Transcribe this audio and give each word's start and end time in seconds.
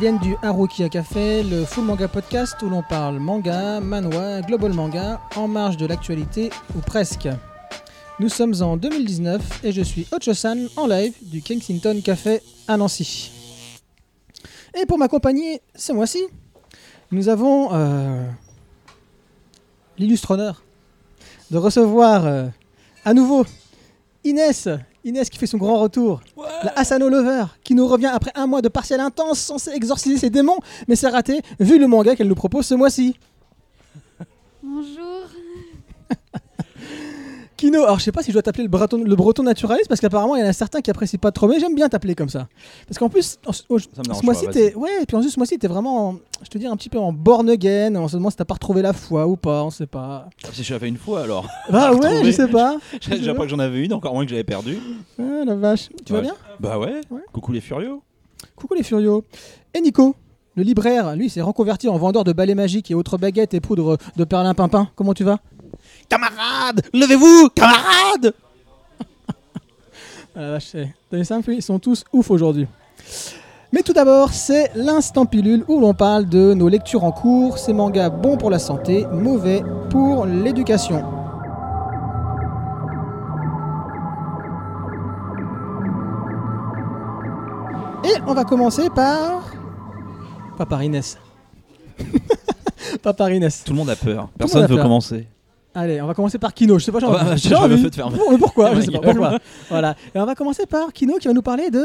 Viennent 0.00 0.18
du 0.18 0.34
Haruki 0.40 0.88
Café, 0.88 1.42
le 1.42 1.66
Full 1.66 1.84
Manga 1.84 2.08
Podcast 2.08 2.56
où 2.62 2.70
l'on 2.70 2.82
parle 2.82 3.18
manga, 3.18 3.80
manhwa, 3.80 4.40
global 4.40 4.72
manga, 4.72 5.20
en 5.36 5.46
marge 5.46 5.76
de 5.76 5.84
l'actualité 5.84 6.48
ou 6.74 6.80
presque. 6.80 7.28
Nous 8.18 8.30
sommes 8.30 8.54
en 8.62 8.78
2019 8.78 9.62
et 9.62 9.72
je 9.72 9.82
suis 9.82 10.06
Ocho-san 10.10 10.68
en 10.78 10.86
live 10.86 11.12
du 11.20 11.42
Kensington 11.42 12.00
Café 12.02 12.40
à 12.66 12.78
Nancy. 12.78 13.30
Et 14.74 14.86
pour 14.86 14.96
m'accompagner 14.96 15.60
ce 15.74 15.92
mois-ci, 15.92 16.24
nous 17.10 17.28
avons 17.28 17.68
euh, 17.74 18.26
l'illustre 19.98 20.30
honneur 20.30 20.62
de 21.50 21.58
recevoir 21.58 22.24
euh, 22.24 22.46
à 23.04 23.12
nouveau 23.12 23.44
Inès. 24.24 24.66
Inès 25.04 25.30
qui 25.30 25.38
fait 25.38 25.46
son 25.46 25.58
grand 25.58 25.78
retour. 25.78 26.20
La 26.62 26.78
Asano 26.78 27.08
Lover 27.08 27.44
qui 27.64 27.74
nous 27.74 27.86
revient 27.86 28.10
après 28.12 28.32
un 28.34 28.46
mois 28.46 28.62
de 28.62 28.68
partiel 28.68 29.00
intense 29.00 29.38
censé 29.38 29.70
exorciser 29.70 30.18
ses 30.18 30.30
démons, 30.30 30.58
mais 30.88 30.96
c'est 30.96 31.08
raté 31.08 31.40
vu 31.58 31.78
le 31.78 31.86
manga 31.86 32.14
qu'elle 32.16 32.28
nous 32.28 32.34
propose 32.34 32.66
ce 32.66 32.74
mois-ci. 32.74 33.16
Bonjour. 34.62 35.26
Kino, 37.60 37.82
alors 37.84 37.98
je 37.98 38.04
sais 38.04 38.12
pas 38.12 38.22
si 38.22 38.28
je 38.30 38.32
dois 38.32 38.42
t'appeler 38.42 38.64
le 38.64 38.70
breton, 38.70 39.04
le 39.04 39.14
breton 39.16 39.42
naturaliste 39.42 39.86
parce 39.88 40.00
qu'apparemment 40.00 40.34
il 40.34 40.40
y 40.40 40.42
en 40.42 40.46
a 40.48 40.52
certains 40.54 40.80
qui 40.80 40.90
apprécient 40.90 41.18
pas 41.20 41.30
trop, 41.30 41.46
mais 41.46 41.60
j'aime 41.60 41.74
bien 41.74 41.90
t'appeler 41.90 42.14
comme 42.14 42.30
ça. 42.30 42.48
Parce 42.88 42.98
qu'en 42.98 43.10
plus, 43.10 43.38
en- 43.46 43.50
au- 43.68 43.78
ce 43.78 44.24
mois-ci, 44.24 44.46
pas, 44.46 44.52
t'es, 44.52 44.74
ouais, 44.74 45.02
et 45.02 45.06
puis 45.06 45.14
en 45.16 45.20
plus, 45.20 45.30
ce 45.30 45.38
mois-ci, 45.38 45.58
t'es 45.58 45.68
vraiment, 45.68 46.08
en- 46.08 46.16
je 46.42 46.48
te 46.48 46.56
dis, 46.56 46.66
un 46.66 46.74
petit 46.76 46.88
peu 46.88 46.98
en 46.98 47.12
born 47.12 47.50
again. 47.50 47.94
On 47.96 48.08
se 48.08 48.16
demande 48.16 48.30
si 48.30 48.38
t'as 48.38 48.46
pas 48.46 48.54
retrouvé 48.54 48.80
la 48.80 48.94
foi 48.94 49.26
ou 49.26 49.36
pas, 49.36 49.62
on 49.62 49.68
sait 49.70 49.86
pas. 49.86 50.28
Ah, 50.44 50.48
Si 50.54 50.64
je 50.64 50.72
l'avais 50.72 50.88
une 50.88 50.96
fois 50.96 51.20
alors. 51.22 51.46
Bah 51.68 51.90
ouais, 51.92 51.96
retrouvé. 51.98 52.24
je 52.24 52.30
sais 52.30 52.48
pas. 52.48 52.78
J'ai 53.02 53.18
déjà 53.18 53.34
pas 53.34 53.42
que 53.42 53.48
j'en 53.50 53.58
avais 53.58 53.84
une, 53.84 53.92
encore 53.92 54.14
moins 54.14 54.24
que 54.24 54.30
j'avais 54.30 54.42
perdu. 54.44 54.78
Ah 55.18 55.44
la 55.44 55.54
vache. 55.54 55.90
Tu 56.06 56.12
vas 56.14 56.20
Ouais. 56.20 56.24
bien? 56.24 56.34
Bah 56.60 56.78
ouais. 56.78 57.00
Ouais. 57.10 57.20
Coucou 57.32 57.52
les 57.52 57.60
furieux. 57.60 57.96
Coucou 58.56 58.72
les 58.74 58.82
furios. 58.82 59.22
Et 59.74 59.82
Nico, 59.82 60.14
le 60.56 60.62
libraire, 60.62 61.14
lui, 61.14 61.28
s'est 61.28 61.42
reconverti 61.42 61.88
en 61.90 61.98
vendeur 61.98 62.24
de 62.24 62.32
balais 62.32 62.54
magiques 62.54 62.90
et 62.90 62.94
autres 62.94 63.18
baguettes 63.18 63.52
et 63.52 63.60
poudres 63.60 63.98
de 64.16 64.24
perlimpinpin. 64.24 64.88
Comment 64.96 65.12
tu 65.12 65.24
vas? 65.24 65.40
Camarades, 66.10 66.82
levez-vous, 66.92 67.50
camarades. 67.54 68.34
Ah 70.36 70.40
la 70.42 70.50
vache, 70.50 70.74
Ils 71.48 71.62
sont 71.62 71.78
tous 71.78 72.04
ouf 72.12 72.30
aujourd'hui. 72.30 72.66
Mais 73.72 73.82
tout 73.82 73.92
d'abord, 73.92 74.32
c'est 74.32 74.72
l'instant 74.74 75.24
pilule 75.24 75.64
où 75.68 75.78
l'on 75.78 75.94
parle 75.94 76.28
de 76.28 76.52
nos 76.54 76.68
lectures 76.68 77.04
en 77.04 77.12
cours, 77.12 77.58
ces 77.58 77.72
mangas 77.72 78.10
bons 78.10 78.36
pour 78.36 78.50
la 78.50 78.58
santé, 78.58 79.06
mauvais 79.12 79.62
pour 79.88 80.26
l'éducation. 80.26 81.04
Et 88.04 88.20
on 88.26 88.34
va 88.34 88.44
commencer 88.44 88.90
par... 88.90 89.44
Pas 90.58 90.66
par 90.66 90.82
Inès. 90.82 91.18
Pas 93.02 93.12
par 93.12 93.30
Inès. 93.30 93.62
Tout 93.64 93.72
le 93.72 93.78
monde 93.78 93.90
a 93.90 93.96
peur. 93.96 94.28
Personne 94.36 94.64
a 94.64 94.66
veut 94.66 94.74
peur. 94.74 94.84
commencer. 94.84 95.28
Allez, 95.74 96.00
on 96.02 96.06
va 96.06 96.14
commencer 96.14 96.38
par 96.38 96.52
Kino. 96.52 96.78
Je 96.78 96.84
sais 96.84 96.92
pas, 96.92 96.98
j'ai 97.00 97.06
Ah 97.06 97.10
bah, 97.10 97.30
envie. 97.32 97.38
j'ai 97.40 97.54
envie. 97.54 97.82
feu 97.82 97.90
de. 97.90 97.96
Bon, 98.02 98.30
mais 98.32 98.38
pourquoi 98.38 98.74
Je 98.74 98.80
sais 98.80 98.90
pas 98.90 98.98
pourquoi. 99.00 99.38
Voilà. 99.68 99.94
Et 100.14 100.18
on 100.18 100.26
va 100.26 100.34
commencer 100.34 100.66
par 100.66 100.92
Kino 100.92 101.16
qui 101.18 101.28
va 101.28 101.34
nous 101.34 101.42
parler 101.42 101.70
de 101.70 101.84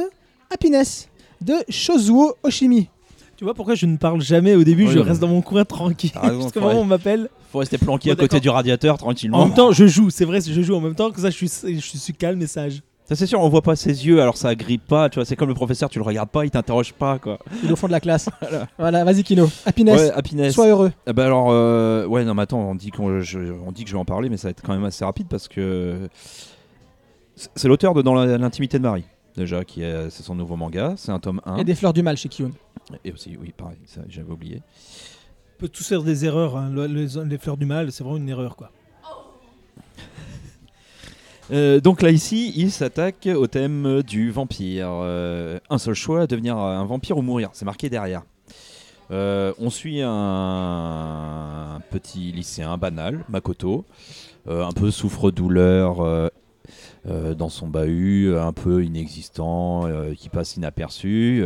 Happiness 0.51 1.07
de 1.41 1.53
Shozuo 1.69 2.33
Oshimi. 2.43 2.89
Tu 3.37 3.43
vois 3.43 3.53
pourquoi 3.53 3.75
je 3.75 3.85
ne 3.85 3.97
parle 3.97 4.21
jamais 4.21 4.55
au 4.55 4.63
début, 4.63 4.85
Oui, 4.87 4.93
je 4.93 4.99
reste 4.99 5.19
dans 5.19 5.27
mon 5.27 5.41
coin 5.41 5.65
tranquille. 5.65 6.11
Raison, 6.15 6.39
Parce 6.39 6.51
que 6.53 6.59
vraiment 6.59 6.81
on 6.81 6.85
m'appelle. 6.85 7.29
Faut 7.51 7.59
rester 7.59 7.77
planqué 7.77 8.09
Bon, 8.09 8.13
à 8.13 8.15
côté 8.15 8.39
du 8.39 8.49
radiateur 8.49 8.97
tranquillement. 8.97 9.39
En 9.39 9.45
même 9.47 9.53
temps, 9.53 9.71
je 9.73 9.85
joue, 9.87 10.09
c'est 10.09 10.23
vrai, 10.25 10.39
je 10.41 10.61
joue 10.61 10.73
en 10.75 10.79
même 10.81 10.95
temps 10.95 11.11
que 11.11 11.19
ça, 11.19 11.29
je 11.29 11.35
suis, 11.35 11.49
je 11.49 11.97
suis 11.97 12.13
calme 12.13 12.41
et 12.41 12.47
sage. 12.47 12.81
Ça 13.07 13.15
c'est 13.15 13.27
sûr, 13.27 13.39
on 13.39 13.49
voit 13.49 13.61
pas 13.61 13.75
ses 13.75 14.07
yeux, 14.07 14.19
alors 14.19 14.35
ça 14.35 14.49
agrippe 14.49 14.87
pas. 14.87 15.09
Tu 15.09 15.15
vois, 15.19 15.25
c'est 15.25 15.35
comme 15.35 15.49
le 15.49 15.53
professeur, 15.53 15.89
tu 15.91 15.99
le 15.99 16.03
regardes 16.05 16.29
pas, 16.29 16.43
il 16.43 16.49
t'interroge 16.49 16.91
pas 16.93 17.19
quoi. 17.19 17.37
Il 17.63 17.69
est 17.69 17.71
au 17.71 17.75
fond 17.75 17.85
de 17.85 17.91
la 17.91 17.99
classe. 17.99 18.29
Voilà. 18.41 18.67
Voilà, 18.79 19.03
vas-y 19.03 19.23
Kino. 19.23 19.47
Happiness. 19.65 20.01
Ouais, 20.01 20.11
happiness. 20.11 20.53
Sois 20.55 20.67
heureux. 20.69 20.91
Ah 21.05 21.13
bah 21.13 21.25
alors, 21.25 21.49
euh, 21.51 22.07
ouais, 22.07 22.25
non, 22.25 22.33
mais 22.33 22.41
attends, 22.41 22.59
on 22.67 22.73
dit, 22.73 22.89
qu'on, 22.89 23.21
je- 23.21 23.53
on 23.65 23.71
dit 23.71 23.83
que 23.83 23.89
je 23.89 23.95
vais 23.95 23.99
en 23.99 24.05
parler, 24.05 24.29
mais 24.29 24.37
ça 24.37 24.47
va 24.47 24.51
être 24.51 24.63
quand 24.63 24.73
même 24.73 24.85
assez 24.85 25.05
rapide 25.05 25.27
parce 25.29 25.47
que 25.47 26.09
c'est 27.55 27.67
l'auteur 27.67 27.93
de 27.93 28.01
Dans 28.01 28.15
l'intimité 28.15 28.77
de 28.79 28.83
Marie, 28.83 29.03
déjà, 29.35 29.63
qui 29.63 29.83
est, 29.83 30.09
c'est 30.09 30.23
son 30.23 30.33
nouveau 30.35 30.55
manga, 30.55 30.93
c'est 30.97 31.11
un 31.11 31.19
tome 31.19 31.41
1. 31.45 31.57
Et 31.57 31.63
des 31.63 31.75
fleurs 31.75 31.93
du 31.93 32.01
mal 32.01 32.17
chez 32.17 32.29
Kiyun. 32.29 32.51
Et 33.03 33.11
aussi, 33.11 33.37
oui, 33.39 33.53
pareil, 33.55 33.77
ça 33.85 34.01
j'avais 34.09 34.31
oublié. 34.31 34.61
On 35.57 35.59
peut 35.61 35.69
tous 35.69 35.85
faire 35.87 36.01
des 36.03 36.25
erreurs, 36.25 36.57
hein. 36.57 36.69
Le- 36.71 36.85
les, 36.87 37.07
les 37.25 37.37
fleurs 37.37 37.57
du 37.57 37.65
mal, 37.65 37.91
c'est 37.91 38.03
vraiment 38.03 38.17
une 38.17 38.29
erreur 38.29 38.55
quoi. 38.55 38.71
Euh, 41.51 41.79
donc 41.79 42.01
là, 42.01 42.09
ici, 42.09 42.53
il 42.55 42.71
s'attaque 42.71 43.27
au 43.33 43.47
thème 43.47 44.01
du 44.03 44.31
vampire. 44.31 44.89
Euh, 44.91 45.59
un 45.69 45.77
seul 45.77 45.93
choix, 45.93 46.27
devenir 46.27 46.57
un 46.57 46.85
vampire 46.85 47.17
ou 47.17 47.21
mourir, 47.21 47.49
c'est 47.53 47.65
marqué 47.65 47.89
derrière. 47.89 48.23
Euh, 49.11 49.53
on 49.59 49.69
suit 49.69 50.01
un 50.03 51.79
petit 51.91 52.31
lycéen 52.31 52.77
banal, 52.77 53.23
Makoto, 53.29 53.85
un 54.47 54.71
peu 54.71 54.89
souffre-douleur 54.91 56.31
dans 57.05 57.49
son 57.49 57.67
bahut, 57.67 58.35
un 58.35 58.53
peu 58.53 58.83
inexistant, 58.83 59.87
qui 60.17 60.29
passe 60.29 60.57
inaperçu, 60.57 61.43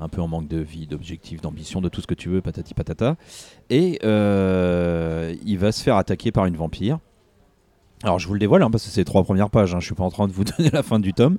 un 0.00 0.08
peu 0.08 0.22
en 0.22 0.28
manque 0.28 0.48
de 0.48 0.58
vie, 0.58 0.86
d'objectifs, 0.86 1.42
d'ambition, 1.42 1.82
de 1.82 1.90
tout 1.90 2.00
ce 2.00 2.06
que 2.06 2.14
tu 2.14 2.30
veux, 2.30 2.40
patati 2.40 2.72
patata. 2.72 3.16
Et 3.68 3.98
il 4.02 5.58
va 5.58 5.72
se 5.72 5.82
faire 5.82 5.96
attaquer 5.96 6.32
par 6.32 6.46
une 6.46 6.56
vampire. 6.56 6.98
Alors 8.04 8.18
je 8.18 8.26
vous 8.26 8.34
le 8.34 8.40
dévoile 8.40 8.62
hein, 8.62 8.70
parce 8.70 8.84
que 8.84 8.90
c'est 8.90 9.00
les 9.02 9.04
trois 9.04 9.22
premières 9.22 9.50
pages, 9.50 9.74
hein, 9.74 9.80
je 9.80 9.86
suis 9.86 9.94
pas 9.94 10.04
en 10.04 10.10
train 10.10 10.26
de 10.26 10.32
vous 10.32 10.44
donner 10.58 10.70
la 10.70 10.82
fin 10.82 10.98
du 10.98 11.12
tome. 11.12 11.36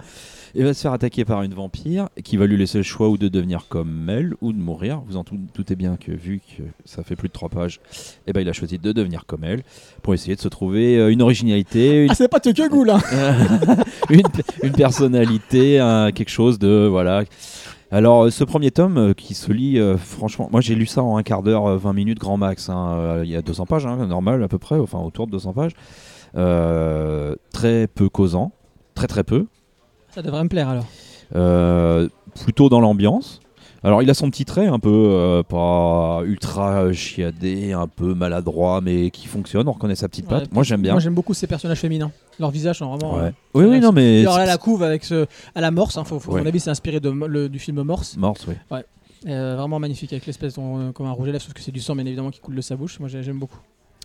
Il 0.55 0.63
va 0.63 0.73
se 0.75 0.81
faire 0.81 0.93
attaquer 0.93 1.25
par 1.25 1.41
une 1.41 1.53
vampire 1.55 2.09
qui 2.23 2.37
va 2.37 2.45
lui 2.45 2.57
laisser 2.57 2.77
le 2.77 2.83
choix 2.83 3.09
ou 3.09 3.17
de 3.17 3.27
devenir 3.27 3.65
comme 3.69 4.07
elle 4.07 4.35
ou 4.39 4.53
de 4.53 4.59
mourir. 4.59 5.01
Vous 5.07 5.17
en 5.17 5.23
tout- 5.23 5.35
doutez 5.55 5.75
bien 5.75 5.97
que 5.97 6.11
vu 6.11 6.41
que 6.41 6.61
ça 6.85 7.01
fait 7.03 7.15
plus 7.15 7.27
de 7.27 7.33
trois 7.33 7.49
pages, 7.49 7.79
eh 8.27 8.33
ben, 8.33 8.41
il 8.41 8.47
a 8.47 8.53
choisi 8.53 8.77
de 8.77 8.91
devenir 8.91 9.25
comme 9.25 9.43
elle 9.43 9.63
pour 10.03 10.13
essayer 10.13 10.35
de 10.35 10.39
se 10.41 10.47
trouver 10.47 10.97
euh, 10.99 11.11
une 11.11 11.23
originalité, 11.23 12.03
une, 12.05 12.11
Ah, 12.11 12.15
c'est 12.15 12.27
pas 12.27 12.39
Tokyo 12.39 12.65
hein. 12.87 12.99
une, 14.11 14.21
une 14.61 14.71
personnalité, 14.73 15.79
un- 15.79 16.11
quelque 16.11 16.29
chose 16.29 16.59
de 16.59 16.87
voilà. 16.89 17.23
Alors 17.91 18.25
euh, 18.25 18.29
ce 18.29 18.43
premier 18.43 18.69
tome 18.69 18.97
euh, 18.99 19.13
qui 19.13 19.33
se 19.33 19.51
lit, 19.51 19.79
euh, 19.79 19.97
franchement, 19.97 20.49
moi 20.51 20.61
j'ai 20.61 20.75
lu 20.75 20.85
ça 20.85 21.01
en 21.01 21.17
un 21.17 21.23
quart 21.23 21.41
d'heure, 21.41 21.65
euh, 21.65 21.77
20 21.77 21.93
minutes 21.93 22.19
grand 22.19 22.37
max. 22.37 22.69
hein, 22.69 23.21
Il 23.23 23.29
y 23.29 23.35
a 23.35 23.41
200 23.41 23.65
pages, 23.65 23.87
hein, 23.87 24.05
normal 24.05 24.43
à 24.43 24.47
peu 24.47 24.59
près, 24.59 24.77
enfin 24.77 24.99
autour 24.99 25.25
de 25.25 25.31
200 25.31 25.53
pages. 25.53 25.71
Euh, 26.35 27.35
très 27.51 27.87
peu 27.87 28.09
causant, 28.09 28.51
très 28.95 29.07
très 29.07 29.23
peu. 29.23 29.45
Ça 30.09 30.21
devrait 30.21 30.43
me 30.43 30.49
plaire 30.49 30.69
alors. 30.69 30.85
Euh, 31.35 32.07
plutôt 32.43 32.69
dans 32.69 32.79
l'ambiance. 32.79 33.39
Alors 33.85 34.01
il 34.01 34.09
a 34.09 34.13
son 34.13 34.29
petit 34.29 34.45
trait 34.45 34.65
un 34.67 34.79
peu 34.79 34.89
euh, 34.89 35.43
pas 35.43 36.21
ultra 36.25 36.93
chiadé, 36.93 37.73
un 37.73 37.87
peu 37.87 38.13
maladroit, 38.13 38.79
mais 38.81 39.09
qui 39.11 39.27
fonctionne. 39.27 39.67
On 39.67 39.73
reconnaît 39.73 39.95
sa 39.95 40.07
petite 40.07 40.27
patte. 40.27 40.43
Ouais, 40.43 40.49
Moi 40.53 40.63
j'aime 40.63 40.81
bien. 40.81 40.93
Moi 40.93 41.01
j'aime 41.01 41.13
beaucoup 41.13 41.33
ces 41.33 41.47
personnages 41.47 41.79
féminins. 41.81 42.11
Leurs 42.39 42.51
visages 42.51 42.77
sont 42.77 42.95
vraiment. 42.95 43.15
Ouais. 43.17 43.23
euh, 43.25 43.31
Oui 43.55 43.65
oui 43.65 43.79
non 43.81 43.91
mais 43.91 44.21
Alors 44.21 44.37
là, 44.37 44.45
la 44.45 44.57
couve 44.57 44.83
avec 44.83 45.03
ce. 45.03 45.25
À 45.53 45.59
la 45.61 45.69
morse, 45.71 45.97
hein, 45.97 46.03
faut, 46.05 46.19
faut- 46.19 46.31
à 46.31 46.35
Ouais. 46.35 46.41
mon 46.41 46.47
avis, 46.47 46.61
c'est 46.61 46.69
inspiré 46.69 46.99
de, 47.01 47.09
le- 47.09 47.49
du 47.49 47.59
film 47.59 47.81
Morse. 47.83 48.15
morse 48.17 48.47
oui. 48.47 48.55
Euh, 49.27 49.55
vraiment 49.57 49.79
magnifique 49.79 50.11
avec 50.13 50.25
l'espèce 50.25 50.55
comme 50.55 51.05
un 51.05 51.11
rouge 51.11 51.29
à 51.29 51.31
lèvres, 51.31 51.43
sauf 51.43 51.53
que 51.53 51.61
c'est 51.61 51.71
du 51.71 51.79
sang, 51.79 51.95
bien 51.95 52.05
évidemment, 52.05 52.29
qui 52.31 52.39
coule 52.41 52.55
de 52.55 52.61
sa 52.61 52.75
bouche. 52.75 52.99
Moi 52.99 53.09
j'ai- 53.09 53.21
j'aime 53.23 53.39
beaucoup. 53.39 53.59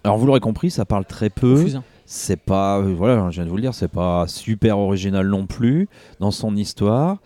Alors 0.04 0.16
vous 0.18 0.26
l'aurez 0.26 0.40
compris, 0.40 0.70
ça 0.70 0.84
parle 0.84 1.04
très 1.04 1.30
peu. 1.30 1.56
Fusain. 1.56 1.82
C'est 2.10 2.40
pas, 2.40 2.80
voilà, 2.80 3.28
je 3.28 3.34
viens 3.34 3.44
de 3.44 3.50
vous 3.50 3.56
le 3.56 3.60
dire, 3.60 3.74
c'est 3.74 3.86
pas 3.86 4.26
super 4.28 4.78
original 4.78 5.28
non 5.28 5.44
plus 5.44 5.90
dans 6.20 6.30
son 6.30 6.56
histoire. 6.56 7.18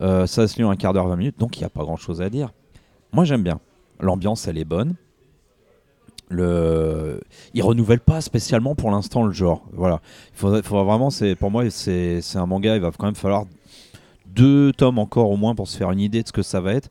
Euh, 0.00 0.28
ça 0.28 0.46
se 0.46 0.56
lit 0.58 0.62
en 0.62 0.70
un 0.70 0.76
quart 0.76 0.92
d'heure, 0.92 1.08
20 1.08 1.16
minutes, 1.16 1.40
donc 1.40 1.56
il 1.56 1.62
n'y 1.62 1.64
a 1.64 1.70
pas 1.70 1.82
grand 1.82 1.96
chose 1.96 2.22
à 2.22 2.30
dire. 2.30 2.52
Moi 3.10 3.24
j'aime 3.24 3.42
bien. 3.42 3.58
L'ambiance, 3.98 4.46
elle 4.46 4.56
est 4.56 4.64
bonne. 4.64 4.94
Le... 6.28 7.20
Il 7.52 7.64
renouvelle 7.64 7.98
pas 7.98 8.20
spécialement 8.20 8.76
pour 8.76 8.92
l'instant 8.92 9.24
le 9.24 9.32
genre. 9.32 9.64
Voilà. 9.72 10.00
Il 10.34 10.38
faudra 10.38 10.84
vraiment, 10.84 11.10
c'est, 11.10 11.34
pour 11.34 11.50
moi, 11.50 11.68
c'est 11.68 12.20
un 12.36 12.46
manga, 12.46 12.76
il 12.76 12.80
va 12.80 12.92
quand 12.96 13.06
même 13.06 13.16
falloir 13.16 13.44
deux 14.24 14.72
tomes 14.72 15.00
encore 15.00 15.32
au 15.32 15.36
moins 15.36 15.56
pour 15.56 15.66
se 15.66 15.76
faire 15.76 15.90
une 15.90 15.98
idée 15.98 16.22
de 16.22 16.28
ce 16.28 16.32
que 16.32 16.42
ça 16.42 16.60
va 16.60 16.74
être. 16.74 16.90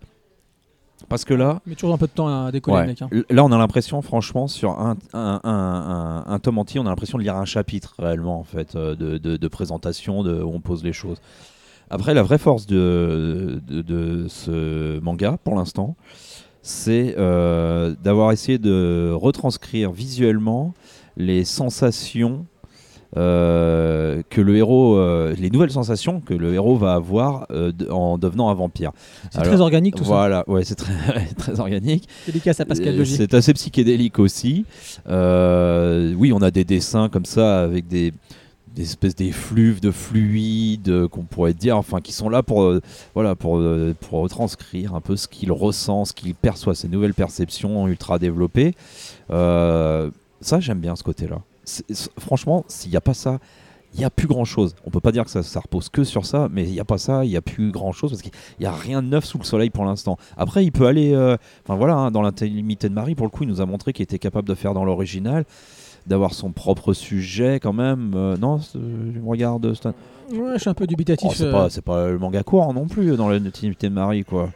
Parce 1.10 1.26
que 1.26 1.34
là, 1.34 1.62
Mais 1.66 1.76
toujours 1.76 1.94
un 1.94 1.98
peu 1.98 2.08
de 2.08 2.12
temps 2.12 2.28
à 2.46 2.52
décoller, 2.52 2.78
Ouais. 2.78 2.88
mec. 2.88 3.02
hein. 3.02 3.10
Là, 3.30 3.44
on 3.46 3.52
a 3.52 3.58
l'impression, 3.58 4.02
franchement, 4.02 4.48
sur 4.48 4.72
un, 4.80 4.98
un, 5.14 6.24
un, 6.26 6.40
tome 6.40 6.58
entier, 6.58 6.80
on 6.80 6.86
a 6.86 6.90
l'impression 6.90 7.18
de 7.18 7.24
lire 7.24 7.36
un 7.36 7.46
chapitre 7.46 7.94
réellement, 8.00 8.40
en 8.40 8.44
fait, 8.44 8.76
euh, 8.76 8.96
de, 8.96 9.18
de- 9.18 9.38
de 9.38 9.48
présentation, 9.48 10.24
de, 10.24 10.42
où 10.42 10.54
on 10.54 10.60
pose 10.60 10.84
les 10.84 10.94
choses. 10.94 11.22
Après, 11.90 12.14
la 12.14 12.24
vraie 12.24 12.38
force 12.40 12.66
de, 12.68 13.62
de, 13.68 13.82
de 13.82 14.26
ce 14.28 15.00
manga, 15.00 15.38
pour 15.44 15.56
l'instant, 15.56 15.96
c'est 16.62 17.16
euh, 17.18 17.96
d'avoir 18.04 18.32
essayé 18.34 18.58
de 18.58 19.12
retranscrire 19.14 19.92
visuellement 19.92 20.74
les 21.16 21.46
sensations 21.46 22.46
euh, 23.16 24.22
que 24.30 24.42
le 24.42 24.58
héros, 24.58 24.98
euh, 24.98 25.34
les 25.40 25.50
nouvelles 25.50 25.72
sensations 25.72 26.20
que 26.20 26.34
le 26.34 26.54
héros 26.54 26.76
va 26.76 26.94
avoir 26.96 27.48
euh, 27.52 27.72
de- 27.72 27.90
en 27.90 28.18
devenant 28.18 28.50
un 28.50 28.54
vampire. 28.54 28.92
C'est 29.32 29.40
très 29.44 29.62
organique 29.62 29.96
tout 29.96 30.04
ça. 30.04 30.10
Voilà, 30.10 30.44
ouais, 30.50 30.64
c'est 30.66 30.76
très, 30.76 30.94
très 31.38 31.60
organique. 31.60 32.08
Dédicace 32.26 32.60
à 32.60 32.66
Pascal 32.66 32.98
Logier. 32.98 33.16
C'est 33.18 33.34
assez 33.34 33.54
psychédélique 33.54 34.20
aussi. 34.20 34.66
Oui, 35.08 36.34
on 36.34 36.42
a 36.42 36.52
des 36.52 36.64
dessins 36.66 37.10
comme 37.10 37.26
ça 37.26 37.62
avec 37.64 37.88
des 37.88 38.14
des 38.76 38.84
espèces 38.84 39.16
d'effluves 39.16 39.80
de 39.82 39.90
fluides 39.90 41.08
qu'on 41.08 41.24
pourrait 41.24 41.56
dire, 41.56 41.78
enfin 41.78 42.00
qui 42.00 42.12
sont 42.12 42.30
là 42.30 42.44
pour 42.44 42.62
euh, 42.62 42.80
voilà 43.16 43.34
pour 43.34 43.58
euh, 43.58 43.96
pour 44.00 44.20
retranscrire 44.20 44.94
un 44.94 45.02
peu 45.02 45.16
ce 45.16 45.28
qu'il 45.28 45.52
ressent, 45.52 46.06
ce 46.06 46.14
qu'il 46.14 46.36
perçoit, 46.36 46.76
ces 46.76 46.88
nouvelles 46.88 47.16
perceptions 47.16 47.88
ultra 47.88 48.20
développées. 48.20 48.76
Euh, 49.32 50.12
ça 50.42 50.60
j'aime 50.60 50.78
bien 50.80 50.96
ce 50.96 51.02
côté-là. 51.02 51.40
C'est- 51.40 51.40
c'est- 51.40 51.57
Franchement, 52.18 52.66
s'il 52.68 52.92
n'y 52.92 52.98
a 52.98 53.02
pas 53.02 53.14
ça, 53.14 53.40
il 53.94 54.00
n'y 54.00 54.06
a 54.06 54.10
plus 54.10 54.28
grand 54.28 54.46
chose. 54.46 54.76
On 54.86 54.90
peut 54.90 55.00
pas 55.00 55.12
dire 55.12 55.26
que 55.26 55.32
ça, 55.32 55.44
ça 55.44 55.60
repose 55.60 55.90
que 55.90 56.04
sur 56.04 56.26
ça, 56.26 56.48
mais 56.52 56.64
il 56.64 56.72
n'y 56.72 56.80
a 56.80 56.86
pas 56.86 56.98
ça, 56.98 57.26
il 57.26 57.30
n'y 57.30 57.38
a 57.38 57.42
plus 57.42 57.72
grand 57.72 57.92
chose 57.92 58.12
parce 58.12 58.22
qu'il 58.22 58.32
n'y 58.60 58.66
a 58.66 58.72
rien 58.72 59.02
de 59.02 59.08
neuf 59.08 59.26
sous 59.26 59.38
le 59.38 59.44
soleil 59.44 59.70
pour 59.70 59.86
l'instant. 59.86 60.18
Après, 60.38 60.64
il 60.64 60.72
peut 60.72 60.86
aller, 60.86 61.14
euh, 61.14 61.38
enfin 61.64 61.76
voilà, 61.76 61.96
hein, 61.96 62.12
dans 62.12 62.22
l'intimité 62.22 62.90
de 62.90 62.94
Marie, 62.94 63.16
pour 63.16 63.26
le 63.26 63.32
coup, 63.32 63.44
il 63.44 63.50
nous 63.50 63.62
a 63.62 63.66
montré 63.66 63.94
qu'il 63.94 64.04
était 64.04 64.20
capable 64.20 64.48
de 64.48 64.56
faire 64.56 64.74
dans 64.74 64.86
l'original, 64.86 65.46
d'avoir 66.06 66.34
son 66.34 66.52
propre 66.52 66.94
sujet 66.94 67.60
quand 67.60 67.74
même. 67.74 68.14
Euh, 68.16 68.38
non, 68.38 68.60
je 68.60 69.20
regarde, 69.26 69.74
Stan. 69.74 69.94
Ouais, 70.32 70.54
je 70.56 70.60
suis 70.60 70.70
un 70.70 70.74
peu 70.74 70.88
dubitatif. 70.88 71.30
Oh, 71.32 71.34
c'est 71.36 71.46
euh. 71.46 71.52
pas, 71.52 71.70
c'est 71.70 71.82
pas 71.82 72.10
le 72.10 72.20
manga 72.20 72.44
court 72.44 72.74
non 72.74 72.88
plus 72.88 73.16
dans 73.16 73.30
l'intimité 73.30 73.90
de 73.90 73.94
Marie, 73.94 74.24
quoi. 74.24 74.50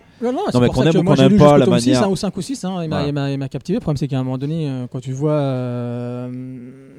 Non, 0.53 0.59
mais 0.61 0.67
qu'on 0.69 0.83
aime 0.83 0.97
ou 0.97 1.03
moi, 1.03 1.15
qu'on 1.15 1.19
j'ai 1.21 1.25
aime 1.25 1.31
lu 1.33 1.37
pas 1.37 1.57
la 1.57 1.65
tome 1.65 1.79
6, 1.79 1.85
manière- 1.89 2.03
hein, 2.03 2.09
ou 2.09 2.15
5 2.15 2.37
ou 2.37 2.41
6, 2.41 2.63
hein, 2.65 2.83
il 2.83 2.89
m'a- 2.89 3.11
Voilà. 3.11 3.47
captivé. 3.49 3.75
Le 3.77 3.79
problème, 3.81 3.97
c'est 3.97 4.07
qu'à 4.07 4.19
un 4.19 4.23
moment 4.23 4.37
donné, 4.37 4.69
euh, 4.69 4.85
quand 4.91 4.99
tu 4.99 5.11
vois 5.13 5.31
euh, 5.33 6.31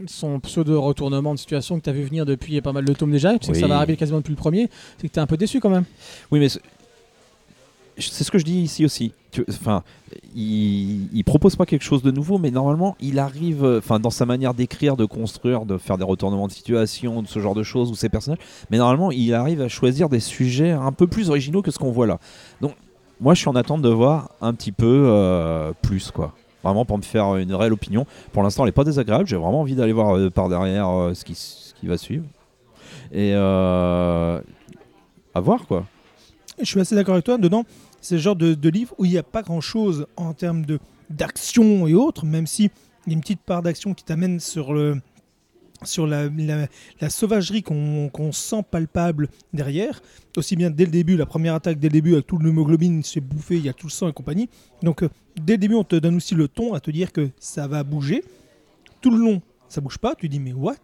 son 0.07 0.41
pseudo-retournement 0.41 1.35
de 1.35 1.39
situation 1.39 1.79
que 1.79 1.85
tu 1.85 1.91
as 1.91 1.93
vu 1.93 2.03
venir 2.03 2.27
depuis 2.27 2.61
pas 2.61 2.73
mal 2.73 2.85
de 2.85 2.93
tomes 2.93 3.13
déjà, 3.13 3.39
tu 3.39 3.47
sais 3.47 3.53
que 3.53 3.59
ça 3.59 3.67
va 3.69 3.77
arriver 3.77 3.97
quasiment 3.97 4.19
depuis 4.19 4.33
le 4.33 4.37
premier, 4.37 4.69
c'est 4.99 5.09
que 5.09 5.13
tu 5.13 5.19
es 5.19 5.23
un 5.23 5.27
peu 5.27 5.37
déçu 5.37 5.61
quand 5.61 5.71
même. 5.71 5.85
Oui, 6.31 6.41
mais 6.41 6.49
c'est 7.99 8.25
ce 8.25 8.31
que 8.31 8.39
je 8.39 8.45
dis 8.45 8.59
ici 8.61 8.85
aussi. 8.85 9.13
Enfin, 9.51 9.83
il, 10.35 11.09
il 11.15 11.25
propose 11.25 11.57
pas 11.57 11.65
quelque 11.67 11.85
chose 11.85 12.03
de 12.03 12.11
nouveau, 12.11 12.39
mais 12.39 12.51
normalement, 12.51 12.97
il 13.01 13.19
arrive, 13.19 13.65
euh, 13.65 13.79
enfin, 13.79 13.99
dans 14.01 14.11
sa 14.11 14.27
manière 14.27 14.53
d'écrire, 14.55 14.97
de 14.97 15.05
construire, 15.05 15.65
de 15.65 15.79
faire 15.79 15.97
des 15.99 16.05
retournements 16.05 16.49
de 16.49 16.53
situation, 16.53 17.23
de 17.23 17.29
ce 17.29 17.39
genre 17.39 17.55
de 17.55 17.63
choses, 17.63 17.91
ou 17.91 17.95
ses 17.95 18.09
personnages. 18.09 18.39
Mais 18.71 18.79
normalement, 18.79 19.11
il 19.11 19.33
arrive 19.35 19.61
à 19.63 19.69
choisir 19.69 20.09
des 20.09 20.21
sujets 20.21 20.71
un 20.71 20.93
peu 20.93 21.07
plus 21.07 21.29
originaux 21.31 21.63
que 21.63 21.71
ce 21.71 21.79
qu'on 21.79 21.93
voit 21.93 22.07
là. 22.07 22.19
Donc, 22.61 22.75
moi, 23.23 23.35
je 23.35 23.39
suis 23.41 23.49
en 23.49 23.55
attente 23.55 23.83
de 23.83 23.89
voir 23.89 24.31
un 24.41 24.53
petit 24.53 24.73
peu 24.73 25.05
euh, 25.07 25.73
plus, 25.81 26.11
quoi. 26.11 26.35
Vraiment 26.65 26.85
pour 26.85 26.99
me 26.99 27.03
faire 27.03 27.37
une 27.37 27.55
réelle 27.55 27.73
opinion. 27.73 28.05
Pour 28.33 28.43
l'instant, 28.43 28.65
elle 28.65 28.71
est 28.71 28.73
pas 28.73 28.83
désagréable. 28.85 29.27
J'ai 29.27 29.37
vraiment 29.37 29.61
envie 29.61 29.77
d'aller 29.77 29.93
voir 29.93 30.17
euh, 30.17 30.29
par 30.29 30.49
derrière 30.49 30.89
euh, 30.89 31.15
ce, 31.15 31.25
qui, 31.25 31.87
va 31.87 31.97
suivre. 31.97 32.25
Et 33.13 33.33
à 33.35 34.41
voir, 35.37 35.67
quoi. 35.67 35.87
Je 36.59 36.65
suis 36.65 36.81
assez 36.81 36.97
d'accord 36.97 37.15
avec 37.15 37.25
toi. 37.25 37.39
Dedans, 37.39 37.65
c'est 38.01 38.17
le 38.17 38.21
genre 38.21 38.37
de, 38.37 38.55
de 38.55 38.69
livre 38.69 38.95
où 38.99 39.05
il 39.05 39.13
n'y 39.13 39.19
a 39.19 39.23
pas 39.23 39.43
grand-chose 39.43 40.07
en 40.17 40.33
termes 40.35 40.65
de 40.65 40.81
d'action 41.09 41.87
et 41.87 41.95
autres, 41.95 42.25
même 42.25 42.47
si 42.47 42.71
il 43.07 43.13
y 43.13 43.15
a 43.15 43.15
une 43.15 43.21
petite 43.21 43.43
part 43.43 43.63
d'action 43.63 43.95
qui 43.95 44.05
t'amène 44.05 44.41
sur 44.41 44.73
le 44.73 45.01
sur 45.85 46.07
la, 46.07 46.29
sauvagerie 47.09 47.63
qu'on 47.63 48.33
sent 48.33 48.65
palpable 48.71 49.29
derrière, 49.53 50.03
aussi 50.37 50.57
bien 50.57 50.71
dès 50.71 50.85
le 50.85 50.91
début, 50.91 51.17
la 51.17 51.27
première 51.27 51.55
attaque 51.55 51.79
dès 51.79 51.89
le 51.89 51.93
début 51.93 52.13
avec 52.15 52.27
tout 52.27 52.39
l'hémoglobine 52.39 53.03
se 53.03 53.15
fait 53.15 53.21
bouffer, 53.21 53.57
il 53.57 53.65
y 53.65 53.69
a 53.69 53.73
tout 53.73 53.87
le 53.87 53.93
sang 53.93 54.09
et 54.09 54.13
compagnie. 54.13 54.49
Donc 54.83 55.03
euh, 55.03 55.09
dès 55.37 55.55
le 55.55 55.59
début, 55.59 55.75
on 55.75 55.85
te 55.85 55.97
donne 55.97 56.17
aussi 56.17 56.35
le 56.35 56.49
ton 56.49 56.75
à 56.75 56.81
te 56.81 56.91
dire 56.91 57.13
que 57.13 57.29
ça 57.39 57.67
va 57.67 57.85
bouger. 57.85 58.25
Tout 59.01 59.11
le 59.11 59.19
long, 59.19 59.43
ça 59.69 59.81
bouge 59.81 59.99
pas, 59.99 60.15
tu 60.15 60.29
dis 60.29 60.41
mais 60.41 60.53
what? 60.53 60.77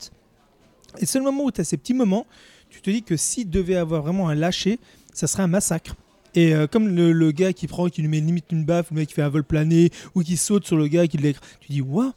Et 0.99 1.07
c'est 1.07 1.19
le 1.19 1.25
moment 1.25 1.45
où 1.45 1.51
tu 1.51 1.61
as 1.61 1.65
ces 1.65 1.77
petits 1.77 1.95
moments, 1.95 2.27
tu 2.71 2.81
te 2.81 2.91
dis 2.91 3.03
que 3.03 3.17
s'il 3.17 3.51
devait 3.51 3.77
avoir 3.77 4.03
vraiment 4.03 4.29
un 4.29 4.35
lâcher, 4.35 4.79
ça 5.13 5.27
serait 5.27 5.43
un 5.43 5.49
massacre. 5.49 5.95
Et 6.35 6.55
euh, 6.55 6.67
comme 6.67 6.89
le, 6.89 7.33
gars 7.33 7.53
qui 7.53 7.67
prend, 7.67 7.89
qui 7.89 8.03
lui 8.03 8.09
met 8.09 8.21
limite 8.21 8.47
une 8.51 8.65
baffe, 8.65 8.91
le 8.91 8.97
mec 8.97 9.09
qui 9.09 9.15
fait 9.15 9.23
un 9.23 9.29
vol 9.29 9.45
plané, 9.45 9.91
ou 10.15 10.23
qui 10.23 10.37
saute 10.37 10.67
sur 10.67 10.77
le 10.77 10.89
gars 10.89 11.07
qui 11.07 11.17
l'écrase, 11.17 11.47
tu 11.61 11.73
dis 11.73 11.81
waouh 11.81 12.13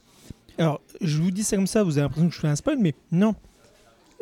Alors, 0.58 0.82
je 1.02 1.22
vous 1.22 1.32
dis 1.32 1.44
ça 1.44 1.56
comme 1.56 1.68
ça, 1.68 1.84
vous 1.84 1.98
avez 1.98 2.02
l'impression 2.04 2.30
que 2.30 2.36
je 2.36 2.40
fais 2.40 2.48
un 2.48 2.56
spoil, 2.56 2.78
mais 2.80 2.94
non. 3.12 3.36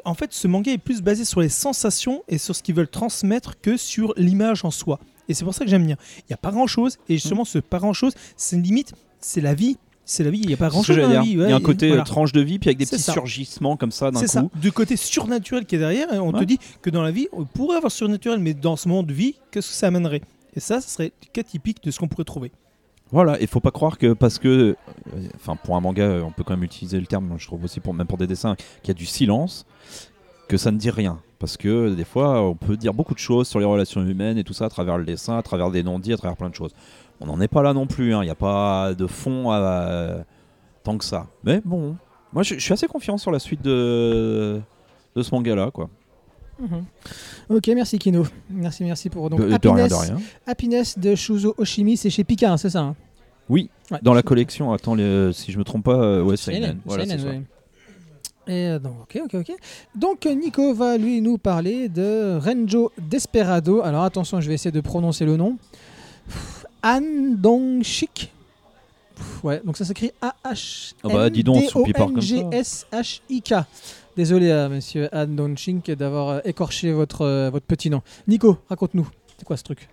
En 0.06 0.14
fait, 0.14 0.32
ce 0.32 0.48
manga 0.48 0.72
est 0.72 0.78
plus 0.78 1.02
basé 1.02 1.26
sur 1.26 1.42
les 1.42 1.50
sensations 1.50 2.24
et 2.28 2.38
sur 2.38 2.56
ce 2.56 2.64
qu'ils 2.64 2.76
veulent 2.76 2.88
transmettre 2.88 3.60
que 3.60 3.76
sur 3.78 4.14
l'image 4.18 4.64
en 4.64 4.72
soi. 4.72 5.00
Et 5.28 5.34
c'est 5.34 5.44
pour 5.44 5.54
ça 5.54 5.66
que 5.66 5.70
j'aime 5.70 5.86
bien. 5.86 5.98
Il 6.20 6.24
n'y 6.30 6.34
a 6.34 6.38
pas 6.38 6.52
grand 6.52 6.68
chose, 6.68 6.98
et 7.10 7.16
justement, 7.16 7.44
ce 7.46 7.60
pas 7.60 7.80
grand 7.80 7.94
chose, 7.94 8.14
c'est 8.38 8.56
limite, 8.58 8.94
c'est 9.20 9.42
la 9.42 9.54
vie. 9.54 9.78
C'est 10.06 10.24
la 10.24 10.32
vie, 10.32 10.40
il 10.40 10.48
n'y 10.48 10.56
a 10.56 10.58
pas 10.58 10.70
grand 10.70 10.82
chose 10.82 10.98
dans 10.98 11.08
la 11.08 11.22
vie. 11.22 11.34
il 11.34 11.40
y 11.40 11.44
a 11.52 11.56
un 11.56 11.60
côté 11.62 11.90
voilà. 11.90 12.02
euh, 12.02 12.06
tranche 12.06 12.32
de 12.32 12.42
vie, 12.42 12.58
puis 12.58 12.70
avec 12.70 12.80
des 12.80 12.88
petits 12.88 13.00
ça. 13.00 13.12
surgissements 13.14 13.78
comme 13.78 13.92
ça 13.92 14.10
d'un 14.10 14.20
C'est 14.20 14.26
ça, 14.28 14.42
coup. 14.42 14.50
du 14.56 14.72
côté 14.72 14.98
surnaturel 14.98 15.68
qui 15.68 15.76
est 15.76 15.80
derrière, 15.80 16.08
on 16.14 16.34
Ouais. 16.34 16.40
te 16.40 16.46
dit 16.46 16.58
que 16.82 16.90
dans 16.90 17.04
la 17.04 17.12
vie, 17.12 17.28
on 17.32 17.46
pourrait 17.46 17.78
avoir 17.78 17.92
surnaturel, 17.92 18.40
mais 18.40 18.56
dans 18.56 18.76
ce 18.76 18.88
monde 18.88 19.06
de 19.06 19.14
vie, 19.14 19.36
qu'est-ce 19.52 19.68
que 19.68 19.74
ça 19.76 19.86
amènerait? 19.88 20.22
Et 20.56 20.60
ça, 20.60 20.82
ce 20.82 20.90
serait 20.90 21.12
le 21.22 21.28
cas 21.32 21.44
typique 21.44 21.84
de 21.84 21.92
ce 21.92 22.00
qu'on 22.00 22.08
pourrait 22.08 22.24
trouver. 22.24 22.52
Voilà, 23.12 23.40
il 23.42 23.48
faut 23.48 23.60
pas 23.60 23.72
croire 23.72 23.98
que 23.98 24.14
parce 24.14 24.38
que, 24.38 24.48
euh, 24.48 25.28
enfin, 25.36 25.56
pour 25.56 25.76
un 25.76 25.82
manga, 25.82 26.04
euh, 26.04 26.22
on 26.22 26.32
peut 26.32 26.44
quand 26.44 26.54
même 26.54 26.64
utiliser 26.64 27.00
le 27.00 27.08
terme, 27.08 27.34
je 27.38 27.48
trouve 27.48 27.64
aussi 27.64 27.80
pour 27.80 27.94
même 27.94 28.06
pour 28.06 28.20
des 28.20 28.28
dessins, 28.28 28.56
qu'il 28.84 28.90
y 28.90 28.92
a 28.92 28.94
du 28.94 29.06
silence, 29.08 29.66
que 30.48 30.58
ça 30.58 30.72
ne 30.72 30.78
dit 30.78 30.92
rien. 30.92 31.20
Parce 31.40 31.58
que 31.58 31.94
des 31.96 32.04
fois, 32.04 32.42
on 32.42 32.56
peut 32.56 32.78
dire 32.78 32.94
beaucoup 32.94 33.14
de 33.14 33.20
choses 33.20 33.48
sur 33.48 33.60
les 33.60 33.66
relations 33.66 34.06
humaines 34.06 34.38
et 34.38 34.44
tout 34.44 34.54
ça 34.54 34.66
à 34.66 34.70
travers 34.70 34.98
le 34.98 35.06
dessin, 35.06 35.38
à 35.38 35.42
travers 35.42 35.72
des 35.72 35.82
non-dits, 35.82 36.14
à 36.14 36.18
travers 36.18 36.38
plein 36.38 36.50
de 36.50 36.56
choses. 36.56 36.74
On 37.22 37.26
n'en 37.26 37.42
est 37.42 37.48
pas 37.48 37.64
là 37.64 37.74
non 37.74 37.88
plus, 37.88 38.14
hein, 38.14 38.22
il 38.22 38.26
n'y 38.26 38.32
a 38.32 38.36
pas 38.36 38.94
de 38.94 39.08
fond 39.08 39.50
à, 39.50 40.26
tant 40.84 40.98
que 40.98 41.06
ça. 41.06 41.28
Mais 41.44 41.62
bon, 41.66 41.96
moi 42.32 42.44
je, 42.44 42.56
je 42.56 42.60
suis 42.60 42.74
assez 42.74 42.88
confiant 42.88 43.18
sur 43.18 43.32
la 43.32 43.40
suite 43.40 43.62
de, 43.62 44.62
de 45.16 45.22
ce 45.24 45.34
manga-là, 45.34 45.72
quoi. 45.72 45.90
Mhm. 46.60 46.84
Ok, 47.50 47.68
merci 47.74 47.98
Kino. 48.00 48.26
Merci, 48.50 48.84
merci 48.84 49.10
pour 49.10 49.30
donc 49.30 49.40
de, 49.40 49.46
de 49.46 49.50
rien, 49.50 49.56
Happiness, 49.86 49.90
de 49.92 49.96
rien. 49.96 50.18
Happiness 50.46 51.00
de 51.00 51.16
Shuzo 51.16 51.56
Oshimi, 51.58 51.96
c'est 51.98 52.10
chez 52.10 52.24
Pika, 52.24 52.52
hein, 52.52 52.58
c'est 52.58 52.70
ça 52.70 52.82
hein? 52.82 52.96
Oui, 53.48 53.70
Ouais. 53.92 53.98
dans 54.04 54.14
la 54.14 54.22
collection, 54.22 54.72
attends, 54.74 54.94
les- 54.94 55.32
si 55.34 55.52
je 55.52 55.58
me 55.58 55.64
trompe 55.64 55.86
pas, 55.86 55.96
euh, 55.96 56.22
ouais, 56.22 56.38
Seinen. 56.38 56.80
Voilà, 56.86 57.06
ouais. 57.06 57.42
Et 58.48 58.68
euh, 58.68 58.80
donc, 58.80 58.94
ok, 59.04 59.22
ok, 59.26 59.36
ok. 59.36 59.56
Donc 59.96 60.26
Nico 60.26 60.74
va 60.74 60.98
lui 60.98 61.22
nous 61.22 61.38
parler 61.38 61.88
de 61.90 62.38
Renjo 62.38 62.92
Desperado. 63.00 63.82
Alors 63.82 64.04
attention, 64.04 64.42
je 64.42 64.48
vais 64.48 64.56
essayer 64.56 64.72
de 64.72 64.82
prononcer 64.82 65.26
le 65.26 65.38
nom. 65.38 65.58
Pff, 66.28 66.66
Han 66.84 67.02
Dong-shik. 67.38 68.32
Pff, 69.16 69.44
Ouais, 69.44 69.62
donc 69.64 69.78
ça 69.78 69.86
s'écrit 69.86 70.12
A-H. 70.22 70.94
Ah 71.04 71.08
bah, 71.10 71.30
dis 71.30 71.44
donc, 71.44 71.64
ça. 71.64 71.80
G-S-H-I-K. 72.20 73.54
Désolé, 74.20 74.50
euh, 74.50 74.68
monsieur 74.68 75.08
Han 75.14 75.28
Dong-shik, 75.28 75.92
d'avoir 75.92 76.28
euh, 76.28 76.40
écorché 76.44 76.92
votre, 76.92 77.22
euh, 77.22 77.50
votre 77.50 77.66
petit 77.66 77.90
nom. 77.90 78.02
Nico, 78.28 78.58
raconte-nous. 78.68 79.08
C'est 79.38 79.46
quoi 79.46 79.56
ce 79.56 79.64
truc? 79.64 79.88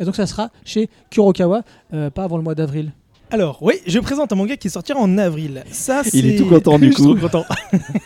Et 0.00 0.06
donc 0.06 0.16
ça 0.16 0.24
sera 0.24 0.48
chez 0.64 0.88
Kurokawa, 1.10 1.60
euh, 1.92 2.08
pas 2.08 2.24
avant 2.24 2.38
le 2.38 2.42
mois 2.42 2.54
d'avril. 2.54 2.92
Alors, 3.30 3.58
oui, 3.60 3.74
je 3.86 3.98
présente 3.98 4.32
un 4.32 4.36
manga 4.36 4.56
qui 4.56 4.70
sortira 4.70 5.00
en 5.00 5.18
avril. 5.18 5.64
Ça, 5.72 6.02
c'est... 6.04 6.16
Il 6.16 6.26
est 6.26 6.36
tout 6.36 6.46
content, 6.46 6.78
du 6.78 6.90
coup. 6.94 7.16
content. 7.16 7.44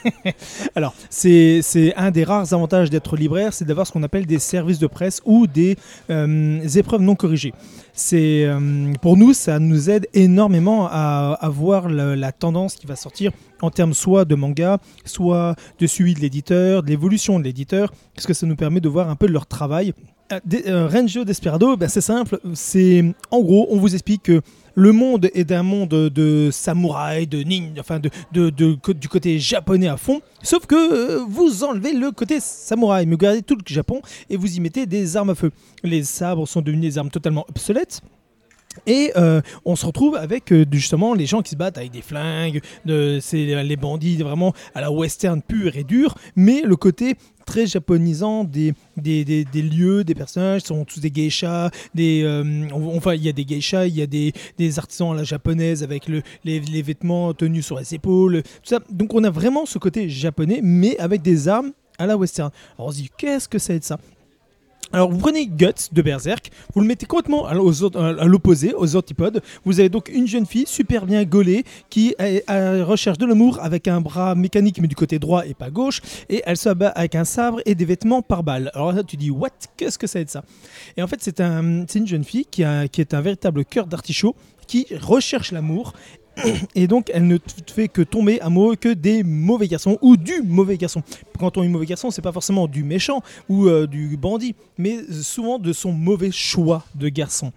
Alors, 0.74 0.94
c'est 1.10 1.60
c'est 1.62 1.94
un 1.94 2.10
des 2.10 2.24
rares 2.24 2.52
avantages 2.54 2.88
d'être 2.88 3.16
libraire, 3.16 3.52
c'est 3.52 3.66
d'avoir 3.66 3.86
ce 3.86 3.92
qu'on 3.92 4.02
appelle 4.02 4.24
des 4.24 4.38
services 4.38 4.78
de 4.78 4.86
presse 4.86 5.20
ou 5.26 5.46
des 5.46 5.76
euh, 6.08 6.66
épreuves 6.74 7.02
non 7.02 7.16
corrigées. 7.16 7.52
C'est 8.02 8.44
euh, 8.46 8.94
pour 9.02 9.18
nous, 9.18 9.34
ça 9.34 9.58
nous 9.58 9.90
aide 9.90 10.08
énormément 10.14 10.88
à, 10.90 11.36
à 11.38 11.48
voir 11.50 11.90
la 11.90 12.32
tendance 12.32 12.74
qui 12.76 12.86
va 12.86 12.96
sortir 12.96 13.30
en 13.60 13.68
termes 13.70 13.92
soit 13.92 14.24
de 14.24 14.34
manga, 14.34 14.78
soit 15.04 15.54
de 15.78 15.86
suivi 15.86 16.14
de 16.14 16.20
l'éditeur, 16.20 16.82
de 16.82 16.88
l'évolution 16.88 17.38
de 17.38 17.44
l'éditeur, 17.44 17.92
parce 18.14 18.26
que 18.26 18.32
ça 18.32 18.46
nous 18.46 18.56
permet 18.56 18.80
de 18.80 18.88
voir 18.88 19.10
un 19.10 19.16
peu 19.16 19.26
de 19.26 19.32
leur 19.34 19.46
travail. 19.46 19.92
Euh, 20.32 20.40
des- 20.46 20.62
euh, 20.66 21.24
Desperado, 21.26 21.76
ben, 21.76 21.88
c'est 21.90 22.00
simple. 22.00 22.40
C'est 22.54 23.04
en 23.30 23.40
gros, 23.42 23.66
on 23.70 23.76
vous 23.78 23.92
explique 23.92 24.22
que 24.22 24.40
le 24.76 24.92
monde 24.92 25.28
est 25.34 25.50
un 25.50 25.64
monde 25.64 25.88
de 25.90 26.48
samouraï, 26.52 27.26
de 27.26 27.42
ninja, 27.42 27.80
enfin 27.80 27.98
de, 27.98 28.08
de- 28.32 28.48
de- 28.50 28.92
du 28.94 29.08
côté 29.08 29.38
japonais 29.40 29.88
à 29.88 29.96
fond. 29.96 30.20
Sauf 30.42 30.64
que 30.66 30.76
euh, 30.76 31.24
vous 31.28 31.64
enlevez 31.64 31.92
le 31.92 32.12
côté 32.12 32.38
samouraï, 32.40 33.04
mais 33.04 33.12
vous 33.12 33.18
gardez 33.18 33.42
tout 33.42 33.56
le 33.56 33.74
Japon 33.74 34.00
et 34.30 34.36
vous 34.36 34.56
y 34.56 34.60
mettez 34.60 34.86
des 34.86 35.16
armes 35.16 35.30
à 35.30 35.34
feu. 35.34 35.50
Les 35.82 36.04
sabres 36.04 36.46
sont 36.46 36.62
devenus 36.62 36.92
des 36.92 36.98
armes 36.98 37.10
totalement 37.10 37.44
obsolètes. 37.48 37.89
Et 38.86 39.12
euh, 39.16 39.40
on 39.64 39.74
se 39.74 39.84
retrouve 39.84 40.16
avec 40.16 40.52
euh, 40.52 40.64
justement 40.70 41.12
les 41.12 41.26
gens 41.26 41.42
qui 41.42 41.50
se 41.50 41.56
battent 41.56 41.76
avec 41.76 41.90
des 41.90 42.02
flingues, 42.02 42.60
de, 42.84 43.18
c'est 43.20 43.62
les 43.62 43.76
bandits 43.76 44.16
vraiment 44.16 44.54
à 44.74 44.80
la 44.80 44.92
western 44.92 45.42
pure 45.42 45.76
et 45.76 45.84
dure, 45.84 46.14
mais 46.36 46.62
le 46.62 46.76
côté 46.76 47.16
très 47.46 47.66
japonisant 47.66 48.44
des, 48.44 48.74
lieux, 48.96 50.04
des 50.04 50.14
personnages, 50.14 50.62
sont 50.62 50.84
tous 50.84 51.00
des 51.00 51.10
geishas, 51.10 51.70
euh, 51.98 52.68
enfin 52.72 53.14
il 53.14 53.24
y 53.24 53.28
a 53.28 53.32
des 53.32 53.44
geishas, 53.44 53.86
il 53.86 53.96
y 53.96 54.02
a 54.02 54.06
des, 54.06 54.32
artisans 54.78 55.12
à 55.12 55.16
la 55.16 55.24
japonaise 55.24 55.82
avec 55.82 56.08
le, 56.08 56.22
les, 56.44 56.60
les 56.60 56.82
vêtements 56.82 57.34
tenus 57.34 57.66
sur 57.66 57.78
les 57.78 57.94
épaules, 57.94 58.42
tout 58.44 58.50
ça. 58.62 58.78
Donc 58.88 59.14
on 59.14 59.24
a 59.24 59.30
vraiment 59.30 59.66
ce 59.66 59.78
côté 59.78 60.08
japonais, 60.08 60.60
mais 60.62 60.96
avec 60.98 61.22
des 61.22 61.48
armes 61.48 61.72
à 61.98 62.06
la 62.06 62.16
western. 62.16 62.50
Alors 62.78 62.88
on 62.88 62.92
se 62.92 62.98
dit, 62.98 63.10
qu'est-ce 63.18 63.48
que 63.48 63.58
c'est 63.58 63.80
de 63.80 63.84
ça? 63.84 63.98
Alors 64.92 65.10
vous 65.10 65.18
prenez 65.18 65.46
Guts 65.46 65.88
de 65.92 66.02
Berserk, 66.02 66.50
vous 66.74 66.80
le 66.80 66.86
mettez 66.86 67.06
complètement 67.06 67.46
à 67.46 67.54
l'opposé, 67.54 68.74
aux 68.74 68.96
antipodes. 68.96 69.42
Vous 69.64 69.80
avez 69.80 69.88
donc 69.88 70.08
une 70.08 70.26
jeune 70.26 70.46
fille 70.46 70.66
super 70.66 71.06
bien 71.06 71.24
gaulée 71.24 71.64
qui 71.88 72.14
est 72.18 72.42
à 72.48 72.84
recherche 72.84 73.18
de 73.18 73.26
l'amour 73.26 73.58
avec 73.62 73.88
un 73.88 74.00
bras 74.00 74.34
mécanique 74.34 74.80
mais 74.80 74.88
du 74.88 74.96
côté 74.96 75.18
droit 75.18 75.46
et 75.46 75.54
pas 75.54 75.70
gauche. 75.70 76.00
Et 76.28 76.42
elle 76.44 76.56
se 76.56 76.70
bat 76.70 76.88
avec 76.88 77.14
un 77.14 77.24
sabre 77.24 77.60
et 77.66 77.74
des 77.74 77.84
vêtements 77.84 78.22
par 78.22 78.42
balle. 78.42 78.70
Alors 78.74 78.92
là 78.92 79.02
tu 79.02 79.16
dis 79.16 79.30
what? 79.30 79.50
Qu'est-ce 79.76 79.98
que 79.98 80.06
c'est 80.06 80.24
de 80.24 80.30
ça? 80.30 80.44
Et 80.96 81.02
en 81.02 81.06
fait 81.06 81.18
c'est 81.20 81.40
un, 81.40 81.84
c'est 81.88 81.98
une 81.98 82.06
jeune 82.06 82.24
fille 82.24 82.46
qui 82.46 82.62
est 82.62 83.14
un 83.14 83.20
véritable 83.20 83.64
cœur 83.64 83.86
d'artichaut 83.86 84.34
qui 84.66 84.86
recherche 85.00 85.50
l'amour 85.50 85.94
Et 86.74 86.86
donc, 86.86 87.10
elle 87.12 87.26
ne 87.26 87.38
fait 87.66 87.88
que 87.88 88.02
tomber 88.02 88.40
amoureux 88.40 88.76
que 88.76 88.88
des 88.88 89.22
mauvais 89.22 89.68
garçons 89.68 89.98
ou 90.02 90.16
du 90.16 90.42
mauvais 90.42 90.76
garçon. 90.76 91.02
Quand 91.38 91.56
on 91.56 91.62
dit 91.62 91.68
mauvais 91.68 91.86
garçon, 91.86 92.10
c'est 92.10 92.22
pas 92.22 92.32
forcément 92.32 92.66
du 92.66 92.84
méchant 92.84 93.22
ou 93.48 93.66
euh, 93.66 93.86
du 93.86 94.16
bandit, 94.16 94.54
mais 94.78 94.98
souvent 95.22 95.58
de 95.58 95.72
son 95.72 95.92
mauvais 95.92 96.30
choix 96.30 96.84
de 96.94 97.08
garçon. 97.08 97.52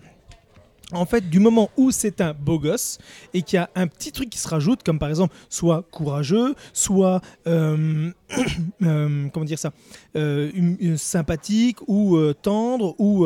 En 0.94 1.06
fait, 1.06 1.30
du 1.30 1.40
moment 1.40 1.70
où 1.78 1.92
c'est 1.92 2.22
un 2.22 2.34
beau 2.34 2.60
gosse 2.60 3.00
et 3.34 3.42
qu'il 3.42 3.58
y 3.58 3.60
a 3.60 3.70
un 3.76 3.88
petit 3.88 4.12
truc 4.12 4.30
qui 4.30 4.38
se 4.38 4.48
rajoute, 4.48 4.84
comme 4.84 5.00
par 5.00 5.10
exemple 5.10 5.36
soit 5.50 5.84
courageux, 5.92 6.54
soit 6.72 7.22
euh, 7.48 8.12
euh, 8.84 9.28
comment 9.30 9.46
dire 9.46 9.60
ça, 9.60 9.72
euh, 10.16 10.52
une 10.54 10.98
sympathique 10.98 11.78
ou 11.88 12.18
tendre 12.34 12.96
ou, 13.00 13.26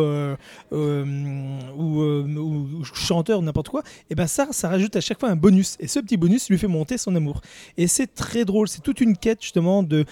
ou, 0.72 2.02
ou 2.02 2.84
chanteur 2.84 3.42
n'importe 3.42 3.70
quoi, 3.70 3.84
et 4.10 4.16
ben 4.16 4.28
ça, 4.28 4.48
ça 4.52 4.70
rajoute 4.70 4.96
à 4.96 5.02
chaque 5.02 5.20
fois 5.20 5.30
un 5.30 5.36
bonus. 5.36 5.76
Et 5.80 5.88
ce 5.88 6.00
petit 6.00 6.18
bonus 6.18 6.50
lui 6.50 6.58
fait 6.58 6.68
monter 6.68 6.98
son 6.98 7.16
amour. 7.16 7.42
Et 7.78 7.88
c'est 7.88 8.14
très 8.14 8.46
drôle. 8.46 8.68
C'est 8.68 8.82
toute 8.82 9.02
une 9.02 9.18
quête 9.18 9.42
justement 9.42 9.84
de 9.84 10.06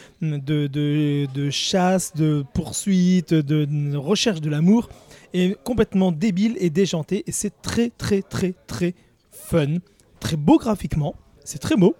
chasse, 1.49 2.13
de 2.15 2.43
poursuite, 2.53 3.33
de, 3.33 3.65
de 3.65 3.97
recherche 3.97 4.41
de 4.41 4.49
l'amour 4.49 4.89
est 5.39 5.63
complètement 5.63 6.11
débile 6.11 6.55
et 6.59 6.69
déjanté 6.69 7.23
et 7.27 7.31
c'est 7.31 7.61
très 7.61 7.89
très 7.89 8.21
très 8.21 8.53
très 8.67 8.93
fun, 9.31 9.77
très 10.19 10.37
beau 10.37 10.57
graphiquement, 10.57 11.15
c'est 11.43 11.59
très 11.59 11.75
beau. 11.75 11.95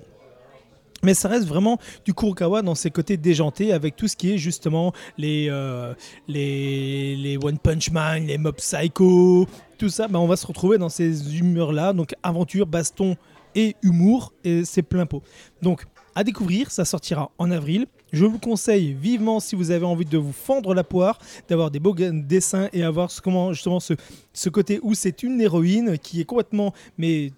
Mais 1.04 1.14
ça 1.14 1.30
reste 1.30 1.46
vraiment 1.46 1.78
du 2.04 2.16
Kurokawa 2.16 2.64
dans 2.64 2.74
ses 2.74 2.90
côtés 2.90 3.16
déjantés 3.16 3.72
avec 3.72 3.96
tout 3.96 4.08
ce 4.08 4.16
qui 4.16 4.34
est 4.34 4.38
justement 4.40 4.92
les, 5.20 5.48
euh, 5.52 5.94
les, 6.28 7.16
les 7.16 7.38
One 7.38 7.60
Punch 7.60 7.92
Man, 7.92 8.26
les 8.26 8.40
Mob 8.40 8.56
Psycho, 8.56 9.46
tout 9.78 9.90
ça. 9.90 10.08
bah, 10.08 10.20
on 10.20 10.26
va 10.26 10.36
se 10.36 10.48
retrouver 10.48 10.80
dans 10.80 10.90
ces 10.90 11.38
humeurs-là. 11.38 11.94
Donc 11.94 12.16
aventure, 12.24 12.66
baston 12.66 13.18
et 13.54 13.76
humour, 13.84 14.34
et 14.44 14.66
c'est 14.66 14.82
plein 14.82 15.06
pot. 15.06 15.22
Donc 15.62 15.86
à 16.16 16.24
découvrir, 16.24 16.72
ça 16.72 16.86
sortira 16.86 17.30
en 17.38 17.52
avril. 17.52 17.86
Je 18.16 18.24
vous 18.24 18.40
conseille 18.40 18.94
vivement 18.94 19.42
si 19.42 19.58
vous 19.58 19.72
avez 19.72 19.86
envie 19.86 20.06
de 20.06 20.18
vous 20.18 20.32
fendre 20.32 20.74
la 20.74 20.86
poire, 20.86 21.20
d'avoir 21.50 21.70
des 21.70 21.82
beaux 21.82 21.94
dessins 21.94 22.70
et 22.72 22.82
avoir 22.82 23.12
ce, 23.12 23.22
justement 23.52 23.82
ce, 23.82 24.50
côté 24.50 24.80
où 24.84 24.94
c'est 24.94 25.22
une 25.22 25.42
héroïne 25.42 25.98
qui 26.00 26.22
est 26.22 26.24
complètement. 26.24 26.74
Mais 26.98 27.34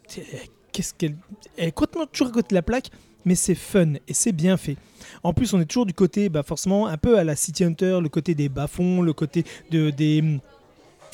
qu'est-ce 0.72 0.94
qu'elle. 0.94 1.16
Elle 1.58 1.70
est 1.70 1.72
complètement 1.72 2.06
toujours 2.06 2.28
à 2.28 2.32
côté 2.32 2.50
de 2.50 2.54
la 2.54 2.62
plaque, 2.62 2.92
mais 3.26 3.34
c'est 3.34 3.56
fun 3.56 3.94
et 4.08 4.14
c'est 4.14 4.34
bien 4.34 4.56
fait. 4.56 4.78
En 5.24 5.34
plus, 5.34 5.52
on 5.56 5.60
est 5.60 5.66
toujours 5.66 5.88
du 5.88 5.96
côté, 5.96 6.30
bah, 6.30 6.44
forcément, 6.44 6.86
un 6.86 6.98
peu 6.98 7.18
à 7.18 7.24
la 7.24 7.36
City 7.36 7.64
Hunter, 7.64 7.98
le 8.00 8.10
côté 8.10 8.36
des 8.36 8.48
bas-fonds, 8.48 9.02
le 9.02 9.14
côté 9.14 9.46
de, 9.72 9.90
des 9.90 10.40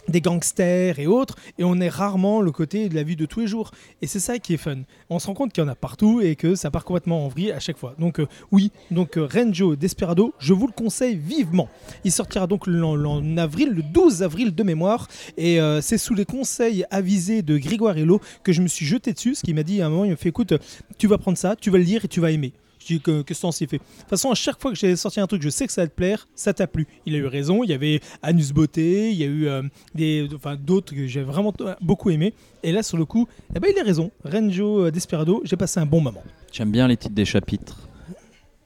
des 0.07 0.21
gangsters 0.21 0.99
et 0.99 1.07
autres, 1.07 1.35
et 1.57 1.63
on 1.63 1.79
est 1.79 1.89
rarement 1.89 2.41
le 2.41 2.51
côté 2.51 2.89
de 2.89 2.95
la 2.95 3.03
vie 3.03 3.15
de 3.15 3.25
tous 3.25 3.41
les 3.41 3.47
jours. 3.47 3.71
Et 4.01 4.07
c'est 4.07 4.19
ça 4.19 4.39
qui 4.39 4.53
est 4.53 4.57
fun. 4.57 4.79
On 5.09 5.19
se 5.19 5.27
rend 5.27 5.33
compte 5.33 5.53
qu'il 5.53 5.63
y 5.63 5.65
en 5.65 5.69
a 5.69 5.75
partout 5.75 6.21
et 6.21 6.35
que 6.35 6.55
ça 6.55 6.71
part 6.71 6.83
complètement 6.83 7.25
en 7.25 7.27
vrille 7.27 7.51
à 7.51 7.59
chaque 7.59 7.77
fois. 7.77 7.95
Donc 7.99 8.19
euh, 8.19 8.27
oui, 8.51 8.71
donc 8.91 9.17
euh, 9.17 9.27
Renjo 9.31 9.75
Desperado, 9.75 10.33
je 10.39 10.53
vous 10.53 10.67
le 10.67 10.73
conseille 10.73 11.15
vivement. 11.15 11.69
Il 12.03 12.11
sortira 12.11 12.47
donc 12.47 12.67
en 12.67 13.37
avril, 13.37 13.69
le 13.69 13.83
12 13.83 14.23
avril 14.23 14.53
de 14.53 14.63
mémoire, 14.63 15.07
et 15.37 15.59
euh, 15.59 15.81
c'est 15.81 15.97
sous 15.97 16.13
les 16.13 16.25
conseils 16.25 16.85
avisés 16.91 17.41
de 17.41 17.57
Grégoire 17.57 17.97
Hello 17.97 18.19
que 18.43 18.51
je 18.51 18.61
me 18.61 18.67
suis 18.67 18.85
jeté 18.85 19.13
dessus, 19.13 19.35
ce 19.35 19.43
qui 19.43 19.53
m'a 19.53 19.63
dit 19.63 19.81
à 19.81 19.87
un 19.87 19.89
moment, 19.89 20.05
il 20.05 20.11
me 20.11 20.15
fait 20.15 20.29
écoute, 20.29 20.53
tu 20.97 21.07
vas 21.07 21.17
prendre 21.17 21.37
ça, 21.37 21.55
tu 21.55 21.69
vas 21.69 21.77
le 21.77 21.83
lire 21.83 22.05
et 22.05 22.07
tu 22.07 22.19
vas 22.19 22.31
aimer. 22.31 22.53
Je 22.85 22.95
dis 22.95 22.99
que, 22.99 23.21
que 23.21 23.33
ce 23.33 23.41
temps 23.41 23.51
s'y 23.53 23.65
fait. 23.65 23.77
De 23.77 23.83
toute 23.99 24.09
façon, 24.09 24.29
à 24.29 24.35
chaque 24.35 24.59
fois 24.61 24.71
que 24.71 24.77
j'ai 24.77 24.95
sorti 24.97 25.19
un 25.21 25.27
truc, 25.27 25.41
je 25.41 25.49
sais 25.49 25.65
que 25.67 25.71
ça 25.73 25.83
va 25.83 25.87
te 25.87 25.93
plaire, 25.95 26.27
ça 26.35 26.53
t'a 26.53 26.67
plu. 26.67 26.85
Il 27.05 27.15
a 27.15 27.17
eu 27.17 27.25
raison, 27.27 27.63
il 27.63 27.69
y 27.69 27.73
avait 27.73 28.01
Anus 28.21 28.51
Beauté, 28.51 29.11
il 29.11 29.17
y 29.17 29.23
a 29.23 29.27
eu 29.27 29.47
euh, 29.47 29.61
des, 29.95 30.27
enfin, 30.35 30.55
d'autres 30.55 30.93
que 30.93 31.07
j'ai 31.07 31.21
vraiment 31.21 31.53
beaucoup 31.81 32.09
aimé. 32.09 32.33
Et 32.63 32.71
là, 32.73 32.83
sur 32.83 32.97
le 32.97 33.05
coup, 33.05 33.27
eh 33.55 33.59
ben, 33.59 33.71
il 33.73 33.79
a 33.79 33.83
raison. 33.83 34.11
Renjo 34.25 34.85
euh, 34.87 34.91
Desperado, 34.91 35.41
j'ai 35.45 35.55
passé 35.55 35.79
un 35.79 35.85
bon 35.85 36.01
moment. 36.01 36.23
J'aime 36.51 36.71
bien 36.71 36.87
les 36.87 36.97
titres 36.97 37.15
des 37.15 37.25
chapitres. 37.25 37.87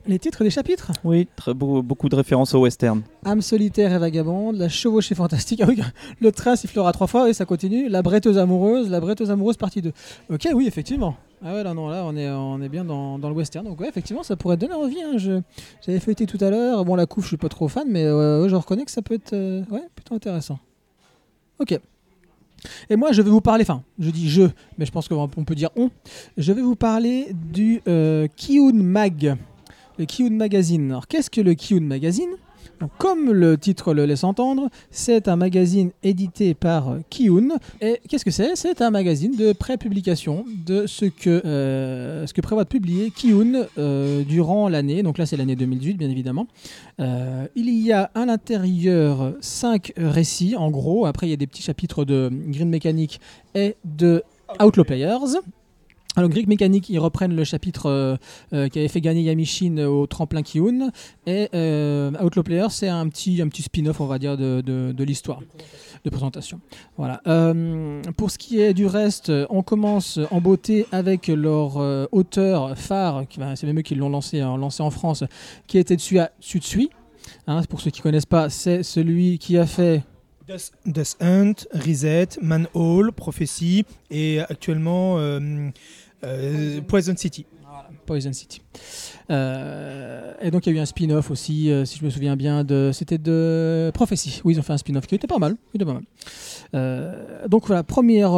Les 0.08 0.20
titres 0.20 0.42
des 0.44 0.50
chapitres? 0.50 0.92
Oui, 1.04 1.28
très 1.36 1.54
beau- 1.54 1.82
beaucoup 1.84 2.08
de 2.08 2.16
références 2.16 2.54
au 2.54 2.62
western. 2.62 3.02
âme 3.26 3.42
solitaire 3.42 3.92
et 3.94 4.00
vagabonde, 4.00 4.56
la 4.56 4.70
chevauchée 4.70 5.16
fantastique. 5.16 5.62
Ah 5.64 5.68
oui, 5.68 5.78
le 6.22 6.32
train 6.32 6.56
sifflera 6.56 6.94
trois 6.94 7.08
fois 7.08 7.30
et 7.30 7.34
ça 7.34 7.44
continue. 7.46 7.90
La 7.90 8.02
bretteuse 8.02 8.38
amoureuse, 8.38 8.90
la 8.90 9.02
bretteuse 9.02 9.30
amoureuse 9.32 9.58
partie 9.58 9.82
2. 9.82 9.92
Ok, 10.30 10.48
oui, 10.54 10.66
effectivement. 10.66 11.18
Ah 11.44 11.54
ouais, 11.54 11.64
là, 11.64 11.74
non, 11.76 11.88
là, 11.88 12.04
on 12.04 12.16
est, 12.16 12.30
on 12.30 12.60
est 12.62 12.70
bien 12.70 12.84
dans, 12.84 13.20
dans 13.20 13.30
le 13.30 13.36
western. 13.36 13.64
Donc, 13.66 13.80
ouais, 13.80 13.88
effectivement, 13.90 14.24
ça 14.24 14.36
pourrait 14.36 14.58
donner 14.58 14.74
envie. 14.74 15.02
hein. 15.02 15.18
Je- 15.18 15.40
J'avais 15.86 16.00
feuilleté 16.00 16.26
tout 16.26 16.38
à 16.42 16.50
l'heure. 16.50 16.84
Bon, 16.84 16.96
la 16.96 17.06
couve, 17.06 17.24
je 17.24 17.28
suis 17.30 17.38
pas 17.38 17.50
trop 17.50 17.68
fan, 17.68 17.88
mais 17.88 18.04
euh, 18.06 18.50
je 18.50 18.56
reconnais 18.56 18.86
que 18.86 18.92
ça 18.92 19.04
peut 19.04 19.14
être 19.14 19.34
euh, 19.34 19.62
ouais, 19.70 19.84
plutôt 19.96 20.16
intéressant. 20.16 20.58
Ok. 21.60 21.80
Et 22.90 22.96
moi, 22.96 23.12
je 23.12 23.22
vais 23.22 23.30
vous 23.30 23.40
parler, 23.42 23.62
enfin, 23.62 23.84
je 24.00 24.10
dis 24.10 24.30
je, 24.30 24.44
mais 24.80 24.86
je 24.88 24.92
pense 24.92 25.08
qu'on 25.08 25.28
peut 25.28 25.54
dire 25.56 25.70
on. 25.76 25.92
Je 26.38 26.52
vais 26.54 26.62
vous 26.64 26.76
parler 26.76 27.28
du 27.34 27.82
euh, 27.88 28.28
Mag, 28.74 29.38
le 30.00 30.06
Kiun 30.06 30.32
Magazine. 30.32 30.90
Alors, 30.90 31.08
qu'est-ce 31.08 31.30
que 31.30 31.40
le 31.42 31.54
Kiun 31.54 31.82
Magazine? 31.82 32.30
Comme 32.98 33.32
le 33.32 33.58
titre 33.58 33.94
le 33.94 34.06
laisse 34.06 34.24
entendre, 34.24 34.70
c'est 34.92 35.28
un 35.28 35.36
magazine 35.36 35.92
édité 36.04 36.54
par 36.54 36.98
Kiun. 37.10 37.50
Et 37.82 38.00
qu'est-ce 38.08 38.26
que 38.26 38.32
c'est? 38.32 38.56
C'est 38.56 38.82
un 38.82 38.90
magazine 38.90 39.36
de 39.36 39.54
pré-publication 39.54 40.46
de 40.66 40.88
ce 40.88 41.06
que, 41.06 41.42
euh, 41.46 42.26
ce 42.28 42.34
que 42.34 42.42
prévoit 42.42 42.64
de 42.64 42.70
publier 42.70 43.12
Kiun 43.12 43.68
euh, 43.78 44.24
durant 44.24 44.70
l'année. 44.70 45.04
Donc 45.04 45.18
là, 45.18 45.26
c'est 45.26 45.38
l'année 45.38 45.56
2018, 45.56 45.96
bien 45.96 46.10
évidemment. 46.10 46.48
Euh, 47.00 47.48
il 47.56 47.70
y 47.70 47.92
a 47.92 48.12
à 48.16 48.26
l'intérieur 48.26 49.34
cinq 49.42 49.94
récits, 49.98 50.56
en 50.56 50.72
gros. 50.72 51.06
Après, 51.06 51.28
il 51.28 51.30
y 51.30 51.34
a 51.34 51.38
des 51.38 51.48
petits 51.48 51.64
chapitres 51.64 52.06
de 52.06 52.30
Green 52.32 52.70
Mechanic 52.70 53.20
et 53.56 53.76
de 53.86 54.24
Outlaw 54.62 54.84
Players. 54.84 55.40
Alors, 56.18 56.32
Greek 56.32 56.48
Mechanic, 56.48 56.90
ils 56.90 56.98
reprennent 56.98 57.36
le 57.36 57.44
chapitre 57.44 57.86
euh, 57.86 58.18
euh, 58.52 58.70
qui 58.70 58.80
avait 58.80 58.88
fait 58.88 59.02
gagner 59.02 59.22
Yamishin 59.22 59.78
au 59.86 60.08
tremplin 60.08 60.42
Kiun. 60.42 60.90
Et 61.28 61.48
euh, 61.54 62.10
Outlaw 62.20 62.42
Player, 62.42 62.66
c'est 62.72 62.88
un 62.88 63.08
petit, 63.08 63.40
un 63.40 63.48
petit 63.50 63.62
spin-off, 63.62 64.02
on 64.02 64.08
va 64.08 64.18
dire, 64.18 64.36
de, 64.36 64.62
de- 64.62 65.04
l'histoire, 65.04 65.42
de 66.04 66.10
présentation. 66.10 66.60
Voilà. 66.98 67.22
Euh, 67.28 68.02
pour 68.18 68.32
ce 68.32 68.40
qui 68.40 68.60
est 68.60 68.74
du 68.74 68.88
reste, 68.88 69.32
on 69.52 69.62
commence 69.62 70.20
en 70.32 70.42
beauté 70.42 70.88
avec 70.92 71.28
leur 71.28 71.78
euh, 71.78 72.08
auteur 72.12 72.76
phare, 72.76 73.26
ben, 73.38 73.56
c'est 73.56 73.68
même 73.68 73.78
eux 73.78 73.84
qui 73.84 73.94
l'ont 73.94 74.10
lancé, 74.10 74.42
hein, 74.42 74.58
lancé 74.58 74.82
en 74.82 74.90
France, 74.90 75.24
qui 75.68 75.78
était 75.78 75.98
à 76.20 76.32
Tsutsui. 76.42 76.90
Hein, 77.46 77.62
pour 77.70 77.80
ceux 77.80 77.92
qui 77.92 78.02
connaissent 78.02 78.26
pas, 78.26 78.50
c'est 78.50 78.82
celui 78.82 79.38
qui 79.38 79.56
a 79.56 79.68
fait 79.68 80.02
Death, 80.86 81.18
Hunt, 81.20 81.54
Reset, 81.74 82.30
Manhole, 82.42 83.12
Prophecy 83.12 83.86
et 84.10 84.40
actuellement 84.40 85.20
euh, 85.20 85.40
euh, 85.42 85.70
Poison 86.88 87.16
City. 87.18 87.46
Poison 88.08 88.34
City. 88.34 88.62
Euh, 89.30 90.34
et 90.42 90.50
donc 90.50 90.66
il 90.66 90.74
y 90.74 90.76
a 90.76 90.80
eu 90.80 90.82
un 90.82 90.86
spin-off 90.86 91.30
aussi, 91.30 91.70
euh, 91.70 91.86
si 91.86 92.00
je 92.00 92.06
me 92.06 92.10
souviens 92.10 92.36
bien, 92.36 92.66
c'était 92.94 93.18
de 93.18 93.92
Prophecy. 93.94 94.42
Oui, 94.44 94.54
ils 94.56 94.60
ont 94.60 94.64
fait 94.64 94.74
un 94.74 94.78
spin-off 94.78 95.06
qui 95.06 95.14
était 95.14 95.28
pas 95.28 95.38
mal. 95.38 95.58
Était 95.76 95.86
pas 95.86 95.94
mal. 95.94 96.04
Euh, 96.74 97.48
donc 97.48 97.68
voilà, 97.68 97.84
première, 97.84 98.32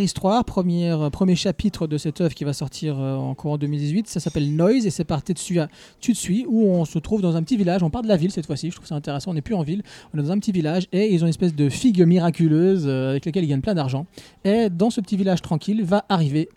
histoire, 0.00 0.44
première, 0.44 1.10
premier 1.10 1.36
chapitre 1.36 1.86
de 1.86 1.98
cette 1.98 2.20
œuvre 2.20 2.34
qui 2.34 2.44
va 2.44 2.52
sortir 2.52 2.98
en 2.98 3.34
courant 3.34 3.58
2018. 3.58 4.08
Ça 4.08 4.20
s'appelle 4.20 4.54
Noise 4.54 4.86
et 4.86 4.90
c'est 4.90 5.04
parti 5.04 5.34
dessus 5.34 5.60
à 5.60 5.68
Tutsui 6.00 6.46
où 6.48 6.70
on 6.70 6.84
se 6.84 6.98
trouve 6.98 7.20
dans 7.20 7.36
un 7.36 7.42
petit 7.42 7.56
village. 7.56 7.82
On 7.82 7.90
part 7.90 8.02
de 8.02 8.08
la 8.08 8.16
ville 8.16 8.30
cette 8.30 8.46
fois-ci. 8.46 8.70
Je 8.70 8.76
trouve 8.76 8.86
ça 8.86 8.94
intéressant. 8.94 9.32
On 9.32 9.34
n'est 9.34 9.42
plus 9.42 9.54
en 9.54 9.62
ville. 9.62 9.82
On 10.14 10.18
est 10.18 10.22
dans 10.22 10.32
un 10.32 10.38
petit 10.38 10.52
village 10.52 10.86
et 10.92 11.12
ils 11.12 11.22
ont 11.22 11.26
une 11.26 11.30
espèce 11.30 11.54
de 11.54 11.68
figue 11.68 12.00
miraculeuse 12.06 12.88
avec 12.88 13.26
laquelle 13.26 13.44
ils 13.44 13.48
gagnent 13.48 13.60
plein 13.60 13.74
d'argent. 13.74 14.06
Et 14.44 14.70
dans 14.70 14.90
ce 14.90 15.00
petit 15.00 15.16
village 15.16 15.42
tranquille 15.42 15.82
va 15.84 16.04
arriver, 16.08 16.48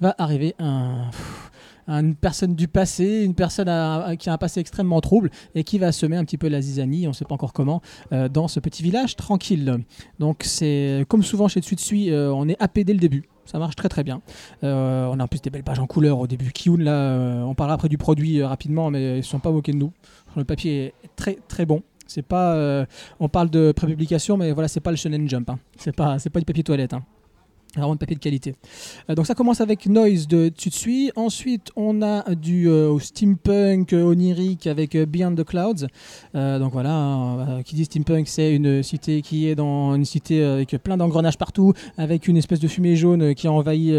va 0.00 0.14
arriver 0.18 0.54
un 0.58 1.10
une 1.88 2.14
personne 2.14 2.54
du 2.54 2.68
passé, 2.68 3.22
une 3.24 3.34
personne 3.34 3.66
qui 4.16 4.30
a 4.30 4.32
un 4.32 4.38
passé 4.38 4.60
extrêmement 4.60 5.00
trouble 5.00 5.30
et 5.56 5.64
qui 5.64 5.78
va 5.78 5.90
semer 5.90 6.16
un 6.16 6.24
petit 6.24 6.38
peu 6.38 6.48
la 6.48 6.60
zizanie, 6.60 7.06
on 7.06 7.10
ne 7.10 7.14
sait 7.14 7.24
pas 7.24 7.34
encore 7.34 7.52
comment, 7.52 7.82
euh, 8.12 8.28
dans 8.28 8.46
ce 8.46 8.60
petit 8.60 8.82
village 8.82 9.16
tranquille. 9.16 9.78
Donc 10.20 10.42
c'est 10.44 11.04
comme 11.08 11.24
souvent 11.24 11.48
chez 11.48 11.60
Tsutsui, 11.60 12.10
euh, 12.10 12.32
on 12.32 12.48
est 12.48 12.56
happé 12.60 12.84
dès 12.84 12.92
le 12.92 13.00
début. 13.00 13.24
Ça 13.44 13.58
marche 13.58 13.74
très 13.74 13.88
très 13.88 14.04
bien. 14.04 14.22
Euh, 14.62 15.08
on 15.10 15.18
a 15.18 15.24
en 15.24 15.26
plus 15.26 15.42
des 15.42 15.50
belles 15.50 15.64
pages 15.64 15.80
en 15.80 15.86
couleur 15.88 16.20
au 16.20 16.28
début. 16.28 16.52
Kiun, 16.52 16.76
là, 16.76 16.92
euh, 16.92 17.42
on 17.42 17.56
parlera 17.56 17.74
après 17.74 17.88
du 17.88 17.98
produit 17.98 18.40
rapidement, 18.44 18.90
mais 18.92 19.14
ils 19.14 19.16
ne 19.16 19.22
sont 19.22 19.40
pas 19.40 19.50
moqués 19.50 19.72
de 19.72 19.78
nous. 19.78 19.92
Le 20.36 20.44
papier 20.44 20.94
est 21.02 21.16
très 21.16 21.38
très 21.48 21.66
bon. 21.66 21.82
C'est 22.06 22.22
pas, 22.22 22.86
on 23.20 23.28
parle 23.28 23.50
de 23.50 23.72
prépublication, 23.72 24.36
mais 24.36 24.52
voilà, 24.52 24.68
c'est 24.68 24.80
pas 24.80 24.90
le 24.90 24.96
Shonen 24.96 25.28
Jump. 25.28 25.50
hein. 25.50 25.58
C'est 25.76 25.94
pas, 25.94 26.18
c'est 26.18 26.30
pas 26.30 26.40
du 26.40 26.44
papier 26.44 26.62
toilette. 26.64 26.92
hein. 26.92 27.02
Vraiment 27.76 27.94
de 27.94 28.00
papier 28.00 28.16
de 28.16 28.20
qualité. 28.20 28.54
Euh, 29.08 29.14
donc 29.14 29.26
ça 29.26 29.34
commence 29.34 29.60
avec 29.60 29.86
Noise 29.86 30.26
de 30.26 30.48
Tsutsui. 30.48 31.12
Ensuite, 31.14 31.70
on 31.76 32.02
a 32.02 32.34
du 32.34 32.68
euh, 32.68 32.98
steampunk 32.98 33.92
euh, 33.92 34.02
onirique 34.02 34.66
avec 34.66 34.96
Beyond 34.96 35.36
the 35.36 35.44
Clouds. 35.44 35.86
Euh, 36.34 36.58
donc 36.58 36.72
voilà, 36.72 37.60
qui 37.64 37.76
dit 37.76 37.84
steampunk, 37.84 38.26
c'est 38.26 38.52
une 38.52 38.82
cité 38.82 39.22
qui 39.22 39.48
est 39.48 39.54
dans 39.54 39.94
une 39.94 40.04
cité 40.04 40.42
avec 40.42 40.70
plein 40.82 40.96
d'engrenages 40.96 41.38
partout, 41.38 41.72
avec 41.96 42.26
une 42.26 42.36
espèce 42.36 42.58
de 42.58 42.66
fumée 42.66 42.96
jaune 42.96 43.34
qui 43.34 43.46
envahit 43.46 43.94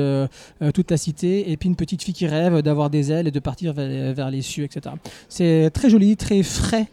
toute 0.74 0.92
la 0.92 0.98
cité, 0.98 1.52
et 1.52 1.58
puis 1.58 1.70
une 1.70 1.76
petite 1.76 2.04
fille 2.04 2.14
qui 2.14 2.28
rêve 2.28 2.62
d'avoir 2.62 2.90
des 2.90 3.12
ailes 3.12 3.28
et 3.28 3.32
de 3.32 3.40
partir 3.40 3.74
vers, 3.74 4.14
vers 4.14 4.30
les 4.30 4.42
cieux, 4.42 4.66
etc. 4.66 4.96
C'est 5.30 5.70
très 5.74 5.90
joli, 5.90 6.18
très 6.18 6.44
frais. 6.44 6.88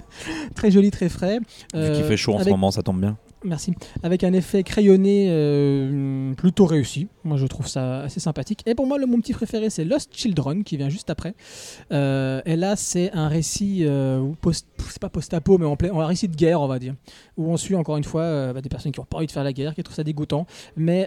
très 0.54 0.70
joli, 0.70 0.90
très 0.90 1.08
frais. 1.08 1.38
Vu 1.74 1.92
qu'il 1.92 2.04
fait 2.04 2.16
chaud 2.16 2.34
en 2.34 2.42
ce 2.42 2.48
moment, 2.48 2.70
ça 2.70 2.82
tombe 2.82 3.00
bien. 3.00 3.16
Merci. 3.44 3.74
Avec 4.02 4.24
un 4.24 4.32
effet 4.32 4.62
crayonné 4.62 5.26
euh, 5.30 6.34
plutôt 6.34 6.64
réussi. 6.64 7.08
Moi, 7.22 7.36
je 7.36 7.46
trouve 7.46 7.68
ça 7.68 8.00
assez 8.00 8.18
sympathique. 8.18 8.62
Et 8.66 8.74
pour 8.74 8.86
moi, 8.86 8.98
le, 8.98 9.06
mon 9.06 9.20
petit 9.20 9.34
préféré, 9.34 9.68
c'est 9.70 9.84
Lost 9.84 10.10
Children, 10.16 10.64
qui 10.64 10.76
vient 10.76 10.88
juste 10.88 11.10
après. 11.10 11.34
Euh, 11.92 12.40
et 12.46 12.56
là, 12.56 12.76
c'est 12.76 13.12
un 13.12 13.28
récit, 13.28 13.84
euh, 13.84 14.32
c'est 14.88 14.98
pas 15.00 15.10
post-apo, 15.10 15.58
mais 15.58 15.66
en 15.66 16.00
un 16.00 16.06
récit 16.06 16.28
de 16.28 16.36
guerre, 16.36 16.60
on 16.60 16.66
va 16.66 16.78
dire. 16.78 16.94
Où 17.36 17.50
on 17.50 17.56
suit 17.56 17.76
encore 17.76 17.98
une 17.98 18.04
fois 18.04 18.22
euh, 18.22 18.52
bah, 18.52 18.62
des 18.62 18.68
personnes 18.68 18.92
qui 18.92 19.00
ont 19.00 19.04
pas 19.04 19.18
envie 19.18 19.26
de 19.26 19.32
faire 19.32 19.44
la 19.44 19.52
guerre, 19.52 19.74
qui 19.74 19.82
trouvent 19.82 19.96
ça 19.96 20.04
dégoûtant. 20.04 20.46
Mais. 20.76 21.06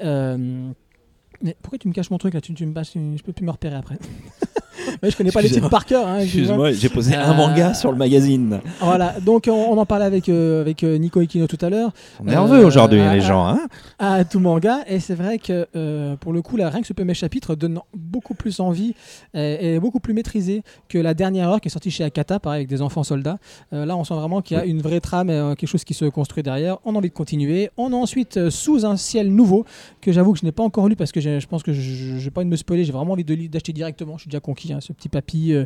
pourquoi 1.61 1.77
tu 1.79 1.87
me 1.87 1.93
caches 1.93 2.11
mon 2.11 2.17
truc 2.19 2.33
là? 2.33 2.41
Tu, 2.41 2.53
tu 2.53 2.65
me 2.65 2.73
Je 2.83 3.23
peux 3.23 3.33
plus 3.33 3.45
me 3.45 3.51
repérer 3.51 3.75
après. 3.75 3.97
Ouais, 5.03 5.09
je 5.11 5.17
connais 5.17 5.31
pas 5.31 5.41
les 5.41 5.49
titres 5.49 5.69
par 5.69 5.85
cœur. 5.85 6.07
hein, 6.07 6.19
excuse-moi. 6.19 6.71
J'ai 6.73 6.89
posé 6.89 7.15
un 7.15 7.31
Euh, 7.31 7.33
manga 7.33 7.73
sur 7.73 7.91
le 7.91 7.97
magazine. 7.97 8.59
Voilà, 8.81 9.15
donc 9.21 9.45
on, 9.47 9.53
on 9.53 9.77
en 9.77 9.85
parlait 9.85 10.05
avec, 10.05 10.29
euh, 10.29 10.61
avec 10.61 10.83
euh, 10.83 10.97
Nico 10.97 11.19
Ikino 11.21 11.47
tout 11.47 11.57
à 11.61 11.69
l'heure. 11.69 11.91
Ils 12.15 12.17
sont 12.17 12.23
nerveux 12.25 12.65
aujourd'hui, 12.65 13.01
les 13.11 13.21
gens. 13.21 13.45
Hein 13.47 13.59
à 13.99 14.23
tout 14.23 14.39
manga 14.39 14.79
et 14.87 14.99
c'est 14.99 15.13
vrai 15.15 15.39
que 15.39 15.67
pour 16.15 16.31
le 16.33 16.41
coup 16.41 16.55
là, 16.57 16.69
rien 16.69 16.81
que 16.81 16.87
ce 16.87 16.93
premier 16.93 17.13
chapitre 17.13 17.55
donne 17.55 17.79
beaucoup 17.93 18.33
plus 18.33 18.59
envie 18.59 18.93
et, 19.33 19.75
et 19.75 19.79
beaucoup 19.79 19.99
plus 19.99 20.13
maîtrisé 20.13 20.63
que 20.87 20.97
la 20.97 21.13
dernière 21.13 21.49
heure 21.49 21.59
qui 21.61 21.67
est 21.67 21.71
sortie 21.71 21.91
chez 21.91 22.03
Akata 22.03 22.39
pareil 22.39 22.59
avec 22.59 22.69
des 22.69 22.81
enfants 22.81 23.03
soldats 23.03 23.37
là 23.71 23.95
on 23.97 24.03
sent 24.03 24.13
vraiment 24.13 24.41
qu'il 24.41 24.55
y 24.57 24.59
a 24.59 24.65
une 24.65 24.81
vraie 24.81 25.01
trame 25.01 25.29
et 25.29 25.53
quelque 25.57 25.67
chose 25.69 25.83
qui 25.83 25.93
se 25.93 26.05
construit 26.05 26.43
derrière 26.43 26.77
on 26.85 26.95
a 26.95 26.97
envie 26.97 27.09
de 27.09 27.13
continuer 27.13 27.69
on 27.77 27.91
a 27.91 27.95
ensuite 27.95 28.49
sous 28.49 28.85
un 28.85 28.95
ciel 28.95 29.33
nouveau 29.33 29.65
que 30.01 30.11
j'avoue 30.11 30.33
que 30.33 30.39
je 30.39 30.45
n'ai 30.45 30.51
pas 30.53 30.63
encore 30.63 30.87
lu 30.87 30.95
parce 30.95 31.11
que 31.11 31.19
je 31.19 31.45
pense 31.47 31.61
que 31.63 31.73
je 31.73 32.23
n'ai 32.23 32.29
pas 32.31 32.39
envie 32.41 32.45
de 32.47 32.51
me 32.51 32.57
spoiler 32.57 32.85
j'ai 32.85 32.91
vraiment 32.93 33.13
envie 33.13 33.25
d'acheter 33.49 33.73
directement 33.73 34.15
je 34.17 34.21
suis 34.21 34.29
déjà 34.29 34.39
conquis 34.39 34.68
hein, 34.73 34.81
ce 34.81 34.93
petit 34.93 35.09
papy 35.09 35.53
euh, 35.53 35.65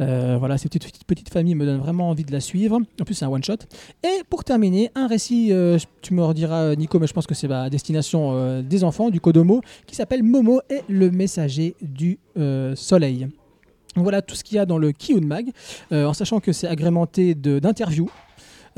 euh, 0.00 0.36
voilà 0.38 0.58
cette 0.58 0.72
petite, 0.72 1.32
famille 1.32 1.54
me 1.54 1.64
donne 1.64 1.78
vraiment 1.78 2.10
envie 2.10 2.24
de 2.24 2.32
la 2.32 2.40
suivre 2.40 2.80
en 3.00 3.04
plus 3.04 3.14
c'est 3.14 3.24
un 3.24 3.28
one 3.28 3.44
shot 3.44 3.58
et 4.02 4.22
pour 4.28 4.44
terminer, 4.44 4.90
un 4.94 5.06
récit, 5.06 5.52
euh, 5.52 5.78
tu 6.00 6.14
me 6.14 6.24
rediras 6.24 6.74
Nico, 6.74 6.98
mais 6.98 7.06
je 7.06 7.12
pense 7.12 7.26
que 7.26 7.34
c'est 7.34 7.50
à 7.50 7.70
destination 7.70 8.62
des 8.62 8.84
enfants, 8.84 9.10
du 9.10 9.20
Kodomo, 9.20 9.60
qui 9.86 9.94
s'appelle 9.94 10.22
Momo 10.22 10.60
et 10.70 10.80
le 10.88 11.10
messager 11.10 11.74
du 11.80 12.18
soleil. 12.74 13.28
Voilà 13.94 14.22
tout 14.22 14.34
ce 14.34 14.42
qu'il 14.42 14.56
y 14.56 14.58
a 14.58 14.66
dans 14.66 14.78
le 14.78 14.92
Kiyun 14.92 15.26
Mag, 15.26 15.50
en 15.90 16.12
sachant 16.12 16.40
que 16.40 16.52
c'est 16.52 16.66
agrémenté 16.66 17.34
d'interviews. 17.34 18.10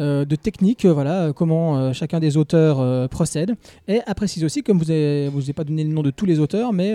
Euh, 0.01 0.25
de 0.25 0.37
techniques, 0.37 0.85
euh, 0.85 0.93
voilà, 0.93 1.33
comment 1.35 1.77
euh, 1.77 1.93
chacun 1.93 2.19
des 2.19 2.37
auteurs 2.37 3.09
procède. 3.09 3.55
Et 3.89 4.01
à 4.07 4.15
préciser 4.15 4.45
aussi, 4.45 4.63
comme 4.63 4.79
vous 4.79 4.87
n'avez 4.87 5.29
vous 5.29 5.43
avez 5.43 5.53
pas 5.53 5.65
donné 5.65 5.85
le 5.85 5.91
nom 5.91 6.03
de 6.03 6.11
tous 6.11 6.27
les 6.27 6.39
auteurs, 6.41 6.73
mais 6.73 6.95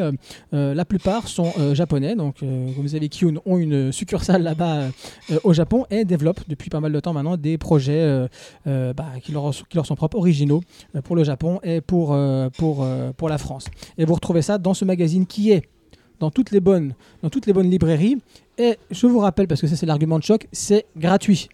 la 0.52 0.86
plupart 0.86 1.28
sont 1.28 1.52
japonais. 1.74 2.16
Donc, 2.16 2.40
comme 2.40 2.74
vous 2.78 2.90
savez, 2.90 3.10
Kiyun 3.10 3.36
ont 3.46 3.58
une 3.58 3.92
succursale 3.92 4.44
là-bas 4.44 4.90
au 5.44 5.54
Japon 5.54 5.86
et 5.90 6.06
développent 6.06 6.42
depuis 6.48 6.70
pas 6.70 6.80
mal 6.80 6.92
de 6.92 7.00
temps 7.00 7.14
maintenant 7.14 7.38
des 7.38 7.58
projets 7.58 8.28
bah, 8.66 9.06
qui, 9.22 9.32
leur, 9.32 9.52
qui 9.52 9.76
leur 9.76 9.86
sont 9.86 9.96
propres, 9.96 10.18
originaux 10.18 10.62
pour 11.04 11.16
le 11.16 11.24
Japon 11.24 11.60
et 11.64 11.82
pour, 11.82 12.18
pour, 12.58 12.88
pour 13.18 13.30
la 13.30 13.38
France. 13.38 13.66
Et 13.98 14.06
vous 14.06 14.14
retrouvez 14.14 14.42
ça 14.42 14.58
dans 14.58 14.74
ce 14.74 14.86
magazine 14.86 15.26
qui 15.26 15.52
est 15.52 15.64
dans 16.20 16.32
toutes 16.32 16.52
les 16.52 16.60
bonnes, 16.60 16.94
dans 17.24 17.30
toutes 17.30 17.46
les 17.46 17.54
bonnes 17.54 17.70
librairies. 17.70 18.18
Et 18.58 18.78
je 18.92 19.08
vous 19.08 19.20
rappelle, 19.20 19.48
parce 19.48 19.62
que 19.62 19.68
ça 19.68 19.76
c'est 19.76 19.86
l'argument 19.86 20.20
de 20.20 20.24
choc, 20.24 20.48
c'est 20.52 20.86
gratuit. 20.98 21.50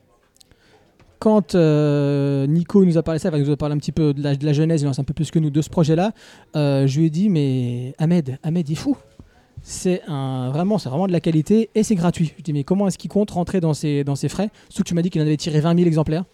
Quand 1.19 1.55
euh, 1.55 2.45
Nico 2.47 2.83
nous 2.85 2.97
a 2.97 3.03
parlé 3.03 3.19
ça, 3.19 3.29
il 3.33 3.43
nous 3.43 3.51
a 3.51 3.57
parlé 3.57 3.75
un 3.75 3.77
petit 3.77 3.91
peu 3.91 4.13
de 4.13 4.21
la, 4.21 4.35
de 4.35 4.53
genèse, 4.53 4.81
il 4.81 4.87
en 4.87 4.91
un 4.91 5.03
peu 5.03 5.13
plus 5.13 5.31
que 5.31 5.39
nous 5.39 5.49
de 5.49 5.61
ce 5.61 5.69
projet-là. 5.69 6.11
euh, 6.55 6.87
je 6.87 6.99
lui 6.99 7.07
ai 7.07 7.09
dit, 7.09 7.29
mais 7.29 7.93
Ahmed, 7.97 8.37
Ahmed, 8.43 8.67
il 8.69 8.73
est 8.73 8.75
fou. 8.75 8.97
C'est 9.61 10.03
vraiment, 10.07 10.77
vraiment 10.77 11.07
de 11.07 11.11
la 11.11 11.19
qualité 11.19 11.69
et 11.73 11.81
c'est 11.81 11.95
gratuit. 11.95 12.33
Je 12.37 12.43
dis, 12.43 12.53
mais 12.53 12.63
comment 12.63 12.87
est-ce 12.87 12.97
qu'il 12.97 13.09
compte 13.09 13.31
rentrer 13.31 13.61
dans 13.61 13.73
ses, 13.73 14.03
frais? 14.29 14.51
Surtout 14.69 14.83
que 14.83 14.89
tu 14.89 14.93
m'as 14.93 15.01
dit 15.01 15.09
qu'il 15.09 15.21
en 15.21 15.25
avait 15.25 15.37
tiré 15.37 15.59
20 15.59 15.75
000 15.75 15.87
exemplaires. 15.87 16.25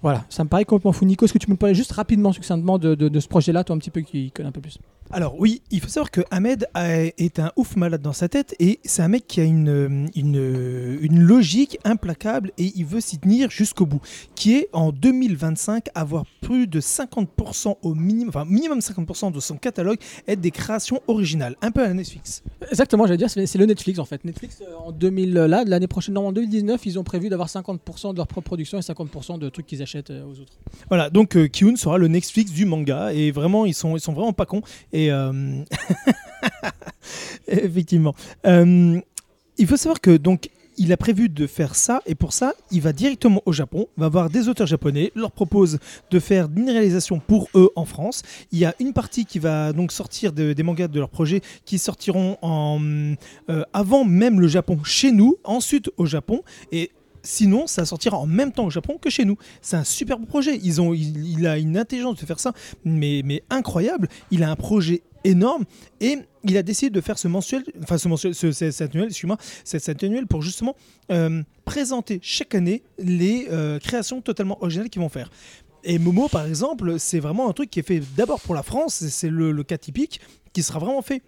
Voilà, 0.00 0.24
ça 0.28 0.44
me 0.44 0.48
paraît 0.48 0.64
complètement 0.64 0.92
fou. 0.92 1.04
Nico, 1.04 1.24
est-ce 1.24 1.32
que 1.32 1.38
tu 1.38 1.46
peux 1.46 1.52
me 1.52 1.58
parler 1.58 1.74
juste 1.74 1.92
rapidement, 1.92 2.32
succinctement 2.32 2.78
de, 2.78 2.94
de, 2.94 3.08
de 3.08 3.20
ce 3.20 3.28
projet-là, 3.28 3.64
toi 3.64 3.76
un 3.76 3.78
petit 3.78 3.90
peu 3.90 4.00
qui 4.00 4.30
connais 4.30 4.48
un 4.48 4.52
peu 4.52 4.60
plus? 4.60 4.78
Alors 5.16 5.36
oui, 5.38 5.62
il 5.70 5.80
faut 5.80 5.86
savoir 5.88 6.10
que 6.10 6.22
Ahmed 6.32 6.66
a- 6.74 7.04
est 7.04 7.38
un 7.38 7.52
ouf 7.54 7.76
malade 7.76 8.02
dans 8.02 8.12
sa 8.12 8.28
tête 8.28 8.56
et 8.58 8.80
c'est 8.84 9.00
un 9.00 9.06
mec 9.06 9.28
qui 9.28 9.40
a 9.40 9.44
une, 9.44 10.08
une, 10.16 10.98
une 11.00 11.20
logique 11.20 11.78
implacable 11.84 12.50
et 12.58 12.72
il 12.74 12.84
veut 12.84 13.00
s'y 13.00 13.18
tenir 13.20 13.48
jusqu'au 13.48 13.86
bout. 13.86 14.00
Qui 14.34 14.54
est 14.56 14.68
en 14.72 14.90
2025 14.90 15.86
avoir 15.94 16.24
plus 16.40 16.66
de 16.66 16.80
50% 16.80 17.76
au 17.82 17.94
minimum, 17.94 18.28
enfin 18.30 18.44
minimum 18.44 18.80
50% 18.80 19.30
de 19.32 19.38
son 19.38 19.56
catalogue 19.56 19.98
être 20.26 20.40
des 20.40 20.50
créations 20.50 21.00
originales, 21.06 21.54
un 21.62 21.70
peu 21.70 21.84
à 21.84 21.86
la 21.88 21.94
Netflix. 21.94 22.42
Exactement, 22.68 23.06
j'allais 23.06 23.16
dire, 23.18 23.30
c'est 23.30 23.54
le 23.56 23.66
Netflix 23.66 24.00
en 24.00 24.04
fait. 24.04 24.24
Netflix, 24.24 24.62
euh, 24.62 24.74
en 24.84 24.90
2000, 24.90 25.32
là, 25.32 25.62
l'année 25.64 25.86
prochaine, 25.86 26.14
non, 26.14 26.26
en 26.26 26.32
2019, 26.32 26.84
ils 26.86 26.98
ont 26.98 27.04
prévu 27.04 27.28
d'avoir 27.28 27.48
50% 27.48 28.12
de 28.12 28.16
leur 28.16 28.26
propre 28.26 28.46
production 28.46 28.78
et 28.78 28.80
50% 28.82 29.38
de 29.38 29.48
trucs 29.48 29.66
qu'ils 29.66 29.80
achètent 29.82 30.10
euh, 30.10 30.24
aux 30.24 30.40
autres. 30.40 30.54
Voilà, 30.88 31.08
donc 31.08 31.36
euh, 31.36 31.46
Kiun 31.46 31.76
sera 31.76 31.98
le 31.98 32.08
Netflix 32.08 32.50
du 32.50 32.64
manga 32.64 33.12
et 33.12 33.30
vraiment 33.30 33.64
ils 33.64 33.74
sont 33.74 33.96
ils 33.96 34.00
sont 34.00 34.12
vraiment 34.12 34.32
pas 34.32 34.44
cons 34.46 34.62
et 34.92 35.03
euh, 35.10 35.62
effectivement. 37.48 38.14
Euh, 38.46 39.00
il 39.58 39.66
faut 39.66 39.76
savoir 39.76 40.00
que 40.00 40.16
donc 40.16 40.50
il 40.76 40.92
a 40.92 40.96
prévu 40.96 41.28
de 41.28 41.46
faire 41.46 41.76
ça 41.76 42.02
et 42.04 42.16
pour 42.16 42.32
ça 42.32 42.52
il 42.72 42.80
va 42.80 42.92
directement 42.92 43.40
au 43.46 43.52
Japon, 43.52 43.86
va 43.96 44.08
voir 44.08 44.28
des 44.28 44.48
auteurs 44.48 44.66
japonais, 44.66 45.12
leur 45.14 45.30
propose 45.30 45.78
de 46.10 46.18
faire 46.18 46.48
une 46.56 46.68
réalisation 46.68 47.20
pour 47.20 47.48
eux 47.54 47.70
en 47.76 47.84
France. 47.84 48.22
Il 48.50 48.58
y 48.58 48.64
a 48.64 48.74
une 48.80 48.92
partie 48.92 49.24
qui 49.24 49.38
va 49.38 49.72
donc 49.72 49.92
sortir 49.92 50.32
de- 50.32 50.52
des 50.52 50.62
mangas 50.64 50.88
de 50.88 50.98
leur 50.98 51.10
projet 51.10 51.42
qui 51.64 51.78
sortiront 51.78 52.38
en 52.42 52.80
euh, 53.50 53.62
avant 53.72 54.04
même 54.04 54.40
le 54.40 54.48
Japon 54.48 54.78
chez 54.82 55.12
nous, 55.12 55.36
ensuite 55.44 55.90
au 55.96 56.06
Japon 56.06 56.42
Sinon, 57.24 57.66
ça 57.66 57.84
sortira 57.86 58.18
en 58.18 58.26
même 58.26 58.52
temps 58.52 58.66
au 58.66 58.70
Japon 58.70 58.98
que 59.00 59.10
chez 59.10 59.24
nous. 59.24 59.36
C'est 59.62 59.76
un 59.76 59.82
super 59.84 60.20
projet. 60.20 60.60
Ils 60.62 60.80
ont, 60.80 60.94
il, 60.94 61.46
a 61.46 61.58
une 61.58 61.76
intelligence 61.76 62.20
de 62.20 62.26
faire 62.26 62.38
ça, 62.38 62.52
mais, 62.84 63.22
mais 63.24 63.42
incroyable. 63.50 64.08
Il 64.30 64.42
a 64.44 64.50
un 64.50 64.56
projet 64.56 65.02
énorme 65.24 65.64
et 66.00 66.18
il 66.44 66.56
a 66.58 66.62
décidé 66.62 66.90
de 66.90 67.00
faire 67.00 67.18
ce 67.18 67.26
mensuel, 67.28 67.64
enfin 67.82 67.96
ce 67.96 68.08
mensuel, 68.08 68.34
ce, 68.34 68.52
ce- 68.52 68.70
cet 68.70 68.94
annuel, 68.94 69.08
excuse-moi, 69.08 69.38
cet, 69.64 70.04
annuel 70.04 70.26
pour 70.26 70.42
justement 70.42 70.76
euh, 71.10 71.42
présenter 71.64 72.20
chaque 72.22 72.54
année 72.54 72.82
les 72.98 73.46
euh, 73.50 73.78
créations 73.78 74.20
totalement 74.20 74.58
originales 74.60 74.90
qu'ils 74.90 75.00
vont 75.00 75.08
faire. 75.08 75.30
Et 75.82 75.98
Momo, 75.98 76.28
par 76.28 76.46
exemple, 76.46 76.98
c'est 76.98 77.20
vraiment 77.20 77.48
un 77.48 77.52
truc 77.54 77.70
qui 77.70 77.80
est 77.80 77.86
fait 77.86 78.02
d'abord 78.16 78.40
pour 78.40 78.54
la 78.54 78.62
France, 78.62 79.02
c'est 79.08 79.30
le 79.30 79.62
cas 79.62 79.78
typique, 79.78 80.20
qui 80.52 80.62
sera 80.62 80.78
vraiment 80.78 81.02
fait 81.02 81.22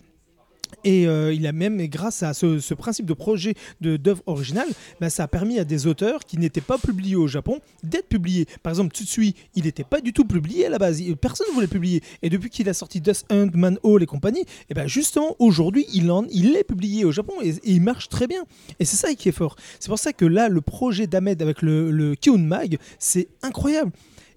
et 0.85 1.07
euh, 1.07 1.33
il 1.33 1.47
a 1.47 1.53
même, 1.53 1.85
grâce 1.87 2.23
à 2.23 2.35
ce, 2.35 2.75
principe 2.75 3.07
de 3.07 3.15
projet 3.15 3.55
de- 3.81 3.97
d'œuvre 3.97 4.23
originale, 4.27 4.69
bah, 5.01 5.11
ça 5.11 5.25
a 5.25 5.29
permis 5.29 5.59
à 5.59 5.65
des 5.65 5.87
auteurs 5.87 6.25
qui 6.25 6.39
n'étaient 6.39 6.61
pas 6.61 6.79
publiés 6.79 7.17
au 7.17 7.27
Japon 7.27 7.61
d'être 7.83 8.09
publiés. 8.09 8.47
Par 8.63 8.71
exemple, 8.73 8.95
Tsutsui, 8.95 9.35
il 9.55 9.65
n'était 9.65 9.85
pas 9.85 10.01
du 10.01 10.13
tout 10.13 10.25
publié 10.25 10.67
à 10.67 10.69
la 10.69 10.79
base. 10.79 11.03
Personne 11.21 11.47
ne 11.51 11.55
voulait 11.55 11.67
publier. 11.67 12.03
Et 12.23 12.31
depuis 12.31 12.51
qu'il 12.51 12.69
a 12.69 12.75
sorti 12.75 13.01
Dust 13.01 13.27
Hunt, 13.31 13.51
Man 13.55 13.79
Hall 13.83 14.03
et 14.03 14.07
compagnie, 14.07 14.45
et 14.71 14.75
ben 14.75 14.87
justement, 14.87 15.35
aujourd'hui, 15.39 15.87
il, 15.93 16.57
est 16.57 16.65
publié 16.65 17.05
au 17.05 17.13
Japon 17.13 17.35
et, 17.43 17.55
il 17.65 17.81
marche 17.83 18.09
très 18.09 18.27
bien. 18.27 18.45
Et 18.79 18.85
c'est 18.85 18.97
ça 18.97 19.15
qui 19.15 19.29
est 19.29 19.33
fort. 19.33 19.57
C'est 19.81 19.89
pour 19.89 19.99
ça 19.99 20.13
que 20.13 20.25
là, 20.25 20.49
le 20.49 20.61
projet 20.61 21.07
d'Ahmed 21.07 21.43
avec 21.43 21.63
le, 21.63 21.91
le 21.91 22.15
Kiun 22.15 22.39
Mag, 22.39 22.79
c'est 22.99 23.29
incroyable. 23.43 23.93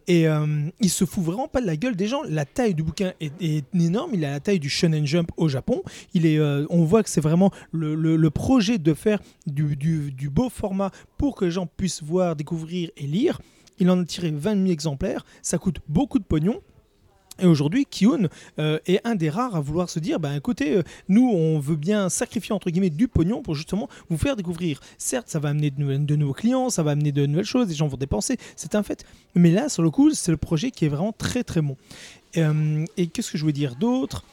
Et 0.10 0.28
euh, 0.28 0.46
il 0.80 0.90
se 0.90 1.06
fout 1.06 1.24
vraiment 1.24 1.48
pas 1.48 1.62
de 1.62 1.68
la 1.68 1.78
gueule 1.78 1.96
des 1.96 2.08
gens. 2.08 2.24
La 2.28 2.44
taille 2.44 2.74
du 2.74 2.82
bouquin 2.82 3.14
est, 3.22 3.64
énorme. 3.76 4.10
Il 4.16 4.26
a 4.26 4.32
la 4.32 4.40
taille 4.40 4.60
du 4.60 4.68
Shonen 4.68 5.06
Jump 5.06 5.30
au 5.38 5.48
Japon. 5.48 5.84
Euh, 6.16 6.66
on 6.72 6.84
voit 6.84 7.04
que 7.04 7.12
c'est 7.12 7.22
vraiment 7.22 7.52
le, 7.72 8.30
projet 8.30 8.80
de 8.80 8.96
faire 8.96 9.20
du- 9.46 9.76
du 9.76 10.30
beau 10.32 10.50
format 10.50 10.90
pour 11.20 11.36
que 11.36 11.46
les 11.46 11.52
gens 11.52 11.68
puissent 11.68 12.02
voir, 12.02 12.36
découvrir 12.36 12.90
et 12.98 13.06
lire. 13.06 13.40
Il 13.78 13.90
en 13.92 14.02
a 14.02 14.04
tiré 14.04 14.32
20 14.32 14.56
000 14.56 14.72
exemplaires. 14.72 15.26
Ça 15.44 15.60
coûte 15.60 15.78
beaucoup 15.88 16.18
de 16.18 16.24
pognon. 16.26 16.60
Et 17.42 17.46
aujourd'hui, 17.46 17.86
Kiun 17.86 18.28
euh, 18.60 18.80
est 18.86 19.00
un 19.06 19.16
des 19.16 19.30
rares 19.30 19.56
à 19.56 19.62
vouloir 19.62 19.90
se 19.90 20.00
dire, 20.00 20.20
bah 20.20 20.36
écoutez, 20.36 20.78
euh, 20.78 20.84
nous, 21.08 21.28
on 21.30 21.60
veut 21.60 21.76
bien 21.76 22.10
sacrifier 22.10 22.54
entre 22.54 22.70
guillemets 22.70 22.90
du 22.90 23.08
pognon 23.08 23.42
pour 23.42 23.56
justement 23.56 23.88
vous 24.10 24.18
faire 24.18 24.36
découvrir. 24.36 24.80
Certes, 24.98 25.30
ça 25.30 25.40
va 25.40 25.50
amener 25.50 25.72
de, 25.72 25.82
nou- 25.82 26.06
de 26.06 26.16
nouveaux 26.16 26.34
clients, 26.34 26.70
ça 26.70 26.84
va 26.84 26.92
amener 26.92 27.12
de 27.12 27.26
nouvelles 27.26 27.46
choses, 27.46 27.68
les 27.70 27.76
gens 27.76 27.88
vont 27.88 27.98
dépenser, 27.98 28.38
c'est 28.56 28.76
un 28.76 28.84
fait. 28.84 29.06
Mais 29.36 29.52
là, 29.52 29.70
sur 29.70 29.84
le 29.84 29.90
coup, 29.90 30.12
c'est 30.14 30.32
le 30.32 30.38
projet 30.38 30.72
qui 30.72 30.86
est 30.86 30.90
vraiment 30.90 31.14
très 31.14 31.44
très 31.44 31.62
bon. 31.62 31.78
Euh, 32.38 32.86
et 32.98 33.08
qu'est-ce 33.08 33.32
que 33.32 33.38
je 33.38 33.44
voulais 33.44 33.54
dire 33.54 33.76
d'autre? 33.76 34.24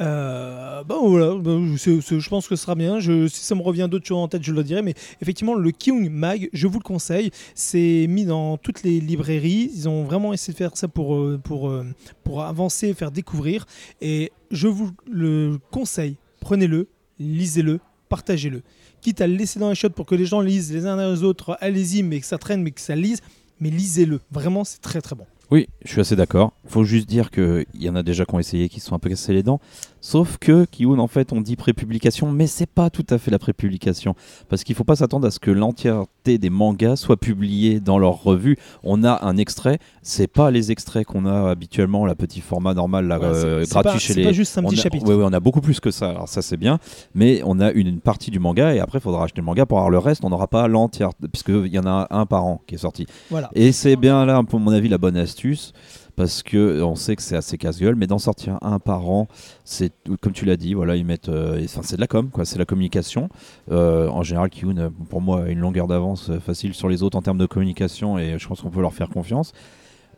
Euh, 0.00 0.82
bon 0.84 1.08
voilà, 1.10 1.34
bon, 1.34 1.76
c'est- 1.76 2.00
c'est- 2.00 2.18
je 2.18 2.28
pense 2.28 2.48
que 2.48 2.56
ce 2.56 2.62
sera 2.62 2.74
bien. 2.74 3.00
Si 3.00 3.28
ça 3.28 3.54
me 3.54 3.62
revient 3.62 3.86
d'autres 3.90 4.06
choses 4.06 4.18
en 4.18 4.28
tête, 4.28 4.42
je 4.42 4.52
le 4.52 4.64
dirai. 4.64 4.82
Mais 4.82 4.94
effectivement, 5.20 5.54
le 5.54 5.70
Kyung 5.70 6.08
Mag, 6.10 6.48
je 6.52 6.66
vous 6.66 6.78
le 6.78 6.82
conseille. 6.84 7.30
C'est 7.54 8.06
mis 8.08 8.24
dans 8.24 8.56
toutes 8.56 8.82
les 8.82 9.00
librairies. 9.00 9.70
Ils 9.74 9.88
ont 9.88 10.04
vraiment 10.04 10.32
essayé 10.32 10.52
de 10.54 10.58
faire 10.58 10.76
ça 10.76 10.88
pour, 10.88 11.14
euh, 11.14 11.38
pour, 11.42 11.68
euh, 11.68 11.84
pour 12.24 12.42
avancer, 12.42 12.94
faire 12.94 13.10
découvrir. 13.12 13.66
Et 14.00 14.32
je 14.50 14.66
vous 14.68 14.90
le 15.10 15.58
conseille. 15.70 16.16
Prenez-le, 16.40 16.88
lisez-le, 17.20 17.78
partagez-le. 18.08 18.62
Quitte 19.00 19.20
à 19.20 19.26
le 19.26 19.34
laisser 19.34 19.58
dans 19.60 19.68
les 19.68 19.74
shots 19.74 19.90
pour 19.90 20.06
que 20.06 20.14
les 20.14 20.26
gens 20.26 20.40
lisent 20.40 20.72
les 20.72 20.86
uns 20.86 20.96
les 21.12 21.22
autres, 21.22 21.56
allez-y, 21.60 22.02
mais 22.02 22.20
que 22.20 22.26
ça 22.26 22.38
traîne, 22.38 22.62
mais 22.62 22.70
que 22.70 22.80
ça 22.80 22.94
lise. 22.96 23.20
Mais 23.60 23.70
lisez-le. 23.70 24.20
Vraiment, 24.32 24.64
c'est 24.64 24.80
très 24.80 25.00
très 25.00 25.14
bon. 25.14 25.26
Oui, 25.52 25.68
je 25.84 25.90
suis 25.90 26.00
assez 26.00 26.16
d'accord. 26.16 26.54
faut 26.66 26.82
juste 26.82 27.06
dire 27.06 27.30
qu'il 27.30 27.66
y 27.74 27.90
en 27.90 27.94
a 27.94 28.02
déjà 28.02 28.24
qui 28.24 28.34
ont 28.34 28.38
essayé, 28.38 28.70
qui 28.70 28.80
se 28.80 28.86
sont 28.86 28.94
un 28.94 28.98
peu 28.98 29.10
cassés 29.10 29.34
les 29.34 29.42
dents. 29.42 29.60
Sauf 30.04 30.36
que 30.36 30.64
Kiyun, 30.64 30.98
en 30.98 31.06
fait, 31.06 31.32
on 31.32 31.40
dit 31.40 31.54
prépublication, 31.54 32.32
mais 32.32 32.48
c'est 32.48 32.66
pas 32.66 32.90
tout 32.90 33.06
à 33.08 33.18
fait 33.18 33.30
la 33.30 33.38
prépublication. 33.38 34.16
Parce 34.48 34.64
qu'il 34.64 34.74
faut 34.74 34.82
pas 34.82 34.96
s'attendre 34.96 35.28
à 35.28 35.30
ce 35.30 35.38
que 35.38 35.52
l'entièreté 35.52 36.38
des 36.38 36.50
mangas 36.50 36.96
soit 36.96 37.16
publiée 37.16 37.78
dans 37.78 37.98
leur 38.00 38.20
revue. 38.22 38.56
On 38.82 39.04
a 39.04 39.24
un 39.24 39.36
extrait, 39.36 39.78
c'est 40.02 40.26
pas 40.26 40.50
les 40.50 40.72
extraits 40.72 41.06
qu'on 41.06 41.24
a 41.24 41.48
habituellement, 41.50 42.04
la 42.04 42.16
petit 42.16 42.40
format 42.40 42.74
normal, 42.74 43.06
là, 43.06 43.20
Ouais, 43.20 43.26
euh, 43.26 43.60
c'est- 43.60 43.66
c'est 43.66 43.70
gratuit 43.74 43.92
pas- 43.92 43.98
chez 44.00 44.12
c'est 44.14 44.20
les. 44.20 44.26
pas 44.26 44.32
juste 44.32 44.58
un 44.58 44.64
on 44.64 44.68
petit 44.70 44.80
a, 44.80 44.82
chapitre. 44.82 45.06
ouais, 45.06 45.24
on 45.24 45.32
a 45.32 45.38
beaucoup 45.40 45.60
plus 45.60 45.78
que 45.78 45.92
ça, 45.92 46.10
alors 46.10 46.28
ça 46.28 46.42
c'est 46.42 46.56
bien, 46.56 46.78
mais 47.14 47.40
on 47.44 47.60
a 47.60 47.70
une, 47.70 47.86
une 47.86 48.00
partie 48.00 48.32
du 48.32 48.40
manga 48.40 48.74
et 48.74 48.80
après 48.80 48.98
il 48.98 49.02
faudra 49.02 49.22
acheter 49.24 49.40
le 49.40 49.44
manga 49.44 49.66
pour 49.66 49.78
avoir 49.78 49.90
le 49.90 49.98
reste, 49.98 50.24
on 50.24 50.30
n'aura 50.30 50.48
pas 50.48 50.66
l'entière, 50.66 51.10
puisqu'il 51.32 51.68
y 51.68 51.78
en 51.78 51.86
a 51.86 52.08
un 52.10 52.26
par 52.26 52.44
an 52.44 52.60
qui 52.66 52.74
est 52.74 52.78
sorti. 52.78 53.06
Voilà. 53.30 53.50
Et 53.54 53.70
c'est 53.70 53.94
bien 53.96 54.26
là, 54.26 54.42
pour 54.42 54.58
mon 54.58 54.72
avis, 54.72 54.88
la 54.88 54.98
bonne 54.98 55.16
astuce. 55.16 55.72
Parce 56.14 56.42
que 56.42 56.82
on 56.82 56.94
sait 56.94 57.16
que 57.16 57.22
c'est 57.22 57.36
assez 57.36 57.56
casse-gueule, 57.56 57.94
mais 57.94 58.06
d'en 58.06 58.18
sortir 58.18 58.58
un 58.60 58.78
par 58.78 59.08
an, 59.08 59.28
c'est 59.64 59.92
comme 60.20 60.32
tu 60.34 60.44
l'as 60.44 60.58
dit, 60.58 60.74
voilà, 60.74 60.94
ils 60.96 61.06
mettent, 61.06 61.30
euh, 61.30 61.64
c'est 61.66 61.96
de 61.96 62.00
la 62.00 62.06
com, 62.06 62.28
quoi, 62.30 62.44
c'est 62.44 62.56
de 62.56 62.58
la 62.58 62.66
communication. 62.66 63.30
Euh, 63.70 64.08
en 64.08 64.22
général, 64.22 64.50
Kiyun, 64.50 64.76
euh, 64.78 64.90
pour 65.08 65.22
moi, 65.22 65.44
a 65.44 65.48
une 65.48 65.60
longueur 65.60 65.86
d'avance 65.86 66.28
euh, 66.28 66.38
facile 66.38 66.74
sur 66.74 66.88
les 66.90 67.02
autres 67.02 67.16
en 67.16 67.22
termes 67.22 67.38
de 67.38 67.46
communication, 67.46 68.18
et 68.18 68.38
je 68.38 68.46
pense 68.46 68.60
qu'on 68.60 68.70
peut 68.70 68.82
leur 68.82 68.92
faire 68.92 69.08
confiance. 69.08 69.52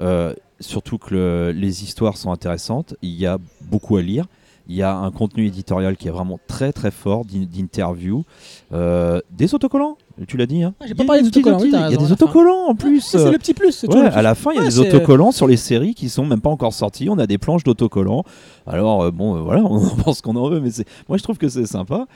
Euh, 0.00 0.34
surtout 0.58 0.98
que 0.98 1.14
le- 1.14 1.52
les 1.52 1.84
histoires 1.84 2.16
sont 2.16 2.32
intéressantes, 2.32 2.96
il 3.00 3.12
y 3.14 3.26
a 3.26 3.38
beaucoup 3.62 3.96
à 3.96 4.02
lire. 4.02 4.26
Il 4.66 4.74
y 4.76 4.82
a 4.82 4.94
un 4.96 5.10
contenu 5.10 5.46
éditorial 5.46 5.96
qui 5.96 6.08
est 6.08 6.10
vraiment 6.10 6.38
très 6.48 6.72
très 6.72 6.90
fort 6.90 7.24
d'in- 7.26 7.44
d'interviews, 7.44 8.24
euh, 8.72 9.20
des 9.30 9.54
autocollants. 9.54 9.98
Tu 10.28 10.36
l'as 10.38 10.46
dit, 10.46 10.62
hein 10.62 10.74
j'ai 10.82 10.90
Il 10.90 10.94
pas 10.96 11.02
y 11.02 11.04
a 11.04 11.06
parlé 11.08 11.22
des 11.22 11.28
des 11.30 11.38
autocollants, 11.38 11.58
petits- 11.58 11.66
oui, 11.66 11.72
t'as 11.72 11.88
Il 11.88 11.92
y 11.92 11.94
a 11.94 11.98
des 11.98 12.12
autocollants 12.12 12.66
en 12.68 12.74
plus. 12.74 13.00
C'est 13.02 13.30
le 13.30 13.36
petit 13.38 13.52
plus. 13.52 13.84
Ouais, 13.84 13.96
à 14.06 14.22
la 14.22 14.34
fin, 14.34 14.52
il 14.52 14.56
y 14.56 14.60
a 14.60 14.64
des 14.64 14.78
autocollants 14.78 15.32
sur 15.32 15.46
les 15.46 15.56
séries 15.58 15.94
qui 15.94 16.08
sont 16.08 16.24
même 16.24 16.40
pas 16.40 16.50
encore 16.50 16.72
sorties. 16.72 17.08
On 17.10 17.18
a 17.18 17.26
des 17.26 17.36
planches 17.36 17.64
d'autocollants. 17.64 18.24
Alors, 18.66 19.02
euh, 19.02 19.10
bon, 19.10 19.36
euh, 19.36 19.40
voilà, 19.40 19.62
on 19.64 19.84
en 19.84 19.96
pense 19.96 20.22
qu'on 20.22 20.36
en 20.36 20.48
veut, 20.48 20.60
mais 20.60 20.70
c'est... 20.70 20.86
moi, 21.08 21.18
je 21.18 21.22
trouve 21.24 21.36
que 21.36 21.48
c'est 21.48 21.66
sympa. 21.66 22.06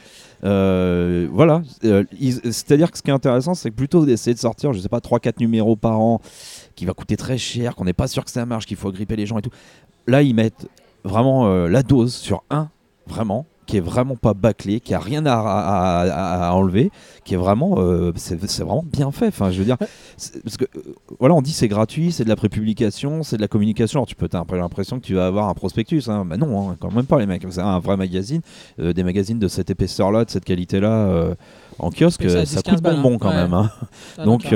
Euh, 0.44 1.28
voilà. 1.32 1.62
Euh, 1.84 2.04
C'est-à-dire 2.50 2.90
que 2.90 2.96
ce 2.98 3.02
qui 3.02 3.10
est 3.10 3.14
intéressant, 3.14 3.54
c'est 3.54 3.70
que 3.70 3.74
plutôt 3.74 4.06
d'essayer 4.06 4.32
de 4.34 4.38
sortir, 4.38 4.72
je 4.72 4.80
sais 4.80 4.88
pas, 4.88 5.00
3-4 5.00 5.40
numéros 5.40 5.76
par 5.76 6.00
an, 6.00 6.20
qui 6.76 6.86
va 6.86 6.92
coûter 6.94 7.16
très 7.16 7.36
cher, 7.36 7.74
qu'on 7.74 7.84
n'est 7.84 7.92
pas 7.92 8.06
sûr 8.08 8.24
que 8.24 8.30
ça 8.30 8.46
marche, 8.46 8.64
qu'il 8.66 8.76
faut 8.76 8.92
gripper 8.92 9.16
les 9.16 9.26
gens 9.26 9.38
et 9.38 9.42
tout. 9.42 9.50
Là, 10.06 10.22
ils 10.22 10.34
mettent 10.34 10.68
vraiment 11.04 11.46
euh, 11.48 11.68
la 11.68 11.82
dose 11.82 12.14
sur 12.14 12.42
un, 12.50 12.68
vraiment, 13.06 13.46
qui 13.66 13.76
est 13.76 13.80
vraiment 13.80 14.16
pas 14.16 14.32
bâclé, 14.32 14.80
qui 14.80 14.94
a 14.94 14.98
rien 14.98 15.26
à, 15.26 15.34
à- 15.34 16.00
à- 16.08 16.48
à 16.48 16.52
enlever, 16.54 16.90
qui 17.24 17.34
est 17.34 17.36
vraiment, 17.36 17.74
euh, 17.78 18.12
c'est 18.16 18.40
c'est 18.48 18.62
vraiment 18.62 18.82
bien 18.90 19.10
fait. 19.12 19.26
Enfin, 19.28 19.50
je 19.50 19.58
veux 19.58 19.64
dire, 19.66 19.76
parce 19.78 20.56
que 20.56 20.64
euh, 20.76 20.94
voilà, 21.20 21.34
on 21.34 21.42
dit 21.42 21.52
c'est 21.52 21.68
gratuit, 21.68 22.10
c'est 22.10 22.24
de 22.24 22.30
la 22.30 22.36
prépublication, 22.36 23.22
c'est 23.22 23.36
de 23.36 23.42
la 23.42 23.48
communication. 23.48 24.00
Alors 24.00 24.06
tu 24.06 24.14
peux 24.14 24.26
t'as 24.28 24.42
l'impression 24.52 24.98
que 24.98 25.04
tu 25.04 25.14
vas 25.14 25.26
avoir 25.26 25.50
un 25.50 25.54
prospectus, 25.54 26.08
hein. 26.08 26.24
bah 26.24 26.38
non, 26.38 26.70
hein, 26.70 26.76
quand 26.80 26.90
même 26.94 27.04
pas 27.04 27.18
les 27.18 27.26
mecs. 27.26 27.44
C'est 27.50 27.60
un 27.60 27.78
vrai 27.78 27.96
magazine, 27.98 28.40
Euh, 28.80 28.94
des 28.94 29.04
magazines 29.04 29.38
de 29.38 29.48
cette 29.48 29.68
épaisseur-là, 29.68 30.24
de 30.24 30.30
cette 30.30 30.46
qualité-là, 30.46 31.34
en 31.78 31.90
kiosque, 31.90 32.22
ça 32.28 32.46
ça, 32.46 32.60
10-15 32.60 32.70
coûte 32.76 32.82
bonbon 32.82 33.14
hein. 33.14 33.18
quand 33.20 33.28
Ouais. 33.28 33.34
même. 33.36 33.52
hein. 33.54 33.70
Donc 34.24 34.46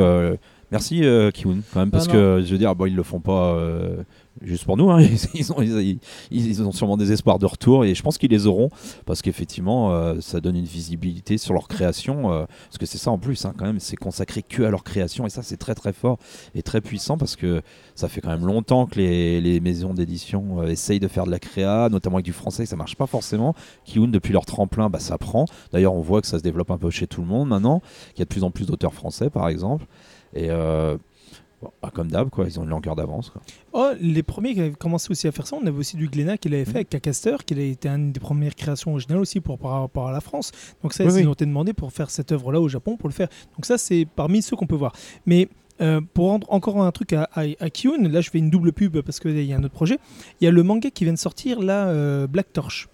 merci 0.71 1.03
Kiun 1.35 1.59
quand 1.75 1.81
même 1.81 1.91
parce 1.91 2.09
que 2.09 2.43
je 2.43 2.51
veux 2.51 2.57
dire 2.59 2.75
bon 2.75 2.87
ils 2.87 2.97
le 2.97 3.03
font 3.03 3.21
pas 3.21 3.59
juste 4.40 4.64
pour 4.64 4.77
nous 4.77 4.90
hein. 4.90 5.01
ils, 6.31 6.62
ont, 6.62 6.73
sûrement 6.73 6.97
des 6.97 7.12
espoirs 7.12 7.38
de 7.38 7.47
retour 7.47 7.85
et 7.85 7.95
je 7.95 8.03
pense 8.03 8.18
qu'ils 8.18 8.31
les 8.31 8.47
auront 8.47 8.71
parce 9.05 9.23
qu'effectivement 9.23 9.92
euh, 9.92 10.21
ça 10.21 10.40
donne 10.40 10.57
une 10.57 10.64
visibilité 10.64 11.38
sur 11.38 11.53
leur 11.53 11.68
création 11.68 12.33
euh, 12.33 12.45
parce 12.66 12.79
que 12.79 12.87
c'est 12.87 12.99
ça 12.99 13.11
en 13.11 13.18
plus 13.18 13.45
hein, 13.45 13.55
quand 13.57 13.66
même 13.66 13.81
c'est 13.81 13.97
consacré 13.97 14.42
que 14.42 14.62
à 14.62 14.71
leur 14.71 14.85
création 14.85 15.27
et 15.27 15.31
ça 15.31 15.42
c'est 15.42 15.59
très 15.59 15.75
très 15.75 15.92
fort 15.92 16.18
et 16.55 16.62
très 16.62 16.81
puissant 16.81 17.18
parce 17.18 17.37
que 17.37 17.62
ça 17.95 18.09
fait 18.09 18.21
quand 18.21 18.31
même 18.31 18.47
longtemps 18.47 18.87
que 18.87 18.99
les, 18.99 19.61
maisons 19.61 19.95
d'édition 19.95 20.62
euh, 20.62 20.66
essayent 20.66 21.01
de 21.01 21.09
faire 21.09 21.27
de 21.27 21.31
la 21.31 21.38
créa 21.38 21.88
notamment 21.90 22.16
avec 22.16 22.25
du 22.25 22.33
français 22.33 22.66
ça 22.66 22.77
marche 22.77 22.97
pas 22.97 23.07
forcément. 23.07 23.55
Kiun 23.85 24.09
depuis 24.09 24.33
leur 24.33 24.47
tremplin 24.47 24.88
bah, 24.88 24.99
ça 24.99 25.18
prend. 25.18 25.45
D'ailleurs 25.73 25.95
on 25.95 26.01
voit 26.01 26.21
que 26.21 26.27
ça 26.27 26.38
se 26.38 26.42
développe 26.42 26.71
un 26.71 26.79
peu 26.79 26.90
chez 26.90 27.07
tout 27.07 27.21
le 27.21 27.27
monde 27.27 27.49
maintenant 27.49 27.81
qu'il 28.11 28.21
y 28.21 28.23
a 28.23 28.25
de 28.25 28.31
plus 28.31 28.45
en 28.45 28.51
plus 28.51 28.66
d'auteurs 28.66 28.95
français 28.95 29.31
par 29.31 29.49
exemple. 29.49 29.87
Et 30.35 30.49
bon, 31.62 31.70
bah, 31.83 31.90
comme 31.94 32.09
d'hab, 32.09 32.29
quoi, 32.29 32.44
ils 32.46 32.59
ont 32.61 32.64
une 32.64 32.68
longueur 32.70 32.96
d'avance. 32.96 33.31
quoi. 33.31 33.40
Oh, 33.72 33.90
les 34.01 34.22
premiers 34.22 34.53
qui 34.55 34.61
avaient 34.61 34.70
commencé 34.72 35.11
aussi 35.11 35.27
à 35.29 35.33
faire 35.33 35.46
ça, 35.46 35.57
on 35.62 35.66
avait 35.66 35.79
aussi 35.79 35.96
du 35.96 36.09
Glénat 36.09 36.37
qui 36.38 36.48
l'avait 36.48 36.64
fait 36.64 36.70
Mhm. 36.72 36.77
avec 36.77 36.88
Cacaster, 36.90 37.37
qui 37.46 37.55
a 37.55 37.61
été 37.62 37.88
une 37.88 38.12
des 38.12 38.20
premières 38.20 38.55
créations 38.55 38.90
originales 38.92 39.20
aussi 39.20 39.40
pour, 39.40 39.59
par 39.59 39.81
rapport 39.81 40.09
à 40.09 40.12
la 40.12 40.20
France. 40.20 40.51
Donc 40.83 40.92
ça, 40.92 41.05
Oui, 41.05 41.11
ils 41.12 41.16
oui. 41.22 41.27
ont 41.27 41.33
été 41.33 41.46
demandés 41.46 41.72
pour 41.72 41.92
faire 41.92 42.11
cette 42.11 42.33
œuvre-là 42.33 42.61
au 42.61 42.68
Japon, 42.68 42.96
pour 42.96 43.09
le 43.09 43.14
faire. 43.14 43.29
Donc 43.57 43.64
ça, 43.66 43.79
c'est 43.79 44.07
parmi 44.16 44.42
ceux 44.42 44.57
qu'on 44.57 44.66
peut 44.66 44.75
voir. 44.77 44.92
Mais 45.27 45.48
euh, 45.81 46.01
pour 46.14 46.27
rendre 46.29 46.46
encore 46.53 46.83
un 46.83 46.90
truc 46.92 47.12
à, 47.14 47.29
à, 47.35 47.42
à 47.61 47.70
Kiyun, 47.70 48.09
là 48.09 48.20
je 48.20 48.31
fais 48.31 48.38
une 48.38 48.51
double 48.51 48.72
pub 48.72 49.01
parce 49.01 49.18
qu'il 49.20 49.42
y 49.42 49.53
a 49.53 49.57
un 49.57 49.64
autre 49.64 49.72
projet. 49.75 49.98
Il 50.40 50.44
y 50.44 50.46
a 50.46 50.51
le 50.51 50.62
manga 50.62 50.90
qui 50.90 51.05
vient 51.05 51.12
de 51.14 51.18
sortir, 51.18 51.61
là, 51.61 51.87
euh, 51.88 52.27
Black 52.27 52.53
Torch. 52.53 52.88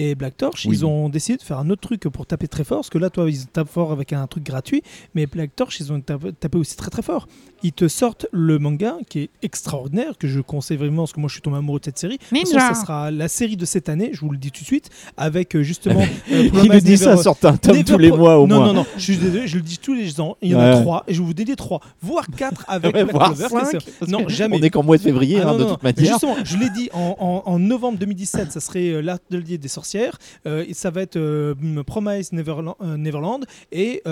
Et 0.00 0.14
Black 0.14 0.36
Torch, 0.36 0.64
Oui. 0.64 0.76
ils 0.76 0.86
ont 0.86 1.08
décidé 1.08 1.36
de 1.38 1.42
faire 1.42 1.58
un 1.58 1.68
autre 1.70 1.80
truc 1.82 2.02
pour 2.02 2.24
taper 2.24 2.46
très 2.46 2.62
fort, 2.62 2.78
parce 2.78 2.88
que 2.90 2.98
là, 2.98 3.10
toi, 3.10 3.28
ils 3.28 3.46
tapent 3.48 3.68
fort 3.68 3.90
avec 3.90 4.12
un 4.12 4.26
truc 4.28 4.44
gratuit, 4.44 4.82
mais 5.14 5.26
Black 5.26 5.56
Torch, 5.56 5.80
ils 5.80 5.92
ont 5.92 6.00
tapé, 6.00 6.30
tapé 6.32 6.56
aussi 6.56 6.76
très 6.76 6.88
très 6.88 7.02
fort. 7.02 7.26
Ils 7.64 7.72
te 7.72 7.88
sortent 7.88 8.26
le 8.30 8.60
manga 8.60 8.94
qui 9.08 9.22
est 9.22 9.30
extraordinaire, 9.42 10.16
que 10.16 10.28
je 10.28 10.40
conseille 10.40 10.76
vraiment, 10.76 11.02
parce 11.02 11.12
que 11.12 11.18
moi, 11.20 11.28
je 11.28 11.32
suis 11.34 11.42
tombé 11.42 11.56
amoureux 11.56 11.80
de 11.80 11.84
cette 11.86 11.98
série. 11.98 12.18
De 12.18 12.38
toute 12.38 12.48
façon, 12.52 12.74
ça 12.74 12.80
sera 12.80 13.10
la 13.10 13.26
série 13.26 13.56
de 13.56 13.64
cette 13.64 13.88
année, 13.88 14.10
je 14.12 14.20
vous 14.20 14.30
le 14.30 14.38
dis 14.38 14.52
tout 14.52 14.60
de 14.62 14.66
suite, 14.66 14.88
avec 15.16 15.56
euh, 15.56 15.62
justement. 15.64 16.00
euh, 16.32 16.48
Il 16.62 16.70
nous 16.70 16.80
dit 16.80 16.96
ça 16.96 17.16
sur 17.16 17.36
un 17.42 17.56
tome 17.56 17.82
tous 17.82 17.98
les 17.98 18.12
mois 18.12 18.38
au 18.38 18.46
non, 18.46 18.58
moins. 18.58 18.66
Non, 18.68 18.74
non, 18.74 18.86
je 18.96 19.02
suis 19.02 19.16
désolé, 19.16 19.48
je 19.48 19.56
le 19.56 19.62
dis 19.62 19.78
tous 19.78 19.94
les 19.94 20.20
ans. 20.20 20.36
Il 20.40 20.50
y 20.50 20.54
en 20.54 20.60
a 20.60 20.74
Ouais. 20.76 20.80
trois, 20.82 21.02
et 21.08 21.14
je 21.14 21.20
vous 21.22 21.34
dédie 21.34 21.56
trois, 21.56 21.80
voire 22.00 22.26
quatre 22.36 22.64
avec 22.68 22.94
Ouais, 22.94 23.02
Black 23.04 23.16
voire 23.16 23.34
Clover, 23.34 23.64
cinq, 23.72 24.08
Non, 24.08 24.28
jamais. 24.28 24.58
On 24.60 24.62
est 24.62 24.70
qu'en 24.70 24.84
mois 24.84 24.96
de 24.96 25.02
février, 25.02 25.40
Ah 25.42 25.48
hein, 25.48 25.52
non, 25.52 25.58
de 25.58 25.62
non, 25.64 25.68
toute 25.74 25.82
non. 25.82 25.90
manière. 25.92 26.12
Justement, 26.12 26.36
je 26.44 26.56
l'ai 26.56 26.70
dit 26.70 26.88
en, 26.92 27.16
en- 27.18 27.42
en 27.50 27.58
novembre 27.58 27.98
2017, 27.98 28.52
ça 28.52 28.60
serait 28.60 28.90
euh, 28.90 29.00
l'atelier 29.00 29.58
des 29.58 29.66
sorcières. 29.88 30.18
Euh, 30.46 30.64
et 30.68 30.74
ça 30.74 30.90
va 30.90 31.02
être 31.02 31.16
euh, 31.16 31.54
Promise 31.86 32.32
Neverland, 32.32 32.76
euh, 32.82 32.96
Neverland 32.96 33.44
et 33.72 34.02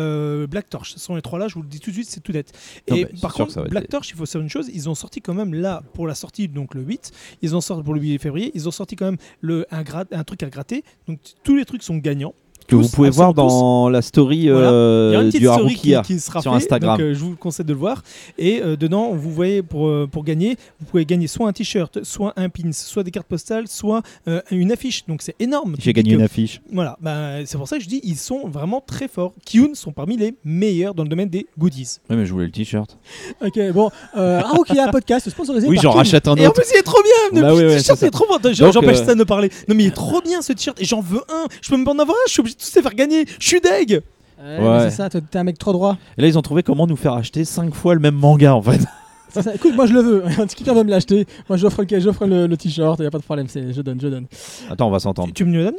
Black 0.48 0.70
Torch. 0.70 0.92
Ce 0.92 1.00
sont 1.00 1.14
les 1.14 1.22
trois 1.22 1.38
là. 1.38 1.48
Je 1.48 1.54
vous 1.54 1.62
le 1.62 1.68
dis 1.68 1.80
tout 1.80 1.90
de 1.90 1.94
suite, 1.94 2.08
c'est 2.08 2.20
tout 2.20 2.32
net. 2.32 2.52
Non, 2.88 2.96
et 2.96 3.06
par 3.20 3.34
contre, 3.34 3.58
être 3.58 3.70
Black 3.70 3.88
Torch, 3.88 4.10
il 4.10 4.16
faut 4.16 4.26
savoir 4.26 4.44
une 4.44 4.50
chose. 4.50 4.70
Ils 4.72 4.88
ont 4.88 4.94
sorti 4.94 5.20
quand 5.20 5.34
même 5.34 5.54
là 5.54 5.82
pour 5.94 6.06
la 6.06 6.14
sortie, 6.14 6.48
donc 6.48 6.74
le 6.74 6.82
8. 6.82 7.12
Ils 7.42 7.54
ont 7.54 7.60
sorti 7.60 7.82
pour 7.84 7.94
le 7.94 8.00
8 8.00 8.18
février. 8.18 8.50
Ils 8.54 8.68
ont 8.68 8.72
sorti 8.72 8.96
quand 8.96 9.06
même 9.06 9.18
le 9.40 9.66
un 9.70 10.24
truc 10.24 10.42
à 10.42 10.50
gratter. 10.50 10.84
Donc 11.06 11.18
tous 11.42 11.56
les 11.56 11.64
trucs 11.64 11.82
sont 11.82 11.96
gagnants. 11.96 12.34
Que 12.68 12.76
vous 12.76 12.88
pouvez 12.88 13.10
voir 13.10 13.30
absolument 13.30 13.82
dans 13.84 13.88
la 13.88 14.02
story 14.02 14.48
euh, 14.48 15.10
Il 15.12 15.14
y 15.14 15.28
a 15.28 15.30
du 15.30 15.46
story 15.46 15.74
qui, 15.76 16.20
sera 16.20 16.42
sur 16.42 16.50
fait, 16.52 16.56
Instagram. 16.56 16.98
donc 16.98 17.06
euh, 17.06 17.14
je 17.14 17.18
vous 17.20 17.36
conseille 17.36 17.64
de 17.66 17.72
le 17.72 17.78
voir. 17.78 18.02
Et 18.38 18.60
euh, 18.62 18.76
dedans, 18.76 19.12
vous 19.12 19.30
voyez, 19.30 19.62
pour, 19.62 19.90
pour 20.08 20.24
gagner, 20.24 20.56
vous 20.80 20.86
pouvez 20.86 21.04
gagner 21.04 21.26
soit 21.26 21.48
un 21.48 21.52
t-shirt, 21.52 22.02
soit 22.04 22.32
un 22.36 22.48
pin, 22.48 22.72
soit 22.72 23.02
des 23.02 23.10
cartes 23.10 23.28
postales, 23.28 23.68
soit 23.68 24.02
une 24.50 24.72
affiche. 24.72 25.04
Donc 25.06 25.22
c'est 25.22 25.36
énorme. 25.40 25.76
J'ai 25.78 25.92
gagné 25.92 26.10
que- 26.10 26.16
une 26.16 26.22
affiche. 26.22 26.60
Voilà, 26.72 26.96
bah, 27.00 27.44
c'est 27.46 27.58
pour 27.58 27.68
ça 27.68 27.76
que 27.78 27.82
je 27.82 27.88
dis, 27.88 28.00
ils 28.02 28.16
sont 28.16 28.48
vraiment 28.48 28.82
très 28.84 29.08
forts. 29.08 29.32
Kyun 29.44 29.74
sont 29.74 29.92
parmi 29.92 30.16
les 30.16 30.34
meilleurs 30.44 30.94
dans 30.94 31.02
le 31.02 31.08
domaine 31.08 31.28
des 31.28 31.46
goodies. 31.58 31.98
Oui, 32.10 32.16
mais 32.16 32.26
je 32.26 32.32
voulais 32.32 32.46
le 32.46 32.52
t-shirt. 32.52 32.96
Ok, 33.44 33.58
bon. 33.72 33.90
Euh, 34.16 34.40
Harukia 34.40 34.88
podcast 34.88 35.28
sponsorisé 35.30 35.66
Oui, 35.68 35.78
j'en 35.80 35.90
rachète 35.92 36.26
un 36.28 36.34
Et 36.36 36.46
en 36.46 36.50
autre. 36.50 36.60
plus, 36.60 36.70
il 36.74 36.78
est 36.78 36.82
trop 36.82 37.00
bien! 37.02 37.40
Bah 37.42 37.48
le 37.48 37.54
oui, 37.54 37.60
petit 37.60 37.66
ouais, 37.68 37.76
t-shirt, 37.78 37.98
c'est 37.98 38.10
trop 38.10 38.26
bon. 38.26 38.38
J'empêche 38.52 39.04
ça 39.04 39.14
de 39.14 39.24
parler. 39.24 39.50
Non, 39.68 39.74
mais 39.74 39.84
il 39.84 39.86
est 39.88 39.94
trop 39.94 40.20
bien 40.20 40.42
ce 40.42 40.52
t-shirt. 40.52 40.80
Et 40.80 40.84
j'en 40.84 41.00
veux 41.00 41.22
un. 41.28 41.46
Je 41.60 41.70
peux 41.70 41.84
pas 41.84 41.92
en 41.92 41.98
avoir 41.98 42.16
un. 42.16 42.26
Je 42.26 42.32
suis 42.32 42.40
obligé 42.40 42.55
tous 42.58 42.74
les 42.76 42.82
faire 42.82 42.94
gagner. 42.94 43.24
Je 43.38 43.46
suis 43.46 43.60
deg! 43.60 44.02
Ouais, 44.38 44.58
Ouais. 44.58 44.58
mais 44.84 44.90
C'est 44.90 44.96
ça, 44.96 45.08
toi, 45.08 45.20
t'es 45.30 45.38
un 45.38 45.44
mec 45.44 45.58
trop 45.58 45.72
droit. 45.72 45.96
Et 46.18 46.22
là, 46.22 46.28
ils 46.28 46.36
ont 46.38 46.42
trouvé 46.42 46.62
comment 46.62 46.86
nous 46.86 46.96
faire 46.96 47.14
acheter 47.14 47.44
5 47.44 47.74
fois 47.74 47.94
le 47.94 48.00
même 48.00 48.14
manga 48.16 48.54
en 48.54 48.62
fait. 48.62 48.80
Ça, 49.28 49.42
ça- 49.42 49.54
écoute, 49.54 49.74
moi 49.74 49.84
je 49.86 49.92
le 49.92 50.00
veux. 50.00 50.22
Si 50.48 50.54
quelqu'un 50.56 50.72
veut 50.72 50.84
me 50.84 50.88
l'acheter, 50.90 51.26
moi 51.48 51.58
j'offre 51.58 51.82
le, 51.82 52.00
j'offre 52.00 52.24
le, 52.26 52.46
le 52.46 52.56
t-shirt, 52.56 52.98
y 53.00 53.04
a 53.06 53.10
pas 53.10 53.18
de 53.18 53.22
problème. 53.24 53.46
C'est, 53.48 53.70
je 53.72 53.82
donne, 53.82 54.00
je 54.00 54.08
donne. 54.08 54.26
Attends, 54.70 54.86
on 54.88 54.90
va 54.90 54.98
s'entendre. 54.98 55.28
Tu, 55.28 55.34
tu 55.34 55.44
me 55.44 55.54
le 55.58 55.64
donnes? 55.64 55.76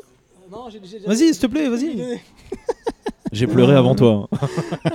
Non, 0.52 0.66
j'ai, 0.70 0.80
Vas-y, 1.08 1.34
s'il 1.34 1.40
te 1.40 1.48
plaît, 1.48 1.68
vas-y. 1.68 2.20
J'ai 3.32 3.48
pleuré 3.48 3.74
avant 3.74 3.96
toi. 3.96 4.30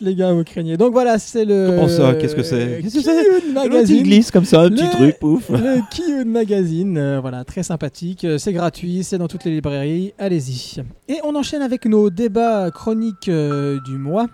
Les 0.00 0.14
gars, 0.14 0.32
vous 0.32 0.44
craignez. 0.44 0.76
Donc 0.76 0.92
voilà, 0.92 1.18
c'est 1.18 1.44
le. 1.44 1.66
Comment 1.68 1.88
ça 1.88 2.14
Qu'est-ce 2.14 2.34
que 2.34 2.42
c'est 2.42 2.80
Qu'est-ce 2.82 2.94
que 2.96 3.00
c'est 3.02 3.52
Magazine. 3.52 4.02
glisse 4.02 4.30
comme 4.30 4.44
ça, 4.44 4.62
un 4.62 4.70
petit 4.70 4.84
Le- 4.84 4.90
truc, 4.90 5.18
pouf. 5.18 5.48
Le 5.50 5.80
Kiyun 5.90 6.24
Magazine, 6.24 6.96
euh, 6.98 7.20
voilà, 7.20 7.44
très 7.44 7.62
sympathique, 7.62 8.24
euh, 8.24 8.38
c'est 8.38 8.52
gratuit, 8.52 9.04
c'est 9.04 9.18
dans 9.18 9.28
toutes 9.28 9.44
les 9.44 9.50
librairies, 9.52 10.14
allez-y. 10.18 10.82
Et 11.08 11.18
on 11.24 11.34
enchaîne 11.34 11.62
avec 11.62 11.84
nos 11.86 12.10
débats 12.10 12.70
chroniques 12.70 13.28
euh, 13.28 13.78
du 13.84 13.96
mois. 13.98 14.26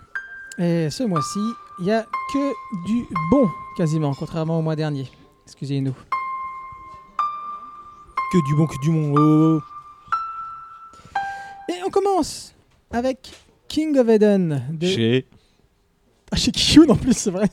Et 0.57 0.89
ce 0.89 1.03
mois-ci, 1.03 1.39
il 1.79 1.85
n'y 1.85 1.91
a 1.91 2.03
que 2.33 2.49
du 2.87 3.05
bon, 3.31 3.47
quasiment, 3.77 4.13
contrairement 4.13 4.59
au 4.59 4.61
mois 4.61 4.75
dernier. 4.75 5.07
Excusez-nous. 5.45 5.93
Que 8.31 8.37
du 8.47 8.55
bon, 8.55 8.67
que 8.67 8.79
du 8.81 8.91
bon. 8.91 9.13
Oh. 9.17 9.61
Et 11.69 11.75
on 11.85 11.89
commence 11.89 12.53
avec 12.91 13.31
King 13.67 13.97
of 13.97 14.07
Eden. 14.09 14.63
De... 14.71 14.85
Chez. 14.87 15.25
Ah, 16.31 16.35
chez 16.35 16.51
Kiyun 16.51 16.89
en 16.89 16.95
plus, 16.95 17.13
c'est 17.13 17.31
vrai. 17.31 17.47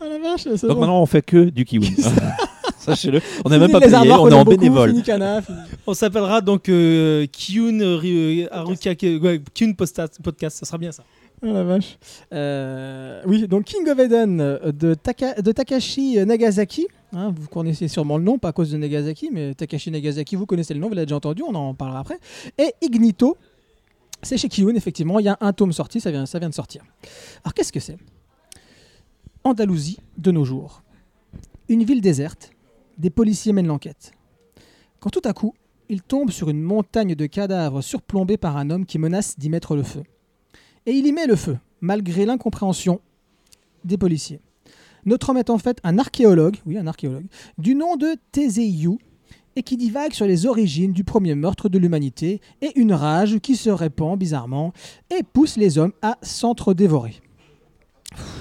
Ah 0.00 0.04
la 0.08 0.18
vache, 0.18 0.42
c'est 0.44 0.66
Donc 0.66 0.74
bon. 0.76 0.80
maintenant, 0.80 1.02
on 1.02 1.06
fait 1.06 1.22
que 1.22 1.50
du 1.50 1.64
kiwi. 1.64 1.94
Sachez-le. 2.78 3.20
On 3.44 3.48
n'est 3.48 3.56
Fini 3.56 3.66
même 3.66 3.72
pas 3.72 3.80
payé, 3.80 3.96
on 3.96 4.28
est 4.30 4.34
en 4.34 4.44
bénévole. 4.44 4.90
fini 4.90 5.02
Kana, 5.02 5.42
fini- 5.42 5.56
On 5.88 5.94
s'appellera 5.94 6.40
donc 6.40 6.68
euh, 6.68 7.26
euh, 7.50 8.46
Haruka 8.52 8.90
ouais, 8.90 9.40
Postat- 9.76 10.20
Podcast, 10.22 10.58
ça 10.58 10.66
sera 10.66 10.78
bien 10.78 10.92
ça. 10.92 11.02
Oh 11.42 11.46
la 11.52 11.64
vache. 11.64 11.98
Euh, 12.32 13.20
oui, 13.26 13.46
donc 13.48 13.64
King 13.64 13.88
of 13.88 13.98
Eden 13.98 14.40
euh, 14.40 14.72
de, 14.72 14.94
Taka- 14.94 15.40
de 15.42 15.52
Takashi 15.52 16.16
Nagasaki. 16.24 16.86
Hein, 17.12 17.32
vous 17.36 17.48
connaissez 17.48 17.88
sûrement 17.88 18.18
le 18.18 18.24
nom, 18.24 18.38
pas 18.38 18.48
à 18.48 18.52
cause 18.52 18.70
de 18.70 18.76
Nagasaki, 18.78 19.30
mais 19.32 19.54
Takashi 19.54 19.90
Nagasaki, 19.90 20.36
vous 20.36 20.46
connaissez 20.46 20.72
le 20.72 20.80
nom, 20.80 20.88
vous 20.88 20.94
l'avez 20.94 21.06
déjà 21.06 21.16
entendu, 21.16 21.42
on 21.46 21.54
en 21.54 21.74
parlera 21.74 22.00
après. 22.00 22.18
Et 22.58 22.72
Ignito, 22.82 23.36
c'est 24.26 24.36
chez 24.36 24.48
Kiyun, 24.48 24.74
effectivement, 24.74 25.18
il 25.18 25.24
y 25.24 25.28
a 25.28 25.38
un 25.40 25.52
tome 25.52 25.72
sorti, 25.72 26.00
ça 26.00 26.10
vient, 26.10 26.26
ça 26.26 26.38
vient 26.38 26.48
de 26.48 26.54
sortir. 26.54 26.82
Alors 27.44 27.54
qu'est-ce 27.54 27.72
que 27.72 27.80
c'est? 27.80 27.96
Andalousie 29.44 29.98
de 30.18 30.30
nos 30.32 30.44
jours. 30.44 30.82
Une 31.68 31.84
ville 31.84 32.00
déserte, 32.00 32.50
des 32.98 33.10
policiers 33.10 33.52
mènent 33.52 33.66
l'enquête. 33.66 34.12
Quand 35.00 35.10
tout 35.10 35.22
à 35.24 35.32
coup, 35.32 35.54
ils 35.88 36.02
tombent 36.02 36.30
sur 36.30 36.50
une 36.50 36.60
montagne 36.60 37.14
de 37.14 37.26
cadavres 37.26 37.80
surplombés 37.80 38.36
par 38.36 38.56
un 38.56 38.70
homme 38.70 38.86
qui 38.86 38.98
menace 38.98 39.38
d'y 39.38 39.48
mettre 39.48 39.76
le 39.76 39.82
feu. 39.82 40.02
Et 40.84 40.92
il 40.92 41.06
y 41.06 41.12
met 41.12 41.26
le 41.26 41.36
feu, 41.36 41.58
malgré 41.80 42.26
l'incompréhension 42.26 43.00
des 43.84 43.96
policiers. 43.96 44.40
Notre 45.04 45.30
homme 45.30 45.36
est 45.36 45.50
en 45.50 45.58
fait 45.58 45.78
un 45.84 45.98
archéologue, 45.98 46.56
oui, 46.66 46.76
un 46.78 46.88
archéologue, 46.88 47.26
du 47.58 47.76
nom 47.76 47.96
de 47.96 48.16
Tezeyu, 48.32 48.98
et 49.56 49.62
qui 49.62 49.76
divague 49.76 50.12
sur 50.12 50.26
les 50.26 50.46
origines 50.46 50.92
du 50.92 51.02
premier 51.02 51.34
meurtre 51.34 51.68
de 51.68 51.78
l'humanité 51.78 52.40
et 52.62 52.78
une 52.78 52.92
rage 52.92 53.38
qui 53.40 53.56
se 53.56 53.70
répand 53.70 54.18
bizarrement 54.18 54.72
et 55.10 55.22
pousse 55.22 55.56
les 55.56 55.78
hommes 55.78 55.92
à 56.02 56.16
s'entre-dévorer. 56.22 57.14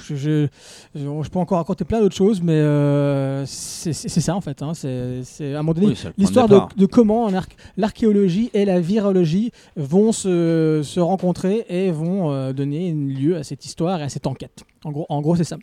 Je, 0.08 0.15
je- 0.15 0.47
je- 0.93 0.99
je 1.23 1.30
peux 1.30 1.39
encore 1.39 1.58
raconter 1.58 1.84
plein 1.84 1.99
d'autres 1.99 2.15
choses, 2.15 2.41
mais 2.41 2.54
euh, 2.54 3.45
c'est 3.45 3.91
ça 4.21 4.36
en 4.36 4.39
fait. 4.39 4.62
hein. 4.62 4.73
C'est 4.73 5.54
à 5.54 5.60
un 5.60 5.63
moment 5.63 5.73
donné 5.73 5.88
Oui, 5.88 5.97
l'histoire 6.17 6.47
de, 6.78 6.86
comment 6.86 7.23
en 7.23 7.34
arc- 7.34 7.58
l'archéologie 7.75 8.51
et 8.54 8.63
la 8.63 8.80
virologie 8.80 9.51
vont 9.75 10.12
se, 10.13 10.82
se 10.84 10.99
rencontrer 11.01 11.65
et 11.67 11.91
vont 11.91 12.32
euh, 12.32 12.54
donner 12.54 12.93
lieu 12.93 13.36
à 13.36 13.43
cette 13.43 13.65
histoire 13.65 13.99
et 13.99 14.04
à 14.04 14.10
cette 14.10 14.28
enquête. 14.28 14.63
En 14.86 14.91
gros, 14.91 15.08
en 15.10 15.21
gros 15.21 15.36
c'est 15.36 15.43
ça. 15.43 15.58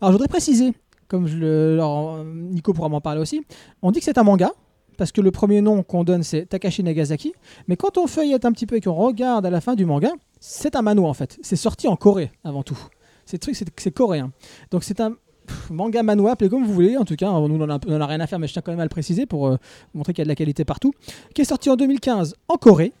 Alors 0.00 0.12
je 0.12 0.18
voudrais 0.18 0.28
préciser, 0.28 0.72
comme 1.08 1.26
je 1.26 1.36
le, 1.38 1.72
alors, 1.74 2.22
Nico 2.24 2.72
pourra 2.72 2.88
m'en 2.88 3.00
parler 3.00 3.20
aussi, 3.20 3.42
on 3.82 3.90
dit 3.90 3.98
que 3.98 4.04
c'est 4.04 4.18
un 4.18 4.22
manga. 4.22 4.50
Parce 4.96 5.12
que 5.12 5.20
le 5.20 5.30
premier 5.30 5.60
nom 5.60 5.82
qu'on 5.82 6.04
donne 6.04 6.22
c'est 6.22 6.46
Takashi 6.46 6.82
Nagasaki, 6.82 7.34
mais 7.68 7.76
quand 7.76 7.98
on 7.98 8.06
feuillette 8.06 8.44
un 8.44 8.52
petit 8.52 8.66
peu 8.66 8.76
et 8.76 8.80
qu'on 8.80 8.94
regarde 8.94 9.44
à 9.46 9.50
la 9.50 9.60
fin 9.60 9.74
du 9.74 9.84
manga, 9.84 10.10
c'est 10.40 10.76
un 10.76 10.82
mano 10.82 11.06
en 11.06 11.14
fait. 11.14 11.38
C'est 11.42 11.56
sorti 11.56 11.88
en 11.88 11.96
Corée 11.96 12.30
avant 12.44 12.62
tout. 12.62 12.78
C'est 13.26 13.38
truc, 13.38 13.56
c'est 13.76 13.90
coréen. 13.90 14.30
Donc 14.70 14.84
c'est 14.84 15.00
un 15.00 15.16
pff, 15.46 15.70
manga 15.70 16.02
manois, 16.04 16.32
appelez 16.32 16.48
comme 16.48 16.64
vous 16.64 16.72
voulez. 16.72 16.96
En 16.96 17.04
tout 17.04 17.16
cas, 17.16 17.26
nous 17.26 17.56
on 17.56 17.60
en 17.60 17.70
a, 17.70 17.78
on 17.86 17.96
en 17.96 18.00
a 18.00 18.06
rien 18.06 18.20
à 18.20 18.26
faire, 18.28 18.38
mais 18.38 18.46
je 18.46 18.52
tiens 18.52 18.62
quand 18.62 18.70
même 18.70 18.80
à 18.80 18.84
le 18.84 18.88
préciser 18.88 19.26
pour 19.26 19.48
euh, 19.48 19.56
montrer 19.94 20.12
qu'il 20.12 20.20
y 20.20 20.22
a 20.22 20.26
de 20.26 20.28
la 20.28 20.36
qualité 20.36 20.64
partout. 20.64 20.92
Qui 21.34 21.42
est 21.42 21.46
sorti 21.46 21.68
en 21.68 21.76
2015 21.76 22.36
en 22.48 22.56
Corée. 22.56 22.92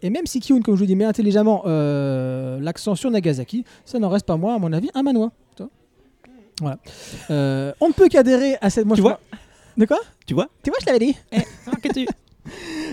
Et 0.00 0.10
même 0.10 0.26
si 0.26 0.40
Kiyun, 0.40 0.60
comme 0.60 0.74
je 0.74 0.80
vous 0.80 0.86
dis, 0.86 0.96
met 0.96 1.04
intelligemment 1.04 1.62
euh, 1.66 2.58
l'accent 2.60 2.94
sur 2.94 3.10
Nagasaki, 3.10 3.64
ça 3.84 3.98
n'en 3.98 4.08
reste 4.08 4.26
pas 4.26 4.36
moi, 4.36 4.54
à 4.54 4.58
mon 4.58 4.72
avis, 4.72 4.90
un 4.94 5.02
vois 5.02 5.32
Voilà. 6.60 6.78
Euh, 7.30 7.72
on 7.80 7.88
ne 7.88 7.92
peut 7.92 8.08
qu'adhérer 8.08 8.56
à 8.60 8.70
cette. 8.70 8.86
moi, 8.86 8.96
Tu 8.96 9.02
je 9.02 9.06
vois? 9.06 9.20
De 9.76 9.86
quoi 9.86 9.98
Tu 10.26 10.34
vois 10.34 10.48
Tu 10.62 10.70
vois, 10.70 10.78
je 10.80 10.86
l'avais 10.86 10.98
dit. 10.98 11.16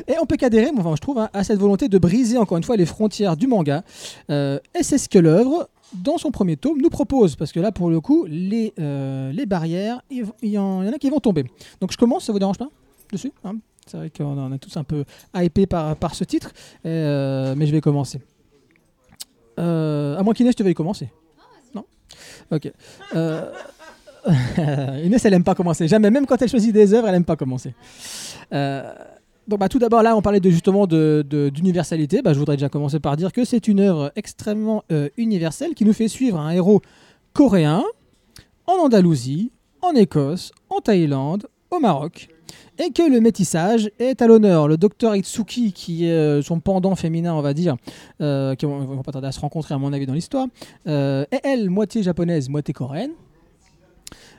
Et 0.08 0.16
on 0.20 0.26
peut 0.26 0.38
qu'adhérer, 0.38 0.72
moi, 0.72 0.82
enfin, 0.82 0.96
je 0.96 1.02
trouve, 1.02 1.20
hein, 1.20 1.30
à 1.34 1.44
cette 1.44 1.60
volonté 1.60 1.90
de 1.90 1.98
briser 1.98 2.38
encore 2.38 2.58
une 2.58 2.64
fois 2.64 2.78
les 2.78 2.86
frontières 2.86 3.36
du 3.36 3.48
manga. 3.48 3.84
Euh, 4.30 4.60
et 4.74 4.82
c'est 4.82 4.98
ce 4.98 5.10
que 5.10 5.20
l'œuvre, 5.20 5.70
dans 5.94 6.18
son 6.18 6.32
premier 6.32 6.56
tome, 6.58 6.82
nous 6.82 6.90
propose. 6.90 7.36
Parce 7.36 7.52
que 7.52 7.60
là, 7.60 7.72
pour 7.72 7.90
le 7.90 8.00
coup, 8.00 8.26
les, 8.28 8.74
euh, 8.80 9.32
les 9.32 9.46
barrières, 9.46 10.02
il 10.10 10.20
y, 10.20 10.24
en 10.24 10.82
il 10.82 10.88
y 10.88 10.90
en 10.90 10.94
a 10.94 10.98
qui 10.98 11.10
vont 11.10 11.20
tomber. 11.20 11.46
Donc 11.82 11.92
je 11.92 11.98
commence, 11.98 12.26
ça 12.26 12.32
vous 12.32 12.40
dérange 12.40 12.58
pas 12.58 12.70
Dessus 13.12 13.34
hein 13.44 13.58
C'est 13.86 13.98
vrai 13.98 14.10
qu'on 14.10 14.38
en 14.38 14.52
a 14.52 14.58
tous 14.58 14.78
un 14.78 14.86
peu 14.86 15.04
hypé 15.36 15.66
par, 15.68 15.96
par 15.98 16.16
ce 16.16 16.24
titre. 16.24 16.52
Et, 16.86 16.88
euh, 16.88 17.54
mais 17.58 17.68
je 17.68 17.72
vais 17.72 17.82
commencer. 17.82 18.22
Euh, 19.60 20.18
à 20.18 20.24
moins 20.24 20.34
qu'Inès, 20.34 20.56
tu 20.56 20.64
veuilles 20.64 20.74
commencer. 20.74 21.10
Non 21.76 21.86
Ok. 22.52 22.72
Euh, 23.16 23.52
Inès, 25.04 25.24
elle 25.26 25.34
aime 25.34 25.44
pas 25.44 25.56
commencer. 25.56 25.88
Jamais, 25.88 26.10
même 26.12 26.26
quand 26.26 26.42
elle 26.42 26.50
choisit 26.50 26.74
des 26.74 26.94
œuvres, 26.94 27.08
elle 27.08 27.16
aime 27.16 27.26
pas 27.26 27.36
commencer. 27.36 27.74
Euh, 28.54 28.94
donc, 29.48 29.60
bah, 29.60 29.70
tout 29.70 29.80
d'abord, 29.80 30.04
là, 30.04 30.16
on 30.16 30.22
parlait 30.22 30.40
de, 30.40 30.50
justement 30.50 30.86
de- 30.88 31.26
de- 31.28 31.50
d'universalité. 31.50 32.22
Bah, 32.22 32.34
je 32.34 32.40
voudrais 32.40 32.56
déjà 32.58 32.70
commencer 32.70 33.00
par 33.00 33.18
dire 33.18 33.32
que 33.32 33.44
c'est 33.46 33.68
une 33.68 33.80
œuvre 33.80 34.12
extrêmement 34.16 34.84
euh, 34.92 35.10
universelle 35.18 35.74
qui 35.74 35.84
nous 35.86 35.94
fait 35.94 36.08
suivre 36.08 36.40
un 36.40 36.52
héros 36.52 36.82
coréen 37.34 37.84
en 38.68 38.74
Andalousie, 38.74 39.52
en 39.82 39.94
Écosse, 39.94 40.52
en 40.70 40.80
Thaïlande, 40.80 41.48
au 41.72 41.80
Maroc. 41.80 42.30
Et 42.80 42.92
que 42.92 43.04
le 43.10 43.20
métissage 43.22 43.92
est 44.00 44.22
à 44.22 44.28
l'honneur. 44.28 44.68
Le 44.68 44.78
docteur 44.78 45.16
Itsuki, 45.16 45.72
qui 45.74 46.06
est 46.06 46.12
euh, 46.12 46.42
son 46.42 46.60
pendant 46.60 46.96
féminin, 46.96 47.34
on 47.34 47.42
va 47.42 47.54
dire, 47.54 47.76
euh, 48.22 48.56
qui 48.56 48.66
vont, 48.66 48.80
vont 48.80 49.02
pas 49.04 49.12
tarder 49.12 49.28
à 49.28 49.32
se 49.32 49.40
rencontrer, 49.40 49.74
à 49.74 49.78
mon 49.78 49.92
avis, 49.94 50.06
dans 50.06 50.14
l'histoire, 50.14 50.48
euh, 50.88 51.26
est 51.32 51.42
elle, 51.44 51.70
moitié 51.70 52.04
japonaise, 52.04 52.50
moitié 52.50 52.74
coréenne. 52.74 53.12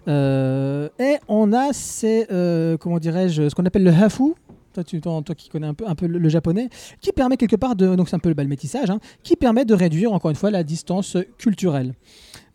Euh, 0.09 0.89
et 0.99 1.17
on 1.29 1.53
a 1.53 1.73
ces, 1.73 2.27
euh, 2.31 2.77
comment 2.77 2.99
dirais-je, 2.99 3.49
ce 3.49 3.55
qu'on 3.55 3.65
appelle 3.65 3.85
le 3.85 3.93
hafu, 3.93 4.35
toi, 4.73 4.83
tu, 4.85 5.01
toi, 5.01 5.21
toi 5.25 5.35
qui 5.35 5.49
connais 5.49 5.67
un 5.67 5.75
peu, 5.75 5.87
un 5.87 5.95
peu 5.95 6.07
le, 6.07 6.29
japonais, 6.29 6.69
qui 7.01 7.13
permet 7.13 7.37
quelque 7.37 7.57
part 7.57 7.77
de, 7.77 7.95
donc 7.95 8.09
c'est 8.09 8.17
un 8.17 8.21
peu 8.21 8.33
le 8.37 8.45
métissage, 8.45 8.91
hein, 8.91 9.01
qui 9.23 9.37
permet 9.37 9.65
de 9.65 9.75
réduire 9.75 10.13
encore 10.13 10.31
une 10.31 10.37
fois 10.37 10.51
la 10.51 10.65
distance 10.65 11.17
culturelle. 11.39 11.95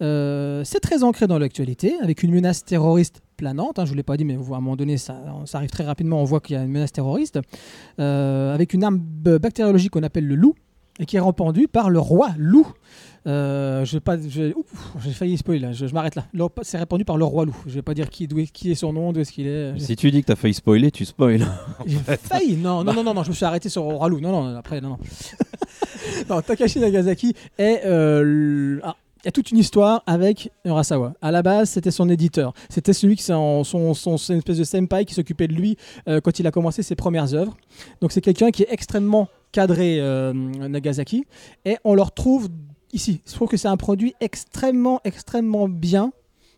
Euh, 0.02 0.64
c'est 0.64 0.80
très 0.80 1.04
ancré 1.04 1.28
dans 1.28 1.38
l'actualité, 1.38 1.96
avec 2.02 2.24
une 2.24 2.32
menace 2.32 2.66
terroriste 2.66 3.22
planante. 3.38 3.78
hein, 3.80 3.86
je 3.86 3.92
vous 3.92 3.96
l'ai 3.96 4.04
pas 4.04 4.18
dit, 4.18 4.26
mais 4.26 4.34
à 4.34 4.38
un 4.38 4.60
moment 4.60 4.76
donné, 4.76 4.98
ça, 4.98 5.22
ça 5.46 5.60
arrive 5.60 5.70
très 5.70 5.84
rapidement. 5.84 6.22
On 6.22 6.26
voit 6.26 6.40
qu'il 6.40 6.56
y 6.56 6.60
a 6.60 6.64
une 6.64 6.72
menace 6.72 6.92
terroriste, 6.92 7.40
avec 7.98 8.74
une 8.74 8.84
arme 8.84 8.98
bactériologique 8.98 9.92
qu'on 9.92 10.04
appelle 10.04 10.26
le 10.26 10.36
loup, 10.36 10.56
et 11.00 11.06
qui 11.06 11.18
est 11.18 11.22
répandue 11.22 11.68
par 11.68 11.90
le 11.90 12.00
roi 12.00 12.30
loup. 12.38 12.68
Euh, 13.28 13.84
je 13.84 13.94
vais 13.94 14.00
pas, 14.00 14.16
j'ai 14.18 14.54
failli 15.12 15.38
spoiler 15.38 15.60
là. 15.60 15.72
Je, 15.74 15.86
je 15.88 15.94
m'arrête 15.94 16.16
là. 16.16 16.26
Le- 16.34 16.48
C'est 16.62 16.78
répandu 16.78 17.04
par 17.04 17.18
le 17.18 17.26
roi 17.26 17.46
loup. 17.46 17.56
Je 17.68 17.74
vais 17.74 17.82
pas 17.82 17.94
dire 17.94 18.10
qui, 18.10 18.24
est, 18.24 18.52
qui 18.52 18.72
est 18.72 18.76
son 18.76 18.94
nom, 18.94 19.12
d'où 19.12 19.20
est-ce 19.20 19.32
qu'il 19.34 19.48
est. 19.48 19.78
Si 19.80 19.96
tu 19.98 20.10
dis 20.12 20.22
que 20.22 20.28
t'as 20.28 20.36
failli 20.36 20.54
spoiler, 20.54 20.92
tu 20.92 21.04
spoil. 21.06 21.46
j'ai 21.86 21.98
failli? 21.98 22.56
Non, 22.56 22.84
non, 22.84 22.94
non, 22.94 23.04
non, 23.04 23.14
non, 23.14 23.24
je 23.24 23.30
me 23.30 23.36
suis 23.36 23.46
arrêté 23.46 23.68
sur 23.70 23.84
Roi 23.84 24.08
Loup. 24.10 24.22
Non, 24.22 24.32
non, 24.32 24.56
après, 24.58 24.80
non, 24.80 24.90
non. 24.92 24.98
non, 26.30 26.42
Takashi 26.42 26.80
Nagasaki 26.80 27.34
est. 27.58 27.82
euh, 27.86 28.80
ah, 28.84 28.96
il 29.24 29.26
y 29.26 29.30
a 29.30 29.32
toute 29.32 29.52
une 29.52 29.58
histoire 29.58 30.04
avec 30.06 30.52
Urasawa. 30.64 31.14
À 31.22 31.32
la 31.32 31.42
base, 31.42 31.72
c'était 31.72 31.92
son 31.92 32.08
éditeur. 32.08 32.54
C'était 32.70 32.94
celui 32.94 33.18
qui, 33.18 33.24
son, 33.24 33.64
son, 33.66 33.94
son- 33.94 34.16
une 34.16 34.38
espèce 34.38 34.60
de 34.60 34.64
senpai 34.64 35.04
qui 35.06 35.14
s'occupait 35.16 35.48
de 35.50 35.54
lui 35.54 35.76
euh, 36.08 36.22
quand 36.22 36.40
il 36.40 36.48
a 36.48 36.52
commencé 36.52 36.82
ses 36.82 36.96
premières 36.96 37.34
œuvres. 37.34 37.58
Donc 38.00 38.12
c'est 38.14 38.22
quelqu'un 38.22 38.52
qui 38.52 38.64
est 38.64 38.68
extrêmement 38.72 39.28
cadré, 39.52 39.98
euh, 40.00 40.32
Nagasaki. 40.34 41.26
Et 41.66 41.78
on 41.84 41.94
le 41.96 42.04
retrouve 42.04 42.48
ici. 42.94 43.22
Je 43.26 43.34
trouve 43.34 43.48
que 43.48 43.58
c'est 43.58 43.68
un 43.68 43.78
produit 43.78 44.14
extrêmement, 44.20 45.02
extrêmement 45.04 45.68
bien 45.68 46.12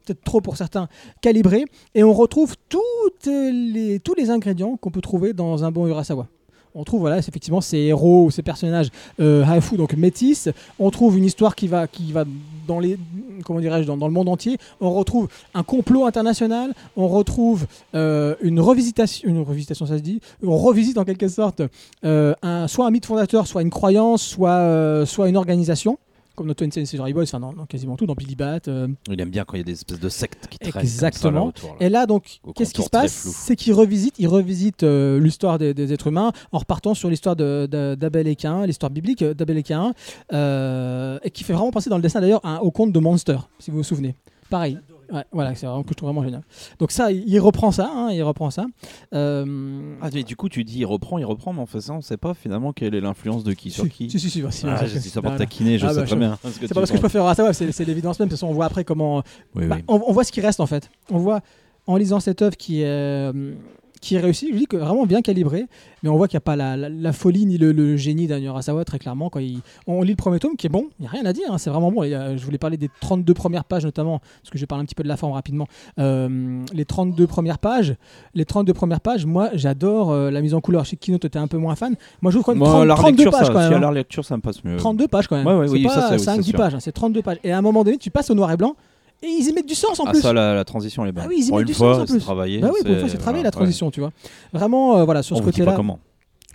peut-être 0.05 0.23
trop 0.23 0.41
pour 0.41 0.57
certains, 0.57 0.87
calibré, 1.21 1.65
et 1.93 2.03
on 2.03 2.13
retrouve 2.13 2.55
toutes 2.67 3.27
les, 3.27 3.99
tous 3.99 4.15
les 4.15 4.31
ingrédients 4.31 4.75
qu'on 4.77 4.89
peut 4.89 5.01
trouver 5.01 5.33
dans 5.33 5.63
un 5.63 5.71
bon 5.71 5.85
Urasawa. 5.87 6.27
On 6.75 6.83
trouve 6.83 7.01
voilà, 7.01 7.17
effectivement 7.17 7.61
ces 7.61 7.77
héros, 7.77 8.29
ces 8.29 8.43
personnages 8.43 8.89
euh, 9.19 9.43
haifu, 9.43 9.75
donc 9.75 9.93
métis. 9.95 10.49
On 10.77 10.91
trouve 10.91 11.17
une 11.17 11.25
histoire 11.25 11.55
qui 11.55 11.67
va, 11.67 11.87
qui 11.87 12.11
va 12.11 12.25
dans 12.67 12.79
les, 12.79 12.97
comment 13.43 13.59
dans, 13.59 13.97
dans 13.97 14.07
le 14.07 14.13
monde 14.13 14.29
entier. 14.29 14.57
On 14.79 14.93
retrouve 14.93 15.29
un 15.55 15.63
complot 15.63 16.05
international. 16.05 16.73
On 16.95 17.07
retrouve 17.07 17.65
euh, 17.95 18.35
une 18.41 18.59
revisitation, 18.59 19.27
une 19.27 19.41
revisitation, 19.41 19.87
ça 19.87 19.97
se 19.97 20.03
dit. 20.03 20.21
On 20.43 20.57
revisite 20.57 20.99
en 20.99 21.05
quelque 21.05 21.27
sorte 21.27 21.63
euh, 22.05 22.35
un, 22.43 22.67
soit 22.67 22.85
un 22.85 22.91
mythe 22.91 23.07
fondateur, 23.07 23.47
soit 23.47 23.63
une 23.63 23.71
croyance, 23.71 24.21
soit, 24.21 24.51
euh, 24.51 25.05
soit 25.07 25.27
une 25.27 25.37
organisation. 25.37 25.97
Comme 26.39 26.47
dans 26.47 26.53
Twenty 26.53 26.85
Century 26.85 27.11
Boys, 27.11 27.23
enfin 27.23 27.41
dans, 27.41 27.51
dans 27.51 27.65
quasiment 27.65 27.97
tout, 27.97 28.05
dans 28.05 28.13
Billy 28.13 28.35
Bat, 28.35 28.61
euh, 28.69 28.87
Il 29.11 29.19
aime 29.19 29.29
bien 29.29 29.43
quand 29.43 29.55
il 29.55 29.57
y 29.57 29.59
a 29.59 29.65
des 29.65 29.73
espèces 29.73 29.99
de 29.99 30.07
sectes 30.07 30.47
qui 30.47 30.57
traînent. 30.57 30.81
Exactement. 30.81 31.51
Comme 31.51 31.51
ça, 31.53 31.61
là, 31.61 31.67
autour, 31.67 31.77
là. 31.81 31.85
et 31.85 31.89
là, 31.89 32.05
donc, 32.05 32.39
qu'est-ce 32.55 32.73
qui 32.73 32.81
se 32.81 32.89
passe. 32.89 33.11
C'est 33.11 33.57
qu'il 33.57 33.73
revisite, 33.73 34.15
il 34.19 34.29
revisite 34.29 34.83
euh, 34.83 35.19
l'histoire 35.19 35.57
des, 35.57 35.73
des 35.73 35.91
êtres 35.91 36.07
humains 36.07 36.31
en 36.53 36.59
repartant 36.59 36.93
sur 36.93 37.09
l'histoire 37.09 37.35
d'Abel 37.35 38.27
et 38.29 38.37
Cain, 38.37 38.65
l'histoire 38.65 38.89
biblique 38.89 39.21
euh, 39.21 39.33
d'Abel 39.33 39.57
et 39.57 39.63
Cain, 39.63 39.93
euh, 40.31 41.19
et 41.23 41.29
qui 41.29 41.43
fait 41.43 41.51
vraiment 41.51 41.71
penser 41.71 41.89
dans 41.89 41.97
le 41.97 42.01
dessin 42.03 42.21
d'ailleurs 42.21 42.41
au 42.61 42.71
conte 42.71 42.93
de 42.93 42.99
Monster, 42.99 43.39
si 43.59 43.69
vous 43.69 43.77
vous 43.77 43.83
souvenez. 43.83 44.15
Pareil. 44.49 44.79
Ouais, 45.11 45.23
voilà, 45.31 45.55
c'est 45.55 45.65
vraiment 45.65 45.83
que 45.83 45.89
je 45.89 45.95
trouve 45.95 46.09
vraiment 46.09 46.23
génial. 46.23 46.43
Donc 46.79 46.91
ça, 46.91 47.11
il 47.11 47.39
reprend 47.39 47.71
ça, 47.71 47.89
hein, 47.93 48.09
il 48.11 48.21
reprend 48.23 48.51
ça. 48.51 48.65
Euh, 49.13 49.95
Ah, 50.01 50.09
mais 50.13 50.23
du 50.23 50.35
coup, 50.35 50.49
tu 50.49 50.63
dis 50.63 50.79
il 50.79 50.85
reprend, 50.85 51.17
il 51.17 51.25
reprend, 51.25 51.53
mais 51.53 51.61
en 51.61 51.65
fait, 51.65 51.81
ça, 51.81 51.93
on 51.93 52.01
sait 52.01 52.17
pas 52.17 52.33
finalement 52.33 52.73
quelle 52.73 52.95
est 52.95 53.01
l'influence 53.01 53.43
de 53.43 53.53
qui 53.53 53.71
sur 53.71 53.89
qui. 53.89 54.09
si, 54.09 54.19
si, 54.19 54.29
si, 54.29 54.43
si, 54.51 54.65
Ah, 54.67 54.87
si, 54.87 55.09
ça 55.09 55.21
pour 55.21 55.35
taquiner, 55.35 55.77
je 55.77 55.85
Ah, 55.85 55.89
sais 55.89 55.95
bah, 55.95 56.01
très 56.03 56.15
je- 56.15 56.19
bien. 56.19 56.37
C'est 56.43 56.67
pas 56.69 56.75
parce 56.75 56.91
que 56.91 56.97
je 56.97 57.01
préfère 57.01 57.35
ça, 57.35 57.53
c'est 57.53 57.71
c'est 57.71 57.85
l'évidence 57.85 58.19
même. 58.19 58.27
De 58.27 58.33
toute 58.33 58.39
façon, 58.39 58.51
on 58.51 58.53
voit 58.53 58.65
après 58.65 58.83
comment. 58.83 59.23
Oui, 59.55 59.65
Bah, 59.67 59.77
oui. 59.77 59.83
on, 59.87 60.01
on 60.07 60.13
voit 60.13 60.23
ce 60.23 60.31
qui 60.31 60.41
reste 60.41 60.59
en 60.59 60.67
fait. 60.67 60.89
On 61.11 61.17
voit 61.17 61.41
en 61.87 61.97
lisant 61.97 62.19
cette 62.19 62.41
œuvre 62.41 62.55
qui 62.55 62.81
est, 62.81 62.85
euh, 62.85 63.53
qui 64.01 64.15
est 64.15 64.19
réussie, 64.19 64.49
je 64.53 64.57
dis 64.57 64.65
que 64.65 64.77
vraiment 64.77 65.05
bien 65.05 65.21
calibrée, 65.21 65.65
mais 66.03 66.09
on 66.09 66.15
voit 66.15 66.27
qu'il 66.27 66.35
n'y 66.35 66.39
a 66.39 66.41
pas 66.41 66.55
la, 66.55 66.77
la- 66.77 66.87
la 66.89 67.11
folie 67.13 67.45
ni 67.45 67.57
le, 67.57 67.71
le 67.73 67.97
génie 67.97 68.27
d'un 68.27 68.41
Urasawa 68.41 68.85
très 68.85 68.97
clairement. 68.99 69.29
Quand 69.29 69.39
il, 69.39 69.59
on 69.87 70.01
lit 70.03 70.11
le 70.11 70.15
premier 70.15 70.39
tome 70.39 70.55
qui 70.55 70.67
est 70.67 70.69
bon, 70.69 70.85
il 70.99 71.01
n'y 71.03 71.07
a 71.07 71.11
rien 71.11 71.25
à 71.25 71.33
dire, 71.33 71.45
hein, 71.51 71.57
c'est 71.57 71.69
vraiment 71.69 71.91
bon. 71.91 72.01
A- 72.03 72.37
je 72.37 72.45
voulais 72.45 72.57
parler 72.57 72.77
des 72.77 72.89
32 73.01 73.33
premières 73.33 73.65
pages 73.65 73.83
notamment, 73.83 74.19
parce 74.19 74.49
que 74.51 74.57
je 74.57 74.63
vais 74.63 74.67
parler 74.67 74.83
un 74.83 74.85
petit 74.85 74.95
peu 74.95 75.03
de 75.03 75.07
la 75.09 75.17
forme 75.17 75.33
rapidement. 75.33 75.67
Euh, 75.99 76.63
les 76.73 76.85
32 76.85 77.27
premières 77.27 77.59
pages, 77.59 77.95
les 78.33 78.45
32 78.45 78.73
premières 78.73 79.01
pages, 79.01 79.25
moi 79.25 79.49
j'adore 79.53 80.11
euh, 80.11 80.31
la 80.31 80.41
mise 80.41 80.53
en 80.53 80.61
couleur. 80.61 80.85
Chez 80.85 80.95
Kino, 80.95 81.17
tu 81.17 81.27
étais 81.27 81.39
un 81.39 81.47
peu 81.47 81.57
moins 81.57 81.75
fan. 81.75 81.95
Moi 82.21 82.31
je 82.31 82.37
trouve 82.37 82.45
quand 82.45 82.51
même 82.53 82.59
Moi, 82.59 82.69
30 82.69 82.87
la 82.87 82.95
32 82.95 83.23
lecture, 83.23 83.31
pages 83.31 83.47
ça, 83.47 83.53
quand 83.53 83.59
si 83.63 83.69
même. 83.69 83.83
à 83.83 83.87
hein. 83.87 83.91
la 83.91 83.99
lecture, 83.99 84.23
ça 84.25 84.37
me 84.37 84.41
passe 84.41 84.63
mieux. 84.63 84.77
32 84.77 85.07
pages 85.07 85.27
quand 85.27 85.35
même. 85.37 85.45
Ouais, 85.47 85.55
ouais, 85.55 85.67
c'est 85.67 85.73
oui, 85.73 85.83
pas 85.83 85.89
ça, 85.89 86.17
c'est- 86.17 86.31
oui, 86.31 86.37
5-10 86.39 86.43
c'est 86.43 86.49
sûr. 86.51 86.57
pages, 86.57 86.75
hein, 86.75 86.79
c'est 86.79 86.91
32 86.93 87.21
pages. 87.21 87.37
Et 87.43 87.51
à 87.51 87.57
un 87.57 87.61
moment 87.61 87.83
donné, 87.83 87.97
tu 87.97 88.09
passes 88.11 88.29
au 88.29 88.35
noir 88.35 88.51
et 88.51 88.57
blanc. 88.57 88.75
Et 89.21 89.27
ils 89.27 89.47
y 89.49 89.53
mettent 89.53 89.67
du 89.67 89.75
sens 89.75 89.99
en 89.99 90.05
Ah, 90.05 90.11
plus. 90.11 90.21
ça, 90.21 90.31
la, 90.33 90.53
la 90.55 90.63
transition, 90.63 91.05
est 91.05 91.11
bonne. 91.11 91.23
Ah 91.25 91.29
oui, 91.29 91.35
ils 91.39 91.45
y 91.45 91.49
pour 91.49 91.57
mettent 91.57 91.67
du 91.67 91.73
sens 91.73 91.79
fois, 91.79 92.03
en 92.03 92.05
c'est 92.07 92.13
plus. 92.13 92.19
travaillé. 92.21 92.59
Bah 92.59 92.69
oui, 92.73 92.79
pour 92.83 92.91
une 92.93 92.99
fois, 92.99 93.09
c'est 93.09 93.17
travailler 93.17 93.43
la 93.43 93.51
transition, 93.51 93.91
tu 93.91 93.99
vois. 93.99 94.11
Vraiment, 94.53 94.97
euh, 94.97 95.03
voilà, 95.03 95.23
sur 95.23 95.35
On 95.35 95.39
ce 95.39 95.43
côté-là, 95.45 95.73
comment. 95.75 95.99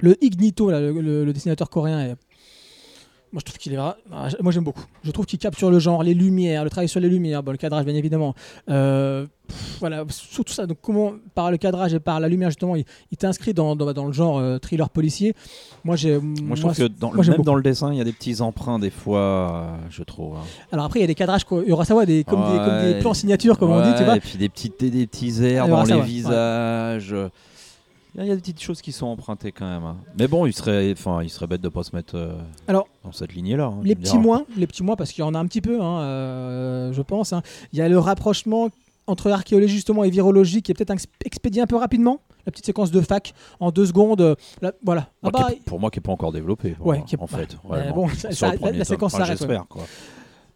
le 0.00 0.16
Ignito, 0.24 0.70
là, 0.70 0.81
le, 0.81 0.92
le- 1.00 1.24
le 1.24 1.33
dessinateur 1.33 1.68
coréen, 1.68 2.00
est- 2.00 2.16
moi 3.35 3.40
je 3.40 3.44
trouve 3.47 3.59
qu'il 3.59 3.73
est 3.75 3.77
ah, 3.77 3.97
moi 4.40 4.53
j'aime 4.53 4.62
beaucoup. 4.62 4.85
Je 5.03 5.11
trouve 5.11 5.27
qu'il 5.27 5.40
capture 5.40 5.68
le 5.68 5.81
genre, 5.81 6.05
les 6.05 6.14
lumières, 6.14 6.62
le 6.62 6.70
travail 6.70 6.88
sur 6.88 7.01
les 7.01 7.09
lumières, 7.09 7.42
bon, 7.42 7.51
le 7.51 7.57
cadrage 7.59 7.85
bien 7.85 7.94
évidemment. 7.97 8.33
Euh, 8.70 9.27
pff, 9.49 9.77
voilà, 9.81 10.05
surtout 10.09 10.53
ça. 10.53 10.66
Donc 10.66 10.79
comment 10.81 11.14
par 11.35 11.51
le 11.51 11.57
cadrage 11.57 11.92
et 11.94 11.99
par 12.01 12.20
la 12.20 12.29
lumière 12.29 12.51
justement, 12.51 12.77
il, 12.77 12.85
il 13.11 13.16
t'inscrit 13.18 13.53
dans, 13.53 13.75
dans, 13.75 13.92
dans 13.92 14.07
le 14.07 14.12
genre 14.12 14.38
euh, 14.38 14.59
thriller 14.59 14.88
policier. 14.88 15.35
Moi 15.83 15.97
j'ai, 15.97 16.16
Moi, 16.20 16.55
je 16.55 16.61
trouve 16.62 16.77
que 16.77 16.85
dans, 16.85 17.12
moi, 17.12 17.25
même 17.25 17.33
beaucoup. 17.33 17.42
dans 17.42 17.55
le 17.57 17.62
dessin, 17.62 17.92
il 17.92 17.99
y 17.99 18.01
a 18.01 18.05
des 18.05 18.12
petits 18.12 18.40
emprunts 18.40 18.79
des 18.79 18.90
fois, 18.90 19.18
euh, 19.18 19.77
je 19.90 20.05
trouve. 20.05 20.37
hein. 20.37 20.42
alors 20.70 20.85
après 20.85 21.01
il 21.01 21.03
y 21.03 21.05
a 21.05 21.09
des 21.09 21.16
cadrages 21.16 21.42
quoi, 21.44 21.61
Urasawa, 21.66 22.07
des 22.07 22.23
comme, 22.23 22.40
des, 22.40 22.59
comme 22.59 22.83
des 22.92 23.01
plans 23.01 23.14
signature 23.14 23.59
comme 23.59 23.70
on 23.73 23.83
dit, 23.83 23.97
tu 23.99 24.05
vois. 24.05 24.16
Et 24.16 24.20
puis 24.20 24.38
des 24.38 24.49
petits, 24.49 24.73
des, 24.79 24.90
des 24.90 25.07
petits 25.09 25.44
airs 25.44 25.66
dans 25.66 25.85
ça, 25.85 25.97
les 25.97 26.03
visages. 26.03 27.11
Il 27.11 27.16
y 27.16 27.20
il 28.16 28.27
y 28.27 28.31
a 28.31 28.35
des 28.35 28.40
petites 28.40 28.62
choses 28.62 28.81
qui 28.81 28.92
sont 28.92 29.07
empruntées 29.07 29.50
quand 29.53 29.66
même. 29.68 29.85
hein. 29.85 29.96
Mais 30.18 30.29
bon, 30.29 30.46
il 30.46 30.53
serait, 30.53 30.92
enfin, 30.92 31.22
il 31.22 31.31
serait 31.31 31.46
bête 31.46 31.61
de 31.61 31.68
pas 31.68 31.83
se 31.83 31.94
mettre 31.96 32.14
euh, 32.16 32.33
Alors, 32.68 32.87
dans 33.05 33.12
cette 33.12 33.33
lignée-là. 33.33 33.66
hein, 33.66 33.81
Les 33.83 33.94
petits 33.96 34.16
mois, 34.18 34.44
les 34.57 34.66
petits 34.66 34.83
mois 34.85 34.96
parce 34.96 35.11
qu'il 35.12 35.22
y 35.24 35.27
en 35.27 35.35
a 35.35 35.38
un 35.38 35.46
petit 35.46 35.61
peu, 35.61 35.81
hein, 35.83 36.00
euh, 36.00 36.92
je 36.92 37.03
pense. 37.03 37.33
hein. 37.33 37.42
Il 37.72 37.79
y 37.79 37.83
a 37.83 37.88
le 37.88 37.98
rapprochement 37.98 38.68
entre 39.07 39.31
archéologie 39.31 39.74
justement 39.74 40.05
et 40.05 40.11
virologie 40.11 40.62
qui 40.62 40.70
est 40.70 40.74
peut-être 40.74 40.92
ex- 40.92 41.07
expédié 41.24 41.61
un 41.62 41.66
peu 41.66 41.77
rapidement. 41.77 42.20
La 42.46 42.53
petite 42.53 42.66
séquence 42.66 42.90
de 42.90 43.00
fac 43.00 43.33
en 43.59 43.70
deux 43.70 43.87
secondes, 43.87 44.20
euh, 44.20 44.35
là, 44.62 44.72
voilà. 44.85 45.09
Ah 45.22 45.31
bah, 45.31 45.48
pour 45.64 45.81
moi, 45.81 45.90
qui 45.90 45.98
n'est 45.98 46.03
pas 46.03 46.12
encore 46.12 46.31
développé. 46.31 46.77
Ouais, 46.81 46.98
en- 47.22 47.27
fait. 47.27 47.57
bon, 47.94 48.09
ça- 48.09 48.29
la- 48.79 48.85
séquence 48.85 49.12
s'arrête. 49.12 49.38
J'espère. 49.38 49.64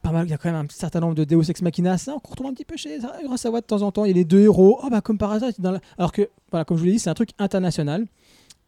Pas 0.03 0.11
mal. 0.13 0.27
Il 0.27 0.31
y 0.31 0.35
a 0.35 0.39
quand 0.39 0.51
même 0.51 0.65
un 0.65 0.69
certain 0.71 1.01
nombre 1.01 1.15
de 1.15 1.25
Deus 1.25 1.51
Ex 1.51 1.63
Machina. 1.63 1.99
Ça, 1.99 2.15
on 2.15 2.29
retrouve 2.29 2.47
un 2.49 2.53
petit 2.55 2.65
peu 2.65 2.77
chez 2.77 2.99
Urasawa 3.25 3.61
de 3.61 3.67
temps 3.67 3.83
en 3.83 3.93
temps. 3.93 4.05
Il 4.05 4.09
y 4.09 4.13
a 4.13 4.15
les 4.15 4.25
deux 4.25 4.41
héros. 4.41 4.79
Oh 4.83 4.89
bah 4.91 5.01
comme 5.01 5.19
par 5.19 5.33
hasard. 5.33 5.51
c'est 5.55 5.61
Dans 5.63 5.73
la- 5.73 5.81
Alors 5.99 6.13
que, 6.13 6.29
voilà, 6.51 6.65
comme 6.65 6.77
je 6.77 6.81
vous 6.83 6.87
l'ai 6.87 6.93
dit, 6.93 6.99
c'est 6.99 7.11
un 7.11 7.15
truc 7.15 7.31
international. 7.39 8.07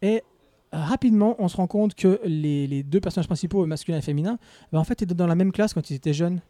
Et 0.01 0.23
euh, 0.73 0.77
rapidement, 0.77 1.35
on 1.39 1.47
se 1.47 1.57
rend 1.57 1.67
compte 1.67 1.95
que 1.95 2.19
les, 2.23 2.67
les 2.67 2.83
deux 2.83 2.99
personnages 3.01 3.27
principaux, 3.27 3.65
masculin 3.65 3.97
et 3.97 4.01
féminin, 4.01 4.37
bah, 4.71 4.79
en 4.79 4.83
fait, 4.83 5.01
étaient 5.01 5.13
dans 5.15 5.27
la 5.27 5.35
même 5.35 5.51
classe 5.51 5.73
quand 5.73 5.89
ils 5.89 5.95
étaient 5.95 6.13
jeunes. 6.13 6.41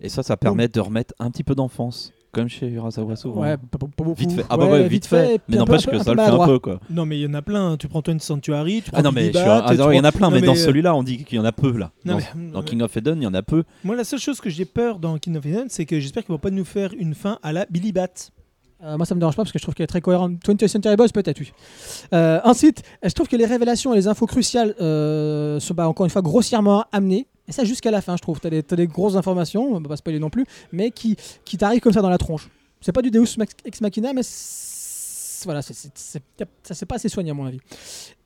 Et 0.00 0.08
ça, 0.08 0.22
ça 0.22 0.36
permet 0.36 0.68
de 0.68 0.80
remettre 0.80 1.14
un 1.18 1.30
petit 1.30 1.42
peu 1.44 1.54
d'enfance, 1.54 2.12
comme 2.38 2.48
chez 2.48 2.68
Urasawa 2.68 3.16
souvent. 3.16 3.42
Ouais, 3.42 3.56
pas, 3.56 3.78
pas- 3.78 3.86
pas 3.86 4.04
beaucoup. 4.04 4.20
Vite 4.20 4.32
fait. 4.32 4.44
Ah 4.48 4.56
bah 4.56 4.66
ouais, 4.66 4.88
vite 4.88 5.06
fait. 5.06 5.38
puis 5.38 5.40
Mais 5.48 5.56
n'empêche 5.56 5.86
que 5.86 5.98
ça 5.98 6.12
le 6.12 6.18
fait 6.22 6.28
un 6.30 6.46
peu, 6.46 6.58
quoi. 6.58 6.80
Non, 6.90 7.06
mais 7.06 7.18
il 7.18 7.22
y 7.22 7.26
en 7.26 7.34
a 7.34 7.42
plein. 7.42 7.76
Tu 7.76 7.88
prends 7.88 8.02
Tony 8.02 8.20
Sanctuary, 8.20 8.82
tu 8.82 8.90
prends 8.90 9.00
Ah 9.00 9.02
non, 9.02 9.12
mais 9.12 9.30
ah, 9.34 9.66
il 9.90 9.96
y 9.96 10.00
en 10.00 10.04
a 10.04 10.12
plein, 10.12 10.30
Non, 10.30 10.34
mais 10.36 10.40
dans 10.42 10.52
euh, 10.52 10.56
celui-là, 10.56 10.94
on 10.94 11.02
dit 11.02 11.24
qu'il 11.24 11.36
y 11.36 11.40
en 11.40 11.44
a 11.44 11.52
peu, 11.52 11.72
là. 11.76 11.90
non, 12.04 12.14
Dans, 12.14 12.18
mais- 12.36 12.50
dans 12.52 12.62
King 12.62 12.82
of 12.82 12.96
Eden, 12.96 13.18
il 13.20 13.24
y 13.24 13.26
en 13.26 13.34
a 13.34 13.42
peu. 13.42 13.64
Moi, 13.84 13.96
la 13.96 14.04
seule 14.04 14.20
chose 14.20 14.40
que 14.40 14.50
j'ai 14.50 14.64
peur 14.64 14.98
dans 14.98 15.18
King 15.18 15.36
of 15.36 15.46
Eden, 15.46 15.66
c'est 15.68 15.86
que 15.86 15.98
j'espère 16.00 16.24
qu'ils 16.24 16.32
vont 16.32 16.38
pas 16.38 16.50
nous 16.50 16.64
faire 16.64 16.90
une 16.98 17.14
fin 17.14 17.38
à 17.42 17.52
la 17.52 17.66
Billy 17.70 17.92
Bat. 17.92 18.08
Euh, 18.84 18.96
moi, 18.96 19.06
ça 19.06 19.14
me 19.16 19.20
dérange 19.20 19.34
pas 19.34 19.42
parce 19.42 19.50
que 19.52 19.58
je 19.58 19.64
trouve 19.64 19.74
qu'elle 19.74 19.84
est 19.84 19.88
très 19.88 20.00
cohérente. 20.00 20.34
20th 20.46 20.68
Century 20.68 20.94
Boys, 20.94 21.08
peut-être, 21.12 21.40
oui. 21.40 21.52
Euh, 22.14 22.38
ensuite, 22.44 22.82
je 23.02 23.10
trouve 23.10 23.26
que 23.26 23.34
les 23.36 23.46
révélations 23.46 23.92
et 23.92 23.96
les 23.96 24.06
infos 24.06 24.26
cruciales 24.26 24.74
euh, 24.80 25.58
sont 25.58 25.74
bah, 25.74 25.88
encore 25.88 26.06
une 26.06 26.10
fois 26.10 26.22
grossièrement 26.22 26.84
amenées. 26.92 27.26
Et 27.48 27.52
ça 27.52 27.64
jusqu'à 27.64 27.90
la 27.90 28.00
fin, 28.00 28.16
je 28.16 28.22
trouve. 28.22 28.40
Tu 28.40 28.46
as, 28.46 28.76
des 28.76 28.86
grosses 28.86 29.16
informations, 29.16 29.72
on 29.74 29.80
va 29.80 29.88
pas 29.88 29.96
spoiler 29.96 30.18
non 30.18 30.30
plus, 30.30 30.44
mais 30.70 30.90
qui, 30.90 31.16
qui 31.44 31.56
t'arrivent 31.56 31.80
comme 31.80 31.92
ça 31.92 32.02
dans 32.02 32.10
la 32.10 32.18
tronche. 32.18 32.48
C'est 32.80 32.92
pas 32.92 33.02
du 33.02 33.10
Deus 33.10 33.36
Ex 33.64 33.80
Machina, 33.80 34.12
mais 34.12 34.22
voilà, 35.44 35.62
ça 35.62 35.72
c'est 35.74 36.86
pas 36.86 36.96
assez 36.96 37.08
soigné 37.08 37.30
à 37.30 37.34
mon 37.34 37.46
avis. 37.46 37.60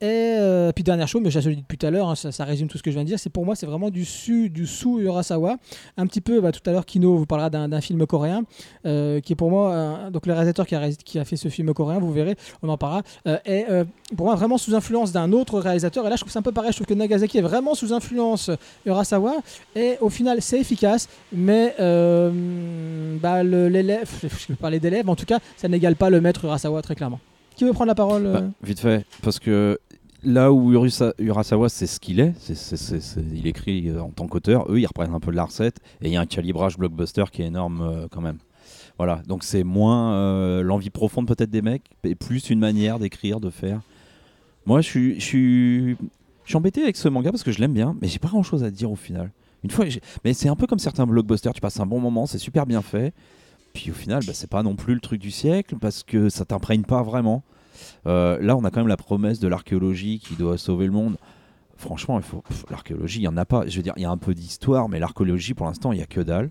Et 0.00 0.34
euh, 0.36 0.72
puis 0.72 0.82
dernière 0.82 1.06
chose, 1.06 1.22
mais 1.22 1.30
l'ai 1.30 1.54
dit 1.54 1.62
depuis 1.62 1.78
tout 1.78 1.86
à 1.86 1.90
l'heure, 1.90 2.08
hein, 2.08 2.16
ça, 2.16 2.32
ça 2.32 2.44
résume 2.44 2.66
tout 2.66 2.76
ce 2.76 2.82
que 2.82 2.90
je 2.90 2.96
viens 2.96 3.04
de 3.04 3.08
dire, 3.08 3.20
c'est 3.20 3.30
pour 3.30 3.44
moi 3.44 3.54
c'est 3.54 3.66
vraiment 3.66 3.88
du 3.88 4.04
su, 4.04 4.50
du 4.50 4.66
sous 4.66 4.98
Urasawa. 4.98 5.58
Un 5.96 6.06
petit 6.08 6.20
peu, 6.20 6.40
bah, 6.40 6.50
tout 6.50 6.68
à 6.68 6.72
l'heure 6.72 6.86
Kino 6.86 7.16
vous 7.16 7.26
parlera 7.26 7.50
d'un 7.50 7.80
film 7.80 8.04
coréen, 8.06 8.42
euh, 8.84 9.20
qui 9.20 9.32
est 9.32 9.36
pour 9.36 9.50
moi, 9.50 9.72
euh, 9.72 10.10
donc 10.10 10.26
le 10.26 10.32
réalisateur 10.32 10.66
qui 10.66 10.74
a, 10.74 10.90
qui 10.90 11.20
a 11.20 11.24
fait 11.24 11.36
ce 11.36 11.48
film 11.48 11.72
coréen, 11.72 12.00
vous 12.00 12.12
verrez, 12.12 12.34
on 12.62 12.68
en 12.68 12.76
parlera, 12.76 13.02
est 13.44 13.66
pour 14.16 14.26
moi 14.26 14.34
vraiment 14.34 14.58
sous 14.58 14.74
influence 14.74 15.12
d'un 15.12 15.30
autre 15.30 15.60
réalisateur. 15.60 16.04
Et 16.06 16.10
là 16.10 16.16
je 16.16 16.22
trouve 16.22 16.32
c'est 16.32 16.38
un 16.40 16.42
peu 16.42 16.52
pareil, 16.52 16.72
je 16.72 16.78
trouve 16.78 16.88
que 16.88 16.94
Nagasaki 16.94 17.38
est 17.38 17.42
vraiment 17.42 17.76
sous 17.76 17.92
influence 17.92 18.50
Urasawa. 18.84 19.36
Et 19.76 19.98
au 20.00 20.08
final 20.08 20.42
c'est 20.42 20.58
efficace, 20.58 21.08
mais 21.32 21.76
bah, 21.78 23.44
l'élève, 23.44 24.10
je 24.22 24.48
vais 24.48 24.56
parler 24.56 24.80
d'élève, 24.80 25.08
en 25.08 25.16
tout 25.16 25.26
cas 25.26 25.38
ça 25.56 25.68
n'égale 25.68 25.94
pas 25.94 26.10
le 26.10 26.20
maître 26.20 26.44
Urasawa 26.44 26.82
très 26.82 26.96
clairement. 26.96 27.01
Qui 27.56 27.64
veut 27.64 27.72
prendre 27.72 27.88
la 27.88 27.94
parole 27.94 28.26
euh 28.26 28.40
Bah, 28.40 28.46
vite 28.62 28.80
fait, 28.80 29.04
parce 29.22 29.38
que 29.38 29.78
là 30.24 30.52
où 30.52 30.72
Urasa- 30.72 31.12
Urasawa, 31.18 31.68
c'est 31.68 31.86
ce 31.86 32.00
qu'il 32.00 32.20
est, 32.20 32.32
il 33.34 33.46
écrit 33.46 33.88
euh, 33.88 34.00
en 34.02 34.10
tant 34.10 34.26
qu'auteur, 34.26 34.70
eux, 34.70 34.80
ils 34.80 34.86
reprennent 34.86 35.14
un 35.14 35.20
peu 35.20 35.30
de 35.32 35.36
la 35.36 35.44
recette, 35.44 35.78
et 36.00 36.06
il 36.06 36.12
y 36.12 36.16
a 36.16 36.20
un 36.20 36.26
calibrage 36.26 36.78
blockbuster 36.78 37.24
qui 37.30 37.42
est 37.42 37.46
énorme 37.46 37.82
euh, 37.82 38.06
quand 38.10 38.20
même. 38.20 38.38
Voilà, 38.98 39.22
donc 39.26 39.42
c'est 39.44 39.64
moins 39.64 40.14
euh, 40.14 40.62
l'envie 40.62 40.90
profonde 40.90 41.26
peut-être 41.26 41.50
des 41.50 41.62
mecs, 41.62 41.84
et 42.04 42.14
plus 42.14 42.50
une 42.50 42.58
manière 42.60 42.98
d'écrire, 42.98 43.40
de 43.40 43.50
faire. 43.50 43.80
Moi, 44.64 44.80
je 44.80 44.88
suis, 44.88 45.14
je 45.20 45.24
suis, 45.24 45.90
je 46.44 46.48
suis 46.48 46.56
embêté 46.56 46.82
avec 46.82 46.96
ce 46.96 47.08
manga 47.08 47.30
parce 47.30 47.42
que 47.42 47.50
je 47.52 47.58
l'aime 47.60 47.72
bien, 47.72 47.96
mais 48.00 48.08
j'ai 48.08 48.18
pas 48.20 48.28
grand-chose 48.28 48.62
à 48.64 48.70
dire 48.70 48.90
au 48.92 48.96
final. 48.96 49.30
Une 49.64 49.70
fois, 49.70 49.84
mais 50.24 50.32
c'est 50.34 50.48
un 50.48 50.56
peu 50.56 50.66
comme 50.66 50.78
certains 50.78 51.06
blockbusters, 51.06 51.52
tu 51.52 51.60
passes 51.60 51.80
un 51.80 51.86
bon 51.86 52.00
moment, 52.00 52.26
c'est 52.26 52.38
super 52.38 52.64
bien 52.66 52.82
fait, 52.82 53.12
puis 53.72 53.90
au 53.90 53.94
final, 53.94 54.22
bah, 54.26 54.32
c'est 54.34 54.50
pas 54.50 54.62
non 54.62 54.74
plus 54.76 54.94
le 54.94 55.00
truc 55.00 55.20
du 55.20 55.30
siècle 55.30 55.76
parce 55.80 56.02
que 56.02 56.28
ça 56.28 56.44
t'imprègne 56.44 56.82
pas 56.82 57.02
vraiment. 57.02 57.42
Euh, 58.06 58.38
là, 58.40 58.56
on 58.56 58.64
a 58.64 58.70
quand 58.70 58.80
même 58.80 58.88
la 58.88 58.96
promesse 58.96 59.38
de 59.40 59.48
l'archéologie 59.48 60.18
qui 60.20 60.34
doit 60.34 60.58
sauver 60.58 60.86
le 60.86 60.92
monde. 60.92 61.16
Franchement, 61.76 62.16
il 62.18 62.22
faut 62.22 62.42
pff, 62.42 62.64
l'archéologie, 62.70 63.20
il 63.20 63.24
y 63.24 63.28
en 63.28 63.36
a 63.36 63.44
pas. 63.44 63.66
Je 63.66 63.76
veux 63.76 63.82
dire, 63.82 63.94
il 63.96 64.02
y 64.02 64.04
a 64.04 64.10
un 64.10 64.16
peu 64.18 64.34
d'histoire, 64.34 64.88
mais 64.88 65.00
l'archéologie, 65.00 65.54
pour 65.54 65.66
l'instant, 65.66 65.90
il 65.90 65.98
y 65.98 66.02
a 66.02 66.06
que 66.06 66.20
dalle. 66.20 66.50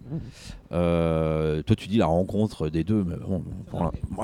Euh, 0.71 1.61
toi, 1.63 1.75
tu 1.75 1.87
dis 1.87 1.97
la 1.97 2.07
rencontre 2.07 2.69
des 2.69 2.83
deux, 2.83 3.03
mais 3.05 3.15
bon, 3.15 3.43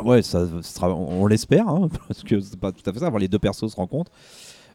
ouais, 0.04 0.22
ça, 0.22 0.46
sera- 0.62 0.94
on, 0.94 1.24
on 1.24 1.28
l'espère, 1.28 1.68
hein, 1.70 1.90
parce 2.08 2.24
que 2.24 2.40
c'est 2.40 2.60
pas 2.60 2.72
tout 2.72 2.88
à 2.90 2.94
fait 2.94 3.00
ça. 3.00 3.10
voir 3.10 3.20
Les 3.20 3.28
deux 3.28 3.40
persos 3.40 3.68
se 3.72 3.76
rencontrent. 3.76 4.12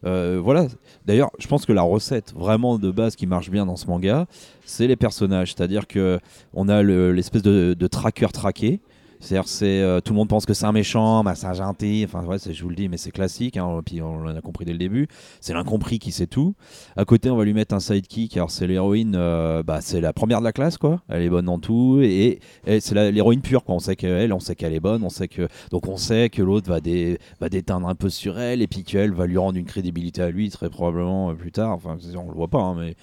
Euh, 0.05 0.39
voilà. 0.43 0.67
D'ailleurs, 1.05 1.31
je 1.39 1.47
pense 1.47 1.65
que 1.65 1.73
la 1.73 1.81
recette 1.81 2.33
vraiment 2.35 2.77
de 2.77 2.91
base 2.91 3.15
qui 3.15 3.25
marche 3.27 3.49
bien 3.49 3.65
dans 3.65 3.75
ce 3.75 3.87
manga, 3.87 4.25
c'est 4.65 4.87
les 4.87 4.95
personnages. 4.95 5.53
C'est-à-dire 5.55 5.87
que 5.87 6.19
on 6.53 6.67
a 6.69 6.81
le- 6.81 7.11
l'espèce 7.11 7.41
de, 7.41 7.73
de 7.77 7.87
tracker 7.87 8.27
traqué. 8.33 8.81
C'est-à-dire, 9.23 9.47
c'est 9.47 9.79
euh, 9.81 10.01
tout 10.01 10.11
le 10.11 10.17
monde 10.17 10.27
pense 10.27 10.45
que 10.45 10.53
c'est 10.53 10.65
un 10.65 10.73
méchant, 10.73 11.23
bah, 11.23 11.33
c'est 11.33 11.47
un 11.47 11.53
gentil. 11.53 12.03
Enfin, 12.05 12.25
ouais, 12.25 12.37
je 12.37 12.61
vous 12.61 12.67
le 12.69 12.75
dis, 12.75 12.89
mais 12.89 12.97
c'est 12.97 13.11
classique. 13.11 13.55
Hein, 13.55 13.81
puis 13.85 14.01
on 14.01 14.21
l'a 14.21 14.41
compris 14.41 14.65
dès 14.65 14.73
le 14.73 14.77
début. 14.77 15.07
C'est 15.39 15.53
l'incompris 15.53 15.97
qui 15.97 16.11
sait 16.11 16.27
tout. 16.27 16.55
À 16.97 17.05
côté, 17.05 17.29
on 17.29 17.37
va 17.37 17.45
lui 17.45 17.53
mettre 17.53 17.73
un 17.73 17.79
sidekick. 17.79 18.35
Alors, 18.35 18.51
c'est 18.51 18.67
l'héroïne. 18.67 19.15
euh, 19.15 19.63
bah, 19.63 19.79
c'est 19.79 20.01
la 20.01 20.11
première 20.11 20.39
de 20.39 20.43
la 20.43 20.51
classe, 20.51 20.77
quoi. 20.77 21.01
Elle 21.07 21.21
est 21.21 21.29
bonne 21.29 21.45
dans 21.45 21.59
tout. 21.59 22.01
Et, 22.01 22.39
c'est 22.67 23.11
l'héroïne 23.11 23.41
pure, 23.41 23.63
quoi. 23.63 23.75
On 23.75 23.79
sait 23.79 23.95
qu'elle, 23.95 24.33
on 24.33 24.41
sait 24.41 24.55
qu'elle 24.55 24.73
est 24.73 24.81
bonne. 24.81 25.03
On 25.03 25.09
sait 25.09 25.29
que 25.29 25.47
donc 25.71 25.87
on 25.87 25.95
sait 25.95 26.29
que 26.29 26.41
l'autre 26.41 26.69
va, 26.69 26.81
dé- 26.81 27.17
va 27.39 27.47
déteindre 27.47 27.87
un 27.87 27.95
peu 27.95 28.09
sur 28.09 28.37
elle 28.39 28.61
et 28.61 28.67
puis 28.67 28.83
qu'elle 28.83 29.13
va 29.13 29.25
lui 29.25 29.37
rendre 29.37 29.57
une 29.57 29.65
crédibilité 29.65 30.21
à 30.21 30.31
lui 30.31 30.49
très 30.49 30.69
probablement 30.69 31.31
euh, 31.31 31.33
plus 31.33 31.51
tard. 31.53 31.71
Enfin, 31.71 31.97
on 32.17 32.27
le 32.27 32.35
voit 32.35 32.49
pas, 32.49 32.59
hein, 32.61 32.75
mais 32.77 32.95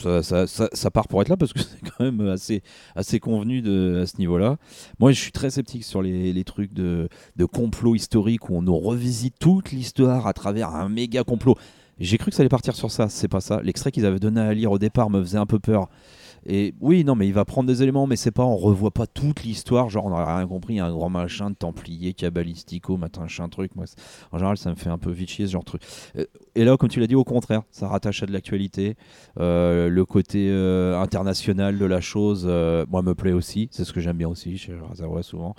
ça, 0.00 0.90
part 0.90 1.08
pour 1.08 1.22
être 1.22 1.28
là 1.28 1.36
parce 1.36 1.52
que 1.52 1.60
c'est 1.62 1.90
quand 1.90 2.04
même 2.04 2.28
assez, 2.28 2.62
assez 2.94 3.20
convenu 3.20 3.62
de, 3.62 4.00
à 4.02 4.06
ce 4.06 4.18
niveau-là. 4.18 4.56
Moi, 4.98 5.12
je 5.12 5.20
suis 5.20 5.32
très 5.32 5.50
sceptique 5.50 5.84
sur 5.84 6.02
les, 6.02 6.32
les 6.32 6.44
trucs 6.44 6.72
de, 6.72 7.08
de 7.36 7.44
complot 7.44 7.94
historique 7.94 8.48
où 8.50 8.56
on 8.56 8.62
nous 8.62 8.78
revisite 8.78 9.34
toute 9.38 9.72
l'histoire 9.72 10.26
à 10.26 10.32
travers 10.32 10.74
un 10.74 10.88
méga 10.88 11.24
complot. 11.24 11.56
J'ai 12.00 12.16
cru 12.16 12.30
que 12.30 12.36
ça 12.36 12.42
allait 12.42 12.48
partir 12.48 12.76
sur 12.76 12.90
ça, 12.90 13.08
c'est 13.08 13.28
pas 13.28 13.40
ça. 13.40 13.60
L'extrait 13.62 13.90
qu'ils 13.90 14.06
avaient 14.06 14.20
donné 14.20 14.40
à 14.40 14.54
lire 14.54 14.70
au 14.70 14.78
départ 14.78 15.10
me 15.10 15.20
faisait 15.20 15.38
un 15.38 15.46
peu 15.46 15.58
peur. 15.58 15.88
Et 16.50 16.74
oui, 16.80 17.04
non, 17.04 17.14
mais 17.14 17.26
il 17.28 17.34
va 17.34 17.44
prendre 17.44 17.66
des 17.68 17.82
éléments, 17.82 18.06
mais 18.06 18.16
c'est 18.16 18.30
pas, 18.30 18.44
on 18.44 18.56
revoit 18.56 18.90
pas 18.90 19.06
toute 19.06 19.42
l'histoire. 19.44 19.90
Genre, 19.90 20.06
on 20.06 20.08
n'aurait 20.10 20.24
rien 20.38 20.46
compris, 20.46 20.74
il 20.74 20.76
y 20.78 20.80
a 20.80 20.86
un 20.86 20.90
grand 20.92 21.10
machin 21.10 21.50
de 21.50 21.54
templier, 21.54 22.14
cabalistico, 22.14 22.96
machin 22.96 23.48
truc. 23.50 23.76
Moi, 23.76 23.84
en 24.32 24.38
général, 24.38 24.56
ça 24.56 24.70
me 24.70 24.74
fait 24.74 24.88
un 24.88 24.96
peu 24.96 25.10
vite 25.10 25.28
chier 25.28 25.46
ce 25.46 25.52
genre 25.52 25.60
de 25.62 25.66
truc. 25.66 25.82
Euh, 26.16 26.24
Et 26.54 26.64
là, 26.64 26.78
comme 26.78 26.88
tu 26.88 27.00
l'as 27.00 27.06
dit, 27.06 27.14
au 27.14 27.24
contraire, 27.24 27.62
ça 27.70 27.86
rattache 27.86 28.22
à 28.22 28.26
de 28.26 28.32
l'actualité. 28.32 28.96
Euh, 29.38 29.90
le 29.90 30.04
côté 30.06 30.48
euh, 30.50 30.98
international 30.98 31.78
de 31.78 31.84
la 31.84 32.00
chose, 32.00 32.46
moi, 32.90 33.02
me 33.02 33.14
plaît 33.14 33.32
aussi. 33.32 33.68
C'est 33.70 33.84
ce 33.84 33.92
que 33.92 34.00
j'aime 34.00 34.16
bien 34.16 34.28
aussi 34.28 34.56
chez 34.56 34.74
Razawa 34.74 35.22
souvent, 35.22 35.54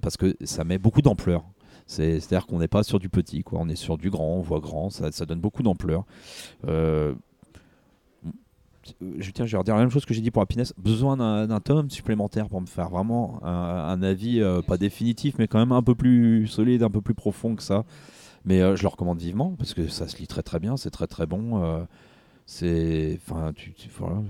parce 0.00 0.16
que 0.16 0.34
ça 0.44 0.64
met 0.64 0.78
beaucoup 0.78 1.02
d'ampleur. 1.02 1.44
C'est- 1.86 2.20
C'est-à-dire 2.20 2.46
qu'on 2.46 2.60
n'est 2.60 2.68
pas 2.68 2.84
sur 2.84 2.98
du 2.98 3.10
petit, 3.10 3.42
quoi. 3.42 3.58
on 3.60 3.68
est 3.68 3.76
sur 3.76 3.98
du 3.98 4.08
grand, 4.08 4.36
on 4.36 4.40
voit 4.40 4.60
grand, 4.60 4.88
ça 4.88 5.26
donne 5.26 5.40
beaucoup 5.40 5.62
d'ampleur. 5.62 6.04
Je, 9.18 9.30
tiens, 9.30 9.46
je 9.46 9.52
vais 9.52 9.58
redire 9.58 9.74
la 9.74 9.82
même 9.82 9.90
chose 9.90 10.04
que 10.04 10.14
j'ai 10.14 10.20
dit 10.20 10.30
pour 10.30 10.42
Happiness. 10.42 10.74
Besoin 10.76 11.16
d'un 11.46 11.60
tome 11.60 11.90
supplémentaire 11.90 12.48
pour 12.48 12.60
me 12.60 12.66
faire 12.66 12.88
vraiment 12.88 13.42
un, 13.44 14.02
avis, 14.02 14.40
euh, 14.40 14.60
pas 14.62 14.76
définitif, 14.76 15.36
mais 15.38 15.46
quand 15.46 15.58
même 15.58 15.72
un 15.72 15.82
peu 15.82 15.94
plus 15.94 16.46
solide, 16.46 16.82
un 16.82 16.90
peu 16.90 17.00
plus 17.00 17.14
profond 17.14 17.54
que 17.54 17.62
ça. 17.62 17.84
Mais 18.44 18.60
euh, 18.60 18.74
je 18.74 18.82
le 18.82 18.88
recommande 18.88 19.18
vivement 19.18 19.54
parce 19.56 19.72
que 19.72 19.86
ça 19.86 20.08
se 20.08 20.16
lit 20.16 20.26
très 20.26 20.42
très 20.42 20.58
bien, 20.58 20.76
c'est 20.76 20.90
très 20.90 21.06
très 21.06 21.26
bon. 21.26 21.62
euh, 21.62 21.84
c'est, 22.44 23.20
enfin, 23.30 23.52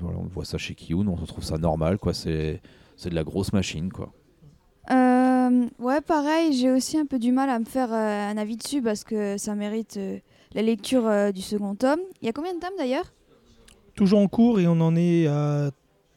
on 0.03 0.27
voit 0.29 0.45
ça 0.45 0.59
chez 0.59 0.75
Kiyun, 0.75 1.09
on 1.09 1.17
trouve 1.17 1.45
ça 1.45 1.57
normal, 1.57 1.99
quoi. 1.99 2.13
C'est, 2.13 2.61
de 3.05 3.15
la 3.15 3.25
grosse 3.25 3.53
machine, 3.53 3.91
quoi. 3.91 4.13
Ouais, 5.79 6.01
pareil, 6.01 6.53
j'ai 6.53 6.71
aussi 6.71 6.99
un 6.99 7.07
peu 7.07 7.19
du 7.19 7.33
mal 7.33 7.51
à 7.51 7.59
me 7.59 7.65
faire 7.65 7.93
un 7.93 8.37
avis 8.37 8.57
dessus 8.57 8.81
parce 8.81 9.05
que 9.05 9.37
ça 9.39 9.55
mérite 9.55 9.99
la 10.55 10.63
lecture 10.63 11.33
du 11.33 11.41
second 11.41 11.75
tome. 11.75 12.01
Il 12.21 12.27
y 12.27 12.29
a 12.29 12.33
combien 12.33 12.55
de 12.55 12.61
tomes 12.61 12.77
d'ailleurs? 12.79 13.13
Toujours 13.95 14.21
en 14.21 14.29
cours 14.29 14.59
et 14.61 14.67
on 14.67 14.81
en 14.81 14.97
est 14.97 15.27
à 15.27 15.71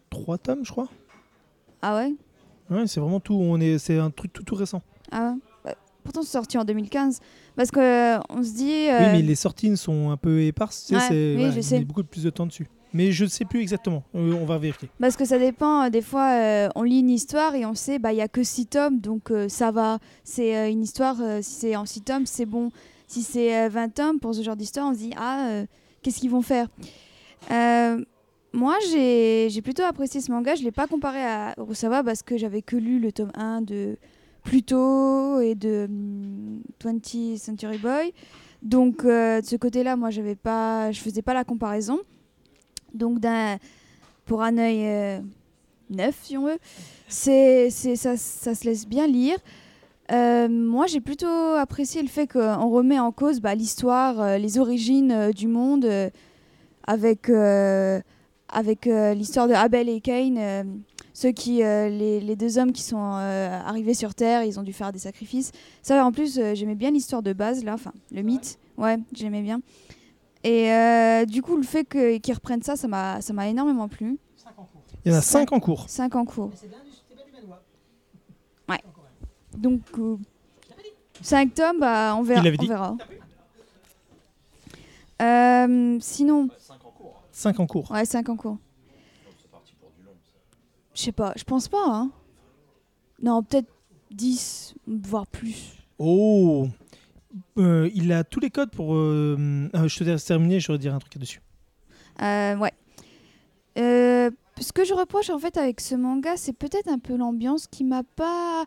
trois 0.09 0.38
tomes, 0.38 0.63
je 0.63 0.71
crois. 0.71 0.88
Ah 1.82 1.95
ouais? 1.97 2.13
Ouais, 2.69 2.88
c'est 2.88 2.99
vraiment 2.99 3.19
tout. 3.19 3.36
On 3.36 3.59
est, 3.59 3.78
c'est 3.78 3.97
un 3.99 4.09
truc 4.09 4.32
tout, 4.34 4.43
tout 4.43 4.55
récent. 4.55 4.82
Ah 5.11 5.32
ouais? 5.32 5.39
Bah, 5.63 5.76
Pourtant, 6.03 6.21
c'est 6.23 6.32
sorti 6.32 6.57
en 6.57 6.63
2015. 6.63 7.19
Parce 7.55 7.69
que 7.71 7.80
euh, 7.80 8.19
on 8.30 8.43
se 8.43 8.53
dit. 8.53 8.63
Oui, 8.65 8.89
euh, 8.91 9.11
mais 9.11 9.21
les 9.21 9.36
sorties 9.36 9.76
sont 9.78 10.09
un 10.09 10.17
peu 10.17 10.41
éparses. 10.41 10.89
Ouais, 10.91 10.99
c'est- 10.99 11.36
oui, 11.38 11.51
je 11.53 11.61
sais. 11.61 11.84
beaucoup 11.84 12.03
plus 12.03 12.23
de 12.23 12.30
temps 12.30 12.45
dessus. 12.45 12.67
Mais 12.93 13.11
je 13.11 13.26
ne 13.26 13.30
sais 13.30 13.43
plus 13.43 13.59
exactement. 13.61 14.03
Euh, 14.15 14.34
on 14.34 14.45
va 14.45 14.57
vérifier. 14.57 14.89
Parce 15.01 15.17
que 15.17 15.26
ça 15.26 15.38
dépend, 15.38 15.84
euh, 15.84 15.89
des 15.89 16.01
fois 16.01 16.69
on 16.76 16.84
lit 16.84 16.99
une 16.99 17.09
histoire 17.09 17.53
et 17.53 17.65
on 17.65 17.73
sait 17.76 17.99
bah 17.99 18.13
il 18.13 18.17
y 18.17 18.21
a 18.21 18.30
que 18.30 18.41
6 18.41 18.67
tomes 18.67 18.99
donc 19.01 19.34
ça 19.49 19.71
va. 19.71 19.99
C'est 20.23 20.71
une 20.71 20.82
histoire 20.82 21.17
si 21.41 21.51
c'est 21.51 21.76
en 21.76 21.86
6 21.86 22.01
tomes, 22.01 22.26
c'est 22.26 22.45
bon. 22.45 22.69
Si 23.07 23.21
c'est 23.21 23.65
euh, 23.65 23.69
20 23.69 23.89
tomes 23.93 24.19
pour 24.21 24.34
ce 24.34 24.41
genre 24.43 24.55
d'histoire, 24.55 24.88
on 24.89 24.93
se 24.93 24.99
dit 24.99 25.13
ah 25.17 25.63
qu'est-ce 26.01 26.19
qu'ils 26.21 26.30
vont 26.32 26.41
faire? 26.41 26.67
Moi, 27.50 28.78
j'ai 28.89 29.62
plutôt 29.62 29.84
apprécié 29.84 30.22
ce 30.22 30.32
manga, 30.32 30.56
je 30.56 30.64
l'ai 30.64 30.72
pas 30.72 30.88
comparé 30.88 31.22
à 31.22 31.54
Urasawa 31.58 32.04
parce 32.04 32.24
que 32.24 32.38
j'avais 32.38 32.62
que 32.62 32.78
lu 32.78 33.00
le 33.00 33.12
tome 33.12 33.32
1 33.36 33.62
de 33.62 33.98
Pluto 34.43 35.41
et 35.41 35.56
de 35.56 35.88
hum, 35.89 36.62
20th 36.84 37.38
Century 37.38 37.78
Boy. 37.80 38.14
Donc 38.62 39.04
euh, 39.04 39.41
de 39.41 39.46
ce 39.46 39.56
côté-là, 39.56 39.96
moi 39.96 40.10
je 40.10 40.22
faisais 40.22 41.22
pas 41.22 41.34
la 41.34 41.43
comparaison. 41.43 42.00
Donc 42.93 43.20
pour 44.26 44.41
un 44.41 44.58
œil 44.58 44.88
euh, 44.88 45.20
neuf, 45.89 46.20
si 46.24 46.38
on 46.38 46.46
veut. 46.46 46.60
C'est, 47.08 47.70
ça, 47.70 48.18
se 48.18 48.66
laisse 48.66 48.88
bien 48.88 49.08
lire. 49.08 49.38
Euh, 50.12 50.48
moi, 50.48 50.86
j'ai 50.88 51.02
plutôt 51.02 51.28
apprécié 51.28 52.02
le 52.02 52.08
fait 52.08 52.28
qu'on 52.28 52.70
remet 52.70 53.00
en 53.00 53.12
cause 53.12 53.39
bah, 53.39 53.56
l'histoire, 53.56 54.20
euh, 54.22 54.38
les 54.38 54.60
origines 54.60 55.12
euh, 55.12 55.32
du 55.32 55.48
monde, 55.48 55.86
euh, 55.86 56.10
avec, 56.86 57.30
euh, 57.30 58.00
avec 58.50 58.88
euh, 58.88 59.14
l'histoire 59.14 59.48
de 59.48 59.54
Abel 59.54 59.90
et 59.90 60.02
Cain. 60.02 60.36
euh, 60.38 60.64
ceux 61.14 61.32
qui, 61.32 61.64
euh, 61.64 61.88
les, 61.88 62.20
les 62.20 62.36
deux 62.36 62.58
hommes 62.58 62.74
qui 62.74 62.82
sont 62.82 62.98
euh, 63.16 63.60
arrivés 63.66 63.94
sur 63.94 64.14
Terre, 64.14 64.44
ils 64.44 64.60
ont 64.60 64.64
dû 64.64 64.74
faire 64.74 64.92
des 64.92 65.00
sacrifices. 65.00 65.52
Ça, 65.82 66.06
en 66.06 66.12
plus, 66.12 66.38
euh, 66.38 66.54
j'aimais 66.56 66.76
bien 66.76 66.92
l'histoire 66.92 67.24
de 67.24 67.32
base, 67.32 67.64
là, 67.64 67.74
enfin, 67.74 67.94
le 68.12 68.22
mythe. 68.22 68.60
Ouais, 68.78 68.98
j'aimais 69.14 69.42
bien. 69.42 69.62
Et 70.44 70.72
euh, 70.74 71.26
du 71.26 71.42
coup, 71.42 71.56
le 71.56 71.64
fait 71.64 71.86
que- 71.86 72.18
qu'ils 72.18 72.34
reprennent 72.34 72.62
ça, 72.64 72.76
ça 72.76 72.88
m'a, 72.90 73.22
ça 73.22 73.32
m'a 73.34 73.48
énormément 73.48 73.88
plu. 73.88 74.18
Il 75.06 75.12
y 75.12 75.16
en 75.16 75.18
a 75.18 75.22
Cinq. 75.22 75.50
5 75.50 75.54
en 75.54 75.60
cours. 75.62 75.90
5 75.90 76.16
en 76.16 76.26
cours. 76.26 76.52
Donc, 79.58 79.80
5 81.22 81.54
tomes, 81.54 81.80
bah, 81.80 82.14
on 82.18 82.24
verra. 82.24 82.42
Il 82.42 82.48
avait 82.48 82.58
on 82.62 82.66
verra. 82.68 82.98
Euh, 85.22 85.97
sinon, 86.01 86.49
5 87.32 87.59
en 87.59 87.68
cours. 87.68 87.91
ouais, 87.91 88.05
5 88.05 88.30
en 88.30 88.36
cours. 88.36 88.57
Je 90.93 91.01
sais 91.01 91.11
pas, 91.11 91.34
je 91.36 91.43
pense 91.43 91.68
pas. 91.68 91.84
Hein. 91.86 92.11
Non, 93.22 93.43
peut-être 93.43 93.68
10, 94.11 94.76
voire 94.88 95.28
plus. 95.28 95.74
Oh 95.99 96.68
Euh, 97.57 97.89
Il 97.93 98.11
a 98.13 98.24
tous 98.24 98.39
les 98.39 98.49
codes 98.49 98.72
pour. 98.72 98.95
euh, 98.95 99.70
euh, 99.76 99.88
je 99.88 99.97
te 99.99 100.03
laisse 100.05 100.24
terminer, 100.26 100.59
je 100.59 100.72
vais 100.72 100.78
dire 100.78 100.93
un 100.95 100.99
truc 100.99 101.16
là-dessus. 101.16 101.41
Euh, 102.22 102.55
ouais. 102.57 102.72
Euh, 103.78 104.32
ce 104.61 104.72
que 104.72 104.86
je 104.86 104.93
reproche 104.93 105.30
en 105.30 105.38
fait 105.39 105.57
avec 105.57 105.82
ce 105.82 105.95
manga, 105.95 106.38
c'est 106.38 106.53
peut-être 106.53 106.88
un 106.88 106.99
peu 106.99 107.18
l'ambiance 107.18 107.68
qui 107.68 107.84
m'a 107.84 108.03
pas. 108.03 108.63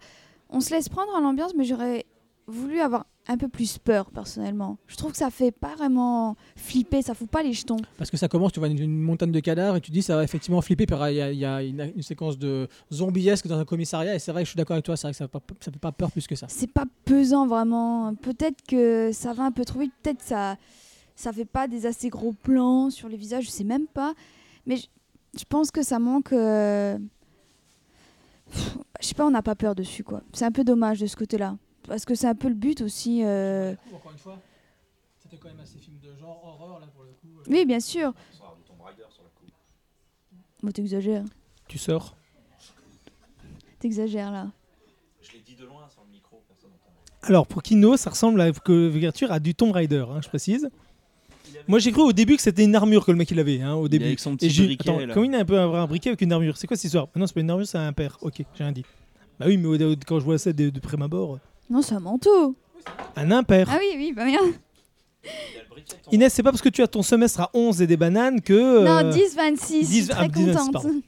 On 0.50 0.60
se 0.60 0.70
laisse 0.74 0.90
prendre 0.90 1.16
à 1.16 1.20
l'ambiance, 1.22 1.54
mais 1.56 1.64
j'aurais 1.64 2.04
voulu 2.46 2.80
avoir 2.80 3.06
un 3.30 3.36
peu 3.36 3.48
plus 3.48 3.76
peur 3.78 4.10
personnellement. 4.10 4.78
Je 4.86 4.96
trouve 4.96 5.12
que 5.12 5.18
ça 5.18 5.28
fait 5.30 5.50
pas 5.50 5.74
vraiment 5.76 6.34
flipper, 6.56 7.02
ça 7.02 7.12
fout 7.14 7.28
pas 7.28 7.42
les 7.42 7.52
jetons. 7.52 7.76
Parce 7.98 8.10
que 8.10 8.16
ça 8.16 8.26
commence, 8.26 8.52
tu 8.52 8.58
vois 8.58 8.68
une, 8.68 8.78
une 8.78 9.00
montagne 9.00 9.30
de 9.32 9.40
cadavres 9.40 9.76
et 9.76 9.80
tu 9.82 9.90
dis 9.90 10.00
ça 10.02 10.16
va 10.16 10.24
effectivement 10.24 10.60
flipper. 10.62 10.86
Puis 10.86 10.96
Il 11.10 11.14
y 11.16 11.20
a, 11.20 11.30
il 11.32 11.38
y 11.38 11.44
a 11.44 11.62
une, 11.62 11.92
une 11.94 12.02
séquence 12.02 12.38
de 12.38 12.68
zombiesque 12.92 13.46
dans 13.46 13.58
un 13.58 13.64
commissariat 13.66 14.14
et 14.14 14.18
c'est 14.18 14.32
vrai 14.32 14.42
que 14.42 14.46
je 14.46 14.52
suis 14.52 14.56
d'accord 14.56 14.74
avec 14.74 14.84
toi, 14.86 14.96
c'est 14.96 15.06
vrai 15.06 15.12
que 15.12 15.18
ça 15.18 15.24
ne 15.24 15.28
ça 15.60 15.70
fait 15.72 15.78
pas 15.78 15.92
peur 15.92 16.10
plus 16.10 16.26
que 16.26 16.34
ça. 16.36 16.46
C'est 16.48 16.72
pas 16.72 16.86
pesant 17.04 17.46
vraiment. 17.46 18.14
Peut-être 18.14 18.62
que 18.66 19.10
ça 19.12 19.32
va 19.34 19.44
un 19.44 19.52
peu 19.52 19.64
trop 19.64 19.80
vite, 19.80 19.92
peut-être 20.02 20.22
ça 20.22 20.56
ça 21.14 21.32
fait 21.32 21.44
pas 21.44 21.66
des 21.68 21.84
assez 21.84 22.08
gros 22.10 22.32
plans 22.32 22.90
sur 22.90 23.08
les 23.08 23.16
visages, 23.16 23.44
je 23.46 23.50
sais 23.50 23.64
même 23.64 23.88
pas. 23.88 24.14
Mais 24.66 24.76
je, 24.76 24.86
je 25.36 25.44
pense 25.48 25.70
que 25.70 25.82
ça 25.82 25.98
manque. 25.98 26.32
euh, 26.32 26.96
pff, 28.50 28.78
Je 29.00 29.06
sais 29.08 29.14
pas, 29.14 29.26
on 29.26 29.30
n'a 29.30 29.42
pas 29.42 29.54
peur 29.54 29.74
dessus 29.74 30.04
quoi. 30.04 30.22
C'est 30.32 30.44
un 30.44 30.52
peu 30.52 30.64
dommage 30.64 31.00
de 31.00 31.06
ce 31.06 31.16
côté-là. 31.16 31.56
Parce 31.88 32.04
que 32.04 32.14
c'est 32.14 32.26
un 32.28 32.34
peu 32.34 32.48
le 32.48 32.54
but 32.54 32.82
aussi. 32.82 33.22
euh, 33.24 33.74
Encore 33.94 34.12
une 34.12 34.18
fois, 34.18 34.38
c'était 35.22 35.36
quand 35.38 35.48
même 35.48 35.60
assez 35.60 35.78
film 35.78 35.96
de 36.02 36.14
genre 36.20 36.40
horreur 36.44 36.80
là 36.80 36.86
pour 36.94 37.02
le 37.04 37.10
coup. 37.10 37.42
Oui, 37.50 37.64
bien 37.64 37.80
sûr. 37.80 38.12
Bon, 40.62 40.70
t'exagères. 40.70 41.24
Tu 41.68 41.78
sors? 41.78 42.16
T'exagères 43.78 44.30
là. 44.32 44.48
Je 45.22 45.32
l'ai 45.32 45.40
dit 45.40 45.54
de 45.54 45.64
loin 45.64 45.88
sur 45.88 46.02
le 46.04 46.10
micro, 46.10 46.42
personne 46.48 46.70
n'entend. 46.70 46.92
Alors, 47.22 47.46
pour 47.46 47.62
Kino, 47.62 47.96
ça 47.96 48.10
ressemble 48.10 48.40
à 48.40 48.50
couverture 48.52 49.30
à 49.30 49.38
du 49.40 49.54
Tomb 49.54 49.70
Raider, 49.72 50.04
hein, 50.10 50.20
je 50.22 50.28
précise. 50.28 50.68
Moi, 51.66 51.78
j'ai 51.78 51.92
cru 51.92 52.02
au 52.02 52.12
début 52.12 52.36
que 52.36 52.42
c'était 52.42 52.64
une 52.64 52.74
armure 52.74 53.04
que 53.04 53.10
le 53.10 53.16
mec 53.18 53.30
il 53.30 53.38
avait, 53.38 53.60
hein, 53.60 53.74
au 53.74 53.88
début. 53.88 54.06
avec 54.06 54.18
son 54.20 54.32
Et 54.34 54.36
petit 54.36 54.50
j'ai 54.50 54.64
briquet. 54.66 54.90
attends, 54.90 54.98
là. 55.06 55.14
comment 55.14 55.26
il 55.26 55.34
a 55.34 55.38
un 55.38 55.44
peu 55.44 55.58
un, 55.58 55.72
un 55.72 55.86
briquet 55.86 56.10
avec 56.10 56.20
une 56.22 56.32
armure 56.32 56.56
C'est 56.56 56.66
quoi 56.66 56.76
cette 56.76 56.84
histoire? 56.84 57.08
Ah 57.14 57.18
Non, 57.18 57.26
c'est 57.26 57.34
pas 57.34 57.40
une 57.40 57.50
armure, 57.50 57.66
c'est 57.66 57.78
un 57.78 57.92
père. 57.92 58.18
Ok, 58.20 58.34
j'ai 58.38 58.64
rien 58.64 58.72
dit. 58.72 58.84
Bah 59.38 59.46
oui, 59.46 59.56
mais 59.56 59.96
quand 60.06 60.18
je 60.18 60.24
vois 60.24 60.38
ça 60.38 60.52
de, 60.52 60.70
de 60.70 60.80
prime 60.80 61.02
abord, 61.02 61.38
Non, 61.70 61.82
c'est 61.82 61.94
un 61.94 62.00
manteau. 62.00 62.56
un 63.16 63.30
impair. 63.30 63.68
Ah 63.70 63.78
oui, 63.80 63.94
oui, 63.96 64.12
bah 64.14 64.24
bien. 64.24 64.40
Inès, 66.12 66.32
c'est 66.32 66.42
pas 66.42 66.50
parce 66.50 66.62
que 66.62 66.68
tu 66.68 66.82
as 66.82 66.88
ton 66.88 67.02
semestre 67.02 67.40
à 67.40 67.50
11 67.54 67.82
et 67.82 67.86
des 67.86 67.96
bananes 67.96 68.40
que. 68.40 68.52
euh, 68.54 69.02
Non, 69.04 69.10
10, 69.10 69.36
26. 69.36 69.82
Je 69.82 69.86
10, 69.86 70.02
suis 70.04 70.12
ah, 70.12 70.16
très 70.16 70.28
10, 70.28 70.44
26, 70.46 70.56
contente. 70.56 70.72
pardon. 70.72 71.00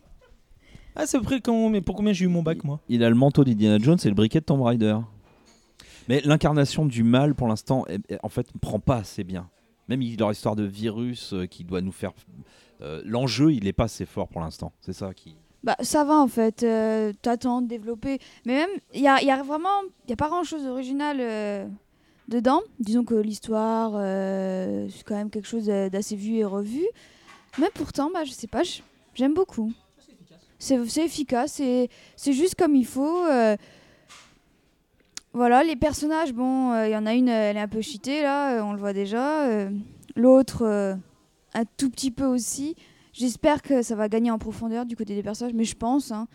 Ah, 0.97 1.07
c'est 1.07 1.21
près 1.21 1.41
quand, 1.41 1.69
mais 1.71 1.81
pour 1.81 1.97
combien 1.97 2.13
j'ai 2.13 2.25
eu 2.25 2.29
mon 2.29 2.43
bac, 2.43 2.63
moi 2.65 2.81
Il 2.89 3.03
a 3.05 3.09
le 3.09 3.15
manteau 3.15 3.45
d'Indiana 3.45 3.79
Jones 3.79 3.99
et 4.05 4.09
le 4.09 4.15
briquet 4.15 4.41
de 4.41 4.45
Tomb 4.45 4.61
Raider. 4.63 4.99
Mais 6.09 6.21
l'incarnation 6.25 6.85
du 6.85 7.05
mal, 7.05 7.35
pour 7.35 7.47
l'instant, 7.49 7.85
eh, 7.89 7.99
eh, 8.11 8.17
en 8.23 8.29
fait, 8.29 8.53
ne 8.55 8.59
prend 8.59 8.81
pas 8.81 8.97
assez 8.97 9.23
bien. 9.25 9.49
Même 9.89 10.03
il- 10.03 10.19
leur 10.19 10.31
histoire 10.33 10.57
de 10.57 10.65
virus 10.65 11.33
euh, 11.33 11.47
qui 11.47 11.65
doit 11.65 11.81
nous 11.81 11.93
faire. 11.93 12.13
euh, 12.83 13.01
L'enjeu, 13.05 13.53
il 13.53 13.65
n'est 13.65 13.73
pas 13.73 13.85
assez 13.85 14.05
fort 14.07 14.29
pour 14.29 14.41
l'instant. 14.41 14.73
C'est 14.81 14.93
ça 14.93 15.15
qui. 15.15 15.37
Bah, 15.63 15.77
ça 15.81 16.05
va 16.05 16.15
en 16.15 16.29
fait. 16.29 16.63
Euh, 16.63 17.13
T'attends 17.23 17.61
de 17.61 17.69
développer. 17.69 18.19
Mais 18.47 18.55
même, 18.55 18.71
il 18.95 19.01
y 19.03 19.09
a, 19.09 19.43
vraiment. 19.43 19.69
Il 20.07 20.13
a 20.13 20.17
pas 20.17 20.29
grand 20.29 20.45
chose 20.45 20.65
d'original 20.65 21.19
euh, 21.21 21.67
dedans. 22.29 22.63
Disons 22.79 23.05
que 23.05 23.15
l'histoire, 23.15 23.93
euh, 23.95 24.89
c'est 24.91 25.05
quand 25.05 25.17
même 25.17 25.31
quelque 25.31 25.49
chose 25.49 25.67
d'assez 25.67 26.17
vu 26.17 26.37
et 26.37 26.45
revu. 26.45 26.85
Mais 27.59 27.69
pourtant, 27.75 28.11
bah, 28.13 28.25
je 28.25 28.31
sais 28.33 28.47
pas, 28.47 28.63
j'aime 29.15 29.35
beaucoup. 29.35 29.73
C'est 30.59 31.05
efficace, 31.05 31.61
c'est 32.17 32.33
juste 32.33 32.55
comme 32.55 32.75
il 32.75 32.87
faut. 32.87 33.25
euh. 33.27 33.57
Voilà, 35.33 35.63
les 35.63 35.77
personnages, 35.77 36.33
bon, 36.33 36.75
il 36.85 36.91
y 36.91 36.97
en 36.97 37.07
a 37.07 37.15
une, 37.15 37.29
elle 37.29 37.57
est 37.57 37.61
un 37.61 37.69
peu 37.69 37.81
cheatée 37.81 38.21
là, 38.23 38.65
on 38.65 38.73
le 38.73 38.79
voit 38.79 38.93
déjà. 38.93 39.47
L'autre, 40.17 40.97
un 41.55 41.65
tout 41.77 41.89
petit 41.89 42.11
peu 42.11 42.25
aussi. 42.27 42.75
J'espère 43.21 43.61
que 43.61 43.83
ça 43.83 43.95
va 43.97 44.09
gagner 44.09 44.31
en 44.31 44.39
profondeur 44.39 44.87
du 44.87 44.97
côté 44.97 45.15
des 45.15 45.23
personnages, 45.23 45.53
mais 45.53 45.65
je 45.65 45.77
pense. 45.77 46.11
hein. 46.11 46.27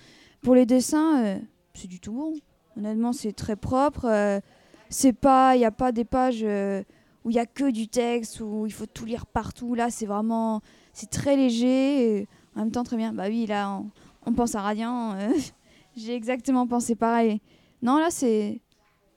Pour 0.44 0.54
les 0.54 0.68
dessins, 0.68 1.26
euh, 1.26 1.40
c'est 1.74 1.88
du 1.88 2.00
tout 2.00 2.14
bon. 2.14 2.34
Honnêtement, 2.78 3.12
c'est 3.12 3.34
très 3.34 3.56
propre. 3.56 4.06
euh, 4.06 4.40
c'est 4.90 5.14
pas, 5.14 5.56
il 5.56 5.60
n'y 5.60 5.66
a 5.66 5.72
pas 5.72 5.92
des 5.92 6.06
pages 6.06 6.44
euh, 6.44 6.84
où 7.24 7.32
il 7.32 7.38
y 7.38 7.40
a 7.40 7.48
que 7.48 7.72
du 7.72 7.88
texte, 7.88 8.40
où 8.40 8.68
il 8.68 8.72
faut 8.72 8.86
tout 8.86 9.06
lire 9.06 9.26
partout. 9.26 9.74
Là, 9.74 9.90
c'est 9.90 10.06
vraiment, 10.06 10.62
c'est 10.94 11.10
très 11.10 11.36
léger. 11.36 12.28
en 12.56 12.60
même 12.60 12.72
temps, 12.72 12.84
très 12.84 12.98
bien. 12.98 13.14
Bah 13.14 13.30
oui, 13.30 13.48
là, 13.48 13.82
on, 14.28 14.34
pense 14.34 14.54
à 14.54 14.62
Radiant. 14.62 15.18
J'ai 15.98 16.14
exactement 16.14 16.68
pensé 16.68 16.94
pareil. 16.94 17.42
Non, 17.82 17.98
là, 17.98 18.12
c'est, 18.12 18.62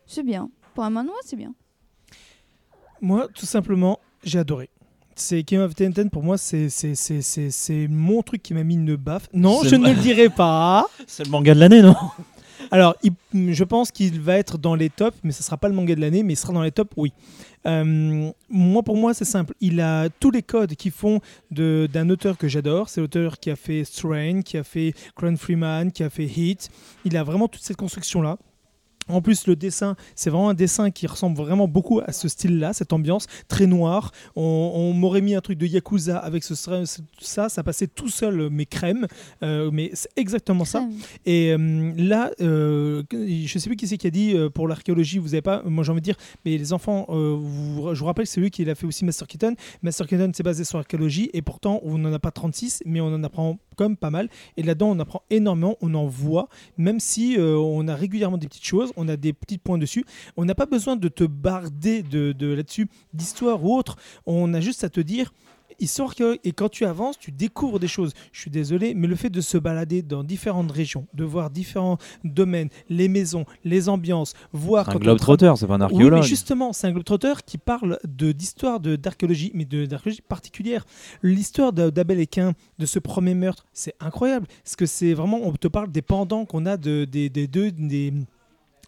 c'est 0.07 0.23
bien. 0.23 0.51
Pour 0.73 0.85
un 0.85 0.91
manoir, 0.91 1.19
c'est 1.23 1.37
bien. 1.37 1.55
Moi, 3.03 3.29
tout 3.29 3.45
simplement, 3.45 4.01
j'ai 4.25 4.39
adoré. 4.39 4.71
C'est 5.21 5.43
Game 5.43 5.61
of 5.63 5.75
Ten 5.75 5.93
pour 6.11 6.23
moi, 6.23 6.39
c'est 6.39 6.69
mon 7.89 8.23
truc 8.23 8.43
qui 8.43 8.55
m'a 8.55 8.63
mis 8.63 8.75
une 8.75 8.95
baffe. 8.97 9.29
Non, 9.35 9.63
je 9.65 9.75
ne 9.77 9.89
le 9.89 9.95
dirai 9.95 10.29
pas. 10.29 10.87
C'est 11.07 11.25
le 11.25 11.31
manga 11.31 11.55
de 11.55 11.61
l'année, 11.61 11.83
non? 11.83 11.97
Alors, 12.71 12.95
il- 13.03 13.53
je 13.55 13.65
pense 13.65 13.91
qu'il 13.91 14.21
va 14.21 14.37
être 14.37 14.59
dans 14.59 14.75
les 14.75 14.91
tops, 14.91 15.17
mais 15.25 15.33
ce 15.33 15.43
sera 15.43 15.57
pas 15.57 15.69
le 15.69 15.75
manga 15.75 15.95
de 15.95 16.01
l'année, 16.01 16.23
mais 16.23 16.35
il 16.35 16.37
sera 16.37 16.53
dans 16.53 16.63
les 16.63 16.71
tops, 16.71 16.93
oui. 16.97 17.13
Euh, 17.67 18.31
moi, 18.49 18.83
pour 18.83 18.97
moi, 18.97 19.15
c'est 19.15 19.25
simple. 19.25 19.55
Il 19.61 19.81
a 19.81 20.09
tous 20.21 20.31
les 20.31 20.43
codes 20.43 20.75
qui 20.75 20.91
font 20.91 21.21
d'un 21.51 22.11
auteur 22.11 22.37
que 22.39 22.47
j'adore. 22.49 22.89
C'est 22.89 23.01
l'auteur 23.01 23.39
qui 23.41 23.51
a 23.51 23.57
fait 23.57 23.85
Strain, 23.85 24.43
qui 24.43 24.57
a 24.57 24.65
fait 24.65 24.93
Crown 25.17 25.37
Freeman, 25.37 25.91
qui 25.93 26.03
a 26.05 26.11
fait 26.11 26.27
Heat. 26.27 26.69
Il 27.05 27.17
a 27.17 27.25
vraiment 27.25 27.49
toute 27.49 27.63
cette 27.63 27.77
construction-là. 27.77 28.39
En 29.09 29.23
plus, 29.23 29.47
le 29.47 29.57
dessin, 29.57 29.97
c'est 30.15 30.31
vraiment 30.31 30.51
un 30.51 30.55
dessin 30.55 30.91
qui 30.91 31.07
ressemble 31.07 31.37
vraiment 31.37 31.69
beaucoup 31.69 32.01
à 32.01 32.13
ce 32.13 32.29
style-là, 32.29 32.73
cette 32.73 32.93
ambiance 32.93 33.27
très 33.49 33.67
noire. 33.67 34.13
On, 34.37 34.73
on 34.75 34.93
m'aurait 34.93 35.21
mis 35.21 35.35
un 35.35 35.41
truc 35.41 35.59
de 35.59 35.67
Yakuza 35.67 36.19
avec 36.19 36.45
ce, 36.45 36.55
ça, 37.21 37.49
ça 37.49 37.63
passait 37.63 37.87
tout 37.87 38.09
seul, 38.09 38.49
mais 38.51 38.67
crème. 38.67 39.07
Euh, 39.43 39.71
mais 39.73 39.91
c'est 39.95 40.11
exactement 40.17 40.65
ça. 40.65 40.87
Et 41.27 41.53
euh, 41.59 41.93
là, 41.97 42.31
euh, 42.41 43.03
je 43.13 43.59
sais 43.59 43.69
plus 43.69 43.77
qui 43.77 43.87
c'est 43.87 43.97
qui 43.99 44.07
a 44.07 44.11
dit 44.11 44.35
euh, 44.37 44.49
pour 44.51 44.69
l'archéologie, 44.69 45.19
vous 45.19 45.35
avez 45.35 45.43
pas. 45.43 45.63
Moi, 45.65 45.85
j'ai 45.85 45.93
envie 45.93 46.01
de 46.01 46.05
dire, 46.05 46.17
mais 46.45 46.57
les 46.59 46.73
enfants, 46.73 47.07
euh, 47.09 47.37
vous- 47.39 47.95
je 47.95 47.99
vous 48.01 48.07
rappelle, 48.07 48.27
c'est 48.27 48.41
lui 48.41 48.51
qui 48.51 48.69
a 48.69 48.75
fait 48.75 48.87
aussi 48.87 49.05
Master 49.05 49.27
Keaton. 49.27 49.55
Master 49.83 50.07
Keaton, 50.07 50.31
c'est 50.35 50.43
basé 50.43 50.65
sur 50.65 50.79
l'archéologie, 50.79 51.31
et 51.33 51.43
pourtant, 51.43 51.81
on 51.85 51.99
n'en 51.99 52.13
a 52.13 52.19
pas 52.19 52.31
36, 52.31 52.83
mais 52.87 53.01
on 53.01 53.07
en 53.15 53.23
apprend 53.25 53.59
quand 53.77 53.85
même 53.85 53.97
pas 53.97 54.11
mal. 54.11 54.29
Et 54.57 54.63
là-dedans, 54.63 54.91
on 54.91 54.99
apprend 54.99 55.23
énormément, 55.31 55.77
on 55.81 55.95
en 55.95 56.07
voit, 56.07 56.49
même 56.77 56.99
si 57.01 57.37
euh, 57.39 57.57
on 57.57 57.87
a 57.89 57.95
régulièrement 57.95 58.37
des 58.39 58.49
petites 58.49 58.65
choses, 58.65 58.93
on 58.99 59.09
a 59.09 59.17
des 59.17 59.33
petits 59.33 59.59
points 59.59 59.79
dessus. 59.79 60.05
On 60.37 60.45
n'a 60.45 60.55
pas 60.55 60.67
besoin 60.67 60.97
de 60.97 61.09
te 61.09 61.25
barder 61.25 62.03
de, 62.03 62.33
de 62.33 62.53
là-dessus, 62.53 62.89
d'histoire 63.15 63.65
ou 63.65 63.75
autre. 63.77 63.97
On 64.27 64.53
a 64.53 64.61
juste 64.61 64.85
à 64.85 64.91
te 64.91 65.01
dire. 65.01 65.33
Histoire 65.81 66.17
que, 66.17 66.41
et 66.43 66.51
quand 66.51 66.69
tu 66.69 66.85
avances, 66.87 67.17
tu 67.21 67.31
découvres 67.31 67.79
des 67.79 67.87
choses. 67.87 68.13
Je 68.33 68.41
suis 68.41 68.51
désolé, 68.51 68.95
mais 68.95 69.07
le 69.07 69.15
fait 69.15 69.31
de 69.31 69.41
se 69.41 69.57
balader 69.57 70.03
dans 70.03 70.25
différentes 70.25 70.73
régions, 70.73 71.07
de 71.15 71.23
voir 71.23 71.51
différents 71.51 71.99
domaines, 72.25 72.69
les 72.89 73.07
maisons, 73.07 73.45
les 73.65 73.89
ambiances, 73.89 74.35
voir 74.53 74.89
Un 74.89 74.97
globe-trotteur, 74.97 75.57
c'est 75.57 75.69
pas 75.69 75.75
un 75.75 75.79
oui, 75.79 75.85
archéologue. 75.85 76.21
mais 76.21 76.27
justement, 76.27 76.73
c'est 76.73 76.89
un 76.89 76.91
globetrotter 76.91 77.35
qui 77.47 77.59
parle 77.59 78.01
de 78.03 78.33
d'histoire 78.33 78.81
d'archéologie, 78.81 79.53
mais 79.55 79.67
d'archéologie 79.67 80.23
particulière. 80.23 80.85
L'histoire 81.23 81.73
d'Abel 81.73 82.19
et 82.19 82.27
Cain, 82.27 82.55
de 82.81 82.87
ce 82.87 82.99
premier 82.99 83.35
meurtre, 83.35 83.65
c'est 83.73 83.95
incroyable. 84.01 84.49
Parce 84.65 84.75
que 84.75 84.87
c'est 84.87 85.15
vraiment, 85.15 85.39
on 85.45 85.53
te 85.53 85.69
parle 85.69 85.93
des 85.93 86.03
pendants 86.03 86.45
qu'on 86.45 86.67
a 86.67 86.77
de, 86.77 87.05
des, 87.05 87.29
des 87.29 87.47
deux. 87.47 87.71
Des, 87.71 88.11
des 88.11 88.15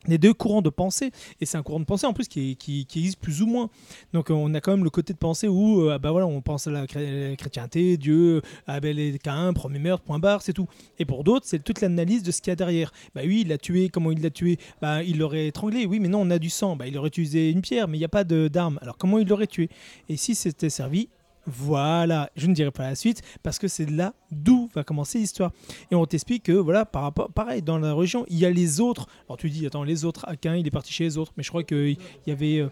deux 0.09 0.33
courants 0.33 0.63
de 0.63 0.71
pensée, 0.71 1.11
et 1.41 1.47
c'est 1.47 1.59
un 1.59 1.63
courant 1.63 1.81
de 1.81 1.85
pensée 1.85 2.07
en 2.07 2.13
plus 2.15 2.27
qui, 2.27 2.57
qui, 2.57 2.87
qui 2.87 3.01
existe 3.01 3.21
plus 3.21 3.43
ou 3.43 3.47
moins. 3.47 3.69
Donc 4.13 4.31
euh, 4.31 4.35
on 4.35 4.55
a 4.55 4.61
quand 4.61 4.71
même 4.71 4.85
le 4.85 4.91
côté 4.91 5.13
de 5.13 5.19
pensée 5.19 5.47
où 5.47 5.89
euh, 5.89 5.99
bah 5.99 6.11
voilà, 6.11 6.27
on 6.27 6.41
pense 6.41 6.67
à 6.67 6.71
la, 6.71 6.87
chré- 6.87 7.31
la 7.31 7.37
chrétienté, 7.37 7.99
Dieu, 7.99 8.41
Abel 8.67 8.99
et 8.99 9.19
Cain, 9.19 9.53
premier 9.53 9.79
meurtre, 9.79 10.03
point 10.05 10.19
barre, 10.19 10.41
c'est 10.41 10.55
tout. 10.55 10.67
Et 10.99 11.05
pour 11.05 11.23
d'autres, 11.23 11.47
c'est 11.47 11.63
toute 11.63 11.81
l'analyse 11.81 12.23
de 12.23 12.31
ce 12.31 12.41
qu'il 12.41 12.51
y 12.51 12.53
a 12.53 12.57
derrière. 12.57 12.93
Bah 13.15 13.23
oui, 13.25 13.43
il 13.43 13.49
l'a 13.49 13.59
tué, 13.59 13.91
comment 13.91 14.11
il 14.11 14.23
l'a 14.23 14.31
tué? 14.31 14.59
Bah 14.81 15.03
il 15.03 15.19
l'aurait 15.19 15.49
étranglé, 15.49 15.85
oui, 15.85 16.01
mais 16.01 16.09
non, 16.09 16.23
on 16.23 16.31
a 16.31 16.39
du 16.39 16.51
sang. 16.51 16.77
Bah 16.77 16.87
il 16.87 16.97
aurait 16.97 17.09
utilisé 17.09 17.51
une 17.51 17.61
pierre, 17.61 17.87
mais 17.87 17.99
il 17.99 18.01
n'y 18.01 18.07
a 18.07 18.09
pas 18.09 18.25
d'arme. 18.25 18.79
Alors 18.81 18.97
comment 18.97 19.19
il 19.19 19.29
l'aurait 19.29 19.47
tué? 19.47 19.69
Et 20.09 20.17
si 20.17 20.35
c'était 20.35 20.71
servi 20.71 21.09
voilà, 21.47 22.31
je 22.37 22.47
ne 22.47 22.55
dirai 22.55 22.71
pas 22.71 22.85
la 22.85 22.95
suite 22.95 23.23
parce 23.43 23.59
que 23.59 23.69
c'est 23.69 23.89
là 23.89 24.13
d'où 24.31 24.69
va 24.75 24.85
commencer 24.85 25.19
l'histoire. 25.19 25.53
Et 25.91 25.95
on 25.95 26.05
t'explique 26.07 26.45
que, 26.45 26.53
voilà, 26.53 26.85
par 26.85 27.03
rapport, 27.03 27.31
pareil, 27.33 27.63
dans 27.63 27.79
la 27.79 27.95
région, 27.95 28.25
il 28.29 28.39
y 28.39 28.45
a 28.47 28.51
les 28.51 28.81
autres. 28.81 29.07
Alors 29.29 29.37
tu 29.37 29.51
dis, 29.51 29.67
attends, 29.67 29.85
les 29.85 30.05
autres, 30.05 30.25
Aquin, 30.29 30.57
il 30.57 30.67
est 30.67 30.71
parti 30.71 30.93
chez 30.93 31.05
les 31.05 31.19
autres, 31.19 31.33
mais 31.37 31.43
je 31.43 31.49
crois 31.49 31.63
qu'il 31.65 31.97
y 32.27 32.31
avait. 32.31 32.59
euh, 32.59 32.69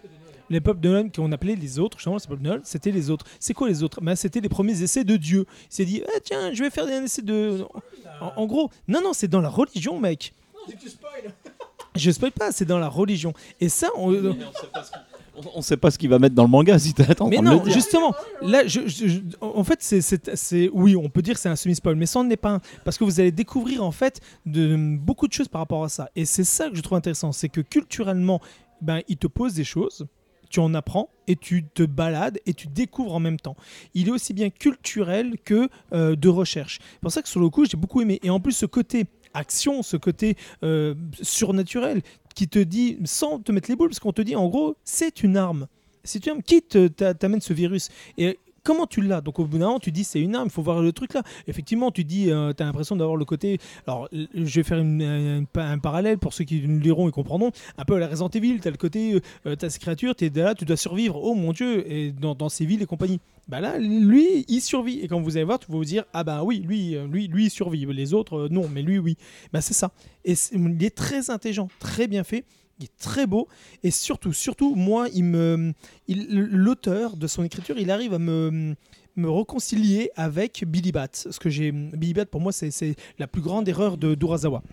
les 0.51 0.61
peuples 0.61 0.79
de 0.79 0.89
Noël 0.89 1.11
qu'on 1.15 1.31
appelait 1.31 1.55
les 1.55 1.77
autres, 1.77 1.99
justement, 1.99 2.17
c'était 2.63 2.89
les 2.89 3.11
autres. 3.11 3.23
C'est 3.39 3.53
quoi 3.53 3.67
les 3.69 3.83
autres? 3.83 4.01
Ben, 4.01 4.15
C'était 4.15 4.39
les 4.41 4.49
premiers 4.49 4.81
essais 4.81 5.03
de 5.03 5.15
Dieu. 5.15 5.45
Il 5.65 5.67
s'est 5.69 5.85
dit, 5.85 6.01
ah, 6.07 6.19
tiens, 6.23 6.51
je 6.55 6.63
vais 6.63 6.71
faire 6.71 6.85
un 6.85 7.03
essai 7.03 7.21
de. 7.21 7.63
En, 8.19 8.33
en 8.35 8.45
gros, 8.47 8.71
non, 8.87 8.99
non, 8.99 9.13
c'est 9.13 9.27
dans 9.27 9.41
la 9.41 9.49
religion, 9.49 9.99
mec. 9.99 10.33
Je 11.95 12.09
spoil 12.09 12.31
pas, 12.31 12.51
c'est 12.51 12.65
dans 12.65 12.79
la 12.79 12.87
religion. 12.89 13.31
Et 13.61 13.69
ça, 13.69 13.89
on, 13.95 14.11
On- 14.11 14.37
On 15.55 15.61
sait 15.61 15.77
pas 15.77 15.89
ce 15.91 15.97
qu'il 15.97 16.09
va 16.09 16.19
mettre 16.19 16.35
dans 16.35 16.43
le 16.43 16.49
manga 16.49 16.77
si 16.79 16.93
t'es 16.93 17.21
en 17.21 17.27
mais 17.29 17.37
le 17.37 17.43
non, 17.43 17.63
justement, 17.65 18.13
là, 18.41 18.65
je, 18.67 18.81
je- 18.87 19.07
je- 19.07 19.19
en 19.41 19.63
fait, 19.63 19.77
c'est, 19.81 20.69
oui, 20.73 20.95
on 20.95 21.09
peut 21.09 21.21
dire 21.21 21.35
que 21.35 21.39
c'est 21.39 21.49
un 21.49 21.55
semi-spoil, 21.55 21.95
mais 21.95 22.05
ça 22.05 22.21
n'en 22.23 22.29
est 22.29 22.37
pas 22.37 22.51
un, 22.55 22.61
parce 22.83 22.97
que 22.97 23.03
vous 23.03 23.19
allez 23.19 23.31
découvrir 23.31 23.83
en 23.83 23.91
fait 23.91 24.19
de, 24.45 24.75
beaucoup 24.97 25.27
de 25.27 25.33
choses 25.33 25.47
par 25.47 25.61
rapport 25.61 25.83
à 25.83 25.89
ça. 25.89 26.09
Et 26.15 26.25
c'est 26.25 26.43
ça 26.43 26.69
que 26.69 26.75
je 26.75 26.81
trouve 26.81 26.97
intéressant, 26.97 27.31
c'est 27.31 27.49
que 27.49 27.61
culturellement, 27.61 28.41
ben, 28.81 29.01
il 29.07 29.17
te 29.17 29.27
pose 29.27 29.53
des 29.53 29.63
choses, 29.63 30.07
tu 30.49 30.59
en 30.59 30.73
apprends 30.73 31.09
et 31.27 31.35
tu 31.35 31.63
te 31.63 31.83
balades 31.83 32.39
et 32.47 32.53
tu 32.55 32.67
découvres 32.67 33.13
en 33.13 33.19
même 33.19 33.39
temps. 33.39 33.55
Il 33.93 34.07
est 34.07 34.11
aussi 34.11 34.33
bien 34.33 34.49
culturel 34.49 35.35
que 35.45 35.69
euh, 35.93 36.15
de 36.15 36.27
recherche. 36.27 36.79
C'est 36.93 37.01
pour 37.01 37.11
ça 37.11 37.21
que 37.21 37.29
sur 37.29 37.39
le 37.39 37.49
coup, 37.49 37.65
j'ai 37.65 37.77
beaucoup 37.77 38.01
aimé. 38.01 38.19
Et 38.23 38.31
en 38.31 38.39
plus, 38.39 38.53
ce 38.53 38.65
côté 38.65 39.05
action, 39.33 39.83
ce 39.83 39.97
côté 39.97 40.35
euh, 40.63 40.95
surnaturel 41.21 42.01
qui 42.35 42.47
te 42.47 42.59
dit, 42.59 42.97
sans 43.05 43.39
te 43.39 43.51
mettre 43.51 43.69
les 43.69 43.75
boules, 43.75 43.89
parce 43.89 43.99
qu'on 43.99 44.13
te 44.13 44.21
dit 44.21 44.35
en 44.35 44.47
gros, 44.47 44.75
c'est 44.83 45.23
une 45.23 45.37
arme. 45.37 45.67
C'est 46.03 46.25
une 46.25 46.33
arme 46.33 46.43
qui 46.43 46.61
t'amène 46.61 47.41
ce 47.41 47.53
virus. 47.53 47.89
Comment 48.63 48.87
tu 48.87 49.01
l'as? 49.01 49.21
Donc 49.21 49.39
au 49.39 49.45
bout 49.45 49.57
d'un 49.57 49.67
moment, 49.67 49.79
tu 49.79 49.91
dis 49.91 50.03
c'est 50.03 50.21
une 50.21 50.35
arme, 50.35 50.47
il 50.47 50.51
faut 50.51 50.61
voir 50.61 50.81
le 50.81 50.91
truc 50.91 51.13
là. 51.13 51.23
Effectivement, 51.47 51.91
tu 51.91 52.03
dis, 52.03 52.25
tu 52.25 52.31
as 52.31 52.65
l'impression 52.65 52.95
d'avoir 52.95 53.17
le 53.17 53.25
côté. 53.25 53.57
Alors, 53.87 54.07
je 54.11 54.55
vais 54.55 54.63
faire 54.63 54.79
un, 54.79 55.77
parallèle 55.79 56.17
pour 56.17 56.33
ceux 56.33 56.43
qui 56.43 56.61
nous 56.67 56.79
liront 56.79 57.07
et 57.07 57.11
comprendront. 57.11 57.51
Un 57.77 57.85
peu 57.85 57.95
à 57.95 57.99
la 57.99 58.07
Resident 58.07 58.29
Evil, 58.29 58.59
tu 58.59 58.67
as 58.67 58.71
le 58.71 58.77
côté, 58.77 59.21
euh, 59.45 59.55
tu 59.55 59.65
as 59.65 59.69
ces 59.69 59.79
créatures, 59.79 60.15
tu 60.15 60.25
es 60.25 60.29
là, 60.29 60.55
tu 60.55 60.65
dois 60.65 60.77
survivre. 60.77 61.19
Oh 61.21 61.35
mon 61.35 61.53
dieu, 61.53 61.89
et 61.91 62.11
dans, 62.11 62.49
ces 62.49 62.65
villes 62.65 62.81
et 62.81 62.85
compagnie. 62.85 63.19
Bah 63.47 63.59
là, 63.61 63.77
lui, 63.79 64.45
il 64.47 64.61
survit. 64.61 64.99
Et 64.99 65.07
quand 65.07 65.19
vous 65.19 65.37
allez 65.37 65.45
voir, 65.45 65.59
tu 65.59 65.71
vas 65.71 65.77
vous 65.77 65.85
dire, 65.85 66.05
ah 66.13 66.23
bah 66.23 66.43
oui, 66.43 66.59
lui, 66.59 66.95
euh, 66.95 67.07
lui, 67.07 67.27
lui, 67.27 67.45
il 67.45 67.49
survit. 67.49 67.85
Les 67.85 68.13
autres, 68.13 68.45
euh, 68.45 68.47
non, 68.49 68.69
mais 68.71 68.81
lui, 68.81 68.99
oui. 68.99 69.17
Bah 69.51 69.61
c'est 69.61 69.73
ça. 69.73 69.91
Et 70.25 70.33
il 70.53 70.83
est 70.83 70.95
très 70.95 71.29
intelligent, 71.29 71.69
très 71.79 72.07
bien 72.07 72.23
fait. 72.23 72.45
Il 72.79 72.85
est 72.85 72.97
très 72.97 73.27
beau 73.27 73.47
et 73.83 73.91
surtout, 73.91 74.31
surtout, 74.33 74.73
moi, 74.75 75.07
il 75.13 75.25
me, 75.25 75.73
il- 76.07 76.27
l'auteur 76.51 77.17
de 77.17 77.27
son 77.27 77.43
écriture, 77.43 77.77
il 77.77 77.91
arrive 77.91 78.13
à 78.13 78.19
me, 78.19 78.75
me 79.17 79.29
réconcilier 79.29 80.11
avec 80.15 80.63
Billy 80.65 80.91
Bat. 80.93 81.09
Ce 81.13 81.39
que 81.39 81.49
j'ai, 81.49 81.71
Billy 81.73 82.13
Bat 82.13 82.25
pour 82.27 82.39
moi, 82.41 82.51
c'est, 82.53 82.71
c'est 82.71 82.95
la 83.17 83.27
plus 83.27 83.41
grande 83.41 83.67
erreur 83.67 83.97
de 83.97 84.15
d'Urasawa. 84.15 84.63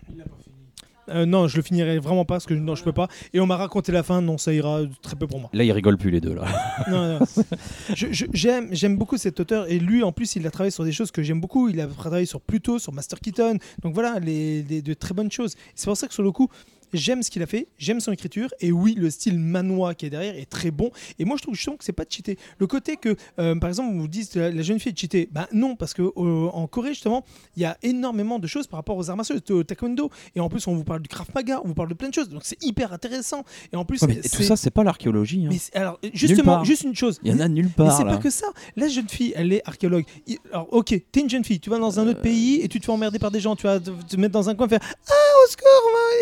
Euh, 1.09 1.25
non, 1.25 1.47
je 1.47 1.57
le 1.57 1.63
finirai 1.63 2.01
vraiment 2.01 2.25
pas 2.25 2.35
parce 2.35 2.47
que 2.47 2.55
non, 2.55 2.75
je 2.75 2.83
peux 2.83 2.93
pas. 2.93 3.07
Et 3.33 3.39
on 3.39 3.47
m'a 3.47 3.57
raconté 3.57 3.93
la 3.93 4.03
fin, 4.03 4.21
non, 4.21 4.39
ça 4.39 4.53
ira 4.53 4.81
très 5.03 5.15
peu 5.15 5.29
pour 5.29 5.39
moi. 5.39 5.49
Là, 5.53 5.63
ils 5.63 5.71
rigolent 5.71 5.99
plus 5.99 6.11
les 6.11 6.21
deux 6.21 6.35
là. 6.35 6.47
Non, 6.91 7.21
non. 7.21 7.27
Je- 7.95 8.13
je- 8.13 8.27
j'aime, 8.33 8.69
j'aime 8.73 8.97
beaucoup 8.97 9.17
cet 9.17 9.39
auteur 9.39 9.71
et 9.71 9.79
lui 9.79 10.03
en 10.03 10.11
plus 10.11 10.35
il 10.35 10.45
a 10.49 10.51
travaillé 10.51 10.73
sur 10.73 10.83
des 10.83 10.91
choses 10.91 11.13
que 11.13 11.23
j'aime 11.23 11.41
beaucoup. 11.41 11.69
Il 11.69 11.81
a 11.81 11.87
travaillé 11.87 12.27
sur 12.27 12.41
Pluto, 12.41 12.81
sur 12.81 12.93
Master 12.93 13.21
Keaton, 13.21 13.59
donc 13.83 13.95
voilà, 13.95 14.19
les, 14.19 14.65
les- 14.65 14.83
de 14.83 14.95
très 14.95 15.15
bonnes 15.15 15.31
choses. 15.31 15.55
C'est 15.77 15.87
pour 15.87 15.97
ça 15.97 16.09
que 16.09 16.15
sur 16.15 16.25
le 16.25 16.33
coup, 16.33 16.49
j'aime 16.93 17.23
ce 17.23 17.31
qu'il 17.31 17.43
a 17.43 17.47
fait, 17.47 17.69
j'aime 17.79 18.01
son 18.01 18.13
écriture 18.13 18.49
et 18.61 18.73
oui, 18.73 18.95
le 18.97 19.11
style 19.11 19.39
manois 19.39 19.95
qui 19.95 20.07
est 20.07 20.11
derrière 20.11 20.37
est 20.37 20.49
très 20.49 20.71
bon. 20.71 20.91
Et 21.19 21.25
moi 21.25 21.37
je 21.37 21.43
trouve 21.43 21.55
justement 21.55 21.77
que 21.77 21.85
c'est 21.85 21.93
pas 21.93 22.05
de 22.05 22.13
cheater. 22.13 22.39
Le 22.59 22.67
côté 22.67 22.97
que, 22.97 23.17
euh, 23.39 23.55
par 23.57 23.69
exemple, 23.69 23.97
vous 23.97 24.09
dites 24.09 24.35
la, 24.37 24.51
la 24.51 24.63
jeune 24.63 24.79
fille 24.81 24.93
est 24.93 24.99
cheatée, 24.99 25.29
bah 25.33 25.49
non, 25.53 25.77
parce 25.77 25.95
que 25.95 26.03
euh, 26.03 26.49
en 26.53 26.67
Corée 26.67 26.91
justement, 26.91 27.25
il 27.57 27.63
y 27.63 27.65
a 27.65 27.77
énormément 27.83 28.39
de 28.39 28.47
choses 28.47 28.67
par 28.67 28.79
rapport 28.79 28.97
aux 28.97 29.11
arts 29.11 29.17
martiaux, 29.17 29.37
au 29.51 29.63
taekwondo, 29.65 30.11
et 30.35 30.41
en 30.41 30.49
plus 30.49 30.67
on 30.67 30.75
vous 30.75 30.85
parle 30.85 31.01
du 31.03 31.09
Krav 31.09 31.27
Maga, 31.35 31.61
on 31.65 31.69
vous 31.69 31.75
parle 31.75 31.89
de 31.89 31.95
plein 31.95 32.09
de 32.09 32.15
choses, 32.15 32.29
donc 32.29 32.43
c'est 32.45 32.63
hyper 32.63 32.93
intéressant. 32.93 33.45
Et 33.73 33.77
en 33.77 33.85
plus, 33.85 34.01
Ouais, 34.03 34.09
mais 34.09 34.15
tout 34.21 34.29
c'est- 34.29 34.43
ça, 34.45 34.57
c'est 34.57 34.71
pas 34.71 34.85
l'archéologie. 34.85 35.45
hein. 35.47 35.49
mais 35.51 35.59
c'est- 35.59 35.75
alors 35.77 35.99
justement, 36.13 36.65
juste 36.65 36.83
une 36.85 36.95
chose. 36.97 37.19
Il 37.23 37.31
y 37.33 37.35
en 37.35 37.41
a 37.41 37.49
nulle 37.49 37.67
Mais 37.67 37.85
part 37.85 37.97
c'est 37.97 38.05
là. 38.05 38.13
pas 38.17 38.23
que 38.23 38.31
ça. 38.31 38.47
La 38.77 38.89
jeune 38.89 39.09
fille, 39.09 39.33
elle 39.37 39.53
est 39.53 39.63
archéologue. 39.67 40.05
Alors, 40.53 40.69
ok, 40.73 40.95
t'es 41.13 41.21
une 41.21 41.31
jeune 41.31 41.45
fille, 41.45 41.61
tu 41.61 41.71
vas 41.71 41.79
dans 41.79 41.99
un 42.01 42.07
autre 42.09 42.21
pays 42.23 42.61
et 42.63 42.69
tu 42.69 42.81
te 42.81 42.85
fais 42.87 42.93
emmerder 42.93 43.19
par 43.19 43.31
des 43.31 43.41
gens, 43.41 43.57
tu 43.57 43.65
vas 43.65 43.81
te, 43.81 43.91
te 43.91 44.17
mettre 44.17 44.33
dans 44.33 44.49
un 44.49 44.55
coin, 44.55 44.69
faire 44.69 44.81
Ah, 44.83 45.13
au 45.45 45.51
secours, 45.51 45.67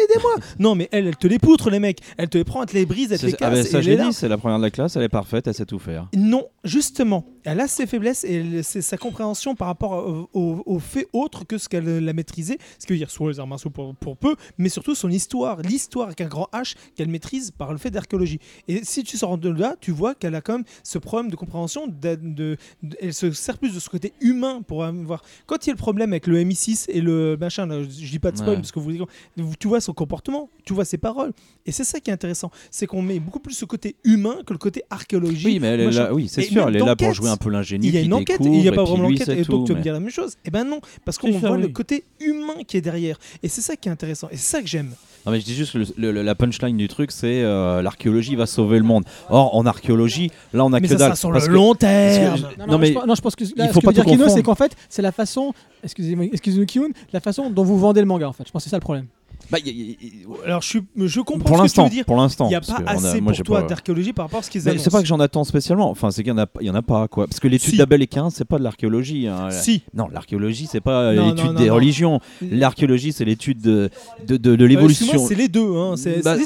aidez-moi. 0.04 0.34
Non, 0.58 0.74
mais 0.74 0.88
elle, 0.92 1.06
elle 1.06 1.16
te 1.16 1.26
les 1.26 1.38
poutre, 1.38 1.70
les 1.70 1.80
mecs. 1.80 2.00
Elle 2.16 2.28
te 2.28 2.38
les 2.38 2.44
prend, 2.44 2.62
elle 2.62 2.68
te 2.68 2.74
les 2.74 2.86
brise, 2.86 3.12
elle 3.12 3.18
te 3.18 3.26
les 3.26 3.34
ah 3.34 3.36
casse. 3.36 3.52
ben, 3.54 3.64
ça, 3.64 3.78
est 3.78 3.82
l'ai 3.82 3.96
là. 3.96 4.06
dit, 4.08 4.12
c'est 4.12 4.28
la 4.28 4.38
première 4.38 4.58
de 4.58 4.62
la 4.64 4.70
classe, 4.70 4.96
elle 4.96 5.02
est 5.02 5.08
parfaite, 5.08 5.46
elle 5.46 5.54
sait 5.54 5.66
tout 5.66 5.78
faire. 5.78 6.08
Non, 6.16 6.44
justement, 6.64 7.24
elle 7.44 7.60
a 7.60 7.68
ses 7.68 7.86
faiblesses 7.86 8.24
et 8.24 8.34
elle- 8.34 8.64
c'est 8.64 8.82
sa 8.82 8.96
compréhension 8.96 9.54
par 9.54 9.68
rapport 9.68 9.92
au, 9.92 10.30
au- 10.32 10.62
au 10.66 10.78
fait 10.78 11.06
autre 11.12 11.44
que 11.44 11.58
ce 11.58 11.68
qu'elle 11.68 12.08
a 12.08 12.12
maîtrisé. 12.12 12.58
Ce 12.78 12.86
qui 12.86 12.92
veut 12.92 12.98
dire 12.98 13.10
soit 13.10 13.30
les 13.30 13.40
arts 13.40 13.46
martiaux 13.46 13.70
pour, 13.70 13.94
pour 13.94 14.16
peu, 14.16 14.34
mais 14.58 14.68
surtout 14.68 14.94
son 14.94 15.10
histoire. 15.10 15.60
L'histoire 15.62 16.06
avec 16.06 16.20
un 16.20 16.26
grand 16.28 16.48
H 16.52 16.74
qu'elle 16.96 17.08
maîtrise 17.08 17.50
par 17.50 17.72
le 17.72 17.78
fait 17.78 17.90
d'archéologie. 17.90 18.38
Et 18.68 18.84
si 18.84 19.02
tu 19.04 19.16
sors 19.16 19.38
de 19.38 19.48
là, 19.50 19.76
tu 19.80 19.90
vois 19.90 20.14
qu'elle 20.14 20.34
a 20.34 20.40
quand 20.40 20.54
même 20.54 20.64
ce 20.82 20.98
problème 20.98 21.30
de 21.30 21.36
compréhension. 21.36 21.86
de- 21.86 22.14
de- 22.16 22.56
de- 22.82 22.96
elle 23.00 23.14
se 23.14 23.30
sert 23.32 23.58
plus 23.58 23.74
de 23.74 23.80
ce 23.80 23.88
côté 23.88 24.12
humain 24.20 24.62
pour 24.66 24.84
avoir. 24.84 25.22
Quand 25.46 25.64
il 25.64 25.68
y 25.68 25.70
a 25.70 25.74
le 25.74 25.78
problème 25.78 26.12
avec 26.12 26.26
le 26.26 26.38
MI6 26.38 26.86
et 26.88 27.00
le 27.00 27.36
machin, 27.38 27.66
là, 27.66 27.82
je 27.82 28.10
dis 28.10 28.18
pas 28.18 28.30
de 28.32 28.36
spoil 28.36 28.50
Ouais. 28.50 28.56
parce 28.56 28.72
que 28.72 28.78
vous- 28.80 29.54
tu 29.58 29.68
vois 29.68 29.80
son 29.80 29.92
comportement, 29.92 30.43
tu 30.64 30.72
vois 30.74 30.84
ses 30.84 30.98
paroles. 30.98 31.32
Et 31.66 31.72
c'est 31.72 31.84
ça 31.84 31.98
qui 32.00 32.10
est 32.10 32.12
intéressant. 32.12 32.50
C'est 32.70 32.86
qu'on 32.86 33.00
met 33.02 33.18
beaucoup 33.20 33.38
plus 33.38 33.54
ce 33.54 33.64
côté 33.64 33.96
humain 34.04 34.36
que 34.46 34.52
le 34.52 34.58
côté 34.58 34.82
archéologie. 34.90 35.46
Oui, 35.46 35.58
mais 35.60 35.68
elle 35.68 35.80
est 35.80 35.90
là, 35.90 36.12
oui, 36.12 36.28
c'est 36.28 36.42
sûr, 36.42 36.68
elle 36.68 36.76
est 36.76 36.80
là 36.80 36.94
pour 36.96 37.12
jouer 37.14 37.30
un 37.30 37.36
peu 37.36 37.50
l'ingénieux. 37.50 37.88
Il 37.88 37.94
y 37.94 37.98
a 37.98 38.02
une 38.02 38.12
enquête, 38.14 38.38
il 38.42 38.50
n'y 38.50 38.68
a 38.68 38.72
pas 38.72 38.84
vraiment 38.84 39.08
c'est 39.16 39.32
et 39.32 39.42
donc 39.44 39.46
tout, 39.46 39.64
tu 39.66 39.72
vas 39.72 39.78
me 39.78 39.82
dire 39.82 39.92
la 39.94 40.00
même 40.00 40.10
chose. 40.10 40.34
Eh 40.44 40.50
ben 40.50 40.64
non, 40.64 40.80
parce 41.04 41.18
qu'on 41.18 41.30
voit 41.30 41.56
le 41.56 41.68
côté 41.68 42.04
humain 42.20 42.62
qui 42.66 42.76
est 42.76 42.80
derrière. 42.82 43.18
Et 43.42 43.48
c'est 43.48 43.60
ça 43.62 43.76
qui 43.76 43.88
est 43.88 43.92
intéressant, 43.92 44.28
et 44.30 44.36
c'est 44.36 44.56
ça 44.56 44.60
que 44.62 44.68
j'aime. 44.68 44.90
Non, 45.26 45.32
mais 45.32 45.40
je 45.40 45.46
dis 45.46 45.54
juste 45.54 45.72
que 45.72 45.78
le- 45.96 46.12
le- 46.12 46.22
la 46.22 46.34
punchline 46.34 46.76
du 46.76 46.86
truc, 46.86 47.10
c'est 47.10 47.42
euh, 47.42 47.80
l'archéologie 47.80 48.36
va 48.36 48.44
sauver 48.44 48.76
le 48.76 48.84
monde. 48.84 49.04
Or, 49.30 49.56
en 49.56 49.64
archéologie, 49.64 50.30
là, 50.52 50.66
on 50.66 50.72
a 50.74 50.80
Mais 50.80 50.86
que 50.86 50.92
ça 50.92 50.98
dalle. 50.98 51.08
sera 51.12 51.16
sur 51.16 51.32
parce 51.32 51.44
le 51.46 51.48
que- 51.50 51.54
long 51.56 51.72
que 51.72 51.78
terme. 51.78 52.40
Non, 52.58 52.66
non, 52.66 52.72
non, 52.72 52.78
mais 52.78 52.88
je, 52.88 52.92
pense- 52.92 53.06
non, 53.06 53.14
je 53.14 53.20
pense 53.22 53.34
que 53.34 53.44
là, 53.44 53.50
il 53.56 53.68
ce 53.68 53.72
faut 53.72 53.80
que 53.80 53.84
pas 53.86 53.90
veut 53.92 53.94
dire 53.94 54.04
Kino, 54.04 54.28
c'est 54.28 54.42
qu'en 54.42 54.54
fait, 54.54 54.76
c'est 54.90 55.00
la 55.00 55.12
façon, 55.12 55.54
excusez-moi, 55.82 56.26
excusez-moi 56.30 56.66
Kiyun, 56.66 56.88
la 57.14 57.20
façon 57.20 57.48
dont 57.48 57.64
vous 57.64 57.78
vendez 57.78 58.00
le 58.00 58.06
manga 58.06 58.28
en 58.28 58.34
fait. 58.34 58.44
Je 58.46 58.52
pense 58.52 58.62
que 58.62 58.64
c'est 58.64 58.70
ça 58.70 58.76
le 58.76 58.82
problème. 58.82 59.06
Bah, 59.50 59.58
y 59.64 59.68
a- 59.68 59.72
y 59.72 59.96
a- 60.42 60.46
Alors 60.46 60.62
je, 60.62 60.68
suis, 60.68 60.80
je 60.96 61.20
comprends 61.20 61.38
pour 61.38 61.48
ce 61.48 61.52
que 61.52 61.56
tu 61.56 61.62
l'instant, 61.62 61.84
veux 61.84 61.90
dire. 61.90 62.04
pour 62.04 62.16
l'instant. 62.16 62.46
Il 62.46 62.50
n'y 62.50 62.54
a 62.54 62.60
pas 62.60 62.82
a- 62.86 62.92
assez 62.92 63.20
moi, 63.20 63.32
pour 63.32 63.42
toi 63.44 63.60
pas- 63.62 63.66
d'archéologie 63.68 64.12
par 64.12 64.26
rapport 64.26 64.40
à 64.40 64.42
ce 64.42 64.50
qu'ils 64.50 64.68
annoncent. 64.68 64.82
c'est 64.84 64.90
pas 64.90 65.00
que 65.02 65.06
j'en 65.06 65.20
attends 65.20 65.44
spécialement. 65.44 65.90
Enfin, 65.90 66.10
c'est 66.10 66.22
qu'il 66.22 66.32
y 66.32 66.34
en 66.34 66.38
a, 66.38 66.46
il 66.60 66.66
y 66.66 66.70
en 66.70 66.74
a 66.74 66.82
pas 66.82 67.08
quoi. 67.08 67.26
Parce 67.26 67.40
que 67.40 67.48
l'étude 67.48 67.70
Si. 67.72 67.76
d'Abel 67.76 68.02
et 68.02 68.06
Cain, 68.06 68.30
c'est 68.30 68.44
pas 68.44 68.58
de 68.58 68.64
l'archéologie. 68.64 69.26
hein. 69.28 69.50
Si. 69.50 69.82
Non, 69.94 70.08
l'archéologie, 70.12 70.66
c'est 70.70 70.80
pas 70.80 71.12
l'étude 71.12 71.54
des 71.54 71.66
non. 71.68 71.74
religions. 71.74 72.20
L'archéologie, 72.42 73.12
c'est 73.12 73.24
l'étude 73.24 73.60
de, 73.60 73.90
de, 74.26 74.36
de, 74.36 74.56
de 74.56 74.64
Euh, 74.64 74.68
l'évolution. 74.68 75.26
c'est 75.26 75.34
les 75.34 75.48
deux. 75.48 75.76
Hein. 75.76 75.94
C'est 75.96 76.22
Bah, 76.24 76.36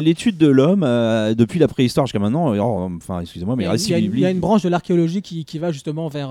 l'étude 0.00 0.36
de 0.38 0.46
l'homme 0.48 0.82
euh, 0.84 1.34
depuis 1.34 1.58
la 1.58 1.68
préhistoire 1.68 2.06
jusqu'à 2.06 2.18
maintenant. 2.18 2.54
Oh, 2.56 2.90
enfin, 2.96 3.20
excusez-moi, 3.20 3.56
mais 3.56 3.64
il, 3.64 3.66
y 3.66 3.68
a, 3.68 3.72
récits 3.72 3.88
il 3.88 3.92
y 3.92 3.94
a 3.94 3.98
une- 3.98 4.04
il 4.04 4.06
y 4.06 4.08
a 4.08 4.10
bibliques- 4.28 4.34
une 4.34 4.40
branche 4.40 4.62
de 4.62 4.68
l'archéologie 4.68 5.22
qui, 5.22 5.44
qui 5.44 5.58
va 5.58 5.72
justement 5.72 6.08
vers. 6.08 6.30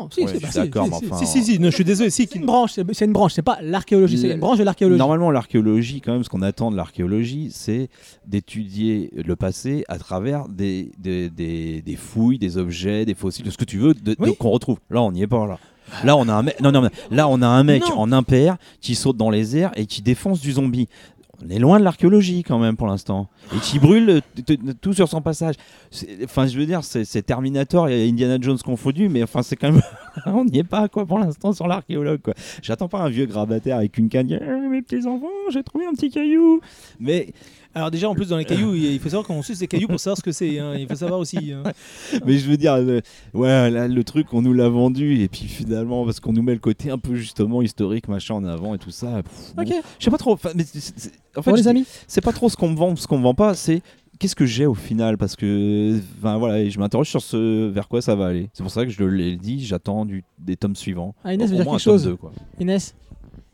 Non, 0.00 0.08
si, 0.10 0.26
si, 0.26 0.38
bah, 0.40 0.48
si, 0.50 0.58
d'accord, 0.58 0.84
si, 0.86 0.90
mais 0.90 0.98
si, 0.98 1.04
enfin, 1.12 1.16
Si, 1.24 1.26
si, 1.26 1.44
si, 1.44 1.58
non, 1.58 1.70
je 1.70 1.74
suis 1.74 1.84
désolé. 1.84 2.10
Si, 2.10 2.26
C'est 2.30 2.38
une 2.38 2.46
branche, 2.46 2.72
c'est 2.72 2.84
c'est 2.94 3.04
une 3.04 3.12
branche, 3.12 3.32
c'est 3.34 3.42
pas 3.42 3.58
l'archéologie, 3.62 4.18
c'est 4.18 4.30
une 4.30 4.40
branche 4.40 4.58
de 4.58 4.64
l'archéologie. 4.64 4.98
Normalement, 4.98 5.30
l'archéologie, 5.30 6.00
quand 6.00 6.12
même, 6.12 6.24
ce 6.24 6.28
qu'on 6.28 6.42
attend 6.42 6.70
de 6.70 6.76
l'archéologie, 6.76 7.48
c'est 7.52 7.88
d'étudier 8.26 9.10
le 9.14 9.36
passé 9.36 9.84
à 9.88 9.98
travers 9.98 10.48
des, 10.48 10.90
des, 10.98 11.30
des- 11.30 11.82
des 11.82 11.96
fouilles, 11.96 12.38
des 12.38 12.58
objets, 12.58 13.04
des 13.04 13.14
fossiles, 13.14 13.44
de 13.44 13.50
ce 13.50 13.56
que 13.58 13.64
tu 13.64 13.78
veux, 13.78 13.94
de, 13.94 14.00
de- 14.14 14.16
Oui. 14.18 14.34
qu'on 14.38 14.50
retrouve. 14.50 14.78
Là, 14.90 15.02
on 15.02 15.12
n'y 15.12 15.22
est 15.22 15.26
pas 15.26 15.46
là. 15.46 15.58
Là, 16.02 16.16
on 16.16 16.26
a 16.28 16.32
un 16.32 16.42
mec. 16.42 16.58
Non, 16.62 16.72
non, 16.72 16.80
mais 16.80 16.88
là, 17.10 17.28
on 17.28 17.42
a 17.42 17.46
un 17.46 17.62
mec 17.62 17.82
Non. 17.90 17.98
en 18.00 18.12
impair 18.12 18.56
qui 18.80 18.94
saute 18.94 19.18
dans 19.18 19.28
les 19.28 19.56
airs 19.58 19.70
et 19.76 19.84
qui 19.84 20.00
défonce 20.00 20.40
du 20.40 20.52
zombie. 20.52 20.88
On 21.42 21.48
est 21.48 21.58
loin 21.58 21.78
de 21.78 21.84
l'archéologie 21.84 22.42
quand 22.42 22.58
même 22.58 22.76
pour 22.76 22.86
l'instant. 22.86 23.28
Et 23.54 23.58
qui 23.58 23.78
brûle 23.78 24.10
euh, 24.10 24.56
tout 24.80 24.92
sur 24.92 25.08
son 25.08 25.20
passage. 25.20 25.54
Enfin, 26.22 26.46
je 26.46 26.58
veux 26.58 26.66
dire, 26.66 26.84
c'est 26.84 27.22
Terminator 27.22 27.88
et 27.88 28.08
Indiana 28.08 28.38
Jones 28.40 28.58
confondus, 28.58 29.08
mais 29.08 29.22
enfin, 29.22 29.42
c'est 29.42 29.56
quand 29.56 29.72
même. 29.72 29.82
on 30.26 30.44
n'y 30.44 30.58
est 30.58 30.64
pas 30.64 30.88
quoi 30.88 31.06
pour 31.06 31.18
l'instant 31.18 31.52
sur 31.52 31.66
l'archéologue. 31.66 32.20
J'attends 32.62 32.88
pas 32.88 33.00
un 33.00 33.08
vieux 33.08 33.26
grabataire 33.26 33.78
avec 33.78 33.98
une 33.98 34.08
canne. 34.08 34.30
Eh, 34.30 34.68
mes 34.68 34.82
petits 34.82 35.06
enfants, 35.06 35.26
j'ai 35.50 35.62
trouvé 35.62 35.86
un 35.86 35.92
petit 35.92 36.10
caillou. 36.10 36.60
Mais 37.00 37.32
Alors 37.74 37.90
déjà, 37.90 38.08
en 38.08 38.14
plus, 38.14 38.28
dans 38.28 38.36
les 38.36 38.44
cailloux, 38.44 38.74
il 38.74 38.98
faut 39.00 39.08
savoir 39.08 39.26
qu'on 39.26 39.42
suce 39.42 39.60
les 39.60 39.66
cailloux 39.66 39.88
pour 39.88 39.98
savoir 39.98 40.16
ce 40.16 40.22
que 40.22 40.30
c'est. 40.32 40.58
hein. 40.58 40.74
Il 40.78 40.86
faut 40.86 40.94
savoir 40.94 41.18
aussi. 41.18 41.52
hein. 41.52 41.62
Mais 42.26 42.38
je 42.38 42.48
veux 42.48 42.56
dire, 42.56 42.78
le, 42.78 43.02
ouais, 43.32 43.70
là, 43.70 43.88
le 43.88 44.04
truc, 44.04 44.32
on 44.32 44.42
nous 44.42 44.52
l'a 44.52 44.68
vendu, 44.68 45.20
et 45.20 45.28
puis 45.28 45.44
finalement, 45.44 46.04
parce 46.04 46.20
qu'on 46.20 46.32
nous 46.32 46.42
met 46.42 46.52
le 46.52 46.60
côté 46.60 46.90
un 46.90 46.98
peu 46.98 47.14
justement 47.16 47.62
historique, 47.62 48.06
machin 48.08 48.34
en 48.34 48.44
avant 48.44 48.74
et 48.74 48.78
tout 48.78 48.90
ça. 48.92 49.22
pff, 49.22 49.54
bon, 49.56 49.62
Ok, 49.62 49.72
Je 49.98 50.04
sais 50.04 50.10
pas 50.10 50.18
trop. 50.18 50.32
en 50.32 50.36
fait, 50.36 50.54
bon, 50.54 51.54
les 51.54 51.68
amis. 51.68 51.84
c'est 52.06 52.20
pas 52.20 52.32
trop 52.32 52.48
ce 52.48 52.56
qu'on 52.56 52.68
me 52.70 52.76
vend, 52.76 52.94
ce 52.96 53.06
qu'on 53.08 53.18
me 53.18 53.24
vend 53.24 53.34
pas, 53.34 53.54
c'est 53.54 53.82
qu'est-ce 54.20 54.36
que 54.36 54.46
j'ai 54.46 54.66
au 54.66 54.74
final, 54.74 55.18
parce 55.18 55.34
que, 55.34 55.98
enfin 56.18 56.36
voilà, 56.38 56.68
je 56.68 56.78
m'interroge 56.78 57.08
sur 57.08 57.22
ce 57.22 57.68
vers 57.68 57.88
quoi 57.88 58.00
ça 58.00 58.14
va 58.14 58.26
aller. 58.26 58.48
C'est 58.52 58.62
pour 58.62 58.70
ça 58.70 58.84
que 58.84 58.90
je 58.92 59.02
l'ai 59.04 59.36
dit, 59.36 59.64
j'attends 59.64 60.04
du- 60.04 60.22
des 60.38 60.56
tomes 60.56 60.76
suivants. 60.76 61.14
Ah, 61.24 61.34
Inès 61.34 61.50
veut 61.50 61.56
dire 61.56 61.64
quelque 61.66 61.78
chose. 61.80 62.16
quoi. 62.20 62.30
Inès 62.60 62.94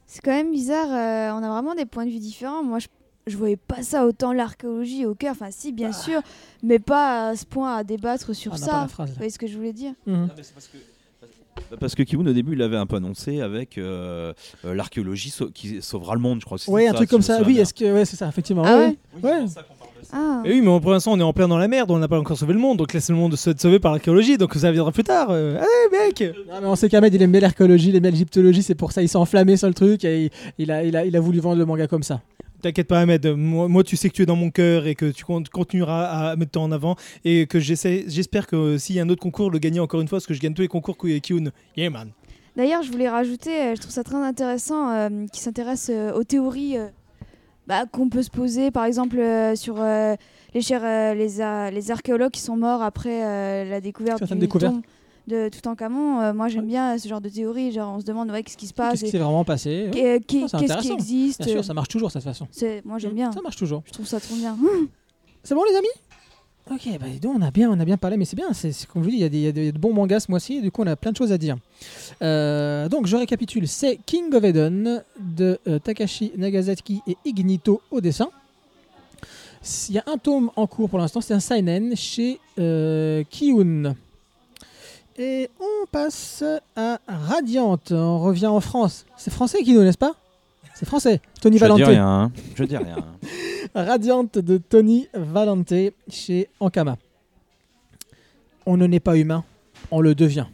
C'est 0.06 0.20
quand 0.20 0.32
même 0.32 0.50
bizarre, 0.52 0.88
euh, 0.90 1.38
on 1.38 1.42
a 1.42 1.48
vraiment 1.48 1.74
des 1.74 1.86
points 1.86 2.04
de 2.04 2.10
vue 2.10 2.18
différents. 2.18 2.62
Moi, 2.62 2.78
je, 2.80 2.88
je 3.26 3.36
voyais 3.36 3.56
pas 3.56 3.82
ça 3.82 4.06
autant 4.06 4.32
l'archéologie 4.32 5.06
au 5.06 5.14
cœur. 5.14 5.32
Enfin, 5.32 5.48
si, 5.50 5.72
bien 5.72 5.92
sûr, 5.92 6.20
mais 6.62 6.78
pas 6.78 7.28
à 7.30 7.36
ce 7.36 7.44
point 7.44 7.76
à 7.76 7.84
débattre 7.84 8.34
sur 8.34 8.52
Ah, 8.54 8.58
ça. 8.58 8.80
la 8.82 8.88
phrase, 8.88 9.10
Vous 9.10 9.16
voyez 9.16 9.30
ce 9.30 9.38
que 9.38 9.46
je 9.46 9.56
voulais 9.56 9.72
dire 9.72 9.92
Mhm. 10.06 10.28
Parce 11.78 11.94
que 11.94 12.02
Kiyun 12.02 12.26
au 12.26 12.32
début 12.32 12.52
il 12.52 12.58
l'avait 12.58 12.76
un 12.78 12.86
peu 12.86 12.96
annoncé 12.96 13.40
avec 13.42 13.76
euh, 13.78 14.32
euh, 14.64 14.74
l'archéologie 14.74 15.30
sau- 15.30 15.50
qui 15.50 15.80
sauvera 15.82 16.14
le 16.14 16.20
monde, 16.20 16.40
je 16.40 16.44
crois. 16.46 16.56
Ouais, 16.68 16.86
un 16.88 16.90
ça, 16.92 16.96
truc 16.96 17.08
si 17.08 17.14
comme 17.14 17.22
ça. 17.22 17.42
Oui, 17.42 17.58
est-ce 17.58 17.74
que 17.74 17.84
ouais, 17.92 18.04
c'est 18.04 18.16
ça, 18.16 18.26
effectivement. 18.28 18.62
Ah 18.64 18.78
ouais, 18.78 18.96
ouais. 19.22 19.44
Ah, 20.12 20.42
Et 20.44 20.52
oui, 20.52 20.62
mais 20.62 20.80
pour 20.80 20.90
l'instant, 20.90 21.12
on 21.12 21.20
est 21.20 21.22
en 21.22 21.32
plein 21.32 21.46
dans 21.46 21.58
la 21.58 21.68
merde. 21.68 21.90
On 21.90 21.98
n'a 21.98 22.08
pas 22.08 22.18
encore 22.18 22.36
sauvé 22.38 22.54
le 22.54 22.58
monde. 22.58 22.78
Donc 22.78 22.92
laisse 22.92 23.10
le 23.10 23.14
monde 23.16 23.36
se 23.36 23.50
être 23.50 23.60
sauvé 23.60 23.78
par 23.78 23.92
l'archéologie. 23.92 24.38
Donc 24.38 24.54
ça 24.54 24.72
viendra 24.72 24.90
plus 24.90 25.04
tard. 25.04 25.28
Euh, 25.30 25.58
Allez, 25.60 26.06
mec 26.08 26.34
Non, 26.48 26.54
mais 26.62 26.66
on 26.66 26.76
sait 26.76 26.88
qu'Ahmed 26.88 27.12
il 27.14 27.22
aime 27.22 27.30
bien 27.32 27.40
l'archéologie, 27.40 27.90
il 27.90 27.96
aime 27.96 28.02
bien 28.02 28.10
l'égyptologie, 28.10 28.62
c'est 28.62 28.74
pour 28.74 28.90
ça 28.92 29.02
il 29.02 29.08
s'est 29.08 29.18
enflammé 29.18 29.56
sur 29.56 29.68
le 29.68 29.74
truc 29.74 30.04
et 30.04 30.24
il, 30.24 30.30
il 30.58 30.70
a, 30.72 30.82
il, 30.82 30.96
a, 30.96 31.04
il 31.04 31.14
a 31.14 31.20
voulu 31.20 31.38
vendre 31.40 31.58
le 31.58 31.66
manga 31.66 31.86
comme 31.86 32.02
ça. 32.02 32.20
T'inquiète 32.62 32.88
pas, 32.88 33.00
Ahmed. 33.00 33.26
Moi, 33.26 33.68
moi, 33.68 33.82
tu 33.84 33.96
sais 33.96 34.08
que 34.10 34.14
tu 34.14 34.22
es 34.22 34.26
dans 34.26 34.36
mon 34.36 34.50
cœur 34.50 34.86
et 34.86 34.94
que 34.94 35.10
tu 35.10 35.24
con- 35.24 35.42
continueras 35.50 36.30
à 36.30 36.36
mettre 36.36 36.52
toi 36.52 36.62
en 36.62 36.72
avant. 36.72 36.96
Et 37.24 37.46
que 37.46 37.58
j'espère 37.58 38.46
que 38.46 38.76
s'il 38.78 38.96
y 38.96 39.00
a 39.00 39.02
un 39.02 39.08
autre 39.08 39.22
concours, 39.22 39.50
le 39.50 39.58
gagner 39.58 39.80
encore 39.80 40.00
une 40.00 40.08
fois, 40.08 40.18
parce 40.18 40.26
que 40.26 40.34
je 40.34 40.40
gagne 40.40 40.54
tous 40.54 40.62
les 40.62 40.68
concours 40.68 40.96
Kyun. 40.98 41.50
Yeah, 41.76 41.90
man. 41.90 42.10
D'ailleurs, 42.56 42.82
je 42.82 42.90
voulais 42.90 43.08
rajouter, 43.08 43.50
euh, 43.62 43.74
je 43.76 43.80
trouve 43.80 43.92
ça 43.92 44.02
très 44.04 44.16
intéressant, 44.16 44.90
euh, 44.90 45.08
qui 45.32 45.40
s'intéresse 45.40 45.88
euh, 45.90 46.12
aux 46.12 46.24
théories 46.24 46.76
euh, 46.76 46.88
bah, 47.66 47.84
qu'on 47.90 48.08
peut 48.08 48.22
se 48.24 48.30
poser, 48.30 48.70
par 48.72 48.84
exemple 48.84 49.18
sur 49.54 49.76
les, 50.54 50.60
chers, 50.60 51.14
les, 51.14 51.40
a- 51.40 51.70
les 51.70 51.90
archéologues 51.92 52.32
qui 52.32 52.40
sont 52.40 52.56
morts 52.56 52.82
après 52.82 53.64
la 53.64 53.80
découverte 53.80 54.18
Certaines 54.18 54.38
du 54.40 54.46
découvertes. 54.46 54.74
tombe 54.74 54.82
de 55.26 55.48
Toutankhamon. 55.48 56.20
Euh, 56.20 56.32
moi, 56.32 56.48
j'aime 56.48 56.66
bien 56.66 56.96
ce 56.98 57.08
genre 57.08 57.20
de 57.20 57.28
théorie. 57.28 57.72
Genre, 57.72 57.94
on 57.96 58.00
se 58.00 58.04
demande 58.04 58.30
ouais, 58.30 58.42
qu'est-ce 58.42 58.56
qui 58.56 58.66
se 58.66 58.74
passe, 58.74 58.92
Qu'est-ce 58.92 59.04
qui 59.04 59.10
s'est 59.10 59.18
vraiment 59.18 59.44
passé 59.44 59.90
euh, 59.94 60.18
Ah, 60.52 60.58
qu'est-ce 60.58 60.78
qui 60.80 60.92
existe. 60.92 61.42
Bien 61.44 61.52
sûr, 61.54 61.64
ça 61.64 61.74
marche 61.74 61.88
toujours 61.88 62.08
de 62.08 62.12
toute 62.14 62.22
façon. 62.22 62.46
Moi, 62.84 62.98
j'aime 62.98 63.14
bien. 63.14 63.32
Ça 63.32 63.40
marche 63.42 63.56
toujours. 63.56 63.82
Je 63.86 63.92
trouve 63.92 64.06
ça 64.06 64.20
trop 64.20 64.34
bien. 64.34 64.56
C'est 65.42 65.54
bon 65.54 65.62
les 65.70 65.76
amis? 65.76 65.88
Ok, 66.70 66.86
bah 67.00 67.06
donc, 67.20 67.34
on 67.36 67.42
a 67.42 67.50
bien, 67.50 67.70
on 67.70 67.80
a 67.80 67.84
bien 67.84 67.96
parlé, 67.96 68.16
mais 68.16 68.24
c'est 68.26 68.36
bien, 68.36 68.52
c'est 68.52 68.86
comme 68.86 69.02
je 69.02 69.06
vous 69.06 69.10
dis, 69.10 69.16
il 69.16 69.22
y, 69.22 69.24
a 69.24 69.28
des- 69.28 69.38
il 69.38 69.64
y 69.64 69.68
a 69.68 69.72
de 69.72 69.78
bons 69.78 69.92
mangas 69.92 70.20
ce 70.20 70.30
mois-ci, 70.30 70.58
et 70.58 70.60
du 70.60 70.70
coup 70.70 70.82
on 70.82 70.86
a 70.86 70.94
plein 70.94 71.10
de 71.10 71.16
choses 71.16 71.32
à 71.32 71.38
dire. 71.38 71.56
Euh, 72.22 72.88
donc 72.88 73.06
je 73.06 73.16
récapitule, 73.16 73.66
c'est 73.66 73.98
King 74.06 74.32
of 74.34 74.44
Eden 74.44 75.02
de 75.18 75.58
euh, 75.66 75.78
Takashi 75.80 76.30
Nagasaki 76.36 77.00
et 77.08 77.16
Ignito 77.24 77.80
au 77.90 78.00
dessin. 78.00 78.28
Il 79.88 79.94
y 79.94 79.98
a 79.98 80.04
un 80.06 80.16
tome 80.16 80.50
en 80.54 80.66
cours 80.68 80.88
pour 80.88 80.98
l'instant, 81.00 81.20
c'est 81.20 81.34
un 81.34 81.40
seinen 81.40 81.96
chez 81.96 82.38
euh, 82.58 83.24
Kiun. 83.30 83.96
Et 85.22 85.50
on 85.60 85.86
passe 85.92 86.42
à 86.74 86.98
Radiant, 87.06 87.78
on 87.90 88.18
revient 88.20 88.46
en 88.46 88.60
France. 88.62 89.04
C'est 89.18 89.30
français 89.30 89.62
Kino, 89.62 89.82
n'est-ce 89.82 89.98
pas? 89.98 90.14
C'est 90.74 90.86
français. 90.86 91.20
Tony 91.42 91.58
Je 91.58 91.66
dis 91.66 91.84
rien. 91.84 92.08
hein. 92.08 92.32
Je 92.54 92.64
dis 92.64 92.78
rien. 92.78 93.04
Radiante 93.74 94.38
de 94.38 94.56
Tony 94.56 95.08
Valente 95.12 95.74
chez 96.08 96.48
Ankama. 96.58 96.96
On 98.64 98.78
ne 98.78 98.86
naît 98.86 98.98
pas 98.98 99.18
humain, 99.18 99.44
on 99.90 100.00
le 100.00 100.14
devient. 100.14 100.46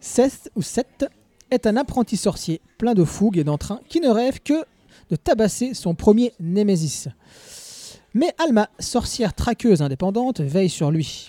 Seth 0.00 0.50
ou 0.56 0.62
Seth 0.62 1.04
est 1.50 1.66
un 1.66 1.76
apprenti 1.76 2.16
sorcier 2.16 2.62
plein 2.78 2.94
de 2.94 3.04
fougue 3.04 3.36
et 3.36 3.44
d'entrain 3.44 3.80
qui 3.90 4.00
ne 4.00 4.08
rêve 4.08 4.40
que 4.40 4.64
de 5.10 5.16
tabasser 5.16 5.74
son 5.74 5.94
premier 5.94 6.32
némésis. 6.40 7.08
Mais 8.14 8.32
Alma, 8.42 8.70
sorcière 8.78 9.34
traqueuse 9.34 9.82
indépendante, 9.82 10.40
veille 10.40 10.70
sur 10.70 10.90
lui. 10.90 11.28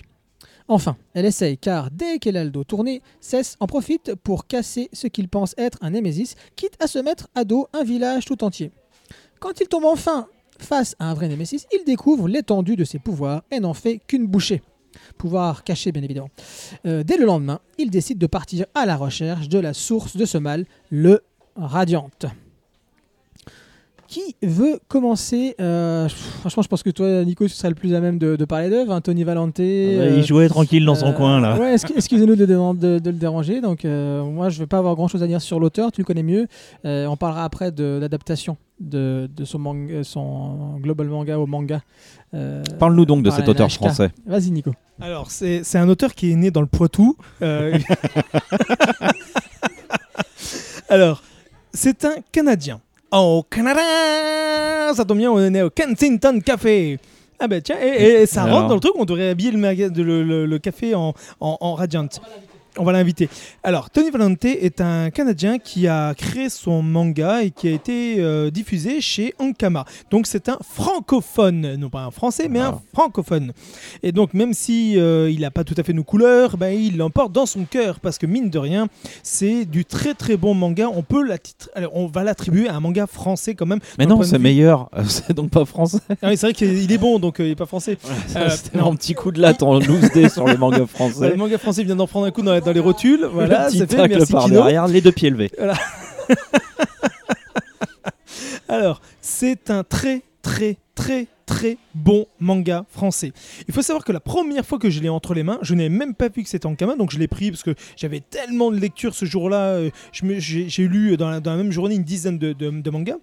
Enfin, 0.68 0.96
elle 1.14 1.26
essaye 1.26 1.58
car 1.58 1.90
dès 1.90 2.18
qu'elle 2.18 2.36
a 2.36 2.44
le 2.44 2.50
dos 2.50 2.64
tourné, 2.64 3.02
Seth 3.20 3.56
en 3.60 3.66
profite 3.66 4.14
pour 4.16 4.46
casser 4.46 4.88
ce 4.92 5.06
qu'il 5.06 5.28
pense 5.28 5.54
être 5.58 5.78
un 5.80 5.90
némésis, 5.90 6.34
quitte 6.56 6.76
à 6.80 6.86
se 6.86 6.98
mettre 6.98 7.28
à 7.34 7.44
dos 7.44 7.68
un 7.72 7.84
village 7.84 8.24
tout 8.24 8.42
entier. 8.42 8.72
Quand 9.38 9.60
il 9.60 9.68
tombe 9.68 9.84
enfin 9.84 10.28
face 10.58 10.96
à 10.98 11.10
un 11.10 11.14
vrai 11.14 11.28
Némésis, 11.28 11.66
il 11.72 11.84
découvre 11.84 12.28
l'étendue 12.28 12.76
de 12.76 12.84
ses 12.84 12.98
pouvoirs 12.98 13.42
et 13.50 13.60
n'en 13.60 13.74
fait 13.74 14.00
qu'une 14.06 14.26
bouchée. 14.26 14.62
Pouvoir 15.18 15.64
caché, 15.64 15.92
bien 15.92 16.02
évidemment. 16.02 16.30
Euh, 16.86 17.02
dès 17.02 17.18
le 17.18 17.26
lendemain, 17.26 17.60
il 17.76 17.90
décide 17.90 18.18
de 18.18 18.26
partir 18.26 18.64
à 18.74 18.86
la 18.86 18.96
recherche 18.96 19.48
de 19.48 19.58
la 19.58 19.74
source 19.74 20.16
de 20.16 20.24
ce 20.24 20.38
mal, 20.38 20.64
le 20.90 21.22
Radiante. 21.56 22.26
Qui 24.08 24.36
veut 24.42 24.78
commencer 24.88 25.54
euh, 25.60 26.08
Franchement, 26.40 26.62
je 26.62 26.68
pense 26.68 26.82
que 26.82 26.90
toi, 26.90 27.24
Nico, 27.24 27.44
tu 27.44 27.50
serais 27.54 27.68
le 27.70 27.74
plus 27.74 27.94
à 27.94 28.00
même 28.00 28.18
de, 28.18 28.36
de 28.36 28.44
parler 28.44 28.70
d'œuvre. 28.70 28.92
hein, 28.92 29.00
Tony 29.00 29.24
Valente. 29.24 29.58
euh, 29.60 30.14
il 30.16 30.24
jouait 30.24 30.48
tranquille 30.48 30.84
dans 30.84 30.94
son 30.94 31.08
euh, 31.08 31.12
coin 31.12 31.40
là. 31.40 31.58
Ouais, 31.58 31.74
excu- 31.74 31.92
excusez-nous 31.96 32.36
de, 32.36 32.46
de- 32.46 32.74
de- 32.74 32.98
de 32.98 33.10
le 33.10 33.16
déranger. 33.16 33.60
Donc, 33.60 33.84
euh, 33.84 34.22
moi, 34.24 34.48
je 34.48 34.58
vais 34.60 34.66
pas 34.66 34.78
avoir 34.78 34.94
grand 34.94 35.08
chose 35.08 35.22
à 35.22 35.26
dire 35.26 35.40
sur 35.40 35.58
l'auteur. 35.60 35.90
Tu 35.92 36.00
le 36.00 36.04
connais 36.04 36.22
mieux. 36.22 36.46
Euh, 36.84 37.06
on 37.06 37.16
parlera 37.16 37.44
après 37.44 37.72
de 37.72 37.98
l'adaptation 38.00 38.56
de, 38.80 39.28
de 39.34 39.44
son, 39.44 39.58
manga, 39.58 40.04
son 40.04 40.76
global 40.78 41.08
manga 41.08 41.38
au 41.38 41.46
manga. 41.46 41.80
Euh, 42.34 42.62
Parle-nous 42.78 43.06
donc 43.06 43.22
de 43.22 43.30
cet 43.30 43.48
auteur 43.48 43.66
NHK. 43.68 43.74
français. 43.74 44.10
Vas-y, 44.26 44.50
Nico. 44.50 44.72
Alors, 45.00 45.30
c'est 45.30 45.62
c'est 45.64 45.78
un 45.78 45.88
auteur 45.88 46.14
qui 46.14 46.32
est 46.32 46.36
né 46.36 46.50
dans 46.50 46.60
le 46.60 46.66
Poitou. 46.66 47.16
Euh, 47.42 47.78
Alors, 50.88 51.22
c'est 51.72 52.04
un 52.04 52.14
Canadien. 52.32 52.80
Au 53.12 53.44
Canada 53.48 53.80
Ça 54.94 55.04
tombe 55.04 55.18
bien, 55.18 55.30
on 55.30 55.54
est 55.54 55.62
au 55.62 55.70
Kensington 55.70 56.40
Café. 56.44 56.98
Ah 57.38 57.48
ben 57.48 57.60
tiens, 57.60 57.76
et, 57.80 58.22
et 58.22 58.26
ça 58.26 58.44
Alors 58.44 58.56
rentre 58.56 58.68
dans 58.68 58.74
le 58.76 58.80
truc, 58.80 58.94
on 58.96 59.04
devrait 59.04 59.28
habiller 59.28 59.50
le, 59.50 59.58
maga- 59.58 59.90
de- 59.90 60.02
le, 60.02 60.22
le- 60.22 60.46
le 60.46 60.58
café 60.58 60.94
en, 60.94 61.12
en, 61.40 61.58
en 61.60 61.74
Radiant. 61.74 62.08
On 62.78 62.84
va 62.84 62.92
l'inviter. 62.92 63.28
Alors, 63.62 63.88
Tony 63.90 64.10
Valente 64.10 64.44
est 64.44 64.80
un 64.80 65.10
Canadien 65.10 65.58
qui 65.58 65.86
a 65.88 66.14
créé 66.14 66.48
son 66.50 66.82
manga 66.82 67.42
et 67.42 67.50
qui 67.50 67.68
a 67.68 67.70
été 67.70 68.16
euh, 68.18 68.50
diffusé 68.50 69.00
chez 69.00 69.34
Ankama. 69.38 69.84
Donc, 70.10 70.26
c'est 70.26 70.48
un 70.50 70.58
francophone, 70.62 71.76
non 71.76 71.88
pas 71.88 72.00
un 72.04 72.10
français, 72.10 72.48
mais 72.50 72.58
un 72.58 72.74
Ah. 72.76 72.80
francophone. 72.92 73.52
Et 74.02 74.12
donc, 74.12 74.34
même 74.34 74.52
si 74.52 74.98
euh, 74.98 75.30
il 75.30 75.40
n'a 75.40 75.50
pas 75.50 75.64
tout 75.64 75.74
à 75.78 75.82
fait 75.82 75.92
nos 75.92 76.04
couleurs, 76.04 76.56
ben, 76.56 76.68
il 76.68 76.96
l'emporte 76.96 77.32
dans 77.32 77.46
son 77.46 77.64
cœur 77.64 78.00
parce 78.00 78.18
que 78.18 78.26
mine 78.26 78.50
de 78.50 78.58
rien, 78.58 78.88
c'est 79.22 79.64
du 79.64 79.84
très 79.84 80.14
très 80.14 80.36
bon 80.36 80.54
manga. 80.54 80.88
On 80.94 81.02
peut 81.02 81.24
alors, 81.74 81.96
on 81.96 82.06
va 82.06 82.24
l'attribuer 82.24 82.68
à 82.68 82.74
un 82.76 82.80
manga 82.80 83.06
français 83.06 83.54
quand 83.54 83.66
même. 83.66 83.80
Mais 83.98 84.06
non, 84.06 84.22
c'est 84.22 84.38
meilleur. 84.38 84.90
C'est 85.08 85.32
donc 85.32 85.50
pas 85.50 85.64
français. 85.64 85.98
Ah 86.22 86.34
c'est 86.36 86.46
vrai 86.46 86.52
qu'il 86.52 86.90
est 86.92 86.98
bon, 86.98 87.18
donc 87.18 87.40
euh, 87.40 87.46
il 87.46 87.50
est 87.52 87.56
pas 87.56 87.66
français. 87.66 87.96
C'était 88.50 88.78
mon 88.78 88.94
petit 88.96 89.14
coup 89.14 89.30
de 89.32 89.40
latte 89.40 89.62
en 89.62 89.74
loose 89.78 90.10
day 90.12 90.28
sur 90.28 90.46
les 90.46 90.56
mangas 90.56 90.76
Ouais, 90.80 90.86
français. 90.86 91.30
le 91.30 91.36
manga 91.36 91.56
français 91.58 91.84
vient 91.84 91.96
d'en 91.96 92.06
prendre 92.06 92.26
un 92.26 92.30
coup 92.30 92.42
dans, 92.42 92.52
la- 92.52 92.60
dans 92.66 92.72
les 92.72 92.80
rotules. 92.80 93.24
Voilà, 93.24 93.68
le 93.70 93.78
c'est 93.78 93.90
fait. 93.90 94.08
Merci 94.08 94.32
par 94.32 94.44
Kino. 94.44 94.56
derrière, 94.56 94.86
les 94.88 95.00
deux 95.00 95.12
pieds 95.12 95.30
levés. 95.30 95.50
Alors, 98.68 99.00
c'est 99.20 99.70
un 99.70 99.84
très, 99.84 100.22
très, 100.42 100.76
très, 100.94 101.26
très 101.46 101.78
bon 101.94 102.26
manga 102.40 102.84
français. 102.90 103.32
Il 103.68 103.74
faut 103.74 103.82
savoir 103.82 104.04
que 104.04 104.10
la 104.12 104.18
première 104.20 104.66
fois 104.66 104.78
que 104.78 104.90
je 104.90 105.00
l'ai 105.00 105.08
entre 105.08 105.34
les 105.34 105.44
mains, 105.44 105.58
je 105.62 105.74
n'avais 105.74 105.88
même 105.88 106.14
pas 106.14 106.28
vu 106.28 106.42
que 106.42 106.48
c'était 106.48 106.66
en 106.66 106.72
gamin, 106.72 106.96
donc 106.96 107.12
je 107.12 107.18
l'ai 107.18 107.28
pris 107.28 107.50
parce 107.50 107.62
que 107.62 107.74
j'avais 107.96 108.20
tellement 108.20 108.70
de 108.72 108.76
lectures 108.78 109.14
ce 109.14 109.24
jour-là. 109.24 109.74
euh, 109.74 109.90
je 110.12 110.24
me- 110.24 110.40
J'ai 110.40 110.68
j'ai 110.68 110.88
lu 110.88 111.16
dans 111.16 111.30
la, 111.30 111.38
dans 111.40 111.52
la 111.52 111.56
même 111.58 111.70
journée 111.72 111.94
une 111.94 112.02
dizaine 112.02 112.38
de, 112.38 112.52
de- 112.52 112.70
de 112.80 112.90
mangas. 112.90 113.18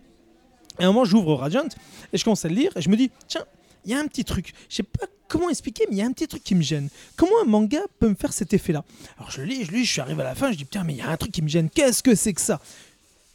Et 0.79 0.83
à 0.83 0.87
un 0.87 0.91
moment, 0.91 1.05
j'ouvre 1.05 1.35
Radiant 1.35 1.67
et 2.13 2.17
je 2.17 2.23
commence 2.23 2.45
à 2.45 2.47
le 2.49 2.55
lire 2.55 2.71
et 2.77 2.81
je 2.81 2.89
me 2.89 2.95
dis, 2.95 3.11
tiens, 3.27 3.43
il 3.85 3.91
y 3.91 3.93
a 3.93 3.99
un 3.99 4.07
petit 4.07 4.23
truc. 4.23 4.53
Je 4.69 4.77
sais 4.77 4.83
pas 4.83 5.05
comment 5.33 5.49
expliquer, 5.49 5.85
mais 5.89 5.95
il 5.95 5.99
y 5.99 6.01
a 6.03 6.05
un 6.05 6.11
petit 6.11 6.27
truc 6.27 6.43
qui 6.43 6.53
me 6.53 6.61
gêne. 6.61 6.89
Comment 7.17 7.41
un 7.41 7.45
manga 7.45 7.79
peut 7.97 8.07
me 8.07 8.13
faire 8.13 8.31
cet 8.31 8.53
effet-là 8.53 8.85
Alors 9.17 9.31
je 9.31 9.41
lis, 9.41 9.65
je 9.65 9.71
lis, 9.71 9.83
je 9.83 9.91
suis 9.93 10.01
arrivé 10.01 10.21
à 10.21 10.25
la 10.25 10.35
fin, 10.35 10.51
je 10.51 10.57
dis, 10.57 10.63
putain, 10.63 10.83
mais 10.83 10.93
il 10.93 10.99
y 10.99 11.01
a 11.01 11.09
un 11.09 11.17
truc 11.17 11.31
qui 11.31 11.41
me 11.41 11.47
gêne. 11.47 11.71
Qu'est-ce 11.71 12.03
que 12.03 12.13
c'est 12.13 12.33
que 12.33 12.41
ça 12.41 12.61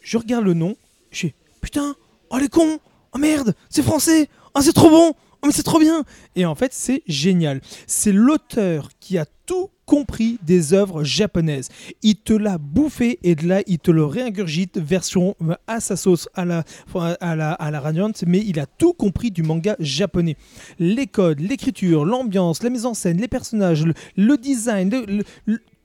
Je 0.00 0.16
regarde 0.16 0.44
le 0.44 0.54
nom, 0.54 0.76
je 1.10 1.22
fais, 1.22 1.34
putain, 1.60 1.96
oh 2.30 2.38
les 2.38 2.48
cons, 2.48 2.78
oh 3.12 3.18
merde, 3.18 3.52
c'est 3.68 3.82
français, 3.82 4.28
oh 4.54 4.60
c'est 4.62 4.72
trop 4.72 4.90
bon, 4.90 5.12
oh 5.12 5.46
mais 5.46 5.50
c'est 5.50 5.64
trop 5.64 5.80
bien. 5.80 6.04
Et 6.36 6.46
en 6.46 6.54
fait, 6.54 6.72
c'est 6.72 7.02
génial. 7.08 7.60
C'est 7.88 8.12
l'auteur 8.12 8.90
qui 9.00 9.18
a 9.18 9.26
tout 9.44 9.68
compris 9.88 10.38
des 10.42 10.74
œuvres 10.74 11.02
japonaises. 11.02 11.70
Il 12.02 12.16
te 12.16 12.34
l'a 12.34 12.58
bouffé 12.58 13.18
et 13.22 13.34
de 13.34 13.48
là, 13.48 13.62
il 13.66 13.78
te 13.78 13.90
le 13.90 14.04
réingurgite 14.04 14.76
version 14.76 15.34
euh, 15.42 15.54
à 15.66 15.80
sa 15.80 15.96
sauce, 15.96 16.28
à 16.34 16.44
la, 16.44 16.62
à 16.94 17.34
la, 17.34 17.52
à 17.54 17.92
mais 18.26 18.44
il 18.46 18.60
a 18.60 18.66
tout 18.66 18.92
compris 18.92 19.30
du 19.30 19.42
manga 19.42 19.76
japonais. 19.80 20.36
Les 20.78 21.06
codes, 21.06 21.40
l'écriture, 21.40 22.04
l'ambiance, 22.04 22.62
la 22.62 22.68
mise 22.68 22.84
en 22.84 22.92
scène, 22.92 23.16
les 23.16 23.28
personnages, 23.28 23.86
le, 24.16 24.36
design, 24.36 24.90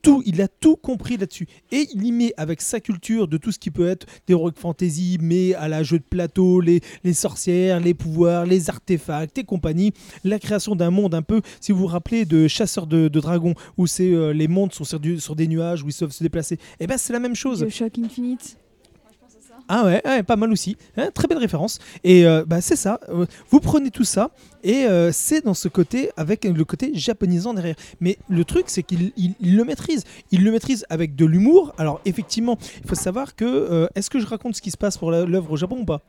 tout, 0.03 0.21
il 0.25 0.41
a 0.41 0.47
tout 0.47 0.75
compris 0.75 1.17
là-dessus. 1.17 1.47
Et 1.71 1.87
il 1.95 2.05
y 2.05 2.11
met 2.11 2.33
avec 2.37 2.61
sa 2.61 2.79
culture 2.79 3.27
de 3.27 3.37
tout 3.37 3.51
ce 3.51 3.57
qui 3.57 3.71
peut 3.71 3.87
être 3.87 4.05
d'heroic 4.27 4.53
fantasy, 4.55 5.17
mais 5.19 5.55
à 5.55 5.67
la 5.67 5.81
jeu 5.81 5.97
de 5.97 6.03
plateau, 6.03 6.61
les, 6.61 6.81
les 7.03 7.13
sorcières, 7.13 7.79
les 7.79 7.95
pouvoirs, 7.95 8.45
les 8.45 8.69
artefacts 8.69 9.37
et 9.39 9.43
compagnie, 9.43 9.93
la 10.23 10.37
création 10.37 10.75
d'un 10.75 10.91
monde 10.91 11.15
un 11.15 11.21
peu, 11.21 11.41
si 11.59 11.71
vous 11.71 11.79
vous 11.79 11.87
rappelez 11.87 12.25
de 12.25 12.47
Chasseurs 12.47 12.85
de, 12.85 13.07
Dragons, 13.07 13.55
où 13.77 13.85
euh, 13.99 14.33
les 14.33 14.47
mondes 14.47 14.73
sont 14.73 14.83
sur, 14.83 14.99
des 14.99 15.47
nuages, 15.47 15.83
où 15.83 15.87
ils 15.87 15.93
savent 15.93 16.11
se 16.11 16.21
déplacer, 16.21 16.59
et 16.79 16.87
ben 16.87 16.97
c'est 16.97 17.13
la 17.13 17.19
même 17.19 17.35
chose. 17.35 17.61
Bioshock 17.61 17.97
Infinite. 17.99 18.57
Ah 19.69 19.85
ouais, 19.85 20.01
ouais, 20.05 20.23
pas 20.23 20.35
mal 20.35 20.51
aussi. 20.51 20.75
Hein, 20.97 21.09
très 21.13 21.27
belle 21.27 21.37
référence. 21.37 21.79
Et 22.03 22.25
euh, 22.25 22.43
bah, 22.45 22.59
c'est 22.61 22.75
ça. 22.75 22.99
euh, 23.09 23.25
vous 23.49 23.59
prenez 23.59 23.91
tout 23.91 24.03
ça 24.03 24.31
et 24.63 24.85
euh, 24.85 25.11
c'est 25.11 25.43
dans 25.43 25.53
ce 25.53 25.67
côté 25.67 26.11
avec 26.17 26.43
le 26.43 26.65
côté 26.65 26.91
japonisant 26.93 27.53
derrière. 27.53 27.75
Mais 28.01 28.17
le 28.29 28.43
truc, 28.45 28.65
c'est 28.67 28.83
qu'il 28.83 29.11
il- 29.17 29.35
il 29.39 29.55
le 29.55 29.63
maîtrise. 29.63 30.03
Il 30.31 30.43
le 30.43 30.51
maîtrise 30.51 30.85
avec 30.89 31.15
de 31.15 31.25
l'humour. 31.25 31.73
Alors 31.77 32.01
effectivement, 32.05 32.57
il 32.83 32.89
faut 32.89 32.95
savoir 32.95 33.35
que 33.35 33.45
euh, 33.45 33.87
est-ce 33.95 34.09
que 34.09 34.19
je 34.19 34.25
raconte 34.25 34.55
ce 34.55 34.61
qui 34.61 34.69
se 34.71 34.77
passe 34.77 34.97
pour 34.97 35.11
l'œuvre 35.11 35.51
au 35.51 35.57
Japon 35.57 35.77
ou 35.79 35.85
pas? 35.85 36.01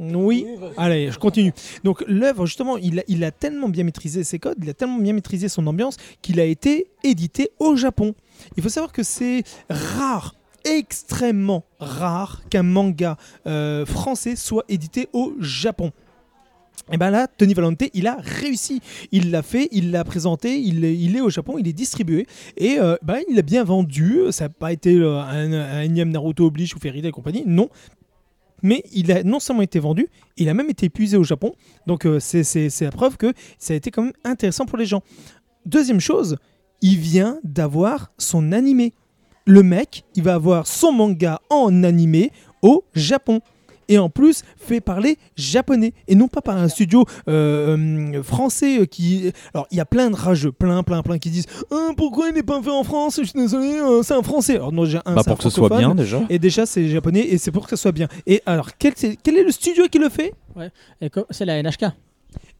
Oui, 0.00 0.46
allez, 0.76 1.10
je 1.10 1.18
continue. 1.18 1.52
Donc 1.82 2.04
l'œuvre, 2.06 2.46
justement, 2.46 2.76
il 2.76 3.00
a, 3.00 3.02
il 3.08 3.24
a 3.24 3.32
tellement 3.32 3.68
bien 3.68 3.82
maîtrisé 3.82 4.22
ses 4.22 4.38
codes, 4.38 4.58
il 4.62 4.70
a 4.70 4.74
tellement 4.74 4.98
bien 4.98 5.12
maîtrisé 5.12 5.48
son 5.48 5.66
ambiance 5.66 5.96
qu'il 6.22 6.38
a 6.38 6.44
été 6.44 6.86
édité 7.02 7.50
au 7.58 7.74
Japon. 7.74 8.14
Il 8.56 8.62
faut 8.62 8.68
savoir 8.68 8.92
que 8.92 9.02
c'est 9.02 9.42
rare, 9.68 10.36
extrêmement 10.68 11.64
rare 11.78 12.42
qu'un 12.50 12.62
manga 12.62 13.16
euh, 13.46 13.86
français 13.86 14.36
soit 14.36 14.64
édité 14.68 15.08
au 15.12 15.34
Japon. 15.40 15.92
Et 16.90 16.96
ben 16.96 17.10
là, 17.10 17.26
Tony 17.26 17.52
Valente, 17.54 17.82
il 17.92 18.06
a 18.06 18.16
réussi. 18.20 18.80
Il 19.12 19.30
l'a 19.30 19.42
fait, 19.42 19.68
il 19.72 19.90
l'a 19.90 20.04
présenté, 20.04 20.58
il 20.58 20.84
est, 20.84 21.20
au 21.20 21.28
Japon, 21.28 21.56
il 21.58 21.68
est 21.68 21.72
distribué. 21.72 22.26
Et 22.56 22.78
euh, 22.78 22.96
ben, 23.02 23.18
il 23.28 23.38
a 23.38 23.42
bien 23.42 23.62
vendu. 23.64 24.20
Ça 24.30 24.44
n'a 24.44 24.48
pas 24.48 24.72
été 24.72 24.94
euh, 24.94 25.18
un, 25.20 25.52
un 25.52 26.04
Naruto 26.06 26.46
Oblige 26.46 26.74
ou 26.74 26.78
Fairy 26.78 27.06
et 27.06 27.10
compagnie. 27.10 27.42
Non. 27.46 27.68
Mais 28.62 28.82
il 28.92 29.12
a 29.12 29.22
non 29.22 29.38
seulement 29.38 29.62
été 29.62 29.78
vendu, 29.78 30.08
il 30.36 30.48
a 30.48 30.54
même 30.54 30.68
été 30.68 30.86
épuisé 30.86 31.16
au 31.16 31.22
Japon. 31.22 31.52
Donc 31.86 32.08
c'est 32.18 32.80
la 32.80 32.90
preuve 32.90 33.16
que 33.16 33.32
ça 33.56 33.72
a 33.72 33.76
été 33.76 33.92
quand 33.92 34.02
même 34.02 34.12
intéressant 34.24 34.66
pour 34.66 34.78
les 34.78 34.86
gens. 34.86 35.02
Deuxième 35.64 36.00
chose, 36.00 36.38
il 36.80 36.96
vient 36.96 37.38
d'avoir 37.44 38.12
son 38.18 38.52
animé. 38.52 38.94
Le 39.50 39.62
mec, 39.62 40.04
il 40.14 40.22
va 40.22 40.34
avoir 40.34 40.66
son 40.66 40.92
manga 40.92 41.40
en 41.48 41.82
animé 41.82 42.32
au 42.60 42.84
Japon. 42.94 43.40
Et 43.90 43.96
en 43.96 44.10
plus, 44.10 44.42
fait 44.58 44.82
parler 44.82 45.16
japonais. 45.38 45.94
Et 46.06 46.14
non 46.14 46.28
pas 46.28 46.42
par 46.42 46.58
un 46.58 46.68
studio 46.68 47.06
euh, 47.26 47.78
euh, 48.14 48.22
français 48.22 48.80
euh, 48.80 48.84
qui. 48.84 49.32
Alors, 49.54 49.66
il 49.70 49.78
y 49.78 49.80
a 49.80 49.86
plein 49.86 50.10
de 50.10 50.14
rageux, 50.16 50.52
plein, 50.52 50.82
plein, 50.82 51.00
plein 51.02 51.16
qui 51.18 51.30
disent 51.30 51.46
Ah, 51.70 51.92
Pourquoi 51.96 52.28
il 52.28 52.34
n'est 52.34 52.42
pas 52.42 52.60
fait 52.62 52.68
en 52.70 52.84
France? 52.84 53.16
Je 53.22 53.24
suis 53.28 53.40
désolé, 53.40 53.68
euh, 53.80 54.02
c'est 54.02 54.12
un 54.12 54.22
français. 54.22 54.56
Alors, 54.56 54.72
non, 54.72 54.84
déjà, 54.84 55.00
un, 55.06 55.14
Bah, 55.14 55.22
pour 55.24 55.38
que 55.38 55.44
ce 55.44 55.48
soit 55.48 55.70
bien 55.78 55.94
déjà. 55.94 56.20
Et 56.28 56.38
déjà, 56.38 56.66
c'est 56.66 56.86
japonais 56.90 57.20
et 57.30 57.38
c'est 57.38 57.50
pour 57.50 57.64
que 57.64 57.70
ça 57.70 57.78
soit 57.78 57.92
bien. 57.92 58.08
Et 58.26 58.42
alors, 58.44 58.76
quel, 58.78 58.92
c'est- 58.94 59.16
quel 59.22 59.38
est 59.38 59.42
le 59.44 59.50
studio 59.50 59.84
qui 59.90 59.98
le 59.98 60.10
fait? 60.10 60.34
C'est 61.30 61.46
la 61.46 61.58
NHK. 61.62 61.86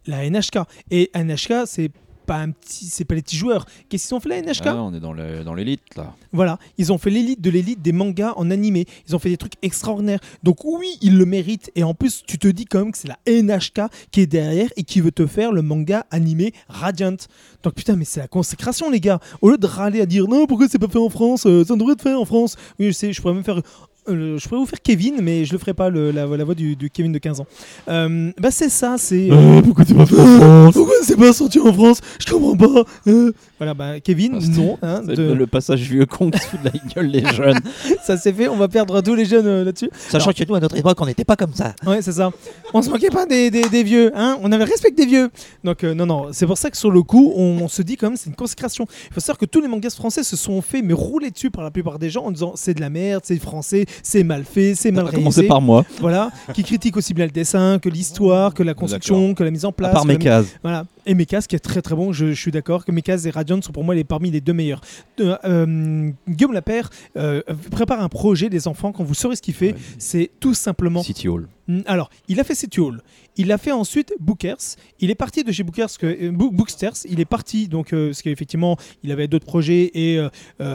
La 0.07 0.25
NHK. 0.25 0.61
Et 0.91 1.11
NHK, 1.15 1.67
c'est 1.67 1.91
pas 2.29 2.37
un 2.37 2.51
petit, 2.51 2.85
c'est 2.87 3.05
pas 3.07 3.15
les 3.15 3.23
petits 3.23 3.37
joueurs. 3.39 3.65
Qu'est-ce 3.89 4.07
qu'ils 4.09 4.15
ont 4.15 4.21
fait 4.21 4.29
la 4.29 4.43
NHK 4.43 4.67
Ah, 4.67 4.77
on 4.83 4.93
est 4.95 5.01
dans 5.01 5.55
l'élite 5.55 5.81
là. 5.97 6.15
Voilà, 6.33 6.59
ils 6.77 6.93
ont 6.93 6.99
fait 6.99 7.09
l'élite 7.11 7.41
de 7.41 7.49
l'élite 7.51 7.81
des 7.81 7.93
mangas 7.93 8.35
en 8.37 8.51
animé. 8.51 8.85
Ils 9.09 9.17
ont 9.17 9.19
fait 9.19 9.31
des 9.31 9.39
trucs 9.39 9.55
extraordinaires. 9.63 10.21
Donc 10.43 10.63
oui, 10.65 10.99
ils 11.01 11.17
le 11.17 11.25
méritent. 11.25 11.71
Et 11.75 11.83
en 11.83 11.95
plus, 11.95 12.23
tu 12.27 12.39
te 12.39 12.47
dis 12.47 12.67
quand 12.67 12.81
même 12.81 12.93
que 12.93 12.99
c'est 12.99 13.09
la 13.09 13.19
NHK 13.27 13.91
qui 14.11 14.21
est 14.21 14.27
derrière 14.27 14.69
et 14.77 14.83
qui 14.85 15.01
veut 15.01 15.11
te 15.11 15.27
faire 15.27 15.53
le 15.53 15.63
manga 15.63 16.05
animé 16.11 16.53
Radiant. 16.69 17.17
Donc 17.63 17.75
putain, 17.75 17.97
mais 17.97 18.05
c'est 18.05 18.21
la 18.21 18.29
consécration, 18.29 18.91
les 18.91 19.01
gars. 19.01 19.21
Au 19.41 19.49
lieu 19.51 19.57
de 19.59 19.67
râler 19.67 20.03
à 20.03 20.07
dire 20.07 20.29
non, 20.29 20.47
pourquoi 20.47 20.69
c'est 20.69 20.79
pas 20.79 20.89
fait 20.89 20.99
en 20.99 21.09
France 21.09 21.47
Euh, 21.47 21.65
Ça 21.65 21.75
devrait 21.77 21.95
être 21.95 22.03
fait 22.03 22.15
en 22.15 22.27
France. 22.27 22.57
Oui, 22.79 22.87
je 22.89 22.93
sais, 22.93 23.13
je 23.13 23.21
pourrais 23.23 23.35
même 23.35 23.45
faire. 23.45 23.63
Euh, 24.09 24.39
je 24.39 24.49
pourrais 24.49 24.61
vous 24.61 24.67
faire 24.67 24.81
Kevin, 24.83 25.17
mais 25.23 25.45
je 25.45 25.53
le 25.53 25.59
ferai 25.59 25.75
pas, 25.75 25.89
le- 25.91 26.11
la, 26.11 26.27
la 26.27 26.45
voix 26.45 26.55
du, 26.55 26.77
du 26.77 26.91
Kevin 26.91 27.13
de 27.13 27.19
15 27.19 27.41
ans. 27.41 27.47
Euh, 27.89 28.31
bah 28.39 28.51
c'est 28.51 28.69
ça, 28.69 28.97
c'est... 28.99 29.29
pourquoi 29.65 29.85
c'est 29.87 29.95
pas 29.95 30.07
fait 30.07 30.19
en 30.21 30.27
France? 30.27 30.75
Pourquoi 30.75 30.95
c'est 31.03 31.17
pas 31.17 31.33
sorti 31.33 31.59
en 31.61 31.73
France? 31.73 32.01
Je 32.19 32.31
comprends 32.33 32.57
pas. 32.57 32.85
Euh. 33.07 33.33
Voilà, 33.59 33.75
bah 33.75 34.01
Kevin, 34.01 34.39
Ah, 34.41 34.47
non. 34.57 34.79
hein, 34.83 35.03
de- 35.03 35.33
le 35.33 35.47
passage 35.47 35.81
vieux 35.83 36.07
con 36.07 36.31
qui 36.31 36.39
se 36.39 36.47
fout 36.47 36.61
de 36.63 36.67
la 36.67 36.73
gueule 36.95 37.11
des 37.13 37.25
jeunes. 37.35 37.59
Ça 38.05 38.17
c'est 38.17 38.33
fait, 38.33 38.49
on 38.49 38.57
va 38.57 38.69
perdre 38.69 39.01
tous 39.01 39.15
les 39.15 39.25
jeunes 39.25 39.47
euh, 39.47 39.65
là-dessus. 39.65 39.91
Sachant 40.09 40.33
que 40.33 40.45
nous, 40.49 40.55
à 40.55 40.61
notre 40.61 40.77
époque, 40.77 40.99
on 41.01 41.07
n'était 41.07 41.25
pas 41.25 41.37
comme 41.37 41.53
ça. 41.55 41.75
Ouais, 41.87 42.01
c'est 42.03 42.13
ça. 42.13 42.31
On 42.75 42.83
se 42.83 42.91
moquait 42.91 43.11
pas 43.11 43.27
des, 43.27 43.51
des- 43.51 43.69
des 43.69 43.83
vieux, 43.83 44.13
hein. 44.15 44.39
On 44.43 44.53
avait 44.53 44.65
le 44.65 44.71
respect 44.71 44.91
des 44.93 45.07
vieux. 45.07 45.31
Donc 45.65 45.85
euh, 45.85 45.95
non, 45.95 46.07
non, 46.07 46.29
c'est 46.33 46.47
pour 46.47 46.57
ça 46.59 46.71
que 46.71 46.77
sur 46.77 46.91
le 46.91 47.03
coup, 47.03 47.33
on, 47.37 47.59
on 47.63 47.69
se 47.69 47.83
dit 47.83 47.97
quand 47.97 48.09
même 48.09 48.17
c'est 48.17 48.31
une 48.31 48.37
consécration. 48.37 48.87
Il 49.11 49.15
faut 49.15 49.21
savoir 49.21 49.39
que 49.39 49.47
tous 49.47 49.61
les 49.61 49.69
mangas 49.69 49.95
français 49.95 50.23
se 50.23 50.37
sont 50.37 50.63
fait 50.63 50.83
mais 50.83 50.95
rouler 50.95 51.31
dessus 51.31 51.51
par 51.51 51.65
la 51.65 51.71
plupart 51.71 51.99
des 51.99 52.11
gens 52.11 52.25
en 52.25 52.31
disant 52.31 52.53
c'est 52.55 52.75
de 52.75 52.81
la 52.81 52.91
merde, 52.91 53.23
c'est 53.25 53.39
français, 53.39 53.87
c'est 54.03 54.25
mal 54.25 54.45
fait, 54.45 54.75
c'est 54.75 54.91
mal 54.91 55.05
va 55.07 55.11
commencer 55.11 55.41
réalisé. 55.41 55.49
par 55.49 55.61
moi, 55.61 55.85
Voilà, 56.01 56.31
qui 56.55 56.63
critique 56.63 56.97
aussi 56.97 57.15
bien 57.15 57.25
le 57.27 57.31
dessin, 57.31 57.79
que 57.79 57.89
l'histoire, 57.89 58.55
que 58.55 58.63
la 58.63 58.75
construction, 58.75 59.35
que 59.35 59.43
la 59.45 59.51
mise 59.51 59.65
en 59.65 59.71
à 59.71 59.73
place. 59.73 59.93
part 59.93 60.03
que 60.03 60.09
la 60.09 60.15
mes 60.15 60.19
cases. 60.19 60.47
voilà. 60.63 60.85
Et 61.09 61.15
Mekas 61.15 61.43
qui 61.49 61.57
est 61.57 61.61
très 61.61 61.83
très 61.83 61.97
bon, 61.97 62.13
je, 62.13 62.27
je 62.27 62.41
suis 62.41 62.51
d'accord 62.53 62.85
que 62.85 62.93
Mekas 62.93 63.23
et 63.25 63.31
Radiant 63.31 63.61
sont 63.63 63.73
pour 63.73 63.83
moi 63.83 63.95
les, 63.95 64.05
parmi 64.05 64.31
les 64.31 64.41
deux 64.41 64.53
meilleurs. 64.53 64.81
Euh, 65.21 65.37
euh, 65.45 66.11
Guillaume 66.29 66.53
Lapère 66.53 66.91
euh, 67.17 67.43
prépare 67.71 68.01
un 68.03 68.09
projet 68.09 68.49
des 68.51 68.69
enfants, 68.69 68.93
quand 68.93 69.03
vous 69.05 69.15
saurez 69.15 69.35
ce 69.37 69.43
qu'il 69.43 69.55
fait, 69.55 69.73
Ouais. 69.73 69.79
c'est 69.99 70.31
tout 70.39 70.55
simplement 70.55 71.03
City 71.03 71.29
Hall. 71.29 71.49
Alors, 71.85 72.09
il 72.29 72.41
a 72.41 72.45
fait 72.45 72.55
City 72.55 72.81
Hall. 72.81 73.03
Il 73.37 73.53
a 73.53 73.59
fait 73.59 73.73
ensuite 73.73 74.15
Bookers. 74.21 74.57
Il 75.01 75.11
est 75.11 75.15
parti 75.15 75.45
de 75.45 75.53
chez 75.53 75.63
Bookers, 75.63 75.91
que, 75.99 76.07
euh, 76.07 76.31
Bo- 76.33 76.51
Booksters. 76.51 76.95
Il 77.09 77.21
est 77.21 77.27
parti, 77.27 77.69
donc, 77.69 77.93
euh, 77.93 78.09
parce 78.09 78.23
qu'effectivement, 78.23 78.79
il 79.03 79.13
avait 79.13 79.29
d'autres 79.29 79.45
projets. 79.45 79.91
Et 79.93 80.19
euh, 80.19 80.29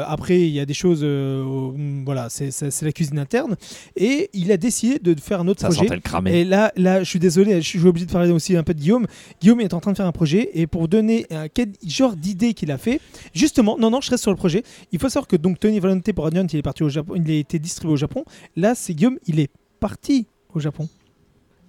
après, 0.06 0.40
il 0.42 0.50
y 0.50 0.60
a 0.60 0.66
des 0.68 0.76
choses. 0.76 1.00
euh, 1.02 1.44
mm, 1.44 2.06
voilà, 2.06 2.28
c'est 2.30 2.82
la 2.84 2.92
cuisine 2.92 3.18
interne. 3.18 3.56
Et 3.96 4.30
il 4.34 4.52
a 4.52 4.58
décidé 4.58 5.00
de 5.00 5.20
faire 5.20 5.42
un 5.42 5.48
autre 5.48 5.62
Ça 5.62 5.70
projet. 5.70 5.96
le 5.96 6.00
cramé. 6.00 6.40
Et 6.42 6.44
là, 6.46 6.72
là, 6.76 7.04
je 7.04 7.10
suis 7.10 7.20
désolé, 7.20 7.60
je 7.60 7.68
suis 7.68 7.86
obligé 7.88 8.06
de 8.06 8.12
parler 8.12 8.30
aussi 8.32 8.56
un 8.56 8.64
peu 8.64 8.76
de 8.76 8.80
Guillaume. 8.80 9.08
Guillaume 9.42 9.62
est 9.62 9.74
en 9.74 9.80
train 9.80 9.92
de 9.94 9.98
faire 9.98 10.06
un 10.06 10.12
projet 10.12 10.23
et 10.32 10.68
pour 10.68 10.88
donner 10.88 11.26
un 11.32 11.48
quel 11.48 11.74
genre 11.86 12.16
d'idée 12.16 12.54
qu'il 12.54 12.72
a 12.72 12.78
fait, 12.78 13.00
justement, 13.34 13.78
non, 13.78 13.90
non, 13.90 14.02
je 14.02 14.10
reste 14.10 14.24
sur 14.24 14.32
le 14.32 14.38
projet. 14.38 14.64
Il 14.92 15.00
faut 15.00 15.10
savoir 15.10 15.28
que 15.28 15.36
donc 15.36 15.60
Tony 15.60 15.80
Valente 15.80 16.12
pour 16.14 16.24
Radiant, 16.26 16.46
il 16.52 16.60
est 16.60 16.62
parti 16.62 16.84
au 16.84 16.90
Japon, 16.90 17.14
il 17.16 17.30
a 17.30 17.36
été 17.36 17.60
distribué 17.60 17.94
au 17.94 17.98
Japon. 17.98 18.26
Là, 18.56 18.76
c'est 18.76 18.94
Guillaume, 18.94 19.20
il 19.28 19.40
est 19.40 19.52
parti 19.80 20.28
au 20.54 20.60
Japon. 20.60 20.88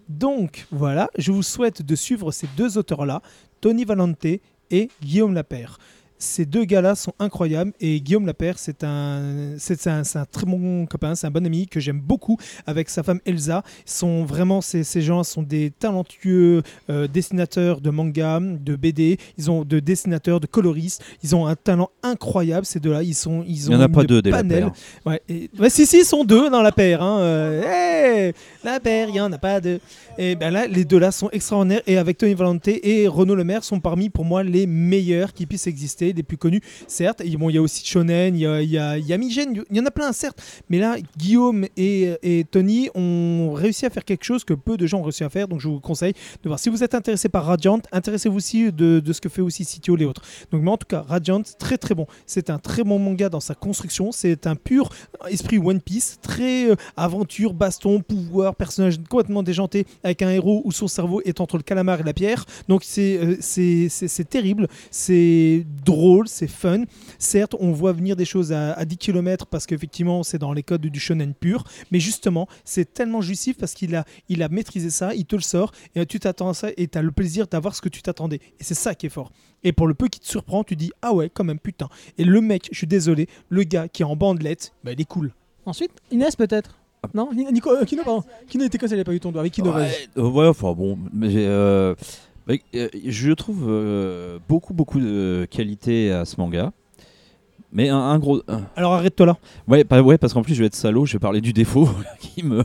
Donc 0.09 0.67
voilà, 0.71 1.09
je 1.17 1.33
vous 1.33 1.43
souhaite 1.43 1.83
de 1.83 1.95
suivre 1.95 2.31
ces 2.31 2.49
deux 2.57 2.79
auteurs-là, 2.79 3.23
Tony 3.61 3.85
Valente 3.85 4.27
et 4.71 4.89
Guillaume 5.03 5.35
Lapère. 5.35 5.79
Ces 6.25 6.47
deux 6.47 6.65
gars-là 6.65 6.95
sont 6.95 7.13
incroyables 7.19 7.73
et 7.81 8.01
Guillaume 8.01 8.25
Lapère, 8.27 8.59
c'est 8.59 8.83
un, 8.83 9.53
c'est 9.59 9.87
un, 9.87 10.05
c'est 10.05 10.19
un 10.19 10.25
très 10.25 10.47
bon 10.47 10.87
copain, 10.87 11.15
c'est 11.15 11.27
un 11.27 11.31
bon 11.31 11.45
ami 11.45 11.67
que 11.69 11.81
j'aime 11.81 12.01
beaucoup 12.01 12.39
avec 12.67 12.89
sa 12.89 13.03
femme 13.03 13.21
Elsa. 13.27 13.63
Ils 13.87 13.91
sont 13.91 14.25
vraiment 14.25 14.63
ces, 14.63 14.85
ces 14.85 15.03
gens 15.03 15.23
sont 15.23 15.43
des 15.43 15.71
talentueux 15.71 16.63
euh, 16.89 17.07
dessinateurs 17.07 17.83
de 17.83 17.91
manga, 17.91 18.41
de 18.41 18.75
BD. 18.75 19.19
Ils 19.37 19.51
ont 19.51 19.65
de 19.65 19.81
dessinateurs, 19.81 20.41
de 20.41 20.47
coloristes. 20.47 21.05
Ils 21.23 21.37
ont 21.37 21.47
un 21.47 21.57
talent 21.57 21.91
incroyable 22.03 22.65
ces 22.65 22.81
deux-là. 22.81 23.03
Ils 23.03 23.15
sont, 23.15 23.45
ils 23.47 23.65
Il 23.65 23.69
n'y 23.69 23.75
ont 23.75 23.79
en 23.79 23.83
a 23.83 23.89
pas 23.89 24.05
deux 24.05 24.23
des 24.23 24.31
panel. 24.31 24.73
Ouais, 25.05 25.21
et- 25.29 25.51
ouais, 25.59 25.69
si, 25.71 25.85
si, 25.87 25.99
ils 25.99 26.05
sont 26.07 26.25
deux 26.25 26.49
dans 26.49 26.63
la 26.63 26.73
paire. 26.73 27.03
Hein. 27.03 27.19
euh, 27.21 27.63
hey, 28.27 28.33
la 28.65 28.81
paire, 28.81 29.09
il 29.11 29.13
n'y 29.13 29.21
en 29.21 29.31
a 29.31 29.39
pas 29.39 29.61
deux. 29.61 29.79
Et 30.17 30.37
ben 30.37 30.51
là, 30.51 30.67
les 30.67 30.87
deux 30.87 30.99
là 30.99 31.11
sont 31.13 31.29
extraordinaires. 31.31 31.83
Et 31.87 31.99
avec 31.99 32.17
Tony 32.17 32.33
Valente 32.35 32.67
et 32.69 33.07
Renaud 33.09 33.35
Lemaire 33.35 33.63
sont 33.63 33.79
parmi, 33.79 34.09
pour 34.09 34.25
moi, 34.25 34.43
les 34.43 34.67
meilleurs 34.67 35.33
qui 35.35 35.45
puissent 35.45 35.67
exister, 35.67 36.14
des 36.15 36.23
plus 36.23 36.37
connus, 36.37 36.61
certes. 36.87 37.21
Et 37.21 37.37
bon, 37.37 37.51
il 37.51 37.55
y 37.55 37.59
a 37.59 37.63
aussi 37.63 37.85
Shonen, 37.85 38.35
il 38.37 38.41
y 38.41 38.47
a, 38.47 38.97
il 38.97 39.07
y 39.07 39.19
Migen, 39.19 39.63
il 39.71 39.77
y 39.77 39.81
en 39.81 39.87
a 39.87 39.91
plein, 39.91 40.13
certes. 40.13 40.41
Mais 40.69 40.79
là, 40.79 40.97
Guillaume 41.17 41.67
et, 41.77 42.13
et 42.23 42.45
Tony 42.45 42.89
ont 42.95 43.53
réussi 43.53 43.87
à 43.87 43.91
faire 43.91 44.05
quelque 44.05 44.25
chose 44.25 44.45
que 44.45 44.55
peu 44.55 44.77
de 44.77 44.87
gens 44.87 45.01
ont 45.01 45.03
réussi 45.03 45.25
à 45.25 45.31
faire. 45.31 45.49
Donc, 45.49 45.61
je 45.61 45.69
vous 45.69 45.81
conseille 45.81 46.15
de 46.43 46.49
voir. 46.49 46.59
Si 46.59 46.69
vous 46.69 46.83
êtes 46.83 46.95
intéressé 46.95 47.29
par 47.29 47.45
Radiant, 47.45 47.81
intéressez-vous 47.93 48.37
aussi 48.37 48.73
de, 48.73 49.03
ce 49.13 49.21
que 49.21 49.29
fait 49.29 49.43
aussi 49.43 49.65
Sitio 49.65 49.97
les 49.97 50.05
autres. 50.05 50.23
Donc, 50.51 50.63
mais 50.63 50.71
en 50.71 50.77
tout 50.77 50.87
cas, 50.87 51.05
Radiant, 51.07 51.43
très 51.59 51.79
très 51.79 51.95
bon. 51.95 52.07
C'est 52.27 52.51
un 52.51 52.59
très 52.59 52.85
bon 52.85 52.99
manga 52.99 53.29
dans 53.29 53.41
sa 53.41 53.55
construction. 53.55 54.13
C'est 54.13 54.47
un 54.47 54.57
pur 54.57 54.91
esprit 55.29 55.59
One 55.59 55.81
Piece, 55.81 56.19
très 56.23 56.71
euh, 56.71 56.77
aventure, 56.97 57.55
baston, 57.55 58.01
pouvoir, 58.01 58.55
personnage 58.55 58.99
complètement 59.09 59.43
déjanté, 59.43 59.87
avec 60.03 60.23
un 60.23 60.31
héros 60.31 60.63
où 60.65 60.73
son 60.73 60.89
cerveau 60.89 61.21
est 61.25 61.41
entre 61.41 61.57
le 61.57 61.63
calamar 61.63 62.01
et 62.01 62.03
la 62.03 62.13
pierre. 62.13 62.45
Donc 62.69 62.83
c'est 62.85 63.19
euh, 63.19 63.37
c'est 63.41 64.29
terrible, 64.29 64.69
c'est 64.91 65.65
drôle, 65.85 66.04
c'est 66.27 66.47
fun. 66.49 66.85
Certes, 67.19 67.55
on 67.59 67.73
voit 67.73 67.93
venir 67.93 68.17
des 68.17 68.25
choses 68.25 68.53
à, 68.53 68.73
à 68.73 68.85
10 68.85 68.97
km 68.99 69.47
parce 69.47 69.67
qu'effectivement, 69.67 70.23
c'est 70.23 70.39
dans 70.39 70.53
les 70.53 70.63
codes 70.63 70.83
du 70.83 71.01
shonen 71.01 71.35
pur, 71.35 71.65
mais 71.91 72.01
justement, 72.01 72.47
c'est 72.65 72.93
tellement 72.93 73.21
jouissif 73.21 73.57
parce 73.57 73.75
qu'il 73.75 73.95
a, 73.97 74.05
il 74.29 74.43
a 74.43 74.49
maîtrisé 74.49 74.91
ça, 74.91 75.15
il 75.15 75.25
te 75.25 75.37
le 75.37 75.43
sort, 75.43 75.73
et 75.95 76.05
tu 76.07 76.21
t'attends 76.21 76.51
à 76.51 76.55
ça, 76.55 76.69
et 76.77 76.89
tu 76.89 76.99
as 76.99 77.03
le 77.03 77.11
plaisir 77.13 77.47
d'avoir 77.47 77.75
ce 77.75 77.81
que 77.83 77.89
tu 77.89 78.03
t'attendais. 78.03 78.41
Et 78.61 78.65
c'est 78.65 78.75
ça 78.75 78.95
qui 78.95 79.07
est 79.07 79.11
fort. 79.11 79.31
Et 79.63 79.73
pour 79.73 79.87
le 79.87 79.95
peu 79.95 80.09
qui 80.09 80.21
te 80.21 80.27
surprend, 80.27 80.63
tu 80.65 80.77
dis 80.77 80.91
Ah 81.03 81.15
ouais, 81.15 81.31
quand 81.33 81.45
même, 81.45 81.59
putain. 81.59 81.89
Et 82.19 82.25
le 82.25 82.41
mec, 82.41 82.69
je 82.71 82.77
suis 82.79 82.87
désolé, 82.87 83.29
le 83.49 83.63
gars 83.63 83.89
qui 83.89 84.03
est 84.03 84.07
en 84.07 84.17
bandelette, 84.17 84.73
bah, 84.85 84.93
il 84.93 85.01
est 85.01 85.05
cool. 85.07 85.33
Ensuite, 85.67 85.93
Inès 86.11 86.37
peut-être? 86.37 86.79
Non? 87.15 87.31
Ni- 87.35 87.51
Nico, 87.53 87.71
euh, 87.71 87.85
Kino, 87.85 88.03
pardon. 88.03 88.23
Kino 88.49 88.65
était 88.65 88.79
il 88.79 88.97
n'a 88.97 89.05
pas 89.05 89.13
eu 89.15 89.21
ton 89.21 89.31
doigt. 89.33 89.41
Avec 89.43 89.53
Kino. 89.53 89.73
Ouais, 89.73 89.91
euh, 90.17 90.29
ouais, 90.29 90.47
enfin 90.47 90.73
bon, 90.73 90.99
mais 91.13 91.33
euh, 91.37 91.95
je 92.49 93.33
trouve 93.33 93.67
euh, 93.69 94.39
beaucoup 94.49 94.75
beaucoup 94.75 95.01
de 95.01 95.47
qualité 95.51 96.13
à 96.13 96.25
ce 96.25 96.39
manga. 96.39 96.73
Mais 97.77 97.89
un, 97.89 97.99
un 97.99 98.19
gros. 98.21 98.41
un- 98.49 98.63
Alors 98.77 98.95
arrête-toi 98.95 99.27
là. 99.27 99.37
Ouais, 99.67 99.83
pas, 99.85 100.01
ouais, 100.01 100.17
parce 100.17 100.33
qu'en 100.33 100.43
plus 100.43 100.55
je 100.55 100.61
vais 100.61 100.67
être 100.67 100.77
salaud, 100.77 101.05
je 101.07 101.13
vais 101.15 101.19
parler 101.19 101.41
du 101.41 101.53
défaut 101.53 101.89
qui 102.21 102.45
me, 102.45 102.63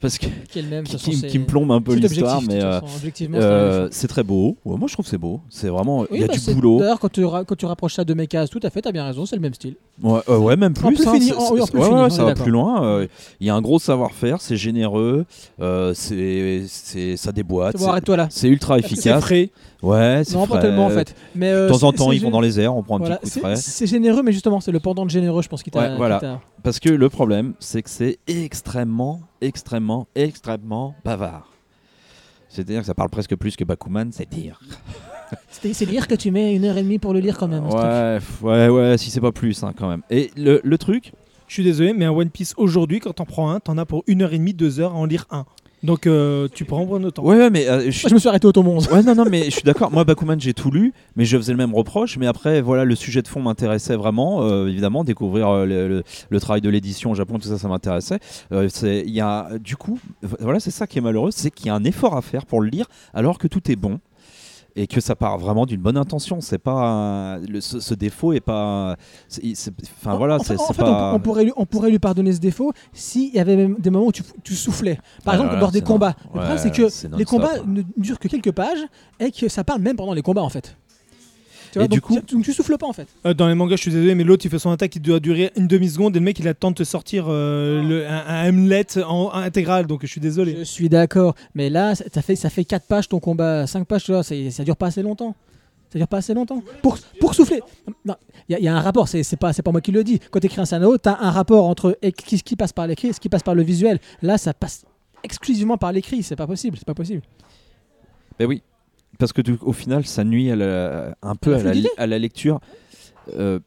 parce 0.00 0.18
que 0.18 0.26
Qui 0.50 0.58
est 0.58 0.62
le 0.62 0.68
même, 0.68 0.84
qui, 0.84 1.38
me 1.38 1.46
plombe 1.46 1.70
un 1.70 1.80
peu 1.80 1.94
l'histoire, 1.94 2.42
mais 2.42 2.62
euh, 2.62 2.80
c'est 2.80 3.34
euh, 3.36 3.88
c'est 3.92 4.08
très 4.08 4.24
beau. 4.24 4.56
Ouais, 4.64 4.76
moi 4.76 4.88
je 4.88 4.94
trouve 4.94 5.04
que 5.04 5.10
c'est 5.10 5.16
beau. 5.18 5.40
C'est 5.48 5.68
vraiment, 5.68 6.04
il 6.06 6.08
Oui, 6.14 6.20
y 6.20 6.24
a 6.24 6.26
bah, 6.26 6.34
du 6.36 6.54
boulot. 6.54 6.80
D'ailleurs, 6.80 6.98
quand 6.98 7.10
tu, 7.12 7.24
ra- 7.24 7.44
quand 7.44 7.54
tu 7.56 7.66
rapproches 7.66 7.94
ça 7.94 8.04
de 8.04 8.14
mes 8.14 8.26
cases, 8.26 8.50
tout 8.50 8.60
à 8.62 8.70
fait, 8.70 8.82
t'as 8.82 8.92
bien 8.92 9.04
raison, 9.04 9.24
c'est 9.26 9.36
le 9.36 9.42
même 9.42 9.54
style. 9.54 9.76
Ouais, 10.02 10.20
euh, 10.28 10.38
ouais, 10.38 10.56
même 10.56 10.74
plus. 10.74 10.86
En 10.86 10.88
plus 10.88 11.06
hein, 11.06 12.10
ça 12.10 12.24
va 12.24 12.34
plus 12.34 12.50
loin. 12.50 12.84
euh, 12.84 13.06
Il 13.40 13.46
y 13.46 13.50
a 13.50 13.54
un 13.54 13.60
gros 13.62 13.78
savoir-faire, 13.78 14.40
c'est 14.40 14.56
généreux, 14.56 15.24
euh, 15.60 15.92
c'est, 15.94 16.64
c'est, 16.66 17.16
ça 17.16 17.30
déboîte, 17.32 17.76
Bon, 17.76 17.88
arrête-toi 17.88 18.16
là. 18.16 18.26
c'est 18.30 18.48
ultra 18.48 18.78
C'est 18.80 18.86
efficace. 18.86 19.04
Ouais, 19.82 20.22
c'est 20.24 20.34
Non, 20.34 20.46
pas 20.48 20.58
tellement 20.58 20.86
en 20.86 20.90
fait. 20.90 21.14
Mais, 21.36 21.50
euh, 21.52 21.68
De 21.68 21.72
temps 21.72 21.86
en 21.86 21.92
temps, 21.92 22.10
ils 22.10 22.20
vont 22.20 22.30
dans 22.30 22.40
les 22.40 22.58
airs, 22.58 22.74
on 22.74 22.82
prend 22.82 22.96
un 22.96 22.98
Voilà, 22.98 23.16
petit 23.18 23.20
coup 23.22 23.26
de 23.28 23.32
c'est 23.34 23.40
frais. 23.40 23.56
c'est 23.56 23.86
généreux, 23.86 24.22
mais 24.24 24.32
justement, 24.32 24.60
c'est 24.60 24.72
le 24.72 24.80
pendant 24.80 25.04
de 25.04 25.10
généreux, 25.10 25.40
je 25.42 25.48
pense, 25.48 25.62
qui 25.62 25.70
t'a. 25.70 25.80
Ouais, 25.90 25.96
voilà. 25.96 26.16
qui 26.16 26.22
t'a- 26.22 26.40
Parce 26.64 26.80
que 26.80 26.88
le 26.88 27.08
problème, 27.08 27.54
c'est 27.60 27.82
que 27.82 27.90
c'est 27.90 28.18
extrêmement, 28.26 29.20
extrêmement, 29.40 30.08
extrêmement 30.16 30.94
bavard. 31.04 31.52
C'est-à-dire 32.48 32.80
que 32.80 32.86
ça 32.86 32.94
parle 32.94 33.10
presque 33.10 33.36
plus 33.36 33.54
que 33.56 33.64
Bakuman, 33.64 34.10
c'est 34.10 34.28
dire. 34.28 34.60
C'est 35.50 35.74
c'est 35.74 35.84
dire 35.86 36.08
que 36.08 36.14
tu 36.14 36.30
mets 36.30 36.54
une 36.56 36.64
heure 36.64 36.78
et 36.78 36.82
demie 36.82 36.98
pour 36.98 37.12
le 37.12 37.20
lire 37.20 37.36
quand 37.38 37.48
même. 37.48 37.66
Ouais, 37.68 38.18
ouais, 38.42 38.68
ouais, 38.68 38.96
si 38.98 39.10
c'est 39.10 39.20
pas 39.20 39.30
plus 39.32 39.62
hein, 39.62 39.74
quand 39.76 39.88
même. 39.88 40.02
Et 40.10 40.30
le, 40.36 40.60
le 40.64 40.78
truc, 40.78 41.12
Je 41.46 41.54
suis 41.54 41.64
désolé, 41.64 41.92
mais 41.92 42.04
un 42.06 42.10
One 42.10 42.30
Piece 42.30 42.54
aujourd'hui, 42.56 42.98
quand 43.00 43.12
t'en 43.12 43.24
prends 43.26 43.50
un, 43.50 43.60
t'en 43.60 43.76
as 43.78 43.84
pour 43.86 44.02
une 44.06 44.22
heure 44.22 44.32
et 44.32 44.38
demie, 44.38 44.54
deux 44.54 44.80
heures 44.80 44.92
à 44.92 44.96
en 44.96 45.04
lire 45.04 45.26
un. 45.30 45.44
Donc 45.84 46.06
euh, 46.08 46.48
tu 46.52 46.64
prends 46.64 46.84
prendre 46.84 47.10
temps. 47.10 47.22
ouais, 47.24 47.36
ouais, 47.36 47.50
mais 47.50 47.68
euh, 47.68 47.78
je 47.80 47.84
Moi, 47.84 47.92
suis- 47.92 48.08
je 48.08 48.14
me 48.14 48.18
suis 48.18 48.28
arrêté 48.28 48.46
au 48.48 48.52
tome 48.52 48.66
11. 48.68 48.88
Ouais, 48.90 49.02
non, 49.04 49.14
non, 49.14 49.24
mais 49.30 49.44
je 49.44 49.50
suis 49.50 49.62
d'accord. 49.62 49.92
Moi, 49.92 50.02
Bakuman, 50.04 50.38
j'ai 50.40 50.52
tout 50.54 50.70
lu, 50.72 50.92
mais 51.14 51.24
je 51.24 51.36
faisais 51.36 51.52
le 51.52 51.58
même 51.58 51.74
reproche. 51.74 52.16
Mais 52.18 52.26
après, 52.26 52.60
voilà, 52.60 52.84
le 52.84 52.94
sujet 52.96 53.22
de 53.22 53.28
fond 53.28 53.40
m'intéressait 53.40 53.94
vraiment. 53.96 54.42
euh, 54.42 54.66
évidemment, 54.68 55.04
découvrir 55.04 55.48
euh, 55.48 55.66
le, 55.66 55.88
le- 55.88 56.02
le 56.28 56.40
travail 56.40 56.60
de 56.62 56.68
l'édition 56.68 57.12
au 57.12 57.14
Japon, 57.14 57.38
tout 57.38 57.48
ça, 57.48 57.58
ça 57.58 57.68
m'intéressait. 57.68 58.18
Euh, 58.52 58.68
Il 58.82 59.10
y 59.10 59.20
a, 59.20 59.50
du 59.60 59.76
coup, 59.76 60.00
voilà, 60.40 60.58
c'est 60.58 60.70
ça 60.72 60.86
qui 60.88 60.98
est 60.98 61.02
malheureux, 61.02 61.30
c'est 61.30 61.50
qu'il 61.52 61.66
y 61.66 61.70
a 61.70 61.74
un 61.74 61.84
effort 61.84 62.16
à 62.16 62.22
faire 62.22 62.44
pour 62.44 62.60
le 62.60 62.68
lire, 62.68 62.86
alors 63.14 63.38
que 63.38 63.46
tout 63.46 63.70
est 63.70 63.76
bon. 63.76 64.00
Et 64.80 64.86
que 64.86 65.00
ça 65.00 65.16
part 65.16 65.38
vraiment 65.38 65.66
d'une 65.66 65.80
bonne 65.80 65.96
intention. 65.96 66.40
C'est 66.40 66.58
pas 66.58 67.38
le- 67.48 67.60
ce, 67.60 67.80
ce 67.80 67.94
défaut 67.94 68.32
est 68.32 68.40
pas. 68.40 68.94
Enfin 69.96 70.16
voilà, 70.16 70.36
en, 70.36 70.38
c'est 70.44 70.54
en 70.60 71.14
on- 71.16 71.18
pourrait 71.20 71.44
lui, 71.44 71.52
on 71.56 71.66
pourrait 71.66 71.90
lui 71.90 71.98
pardonner 71.98 72.32
ce 72.32 72.38
défaut 72.38 72.72
s'il 72.92 73.34
y 73.34 73.40
avait 73.40 73.56
même 73.56 73.74
des 73.80 73.90
moments 73.90 74.06
où 74.06 74.12
tu, 74.12 74.22
tu 74.44 74.54
soufflais. 74.54 74.98
Par 75.24 75.34
exemple, 75.34 75.54
lors 75.60 75.72
des 75.72 75.80
combats. 75.86 76.14
non- 76.26 76.30
Le 76.34 76.38
problème, 76.40 76.58
c'est 76.58 76.70
que 76.70 76.88
les 77.18 77.24
combats 77.24 77.54
ne 77.66 77.82
durent 77.96 78.18
que 78.20 78.28
quelques 78.28 78.52
pages 78.52 78.84
et 79.18 79.32
que 79.32 79.48
ça 79.48 79.64
parle 79.64 79.80
même 79.80 79.96
pendant 79.96 80.12
les 80.14 80.22
combats 80.22 80.42
en 80.42 80.48
fait. 80.48 80.76
Tu 81.78 81.84
Et 81.84 81.88
du 81.88 82.00
coup- 82.00 82.18
tu, 82.20 82.34
donc 82.34 82.44
tu 82.44 82.52
souffles 82.52 82.76
pas 82.78 82.86
en 82.86 82.92
fait. 82.92 83.06
Euh, 83.26 83.34
dans 83.34 83.48
les 83.48 83.54
mangas, 83.54 83.76
je 83.76 83.82
suis 83.82 83.90
désolé, 83.90 84.14
mais 84.14 84.24
l'autre 84.24 84.44
il 84.46 84.50
fait 84.50 84.58
son 84.58 84.70
attaque 84.70 84.90
qui 84.90 85.00
doit 85.00 85.20
durer 85.20 85.52
une 85.56 85.66
demi-seconde 85.68 86.16
et 86.16 86.18
le 86.18 86.24
mec 86.24 86.38
il 86.38 86.48
attend 86.48 86.70
de 86.70 86.76
te 86.76 86.84
sortir 86.84 87.26
euh, 87.28 87.82
le- 87.82 88.06
un, 88.06 88.24
un 88.26 88.48
Hamlet 88.48 88.86
en, 89.06 89.30
intégral, 89.32 89.86
donc 89.86 90.00
je 90.02 90.06
suis 90.06 90.20
désolé. 90.20 90.56
Je 90.58 90.64
suis 90.64 90.88
d'accord, 90.88 91.34
mais 91.54 91.70
là, 91.70 91.94
ça 91.94 92.22
fait, 92.22 92.36
ça 92.36 92.50
fait 92.50 92.64
4 92.64 92.86
pages 92.86 93.08
ton 93.08 93.20
combat, 93.20 93.66
5 93.66 93.86
pages, 93.86 94.04
tu 94.04 94.12
vois, 94.12 94.22
ça, 94.22 94.34
ça 94.50 94.64
dure 94.64 94.76
pas 94.76 94.86
assez 94.88 95.02
longtemps. 95.02 95.34
Ça 95.90 95.98
dure 95.98 96.08
pas 96.08 96.18
assez 96.18 96.34
longtemps. 96.34 96.62
Pour, 96.82 96.98
pour 97.18 97.34
souffler. 97.34 97.62
Non, 98.04 98.14
Il 98.48 98.52
y, 98.52 98.54
a- 98.56 98.58
il 98.58 98.64
y 98.64 98.68
a 98.68 98.76
un 98.76 98.80
rapport, 98.80 99.08
c'est 99.08 99.22
c'est 99.22 99.38
pas, 99.38 99.54
c'est 99.54 99.62
pas 99.62 99.72
moi 99.72 99.80
qui 99.80 99.90
le 99.90 100.04
dis. 100.04 100.18
Quand 100.30 100.38
tu 100.38 100.46
écris 100.46 100.60
un 100.60 100.66
scénario, 100.66 100.98
tu 100.98 101.08
as 101.08 101.18
un 101.18 101.30
rapport 101.30 101.64
entre 101.66 101.96
et- 102.02 102.12
ce 102.28 102.42
qui 102.42 102.56
passe 102.56 102.74
par 102.74 102.86
l'écrit 102.86 103.08
et 103.08 103.12
ce 103.14 103.20
qui 103.20 103.30
passe 103.30 103.42
par 103.42 103.54
le 103.54 103.62
visuel. 103.62 103.98
Là, 104.20 104.36
ça 104.36 104.52
passe 104.52 104.84
exclusivement 105.24 105.78
par 105.78 105.92
l'écrit, 105.92 106.22
c'est 106.22 106.36
pas 106.36 106.46
possible, 106.46 106.76
c'est 106.76 106.86
pas 106.86 106.92
possible. 106.94 107.22
Ben 108.38 108.46
oui, 108.46 108.62
parce 109.18 109.32
que 109.32 109.42
du- 109.42 109.58
au 109.62 109.72
final, 109.72 110.06
ça 110.06 110.24
nuit 110.24 110.50
à 110.50 110.56
la- 110.56 111.16
un 111.22 111.34
peu 111.34 111.54
À 111.54 111.62
la 111.62 111.70
à 112.14 112.18
lecture. 112.18 112.60
Euh, 113.36 113.58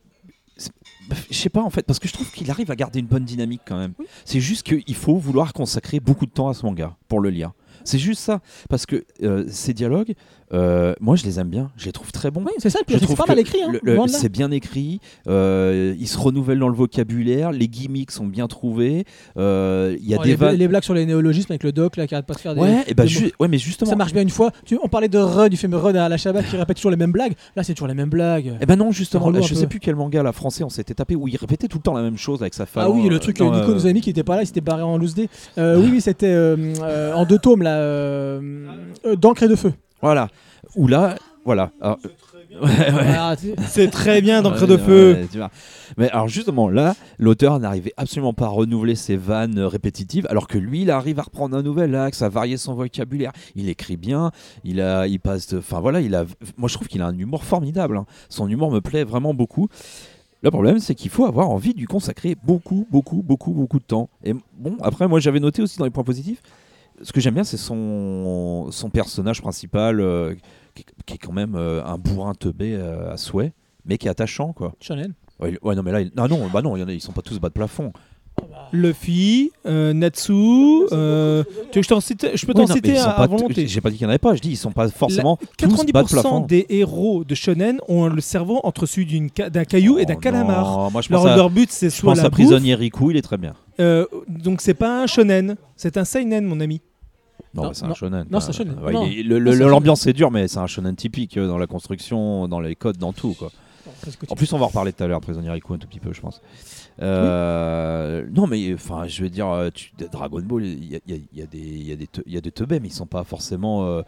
je 1.29 1.35
sais 1.35 1.49
pas 1.49 1.61
en 1.61 1.69
fait, 1.69 1.83
parce 1.85 1.99
que 1.99 2.07
je 2.07 2.13
trouve 2.13 2.31
qu'il 2.31 2.49
arrive 2.51 2.71
à 2.71 2.75
garder 2.75 2.99
une 2.99 3.05
bonne 3.07 3.25
dynamique 3.25 3.61
quand 3.65 3.77
même. 3.77 3.93
C'est 4.25 4.39
juste 4.39 4.63
qu'il 4.65 4.95
faut 4.95 5.15
vouloir 5.17 5.53
consacrer 5.53 5.99
beaucoup 5.99 6.25
de 6.25 6.31
temps 6.31 6.47
à 6.49 6.53
ce 6.53 6.65
manga 6.65 6.95
pour 7.07 7.19
le 7.19 7.29
lire. 7.29 7.51
C'est 7.83 7.97
juste 7.99 8.21
ça, 8.21 8.41
parce 8.69 8.85
que 8.85 9.03
euh, 9.23 9.45
ces 9.49 9.73
dialogues, 9.73 10.13
euh, 10.53 10.93
moi 10.99 11.15
je 11.15 11.23
les 11.25 11.39
aime 11.39 11.49
bien, 11.49 11.71
je 11.77 11.85
les 11.85 11.91
trouve 11.91 12.11
très 12.11 12.31
bons. 12.31 12.41
Oui, 12.45 12.51
c'est 12.57 12.69
ça, 12.69 12.79
puis 12.85 12.97
Je 12.97 13.03
trouve 13.03 13.15
pas 13.15 13.25
mal 13.27 13.39
écrit. 13.39 13.59
Hein, 13.63 14.07
c'est 14.07 14.29
bien 14.29 14.51
écrit, 14.51 14.99
euh, 15.27 15.95
ils 15.99 16.07
se 16.07 16.17
renouvellent 16.17 16.59
dans 16.59 16.67
le 16.69 16.75
vocabulaire, 16.75 17.51
les 17.51 17.67
gimmicks 17.67 18.11
sont 18.11 18.25
bien 18.25 18.47
trouvés, 18.47 19.05
euh, 19.37 19.95
il 19.99 20.07
y 20.07 20.13
a 20.13 20.17
Oh, 20.19 20.23
des 20.23 20.35
les, 20.35 20.57
les 20.57 20.67
blagues 20.67 20.83
sur 20.83 20.93
les 20.93 21.05
néologismes 21.05 21.51
avec 21.51 21.63
le 21.63 21.71
doc 21.71 21.97
là, 21.97 22.05
qui 22.07 22.13
arrête 22.15 22.25
pas 22.25 22.33
de 22.33 22.39
faire 22.39 22.53
des. 22.55 22.61
Ouais, 22.61 22.83
et 22.87 22.93
bah, 22.93 23.03
des 23.03 23.09
ju- 23.09 23.25
mots. 23.25 23.31
ouais, 23.41 23.47
mais 23.47 23.57
justement. 23.57 23.89
Ça 23.89 23.95
marche 23.95 24.13
bien 24.13 24.21
une 24.21 24.29
fois. 24.29 24.51
Tu- 24.65 24.77
on 24.83 24.87
parlait 24.87 25.07
de 25.07 25.17
Run, 25.17 25.49
du 25.49 25.57
film 25.57 25.73
Run 25.73 25.95
à 25.95 26.09
la 26.09 26.17
Shabbat 26.17 26.45
qui 26.47 26.57
répète 26.57 26.75
toujours 26.77 26.91
les 26.91 26.97
mêmes 26.97 27.11
blagues. 27.11 27.33
Là, 27.55 27.63
c'est 27.63 27.73
toujours 27.73 27.87
les 27.87 27.93
mêmes 27.93 28.09
blagues. 28.09 28.57
Eh 28.61 28.65
ben 28.65 28.75
non, 28.75 28.91
justement, 28.91 29.29
là, 29.29 29.41
je 29.41 29.53
sais 29.53 29.67
plus 29.67 29.79
quel 29.79 29.95
manga 29.95 30.21
là, 30.23 30.31
français 30.31 30.63
on 30.63 30.69
s'était 30.69 30.93
tapé 30.93 31.15
où 31.15 31.27
il 31.27 31.37
répétait 31.37 31.67
tout 31.67 31.77
le 31.77 31.83
temps 31.83 31.93
la 31.93 32.01
même 32.03 32.17
chose 32.17 32.41
avec 32.41 32.53
sa 32.53 32.65
femme. 32.65 32.83
Ah 32.85 32.89
oui, 32.89 33.07
le 33.09 33.19
truc 33.19 33.37
dans, 33.37 33.51
Nico 33.51 33.71
euh, 33.71 33.73
nous 33.73 33.87
a 33.87 33.93
mis 33.93 34.01
qui 34.01 34.09
était 34.09 34.23
pas 34.23 34.35
là, 34.35 34.43
il 34.43 34.47
s'était 34.47 34.61
barré 34.61 34.81
en 34.81 34.97
loose 34.97 35.15
day. 35.15 35.29
Euh, 35.57 35.77
oui, 35.81 35.89
oui, 35.93 36.01
c'était 36.01 36.27
euh, 36.27 36.55
euh, 36.81 37.13
en 37.13 37.25
deux 37.25 37.39
tomes 37.39 37.61
là, 37.63 37.75
euh, 37.77 38.67
euh, 39.05 39.15
d'encre 39.15 39.43
et 39.43 39.47
de 39.47 39.55
feu. 39.55 39.73
Voilà. 40.01 40.27
Ou 40.75 40.87
là, 40.87 41.15
voilà. 41.45 41.71
Alors, 41.81 41.97
ouais, 42.51 42.59
ouais. 42.67 42.91
Voilà, 42.91 43.35
tu- 43.35 43.53
C'est 43.67 43.89
très 43.89 44.21
bien 44.21 44.41
d'encre 44.41 44.61
Ouais, 44.61 44.67
de 44.67 44.75
ouais, 44.75 44.79
feu. 44.79 45.27
tu 45.31 45.37
vois. 45.37 45.49
Mais 45.97 46.09
alors 46.11 46.27
justement 46.27 46.69
là, 46.69 46.95
l'auteur 47.19 47.59
n'arrivait 47.59 47.93
absolument 47.97 48.33
pas 48.33 48.45
à 48.45 48.49
renouveler 48.49 48.95
ses 48.95 49.17
vannes 49.17 49.57
euh, 49.57 49.67
répétitives, 49.67 50.25
alors 50.29 50.47
que 50.47 50.57
lui, 50.57 50.83
il 50.83 50.91
arrive 50.91 51.19
à 51.19 51.23
reprendre 51.23 51.57
un 51.57 51.63
nouvel 51.63 51.95
axe, 51.95 52.21
à 52.21 52.29
varier 52.29 52.57
son 52.57 52.73
vocabulaire. 52.75 53.31
Il 53.55 53.67
écrit 53.69 53.97
bien, 53.97 54.31
il 54.63 54.79
a, 54.81 55.07
il 55.07 55.19
passe, 55.19 55.47
de- 55.47 55.57
enfin 55.59 55.79
voilà, 55.79 55.99
il 56.01 56.13
a. 56.15 56.25
Moi, 56.57 56.69
je 56.69 56.75
trouve 56.75 56.87
qu'il 56.87 57.01
a 57.01 57.07
un 57.07 57.17
humour 57.17 57.43
formidable. 57.43 57.97
hein. 57.97 58.05
Son 58.29 58.47
humour 58.47 58.71
me 58.71 58.79
plaît 58.81 59.03
vraiment 59.03 59.33
beaucoup. 59.33 59.67
Le 60.43 60.49
problème, 60.49 60.79
c'est 60.79 60.95
qu'il 60.95 61.11
faut 61.11 61.25
avoir 61.25 61.49
envie 61.51 61.73
de 61.73 61.79
lui 61.79 61.85
consacrer 61.85 62.35
beaucoup, 62.43 62.87
beaucoup, 62.89 63.21
beaucoup, 63.21 63.51
beaucoup 63.51 63.77
de 63.77 63.83
temps. 63.83 64.09
Et 64.23 64.33
bon, 64.57 64.75
après, 64.81 65.07
moi, 65.07 65.19
j'avais 65.19 65.39
noté 65.39 65.61
aussi 65.61 65.77
dans 65.77 65.85
les 65.85 65.91
points 65.91 66.03
positifs. 66.03 66.41
Ce 67.03 67.11
que 67.11 67.19
j'aime 67.21 67.33
bien, 67.33 67.43
c'est 67.43 67.57
son, 67.57 68.67
son 68.71 68.89
personnage 68.89 69.41
principal, 69.41 69.99
euh, 69.99 70.35
qui, 70.75 70.85
qui 71.05 71.13
est 71.15 71.17
quand 71.17 71.33
même 71.33 71.55
euh, 71.55 71.83
un 71.85 71.97
bourrin 71.97 72.33
teubé 72.33 72.73
euh, 72.75 73.11
à 73.11 73.17
souhait, 73.17 73.53
mais 73.85 73.97
qui 73.97 74.07
est 74.07 74.11
attachant, 74.11 74.53
quoi. 74.53 74.73
Shonen. 74.79 75.13
Ouais, 75.39 75.57
non, 75.75 75.81
mais 75.83 75.91
là, 75.91 76.01
il- 76.01 76.11
non, 76.15 76.27
non, 76.27 76.47
bah 76.53 76.61
non, 76.61 76.75
il 76.77 76.81
y 76.81 76.83
en 76.83 76.87
a, 76.87 76.91
ils 76.93 77.01
sont 77.01 77.11
pas 77.13 77.21
tous 77.23 77.39
bas 77.39 77.49
de 77.49 77.53
plafond. 77.53 77.91
Luffy, 78.71 79.51
Natsu, 79.65 80.31
tu 80.89 80.95
veux 80.95 81.43
que 81.73 81.81
je, 81.81 81.87
t'en 81.87 81.99
cite- 81.99 82.27
je 82.35 82.45
peux 82.45 82.53
t'en 82.53 82.65
mais 82.65 82.73
citer 82.73 82.97
à, 82.97 83.11
pas 83.11 83.23
à 83.23 83.27
volonté. 83.27 83.67
J'ai 83.67 83.81
pas 83.81 83.89
dit 83.89 83.97
qu'il 83.97 84.03
y 84.05 84.07
en 84.07 84.09
avait 84.09 84.17
pas, 84.19 84.35
je 84.35 84.41
dis 84.41 84.51
ils 84.51 84.55
sont 84.57 84.71
pas 84.71 84.87
forcément 84.89 85.37
tous 85.57 85.67
bas 85.91 86.03
de 86.03 86.07
90% 86.07 86.09
plafond. 86.09 86.39
des 86.41 86.65
héros 86.69 87.23
de 87.23 87.35
shonen 87.35 87.79
ont 87.87 88.07
le 88.07 88.21
cerveau 88.21 88.59
entre 88.63 88.85
celui 88.85 89.29
ca- 89.35 89.49
d'un 89.49 89.65
caillou 89.65 89.97
et 89.99 90.05
d'un 90.05 90.15
Oh, 90.15 90.19
calamar. 90.19 90.89
moi, 90.91 91.01
je 91.01 91.11
Leur, 91.11 91.21
pense 91.23 91.31
à, 91.31 91.35
leur 91.35 91.49
but 91.49 91.69
c'est 91.71 91.89
je 91.89 91.95
soit 91.95 92.11
pense 92.13 92.17
la 92.19 92.25
à 92.25 92.29
bouffe, 92.29 92.37
prisonnier 92.39 92.75
Riku, 92.75 93.11
il 93.11 93.17
est 93.17 93.21
très 93.21 93.37
bien. 93.37 93.53
euh, 93.79 94.05
donc 94.29 94.61
c'est 94.61 94.73
pas 94.73 95.03
un 95.03 95.07
shonen, 95.07 95.57
c'est 95.75 95.97
un 95.97 96.05
seinen 96.05 96.45
mon 96.45 96.59
ami. 96.61 96.81
Non, 97.53 97.63
Non, 97.63 97.67
bah, 97.69 97.73
c'est 97.73 97.85
un 97.85 97.93
shonen. 97.93 98.25
Non, 98.31 98.39
c'est 98.39 98.49
un 98.49 98.51
shonen. 98.53 98.75
Ouais, 98.81 98.93
Non. 98.93 99.05
il 99.05 99.19
est- 99.19 99.23
le- 99.23 99.39
Non, 99.57 99.67
L'ambiance 99.67 100.07
est 100.07 100.13
dure, 100.13 100.31
mais 100.31 100.47
c'est 100.47 100.59
un 100.59 100.67
shonen 100.67 100.95
typique 100.95 101.37
euh, 101.37 101.47
dans 101.47 101.57
la 101.57 101.67
construction, 101.67 102.47
dans 102.47 102.59
les 102.61 102.75
codes, 102.75 102.97
dans 102.97 103.11
tout. 103.13 103.33
Quoi. 103.37 103.51
En 104.29 104.35
plus, 104.35 104.51
on 104.53 104.57
va 104.57 104.65
en 104.65 104.67
reparler 104.67 104.93
tout 104.93 105.03
à 105.03 105.07
l'heure, 105.07 105.21
prisonnier 105.21 105.49
Riku, 105.51 105.73
un 105.73 105.77
tout 105.77 105.87
petit 105.87 105.99
peu, 105.99 106.13
je 106.13 106.21
pense. 106.21 106.41
Euh, 107.01 108.23
Non, 108.33 108.47
mais 108.47 108.73
enfin, 108.73 109.07
je 109.07 109.23
veux 109.23 109.29
dire, 109.29 109.49
euh, 109.49 109.69
tu, 109.73 109.91
Dragon 110.11 110.39
Ball, 110.41 110.65
il 110.65 110.85
y 110.91 110.95
a, 110.95 110.99
il 111.07 111.13
y 111.15 111.17
a- 111.17 111.21
il 111.33 111.39
y 111.39 111.41
a 111.41 111.45
des, 111.45 111.57
il 111.59 111.87
y 111.87 111.91
a 111.91 111.95
des, 111.95 112.07
te- 112.07 112.21
il 112.25 112.33
y 112.33 112.37
a 112.37 112.41
des 112.41 112.51
teubés, 112.51 112.79
mais 112.79 112.87
ils 112.87 112.93
sont 112.93 113.05
pas 113.05 113.23
forcément. 113.23 113.85
euh, 113.85 114.01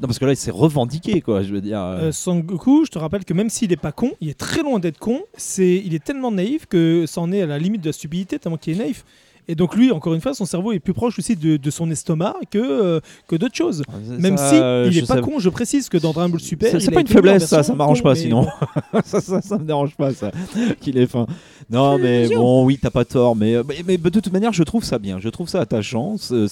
Non, 0.00 0.06
parce 0.06 0.18
que 0.18 0.24
là, 0.24 0.34
c'est 0.34 0.50
revendiqué, 0.50 1.20
quoi. 1.20 1.42
Je 1.42 1.52
veux 1.52 1.60
dire. 1.60 1.80
euh, 1.82 2.10
Sangoku, 2.12 2.86
je 2.86 2.90
te 2.90 2.98
rappelle 2.98 3.24
que 3.26 3.34
même 3.34 3.50
s'il 3.50 3.70
est 3.72 3.76
pas 3.76 3.92
con, 3.92 4.12
il 4.22 4.30
est 4.30 4.38
très 4.38 4.62
loin 4.62 4.78
d'être 4.78 4.98
con. 4.98 5.20
C'est, 5.36 5.76
il 5.84 5.94
est 5.94 6.02
tellement 6.02 6.32
naïf 6.32 6.64
que 6.66 7.04
ça 7.06 7.20
en 7.20 7.30
est 7.32 7.42
à 7.42 7.46
la 7.46 7.58
limite 7.58 7.82
de 7.82 7.88
la 7.88 7.92
stupidité 7.92 8.38
tellement 8.38 8.56
qu'il 8.56 8.74
est 8.74 8.78
naïf. 8.82 9.04
Et 9.50 9.56
donc 9.56 9.74
lui, 9.74 9.90
encore 9.90 10.14
une 10.14 10.20
fois, 10.20 10.32
son 10.32 10.44
cerveau 10.44 10.70
est 10.70 10.78
plus 10.78 10.92
proche 10.92 11.18
aussi 11.18 11.34
de, 11.34 11.56
de 11.56 11.70
son 11.70 11.90
estomac 11.90 12.34
que, 12.52 12.58
euh, 12.58 13.00
que 13.26 13.34
d'autres 13.34 13.56
choses. 13.56 13.82
Même 14.18 14.36
ça, 14.36 14.48
si 14.50 14.54
euh, 14.56 14.88
il 14.88 14.98
est 14.98 15.06
pas 15.08 15.16
sais- 15.16 15.20
con, 15.22 15.40
je 15.40 15.48
précise 15.48 15.88
que 15.88 15.98
dans 15.98 16.12
Dragon 16.12 16.28
Ball 16.30 16.40
Super, 16.40 16.80
C'est 16.80 16.90
pas 16.92 17.00
une 17.00 17.08
faiblesse, 17.08 17.46
ça, 17.46 17.62
ça 17.64 17.74
m'arrange 17.74 18.02
pas 18.02 18.10
mais 18.14 18.20
sinon. 18.20 18.46
ça, 19.04 19.20
ça, 19.20 19.40
ça 19.42 19.58
me 19.58 19.64
dérange 19.64 19.96
pas, 19.96 20.12
ça, 20.14 20.30
qu'il 20.80 20.98
est 20.98 21.06
fin. 21.08 21.26
Non, 21.68 21.98
mais 21.98 22.28
bon, 22.28 22.64
oui, 22.64 22.78
t'as 22.80 22.90
pas 22.90 23.04
tort, 23.04 23.34
mais, 23.34 23.56
mais, 23.68 23.82
mais 23.86 23.98
de 23.98 24.08
toute 24.20 24.32
manière, 24.32 24.52
je 24.52 24.62
trouve 24.62 24.84
ça 24.84 24.98
bien, 25.00 25.18
je 25.18 25.28
trouve 25.28 25.48
ça 25.48 25.60
attachant. 25.60 26.16
ce- 26.16 26.46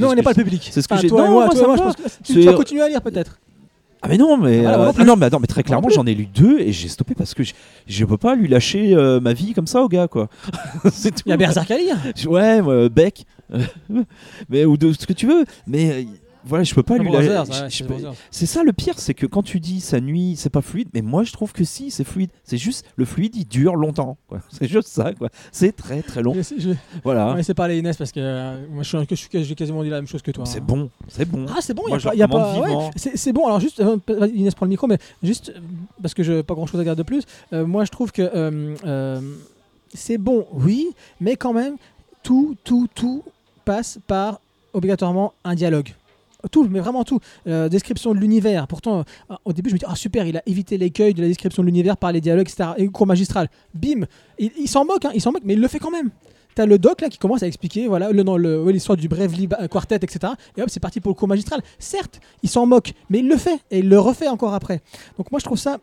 Non, 0.00 0.10
on 0.10 0.14
n'est 0.14 0.22
pas 0.22 0.32
le 0.36 0.42
public. 0.42 0.68
c'est 0.70 0.82
ce 0.82 0.88
que 0.88 0.92
Enfin, 0.94 1.02
j'ai- 1.02 1.08
non, 1.08 1.30
moi, 1.30 1.46
moi, 1.46 1.54
je 1.54 1.82
pense 1.82 1.96
que 1.96 2.32
tu 2.32 2.40
vas 2.42 2.52
continuer 2.52 2.82
à 2.82 2.88
lire 2.88 3.00
peut-être. 3.00 3.38
Ah 4.04 4.08
mais 4.10 4.18
non, 4.18 4.36
mais 4.36 4.66
Ah, 4.66 4.74
euh, 4.80 5.04
non 5.04 5.14
ah 5.14 5.16
mais 5.16 5.26
attends, 5.26 5.40
mais 5.40 5.46
très 5.46 5.62
clairement, 5.62 5.88
j'en 5.88 6.04
ai 6.04 6.14
lu 6.14 6.26
deux 6.26 6.60
et 6.60 6.72
j'ai 6.72 6.88
stoppé 6.88 7.14
parce 7.14 7.32
que 7.32 7.42
je, 7.42 7.54
je 7.86 8.04
peux 8.04 8.18
pas 8.18 8.34
lui 8.34 8.48
lâcher 8.48 8.94
euh, 8.94 9.18
ma 9.18 9.32
vie 9.32 9.54
comme 9.54 9.66
ça 9.66 9.82
au 9.82 9.88
gars, 9.88 10.08
quoi. 10.08 10.28
C'est 10.92 11.10
tout. 11.14 11.22
Il 11.24 11.30
y 11.30 11.32
a 11.32 11.38
Berserk 11.38 11.70
à 11.70 11.78
lire. 11.78 11.96
Ouais, 12.26 12.60
ouais, 12.60 12.90
Beck, 12.90 13.24
mais 14.50 14.66
ou 14.66 14.76
de 14.76 14.92
ce 14.92 15.06
que 15.06 15.14
tu 15.14 15.26
veux, 15.26 15.46
mais 15.66 15.90
euh, 15.90 16.02
voilà, 16.46 16.64
je 16.64 16.74
peux 16.74 16.82
pas 16.82 16.98
lui 16.98 17.08
ouais, 17.08 17.22
je 17.68 17.84
c'est 18.30 18.46
ça 18.46 18.62
le 18.62 18.72
pire, 18.72 18.98
c'est 18.98 19.14
que 19.14 19.26
quand 19.26 19.42
tu 19.42 19.60
dis 19.60 19.80
ça 19.80 20.00
nuit, 20.00 20.34
c'est 20.36 20.50
pas 20.50 20.60
fluide, 20.60 20.88
mais 20.92 21.02
moi 21.02 21.24
je 21.24 21.32
trouve 21.32 21.52
que 21.52 21.64
si, 21.64 21.90
c'est 21.90 22.04
fluide. 22.04 22.30
C'est 22.44 22.58
juste 22.58 22.86
le 22.96 23.04
fluide, 23.04 23.34
il 23.36 23.46
dure 23.46 23.76
longtemps. 23.76 24.16
C'est 24.50 24.68
juste 24.68 24.88
ça, 24.88 25.12
quoi. 25.14 25.28
C'est 25.52 25.74
très 25.74 26.02
très 26.02 26.22
long. 26.22 26.34
Je 26.34 26.42
je 26.58 26.70
Voilà. 27.02 27.26
on 27.26 27.30
va 27.30 27.36
laisser 27.36 27.54
parler 27.54 27.78
Inès 27.78 27.96
parce 27.96 28.12
que 28.12 28.20
euh, 28.20 28.66
moi 28.70 28.82
je 28.82 29.14
suis, 29.14 29.28
j'ai 29.32 29.54
quasiment 29.54 29.82
dit 29.82 29.90
la 29.90 29.96
même 29.96 30.06
chose 30.06 30.22
que 30.22 30.30
toi. 30.30 30.44
C'est 30.46 30.58
hein. 30.58 30.64
bon, 30.66 30.90
c'est 31.08 31.28
bon. 31.28 31.46
Ah 31.48 31.58
c'est 31.60 31.74
bon, 31.74 31.82
il 31.88 32.18
y 32.18 32.22
a 32.22 32.28
pas, 32.28 32.60
ouais, 32.60 32.90
c'est 32.96 33.32
bon. 33.32 33.46
Alors 33.46 33.60
juste, 33.60 33.80
euh, 33.80 33.96
Inès 34.34 34.54
prend 34.54 34.66
le 34.66 34.70
micro, 34.70 34.86
mais 34.86 34.98
juste 35.22 35.50
euh, 35.50 35.60
parce 36.02 36.14
que 36.14 36.22
je 36.22 36.42
pas 36.42 36.54
grand 36.54 36.66
chose 36.66 36.80
à 36.80 36.84
dire 36.84 36.96
de 36.96 37.02
plus. 37.02 37.24
euh, 37.52 37.66
moi 37.66 37.84
je 37.84 37.90
trouve 37.90 38.12
que 38.12 38.74
c'est 39.94 40.18
bon, 40.18 40.46
oui, 40.52 40.88
mais 41.20 41.36
quand 41.36 41.52
même 41.52 41.76
tout, 42.22 42.56
tout, 42.64 42.88
tout 42.94 43.22
passe 43.64 43.98
par 44.06 44.40
obligatoirement 44.72 45.32
un 45.44 45.54
dialogue. 45.54 45.94
Tout, 46.50 46.66
mais 46.70 46.80
vraiment 46.80 47.04
tout. 47.04 47.18
Euh, 47.46 47.68
description 47.68 48.14
de 48.14 48.18
l'univers. 48.18 48.66
Pourtant, 48.66 49.04
euh, 49.30 49.34
au 49.44 49.52
début, 49.52 49.70
je 49.70 49.74
me 49.74 49.78
dis, 49.78 49.84
ah 49.88 49.94
super, 49.96 50.26
il 50.26 50.36
a 50.36 50.42
évité 50.46 50.76
l'écueil 50.78 51.14
de 51.14 51.22
la 51.22 51.28
description 51.28 51.62
de 51.62 51.66
l'univers 51.66 51.96
par 51.96 52.12
les 52.12 52.20
dialogues, 52.20 52.48
etc. 52.48 52.70
Et 52.76 52.86
cours 52.88 53.06
magistral. 53.06 53.48
Bim 53.74 54.06
Il, 54.38 54.68
s'en 54.68 54.84
moque, 54.84 55.04
hein, 55.04 55.10
il 55.14 55.20
s'en 55.20 55.32
moque, 55.32 55.42
mais 55.44 55.54
il 55.54 55.60
le 55.60 55.68
fait 55.68 55.78
quand 55.78 55.90
même. 55.90 56.10
T'as 56.54 56.66
le 56.66 56.78
doc 56.78 57.00
là 57.00 57.08
qui 57.08 57.18
commence 57.18 57.42
à 57.42 57.48
expliquer 57.48 57.88
voilà 57.88 58.12
le 58.12 58.22
non, 58.22 58.36
le- 58.36 58.62
ouais, 58.62 58.72
l'histoire 58.72 58.96
du 58.96 59.08
Bravely 59.08 59.48
Ba- 59.48 59.66
Quartet 59.66 59.96
etc 59.96 60.34
et 60.56 60.62
hop 60.62 60.70
c'est 60.70 60.78
parti 60.78 61.00
pour 61.00 61.10
le 61.10 61.16
cours 61.16 61.26
magistral 61.26 61.60
certes 61.80 62.20
il 62.44 62.48
s'en 62.48 62.64
moque 62.64 62.92
mais 63.10 63.18
il 63.18 63.28
le 63.28 63.36
fait 63.36 63.58
et 63.72 63.80
il 63.80 63.88
le 63.88 63.98
refait 63.98 64.28
encore 64.28 64.54
après 64.54 64.80
donc 65.18 65.32
moi 65.32 65.40
je 65.40 65.44
trouve 65.46 65.58
ça 65.58 65.78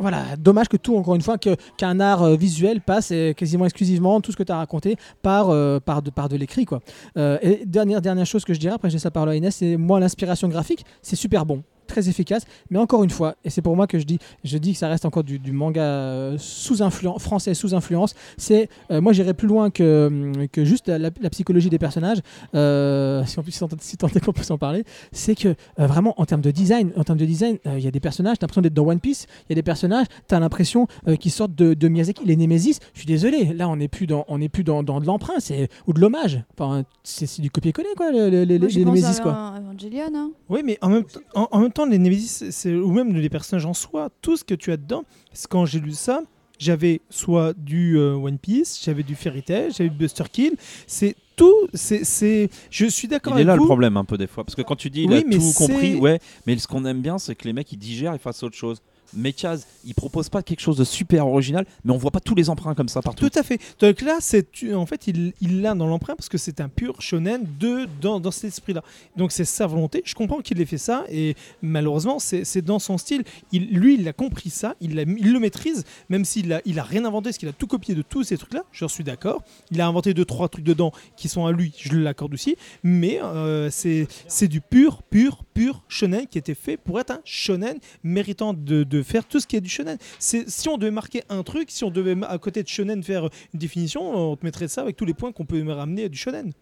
voilà 0.00 0.36
dommage 0.38 0.68
que 0.68 0.76
tout 0.76 0.96
encore 0.96 1.14
une 1.14 1.22
fois 1.22 1.36
qu'un 1.38 2.00
art 2.00 2.22
euh, 2.22 2.36
visuel 2.36 2.80
passe 2.80 3.10
euh, 3.12 3.32
quasiment 3.32 3.66
exclusivement 3.66 4.20
tout 4.20 4.32
ce 4.32 4.36
que 4.36 4.42
tu 4.42 4.50
as 4.50 4.56
raconté 4.56 4.96
par 5.22 5.50
euh, 5.50 5.78
par 5.78 6.02
de 6.02 6.10
par 6.10 6.28
de 6.28 6.36
l'écrit 6.36 6.64
quoi. 6.64 6.80
Et 7.16 7.62
dernière 7.66 8.00
dernière 8.00 8.26
chose 8.26 8.44
que 8.44 8.54
je 8.54 8.58
dirais 8.58 8.74
après 8.74 8.88
je 8.88 8.94
laisse 8.94 9.04
la 9.04 9.10
parole 9.10 9.28
à 9.28 9.36
Inès 9.36 9.54
c'est 9.54 9.76
moi 9.76 10.00
l'inspiration 10.00 10.48
graphique 10.48 10.84
c'est 11.02 11.16
super 11.16 11.44
bon 11.44 11.62
très 11.90 12.08
efficace 12.08 12.44
mais 12.70 12.78
encore 12.78 13.04
une 13.04 13.10
fois 13.10 13.34
et 13.44 13.50
c'est 13.50 13.62
pour 13.62 13.76
moi 13.76 13.86
que 13.86 13.98
je 13.98 14.04
dis 14.04 14.18
je 14.44 14.56
dis 14.58 14.72
que 14.72 14.78
ça 14.78 14.88
reste 14.88 15.04
encore 15.04 15.24
du, 15.24 15.38
du 15.38 15.52
manga 15.52 15.82
euh, 15.82 16.36
sous 16.38 16.82
influence 16.82 17.22
français 17.22 17.52
sous 17.54 17.74
influence 17.74 18.14
c'est 18.38 18.68
euh, 18.90 19.00
moi 19.00 19.12
j'irais 19.12 19.34
plus 19.34 19.48
loin 19.48 19.70
que, 19.70 20.06
hum, 20.06 20.48
que 20.48 20.64
juste 20.64 20.88
la, 20.88 20.98
la- 20.98 21.10
la 21.20 21.30
psychologie 21.30 21.68
des 21.70 21.78
personnages 21.78 22.18
euh, 22.54 23.24
si 23.26 23.38
on 23.38 23.42
peut 23.42 23.50
si 23.80 23.96
tant- 23.96 24.08
qu'on 24.08 24.32
peut 24.32 24.42
s'en 24.42 24.58
parler 24.58 24.84
c'est 25.12 25.34
que 25.34 25.48
euh, 25.48 25.86
vraiment 25.86 26.14
en 26.20 26.26
termes 26.26 26.40
de 26.40 26.50
design 26.50 26.92
en 26.96 27.04
termes 27.04 27.18
de 27.18 27.24
design 27.26 27.58
euh, 27.66 27.78
il 27.78 27.84
y 27.84 27.88
a 27.88 27.90
des 27.90 28.00
personnages 28.00 28.38
t'as 28.38 28.44
l'impression 28.46 28.62
d'être 28.62 28.74
dans 28.74 28.86
One 28.86 29.00
Piece 29.00 29.26
il 29.48 29.52
y 29.52 29.54
a 29.54 29.56
des 29.56 29.62
personnages 29.62 30.06
t'as 30.28 30.40
l'impression 30.40 30.86
euh, 31.08 31.16
qu'ils 31.16 31.30
sortent 31.32 31.54
de, 31.54 31.74
de 31.74 31.88
Miyazaki 31.88 32.24
les 32.24 32.36
Nemesis 32.36 32.78
je 32.94 32.98
suis 33.00 33.06
désolé 33.06 33.52
là 33.54 33.68
on 33.68 33.76
n'est 33.76 33.88
plus 33.88 34.06
dans 34.06 34.24
on 34.28 34.38
n'est 34.38 34.48
plus 34.48 34.64
dans, 34.64 34.82
dans 34.82 35.00
de 35.00 35.06
l'emprunt 35.06 35.34
c'est 35.38 35.68
ou 35.86 35.92
de 35.92 36.00
l'hommage 36.00 36.42
enfin 36.56 36.84
c'est 37.02 37.40
du 37.40 37.50
copier-coller 37.50 37.88
quoi 37.96 38.10
le- 38.12 38.30
le- 38.30 38.44
les, 38.44 38.58
Moi, 38.58 38.68
Nemesis 38.94 39.18
à 39.18 39.22
quoi 39.22 39.54
Evangelion. 39.58 40.02
Hein. 40.14 40.30
Oui, 40.48 40.60
mais 40.64 40.78
en 40.82 40.88
même, 40.88 41.04
en, 41.34 41.48
en 41.50 41.58
même 41.60 41.72
temps, 41.72 41.79
les 41.86 41.98
Nemesis, 41.98 42.50
c'est- 42.50 42.74
ou 42.74 42.92
même 42.92 43.14
les 43.14 43.28
personnages 43.28 43.66
en 43.66 43.74
soi, 43.74 44.10
tout 44.22 44.36
ce 44.36 44.44
que 44.44 44.54
tu 44.54 44.72
as 44.72 44.76
dedans, 44.76 45.04
quand 45.48 45.64
j'ai 45.66 45.80
lu 45.80 45.92
ça, 45.92 46.22
j'avais 46.58 47.00
soit 47.10 47.54
du 47.56 47.96
euh, 47.98 48.14
One 48.14 48.38
Piece, 48.38 48.80
j'avais 48.84 49.02
du 49.02 49.14
Fairy 49.14 49.42
Tail, 49.42 49.70
j'avais 49.72 49.88
du 49.90 49.96
Buster 49.96 50.24
Kill, 50.30 50.52
c'est 50.86 51.16
tout, 51.36 51.54
c'est, 51.72 52.04
c'est, 52.04 52.50
je 52.70 52.84
suis 52.86 53.08
d'accord 53.08 53.32
Il 53.32 53.36
est 53.36 53.40
avec 53.42 53.46
là 53.46 53.54
vous. 53.56 53.62
le 53.62 53.66
problème 53.66 53.96
un 53.96 54.04
peu 54.04 54.18
des 54.18 54.26
fois 54.26 54.44
parce 54.44 54.54
que 54.54 54.60
quand 54.62 54.76
tu 54.76 54.90
dis 54.90 55.04
il 55.04 55.10
Oui, 55.10 55.16
a 55.16 55.22
tout 55.22 55.52
compris, 55.56 55.94
ouais, 55.94 56.20
mais 56.46 56.58
ce 56.58 56.68
qu'on 56.68 56.84
aime 56.84 57.00
bien 57.00 57.18
c'est 57.18 57.34
que 57.34 57.44
les 57.46 57.54
mecs 57.54 57.72
ils 57.72 57.78
digèrent 57.78 58.14
et 58.14 58.18
fassent 58.18 58.42
autre 58.42 58.56
chose. 58.56 58.82
Mais 59.14 59.34
Chaz, 59.36 59.66
il 59.84 59.94
propose 59.94 60.28
pas 60.28 60.42
quelque 60.42 60.60
chose 60.60 60.76
de 60.76 60.84
super 60.84 61.26
original, 61.26 61.66
mais 61.84 61.92
on 61.92 61.96
voit 61.96 62.10
pas 62.10 62.20
tous 62.20 62.34
les 62.34 62.50
emprunts 62.50 62.74
comme 62.74 62.88
ça 62.88 63.02
partout. 63.02 63.28
Tout 63.28 63.38
à 63.38 63.42
fait. 63.42 63.60
Donc 63.80 64.00
là, 64.02 64.18
c'est 64.20 64.46
en 64.72 64.86
fait, 64.86 65.06
il 65.06 65.60
l'a 65.62 65.74
dans 65.74 65.86
l'emprunt 65.86 66.14
parce 66.16 66.28
que 66.28 66.38
c'est 66.38 66.60
un 66.60 66.68
pur 66.68 67.00
shonen 67.00 67.46
de 67.58 67.86
dans, 68.00 68.30
cet 68.30 68.44
esprit-là. 68.44 68.82
Donc 69.16 69.32
c'est 69.32 69.44
sa 69.44 69.66
volonté. 69.66 70.02
Je 70.04 70.14
comprends 70.14 70.40
qu'il 70.40 70.60
ait 70.60 70.66
fait 70.66 70.78
ça 70.78 71.04
et 71.08 71.34
malheureusement, 71.62 72.18
c'est 72.18 72.62
dans 72.62 72.78
son 72.78 72.98
style. 72.98 73.24
Lui, 73.52 73.94
il 73.98 74.08
a 74.08 74.12
compris 74.12 74.50
ça, 74.50 74.76
il, 74.80 74.94
le 74.94 75.38
maîtrise, 75.38 75.84
même 76.08 76.24
s'il 76.24 76.52
a, 76.52 76.60
rien 76.82 77.04
inventé, 77.04 77.30
parce 77.30 77.38
qu'il 77.38 77.48
a 77.48 77.52
tout 77.52 77.66
copié 77.66 77.94
de 77.94 78.02
tous 78.02 78.24
ces 78.24 78.38
trucs-là. 78.38 78.64
Je 78.72 78.86
suis 78.86 79.04
d'accord. 79.04 79.42
Il 79.70 79.80
a 79.80 79.86
inventé 79.86 80.14
deux 80.14 80.24
trois 80.24 80.48
trucs 80.48 80.64
dedans 80.64 80.92
qui 81.16 81.28
sont 81.28 81.46
à 81.46 81.52
lui. 81.52 81.72
Je 81.78 81.96
l'accorde 81.96 82.34
aussi. 82.34 82.56
Mais 82.82 83.20
euh, 83.22 83.68
c'est 83.70 84.48
du 84.48 84.60
pur, 84.60 85.02
pur, 85.02 85.44
pur 85.54 85.82
shonen 85.88 86.26
qui 86.26 86.38
était 86.38 86.54
fait 86.54 86.76
pour 86.76 87.00
être 87.00 87.10
un 87.10 87.20
shonen 87.24 87.78
méritant 88.02 88.54
de 88.54 88.99
faire 89.02 89.24
tout 89.24 89.40
ce 89.40 89.46
qui 89.46 89.56
est 89.56 89.60
du 89.60 89.68
shonen. 89.68 89.96
C'est 90.18 90.48
si 90.48 90.68
on 90.68 90.76
devait 90.78 90.90
marquer 90.90 91.22
un 91.28 91.42
truc, 91.42 91.70
si 91.70 91.84
on 91.84 91.90
devait 91.90 92.16
à 92.28 92.38
côté 92.38 92.62
de 92.62 92.68
shonen 92.68 93.02
faire 93.02 93.24
une 93.52 93.58
définition, 93.60 94.02
on 94.32 94.36
te 94.36 94.44
mettrait 94.44 94.68
ça 94.68 94.82
avec 94.82 94.96
tous 94.96 95.04
les 95.04 95.14
points 95.14 95.32
qu'on 95.32 95.44
peut 95.44 95.62
me 95.62 95.72
ramener 95.72 96.04
à 96.04 96.08
du 96.08 96.16
shonen. 96.18 96.52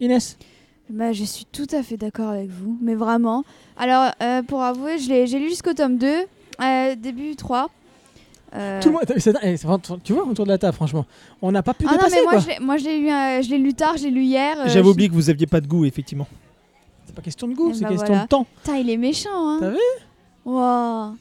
Inès? 0.00 0.36
Bah, 0.88 1.12
je 1.12 1.24
suis 1.24 1.44
tout 1.46 1.66
à 1.72 1.82
fait 1.82 1.96
d'accord 1.96 2.28
avec 2.30 2.48
vous, 2.48 2.78
mais 2.80 2.94
vraiment. 2.94 3.44
Alors, 3.76 4.12
euh, 4.22 4.42
pour 4.42 4.62
avouer, 4.62 4.98
je 4.98 5.08
l'ai- 5.08 5.26
j'ai 5.26 5.38
lu 5.40 5.48
jusqu'au 5.48 5.72
tome 5.74 5.98
2, 5.98 6.06
euh, 6.62 6.94
début 6.96 7.34
3. 7.34 7.70
Euh, 8.54 8.80
tout 8.80 8.88
le 8.90 8.94
monde 8.94 9.02
c'est- 9.08 9.18
c'est- 9.18 9.56
c'est- 9.56 10.02
tu 10.04 10.12
vois 10.12 10.24
autour 10.24 10.44
de 10.46 10.50
la 10.50 10.56
table 10.56 10.72
franchement 10.74 11.04
on 11.42 11.50
n'a 11.50 11.64
pas 11.64 11.74
pu 11.74 11.84
Ah 11.88 11.94
non, 11.94 11.98
mais 12.08 12.22
moi 12.22 12.30
quoi 12.34 12.38
je, 12.40 12.46
l'ai- 12.46 12.58
moi 12.60 12.76
je 12.76 12.84
l'ai 12.84 13.00
lu, 13.00 13.10
euh, 13.10 13.42
je 13.42 13.50
l'ai 13.50 13.58
lu 13.58 13.74
tard, 13.74 13.96
je 13.96 14.04
l'ai 14.04 14.10
lu 14.12 14.22
hier. 14.22 14.56
euh, 14.60 14.68
J'avais 14.68 14.88
oublié 14.88 15.08
que 15.08 15.14
vous 15.14 15.28
aviez 15.28 15.46
pas 15.48 15.60
de 15.60 15.66
goût, 15.66 15.84
effectivement. 15.84 16.28
c'est 17.04 17.14
pas 17.14 17.22
question 17.22 17.48
de 17.48 17.54
goût 17.54 17.70
Eh 17.72 17.74
c'est 17.74 17.82
bah 17.82 17.88
question 17.88 18.06
voilà. 18.06 18.22
de 18.22 18.28
temps 18.28 18.46
Putain, 18.62 18.76
il 18.78 18.88
est 18.88 18.96
méchant, 18.96 19.28
hein. 19.34 19.58
T'as 19.60 19.70
vu? 19.70 19.78
Waouh. 20.44 21.16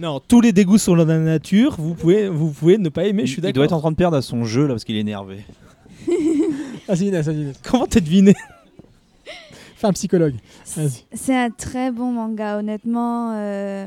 Non, 0.00 0.18
tous 0.26 0.40
les 0.40 0.52
dégoûts 0.52 0.78
sont 0.78 0.96
dans 0.96 1.04
la 1.04 1.18
nature. 1.18 1.76
Vous 1.78 1.94
pouvez, 1.94 2.28
vous 2.30 2.50
pouvez 2.52 2.78
ne 2.78 2.88
pas 2.88 3.04
aimer. 3.04 3.26
je 3.26 3.32
suis 3.32 3.38
il 3.38 3.42
doit 3.42 3.50
d'accord. 3.52 3.64
être 3.64 3.72
en 3.74 3.80
train 3.80 3.90
de 3.90 3.96
perdre 3.96 4.16
à 4.16 4.22
son 4.22 4.44
jeu 4.44 4.62
là 4.66 4.72
parce 4.74 4.84
qu'il 4.84 4.96
est 4.96 5.00
énervé. 5.00 5.44
vas-y 6.88 7.08
Inès 7.08 7.26
vas-y 7.26 7.42
Inès 7.42 7.56
Comment 7.62 7.86
t'as 7.86 8.00
deviné 8.00 8.34
fais 9.76 9.86
un 9.86 9.92
psychologue 9.92 10.34
vas-y 10.76 11.04
C'est 11.12 11.36
un 11.36 11.50
très 11.50 11.90
bon 11.90 12.12
manga, 12.12 12.58
honnêtement. 12.58 13.32
euh, 13.34 13.86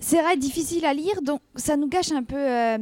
C'est 0.00 0.22
vrai, 0.22 0.36
difficile 0.38 0.86
à 0.86 0.94
lire, 0.94 1.20
donc 1.22 1.40
ça 1.56 1.76
nous 1.76 1.88
gâche 1.88 2.10
un 2.12 2.22
peu. 2.22 2.36
euh, 2.38 2.78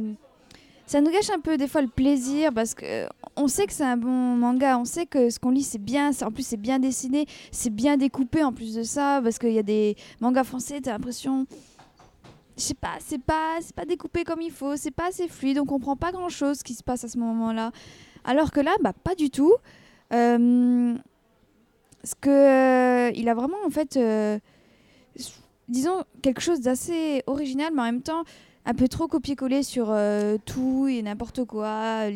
Ça 0.85 1.01
nous 1.01 1.11
gâche 1.11 1.29
un 1.35 1.41
peu 1.41 1.57
des 1.57 1.67
fois 1.67 1.81
le 1.81 1.89
plaisir 1.89 2.51
parce 2.53 2.73
que 2.73 2.85
euh, 2.85 3.07
on 3.35 3.49
sait 3.49 3.65
que 3.65 3.73
c'est 3.73 3.83
un 3.83 3.97
bon 3.97 4.09
manga, 4.09 4.77
on 4.77 4.85
sait 4.85 5.05
que 5.05 5.29
ce 5.29 5.37
qu'on 5.39 5.51
lit 5.51 5.63
c'est 5.63 5.81
bien, 5.83 6.13
c'est- 6.13 6.23
en 6.25 6.31
plus 6.31 6.45
c'est 6.47 6.57
bien 6.57 6.79
dessiné, 6.79 7.25
c'est 7.51 7.69
bien 7.73 7.97
découpé 7.97 8.41
en 8.43 8.53
plus 8.53 8.73
de 8.75 8.83
ça 8.83 9.19
parce 9.21 9.37
qu'il 9.37 9.51
y 9.53 9.59
a 9.59 9.63
des 9.63 9.95
mangas 10.21 10.45
français, 10.45 10.79
t'as 10.81 10.91
l'impression, 10.93 11.45
je 12.57 12.63
sais 12.63 12.73
pas, 12.73 12.97
c'est 12.99 13.21
pas, 13.21 13.59
pas 13.75 13.85
découpé 13.85 14.23
comme 14.23 14.41
il 14.41 14.51
faut, 14.51 14.75
c'est 14.75 14.91
pas 14.91 15.07
assez 15.07 15.27
fluide, 15.27 15.59
on 15.59 15.65
comprend 15.65 15.95
pas 15.95 16.11
grand 16.11 16.29
chose 16.29 16.63
qui 16.63 16.73
se 16.73 16.83
passe 16.83 17.03
à 17.03 17.07
ce 17.07 17.17
moment-là. 17.17 17.71
Alors 18.23 18.51
que 18.51 18.59
là, 18.59 18.71
bah 18.81 18.93
pas 18.93 19.15
du 19.15 19.29
tout. 19.29 19.53
Euh, 20.13 20.95
ce 22.03 22.15
que 22.15 22.29
euh, 22.29 23.11
il 23.15 23.29
a 23.29 23.33
vraiment 23.33 23.57
en 23.65 23.69
fait 23.69 23.97
euh, 23.97 24.39
disons 25.69 26.03
quelque 26.21 26.41
chose 26.41 26.61
d'assez 26.61 27.23
original 27.27 27.71
mais 27.73 27.81
en 27.81 27.85
même 27.85 28.01
temps 28.01 28.23
un 28.65 28.73
peu 28.73 28.87
trop 28.87 29.07
copier-coller 29.07 29.63
sur 29.63 29.87
euh, 29.89 30.37
tout 30.45 30.87
et 30.87 31.01
n'importe 31.01 31.45
quoi 31.45 32.09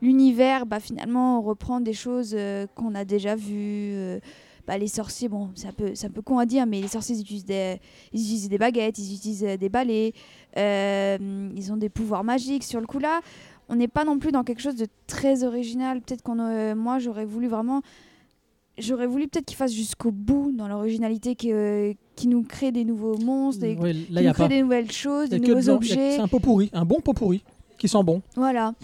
l'univers 0.00 0.66
bah 0.66 0.80
finalement 0.80 1.38
on 1.38 1.42
reprend 1.42 1.80
des 1.80 1.92
choses 1.92 2.36
qu'on 2.74 2.94
a 2.94 3.04
déjà 3.04 3.34
vues 3.36 4.20
bah, 4.66 4.78
les 4.78 4.88
sorciers 4.88 5.28
bon 5.28 5.50
c'est 5.54 5.68
un 5.68 5.72
peu 5.72 5.94
c'est 5.94 6.06
un 6.06 6.10
peu 6.10 6.22
con 6.22 6.38
à 6.38 6.46
dire 6.46 6.66
mais 6.66 6.80
les 6.80 6.88
sorciers 6.88 7.16
ils 7.16 7.20
utilisent 7.22 7.44
des 7.44 7.80
ils 8.12 8.20
utilisent 8.20 8.48
des 8.48 8.58
baguettes 8.58 8.98
ils 8.98 9.14
utilisent 9.14 9.44
euh, 9.44 9.56
des 9.56 9.68
balais 9.68 10.12
euh, 10.56 11.50
ils 11.56 11.72
ont 11.72 11.76
des 11.76 11.88
pouvoirs 11.88 12.24
magiques 12.24 12.64
sur 12.64 12.80
le 12.80 12.86
coup 12.86 12.98
là. 12.98 13.20
On 13.72 13.76
n'est 13.76 13.86
pas 13.88 14.04
non 14.04 14.18
plus 14.18 14.32
dans 14.32 14.42
quelque 14.42 14.60
chose 14.60 14.74
de 14.74 14.88
très 15.06 15.44
original. 15.44 16.00
Peut-être 16.00 16.22
qu'on 16.22 16.40
euh, 16.40 16.74
moi 16.74 16.98
j'aurais 16.98 17.24
voulu 17.24 17.46
vraiment 17.46 17.82
j'aurais 18.78 19.06
voulu 19.06 19.28
peut-être 19.28 19.44
qu'ils 19.46 19.56
fassent 19.56 19.72
jusqu'au 19.72 20.10
bout 20.10 20.50
dans 20.52 20.66
l'originalité 20.66 21.36
qui, 21.36 21.52
euh, 21.52 21.92
qui 22.16 22.26
nous 22.28 22.42
crée 22.42 22.72
des 22.72 22.84
nouveaux 22.84 23.16
monstres, 23.18 23.60
des, 23.60 23.76
Ouais, 23.76 23.92
qui 23.92 24.12
là 24.12 24.22
nous 24.22 24.32
crée 24.32 24.48
des 24.48 24.62
nouvelles 24.62 24.90
choses, 24.90 25.28
des 25.28 25.38
nouveaux 25.38 25.60
de- 25.60 25.70
objets. 25.70 26.12
c'est 26.16 26.20
un 26.20 26.26
pot 26.28 26.40
pourri 26.40 26.68
un 26.72 26.84
bon 26.84 27.00
pot 27.00 27.12
pourri 27.12 27.42
qui 27.78 27.86
sent 27.88 28.02
bon. 28.02 28.22
Voilà. 28.34 28.74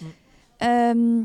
Euh, 0.63 1.23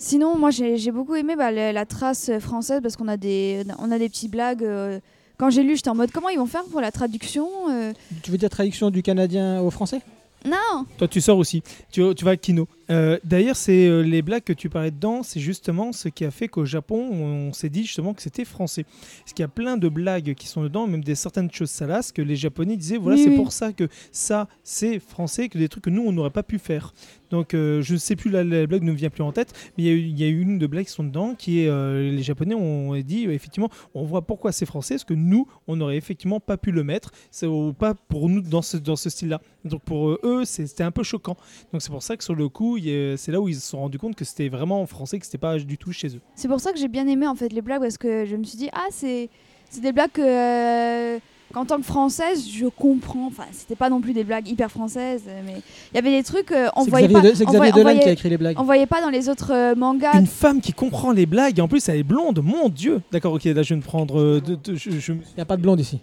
sinon, 0.00 0.36
moi 0.36 0.50
j'ai 0.50 0.90
beaucoup 0.90 1.14
aimé 1.14 1.36
bah, 1.36 1.52
la, 1.52 1.72
la 1.72 1.86
trace 1.86 2.30
française 2.40 2.80
parce 2.82 2.96
qu'on 2.96 3.06
a 3.08 3.16
des, 3.16 3.62
on 3.78 3.92
a 3.92 3.98
des 3.98 4.08
petites 4.08 4.32
blagues 4.32 4.64
euh, 4.64 4.98
quand 5.40 5.48
j'ai 5.48 5.62
lu, 5.62 5.74
j'étais 5.74 5.88
en 5.88 5.94
mode 5.94 6.10
comment 6.10 6.28
ils 6.28 6.38
vont 6.38 6.44
faire 6.44 6.64
pour 6.64 6.82
la 6.82 6.90
traduction 6.90 7.48
euh, 7.70 7.94
Tu 8.22 8.30
veux 8.30 8.36
dire 8.36 8.50
traduction 8.50 8.90
du 8.90 9.02
canadien 9.02 9.60
au 9.62 9.70
français? 9.70 10.02
Non 10.44 10.84
Toi, 10.98 11.08
tu 11.08 11.20
sors 11.22 11.38
aussi. 11.38 11.62
Tu, 11.90 12.02
tu 12.14 12.24
vas 12.26 12.32
à 12.32 12.36
Kino. 12.36 12.68
Euh, 12.90 13.18
D'ailleurs, 13.24 13.56
c'est 13.56 13.86
euh, 13.86 14.00
les 14.02 14.22
blagues 14.22 14.42
que 14.42 14.52
tu 14.52 14.68
parlais 14.68 14.90
dedans, 14.90 15.22
c'est 15.22 15.40
justement 15.40 15.92
ce 15.92 16.08
qui 16.08 16.24
a 16.24 16.30
fait 16.30 16.48
qu'au 16.48 16.64
Japon, 16.64 16.96
on, 17.12 17.52
s'est 17.52 17.68
dit 17.68 17.84
justement 17.84 18.14
que 18.14 18.22
c'était 18.22 18.44
français. 18.44 18.84
Parce 19.20 19.32
qu'il 19.32 19.42
y 19.42 19.44
a 19.44 19.48
plein 19.48 19.76
de 19.76 19.88
blagues 19.88 20.34
qui 20.34 20.46
sont 20.48 20.62
dedans, 20.62 20.86
même 20.86 21.04
des 21.04 21.14
certaines 21.14 21.50
choses 21.50 21.70
salaces 21.70 22.12
que 22.12 22.22
les 22.22 22.36
Japonais 22.36 22.76
disaient 22.76 22.96
voilà, 22.96 23.16
Oui, 23.16 23.24
c'est 23.24 23.30
oui. 23.30 23.36
pour 23.36 23.52
ça 23.52 23.72
que 23.72 23.88
ça, 24.12 24.48
c'est 24.62 24.98
français, 24.98 25.48
que 25.48 25.58
des 25.58 25.68
trucs 25.68 25.84
que 25.84 25.90
nous, 25.90 26.02
on 26.02 26.12
n'aurait 26.12 26.30
pas 26.30 26.42
pu 26.42 26.58
faire. 26.58 26.92
Donc, 27.30 27.54
euh, 27.54 27.80
je 27.80 27.92
ne 27.92 27.98
sais 27.98 28.16
plus, 28.16 28.28
la, 28.30 28.42
la 28.42 28.66
blague 28.66 28.82
ne 28.82 28.90
me 28.90 28.96
vient 28.96 29.10
plus 29.10 29.22
en 29.22 29.30
tête, 29.30 29.52
mais 29.78 29.84
il 29.84 29.86
y 29.86 29.90
a 29.90 29.92
eu- 29.92 30.00
il 30.00 30.18
y, 30.18 30.24
a 30.24 30.28
une 30.28 30.58
de 30.58 30.66
blagues 30.66 30.86
qui 30.86 30.92
sont 30.92 31.04
dedans 31.04 31.34
qui 31.36 31.60
est 31.60 31.70
les 31.70 32.22
Japonais 32.22 32.54
ont 32.54 32.96
dit 33.00 33.24
effectivement, 33.26 33.68
on 33.94 34.04
voit 34.04 34.22
pourquoi 34.22 34.50
c'est 34.50 34.66
français, 34.66 34.94
parce 34.94 35.04
que 35.04 35.14
nous, 35.14 35.46
on 35.68 35.76
n'aurait 35.76 35.96
effectivement 35.96 36.40
pas 36.40 36.56
pu 36.56 36.72
le 36.72 36.82
mettre, 36.82 37.12
c'est 37.30 37.46
ou 37.46 37.72
pas 37.72 37.94
pour 37.94 38.28
nous 38.28 38.40
dans 38.40 38.62
ce, 38.62 38.76
dans 38.76 38.96
ce 38.96 39.10
style-là. 39.10 39.40
Donc, 39.64 39.82
pour 39.82 40.10
eux, 40.24 40.42
c'était 40.44 40.82
un 40.82 40.90
peu 40.90 41.02
choquant. 41.04 41.36
Donc 41.72 41.82
c'est 41.82 41.90
pour 41.90 42.02
ça 42.02 42.16
que 42.16 42.24
sur 42.24 42.34
le 42.34 42.48
coup, 42.48 42.78
c'est 43.16 43.32
là 43.32 43.40
où 43.40 43.48
ils 43.48 43.54
se 43.54 43.60
sont 43.68 43.78
rendus 43.78 43.98
compte 43.98 44.14
que 44.16 44.24
c'était 44.24 44.48
vraiment 44.48 44.80
en 44.82 44.86
français, 44.86 45.18
que 45.18 45.24
c'était 45.26 45.38
pas 45.38 45.58
du 45.58 45.78
tout 45.78 45.92
chez 45.92 46.08
eux. 46.08 46.20
C'est 46.34 46.48
pour 46.48 46.60
ça 46.60 46.72
que 46.72 46.78
j'ai 46.78 46.88
bien 46.88 47.06
aimé 47.06 47.26
en 47.26 47.34
fait 47.34 47.52
les 47.52 47.62
blagues 47.62 47.80
parce 47.82 47.98
que 47.98 48.24
je 48.24 48.36
me 48.36 48.44
suis 48.44 48.58
dit 48.58 48.68
ah 48.72 48.86
c'est 48.90 49.28
c'est 49.70 49.80
des 49.82 49.92
blagues 49.92 50.10
que 50.12 50.22
euh, 50.22 51.18
qu'en 51.52 51.64
tant 51.64 51.78
que 51.78 51.84
française 51.84 52.46
je 52.48 52.66
comprends. 52.66 53.26
Enfin 53.26 53.44
c'était 53.52 53.76
pas 53.76 53.88
non 53.90 54.00
plus 54.00 54.12
des 54.12 54.24
blagues 54.24 54.48
hyper 54.48 54.70
françaises 54.70 55.22
mais 55.46 55.56
il 55.92 55.94
y 55.96 55.98
avait 55.98 56.16
des 56.16 56.22
trucs 56.22 56.52
euh, 56.52 56.68
on 56.76 56.84
voyait 56.84 57.08
Xavier, 57.08 57.30
pas 57.30 57.36
c'est 57.36 57.44
Xavier 57.44 57.72
Dolan 57.72 57.98
qui 57.98 58.08
a 58.08 58.12
écrit 58.12 58.30
les 58.30 58.36
blagues. 58.38 58.56
on 58.60 58.64
voyait 58.64 58.86
pas 58.86 59.00
dans 59.00 59.10
les 59.10 59.28
autres 59.28 59.52
euh, 59.52 59.74
mangas. 59.74 60.18
Une 60.18 60.26
femme 60.26 60.60
qui 60.60 60.72
comprend 60.72 61.12
les 61.12 61.26
blagues, 61.26 61.58
et 61.58 61.62
en 61.62 61.68
plus 61.68 61.88
elle 61.88 61.96
est 61.98 62.02
blonde, 62.02 62.40
mon 62.42 62.68
dieu 62.68 63.00
D'accord, 63.12 63.32
ok, 63.34 63.44
là 63.44 63.62
je 63.62 63.70
vais 63.74 63.76
me 63.78 63.82
prendre... 63.84 64.20
euh, 64.20 64.40
de- 64.40 64.54
de- 64.56 64.74
je- 64.74 64.90
je- 64.90 65.12
Il 65.12 65.18
n'y 65.36 65.42
a 65.42 65.44
pas 65.44 65.56
de 65.56 65.62
blonde 65.62 65.80
ici. 65.80 66.00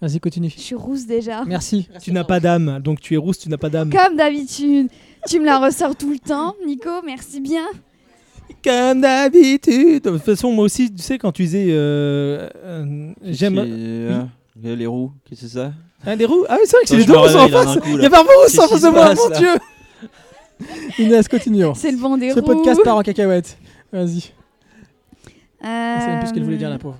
Vas-y, 0.00 0.20
continue. 0.20 0.48
Je 0.54 0.60
suis 0.60 0.76
rousse 0.76 1.06
déjà. 1.06 1.44
Merci. 1.44 1.88
Tu 2.00 2.12
n'as 2.12 2.22
pas 2.22 2.38
d'âme, 2.38 2.78
donc 2.80 3.00
tu 3.00 3.14
es 3.14 3.16
rousse, 3.16 3.38
tu 3.40 3.48
n'as 3.48 3.56
pas 3.56 3.68
d'âme. 3.68 3.90
Comme 3.90 4.16
d'habitude. 4.16 4.88
Tu 5.28 5.40
me 5.40 5.44
la 5.44 5.58
ressors 5.58 5.94
tout 5.96 6.10
le 6.10 6.18
temps, 6.18 6.54
Nico. 6.66 6.88
Merci 7.04 7.40
bien. 7.40 7.64
Comme 8.64 9.02
d'habitude 9.02 10.02
De 10.02 10.10
toute 10.10 10.22
façon, 10.22 10.52
moi 10.52 10.64
aussi, 10.64 10.92
tu 10.92 11.02
sais, 11.02 11.18
quand 11.18 11.32
tu 11.32 11.42
disais... 11.42 11.66
euh, 11.68 12.48
euh, 12.64 13.12
J'aime... 13.24 13.58
Euh, 13.58 14.24
Les 14.56 14.86
roues, 14.86 15.12
qu'est-ce 15.24 15.42
que 15.42 15.46
c'est 15.48 15.54
ça 15.54 15.72
Ah, 16.06 16.14
les 16.16 16.24
roues? 16.24 16.44
Ah 16.48 16.56
oui, 16.58 16.62
c'est 16.64 16.76
vrai 16.76 16.82
que 16.82 16.88
c'est 16.88 16.96
les 16.96 17.02
je 17.02 17.06
deux 17.08 17.16
roues 17.16 17.28
sont 17.28 17.38
en 17.38 17.48
face 17.48 17.78
Il 17.86 18.02
y 18.02 18.06
a 18.06 18.10
pas 18.10 18.20
rousse 18.22 18.28
Qu'est-ce 18.46 18.60
en 18.60 18.68
face 18.68 18.82
de 18.82 18.88
moi, 18.88 19.04
passe, 19.06 19.18
mon 19.18 19.38
dieu 19.38 19.48
Inès, 20.98 21.28
continue. 21.28 21.64
C'est 21.74 21.92
le 21.92 21.98
vent 21.98 22.16
des 22.16 22.30
Ce 22.30 22.40
roues. 22.40 22.46
podcast 22.46 22.80
part 22.82 22.96
en 22.96 23.02
cacahuète. 23.02 23.58
Vas-y. 23.92 24.32
Euh, 25.64 25.94
Elle 25.96 26.00
sait 26.00 26.06
même 26.08 26.18
plus 26.20 26.28
ce 26.28 26.34
qu'elle 26.34 26.44
voulait 26.44 26.56
dire, 26.56 26.70
la 26.70 26.78
pauvre. 26.78 26.98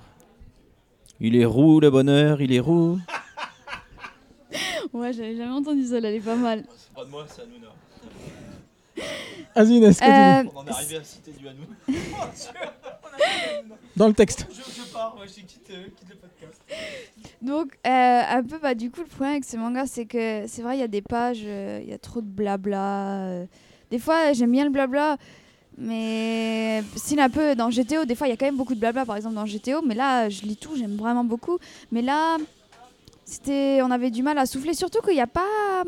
Il 1.19 1.35
est 1.35 1.45
roux, 1.45 1.79
le 1.79 1.89
bonheur, 1.89 2.41
il 2.41 2.53
est 2.53 2.59
roux. 2.59 2.99
Ouais, 4.93 5.11
j'avais 5.13 5.35
jamais 5.35 5.51
entendu 5.51 5.83
ça, 5.85 5.97
elle 5.97 6.05
est 6.05 6.19
pas 6.19 6.35
mal. 6.35 6.63
C'est 6.77 6.93
pas 6.93 7.05
de 7.05 7.09
moi, 7.09 7.25
c'est 7.27 7.41
Hanouna. 7.41 7.67
Vas-y, 9.55 9.73
Inès, 9.77 9.99
continue. 9.99 10.15
Euh, 10.17 10.43
On 10.55 10.59
en 10.59 10.65
est 10.67 10.71
arrivé 10.71 10.97
à 10.97 11.03
citer 11.03 11.31
du 11.31 11.47
Hanouna. 11.47 11.75
Dans 13.95 14.07
le 14.07 14.13
texte. 14.13 14.47
Je, 14.51 14.93
pars, 14.93 15.17
je 15.25 15.33
quitte, 15.41 15.69
le 15.69 16.15
podcast. 16.15 16.61
Donc, 17.41 17.77
euh, 17.85 18.21
un 18.29 18.43
peu, 18.43 18.57
bah, 18.59 18.75
du 18.75 18.91
coup, 18.91 19.01
le 19.01 19.07
problème 19.07 19.31
avec 19.33 19.43
ces 19.43 19.57
mangas, 19.57 19.87
c'est 19.87 20.05
que 20.05 20.45
c'est 20.47 20.61
vrai, 20.61 20.77
il 20.77 20.79
y 20.79 20.83
a 20.83 20.87
des 20.87 21.01
pages, 21.01 21.41
euh, 21.43 21.79
il 21.83 21.89
y 21.89 21.93
a 21.93 21.97
trop 21.97 22.21
de 22.21 22.27
blabla. 22.27 23.17
euh. 23.27 23.45
Des 23.91 23.99
fois, 23.99 24.33
j'aime 24.33 24.51
bien 24.51 24.63
le 24.65 24.69
blabla, 24.69 25.17
mais 25.77 26.83
style 26.95 27.19
un 27.19 27.29
peu 27.29 27.55
dans 27.55 27.69
GTO, 27.69 28.05
des 28.05 28.15
fois, 28.15 28.27
il 28.27 28.29
y 28.29 28.33
a 28.33 28.37
quand 28.37 28.45
même 28.45 28.57
beaucoup 28.57 28.75
de 28.75 28.79
blabla, 28.79 29.05
par 29.05 29.15
exemple, 29.15 29.35
dans 29.35 29.45
GTO, 29.45 29.81
mais 29.85 29.95
là, 29.95 30.29
je 30.29 30.43
lis 30.43 30.57
tout, 30.57 30.75
j'aime 30.77 30.95
vraiment 30.95 31.23
beaucoup. 31.23 31.57
Mais 31.91 32.01
là, 32.01 32.37
c'était, 33.25 33.81
on 33.83 33.91
avait 33.91 34.11
du 34.11 34.21
mal 34.23 34.37
à 34.37 34.45
souffler, 34.45 34.73
surtout 34.73 35.01
qu'il 35.01 35.15
n'y 35.15 35.21
a 35.21 35.27
pas. 35.27 35.83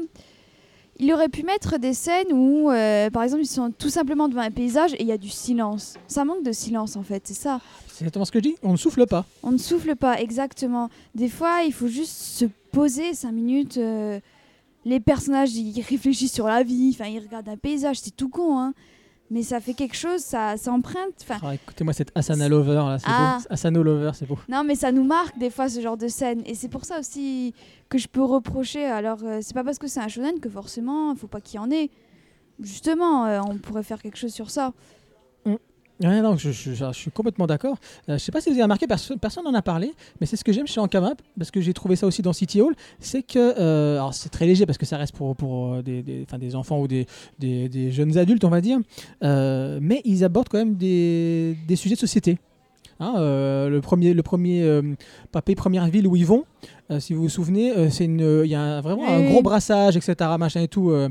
Il 1.04 1.12
aurait 1.14 1.30
pu 1.30 1.42
mettre 1.42 1.80
des 1.80 1.96
scènes 1.96 2.32
où, 2.32 2.70
euh, 2.70 3.10
par 3.10 3.24
exemple, 3.24 3.42
ils 3.42 3.48
sont 3.48 3.72
tout 3.72 3.90
simplement 3.90 4.30
devant 4.30 4.42
un 4.42 4.52
paysage 4.52 4.94
et 4.94 5.02
il 5.02 5.08
y 5.08 5.12
a 5.12 5.18
du 5.18 5.30
silence. 5.30 5.96
Ça 6.08 6.26
manque 6.26 6.44
de 6.44 6.52
silence, 6.52 6.96
en 6.96 7.02
fait, 7.02 7.24
c'est 7.26 7.34
ça. 7.34 7.60
C'est 7.88 8.04
exactement 8.04 8.24
ce 8.24 8.32
que 8.32 8.38
je 8.38 8.44
dis. 8.44 8.56
On 8.62 8.74
ne 8.74 8.78
souffle 8.78 9.08
pas. 9.08 9.26
On 9.42 9.52
ne 9.52 9.58
souffle 9.58 9.96
pas, 9.96 10.22
exactement. 10.22 10.92
Des 11.16 11.28
fois, 11.28 11.64
il 11.64 11.74
faut 11.74 11.88
juste 11.88 12.16
se 12.16 12.46
poser 12.72 13.16
cinq 13.16 13.32
minutes. 13.32 13.78
euh, 13.78 14.20
les 14.86 15.00
personnages, 15.00 15.56
ils 15.56 15.82
réfléchissent 15.82 16.34
sur 16.34 16.46
la 16.48 16.62
vie, 16.62 16.92
enfin, 16.94 17.10
ils 17.10 17.20
regardent 17.20 17.50
un 17.50 17.58
paysage, 17.58 18.00
c'est 18.00 18.16
tout 18.16 18.30
con, 18.30 18.60
hein. 18.60 18.74
Mais 19.34 19.44
ça 19.44 19.62
fait 19.62 19.74
quelque 19.74 19.96
chose, 19.96 20.20
ça, 20.20 20.58
ça 20.58 20.72
emprunte. 20.74 21.26
Ah, 21.30 21.56
Écoutez-moi 21.56 21.94
cette 21.94 22.12
Asana 22.16 22.50
Lover 22.50 22.74
là, 22.76 22.98
c'est 23.00 23.06
Ah. 23.08 23.38
beau. 23.40 23.46
Asano 23.50 23.82
Lover, 23.82 24.12
c'est 24.14 24.26
beau. 24.28 24.38
non, 24.50 24.64
mais 24.66 24.76
ça 24.76 24.92
nous 24.92 25.06
marque 25.06 25.38
des 25.40 25.50
fois 25.50 25.70
ce 25.70 25.80
genre 25.80 25.96
de 25.96 26.10
scène. 26.10 26.42
Et 26.46 26.54
c'est 26.54 26.68
pour 26.68 26.84
ça 26.84 27.00
aussi 27.00 27.54
que 27.88 27.98
je 27.98 28.08
peux 28.10 28.24
reprocher. 28.24 28.84
Alors, 28.86 29.20
euh, 29.24 29.40
c'est 29.42 29.54
pas 29.54 29.64
parce 29.64 29.80
que 29.80 29.88
c'est 29.88 30.02
un 30.02 30.10
shonen 30.10 30.40
que 30.42 30.50
forcément, 30.50 31.14
il 31.14 31.18
faut 31.18 31.28
pas 31.28 31.40
qu'il 31.40 31.56
y 31.56 31.60
en 31.60 31.72
ait. 31.72 31.90
Justement, 32.60 33.26
euh, 33.26 33.40
on 33.48 33.58
pourrait 33.58 33.84
faire 33.84 34.02
quelque 34.02 34.18
chose 34.18 34.34
sur 34.34 34.52
ça. 34.52 34.74
Non, 36.04 36.36
je, 36.36 36.52
suis 36.94 37.12
complètement 37.12 37.48
d'accord. 37.48 37.78
Euh, 38.10 38.18
je 38.18 38.24
sais 38.24 38.32
pas 38.32 38.42
si 38.42 38.50
vous 38.50 38.56
avez 38.56 38.64
remarqué, 38.64 38.88
perso- 38.88 39.18
personne 39.18 39.44
n'en 39.44 39.54
a 39.54 39.62
parlé, 39.62 39.94
mais 40.20 40.26
c'est 40.26 40.36
ce 40.36 40.44
que 40.44 40.52
j'aime 40.52 40.68
chez 40.68 40.80
Ankama, 40.80 41.14
parce 41.38 41.52
que 41.52 41.62
j'ai 41.62 41.74
trouvé 41.74 41.96
ça 41.96 42.08
aussi 42.08 42.22
dans 42.22 42.34
City 42.34 42.62
Hall, 42.62 42.74
c'est 43.00 43.22
que, 43.22 43.38
euh, 43.38 43.98
alors 43.98 44.14
c'est 44.14 44.30
très 44.30 44.46
léger 44.46 44.66
parce 44.66 44.78
que 44.78 44.86
ça 44.86 44.98
reste 44.98 45.16
pour, 45.16 45.36
euh, 45.74 45.82
des, 45.82 46.56
enfants 46.56 46.80
ou 46.80 46.88
des, 46.88 47.06
jeunes 47.92 48.18
adultes, 48.18 48.44
on 48.44 48.50
va 48.50 48.62
dire, 48.62 48.80
euh, 49.24 49.80
mais 49.82 50.02
ils 50.06 50.24
abordent 50.24 50.50
quand 50.50 50.58
même 50.58 50.76
des, 50.76 51.56
sujets 51.76 51.96
de 51.96 52.00
société. 52.00 52.38
Hein, 53.00 53.14
le 53.18 53.80
premier, 53.80 54.14
le 54.14 54.22
premier 54.22 54.64
Papé 55.32 55.56
Première 55.56 55.86
Ville 55.88 56.08
où 56.08 56.16
ils 56.16 56.26
vont, 56.26 56.44
euh, 56.92 57.00
si 57.00 57.14
vous 57.14 57.24
vous 57.24 57.30
souvenez, 57.30 57.72
euh, 57.72 57.90
c'est 57.90 58.06
une, 58.06 58.42
il 58.44 58.50
y 58.50 58.56
a 58.56 58.62
un- 58.62 58.82
vraiment 58.82 59.08
un 59.08 59.22
gros 59.32 59.42
brassage, 59.42 59.96
etc., 59.98 60.16
machin 60.38 60.62
et 60.62 60.68
tout, 60.68 60.90
euh, 60.92 61.08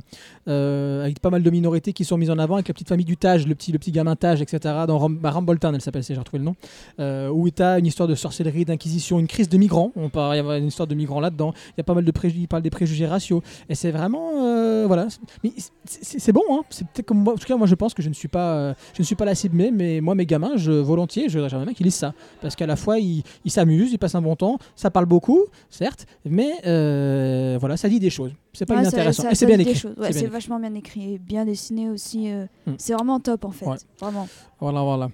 euh, 0.49 1.03
avec 1.05 1.21
pas 1.21 1.31
mal 1.31 1.43
de 1.43 1.51
minorités 1.51 1.93
qui 1.93 2.05
sont 2.05 2.17
mises 2.17 2.31
en 2.31 2.39
avant, 2.39 2.55
avec 2.55 2.69
la 2.69 2.75
petite 2.75 2.89
famille 2.89 3.05
du 3.07 3.17
Tage, 3.17 3.47
le 3.47 3.55
petit, 3.55 3.73
le 3.73 3.79
petit 3.79 3.93
gamin 3.93 4.17
Tage, 4.17 4.43
etc., 4.43 4.75
dans 4.87 4.99
Ram, 4.99 5.17
bah, 5.19 5.31
Ramboltan, 5.31 5.73
elle 5.75 5.81
s'appelle, 5.81 6.05
c'est- 6.05 6.15
j'ai 6.15 6.21
retrouvé 6.21 6.39
le 6.39 6.45
nom, 6.45 6.55
euh, 6.99 7.29
où 7.31 7.49
tu 7.51 7.63
as 7.63 7.79
une 7.79 7.87
histoire 7.87 8.09
de 8.09 8.15
sorcellerie, 8.15 8.65
d'inquisition, 8.65 9.19
une 9.19 9.27
crise 9.27 9.49
de 9.49 9.57
migrants, 9.59 9.93
on 9.97 10.09
parle, 10.09 10.37
il 10.37 10.45
y 10.45 10.51
a 10.51 10.59
une 10.59 10.67
histoire 10.67 10.87
de 10.87 10.95
migrants 10.95 11.21
là-dedans, 11.21 11.53
il 11.69 11.75
y 11.79 11.81
a 11.81 11.85
pas 11.85 11.95
mal 11.95 12.05
de 12.05 12.11
préjugés, 12.11 12.43
il 12.43 12.49
parle 12.49 12.63
des 12.63 12.71
préjugés 12.71 13.07
raciaux, 13.07 13.43
et 13.69 13.75
c'est 13.75 13.91
vraiment, 13.91 14.45
euh, 14.45 14.85
voilà, 14.87 15.09
mais 15.43 15.53
c'est- 15.85 16.33
bon, 16.33 16.43
hein, 16.51 16.61
c'est 16.71 16.87
peut-être 16.89 17.07
comme 17.07 17.19
moi, 17.23 17.35
en 17.35 17.37
tout 17.37 17.47
cas, 17.47 17.57
moi 17.57 17.67
je 17.67 17.75
pense 17.75 17.95
que 17.95 18.03
je 18.03 18.09
ne 18.09 18.15
suis 18.15 18.29
pas, 18.29 18.55
euh, 18.55 18.75
je 18.95 19.03
ne 19.03 19.07
suis 19.07 19.15
pas 19.17 19.25
la 19.25 19.35
cible, 19.35 19.57
mais, 19.57 19.71
mais 19.71 20.01
moi 20.01 20.15
mes 20.15 20.27
gamins, 20.27 20.57
je, 20.57 20.73
volontiers, 20.73 21.29
je- 21.29 21.49
j'aimerais 21.49 21.65
bien 21.65 21.75
qu'ils 21.75 21.87
lisent 21.87 21.95
ça, 21.95 22.13
parce 22.43 22.55
qu'à 22.57 22.67
la 22.67 22.77
fois 22.77 22.99
ils 22.99 23.23
ils 23.45 23.51
s'amusent, 23.51 23.93
ils 23.93 23.99
passent 23.99 24.10
un 24.17 24.23
bon 24.23 24.37
temps, 24.37 24.59
ça 24.77 24.91
parle 24.91 25.07
beaucoup, 25.07 25.45
certes, 25.71 26.07
mais 26.25 26.51
euh, 26.67 27.57
voilà, 27.61 27.77
ça 27.77 27.89
dit 27.89 27.99
des 28.01 28.11
choses, 28.11 28.33
c'est 28.53 28.67
pas 28.67 28.75
Ouais, 28.75 28.83
inintéressant, 28.83 29.23
ça- 29.25 29.33
et 29.33 29.35
c'est 29.35 29.47
bien 29.47 29.59
écrit. 29.59 29.83
Ouais, 29.99 30.13
c'est 30.13 30.27
vachement 30.27 30.59
bien 30.61 30.75
écrit, 30.75 31.15
et 31.15 31.19
bien 31.19 31.45
dessiné 31.45 31.89
aussi. 31.91 32.31
euh, 32.31 32.47
Hmm. 32.67 32.73
C'est 32.79 32.93
vraiment 32.93 33.21
top 33.21 33.45
en 33.45 33.51
fait. 33.51 33.67
Ouais. 33.67 33.77
Vraiment. 34.01 34.29
Voilà, 34.61 34.83
voilà. 34.83 35.09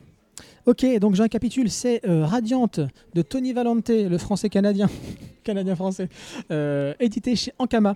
Ok, 0.66 0.84
donc 0.98 1.14
j'ai 1.14 1.22
un 1.22 1.28
capitule, 1.28 1.70
c'est 1.70 2.04
euh, 2.08 2.24
Radiante 2.26 2.80
de 3.14 3.22
Tony 3.22 3.52
Valente, 3.52 3.88
le 3.90 4.18
français 4.18 4.48
canadien, 4.48 4.88
canadien-français, 5.44 6.08
euh, 6.50 6.92
édité 7.00 7.36
chez 7.36 7.52
Ankama. 7.58 7.94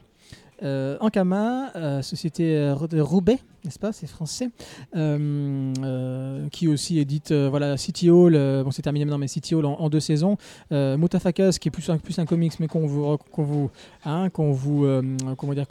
Ankama, 1.01 2.03
société 2.03 2.45
de 2.91 3.01
Roubaix, 3.01 3.39
n'est-ce 3.65 3.79
pas 3.79 3.93
C'est 3.93 4.07
français. 4.07 4.51
Euh, 4.97 5.73
euh, 5.83 6.49
qui 6.51 6.69
aussi 6.69 6.99
édite 6.99 7.31
euh, 7.31 7.49
voilà, 7.49 7.77
City 7.77 8.11
Hall, 8.11 8.35
euh, 8.35 8.63
bon 8.63 8.71
c'est 8.71 8.83
terminé 8.83 9.05
maintenant, 9.05 9.19
mais 9.19 9.29
City 9.29 9.55
Hall 9.55 9.67
en, 9.67 9.89
deux 9.89 10.01
saisons. 10.01 10.37
Mutafakas, 10.71 11.59
qui 11.61 11.69
est 11.69 11.71
plus 11.71 11.89
un, 11.91 11.99
plus 11.99 12.19
un 12.19 12.27
comics, 12.27 12.59
mais 12.61 12.69
qu'on 12.69 12.87
vous, 12.87 13.17
vous, 13.37 13.71
hein, 14.05 14.29
vous, 14.35 14.87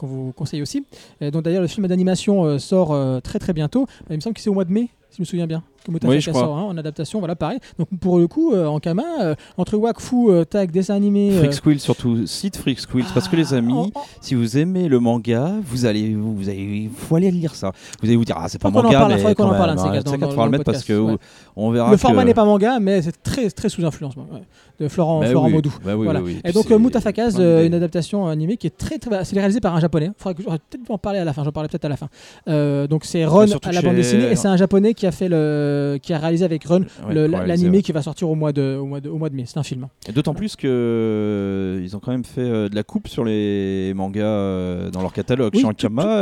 vous 0.01 0.31
conseille 0.33 0.61
aussi. 0.61 0.85
Et 1.21 1.31
donc 1.31 1.43
d'ailleurs, 1.43 1.61
le 1.61 1.67
film 1.67 1.87
d'animation 1.87 2.59
sort 2.59 3.21
très 3.21 3.39
très 3.39 3.53
bientôt. 3.53 3.87
Il 4.09 4.15
me 4.15 4.21
semble 4.21 4.35
que 4.35 4.41
c'est 4.41 4.49
au 4.49 4.53
mois 4.53 4.65
de 4.65 4.71
mai, 4.71 4.89
si 5.09 5.17
je 5.17 5.21
me 5.21 5.25
souviens 5.25 5.47
bien. 5.47 5.63
Oui, 6.03 6.21
sort 6.21 6.57
hein, 6.57 6.63
en 6.63 6.77
adaptation, 6.77 7.19
voilà, 7.19 7.35
pareil. 7.35 7.59
Donc 7.77 7.87
pour 7.99 8.19
le 8.19 8.27
coup, 8.27 8.53
euh, 8.53 8.67
Ankama, 8.67 9.03
euh, 9.21 9.35
entre 9.57 9.77
Wakfu, 9.77 10.29
euh, 10.29 10.43
tag, 10.43 10.71
dessin 10.71 10.95
animé. 10.95 11.31
Freak 11.31 11.53
Squill 11.53 11.79
surtout, 11.79 12.25
site 12.27 12.57
Freak 12.57 12.79
Squill, 12.79 13.05
parce 13.13 13.27
que 13.27 13.35
les 13.35 13.53
amis, 13.53 13.73
en- 13.73 13.85
en- 13.85 14.05
si 14.21 14.35
vous 14.35 14.57
aimez 14.57 14.87
le 14.87 14.99
manga, 14.99 15.53
vous 15.63 15.85
allez, 15.85 16.13
vous, 16.13 16.35
vous 16.35 16.49
allez, 16.49 16.89
faut 16.95 17.15
aller 17.15 17.31
lire 17.31 17.55
ça. 17.55 17.71
Vous 18.01 18.07
allez 18.07 18.17
vous 18.17 18.25
dire 18.25 18.35
ah 18.37 18.47
c'est 18.47 18.61
pas 18.61 18.69
en 18.69 18.71
manga, 18.71 19.07
mais 19.07 19.35
quand 19.35 19.45
en 19.45 19.49
parle, 19.51 19.75
de 19.75 19.79
ces 19.79 20.23
hein, 20.23 20.49
mettre 20.49 20.63
parce 20.63 20.83
que 20.83 20.99
ouais. 20.99 21.17
on 21.55 21.71
verra. 21.71 21.91
le 21.91 21.97
format 21.97 22.25
n'est 22.25 22.33
pas 22.33 22.45
manga, 22.45 22.79
mais 22.79 23.01
c'est 23.01 23.21
très 23.23 23.49
très 23.49 23.69
sous 23.69 23.83
influence 23.85 24.15
ouais, 24.15 24.23
de 24.79 24.87
Florent, 24.87 25.21
Bah 25.21 25.27
Florent 25.27 25.47
oui, 25.47 25.53
Modou. 25.53 25.73
bah 25.83 25.95
oui, 25.95 26.05
Voilà. 26.05 26.21
oui, 26.21 26.33
oui. 26.35 26.41
Et 26.49 26.51
donc 26.53 26.67
d'idées. 26.67 27.65
une 27.67 27.73
adaptation 27.73 28.27
animée 28.27 28.57
qui 28.57 28.67
est 28.67 28.77
très 28.77 28.97
très. 28.97 29.23
c'est 29.25 29.35
réalisé 29.37 29.59
par 29.59 29.75
un 29.75 29.79
japonais. 29.79 30.11
Faudrait 30.17 30.35
que 30.35 30.43
j'aurais 30.43 30.59
peut-être 30.59 30.89
en 30.89 30.97
parler 30.97 31.19
à 31.19 31.25
la 31.25 31.33
fin. 31.33 31.43
J'en 31.43 31.51
parlerai 31.51 31.69
peut-être 31.69 31.85
à 31.85 31.89
la 31.89 31.97
fin. 31.97 32.07
Donc 32.87 33.05
c'est 33.05 33.25
Ron 33.25 33.45
à 33.63 33.71
la 33.71 33.81
bande 33.81 33.95
dessinée 33.95 34.31
et 34.31 34.35
c'est 34.35 34.47
un 34.47 34.57
japonais 34.57 34.93
qui 34.93 35.05
a 35.05 35.11
fait 35.11 35.27
le, 35.29 35.78
qui 36.01 36.13
a 36.13 36.17
réalisé 36.19 36.45
avec 36.45 36.63
Ron 36.65 36.85
Ouais, 37.07 37.27
l'animé 37.27 37.77
ouais. 37.77 37.83
qui 37.83 37.91
va 37.91 38.01
sortir 38.01 38.29
au 38.29 38.35
mois 38.35 38.51
de 38.53 38.77
au 38.79 38.85
mois 38.85 39.01
de, 39.01 39.09
au 39.09 39.17
mois 39.17 39.29
de 39.29 39.35
mai. 39.35 39.43
C'est 39.45 39.57
un 39.59 39.63
film. 39.63 39.87
Et 40.07 40.11
D'autant 40.11 40.33
plus 40.33 40.55
que 40.55 40.67
euh, 40.67 41.81
ils 41.83 41.95
ont 41.95 41.99
quand 41.99 42.11
même 42.11 42.25
fait 42.25 42.41
euh, 42.41 42.69
de 42.69 42.75
la 42.75 42.83
coupe 42.83 43.07
sur 43.07 43.23
les 43.23 43.93
mangas 43.95 44.23
euh, 44.25 44.89
dans 44.91 45.01
leur 45.01 45.13
catalogue 45.13 45.51
Oui, 45.53 45.59
chez 45.61 45.65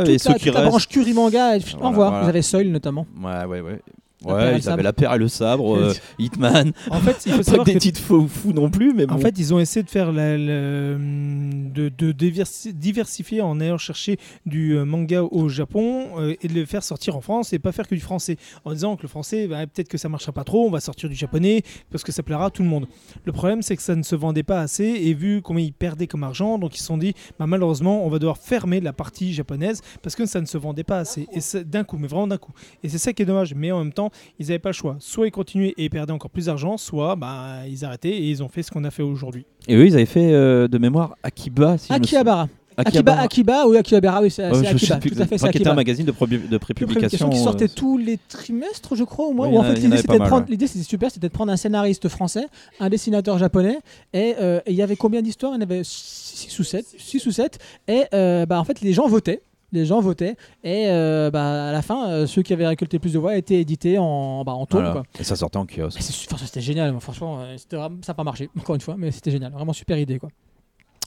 tout- 0.04 0.10
et 0.10 0.18
ceux 0.18 0.34
qui 0.34 0.50
restent. 0.50 0.68
branche 0.68 0.88
Curie 0.88 1.12
manga. 1.12 1.58
Voilà, 1.58 1.90
voilà. 1.94 2.22
Vous 2.22 2.28
avez 2.28 2.42
Soil 2.42 2.68
notamment. 2.68 3.06
Ouais, 3.22 3.44
ouais, 3.46 3.60
ouais. 3.60 3.80
Ouais, 4.24 4.58
ils 4.58 4.68
avaient 4.68 4.82
la 4.82 4.92
paire 4.92 5.14
et 5.14 5.18
le 5.18 5.28
sabre, 5.28 5.76
euh, 5.76 5.92
Hitman. 6.18 6.72
En 6.90 6.98
fait, 7.00 7.24
il 7.26 7.32
faut 7.32 7.42
Pas 7.56 7.58
que 7.64 7.70
des 7.70 7.78
titres 7.78 8.00
faux 8.00 8.26
fous 8.26 8.52
non 8.52 8.68
plus, 8.70 8.92
mais 8.92 9.06
bon. 9.06 9.14
En 9.14 9.18
fait, 9.18 9.38
ils 9.38 9.54
ont 9.54 9.60
essayé 9.60 9.82
de 9.84 9.90
faire 9.90 10.10
la- 10.12 10.36
la- 10.36 10.96
de, 10.98 11.88
de 11.88 12.12
diversi- 12.12 12.72
diversifier 12.72 13.40
en 13.42 13.60
allant 13.60 13.78
chercher 13.78 14.18
du 14.46 14.72
euh, 14.76 14.84
manga 14.84 15.22
au 15.22 15.48
Japon 15.48 16.08
euh, 16.18 16.34
et 16.42 16.48
de 16.48 16.54
le 16.54 16.64
faire 16.64 16.82
sortir 16.82 17.16
en 17.16 17.20
France 17.20 17.52
et 17.52 17.58
pas 17.58 17.72
faire 17.72 17.86
que 17.86 17.94
du 17.94 18.00
français. 18.00 18.36
En 18.64 18.72
disant 18.72 18.96
que 18.96 19.02
le 19.02 19.08
français, 19.08 19.46
bah, 19.46 19.66
peut-être 19.66 19.88
que 19.88 19.98
ça 19.98 20.08
marchera 20.08 20.32
pas 20.32 20.44
trop, 20.44 20.66
on 20.66 20.70
va 20.70 20.80
sortir 20.80 21.08
du 21.08 21.14
japonais 21.14 21.62
parce 21.90 22.02
que 22.02 22.12
ça 22.12 22.22
plaira 22.22 22.46
à 22.46 22.50
tout 22.50 22.62
le 22.62 22.68
monde. 22.68 22.86
Le 23.24 23.32
problème, 23.32 23.62
c'est 23.62 23.76
que 23.76 23.82
ça 23.82 23.94
ne 23.94 24.02
se 24.02 24.16
vendait 24.16 24.42
pas 24.42 24.60
assez 24.60 24.84
et 24.84 25.14
vu 25.14 25.42
combien 25.42 25.64
ils 25.64 25.72
perdaient 25.72 26.06
comme 26.06 26.24
argent, 26.24 26.58
donc 26.58 26.74
ils 26.76 26.80
se 26.80 26.86
sont 26.86 26.98
dit, 26.98 27.14
bah, 27.38 27.46
malheureusement, 27.46 28.04
on 28.04 28.08
va 28.08 28.18
devoir 28.18 28.38
fermer 28.38 28.80
la 28.80 28.92
partie 28.92 29.32
japonaise 29.32 29.80
parce 30.02 30.16
que 30.16 30.26
ça 30.26 30.40
ne 30.40 30.46
se 30.46 30.58
vendait 30.58 30.84
pas 30.84 30.98
assez. 30.98 31.26
Et 31.32 31.40
c'est 31.40 31.68
d'un 31.68 31.84
coup, 31.84 31.98
mais 31.98 32.08
vraiment 32.08 32.26
d'un 32.26 32.38
coup. 32.38 32.52
Et 32.82 32.88
c'est 32.88 32.98
ça 32.98 33.12
qui 33.12 33.22
est 33.22 33.26
dommage. 33.26 33.54
Mais 33.54 33.70
en 33.70 33.78
même 33.78 33.92
temps, 33.92 34.07
ils 34.38 34.46
n'avaient 34.46 34.58
pas 34.58 34.70
le 34.70 34.74
choix. 34.74 34.96
Soit 34.98 35.26
ils 35.26 35.30
continuaient 35.32 35.74
et 35.76 35.84
ils 35.84 35.90
perdaient 35.90 36.12
encore 36.12 36.30
plus 36.30 36.46
d'argent, 36.46 36.76
soit 36.76 37.16
bah, 37.16 37.66
ils 37.68 37.84
arrêtaient 37.84 38.10
et 38.10 38.28
ils 38.30 38.42
ont 38.42 38.48
fait 38.48 38.62
ce 38.62 38.70
qu'on 38.70 38.84
a 38.84 38.90
fait 38.90 39.02
aujourd'hui. 39.02 39.44
Et 39.66 39.76
eux, 39.76 39.86
ils 39.86 39.94
avaient 39.94 40.06
fait 40.06 40.32
euh, 40.32 40.68
de 40.68 40.78
mémoire 40.78 41.16
Akiba. 41.22 41.78
Si. 41.78 41.92
Akihabara. 41.92 42.48
Akiba. 42.78 43.20
Akiba, 43.20 43.66
oui, 43.66 43.76
Akihabara, 43.76 44.22
oui, 44.22 44.30
c'est 44.30 44.44
Euh, 44.44 44.52
Akiba. 44.62 44.98
plus 44.98 45.10
Tout 45.10 45.20
à 45.20 45.26
fait, 45.26 45.36
c'est 45.36 45.48
Akiba. 45.48 45.72
un 45.72 45.74
magazine 45.74 46.06
de, 46.06 46.12
de 46.12 46.58
prépublication. 46.58 47.28
qui 47.28 47.38
sortait 47.38 47.64
euh, 47.64 47.74
tous 47.74 47.98
les 47.98 48.18
trimestres, 48.28 48.94
je 48.94 49.02
crois, 49.02 49.26
au 49.26 49.32
moins. 49.32 49.48
Où 49.48 49.56
en 49.56 49.60
en 49.60 49.64
fait, 49.64 49.74
l'idée 49.80 49.96
c'était 49.96 50.18
prendre, 50.18 50.46
ouais. 50.48 50.66
super, 50.84 51.10
c'était 51.10 51.26
de 51.26 51.32
prendre 51.32 51.50
un 51.50 51.56
scénariste 51.56 52.08
français, 52.08 52.46
un 52.78 52.88
dessinateur 52.88 53.36
japonais, 53.36 53.78
et 54.12 54.36
euh, 54.40 54.60
il 54.68 54.74
y 54.74 54.82
avait 54.82 54.94
combien 54.94 55.22
d'histoires? 55.22 55.52
Il 55.52 55.56
y 55.56 55.58
en 55.58 55.62
avait 55.62 55.80
6 55.82 56.56
ou 56.60 56.62
7, 56.62 56.86
6 56.96 57.26
ou 57.26 57.32
7, 57.32 57.58
et 57.88 58.04
euh, 58.14 58.46
bah, 58.46 58.60
en 58.60 58.64
fait, 58.64 58.80
les 58.80 58.92
gens 58.92 59.08
votaient. 59.08 59.40
Les 59.72 59.84
gens 59.84 60.00
votaient 60.00 60.36
et 60.64 60.86
euh, 60.88 61.30
bah, 61.30 61.68
à 61.68 61.72
la 61.72 61.82
fin, 61.82 62.08
euh, 62.08 62.26
ceux 62.26 62.42
qui 62.42 62.52
avaient 62.52 62.66
récolté 62.66 62.98
plus 62.98 63.12
de 63.12 63.18
voix 63.18 63.36
étaient 63.36 63.60
édités 63.60 63.98
en, 63.98 64.42
bah, 64.44 64.52
en 64.52 64.66
voilà. 64.70 64.92
quoi. 64.92 65.02
Et 65.20 65.24
ça 65.24 65.36
sortait 65.36 65.58
en 65.58 65.66
kiosque. 65.66 66.00
C'était 66.00 66.60
génial, 66.60 66.98
franchement, 67.00 67.40
euh, 67.40 67.56
ça 67.58 67.90
n'a 68.08 68.14
pas 68.14 68.24
marché, 68.24 68.48
encore 68.58 68.74
une 68.74 68.80
fois, 68.80 68.94
mais 68.96 69.10
c'était 69.10 69.30
génial, 69.30 69.52
vraiment 69.52 69.72
super 69.74 69.98
idée. 69.98 70.18
quoi. 70.18 70.30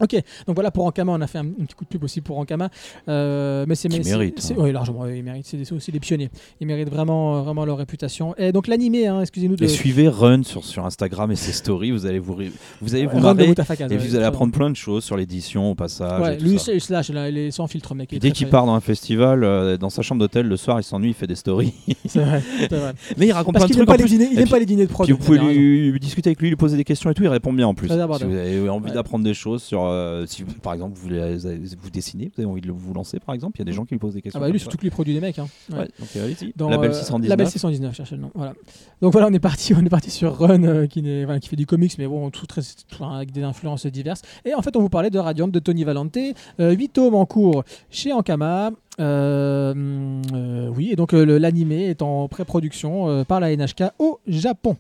Ok, 0.02 0.14
donc 0.48 0.56
voilà 0.56 0.72
pour 0.72 0.86
Ankama, 0.86 1.12
on 1.14 1.22
a 1.22 1.28
fait 1.28 1.38
un, 1.38 1.46
un 1.46 1.66
petit 1.66 1.76
coup 1.76 1.84
de 1.84 1.90
pub 1.90 2.04
aussi 2.04 2.22
pour 2.22 2.38
Ankama. 2.40 2.70
Euh, 3.08 3.66
mais 3.68 3.76
c'est 3.76 3.90
mérite, 3.90 4.52
hein. 4.52 4.56
Oui, 4.58 4.72
largement, 4.72 5.06
ils 5.08 5.24
méritent. 5.24 5.46
C'est 5.46 5.72
aussi 5.72 5.92
des 5.92 6.00
pionniers. 6.00 6.30
Ils 6.60 6.68
méritent 6.68 6.90
vraiment, 6.90 7.38
euh, 7.38 7.42
vraiment 7.42 7.66
leur 7.66 7.78
réputation. 7.78 8.34
Et 8.38 8.52
donc 8.52 8.68
l'animé, 8.68 9.08
hein, 9.08 9.22
excusez-nous 9.22 9.56
de. 9.56 9.64
Et 9.64 9.68
suivez 9.68 10.08
Run 10.08 10.44
sur, 10.44 10.64
sur 10.64 10.86
Instagram 10.86 11.32
et 11.32 11.36
ses 11.36 11.52
stories, 11.52 11.92
vous 11.92 12.06
allez 12.06 12.20
vous, 12.20 12.36
vous 12.82 12.96
allez 12.96 13.06
vous 13.06 13.18
Run 13.18 13.34
marrer 13.34 13.46
et 13.46 13.50
ouais, 13.50 13.98
vous 13.98 14.16
allez 14.16 14.26
apprendre 14.26 14.52
plein 14.54 14.70
de 14.70 14.76
choses 14.76 15.04
sur 15.04 15.18
l'édition 15.18 15.72
au 15.72 15.76
passage. 15.76 16.22
Ouais, 16.22 16.36
et 16.36 16.38
tout 16.38 16.46
lui, 16.46 16.60
ça. 16.60 16.78
slash, 16.80 17.10
là, 17.10 17.30
il 17.30 17.38
est 17.38 17.52
sans 17.52 17.68
filtre, 17.68 17.94
mec. 17.96 18.18
dès 18.18 18.32
qu'il 18.32 18.48
part 18.50 18.66
dans 18.66 18.74
un 18.74 18.82
festival, 18.82 19.44
euh, 19.44 19.78
dans 19.78 19.90
sa 19.90 20.02
chambre 20.02 20.20
d'hôtel, 20.20 20.48
le 20.48 20.58
soir, 20.58 20.80
il 20.80 20.84
s'ennuie, 20.84 21.10
il 21.10 21.14
fait 21.14 21.28
des 21.28 21.36
stories. 21.36 21.74
C'est 22.08 22.20
vrai. 22.20 22.42
Mais 23.18 23.28
il 23.28 23.32
raconte 23.32 23.54
Parce 23.56 23.66
plein 23.66 23.76
de 23.76 23.80
n'aime 23.80 23.86
trucs. 23.86 23.88
pas, 23.88 23.94
en 23.94 23.98
les 23.98 24.04
plus. 24.04 24.10
dîners- 24.10 24.30
il 24.32 24.38
Et 24.38 24.42
aime 24.42 24.44
puis- 24.46 24.52
pas 24.52 24.60
les 24.60 24.66
dîners 24.66 24.86
de 24.88 24.92
prod. 24.92 25.10
Vous 25.10 25.18
pouvez 25.18 26.00
discuter 26.00 26.30
avec 26.30 26.42
lui, 26.42 26.50
lui 26.50 26.56
poser 26.56 26.78
des 26.78 26.84
questions 26.84 27.10
et 27.10 27.14
tout, 27.14 27.24
il 27.24 27.28
répond 27.30 27.54
bien 27.54 27.68
en 27.68 27.74
plus. 27.74 27.88
Si 27.88 27.94
vous 27.96 28.36
avez 28.36 28.70
envie 28.70 28.92
d'apprendre 28.92 29.24
des 29.24 29.34
choses 29.34 29.62
sur, 29.64 29.84
euh, 29.92 30.26
si 30.26 30.44
vous- 30.44 30.54
par 30.62 30.74
exemple 30.74 30.96
vous, 30.96 31.04
voulez, 31.04 31.38
vous 31.80 31.90
dessinez, 31.90 32.32
vous 32.36 32.42
avez 32.42 32.50
envie 32.50 32.62
de 32.62 32.72
vous 32.72 32.94
lancer 32.94 33.20
par 33.20 33.36
exemple, 33.36 33.58
il 33.58 33.60
y 33.60 33.64
a 33.64 33.66
des 33.66 33.74
gens 33.74 33.86
qui 33.86 33.94
lui 33.94 34.00
posent 34.00 34.14
des 34.14 34.22
questions. 34.22 34.40
Ah 34.40 34.42
bah 34.42 34.48
lui, 34.48 34.54
comme 34.54 34.60
surtout 34.60 34.78
que 34.78 34.84
lui 34.84 34.90
produit 34.90 35.14
des 35.14 35.22
mecs. 35.22 35.40
Hein. 35.40 35.48
Ouais. 35.72 35.80
Ouais, 35.80 35.90
donc 36.00 36.10
euh. 36.16 36.34
Dans, 36.56 36.70
Label 36.70 36.92
euh, 36.92 36.94
619. 36.94 37.30
Label 37.30 37.48
619, 37.48 37.96
cherchez 37.96 38.16
le 38.16 38.22
nom. 38.22 38.32
Voilà. 38.34 38.54
Donc 39.02 39.12
voilà, 39.12 39.28
on 39.28 39.34
est 39.34 39.40
parti, 39.40 39.74
on 39.78 39.86
est 39.86 39.90
parti 39.90 40.12
sur 40.12 40.38
Run, 40.38 40.64
euh, 40.64 40.88
qui, 40.88 41.02
fait 41.02 41.56
du 41.56 41.66
comics, 41.66 41.98
mais 41.98 42.08
bon, 42.08 42.30
tout 42.30 42.46
très, 42.46 42.62
tout, 42.62 43.04
avec 43.04 43.32
des 43.32 43.44
influences 43.44 43.86
diverses. 43.86 44.22
Et 44.46 44.54
en 44.54 44.62
fait, 44.62 44.76
on 44.76 44.82
vous 44.82 44.90
parlait 44.90 45.10
de 45.10 45.20
Radiant 45.20 45.48
de 45.48 45.60
Tony 45.60 45.84
Valente, 45.84 46.18
8 46.60 46.90
tomes 46.90 47.16
en 47.16 47.26
cours 47.26 47.64
chez 47.90 48.14
Ankama. 48.14 48.72
Euh, 49.00 49.74
euh, 50.34 50.68
oui, 50.76 50.90
et 50.92 50.96
donc 50.96 51.14
euh, 51.14 51.40
l'animé 51.40 51.86
est 51.86 52.02
en 52.02 52.28
pré-production 52.28 53.10
euh, 53.10 53.24
par 53.24 53.40
la 53.40 53.56
NHK 53.56 53.84
au 54.00 54.20
Japon. 54.28 54.78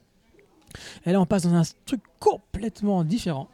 Et 1.06 1.12
là, 1.12 1.20
on 1.20 1.26
passe 1.26 1.44
dans 1.44 1.54
un 1.54 1.64
truc 1.86 2.02
complètement 2.20 3.04
différent. 3.04 3.50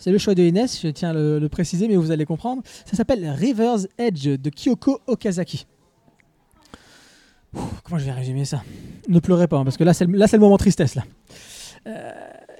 C'est 0.00 0.10
le 0.10 0.16
choix 0.16 0.34
de 0.34 0.42
Inès, 0.42 0.80
je 0.80 0.88
tiens 0.88 1.10
à 1.10 1.12
le, 1.12 1.46
préciser, 1.50 1.86
mais 1.86 1.96
vous 1.96 2.10
allez 2.10 2.24
comprendre. 2.24 2.62
Ça 2.86 2.96
s'appelle 2.96 3.28
River's 3.28 3.86
Edge 3.98 4.28
de 4.28 4.48
Kyoko 4.48 4.98
Okazaki. 5.06 5.66
Comment 7.84 7.98
je 7.98 8.06
vais 8.06 8.12
résumer 8.12 8.46
ça? 8.46 8.62
Ne 9.08 9.20
pleurez 9.20 9.46
pas, 9.46 9.58
hein, 9.58 9.64
parce 9.64 9.76
que 9.76 9.84
là, 9.84 9.92
c'est 9.92 10.06
le, 10.06 10.18
le 10.18 10.38
moment 10.38 10.56
tristesse. 10.56 10.96
Euh, 11.86 12.12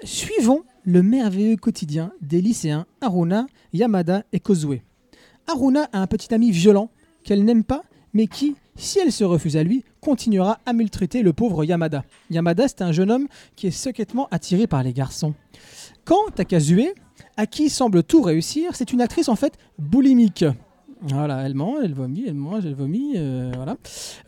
suivons 0.04 0.64
le 0.84 1.02
merveilleux 1.02 1.56
quotidien 1.56 2.12
des 2.20 2.42
lycéens 2.42 2.84
Haruna, 3.00 3.46
Yamada 3.72 4.22
et 4.34 4.40
Kozue. 4.40 4.82
Haruna 5.46 5.88
a 5.94 6.02
un 6.02 6.06
petit 6.06 6.34
ami 6.34 6.50
violent 6.50 6.90
qu'elle 7.24 7.46
n'aime 7.46 7.64
pas, 7.64 7.84
mais 8.12 8.26
qui, 8.26 8.54
si 8.76 8.98
elle 8.98 9.12
se 9.12 9.24
refuse 9.24 9.56
à 9.56 9.62
lui, 9.62 9.82
continuera 10.02 10.58
à 10.66 10.74
maltraiter 10.74 11.22
le 11.22 11.32
pauvre 11.32 11.64
Yamada. 11.64 12.04
Yamada, 12.30 12.68
c'est 12.68 12.82
un 12.82 12.92
jeune 12.92 13.10
homme 13.10 13.28
qui 13.56 13.68
est 13.68 13.70
secrètement 13.70 14.28
attiré 14.30 14.66
par 14.66 14.82
les 14.82 14.92
garçons. 14.92 15.32
Quant 16.04 16.28
à 16.36 16.44
Kazue, 16.44 16.90
à 17.36 17.47
qui 17.47 17.70
semble 17.70 18.02
tout 18.02 18.23
réussir, 18.23 18.70
c'est 18.74 18.93
une 18.93 19.01
actrice 19.01 19.28
en 19.28 19.36
fait 19.36 19.55
boulimique. 19.78 20.44
Voilà, 21.02 21.43
elle 21.47 21.55
mange, 21.55 21.78
elle 21.82 21.94
vomit, 21.94 22.24
elle 22.27 22.35
mange, 22.35 22.66
elle 22.66 22.74
vomit, 22.74 23.12
euh, 23.16 23.51
voilà. 23.57 23.77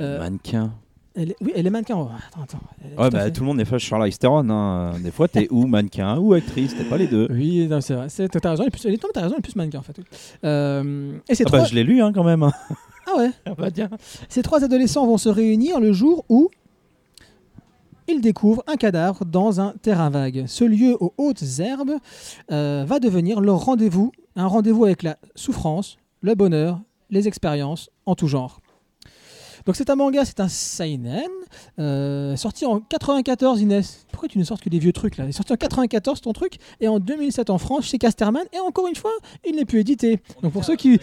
Euh, 0.00 0.18
Mannequin. 0.18 0.72
elle 1.14 1.32
est- 1.32 1.36
oui, 1.42 1.52
elle 1.54 1.66
est 1.66 1.70
mannequin. 1.70 1.96
oh, 1.98 2.08
attends, 2.32 2.42
attends. 2.42 2.60
Elle 2.82 2.92
est 2.92 2.98
Ouais, 2.98 3.10
tout 3.10 3.16
bah, 3.16 3.30
tout 3.30 3.40
le 3.42 3.46
monde 3.48 3.56
n'est 3.58 3.66
pas 3.66 3.76
Charlize 3.76 4.18
Theron. 4.18 4.48
Hein. 4.48 4.92
Des 5.02 5.10
fois, 5.10 5.28
t'es 5.28 5.48
ou 5.50 5.66
mannequin 5.66 6.16
ou 6.18 6.32
actrice, 6.32 6.74
t'es 6.74 6.84
pas 6.84 6.96
les 6.96 7.08
deux. 7.08 7.28
Oui, 7.30 7.68
c'est 7.82 7.92
vrai. 7.94 8.08
C'est- 8.08 8.28
T'as 8.28 8.50
raison, 8.50 8.62
elle 8.62 8.68
est 8.68 8.70
plus, 8.70 8.86
elle 8.86 8.94
est- 8.94 9.02
non, 9.02 9.10
t'as 9.12 9.20
raison, 9.20 9.34
elle 9.34 9.40
est 9.40 9.42
plus 9.42 9.56
mannequin 9.56 9.80
en 9.80 9.82
fait. 9.82 9.96
Euh, 10.44 11.12
et 11.28 11.34
ces 11.34 11.42
Ah 11.42 11.46
trois... 11.46 11.58
bah, 11.60 11.64
je 11.66 11.74
l'ai 11.74 11.84
lu 11.84 12.00
hein, 12.02 12.12
quand 12.14 12.24
même. 12.24 12.42
Ah 13.06 13.18
ouais. 13.18 13.30
Ah 13.44 13.54
bah, 13.58 13.70
tiens. 13.70 13.90
Ces 14.30 14.42
trois 14.42 14.64
adolescents 14.64 15.04
vont 15.06 15.18
se 15.18 15.28
réunir 15.28 15.80
le 15.80 15.92
jour 15.92 16.24
où 16.30 16.48
ils 18.08 18.20
découvrent 18.20 18.62
un 18.66 18.76
cadavre 18.76 19.24
dans 19.24 19.60
un 19.60 19.74
terrain 19.82 20.10
vague. 20.10 20.44
Ce 20.46 20.64
lieu 20.64 20.96
aux 21.00 21.14
hautes 21.18 21.42
herbes 21.58 21.96
euh, 22.50 22.84
va 22.86 22.98
devenir 22.98 23.40
leur 23.40 23.64
rendez-vous, 23.64 24.12
un 24.36 24.46
rendez-vous 24.46 24.84
avec 24.84 25.02
la 25.02 25.16
souffrance, 25.34 25.96
le 26.20 26.34
bonheur, 26.34 26.80
les 27.10 27.28
expériences 27.28 27.90
en 28.06 28.14
tout 28.14 28.28
genre. 28.28 28.60
Donc 29.66 29.76
c'est 29.76 29.90
un 29.90 29.96
manga, 29.96 30.24
c'est 30.24 30.40
un 30.40 30.48
seinen, 30.48 31.22
euh, 31.78 32.34
sorti 32.36 32.66
en 32.66 32.80
94 32.80 33.60
Inès. 33.60 34.06
Pourquoi 34.10 34.28
tu 34.28 34.38
ne 34.38 34.44
sortes 34.44 34.62
que 34.62 34.68
des 34.68 34.80
vieux 34.80 34.92
trucs 34.92 35.16
là? 35.16 35.24
Il 35.24 35.28
est 35.28 35.32
sorti 35.32 35.52
en 35.52 35.56
94 35.56 36.20
ton 36.20 36.32
truc 36.32 36.56
et 36.80 36.88
en 36.88 36.98
2007 36.98 37.50
en 37.50 37.58
France 37.58 37.86
chez 37.86 37.98
Casterman 37.98 38.44
et 38.52 38.58
encore 38.58 38.88
une 38.88 38.96
fois 38.96 39.12
il 39.46 39.54
n'est 39.56 39.64
plus 39.64 39.80
édité. 39.80 40.20
Donc 40.42 40.52
pour 40.52 40.64
ceux 40.64 40.74
qui 40.74 40.98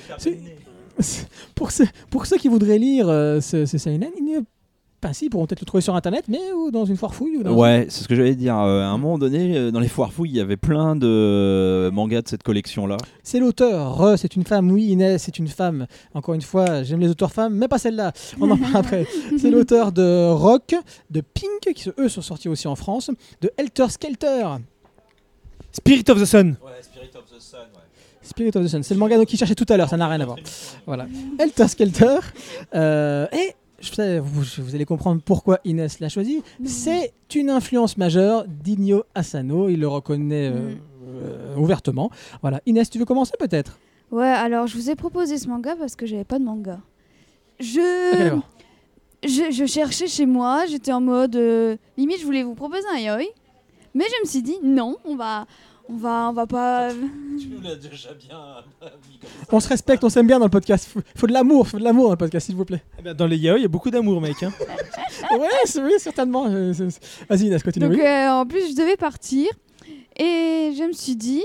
pour 1.56 1.72
ceux, 1.72 1.88
pour 2.10 2.26
ceux 2.26 2.38
qui 2.38 2.50
voudraient 2.50 2.80
lire 2.80 3.08
euh, 3.08 3.40
ce, 3.40 3.66
ce 3.66 3.78
seinen, 3.78 4.12
il 4.18 4.26
n'est 4.26 4.40
pas 5.00 5.14
si, 5.14 5.26
ils 5.26 5.30
pourront 5.30 5.46
peut-être 5.46 5.62
le 5.62 5.66
trouver 5.66 5.82
sur 5.82 5.96
internet, 5.96 6.26
mais 6.28 6.52
ou 6.56 6.72
dans 6.72 6.86
une 6.86 6.98
foire 6.98 7.14
fouille. 7.14 7.38
Ou 7.38 7.44
dans 7.44 7.54
Ouais, 7.54 7.88
c'est 7.90 8.04
ce 8.04 8.08
que 8.08 8.16
j'allais 8.16 8.36
dire. 8.36 8.58
Euh, 8.58 8.82
à 8.84 8.88
un 8.88 8.98
moment 8.98 9.18
donné, 9.18 9.58
euh, 9.58 9.72
dans 9.72 9.80
les 9.80 9.88
foires 9.88 10.12
fouilles, 10.12 10.32
il 10.32 10.38
y 10.38 10.42
avait 10.42 10.58
plein 10.58 10.96
de 10.96 11.90
mangas 11.94 12.22
de 12.24 12.28
cette 12.28 12.44
collection-là. 12.44 12.98
C'est 13.24 13.40
l'auteur, 13.40 13.96
Re, 13.98 14.18
c'est 14.18 14.36
une 14.36 14.44
femme, 14.44 14.72
oui 14.72 14.88
Inès, 14.88 15.24
c'est 15.24 15.40
une 15.40 15.48
femme. 15.48 15.88
Encore 16.14 16.34
une 16.36 16.42
fois, 16.42 16.84
j'aime 16.84 17.00
les 17.00 17.10
auteurs 17.10 17.32
femmes, 17.32 17.56
mais 17.56 17.68
pas 17.68 17.78
celle-là. 17.80 18.12
On 18.42 18.50
en 18.52 18.58
parle 18.58 18.78
après. 18.78 19.06
C'est 19.38 19.52
l'auteur 19.52 19.92
de 19.92 20.30
Rock, 20.32 20.76
de 21.10 21.22
Pink, 21.22 21.74
qui 21.76 21.90
eux 21.98 22.10
sont 22.10 22.22
sortis 22.22 22.50
aussi 22.50 22.68
en 22.68 22.76
France, 22.76 23.12
de 23.42 23.52
Helter 23.58 23.90
Skelter, 23.90 24.46
Spirit 25.72 26.04
of 26.10 26.20
the 26.22 26.26
Sun. 26.26 26.56
Spirit 28.22 28.56
of 28.56 28.64
the 28.66 28.68
Sun. 28.68 28.84
C'est 28.84 28.94
le 28.94 29.00
manga 29.00 29.24
qu'il 29.26 29.40
cherchait 29.40 29.56
tout 29.56 29.66
à 29.70 29.78
l'heure, 29.78 29.90
ça 29.90 29.98
n'a 29.98 30.08
rien 30.08 30.20
à 30.20 30.26
voir. 30.26 30.38
Voilà. 30.86 31.08
Helter 31.40 31.68
Skelter. 31.68 32.20
euh, 32.76 33.28
et 33.32 33.56
vous, 34.22 34.44
vous 34.64 34.76
allez 34.76 34.86
comprendre 34.86 35.22
pourquoi 35.24 35.60
Inès 35.66 36.00
l'a 36.00 36.10
choisi. 36.10 36.42
C'est 36.66 37.14
une 37.36 37.50
influence 37.50 37.98
majeure 37.98 38.46
d'Inyo 38.48 39.04
Asano. 39.16 39.70
Il 39.70 39.80
le 39.80 39.88
reconnaît 39.88 40.50
euh, 40.54 40.72
Mm. 40.72 40.78
euh, 41.24 41.56
ouvertement. 41.58 42.10
Voilà. 42.42 42.62
Inès, 42.66 42.90
tu 42.90 43.00
veux 43.00 43.06
commencer 43.06 43.34
peut-être? 43.40 43.80
Ouais, 44.12 44.26
alors 44.28 44.68
je 44.68 44.76
vous 44.76 44.90
ai 44.90 44.96
proposé 44.96 45.38
ce 45.38 45.48
manga 45.48 45.76
parce 45.76 45.96
que 45.96 46.06
j'avais 46.06 46.24
pas 46.24 46.40
de 46.40 46.44
manga. 46.44 46.80
Je... 47.60 48.38
Je, 49.24 49.52
je 49.52 49.66
cherchais 49.66 50.08
chez 50.08 50.26
moi, 50.26 50.66
j'étais 50.66 50.94
en 50.94 51.02
mode 51.02 51.36
euh, 51.36 51.76
limite 51.98 52.22
je 52.22 52.26
voulais 52.26 52.44
vous 52.44 52.56
proposer 52.56 52.86
un 52.96 53.00
yoi, 53.00 53.18
mais 53.94 54.06
je 54.06 54.22
me 54.24 54.26
suis 54.26 54.42
dit 54.42 54.56
non, 54.64 54.96
on 55.04 55.18
va 55.18 55.46
on 55.90 55.96
va 55.98 56.30
on 56.30 56.34
va 56.34 56.46
pas 56.48 56.90
Tu 57.40 57.48
nous 57.48 57.62
l'as 57.62 57.76
déjà 57.76 58.14
bien 58.14 58.38
mis 59.10 59.18
comme 59.20 59.30
On 59.52 59.60
se 59.60 59.68
respecte, 59.70 60.04
on 60.04 60.10
s'aime 60.10 60.28
bien 60.28 60.40
dans 60.40 60.46
le 60.46 60.52
podcast. 60.52 60.86
Faut, 60.88 61.02
faut 61.16 61.28
de 61.28 61.34
l'amour, 61.34 61.68
faut 61.68 61.80
de 61.80 61.84
l'amour 61.84 62.06
dans 62.06 62.12
le 62.12 62.18
podcast, 62.18 62.46
s'il 62.46 62.56
vous 62.56 62.66
plaît. 62.66 62.84
Eh 63.04 63.14
dans 63.14 63.28
les 63.28 63.38
yaoi, 63.38 63.58
il 63.60 63.64
y 63.64 63.66
a 63.66 63.70
beaucoup 63.70 63.90
d'amour, 63.90 64.22
mec. 64.22 64.42
hein. 64.44 64.52
ouais, 65.32 65.48
oui, 65.78 65.92
certainement. 65.98 66.46
euh, 66.48 66.72
Vas-y, 67.30 67.48
Inès, 67.48 67.64
continue. 67.64 67.90
Donc 67.90 68.00
euh, 68.00 68.30
en 68.30 68.46
plus 68.46 68.70
je 68.72 68.76
devais 68.76 68.98
partir 68.98 69.48
et 70.18 70.72
je 70.78 70.84
me 70.88 70.94
suis 70.94 71.16
dit 71.16 71.44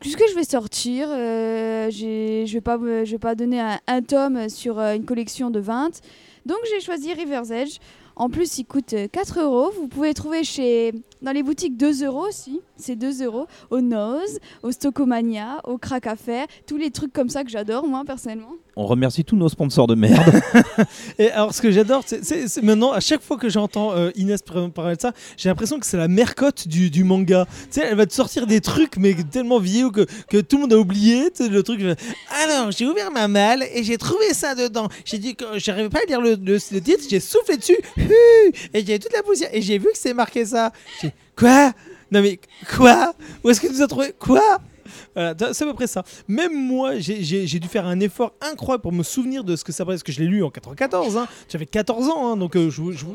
qu'est-ce 0.00 0.16
que 0.16 0.28
je 0.30 0.34
vais 0.34 0.44
sortir 0.44 1.08
euh, 1.10 1.90
je 1.90 2.50
vais 2.52 2.60
pas 2.60 2.78
je 2.78 3.10
vais 3.10 3.18
pas 3.18 3.34
donner 3.34 3.60
un, 3.60 3.78
un 3.86 4.02
tome 4.02 4.48
sur 4.48 4.78
euh, 4.78 4.94
une 4.94 5.04
collection 5.04 5.50
de 5.50 5.60
20 5.60 6.00
donc 6.46 6.58
j'ai 6.70 6.80
choisi 6.80 7.12
River's 7.12 7.50
Edge 7.50 7.78
en 8.14 8.30
plus 8.30 8.58
il 8.58 8.64
coûte 8.64 8.92
euh, 8.94 9.08
4 9.10 9.40
euros 9.40 9.70
vous 9.78 9.88
pouvez 9.88 10.08
le 10.08 10.14
trouver 10.14 10.44
chez 10.44 10.92
dans 11.22 11.32
les 11.32 11.42
boutiques 11.42 11.76
2 11.76 12.04
euros 12.04 12.26
aussi, 12.28 12.60
c'est 12.76 12.96
2 12.96 13.24
euros, 13.24 13.46
au 13.70 13.80
Nose, 13.80 14.38
au 14.62 14.70
Stocomania, 14.70 15.60
au 15.64 15.78
Crack 15.78 16.04
Café, 16.04 16.44
tous 16.66 16.76
les 16.76 16.90
trucs 16.90 17.12
comme 17.12 17.28
ça 17.28 17.42
que 17.44 17.50
j'adore 17.50 17.86
moi 17.86 18.02
personnellement. 18.06 18.52
On 18.78 18.84
remercie 18.86 19.24
tous 19.24 19.36
nos 19.36 19.48
sponsors 19.48 19.86
de 19.86 19.94
merde. 19.94 20.22
Et 21.18 21.30
alors, 21.30 21.54
ce 21.54 21.62
que 21.62 21.70
j'adore, 21.70 22.02
c'est- 22.04 22.62
maintenant, 22.62 22.92
à 22.92 23.00
chaque 23.00 23.22
fois 23.22 23.38
que 23.38 23.48
j'entends 23.48 23.92
euh, 23.94 24.10
Inès 24.16 24.42
par- 24.42 24.70
parler 24.70 24.96
de 24.96 25.00
ça, 25.00 25.12
j'ai 25.38 25.48
l'impression 25.48 25.78
que 25.80 25.86
c'est 25.86 25.96
la 25.96 26.08
mercotte 26.08 26.68
du, 26.68 26.90
du 26.90 27.02
manga. 27.02 27.46
Tu 27.72 27.80
sais, 27.80 27.86
elle 27.88 27.96
va 27.96 28.04
te 28.04 28.12
sortir 28.12 28.46
des 28.46 28.60
trucs, 28.60 28.98
mais 28.98 29.14
tellement 29.30 29.58
vieux 29.58 29.90
que, 29.90 30.06
que 30.28 30.36
tout 30.42 30.56
le 30.56 30.62
monde 30.62 30.72
a 30.74 30.78
oublié. 30.78 31.30
Tu 31.34 31.44
sais, 31.44 31.48
le 31.48 31.62
truc. 31.62 31.80
je 31.80 31.94
Alors, 32.44 32.70
j'ai 32.70 32.84
ouvert 32.86 33.10
ma 33.10 33.28
malle 33.28 33.64
et 33.72 33.82
j'ai 33.82 33.96
trouvé 33.96 34.34
ça 34.34 34.54
dedans. 34.54 34.88
J'ai 35.06 35.16
dit 35.18 35.34
que 35.36 35.44
j'arrivais 35.58 35.88
pas 35.88 36.00
à 36.02 36.06
lire 36.06 36.20
le, 36.20 36.34
le- 36.34 36.58
le 36.70 36.80
titre, 36.82 37.02
j'ai 37.08 37.20
soufflé 37.20 37.56
dessus, 37.56 37.78
et 38.74 38.84
j'ai 38.84 38.98
toute 38.98 39.12
la 39.14 39.22
poussière. 39.22 39.48
Et 39.54 39.62
j'ai 39.62 39.78
vu 39.78 39.86
que 39.86 39.98
c'est 39.98 40.12
marqué 40.14 40.44
ça. 40.44 40.72
J'ai 41.00 41.05
Quoi? 41.36 41.72
Non, 42.10 42.22
mais 42.22 42.38
quoi? 42.76 43.12
Où 43.44 43.50
est-ce 43.50 43.60
que 43.60 43.66
tu 43.66 43.72
nous 43.74 43.82
as 43.82 43.86
trouvé? 43.88 44.14
Quoi? 44.18 44.40
Voilà, 45.14 45.34
c'est 45.52 45.64
à 45.64 45.66
peu 45.66 45.74
près 45.74 45.86
ça. 45.86 46.04
Même 46.28 46.54
moi, 46.54 46.98
j'ai- 46.98 47.22
dû 47.58 47.68
faire 47.68 47.86
un 47.86 47.98
effort 48.00 48.32
incroyable 48.40 48.82
pour 48.82 48.92
me 48.92 49.02
souvenir 49.02 49.44
de 49.44 49.56
ce 49.56 49.64
que 49.64 49.72
ça 49.72 49.84
parce 49.84 50.02
que 50.02 50.12
je 50.12 50.20
l'ai 50.20 50.26
lu 50.26 50.42
en 50.44 50.50
94. 50.50 51.16
Hein. 51.16 51.26
J'avais 51.48 51.66
14 51.66 52.08
ans, 52.08 52.32
hein, 52.32 52.36
donc 52.36 52.56
euh, 52.56 52.70
je, 52.70 52.92
je- 52.92 53.06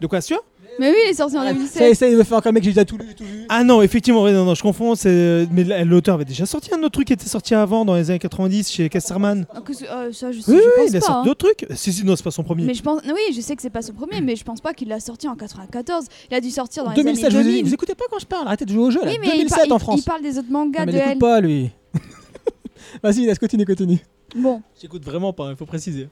De 0.00 0.06
quoi, 0.06 0.20
sûr? 0.20 0.42
Mais 0.78 0.90
oui, 0.90 0.96
il 1.06 1.10
est 1.10 1.14
sorti 1.14 1.36
en 1.38 1.42
Ça, 1.44 1.52
2007. 1.52 1.94
ça, 1.94 2.08
il 2.08 2.16
me 2.16 2.22
fait 2.24 2.34
encore 2.34 2.52
mec, 2.52 2.62
j'ai 2.64 2.70
déjà 2.70 2.84
tout 2.84 2.96
lu, 2.98 3.06
tout 3.16 3.24
vu. 3.24 3.44
Ah 3.48 3.64
non, 3.64 3.80
effectivement, 3.82 4.22
ouais, 4.22 4.32
non, 4.32 4.44
non, 4.44 4.54
je 4.54 4.62
confonds. 4.62 4.94
c'est- 4.94 5.46
Mais 5.52 5.64
l'auteur 5.84 6.16
avait 6.16 6.24
déjà 6.24 6.44
sorti 6.46 6.72
un 6.74 6.78
autre 6.78 6.90
truc 6.90 7.06
qui 7.06 7.12
était 7.12 7.26
sorti 7.28 7.54
avant, 7.54 7.84
dans 7.84 7.94
les 7.94 8.10
années 8.10 8.18
90, 8.18 8.70
chez 8.70 8.88
Casterman. 8.88 9.46
Ah, 9.54 9.60
que 9.60 9.72
c'est- 9.72 9.88
euh, 9.88 10.12
ça, 10.12 10.32
je, 10.32 10.40
sais, 10.40 10.50
Oui, 10.52 10.58
je 10.58 10.62
oui, 10.62 10.70
pense 10.76 10.90
il 10.90 10.96
a 10.96 11.00
pas. 11.00 11.06
sorti 11.06 11.20
hein. 11.20 11.24
d'autres 11.24 11.46
trucs. 11.54 11.66
Si, 11.76 11.92
si, 11.92 12.04
non, 12.04 12.16
c'est 12.16 12.22
pas 12.24 12.30
son 12.30 12.42
premier. 12.44 12.64
Mais 12.64 12.74
je 12.74 12.82
pense, 12.82 13.00
oui, 13.04 13.34
je 13.34 13.40
sais 13.40 13.56
que 13.56 13.62
c'est 13.62 13.70
pas 13.70 13.82
son 13.82 13.92
premier, 13.94 14.20
mais 14.20 14.36
je 14.36 14.44
pense 14.44 14.60
pas 14.60 14.74
qu'il 14.74 14.88
l'a 14.88 15.00
sorti 15.00 15.28
en 15.28 15.34
94. 15.36 16.04
Il 16.30 16.34
a 16.36 16.40
dû 16.40 16.50
sortir 16.50 16.84
dans 16.84 16.90
les 16.90 16.96
2007, 16.96 17.24
années 17.26 17.32
je 17.32 17.38
vous, 17.38 17.44
2000. 17.48 17.64
vous 17.64 17.74
écoutez 17.74 17.94
pas 17.94 18.04
quand 18.10 18.18
je 18.18 18.26
parle, 18.26 18.46
arrêtez 18.46 18.64
de 18.64 18.72
jouer 18.72 18.82
au 18.84 18.90
jeu 18.90 19.00
là. 19.02 19.10
oui, 19.10 19.18
mais 19.20 19.26
il, 19.28 19.32
2007 19.38 19.56
par- 19.58 19.66
il- 19.66 19.72
en 19.72 19.78
France. 19.78 20.00
il 20.00 20.04
parle 20.04 20.22
des 20.22 20.38
autres 20.38 20.48
Non, 20.50 20.66
mangas 20.66 20.84
mais 20.86 20.92
de 20.92 20.96
l'écoute 20.98 21.12
elle. 21.12 21.18
pas 21.18 21.40
lui. 21.40 21.70
Vas-y, 23.02 23.24
laisse 23.26 23.38
continue, 23.38 23.64
continue. 23.64 23.98
Bon, 24.34 24.60
J'écoute 24.80 25.04
vraiment 25.04 25.32
pas, 25.32 25.50
il 25.50 25.56
faut 25.56 25.66
préciser. 25.66 26.08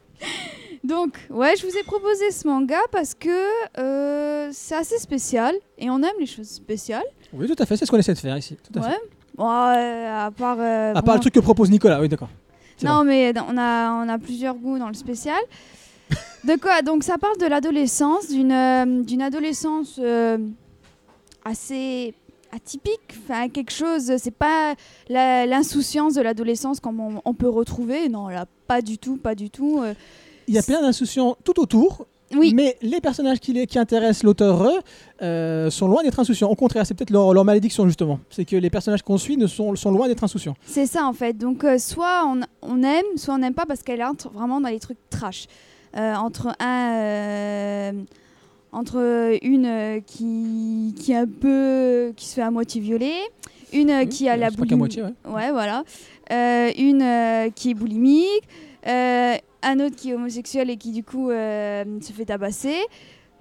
Donc, 0.85 1.17
ouais, 1.31 1.55
je 1.57 1.67
vous 1.67 1.77
ai 1.77 1.83
proposé 1.83 2.31
ce 2.31 2.47
manga 2.47 2.79
parce 2.93 3.15
que 3.15 3.31
euh, 3.79 4.49
c'est 4.53 4.75
assez 4.77 4.99
spécial 4.99 5.55
et 5.79 5.91
on 5.91 5.97
aime 6.03 6.17
les 6.21 6.27
choses 6.27 6.49
spéciales. 6.49 7.03
Oui, 7.33 7.47
tout 7.49 7.61
à 7.61 7.67
fait, 7.67 7.77
c'est 7.77 7.87
ce 7.87 7.91
qu'on 7.91 7.97
essaie 7.99 8.15
de 8.15 8.19
faire 8.19 8.37
ici. 8.37 8.57
Tout 8.71 8.79
à 8.79 8.83
fait. 8.83 9.01
Bon, 9.37 9.45
euh, 9.51 10.27
à 10.27 10.31
part. 10.31 10.59
euh, 10.61 10.93
À 10.95 11.03
part 11.03 11.15
le 11.17 11.21
truc 11.21 11.35
que 11.35 11.41
propose 11.41 11.71
Nicolas, 11.71 12.01
oui, 12.01 12.09
d'accord. 12.09 12.29
Non, 12.83 13.03
mais 13.05 13.33
on 13.49 13.57
a, 13.57 13.91
on 14.05 14.09
a 14.09 14.19
plusieurs 14.19 14.55
goûts 14.57 14.79
dans 14.79 14.89
le 14.89 14.95
spécial. 14.95 15.41
De 16.45 16.57
quoi? 16.57 16.83
Donc, 16.83 17.03
ça 17.03 17.17
parle 17.19 17.39
de 17.39 17.47
l'adolescence, 17.47 18.29
d'une 18.29 19.03
d'une 19.05 19.23
adolescence 19.23 19.99
assez 21.45 22.15
atypique, 22.53 23.15
enfin 23.25 23.49
quelque 23.49 23.73
chose. 23.73 24.13
C'est 24.19 24.31
pas 24.35 24.75
la- 25.09 25.47
l'insouciance 25.47 26.15
de 26.15 26.23
l'adolescence 26.23 26.81
comme 26.81 27.01
on, 27.01 27.21
on 27.25 27.35
peut 27.35 27.49
retrouver. 27.49 28.09
Non, 28.09 28.29
là, 28.29 28.47
pas 28.67 28.81
du 28.83 28.99
tout, 28.99 29.17
pas 29.17 29.35
du 29.35 29.51
tout. 29.51 29.81
euh. 29.83 29.95
Il 30.49 30.55
y 30.55 30.59
a 30.59 30.63
plein 30.63 30.81
d'insouciants 30.83 31.37
tout 31.45 31.59
autour, 31.61 32.07
oui, 32.35 32.53
mais 32.55 32.77
les 32.83 33.01
personnages 33.01 33.39
qui, 33.39 33.53
les- 33.53 33.67
qui 33.67 33.79
intéressent 33.79 34.25
l'auteur 34.25 34.67
euh, 35.23 35.71
sont 35.71 35.87
loin 35.87 36.03
d'être 36.03 36.19
insouciants. 36.19 36.51
Au 36.51 36.57
contraire, 36.57 36.85
c'est 36.87 36.95
peut-être 36.95 37.11
leur, 37.11 37.33
leur 37.33 37.45
malédiction 37.45 37.87
justement. 37.87 38.19
C'est 38.31 38.45
que 38.45 38.57
les 38.57 38.71
personnages 38.71 39.03
qu'on 39.03 39.19
suit 39.19 39.37
ne 39.37 39.47
sont, 39.47 39.77
sont 39.77 39.91
loin 39.93 40.09
d'être 40.09 40.25
insouciants. 40.25 40.57
c'est 40.67 40.87
ça 40.87 41.05
en 41.07 41.13
fait. 41.13 41.35
Donc, 41.39 41.63
euh, 41.65 41.79
soit 41.79 42.25
on, 42.27 42.41
on 42.63 42.83
aime, 42.83 43.05
soit 43.17 43.35
on 43.35 43.39
n'aime 43.39 43.55
pas 43.55 43.67
parce 43.67 43.83
qu'elle 43.83 44.03
entre 44.03 44.31
vraiment 44.31 44.61
dans 44.61 44.69
les 44.69 44.81
trucs 44.81 44.99
trash. 45.11 45.47
Euh, 45.97 46.15
entre 46.17 46.49
un. 46.61 47.93
entre 48.73 49.37
une 49.43 50.03
qui, 50.05 50.93
qui 50.99 51.13
est 51.13 51.17
un 51.17 51.27
peu. 51.29 52.13
qui 52.17 52.27
se 52.27 52.35
fait 52.35 52.43
à 52.43 52.51
moitié 52.51 52.81
violer, 52.81 53.15
une 53.73 54.09
qui 54.09 54.29
a 54.29 54.37
la 54.37 54.51
boulimie. 54.51 54.83
ouais. 54.83 55.33
Ouais, 55.33 55.51
voilà. 55.53 55.85
Une 56.31 57.53
qui 57.55 57.71
est 57.71 57.75
boulimique, 57.75 58.43
un 59.65 59.81
autre 59.81 59.97
qui 59.97 60.11
est 60.11 60.15
homosexuel 60.15 60.71
et 60.71 60.77
qui 60.77 60.93
du 60.93 61.03
coup 61.05 61.31
euh, 61.31 61.85
se 62.01 62.13
fait 62.13 62.25
tabasser. 62.27 62.77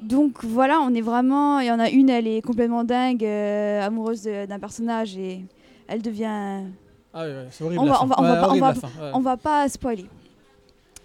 Donc 0.01 0.43
voilà, 0.43 0.79
on 0.81 0.93
est 0.93 1.01
vraiment. 1.01 1.59
Il 1.59 1.67
y 1.67 1.71
en 1.71 1.79
a 1.79 1.89
une, 1.89 2.09
elle 2.09 2.27
est 2.27 2.41
complètement 2.41 2.83
dingue, 2.83 3.23
euh, 3.23 3.81
amoureuse 3.85 4.23
d'un 4.23 4.59
personnage 4.59 5.15
et 5.17 5.41
elle 5.87 6.01
devient. 6.01 6.63
Ah 7.13 7.23
oui, 7.25 7.31
ouais, 7.31 7.47
c'est 7.51 7.63
horrible. 7.63 7.81
On 7.81 7.85
va- 7.85 7.93
fin. 7.95 8.03
on 8.03 8.07
va- 8.07 8.15
on 8.17 8.23
va 8.23 8.29
Ouais, 8.33 8.35
pas- 8.39 8.41
on 8.45 8.49
horrible, 8.49 8.61
va- 8.65 8.67
la 8.69 8.73
fin, 8.75 8.87
ouais. 8.87 9.11
On 9.13 9.19
va 9.19 9.37
pas 9.37 9.69
spoiler. 9.69 10.05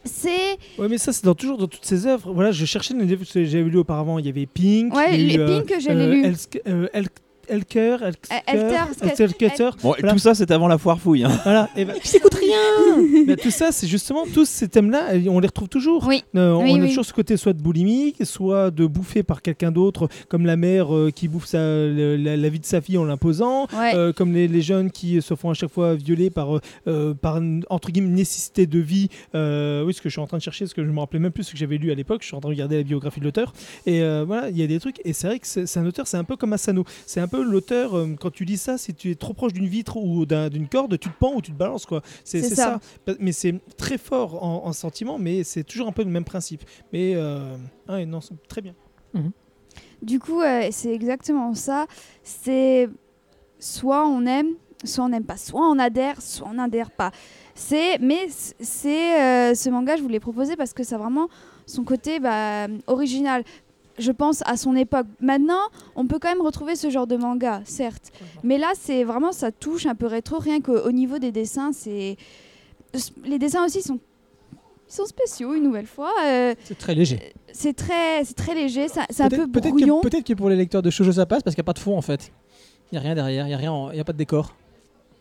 C'est. 0.04 0.56
Ouais, 0.78 0.88
mais 0.88 0.96
ça, 0.96 1.12
c'est 1.12 1.24
dans, 1.24 1.34
toujours 1.34 1.58
dans 1.58 1.66
toutes 1.66 1.84
ses 1.84 2.06
œuvres. 2.06 2.32
Voilà, 2.32 2.50
je 2.50 2.64
cherchais 2.64 2.94
les 2.94 3.04
livres 3.04 3.24
que 3.30 3.44
j'avais 3.44 3.64
lu 3.68 3.76
auparavant. 3.78 4.18
Il 4.18 4.26
y 4.26 4.28
avait 4.30 4.46
Pink. 4.46 4.94
Ouais, 4.94 5.20
il 5.20 5.20
y 5.20 5.24
a 5.24 5.26
les 5.28 5.34
eu, 5.36 5.40
euh, 5.40 5.60
Pink, 5.60 5.80
je 5.80 5.88
l'ai 5.90 5.94
euh, 5.94 6.12
lu. 6.14 6.24
Elsk- 6.24 6.60
euh, 6.66 6.88
El- 6.92 7.06
Elker, 7.48 7.96
Elter, 8.02 8.32
Elsker, 9.18 9.70
Bon, 9.82 9.90
Voilà. 9.98 10.12
tout 10.12 10.18
ça, 10.18 10.34
c'est 10.34 10.50
avant 10.50 10.68
la 10.68 10.78
foire 10.78 10.98
fouille. 11.00 11.24
hein. 11.24 11.40
Voilà. 11.44 11.68
Et 11.76 11.84
ben, 11.84 11.94
J'écoute 12.04 12.34
rien 12.34 13.24
bah, 13.26 13.36
tout 13.36 13.50
ça, 13.50 13.72
c'est 13.72 13.86
justement 13.86 14.24
tous 14.32 14.44
ces 14.46 14.68
thèmes-là, 14.68 15.14
euh, 15.14 15.22
on 15.28 15.40
les 15.40 15.46
retrouve 15.48 15.68
toujours. 15.68 16.06
Oui. 16.06 16.22
Euh, 16.36 16.54
Oui, 16.56 16.70
on 16.72 16.76
a 16.76 16.82
oui. 16.82 16.88
toujours 16.88 17.04
ce 17.04 17.12
côté 17.12 17.36
soit 17.36 17.52
de 17.52 17.60
boulimique, 17.62 18.24
soit 18.24 18.70
de 18.70 18.86
bouffer 18.86 19.22
par 19.22 19.42
quelqu'un 19.42 19.70
d'autre, 19.70 20.08
comme 20.28 20.46
la 20.46 20.56
mère 20.56 20.94
euh, 20.94 21.10
qui 21.10 21.28
bouffe 21.28 21.46
sa- 21.46 21.58
le- 21.58 22.16
la, 22.16 22.36
la 22.36 22.48
vie 22.48 22.60
de 22.60 22.64
sa 22.66 22.80
fille 22.80 22.98
en 22.98 23.04
l'imposant, 23.04 23.66
Ouais. 23.78 23.94
euh, 23.94 24.12
comme 24.12 24.32
les, 24.32 24.48
les 24.48 24.62
jeunes 24.62 24.90
qui 24.90 25.20
se 25.22 25.34
font 25.34 25.50
à 25.50 25.54
chaque 25.54 25.70
fois 25.70 25.94
violer 25.94 26.30
par, 26.30 26.56
euh, 26.56 26.60
euh, 26.86 27.14
par 27.14 27.40
entre 27.70 27.90
guillemets 27.90 28.08
nécessité 28.14 28.66
de 28.66 28.78
vie. 28.78 29.08
Euh, 29.34 29.84
oui, 29.84 29.94
ce 29.94 30.00
que 30.00 30.08
je 30.08 30.14
suis 30.14 30.20
en 30.20 30.26
train 30.26 30.38
de 30.38 30.42
chercher, 30.42 30.66
ce 30.66 30.74
que 30.74 30.84
je 30.84 30.90
me 30.90 30.98
rappelais 31.00 31.18
même 31.20 31.32
plus 31.32 31.44
ce 31.44 31.52
que 31.52 31.58
j'avais 31.58 31.76
lu 31.78 31.90
à 31.90 31.94
l'époque. 31.94 32.22
Je 32.22 32.26
suis 32.26 32.36
en 32.36 32.40
train 32.40 32.48
de 32.50 32.54
regarder 32.54 32.76
la 32.78 32.82
biographie 32.82 33.20
de 33.20 33.24
l'auteur. 33.24 33.52
Et 33.86 34.02
euh, 34.02 34.24
voilà, 34.26 34.48
il 34.50 34.56
y 34.58 34.62
a 34.62 34.66
des 34.66 34.80
trucs. 34.80 35.00
Et 35.04 35.12
c'est 35.12 35.26
vrai 35.26 35.38
que 35.38 35.46
c'est 35.46 35.66
c'est 35.66 35.78
un 35.80 35.86
auteur, 35.86 36.06
c'est 36.06 36.16
un 36.16 36.24
peu 36.24 36.36
comme 36.36 36.52
Asano. 36.52 36.84
C'est 37.06 37.20
un 37.20 37.28
peu 37.28 37.37
l'auteur, 37.42 37.96
euh, 37.96 38.14
quand 38.20 38.30
tu 38.30 38.44
lis 38.44 38.56
ça, 38.56 38.78
si 38.78 38.94
tu 38.94 39.10
es 39.10 39.14
trop 39.14 39.34
proche 39.34 39.52
d'une 39.52 39.66
vitre 39.66 39.96
ou 39.96 40.26
d'un- 40.26 40.48
d'une 40.48 40.68
corde, 40.68 40.98
tu 40.98 41.08
te 41.08 41.18
pends 41.18 41.34
ou 41.34 41.40
tu 41.42 41.52
te 41.52 41.56
balances. 41.56 41.86
quoi. 41.86 42.02
C'est 42.24 42.42
ça. 42.42 42.80
ça. 43.06 43.14
Mais 43.20 43.32
c'est 43.32 43.54
très 43.76 43.98
fort 43.98 44.42
en, 44.44 44.66
en 44.66 44.72
sentiment, 44.72 45.18
mais 45.18 45.44
c'est 45.44 45.64
toujours 45.64 45.88
un 45.88 45.92
peu 45.92 46.02
le 46.04 46.10
même 46.10 46.24
principe. 46.24 46.62
Mais 46.92 47.14
euh, 47.16 47.56
ouais, 47.88 48.06
non, 48.06 48.20
c'est 48.20 48.34
très 48.48 48.60
bien. 48.62 48.74
Du 50.02 50.18
coup, 50.20 50.40
euh, 50.40 50.68
c'est 50.70 50.92
exactement 50.94 51.54
ça. 51.54 51.86
C'est 52.22 52.88
soit 53.58 54.06
on 54.06 54.24
aime, 54.26 54.50
soit 54.84 55.04
on 55.04 55.08
n'aime 55.08 55.24
pas. 55.24 55.36
Soit 55.36 55.68
on 55.68 55.78
adhère, 55.78 56.20
soit 56.22 56.48
on 56.48 56.54
n'adhère 56.54 56.90
pas. 56.90 57.10
C'est, 57.54 57.98
mais 57.98 58.28
c'est 58.60 59.20
euh, 59.20 59.54
ce 59.54 59.68
manga, 59.70 59.96
je 59.96 60.02
vous 60.02 60.08
l'ai 60.08 60.20
proposé 60.20 60.54
parce 60.54 60.72
que 60.72 60.84
ça 60.84 60.94
a 60.94 60.98
vraiment 60.98 61.28
son 61.66 61.82
côté 61.82 62.20
bah, 62.20 62.68
original. 62.86 63.42
Je 63.98 64.12
pense 64.12 64.42
à 64.46 64.56
son 64.56 64.76
époque. 64.76 65.06
Maintenant, 65.20 65.60
on 65.96 66.06
peut 66.06 66.18
quand 66.20 66.28
même 66.28 66.40
retrouver 66.42 66.76
ce 66.76 66.88
genre 66.90 67.06
de 67.06 67.16
manga, 67.16 67.62
certes. 67.64 68.12
Mais 68.44 68.58
là, 68.58 68.72
c'est 68.78 69.02
vraiment, 69.04 69.32
ça 69.32 69.50
touche 69.52 69.86
un 69.86 69.94
peu 69.94 70.06
rétro. 70.06 70.38
Rien 70.38 70.60
qu'au 70.60 70.92
niveau 70.92 71.18
des 71.18 71.32
dessins, 71.32 71.72
c'est. 71.72 72.16
Les 73.24 73.38
dessins 73.38 73.64
aussi 73.66 73.82
sont, 73.82 73.98
ils 74.88 74.92
sont 74.94 75.04
spéciaux, 75.06 75.54
une 75.54 75.62
nouvelle 75.64 75.86
fois. 75.86 76.12
Euh, 76.24 76.54
C'est 76.64 76.78
très 76.78 76.94
léger. 76.94 77.34
c'est 77.52 77.74
très, 77.74 78.24
c'est 78.24 78.34
très 78.36 78.54
léger, 78.54 78.88
ça- 78.88 79.04
c'est 79.10 79.22
un 79.22 79.28
Peut-être 79.28 79.42
peu 79.46 79.50
peut-être 79.60 79.68
brouillon. 79.74 80.00
que, 80.00 80.08
peut-être 80.08 80.24
que 80.26 80.32
pour 80.32 80.48
les 80.48 80.56
lecteurs 80.56 80.80
de 80.82 80.88
Shoujo 80.90 81.12
ça 81.12 81.26
passe 81.26 81.42
parce 81.42 81.54
qu'il 81.54 81.60
n'y 81.62 81.66
a 81.66 81.70
pas 81.72 81.72
de 81.74 81.78
fond 81.80 81.96
en 81.98 82.02
fait. 82.02 82.32
Il 82.90 82.94
n'y 82.94 82.98
a 82.98 83.02
rien 83.02 83.14
derrière, 83.14 83.44
il 83.44 83.48
n'y 83.48 83.54
a, 83.54 83.58
rien 83.58 83.72
en- 83.72 83.90
il 83.90 83.98
y 83.98 84.00
a 84.00 84.04
pas 84.04 84.14
de 84.14 84.18
décor. 84.18 84.54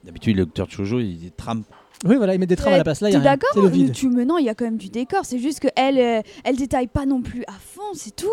D'habitude, 0.05 0.37
le 0.37 0.45
docteur 0.45 0.69
Chojo, 0.71 0.99
il 1.01 1.31
trame. 1.35 1.63
Oui, 2.05 2.15
voilà, 2.15 2.35
ils 2.35 2.39
mettent 2.39 2.47
des 2.49 2.55
trames 2.55 2.73
à 2.73 2.77
la 2.77 2.83
place. 2.83 3.01
Là, 3.01 3.09
il 3.09 3.13
y 3.13 3.15
a 3.15 3.19
T'es 3.19 3.23
rien. 3.27 3.31
d'accord 3.35 3.49
C'est 3.55 3.61
le 3.61 3.67
vide. 3.67 3.91
Tu 3.91 4.07
me 4.07 4.23
non, 4.23 4.37
il 4.37 4.45
y 4.45 4.49
a 4.49 4.55
quand 4.55 4.63
même 4.65 4.77
du 4.77 4.87
décor. 4.89 5.25
C'est 5.25 5.39
juste 5.39 5.59
que 5.59 5.67
elle, 5.75 5.97
euh, 5.97 6.21
elle 6.45 6.55
détaille 6.55 6.87
pas 6.87 7.05
non 7.05 7.21
plus 7.21 7.43
à 7.47 7.53
fond, 7.59 7.81
c'est 7.93 8.15
tout. 8.15 8.27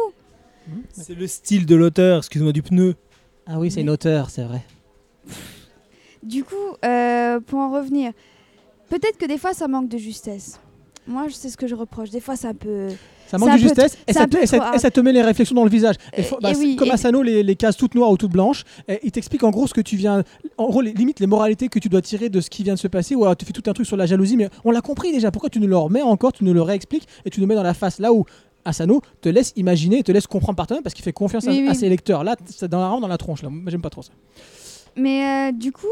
C'est 0.92 1.14
le 1.14 1.26
style 1.26 1.66
de 1.66 1.74
l'auteur, 1.74 2.18
excuse-moi, 2.18 2.52
du 2.52 2.62
pneu. 2.62 2.94
Ah 3.46 3.58
oui, 3.58 3.70
c'est 3.70 3.80
une 3.82 3.90
auteure, 3.90 4.30
c'est 4.30 4.44
vrai. 4.44 4.62
Du 6.22 6.42
coup, 6.44 6.54
euh, 6.84 7.40
pour 7.40 7.58
en 7.58 7.70
revenir, 7.70 8.12
peut-être 8.88 9.18
que 9.18 9.26
des 9.26 9.36
fois 9.38 9.52
ça 9.52 9.68
manque 9.68 9.88
de 9.88 9.98
justesse. 9.98 10.58
Moi, 11.06 11.26
je 11.28 11.34
sais 11.34 11.50
ce 11.50 11.58
que 11.58 11.66
je 11.66 11.74
reproche. 11.74 12.08
Des 12.08 12.20
fois, 12.20 12.34
c'est 12.34 12.46
un 12.46 12.54
peu. 12.54 12.88
Ça 13.26 13.36
manque 13.36 13.52
de 13.52 13.58
justesse 13.58 13.98
et 14.06 14.14
ça, 14.14 14.24
te, 14.26 14.36
peu 14.36 14.42
et 14.42 14.46
ça- 14.46 14.72
et 14.74 14.78
ça 14.78 14.90
te 14.90 15.00
met 15.00 15.12
les 15.12 15.20
réflexions 15.20 15.54
dans 15.54 15.64
le 15.64 15.70
visage. 15.70 15.96
Et 16.16 16.20
Euh, 16.20 16.22
faut- 16.24 16.38
bah, 16.40 16.50
et 16.50 16.54
c'est 16.54 16.60
oui, 16.60 16.76
comme 16.76 16.88
et- 16.88 16.92
Asano, 16.92 17.20
les, 17.22 17.42
les 17.42 17.56
cases 17.56 17.76
toutes 17.76 17.94
noires 17.94 18.10
ou 18.10 18.16
toutes 18.16 18.30
blanches, 18.32 18.64
et 18.88 19.00
il 19.02 19.10
t'explique 19.12 19.42
en 19.44 19.50
gros 19.50 19.66
ce 19.66 19.74
que 19.74 19.82
tu 19.82 19.96
viens. 19.96 20.22
En 20.56 20.68
gros, 20.70 20.80
les, 20.80 20.92
limite 20.94 21.20
les 21.20 21.26
moralités 21.26 21.68
que 21.68 21.78
tu 21.78 21.90
dois 21.90 22.00
tirer 22.00 22.30
de 22.30 22.40
ce 22.40 22.48
qui 22.48 22.62
vient 22.62 22.72
de 22.74 22.78
se 22.78 22.88
passer, 22.88 23.14
ou 23.14 23.22
alors 23.24 23.36
tu 23.36 23.44
fais 23.44 23.52
tout 23.52 23.62
un 23.68 23.74
truc 23.74 23.86
sur 23.86 23.98
la 23.98 24.06
jalousie, 24.06 24.38
mais 24.38 24.48
on 24.64 24.70
l'a 24.70 24.80
compris 24.80 25.12
déjà. 25.12 25.30
Pourquoi 25.30 25.50
tu 25.50 25.60
nous 25.60 25.66
le 25.66 25.76
remets 25.76 26.00
encore, 26.00 26.32
tu 26.32 26.42
nous 26.44 26.54
le 26.54 26.62
réexpliques 26.62 27.06
et 27.26 27.30
tu 27.30 27.40
nous 27.42 27.46
mets 27.46 27.54
dans 27.54 27.62
la 27.62 27.74
face 27.74 27.98
là 27.98 28.10
où. 28.14 28.24
Asano 28.64 29.00
te 29.20 29.28
laisse 29.28 29.52
imaginer, 29.56 30.02
te 30.02 30.12
laisse 30.12 30.26
comprendre 30.26 30.56
par 30.56 30.66
toi-même 30.66 30.82
parce 30.82 30.94
qu'il 30.94 31.04
fait 31.04 31.12
confiance 31.12 31.46
à, 31.46 31.50
Oui, 31.50 31.60
oui. 31.62 31.68
à 31.68 31.74
ses 31.74 31.88
lecteurs. 31.88 32.24
Là, 32.24 32.36
c'est 32.46 32.68
dans 32.68 32.80
la 32.80 32.88
rampe, 32.88 33.00
dans 33.02 33.08
la 33.08 33.18
tronche. 33.18 33.42
Là. 33.42 33.50
J'aime 33.66 33.82
pas 33.82 33.90
trop 33.90 34.02
ça. 34.02 34.12
Mais 34.96 35.48
euh, 35.50 35.52
du 35.52 35.72
coup, 35.72 35.86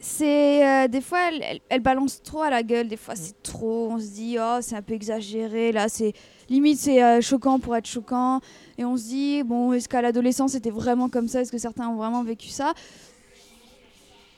c'est 0.00 0.66
euh, 0.66 0.88
des 0.88 1.00
fois 1.00 1.18
elle, 1.28 1.42
elle- 1.42 1.60
elle 1.68 1.80
balance 1.80 2.22
trop 2.22 2.42
à 2.42 2.50
la 2.50 2.62
gueule. 2.62 2.88
Des 2.88 2.96
fois, 2.96 3.14
c'est 3.14 3.40
trop. 3.42 3.88
On 3.92 3.98
se 4.00 4.06
dit 4.08 4.36
oh, 4.40 4.58
c'est 4.60 4.74
un 4.74 4.82
peu 4.82 4.94
exagéré. 4.94 5.70
Là, 5.72 5.88
c'est 5.88 6.12
limite 6.48 6.78
c'est 6.78 7.02
euh, 7.02 7.20
choquant 7.20 7.58
pour 7.60 7.76
être 7.76 7.86
choquant. 7.86 8.40
Et 8.78 8.84
on 8.84 8.96
se 8.96 9.04
dit 9.04 9.42
bon, 9.44 9.72
est-ce 9.72 9.88
qu'à 9.88 10.02
l'adolescence 10.02 10.52
c'était 10.52 10.70
vraiment 10.70 11.08
comme 11.08 11.28
ça? 11.28 11.40
Est-ce 11.42 11.52
que 11.52 11.58
certains 11.58 11.88
ont 11.88 11.96
vraiment 11.96 12.24
vécu 12.24 12.48
ça? 12.48 12.72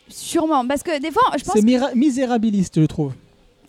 Sûrement, 0.08 0.66
parce 0.66 0.82
que 0.82 1.00
des 1.00 1.10
fois, 1.10 1.22
je 1.38 1.44
pense. 1.44 1.54
C'est 1.54 1.94
misérabiliste, 1.94 2.78
je 2.78 2.84
trouve. 2.86 3.14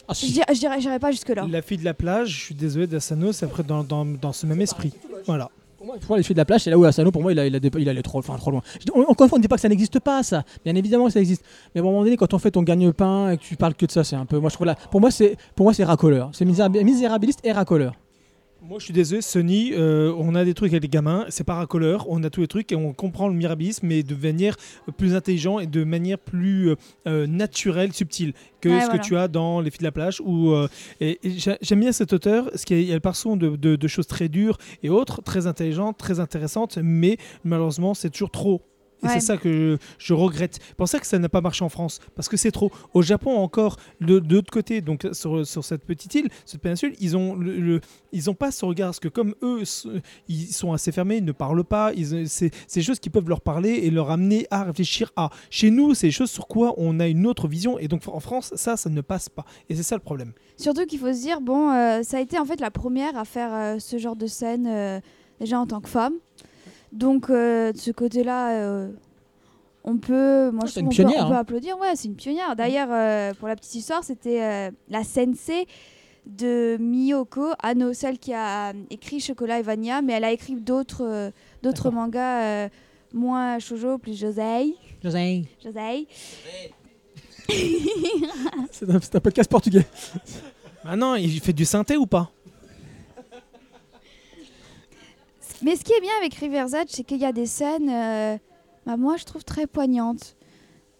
Ah, 0.07 0.13
Je 0.13 0.19
si. 0.19 0.31
dirais, 0.33 0.45
je 0.53 0.59
dirais, 0.59 0.79
j'irais 0.81 0.99
pas 0.99 1.11
jusque 1.11 1.29
là. 1.29 1.45
La 1.49 1.61
fille 1.61 1.77
de 1.77 1.85
la 1.85 1.93
plage, 1.93 2.29
je 2.29 2.41
suis 2.45 2.55
désolé 2.55 2.87
d'Asano, 2.87 3.31
c'est 3.31 3.45
après 3.45 3.63
dans, 3.63 3.83
dans, 3.83 4.05
dans 4.05 4.33
ce 4.33 4.45
même 4.45 4.61
esprit. 4.61 4.93
Voilà. 5.25 5.49
Pour 5.77 5.87
moi, 6.09 6.17
les 6.17 6.23
filles 6.23 6.33
de 6.33 6.39
la 6.39 6.45
plage, 6.45 6.61
c'est 6.61 6.71
là 6.71 6.79
où 6.79 6.83
Asano, 6.83 7.11
pour 7.11 7.21
moi, 7.21 7.31
il, 7.31 7.37
a, 7.39 7.45
il, 7.45 7.55
a 7.55 7.59
il 7.77 7.89
allait 7.89 8.01
trop, 8.01 8.17
enfin, 8.17 8.35
trop 8.37 8.49
loin. 8.49 8.61
Encore 9.07 9.25
une 9.25 9.29
fois, 9.29 9.29
on 9.33 9.37
ne 9.37 9.41
dit 9.43 9.47
pas 9.47 9.55
que 9.55 9.61
ça 9.61 9.69
n'existe 9.69 9.99
pas, 9.99 10.23
ça. 10.23 10.43
Bien 10.63 10.73
évidemment 10.75 11.05
que 11.05 11.11
ça 11.11 11.19
existe. 11.19 11.43
Mais 11.75 11.81
à 11.81 11.83
un 11.83 11.85
moment 11.85 12.03
donné, 12.03 12.17
quand 12.17 12.33
on 12.33 12.39
fait 12.39 12.49
ton 12.51 12.63
gagne-pain 12.63 13.31
et 13.31 13.37
que 13.37 13.43
tu 13.43 13.55
parles 13.55 13.75
que 13.75 13.85
de 13.85 13.91
ça, 13.91 14.03
c'est 14.03 14.15
un 14.15 14.25
peu. 14.25 14.39
Moi, 14.39 14.49
je 14.49 14.55
trouve 14.55 14.65
là. 14.67 14.75
Pour 14.89 14.99
moi, 14.99 15.11
c'est 15.11 15.37
pour 15.55 15.65
moi, 15.65 15.73
c'est 15.75 15.83
racoleur. 15.83 16.31
C'est 16.33 16.45
misérabi- 16.45 16.83
misérabiliste 16.83 17.39
et 17.43 17.51
racoleur. 17.51 17.93
Moi, 18.67 18.79
je 18.79 18.85
suis 18.85 18.93
désolé, 18.93 19.21
Sony, 19.21 19.73
euh, 19.73 20.11
on 20.17 20.33
a 20.33 20.43
des 20.43 20.55
trucs 20.55 20.71
avec 20.71 20.81
les 20.81 20.89
gamins, 20.89 21.25
c'est 21.29 21.43
pas 21.43 21.53
racoleur, 21.53 22.05
on 22.09 22.23
a 22.23 22.31
tous 22.31 22.41
les 22.41 22.47
trucs 22.47 22.71
et 22.71 22.75
on 22.75 22.93
comprend 22.93 23.27
le 23.27 23.35
mirabilisme, 23.35 23.85
mais 23.85 24.01
de 24.01 24.15
manière 24.15 24.55
plus 24.97 25.13
intelligente 25.13 25.61
et 25.61 25.67
de 25.67 25.83
manière 25.83 26.17
plus 26.17 26.69
euh, 26.71 26.75
euh, 27.07 27.27
naturelle, 27.27 27.93
subtile 27.93 28.33
que 28.61 28.69
Ouais, 28.69 28.79
ce 28.81 28.85
voilà. 28.85 28.99
que 28.99 29.05
tu 29.05 29.15
as 29.17 29.27
dans 29.27 29.61
Les 29.61 29.69
filles 29.69 29.79
de 29.79 29.83
la 29.83 29.91
plage. 29.91 30.19
Où, 30.25 30.49
euh, 30.51 30.67
et, 30.99 31.19
et 31.23 31.37
j'a- 31.37 31.57
j'aime 31.61 31.81
bien 31.81 31.91
cet 31.91 32.11
auteur, 32.11 32.49
parce 32.49 32.65
qu'il 32.65 32.77
y 32.77 32.79
a- 32.79 32.83
il 32.83 32.87
y 32.87 32.91
a 32.91 32.95
le 32.95 32.99
parson 33.01 33.37
de, 33.37 33.55
de- 33.55 33.75
de 33.75 33.87
choses 33.87 34.07
très 34.07 34.29
dures 34.29 34.57
et 34.81 34.89
autres, 34.89 35.21
très 35.21 35.45
intelligentes, 35.45 35.97
très 35.99 36.19
intéressantes, 36.19 36.79
mais 36.81 37.17
malheureusement, 37.43 37.93
c'est 37.93 38.09
toujours 38.09 38.31
trop. 38.31 38.61
Et 39.03 39.07
Ouais. 39.07 39.13
c'est 39.15 39.19
ça 39.19 39.37
que 39.37 39.51
je, 39.51 39.77
je 40.05 40.13
regrette. 40.13 40.59
C'est 40.61 40.75
pour 40.75 40.87
ça 40.87 40.99
que 40.99 41.05
ça 41.05 41.19
n'a 41.19 41.29
pas 41.29 41.41
marché 41.41 41.63
en 41.63 41.69
France, 41.69 41.99
parce 42.15 42.27
que 42.29 42.37
c'est 42.37 42.51
trop. 42.51 42.71
Au 42.93 43.01
Japon 43.01 43.35
encore, 43.37 43.77
de, 44.01 44.19
de 44.19 44.35
l'autre 44.35 44.51
côté, 44.51 44.81
donc 44.81 45.07
sur, 45.11 45.45
sur 45.45 45.63
cette 45.63 45.83
petite 45.85 46.15
île, 46.15 46.29
cette 46.45 46.61
péninsule, 46.61 46.93
ils 46.99 47.15
ont 47.17 47.35
le, 47.35 47.59
le- 47.59 47.81
ils 48.11 48.29
ont 48.29 48.33
pas 48.33 48.51
ce 48.51 48.63
regard, 48.65 48.87
parce 48.89 48.99
que 49.01 49.09
comme 49.09 49.35
eux, 49.43 49.63
ils 50.27 50.47
sont 50.53 50.71
assez 50.73 50.91
fermés, 50.91 51.17
ils 51.17 51.25
ne 51.25 51.31
parlent 51.33 51.63
pas, 51.65 51.91
c'est 52.27 52.51
des 52.73 52.81
choses 52.81 52.99
qui 52.99 53.09
peuvent 53.09 53.27
leur 53.27 53.41
parler 53.41 53.71
et 53.83 53.89
leur 53.91 54.09
amener 54.11 54.47
à 54.51 54.63
réfléchir 54.63 55.11
à. 55.17 55.29
Chez 55.49 55.69
nous, 55.71 55.93
c'est 55.93 56.07
des 56.07 56.11
choses 56.11 56.31
sur 56.31 56.47
quoi 56.47 56.73
on 56.77 56.99
a 56.99 57.07
une 57.07 57.27
autre 57.27 57.47
vision, 57.47 57.77
et 57.77 57.87
donc 57.87 58.01
en 58.07 58.19
France, 58.21 58.53
ça, 58.55 58.77
ça 58.77 58.89
ne 58.89 59.01
passe 59.01 59.29
pas. 59.29 59.45
Et 59.69 59.75
c'est 59.75 59.83
ça 59.83 59.95
le 59.95 60.01
problème. 60.01 60.31
Surtout 60.57 60.85
qu'il 60.85 60.99
faut 60.99 61.11
se 61.13 61.19
dire, 61.21 61.41
bon, 61.41 61.69
euh, 61.71 62.01
ça 62.03 62.17
a 62.17 62.21
été 62.21 62.39
en 62.39 62.45
fait 62.45 62.59
la 62.61 62.71
première 62.71 63.17
à 63.17 63.25
faire 63.25 63.53
euh, 63.53 63.79
ce 63.79 63.97
genre 63.97 64.15
de 64.15 64.27
scène, 64.27 64.65
euh, 64.67 64.99
déjà 65.39 65.59
en 65.59 65.67
tant 65.67 65.81
que 65.81 65.89
femme. 65.89 66.13
Donc, 66.95 67.29
euh, 67.29 67.71
de 67.73 67.77
ce 67.77 67.91
côté-là, 67.91 68.51
euh, 68.53 68.89
on 69.83 69.97
peut, 69.97 70.49
moi, 70.51 70.61
Ah, 70.63 70.65
je 70.67 70.71
c'est 70.71 70.79
trouve 70.81 70.83
une 70.83 70.87
on 70.87 70.89
peut- 70.89 70.95
pionnière, 70.95 71.25
on 71.25 71.29
peut, 71.29 71.35
hein. 71.35 71.39
applaudir. 71.39 71.77
Ouais, 71.79 71.95
c'est 71.95 72.07
une 72.07 72.15
pionnière. 72.15 72.55
D'ailleurs, 72.55 72.87
euh, 72.91 73.33
pour 73.33 73.47
la 73.47 73.55
petite 73.55 73.75
histoire, 73.75 74.03
c'était 74.03 74.41
euh, 74.41 74.71
la 74.89 75.03
sensei 75.03 75.67
de 76.25 76.77
Miyoko 76.79 77.49
Ano, 77.61 77.93
celle 77.93 78.17
qui 78.17 78.33
a 78.33 78.73
écrit 78.89 79.19
Chocolat 79.19 79.59
et 79.59 79.61
Vania, 79.61 80.01
mais 80.01 80.13
elle 80.13 80.23
a 80.23 80.31
écrit 80.31 80.55
d'autres 80.55 81.03
euh, 81.03 81.91
mangas 81.91 82.41
euh, 82.43 82.69
moins 83.13 83.59
shoujo, 83.59 83.97
plus 83.99 84.17
josei. 84.19 84.73
Josei. 85.03 85.45
un, 88.89 88.97
c'est 89.01 89.15
un 89.15 89.19
podcast 89.19 89.51
portugais. 89.51 89.85
Maintenant, 90.83 91.13
il 91.15 91.39
fait 91.41 91.53
du 91.53 91.65
synthé 91.65 91.95
ou 91.97 92.07
pas? 92.07 92.31
Mais 95.65 95.75
ce 95.75 95.83
qui 95.83 95.93
est 95.93 95.99
bien 95.99 96.11
avec 96.19 96.35
River's 96.35 96.73
Edge, 96.75 96.89
c'est 96.91 97.03
qu'il 97.03 97.17
y 97.17 97.25
a 97.25 97.31
des 97.31 97.47
scènes, 97.47 97.89
euh, 97.89 98.37
bah, 98.85 98.97
moi 98.97 99.17
je 99.17 99.23
trouve 99.23 99.43
très 99.43 99.65
poignantes. 99.65 100.35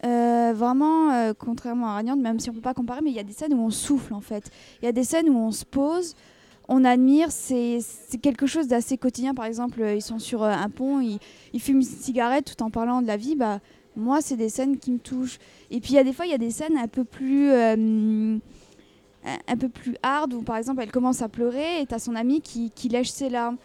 Euh, 0.03 0.53
vraiment, 0.55 1.11
euh, 1.11 1.33
contrairement 1.37 1.89
à 1.89 1.93
Radiant, 1.93 2.15
même 2.15 2.39
si 2.39 2.49
on 2.49 2.53
peut 2.53 2.61
pas 2.61 2.73
comparer, 2.73 3.01
mais 3.03 3.11
il 3.11 3.15
y 3.15 3.19
a 3.19 3.23
des 3.23 3.31
scènes 3.31 3.53
où 3.53 3.59
on 3.59 3.69
souffle 3.69 4.15
en 4.15 4.21
fait. 4.21 4.49
Il 4.81 4.85
y 4.85 4.87
a 4.87 4.91
des 4.91 5.03
scènes 5.03 5.29
où 5.29 5.37
on 5.37 5.51
se 5.51 5.65
pose, 5.65 6.15
on 6.67 6.83
admire, 6.83 7.31
c'est 7.31 7.79
quelque 8.23 8.47
chose 8.47 8.67
d'assez 8.67 8.97
quotidien. 8.97 9.35
Par 9.35 9.45
exemple, 9.45 9.85
ils 9.95 10.01
sont 10.01 10.17
sur 10.17 10.41
un 10.43 10.69
pont, 10.71 10.99
ils, 10.99 11.19
fument 11.59 11.81
une 11.81 11.83
cigarette 11.83 12.55
tout 12.57 12.63
en 12.63 12.71
parlant 12.71 13.03
de 13.03 13.07
la 13.07 13.17
vie. 13.17 13.35
Bah, 13.35 13.59
moi, 13.95 14.19
c'est 14.19 14.35
des 14.35 14.49
scènes 14.49 14.79
qui 14.79 14.89
me 14.89 14.97
touchent. 14.97 15.37
Et 15.69 15.79
puis 15.79 15.91
il 15.91 15.95
y 15.95 15.99
a 15.99 16.03
des 16.03 16.11
fois, 16.11 16.25
il 16.25 16.31
y 16.31 16.35
a 16.35 16.39
des 16.39 16.49
scènes 16.49 16.75
un 16.75 16.87
peu 16.87 17.03
plus. 17.03 17.51
euh, 17.51 19.39
un 19.47 19.57
peu 19.57 19.69
plus 19.69 19.95
hard 20.03 20.33
où 20.33 20.41
par 20.41 20.57
exemple 20.57 20.81
elle 20.83 20.91
commence 20.91 21.21
à 21.21 21.29
pleurer 21.29 21.81
et 21.81 21.85
t'as 21.85 21.99
son 21.99 22.15
ami 22.15 22.41
qui, 22.41 22.71
qui 22.71 22.89
lèche 22.89 23.09
ses 23.09 23.29
larmes 23.29 23.57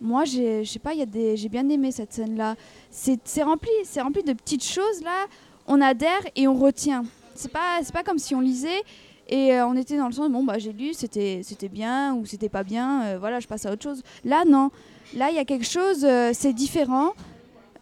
moi 0.00 0.24
j'ai 0.24 0.64
je 0.64 0.70
sais 0.70 0.78
pas 0.78 0.92
j'ai 0.94 1.48
bien 1.48 1.68
aimé 1.68 1.90
cette 1.90 2.12
scène 2.12 2.36
là 2.36 2.56
c'est 2.90 3.42
rempli 3.42 3.70
rempli 3.98 4.22
de 4.22 4.32
petites 4.32 4.64
choses 4.64 5.02
là. 5.02 5.26
On 5.66 5.82
adhère 5.82 6.20
et 6.34 6.48
on 6.48 6.54
retient. 6.54 7.04
C'est 7.34 7.52
pas 7.52 7.80
pas 7.92 8.02
comme 8.02 8.18
si 8.18 8.34
on 8.34 8.40
lisait 8.40 8.82
et 9.28 9.52
euh, 9.52 9.66
on 9.66 9.76
était 9.76 9.98
dans 9.98 10.06
le 10.06 10.12
sens 10.12 10.30
bon 10.30 10.42
bah 10.42 10.58
j'ai 10.58 10.72
lu 10.72 10.94
c'était 10.94 11.42
bien 11.70 12.14
ou 12.14 12.24
c'était 12.24 12.48
pas 12.48 12.62
bien 12.62 13.02
euh, 13.02 13.18
voilà 13.18 13.38
je 13.40 13.46
passe 13.46 13.66
à 13.66 13.72
autre 13.72 13.82
chose. 13.82 14.02
Là 14.24 14.44
non. 14.46 14.70
Là 15.14 15.30
il 15.30 15.36
y 15.36 15.38
a 15.38 15.44
quelque 15.44 15.66
chose 15.66 16.04
euh, 16.04 16.30
c'est 16.32 16.52
différent. 16.52 17.12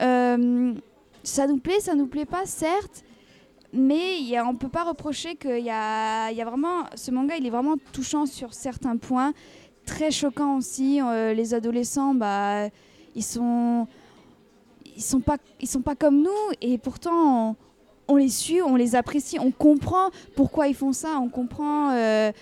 Ça 0.01 1.47
nous 1.47 1.59
plaît 1.59 1.81
ça 1.81 1.95
nous 1.95 2.07
plaît 2.07 2.27
pas 2.27 2.47
certes 2.47 3.05
mais 3.73 4.21
y 4.21 4.37
a, 4.37 4.47
on 4.47 4.55
peut 4.55 4.69
pas 4.69 4.85
reprocher 4.85 5.37
qu'il 5.37 5.59
y 5.59 5.71
a, 5.71 6.31
y 6.31 6.41
a 6.41 6.45
vraiment 6.45 6.85
ce 6.95 7.11
manga 7.11 7.37
il 7.37 7.47
est 7.47 7.51
vraiment 7.51 7.77
touchant 7.93 8.27
sur 8.27 8.55
certains 8.55 8.97
points 8.97 9.33
très 9.87 10.11
choquant 10.11 10.59
aussi 10.59 11.01
Euh, 11.01 11.33
les 11.33 11.55
adolescents 11.55 12.15
bah 12.15 12.69
ils 13.15 13.25
sont 13.25 13.87
ils 14.97 15.03
sont 15.03 15.21
pas 15.21 15.39
ils 15.61 15.69
sont 15.69 15.81
pas 15.81 15.95
comme 15.95 16.19
nous 16.23 16.45
et 16.61 16.77
pourtant 16.79 17.57
on, 18.09 18.17
les 18.17 18.29
suit 18.29 18.61
on 18.63 18.77
les 18.77 18.95
apprécie 18.95 19.39
on 19.39 19.51
comprend 19.51 20.11
pourquoi 20.35 20.69
ils 20.69 20.75
font 20.75 20.93
ça 20.93 21.19
on 21.21 21.29
comprend 21.29 21.91
euh, 21.93 22.33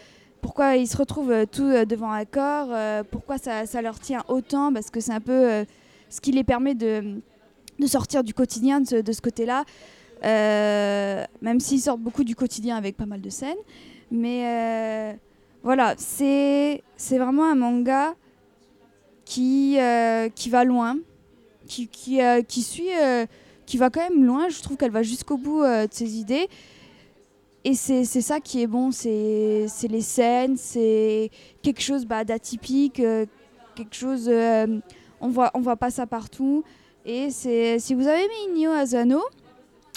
pourquoi 0.40 0.76
ils 0.76 0.88
se 0.88 0.96
retrouvent 0.96 1.30
euh, 1.30 1.46
tout 1.46 1.70
devant 1.86 2.10
un 2.10 2.24
corps 2.24 2.72
pourquoi 3.10 3.38
ça, 3.38 3.66
ça 3.66 3.82
leur 3.82 3.98
tient 4.00 4.24
autant 4.28 4.72
parce 4.72 4.90
que 4.90 5.00
c'est 5.00 5.12
un 5.12 5.20
peu 5.20 5.64
ce 6.08 6.20
qui 6.20 6.32
les 6.32 6.44
permet 6.44 6.74
de, 6.74 7.20
de 7.78 7.86
sortir 7.86 8.24
du 8.24 8.34
quotidien 8.34 8.80
de 8.80 8.86
ce, 8.86 9.12
ce 9.12 9.20
côté-là 9.20 9.64
même 10.22 11.60
s'ils 11.60 11.80
sortent 11.80 12.00
beaucoup 12.00 12.24
du 12.24 12.34
quotidien 12.34 12.76
avec 12.76 12.96
pas 12.96 13.06
mal 13.06 13.20
de 13.20 13.30
scènes. 13.30 13.62
Mais 14.10 15.18
voilà 15.64 15.94
c'est 15.96 16.82
vraiment 17.10 17.50
un 17.50 17.54
manga 17.54 18.14
qui, 19.24 19.76
euh, 19.78 20.28
qui 20.28 20.50
va 20.50 20.62
loin 20.62 20.98
qui, 21.66 21.88
qui, 21.88 22.20
euh, 22.20 22.42
qui 22.42 22.62
suit 22.62 22.94
euh, 22.94 23.24
qui 23.64 23.78
va 23.78 23.88
quand 23.88 24.02
même 24.02 24.22
loin. 24.26 24.50
Je 24.50 24.60
trouve 24.60 24.76
qu'elle 24.76 24.90
va 24.90 25.02
jusqu'au 25.02 25.38
bout 25.38 25.62
de 25.62 25.88
ses 25.90 26.18
idées. 26.18 26.48
Et 27.64 27.72
c'est 27.72 28.04
ça 28.04 28.40
qui 28.40 28.60
est 28.60 28.66
bon 28.66 28.92
c'est 28.92 29.66
les 29.88 30.00
scènes 30.02 30.58
c'est 30.58 31.30
quelque 31.62 31.80
chose 31.80 32.04
bah, 32.04 32.24
d'atypique 32.24 33.00
quelque 33.74 33.94
chose 33.94 34.30
on 35.20 35.28
voit 35.28 35.50
on 35.54 35.60
voit 35.60 35.76
pas 35.76 35.90
ça 35.90 36.06
partout. 36.06 36.62
Et 37.06 37.30
si 37.30 37.94
vous 37.94 38.06
avez 38.06 38.22
aimé 38.22 38.34
Inyo 38.50 38.70
Asano 38.70 39.22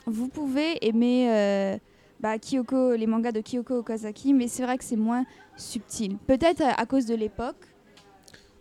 vous 0.05 0.29
pouvez 0.29 0.77
aimer 0.87 1.77
bah, 2.19 2.37
Kyoko, 2.39 2.95
les 2.95 3.07
mangas 3.07 3.31
de 3.31 3.41
Kyoko 3.41 3.79
Okazaki, 3.79 4.33
mais 4.33 4.47
c'est 4.47 4.63
vrai 4.63 4.77
que 4.77 4.83
c'est 4.83 4.95
moins 4.95 5.25
subtil. 5.55 6.17
Peut-être 6.27 6.61
à, 6.61 6.79
à 6.79 6.85
cause 6.85 7.05
de 7.05 7.15
l'époque. 7.15 7.55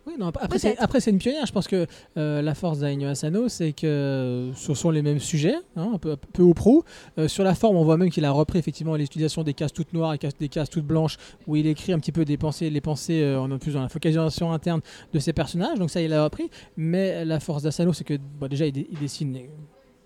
Oui, 0.05 0.13
non, 0.17 0.27
après, 0.27 0.57
c'est, 0.57 0.69
Peut-être. 0.69 0.81
après, 0.83 0.99
c'est 1.01 1.11
une 1.11 1.17
pionnière. 1.17 1.45
Je 1.45 1.51
pense 1.51 1.67
que 1.67 1.85
euh, 2.15 2.41
la 2.41 2.55
force 2.55 2.79
d'Ainyo 2.79 3.09
Asano, 3.09 3.49
c'est 3.49 3.73
que 3.73 3.85
euh, 3.85 4.53
ce 4.53 4.73
sont 4.73 4.89
les 4.89 5.01
mêmes 5.01 5.19
sujets, 5.19 5.55
hein, 5.75 5.91
un 5.95 5.97
peu, 5.97 6.15
peu 6.15 6.43
ou 6.43 6.53
prou. 6.53 6.83
Euh, 7.17 7.27
sur 7.27 7.43
la 7.43 7.53
forme, 7.55 7.75
on 7.75 7.83
voit 7.83 7.97
même 7.97 8.09
qu'il 8.09 8.23
a 8.23 8.31
repris 8.31 8.57
effectivement 8.57 8.95
l'utilisation 8.95 9.43
des 9.43 9.53
cases 9.53 9.73
toutes 9.73 9.91
noires 9.91 10.13
et 10.13 10.19
des 10.39 10.47
cases 10.47 10.69
toutes 10.69 10.85
blanches, 10.85 11.17
où 11.45 11.57
il 11.57 11.67
écrit 11.67 11.91
un 11.91 11.99
petit 11.99 12.13
peu 12.13 12.23
des 12.23 12.37
pensées, 12.37 12.69
les 12.69 12.79
pensées 12.79 13.21
euh, 13.21 13.37
en 13.37 13.57
plus 13.57 13.73
dans 13.73 13.81
la 13.81 13.89
focalisation 13.89 14.53
interne 14.53 14.79
de 15.11 15.19
ses 15.19 15.33
personnages. 15.33 15.77
Donc 15.77 15.89
ça, 15.89 15.99
il 16.01 16.13
a 16.13 16.23
repris. 16.23 16.49
Mais 16.77 17.25
la 17.25 17.41
force 17.41 17.63
d'Asano, 17.63 17.91
c'est 17.91 18.05
que 18.05 18.13
bon, 18.39 18.47
déjà, 18.47 18.65
il, 18.65 18.71
dé- 18.71 18.87
il 18.89 18.99
dessine 18.99 19.37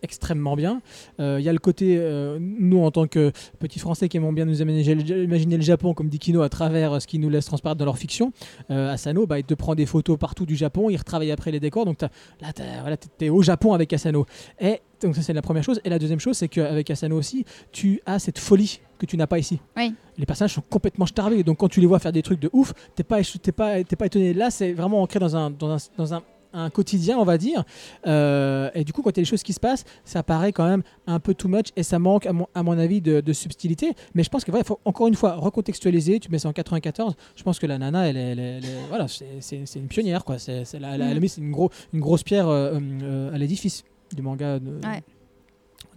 extrêmement 0.04 0.56
bien. 0.56 0.82
Euh, 1.20 1.38
Il 1.40 1.46
y 1.46 1.50
a 1.50 1.54
le 1.54 1.60
côté, 1.60 1.98
euh, 1.98 2.38
nous 2.40 2.84
en 2.84 2.92
tant 2.92 3.08
que 3.08 3.32
petits 3.60 3.80
Français 3.80 4.10
qui 4.10 4.18
aimons 4.18 4.34
bien 4.34 4.46
nous 4.46 4.62
imaginer, 4.62 5.58
le 5.58 5.62
Japon, 5.64 5.94
comme 5.94 6.10
dit 6.10 6.20
Kino, 6.20 6.42
à 6.42 6.50
travers 6.50 6.94
euh, 6.94 7.00
ce 7.00 7.08
qu'ils 7.08 7.22
nous 7.22 7.30
laisse 7.30 7.46
transparaître 7.46 7.80
dans 7.80 7.86
leur 7.86 7.98
fiction, 7.98 8.32
euh, 8.70 8.92
Asano, 8.94 9.26
bah, 9.28 9.40
il 9.40 9.46
te 9.46 9.54
prend 9.54 9.76
des 9.76 9.86
photos 9.86 10.18
partout 10.18 10.46
du 10.46 10.56
Japon, 10.56 10.90
il 10.90 10.98
retravaille 10.98 11.32
après 11.32 11.52
les 11.52 11.60
décors, 11.60 11.86
donc 11.86 11.98
t'as- 11.98 12.10
là, 12.42 12.54
t'as- 12.54 12.82
voilà, 12.82 12.98
t'es 12.98 13.30
au 13.30 13.42
Japon 13.42 13.74
avec 13.74 13.92
Asano. 13.94 14.26
Et 14.60 14.80
donc 15.02 15.16
ça 15.16 15.22
c'est 15.22 15.34
la 15.34 15.42
première 15.42 15.64
chose. 15.64 15.82
Et 15.84 15.90
la 15.90 15.98
deuxième 16.00 16.20
chose, 16.20 16.38
c'est 16.38 16.48
qu'avec 16.48 16.90
Asano 16.92 17.18
aussi, 17.18 17.46
tu 17.72 18.02
as 18.06 18.20
cette 18.20 18.38
folie 18.40 18.82
que 18.98 19.06
tu 19.06 19.18
n'as 19.18 19.28
pas 19.28 19.40
ici. 19.40 19.60
Oui. 19.78 19.94
Les 20.18 20.26
personnages 20.28 20.54
sont 20.54 20.64
complètement 20.70 21.06
starvés, 21.08 21.44
donc 21.44 21.58
quand 21.58 21.70
tu 21.70 21.80
les 21.82 21.88
vois 21.88 21.98
faire 22.00 22.12
des 22.12 22.22
trucs 22.22 22.40
de 22.40 22.50
ouf, 22.54 22.74
t'es 22.96 23.04
pas, 23.04 23.22
t'es 23.24 23.52
pas, 23.52 23.84
t'es 23.84 23.96
pas 23.96 24.06
étonné. 24.06 24.34
Là, 24.34 24.52
c'est 24.52 24.74
vraiment 24.74 25.02
ancré 25.02 25.20
dans 25.20 25.36
un, 25.36 25.50
dans 25.50 25.72
un, 25.72 25.78
dans 25.98 26.14
un 26.14 26.22
un 26.54 26.70
quotidien, 26.70 27.18
on 27.18 27.24
va 27.24 27.38
dire. 27.38 27.64
Euh, 28.08 28.70
et 28.74 28.84
du 28.84 28.94
coup, 28.94 29.02
quand 29.02 29.12
il 29.12 29.18
y 29.18 29.22
a 29.22 29.24
des 29.24 29.30
choses 29.30 29.44
qui 29.44 29.54
se 29.54 29.60
passent, 29.60 29.86
ça 30.06 30.24
paraît 30.24 30.52
quand 30.52 30.68
même 30.68 30.84
un 31.08 31.20
peu 31.20 31.34
too 31.34 31.48
much 31.48 31.68
et 31.76 31.84
ça 31.84 32.00
manque, 32.00 32.26
à 32.26 32.34
mon, 32.34 32.48
à 32.56 32.64
mon 32.64 32.78
avis, 32.78 33.02
de, 33.02 33.22
de 33.22 33.34
subtilité. 33.34 33.94
Mais 34.16 34.24
je 34.24 34.30
pense 34.30 34.44
qu'il 34.44 34.54
faut 34.64 34.80
encore 34.86 35.08
une 35.08 35.16
fois 35.16 35.36
recontextualiser. 35.36 36.20
Tu 36.20 36.30
mets 36.32 36.40
ça 36.40 36.50
en 36.50 36.54
94. 36.54 37.16
Je 37.36 37.44
pense 37.44 37.60
que 37.60 37.68
la 37.68 37.78
nana, 37.78 38.08
elle, 38.08 38.18
est- 38.18 38.38
elle, 38.38 38.64
voilà, 38.90 39.08
c'est- 39.08 39.76
une 39.76 39.88
pionnière. 39.88 40.24
Quoi. 40.26 40.40
C'est, 40.40 40.64
elle 40.74 40.84
a 40.86 41.20
mis 41.20 41.28
une, 41.38 41.52
gros, 41.52 41.70
une 41.94 42.00
grosse 42.00 42.24
pierre 42.24 42.48
euh, 42.48 42.80
euh, 43.04 43.34
à 43.34 43.38
l'édifice 43.38 43.84
du 44.16 44.22
manga. 44.22 44.60
de- 44.60 44.72
Ouais. 44.86 45.04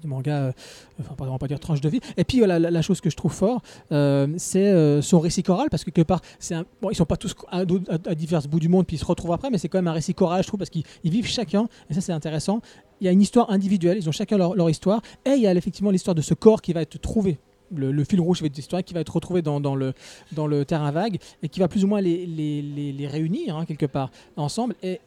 Manga, 0.06 0.36
euh, 0.36 0.52
enfin, 1.00 1.14
on 1.18 1.32
va 1.32 1.38
pas 1.38 1.48
dire 1.48 1.60
tranche 1.60 1.80
de 1.80 1.88
vie. 1.88 2.00
Et 2.16 2.24
puis, 2.24 2.38
voilà, 2.38 2.58
la, 2.58 2.82
chose 2.82 3.00
que 3.00 3.10
je 3.10 3.16
trouve 3.16 3.32
fort, 3.32 3.62
euh, 3.92 4.26
c'est 4.36 4.66
euh, 4.66 5.02
son 5.02 5.20
récit 5.20 5.42
choral, 5.42 5.68
parce 5.70 5.84
que 5.84 5.90
quelque 5.90 6.06
part, 6.06 6.20
c'est 6.38 6.54
un, 6.54 6.64
ils 6.90 6.96
sont 6.96 7.04
pas 7.04 7.16
tous 7.16 7.34
à, 7.48 7.60
à- 7.60 8.14
divers 8.14 8.42
bouts 8.42 8.60
du 8.60 8.68
monde, 8.68 8.86
puis 8.86 8.96
ils 8.96 9.00
se 9.00 9.04
retrouvent 9.04 9.32
après, 9.32 9.50
mais 9.50 9.58
c'est 9.58 9.68
quand 9.68 9.78
même 9.78 9.88
un 9.88 9.92
récit 9.92 10.14
choral, 10.14 10.42
je 10.42 10.48
trouve, 10.48 10.58
parce 10.58 10.70
qu'ils 10.70 10.84
ils 11.02 11.10
vivent 11.10 11.26
chacun, 11.26 11.68
et 11.90 11.94
ça 11.94 12.00
c'est 12.00 12.12
intéressant. 12.12 12.60
Il 13.00 13.04
y 13.04 13.08
a 13.08 13.12
une 13.12 13.22
histoire 13.22 13.50
individuelle, 13.50 13.98
ils 13.98 14.08
ont 14.08 14.12
chacun 14.12 14.36
leur, 14.36 14.70
histoire, 14.70 15.02
et 15.24 15.30
il 15.30 15.40
y 15.40 15.46
a 15.46 15.54
effectivement 15.54 15.90
l'histoire 15.90 16.14
de 16.14 16.22
ce 16.22 16.34
corps 16.34 16.62
qui 16.62 16.72
va 16.72 16.82
être 16.82 17.00
trouvé. 17.00 17.38
Le, 17.74 18.04
fil 18.04 18.20
rouge 18.20 18.40
être 18.44 18.56
l'histoire 18.56 18.84
qui 18.84 18.94
va 18.94 19.00
être 19.00 19.12
retrouvé 19.12 19.42
dans, 19.42 19.58
le, 19.74 20.64
terrain 20.64 20.92
vague 20.92 21.18
et 21.42 21.48
qui 21.48 21.58
va 21.58 21.66
plus 21.66 21.82
ou 21.82 21.88
moins 21.88 22.00
les 22.00 23.08
réunir 23.10 23.56
hein, 23.56 23.64
quelque 23.64 23.86
part 23.86 24.10
ensemble. 24.36 24.76
Et 24.82 25.00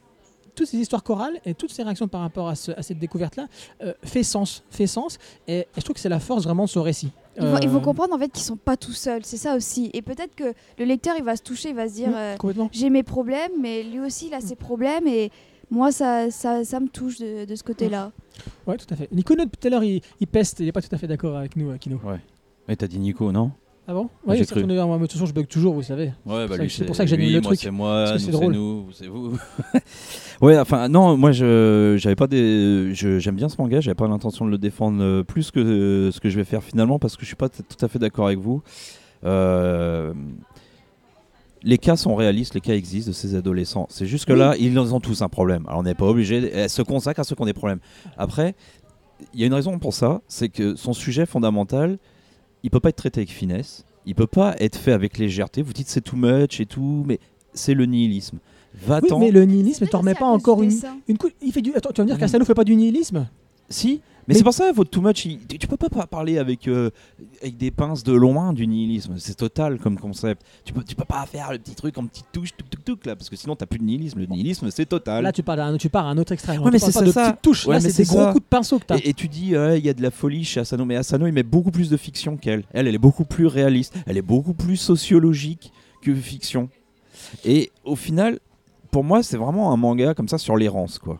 toutes 0.57 0.67
ces 0.67 0.77
histoires 0.77 1.03
chorales 1.03 1.39
et 1.45 1.53
toutes 1.53 1.71
ces 1.71 1.83
réactions 1.83 2.07
par 2.09 2.21
rapport 2.21 2.49
à, 2.49 2.55
ce- 2.55 2.71
à 2.71 2.81
cette 2.81 2.99
découverte-là 2.99 3.47
euh, 3.83 3.93
fait 4.03 4.23
sens, 4.23 4.63
fait 4.69 4.87
sens. 4.87 5.17
Et, 5.47 5.59
et 5.59 5.67
je 5.77 5.81
trouve 5.81 5.93
que 5.93 5.99
c'est 6.01 6.09
la 6.09 6.19
force 6.19 6.43
vraiment 6.43 6.65
de 6.65 6.69
ce 6.69 6.79
récit. 6.79 7.11
Il 7.39 7.43
faut, 7.43 7.57
il 7.61 7.69
faut 7.69 7.77
Euh, 7.77 7.79
comprendre 7.79 8.13
en 8.15 8.17
fait 8.17 8.29
qu'ils 8.29 8.43
sont 8.43 8.57
pas 8.57 8.75
tout 8.75 8.91
seuls, 8.93 9.23
c'est 9.23 9.37
ça 9.37 9.55
aussi. 9.55 9.91
Et 9.93 10.01
peut-être 10.01 10.35
que 10.35 10.53
le 10.79 10.85
lecteur 10.85 11.13
il 11.17 11.23
va 11.23 11.35
se 11.35 11.43
toucher, 11.43 11.69
il 11.69 11.75
va 11.75 11.87
se 11.87 11.93
dire 11.93 12.09
euh, 12.13 12.35
j'ai 12.71 12.89
mes 12.89 13.03
problèmes, 13.03 13.51
mais 13.61 13.83
lui 13.83 13.99
aussi 13.99 14.27
il 14.27 14.33
a 14.33 14.41
ses 14.41 14.55
problèmes 14.55 15.07
et 15.07 15.31
moi 15.69 15.91
ça, 15.91 16.31
ça, 16.31 16.63
ça 16.65 16.79
me 16.79 16.87
touche 16.87 17.19
de, 17.19 17.45
de 17.45 17.55
ce 17.55 17.63
côté-là. 17.63 18.11
Ouais, 18.65 18.77
tout 18.77 18.91
à 18.91 18.95
fait. 18.95 19.07
Nico, 19.11 19.35
tout 19.35 19.67
à 19.67 19.69
l'heure, 19.69 19.83
il, 19.83 20.01
il 20.19 20.27
peste, 20.27 20.59
il 20.59 20.65
n'est 20.65 20.71
pas 20.71 20.81
tout 20.81 20.93
à 20.93 20.97
fait 20.97 21.07
d'accord 21.07 21.37
avec 21.37 21.55
nous, 21.55 21.69
euh, 21.69 21.77
Kino. 21.77 21.99
Mais 22.67 22.75
t'as 22.75 22.87
dit 22.87 22.99
Nico, 22.99 23.31
non? 23.31 23.51
Ah 23.89 23.93
bon? 23.93 24.09
Oui, 24.25 24.37
c'est 24.43 24.53
qu'on 24.53 24.67
est- 24.69 24.85
moi, 24.85 24.97
de 24.97 25.01
toute 25.03 25.13
façon, 25.13 25.25
je 25.25 25.33
bug 25.33 25.47
toujours, 25.47 25.73
vous 25.73 25.81
savez. 25.81 26.11
Ouais, 26.25 26.45
que- 26.49 26.67
c'est 26.67 26.83
pour 26.83 26.95
ça 26.95 27.05
que 27.05 27.09
j'anime 27.09 27.31
le 27.33 27.41
truc. 27.41 27.57
C'est 27.59 27.71
moi, 27.71 28.15
c'est 28.17 28.31
nous, 28.49 28.87
c'est 28.91 29.07
vous. 29.07 29.37
ouais, 30.41 30.59
enfin, 30.59 30.89
non, 30.89 31.15
moi, 31.15 31.31
j'avais 31.31 32.15
pas 32.15 32.27
des. 32.27 32.91
J'aime 32.93 33.35
bien 33.35 33.47
ce 33.47 33.55
manga, 33.59 33.79
j'avais 33.79 33.95
pas 33.95 34.07
l'intention 34.09 34.45
de 34.45 34.51
le 34.51 34.57
défendre 34.57 35.01
euh, 35.01 35.23
plus 35.23 35.51
que 35.51 35.59
euh, 35.61 36.11
ce 36.11 36.19
que 36.19 36.29
je 36.29 36.35
vais 36.35 36.43
faire 36.43 36.63
finalement 36.63 36.99
parce 36.99 37.15
que 37.15 37.21
je 37.21 37.27
suis 37.27 37.35
pas 37.37 37.47
tout 37.49 37.63
à 37.81 37.87
fait 37.87 37.99
d'accord 37.99 38.27
avec 38.27 38.39
vous. 38.39 38.61
Euh, 39.23 40.13
Les 41.63 41.77
cas 41.79 41.95
sont 41.95 42.15
réalistes, 42.15 42.53
les 42.53 42.61
cas 42.61 42.73
existent 42.75 43.09
de 43.09 43.15
ces 43.15 43.35
adolescents. 43.35 43.87
C'est 43.89 44.05
juste 44.05 44.25
que 44.25 44.33
là, 44.33 44.53
ils 44.59 44.77
ont 44.77 44.99
tous 44.99 45.21
un 45.21 45.27
problème. 45.29 45.63
Alors 45.67 45.79
on 45.79 45.83
n'est 45.83 45.95
pas 45.95 46.05
obligé, 46.05 46.51
elle 46.53 46.69
se 46.69 46.81
consacre 46.81 47.19
à 47.19 47.23
ceux 47.23 47.35
qui 47.35 47.41
ont 47.41 47.45
des 47.45 47.53
problèmes. 47.53 47.79
Après, 48.17 48.53
il 49.33 49.39
y 49.39 49.43
a 49.43 49.47
une 49.47 49.53
raison 49.55 49.79
pour 49.79 49.93
ça, 49.93 50.21
c'est 50.27 50.49
que 50.49 50.75
son 50.75 50.93
sujet 50.93 51.25
fondamental, 51.25 51.97
il 52.63 52.69
peut 52.69 52.79
pas 52.79 52.89
être 52.89 52.95
traité 52.97 53.19
avec 53.21 53.29
finesse, 53.31 53.85
il 54.05 54.15
peut 54.15 54.27
pas 54.27 54.55
être 54.59 54.77
fait 54.77 54.91
avec 54.91 55.17
légèreté. 55.17 55.61
Vous 55.61 55.73
dites 55.73 55.87
c'est 55.89 56.01
too 56.01 56.15
much 56.17 56.59
et 56.59 56.65
tout, 56.65 57.03
mais 57.07 57.19
c'est 57.53 57.73
le 57.73 57.85
nihilisme. 57.85 58.37
Oui, 58.73 58.79
Va-t'en. 58.85 59.19
mais 59.19 59.31
le 59.31 59.43
nihilisme, 59.45 59.87
t'en 59.87 59.99
remets 59.99 60.13
pas 60.13 60.25
encore 60.25 60.61
une, 60.61 60.71
une 61.07 61.17
cou- 61.17 61.29
Il 61.41 61.51
fait 61.51 61.61
du. 61.61 61.73
Attends, 61.73 61.89
tu 61.91 62.01
vas 62.01 62.03
me 62.03 62.07
dire 62.09 62.15
Mhm. 62.15 62.19
qu'Asano 62.19 62.45
fait 62.45 62.53
pas 62.53 62.63
du 62.63 62.75
nihilisme? 62.75 63.27
Si, 63.69 64.01
mais, 64.27 64.33
Mais- 64.33 64.33
c'est 64.35 64.43
pour 64.43 64.53
ça, 64.53 64.71
votre 64.71 64.89
too 64.89 65.01
much, 65.01 65.25
il- 65.25 65.39
tu, 65.45 65.67
peux 65.67 65.77
pas 65.77 65.89
pa- 65.89 66.07
parler 66.07 66.37
avec, 66.37 66.67
euh, 66.67 66.89
avec 67.41 67.57
des 67.57 67.71
pinces 67.71 68.03
de 68.03 68.13
loin 68.13 68.51
du 68.53 68.65
nihilisme. 68.67 69.15
C'est 69.17 69.35
total 69.35 69.77
comme 69.79 69.97
concept. 69.97 70.41
Tu 70.65 70.73
peux, 70.73 70.83
tu 70.83 70.95
peux 70.95 71.05
pas 71.05 71.25
faire 71.25 71.51
le 71.51 71.59
petit 71.59 71.75
truc 71.75 71.97
en 71.97 72.05
petite 72.05 72.25
touche, 72.33 72.51
tuk 72.55 72.69
tuk 72.69 72.83
tuk 72.83 73.05
là, 73.05 73.15
parce 73.15 73.29
que 73.29 73.35
sinon 73.35 73.55
t'as 73.55 73.65
plus 73.65 73.79
de 73.79 73.83
nihilisme. 73.85 74.19
Le 74.19 74.25
nihilisme, 74.25 74.69
c'est 74.71 74.85
total. 74.85 75.23
Là, 75.23 75.31
tu 75.31 75.41
d'un 75.43 75.77
tu 75.77 75.89
pars 75.89 76.05
à 76.05 76.09
un 76.11 76.17
autre 76.17 76.31
extrême. 76.33 76.61
Ouais, 76.61 76.71
mais 76.71 76.79
c'est 76.79 76.93
pas 76.93 77.01
de 77.01 77.11
ça. 77.11 77.29
petites 77.31 77.41
touches. 77.41 77.65
Ouais, 77.67 77.75
Là, 77.75 77.79
c'est 77.81 78.03
des 78.03 78.07
gros 78.07 78.17
ça. 78.19 78.31
coups 78.31 78.43
de 78.43 78.49
pinceau 78.49 78.79
que 78.79 78.85
t'as. 78.85 78.97
Et, 78.97 79.09
et 79.09 79.13
tu 79.13 79.27
dis, 79.27 79.47
il 79.53 79.85
y 79.85 79.89
a 79.89 79.93
de 79.93 80.01
la 80.01 80.11
folie 80.11 80.43
chez 80.43 80.59
Asano, 80.61 80.83
mais 80.85 80.95
Asano, 80.97 81.25
il 81.27 81.33
met 81.33 81.43
beaucoup 81.43 81.71
plus 81.71 81.89
de 81.89 81.97
fiction 81.97 82.35
qu'elle. 82.37 82.63
Elle, 82.73 82.87
elle 82.87 82.95
est 82.95 82.99
beaucoup 82.99 83.25
plus 83.25 83.47
réaliste. 83.47 83.93
Elle 84.05 84.17
est 84.17 84.21
beaucoup 84.21 84.53
plus 84.53 84.77
sociologique 84.77 85.71
que 86.01 86.13
fiction. 86.13 86.69
Et 87.45 87.71
au 87.83 87.95
final, 87.95 88.39
pour 88.91 89.03
moi, 89.03 89.23
c'est 89.23 89.37
vraiment 89.37 89.71
un 89.73 89.77
manga 89.77 90.13
comme 90.13 90.27
ça 90.27 90.37
sur 90.37 90.55
l'errance, 90.57 90.99
quoi. 90.99 91.19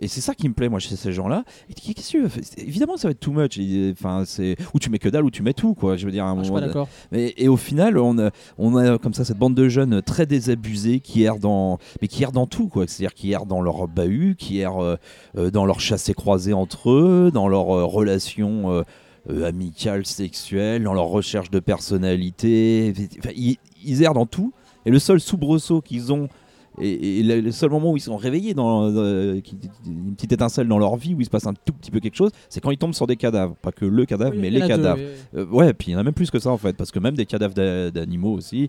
Et 0.00 0.08
c'est 0.08 0.20
ça 0.20 0.34
qui 0.34 0.48
me 0.48 0.54
plaît, 0.54 0.68
moi, 0.68 0.80
chez 0.80 0.96
ces 0.96 1.12
gens-là. 1.12 1.44
Et 1.70 1.74
qu'est-ce 1.74 2.12
que 2.12 2.26
tu 2.28 2.60
Évidemment, 2.60 2.96
ça 2.96 3.08
va 3.08 3.12
être 3.12 3.20
too 3.20 3.32
much. 3.32 3.58
Enfin, 3.92 4.24
c'est 4.26 4.56
ou 4.74 4.78
tu 4.78 4.90
mets 4.90 4.98
que 4.98 5.08
dalle 5.08 5.24
ou 5.24 5.30
tu 5.30 5.42
mets 5.42 5.52
tout, 5.52 5.74
quoi. 5.74 5.96
Je 5.96 6.04
veux 6.04 6.12
dire, 6.12 6.24
à 6.24 6.30
un 6.30 6.34
Ah, 6.34 6.38
je 6.38 6.44
suis 6.44 6.52
moment 6.52 6.72
pas 6.72 6.88
et, 7.12 7.44
et 7.44 7.48
au 7.48 7.56
final, 7.56 7.96
on 7.98 8.18
a, 8.18 8.30
on 8.58 8.76
a 8.76 8.98
comme 8.98 9.14
ça 9.14 9.24
cette 9.24 9.38
bande 9.38 9.54
de 9.54 9.68
jeunes 9.68 10.02
très 10.02 10.26
désabusés 10.26 11.00
qui 11.00 11.22
errent 11.22 11.38
dans, 11.38 11.78
mais 12.02 12.08
qui 12.08 12.22
errent 12.22 12.32
dans 12.32 12.46
tout, 12.46 12.68
quoi. 12.68 12.86
C'est-à-dire 12.86 13.14
qui 13.14 13.30
errent 13.32 13.46
dans 13.46 13.62
leur 13.62 13.86
bahut, 13.88 14.34
qui 14.36 14.58
errent 14.58 14.82
euh, 14.82 14.96
euh, 15.38 15.50
dans 15.50 15.64
leur 15.64 15.80
chassé 15.80 16.12
croisé 16.12 16.52
entre 16.52 16.90
eux, 16.90 17.30
dans 17.32 17.48
leurs 17.48 17.74
euh, 17.74 17.84
relations 17.84 18.72
euh, 18.72 18.82
euh, 19.30 19.46
amicales, 19.48 20.06
sexuelles, 20.06 20.82
dans 20.82 20.94
leur 20.94 21.06
recherche 21.06 21.50
de 21.50 21.60
personnalité. 21.60 22.92
Enfin, 23.18 23.30
ils, 23.36 23.56
ils 23.84 24.02
errent 24.02 24.14
dans 24.14 24.26
tout. 24.26 24.52
Et 24.86 24.90
le 24.90 24.98
seul 24.98 25.20
soubresaut 25.20 25.80
qu'ils 25.80 26.12
ont, 26.12 26.28
et, 26.80 27.20
et 27.20 27.22
le, 27.22 27.50
seul 27.52 27.70
moment 27.70 27.92
où 27.92 27.96
ils 27.96 28.00
sont 28.00 28.16
réveillés, 28.16 28.54
dans, 28.54 28.84
euh, 28.90 29.40
une 29.86 30.14
petite 30.14 30.32
étincelle 30.32 30.66
dans 30.68 30.78
leur 30.78 30.96
vie, 30.96 31.14
où 31.14 31.20
il 31.20 31.24
se 31.24 31.30
passe 31.30 31.46
un 31.46 31.54
tout 31.54 31.72
petit 31.72 31.90
peu 31.90 32.00
quelque 32.00 32.16
chose, 32.16 32.30
c'est 32.48 32.60
quand 32.60 32.70
ils 32.70 32.78
tombent 32.78 32.94
sur 32.94 33.06
des 33.06 33.16
cadavres. 33.16 33.54
Pas 33.56 33.72
que 33.72 33.84
le 33.84 34.04
cadavre, 34.06 34.32
Oui, 34.34 34.38
mais 34.40 34.50
les 34.50 34.60
deux, 34.60 34.68
cadavres. 34.68 35.00
oui. 35.00 35.40
Euh, 35.40 35.46
ouais, 35.46 35.72
puis 35.74 35.90
il 35.90 35.92
y 35.92 35.96
en 35.96 36.00
a 36.00 36.02
même 36.02 36.14
plus 36.14 36.30
que 36.30 36.38
ça 36.38 36.50
en 36.50 36.58
fait, 36.58 36.76
parce 36.76 36.90
que 36.90 36.98
même 36.98 37.14
des 37.16 37.26
cadavres 37.26 37.54
d'a- 37.54 37.90
d'animaux 37.90 38.32
aussi, 38.32 38.68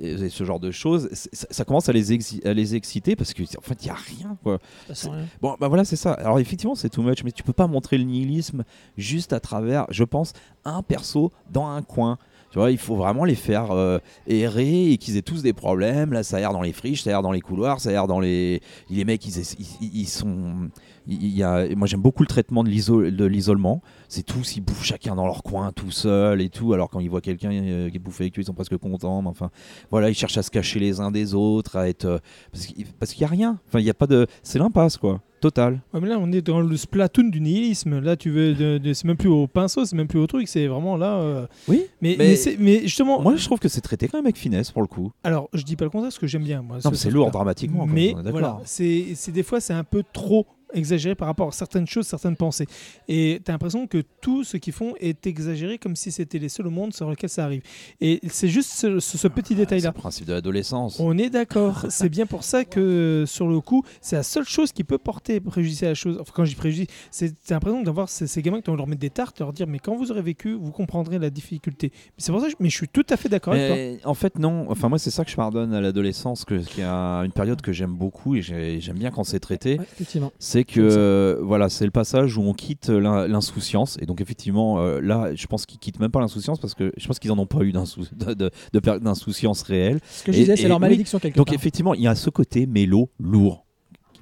et, 0.00 0.10
et 0.12 0.28
ce 0.28 0.44
genre 0.44 0.60
de 0.60 0.70
choses, 0.70 1.08
ça, 1.12 1.46
ça 1.50 1.64
commence 1.64 1.88
à 1.88 1.92
les, 1.92 2.12
exi- 2.16 2.46
à 2.46 2.52
les 2.54 2.74
exciter 2.74 3.16
parce 3.16 3.32
qu'en 3.34 3.60
fait 3.62 3.84
il 3.84 3.86
y 3.86 3.90
a 3.90 3.94
rien 3.94 4.36
quoi. 4.42 4.58
Rien. 4.88 5.24
Bon, 5.40 5.56
bah 5.60 5.68
voilà, 5.68 5.84
c'est 5.84 5.96
ça. 5.96 6.12
Alors 6.12 6.38
effectivement, 6.38 6.74
c'est 6.74 6.88
too 6.88 7.02
much, 7.02 7.22
mais 7.24 7.32
tu 7.32 7.42
peux 7.42 7.52
pas 7.52 7.66
montrer 7.66 7.98
le 7.98 8.04
nihilisme 8.04 8.64
juste 8.96 9.32
à 9.32 9.40
travers, 9.40 9.86
je 9.90 10.04
pense, 10.04 10.32
un 10.64 10.82
perso 10.82 11.32
dans 11.52 11.66
un 11.66 11.82
coin. 11.82 12.18
Tu 12.54 12.60
vois, 12.60 12.70
il 12.70 12.78
faut 12.78 12.94
vraiment 12.94 13.24
les 13.24 13.34
faire 13.34 13.72
euh, 13.72 13.98
errer 14.28 14.92
et 14.92 14.96
qu'ils 14.96 15.16
aient 15.16 15.22
tous 15.22 15.42
des 15.42 15.52
problèmes. 15.52 16.12
Là, 16.12 16.22
ça 16.22 16.38
erre 16.38 16.52
dans 16.52 16.62
les 16.62 16.72
friches, 16.72 17.02
ça 17.02 17.10
erre 17.10 17.20
dans 17.20 17.32
les 17.32 17.40
couloirs, 17.40 17.80
ça 17.80 17.90
erre 17.90 18.06
dans 18.06 18.20
les. 18.20 18.60
Les 18.88 19.04
mecs, 19.04 19.26
ils, 19.26 19.40
ils- 19.80 19.90
ils 20.02 20.06
sont. 20.06 20.70
Il 21.06 21.26
y 21.36 21.42
a... 21.42 21.66
Moi, 21.76 21.86
j'aime 21.86 22.00
beaucoup 22.00 22.22
le 22.22 22.26
traitement 22.28 22.64
de 22.64 22.70
l'iso- 22.70 23.10
de 23.10 23.24
l'isolement. 23.26 23.82
C'est 24.08 24.22
tous, 24.24 24.56
ils 24.56 24.60
bouffent 24.62 24.84
chacun 24.84 25.14
dans 25.14 25.26
leur 25.26 25.42
coin, 25.42 25.70
tout 25.72 25.90
seul 25.90 26.40
et 26.40 26.48
tout. 26.48 26.72
Alors, 26.72 26.88
quand 26.88 27.00
ils 27.00 27.10
voient 27.10 27.20
quelqu'un 27.20 27.50
euh, 27.52 27.90
qui 27.90 27.96
est 27.96 28.00
bouffé 28.00 28.24
avec 28.24 28.38
eux, 28.38 28.42
ils 28.42 28.46
sont 28.46 28.54
presque 28.54 28.76
contents. 28.78 29.20
Mais 29.22 29.28
enfin, 29.28 29.50
voilà, 29.90 30.08
ils 30.08 30.14
cherchent 30.14 30.38
à 30.38 30.42
se 30.42 30.50
cacher 30.50 30.80
les 30.80 31.00
uns 31.00 31.10
des 31.10 31.34
autres, 31.34 31.76
à 31.76 31.88
être. 31.88 32.06
euh, 32.06 32.18
Parce 32.52 32.66
qu'il 32.66 32.86
parce 32.98 33.12
qu'il 33.12 33.22
y 33.22 33.24
a 33.24 33.28
rien. 33.28 33.58
Enfin, 33.68 33.80
il 33.80 33.84
y 33.84 33.90
a 33.90 33.94
pas 33.94 34.06
de. 34.06 34.26
C'est 34.42 34.58
l'impasse, 34.58 34.96
quoi. 34.96 35.20
Total. 35.40 35.82
Ouais, 35.92 36.00
mais 36.00 36.08
là, 36.08 36.16
on 36.18 36.32
est 36.32 36.40
dans 36.40 36.60
le 36.62 36.74
splatoon 36.74 37.24
du 37.28 37.38
nihilisme. 37.42 37.98
Là, 38.00 38.16
tu 38.16 38.30
veux, 38.30 38.54
de- 38.54 38.78
de- 38.78 38.92
c'est 38.94 39.04
même 39.06 39.18
plus 39.18 39.28
au 39.28 39.46
pinceau, 39.46 39.84
c'est 39.84 39.94
même 39.94 40.06
plus 40.08 40.18
au 40.18 40.26
truc, 40.26 40.48
c'est 40.48 40.66
vraiment 40.68 40.96
là. 40.96 41.16
euh, 41.18 41.46
Oui. 41.68 41.82
Mais, 42.00 42.16
Mais- 42.18 42.28
mais, 42.28 42.36
c'est- 42.36 42.56
mais 42.58 42.80
justement, 42.84 43.20
Moi, 43.20 43.36
je 43.36 43.44
trouve 43.44 43.58
que 43.58 43.68
c'est 43.68 43.82
traité 43.82 44.08
quand 44.08 44.16
même 44.16 44.24
avec 44.24 44.38
finesse 44.38 44.70
pour 44.72 44.80
le 44.80 44.88
coup. 44.88 45.12
alors 45.22 45.50
je 45.52 45.62
dis 45.64 45.76
pas 45.76 45.84
le 45.84 45.90
contraire, 45.90 46.08
parce 46.08 46.18
que 46.18 46.26
j'aime 46.26 46.44
bien. 46.44 46.62
Moi, 46.62 46.78
Non, 46.82 46.90
c'est 46.92 46.96
ce 46.96 47.08
lourd 47.10 47.30
dramatiquement. 47.30 47.84
Mais 47.86 48.14
voilà, 48.30 48.58
c'est- 48.64 49.30
des 49.32 49.42
fois 49.42 49.60
c'est 49.60 49.74
un 49.74 49.84
peu 49.84 50.02
trop 50.14 50.46
exagéré 50.74 51.14
par 51.14 51.26
rapport 51.28 51.48
à 51.48 51.52
certaines 51.52 51.86
choses, 51.86 52.06
certaines 52.06 52.36
pensées. 52.36 52.66
Et 53.08 53.40
tu 53.44 53.50
as 53.50 53.54
l'impression 53.54 53.86
que 53.86 54.02
tout 54.20 54.44
ce 54.44 54.56
qu'ils 54.56 54.72
font 54.72 54.94
est 55.00 55.26
exagéré 55.26 55.78
comme 55.78 55.96
si 55.96 56.12
c'était 56.12 56.38
les 56.38 56.48
seuls 56.48 56.66
au 56.66 56.70
monde 56.70 56.92
sur 56.92 57.08
lesquels 57.10 57.30
ça 57.30 57.44
arrive. 57.44 57.62
Et 58.00 58.20
c'est 58.28 58.48
juste 58.48 58.70
ce, 58.70 59.00
ce- 59.00 59.18
ce 59.18 59.28
petit 59.28 59.54
C'est 59.54 59.60
détail-là. 59.60 59.88
le 59.94 60.00
principe 60.00 60.26
de 60.26 60.32
l'adolescence. 60.32 60.98
On 61.00 61.16
est 61.18 61.30
d'accord. 61.30 61.86
c'est 61.90 62.08
bien 62.08 62.26
pour 62.26 62.44
ça 62.44 62.64
que 62.64 63.24
sur 63.26 63.48
le 63.48 63.60
coup, 63.60 63.82
c'est 64.00 64.16
la 64.16 64.22
seule 64.22 64.44
chose 64.46 64.72
qui 64.72 64.84
peut 64.84 64.98
porter 64.98 65.40
préjudice 65.40 65.82
à 65.82 65.86
la 65.86 65.94
chose. 65.94 66.18
Enfin, 66.20 66.32
quand 66.34 66.44
je 66.44 66.50
dis 66.50 66.56
préjudice, 66.56 66.86
c'est 67.10 67.32
l'impression 67.50 67.82
d'avoir 67.82 68.08
ces, 68.08 68.26
ces 68.26 68.42
gamins 68.42 68.58
qui 68.58 68.64
doivent 68.64 68.76
leur 68.78 68.86
mettre 68.86 69.00
des 69.00 69.10
tartes, 69.10 69.38
leur 69.40 69.52
dire 69.52 69.66
mais 69.66 69.78
quand 69.78 69.96
vous 69.96 70.10
aurez 70.10 70.22
vécu, 70.22 70.54
vous 70.54 70.72
comprendrez 70.72 71.18
la 71.18 71.30
difficulté. 71.30 71.90
Mais 71.94 72.00
c'est 72.18 72.32
pour 72.32 72.40
ça. 72.40 72.46
Que 72.46 72.52
je, 72.52 72.56
mais 72.60 72.68
je 72.70 72.76
suis 72.76 72.88
tout 72.88 73.06
à 73.10 73.16
fait 73.16 73.28
d'accord 73.28 73.54
avec 73.54 74.00
toi. 74.02 74.10
En 74.10 74.14
fait, 74.14 74.38
non. 74.38 74.66
Enfin, 74.70 74.88
moi, 74.88 74.98
c'est 74.98 75.10
ça 75.10 75.24
que 75.24 75.30
je 75.30 75.36
pardonne 75.36 75.72
à 75.74 75.80
l'adolescence, 75.80 76.44
qui 76.44 76.80
est 76.80 76.84
un- 76.84 77.22
une 77.22 77.32
période 77.32 77.60
que 77.62 77.72
j'aime 77.72 77.94
beaucoup 77.94 78.34
et 78.36 78.42
j'ai- 78.42 78.80
j'aime 78.80 78.98
bien 78.98 79.10
quand 79.10 79.24
c'est 79.24 79.40
traité. 79.40 79.78
Ouais, 79.78 79.84
effectivement. 79.94 80.32
C'est 80.38 80.63
que 80.64 80.80
Comme 80.80 80.90
ça. 80.90 80.96
euh, 80.98 81.38
voilà, 81.42 81.68
c'est 81.68 81.84
le 81.84 81.90
passage 81.90 82.36
où 82.36 82.42
on 82.42 82.52
quitte 82.54 82.88
l'in- 82.88 83.26
l'insouciance 83.28 83.96
et 84.00 84.06
donc 84.06 84.20
effectivement 84.20 84.78
euh, 84.80 85.00
là, 85.00 85.34
je 85.34 85.46
pense 85.46 85.66
qu'ils 85.66 85.78
quittent 85.78 86.00
même 86.00 86.10
pas 86.10 86.20
l'insouciance 86.20 86.58
parce 86.58 86.74
que 86.74 86.92
je 86.96 87.06
pense 87.06 87.18
qu'ils 87.18 87.32
en 87.32 87.38
ont 87.38 87.46
pas 87.46 87.60
eu 87.62 87.72
d'insou- 87.72 88.06
de, 88.14 88.34
de- 88.34 88.50
de 88.72 88.78
per- 88.80 89.00
d'insouciance 89.00 89.62
réelle. 89.62 90.00
Ce 90.10 90.24
que 90.24 90.32
je 90.32 90.36
Et- 90.38 90.40
disais, 90.40 90.56
c'est 90.56 90.68
leur 90.68 90.78
oui. 90.78 90.82
malédiction 90.82 91.18
quelque 91.18 91.36
Donc 91.36 91.46
part. 91.46 91.54
effectivement, 91.54 91.94
il 91.94 92.02
y 92.02 92.08
a 92.08 92.14
ce 92.14 92.30
côté 92.30 92.66
mélo 92.66 93.10
lourd. 93.18 93.64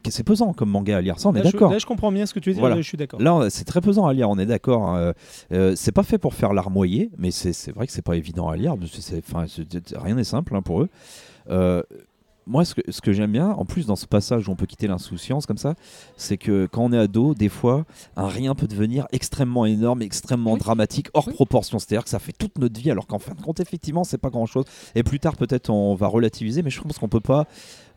que 0.03 0.11
C'est 0.11 0.25
pesant 0.25 0.53
comme 0.53 0.69
manga 0.71 0.97
à 0.97 1.01
lire, 1.01 1.21
ça 1.21 1.29
on 1.29 1.35
est 1.35 1.43
Là, 1.45 1.51
d'accord. 1.53 1.71
là, 1.71 1.79
je 1.79 1.87
comprends 1.87 2.11
bien 2.11 2.27
ce 2.27 2.35
que 2.35 2.41
tu 2.41 2.51
veux 2.51 2.55
dire. 2.55 2.61
Voilà. 2.61 2.75
là, 2.75 2.81
je 2.83 2.89
suis 2.89 2.99
d'accord. 2.99 3.21
Là, 3.23 3.47
c'est 3.51 3.65
très 3.65 3.81
pesant 3.81 4.05
à 4.07 4.13
lire, 4.13 4.29
on 4.29 4.37
est 4.37 4.47
d'accord. 4.47 4.89
hein. 4.89 4.97
Euh, 4.99 5.13
euh, 5.53 5.73
c'est 5.77 5.93
pas 5.93 6.03
fait 6.03 6.19
pour 6.19 6.35
faire 6.35 6.53
larmoyer, 6.53 7.11
mais 7.19 7.31
c'est 7.31 7.53
c'est 7.53 7.71
vrai 7.71 7.87
que 7.87 7.93
c'est 7.93 8.03
pas 8.03 8.17
évident 8.17 8.49
à 8.49 8.57
lire. 8.57 8.77
parce 8.77 8.91
que 8.91 9.01
c'est- 9.01 9.23
enfin, 9.25 9.45
c'est- 9.47 9.63
rien 9.97 10.17
n'est 10.17 10.25
simple 10.25 10.57
hein, 10.57 10.63
pour 10.63 10.83
eux. 10.83 10.89
Euh, 11.51 11.83
moi, 12.47 12.65
ce 12.65 12.75
que, 12.75 12.81
ce 12.91 13.01
que 13.01 13.13
j'aime 13.13 13.33
bien, 13.33 13.51
en 13.51 13.65
plus 13.65 13.87
dans 13.87 13.95
ce 13.97 14.07
passage 14.07 14.49
où 14.49 14.53
on 14.53 14.57
peut 14.57 14.67
quitter 14.67 14.87
l'insouciance 14.89 15.47
comme 15.47 15.59
ça, 15.59 15.75
c'est 16.17 16.37
que 16.37 16.67
quand 16.71 16.83
on 16.85 16.93
est 16.93 16.99
ado, 16.99 17.35
des 17.35 17.49
fois, 17.49 17.85
un 18.17 18.27
rien 18.27 18.55
peut 18.55 18.67
devenir 18.67 19.07
extrêmement 19.13 19.65
énorme, 19.65 20.03
extrêmement 20.03 20.55
Oui. 20.55 20.59
dramatique, 20.59 21.09
hors 21.15 21.29
Oui. 21.29 21.35
proportion. 21.35 21.79
C'est-à-dire 21.79 22.03
que 22.05 22.11
ça 22.11 22.19
fait 22.19 22.33
toute 22.33 22.59
notre 22.59 22.81
vie, 22.81 22.91
alors 22.91 23.07
qu'en 23.07 23.19
fin 23.21 23.35
de 23.35 23.41
compte, 23.41 23.61
effectivement, 23.61 24.03
c'est 24.05 24.19
pas 24.19 24.31
grand-chose. 24.31 24.65
Et 24.95 25.03
plus 25.05 25.21
tard, 25.21 25.37
peut-être, 25.37 25.71
on 25.71 25.95
va 25.95 26.09
relativiser, 26.09 26.63
mais 26.63 26.71
je 26.71 26.81
pense 26.81 26.99
qu'on 26.99 27.09
peut 27.09 27.21
pas 27.21 27.47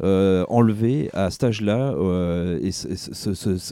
euh, 0.04 0.46
enlever 0.50 1.10
à 1.14 1.32
cet 1.32 1.44
âge-là, 1.46 1.94
euh, 1.94 2.60
et 2.62 2.72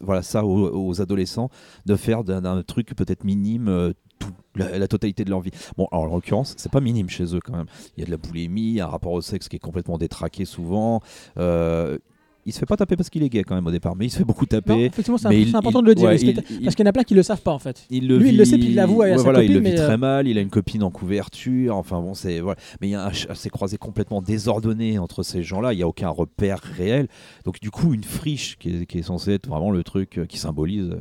voilà, 0.03 0.21
ça 0.21 0.45
aux, 0.45 1.01
adolescents, 1.01 1.49
de 1.85 1.95
faire 1.95 2.23
d'un- 2.23 2.63
truc 2.63 2.95
peut-être 2.95 3.23
minime. 3.23 3.67
euh, 3.67 3.93
la, 4.55 4.87
totalité 4.87 5.25
de 5.25 5.29
leur 5.31 5.41
vie. 5.41 5.51
Bon, 5.75 5.87
alors 5.91 6.03
en 6.03 6.15
l'occurrence, 6.15 6.53
c'est 6.57 6.71
pas 6.71 6.79
minime 6.79 7.09
chez 7.09 7.35
eux 7.35 7.39
quand 7.43 7.57
même. 7.57 7.65
Il 7.97 8.01
y 8.01 8.03
a 8.03 8.05
de 8.05 8.11
la 8.11 8.17
boulimie, 8.17 8.79
un 8.79 8.87
rapport 8.87 9.11
au 9.11 9.21
sexe 9.21 9.49
qui 9.49 9.57
est 9.57 9.59
complètement 9.59 9.97
détraqué 9.97 10.45
souvent. 10.45 11.01
Il 12.45 12.53
se 12.53 12.59
fait 12.59 12.65
pas 12.65 12.75
taper 12.77 12.95
parce 12.95 13.09
qu'il 13.09 13.23
est 13.23 13.29
gay 13.29 13.43
quand 13.43 13.55
même 13.55 13.65
au 13.67 13.71
départ, 13.71 13.95
mais 13.95 14.05
il 14.05 14.09
se 14.09 14.17
fait 14.17 14.23
beaucoup 14.23 14.43
Non, 14.45 14.59
taper. 14.59 14.85
effectivement, 14.85 15.17
c'est 15.17 15.29
il- 15.39 15.55
important 15.55 15.79
il- 15.79 15.83
de 15.83 15.87
le 15.89 15.95
dire. 15.95 16.05
ouais, 16.09 16.15
il 16.19 16.29
il- 16.29 16.43
il- 16.51 16.61
Parce 16.63 16.75
qu'il 16.75 16.83
y 16.85 16.87
en 16.87 16.89
a 16.89 16.93
plein 16.93 17.03
qui 17.03 17.13
le 17.15 17.23
savent 17.23 17.41
pas 17.41 17.51
en 17.51 17.59
fait. 17.59 17.85
Il 17.89 18.07
le 18.07 18.17
Lui, 18.17 18.29
il 18.29 18.31
vit- 18.31 18.37
le 18.37 18.45
sait, 18.45 18.57
puis 18.57 18.67
il 18.67 18.75
l'avoue 18.75 19.01
à 19.01 19.15
sa 19.17 19.23
voilà, 19.23 19.43
il 19.43 19.47
copine, 19.47 19.63
le 19.63 19.69
vit 19.69 19.75
euh, 19.81 19.85
très 19.87 19.97
mal. 19.97 20.27
Il 20.27 20.37
a 20.37 20.41
une 20.41 20.49
copine 20.49 20.83
en 20.83 20.91
couverture. 20.91 21.75
Enfin 21.77 21.99
bon, 22.01 22.13
c'est 22.13 22.39
voilà. 22.39 22.59
Mais 22.81 22.87
il 22.87 22.91
y 22.91 22.95
a 22.95 23.05
un 23.07 23.49
croisé 23.51 23.77
complètement 23.77 24.21
désordonné 24.21 24.97
entre 24.99 25.23
ces 25.23 25.43
gens-là. 25.43 25.73
Il 25.73 25.79
y 25.79 25.83
a 25.83 25.87
aucun 25.87 26.09
repère 26.09 26.59
réel. 26.61 27.07
Donc 27.45 27.59
du 27.61 27.71
coup, 27.71 27.93
une 27.93 28.03
friche 28.03 28.57
qui 28.59 28.69
est, 28.69 28.85
qui 28.85 28.97
est 28.99 29.03
censée 29.03 29.33
être 29.33 29.47
vraiment 29.47 29.71
le 29.71 29.83
truc 29.83 30.17
euh, 30.17 30.25
qui 30.25 30.37
symbolise. 30.37 30.89
euh, 30.91 30.99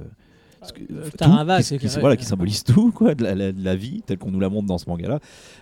Que, 0.71 0.81
Euh, 0.93 1.03
qui, 1.03 1.65
qui- 1.65 1.69
que- 1.79 1.89
voilà, 2.01 2.17
qui 2.17 2.25
symbolise 2.25 2.63
tout, 2.63 2.93
quoi, 2.93 3.15
de 3.17 3.25
la, 3.25 3.35
la- 3.35 3.53
de 3.53 3.65
la 3.65 3.75
vie 3.75 4.03
telle 4.07 4.19
qu'on 4.19 4.31
nous 4.31 4.39
la 4.39 4.49
montre 4.49 4.69
dans 4.69 4.79
ce 4.79 4.89
manga-là, 4.89 5.19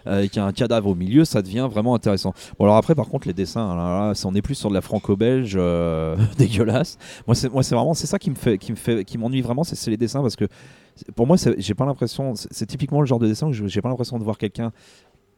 euh, 0.06 0.18
avec 0.18 0.36
un 0.36 0.52
cadavre 0.52 0.88
au 0.88 0.94
milieu, 0.94 1.24
ça 1.24 1.40
devient 1.40 1.66
vraiment 1.70 1.94
intéressant. 1.94 2.34
Bon, 2.58 2.66
alors 2.66 2.76
après, 2.76 2.94
par 2.94 3.08
contre, 3.08 3.26
les 3.26 3.32
dessins, 3.34 3.70
alors 3.70 4.08
là, 4.08 4.14
ça, 4.14 4.28
on 4.28 4.34
est 4.34 4.42
plus 4.42 4.54
sur 4.56 4.68
de 4.68 4.74
la 4.74 4.82
franco-belge 4.82 5.54
euh, 5.56 6.16
dégueulasse. 6.38 6.98
Moi, 7.26 7.34
c'est 7.34 7.50
moi, 7.50 7.62
c'est 7.62 7.74
vraiment, 7.74 7.94
c'est 7.94 8.06
ça 8.06 8.18
qui 8.18 8.28
me 8.30 8.34
fait, 8.34 8.58
qui 8.58 8.72
me 8.72 8.76
fait, 8.76 9.04
qui 9.04 9.16
m'ennuie 9.16 9.40
vraiment, 9.40 9.64
c'est 9.64 9.90
les 9.90 9.96
dessins 9.96 10.20
parce 10.20 10.36
que 10.36 10.44
pour 11.16 11.26
moi, 11.26 11.36
j'ai 11.56 11.74
pas 11.74 11.86
l'impression, 11.86 12.34
c'est 12.34 12.66
typiquement 12.66 13.00
le 13.00 13.06
genre 13.06 13.18
de 13.18 13.26
dessin 13.26 13.46
où 13.46 13.52
je- 13.54 13.66
j'ai 13.68 13.80
pas 13.80 13.88
l'impression 13.88 14.18
de 14.18 14.24
voir 14.24 14.36
quelqu'un 14.36 14.70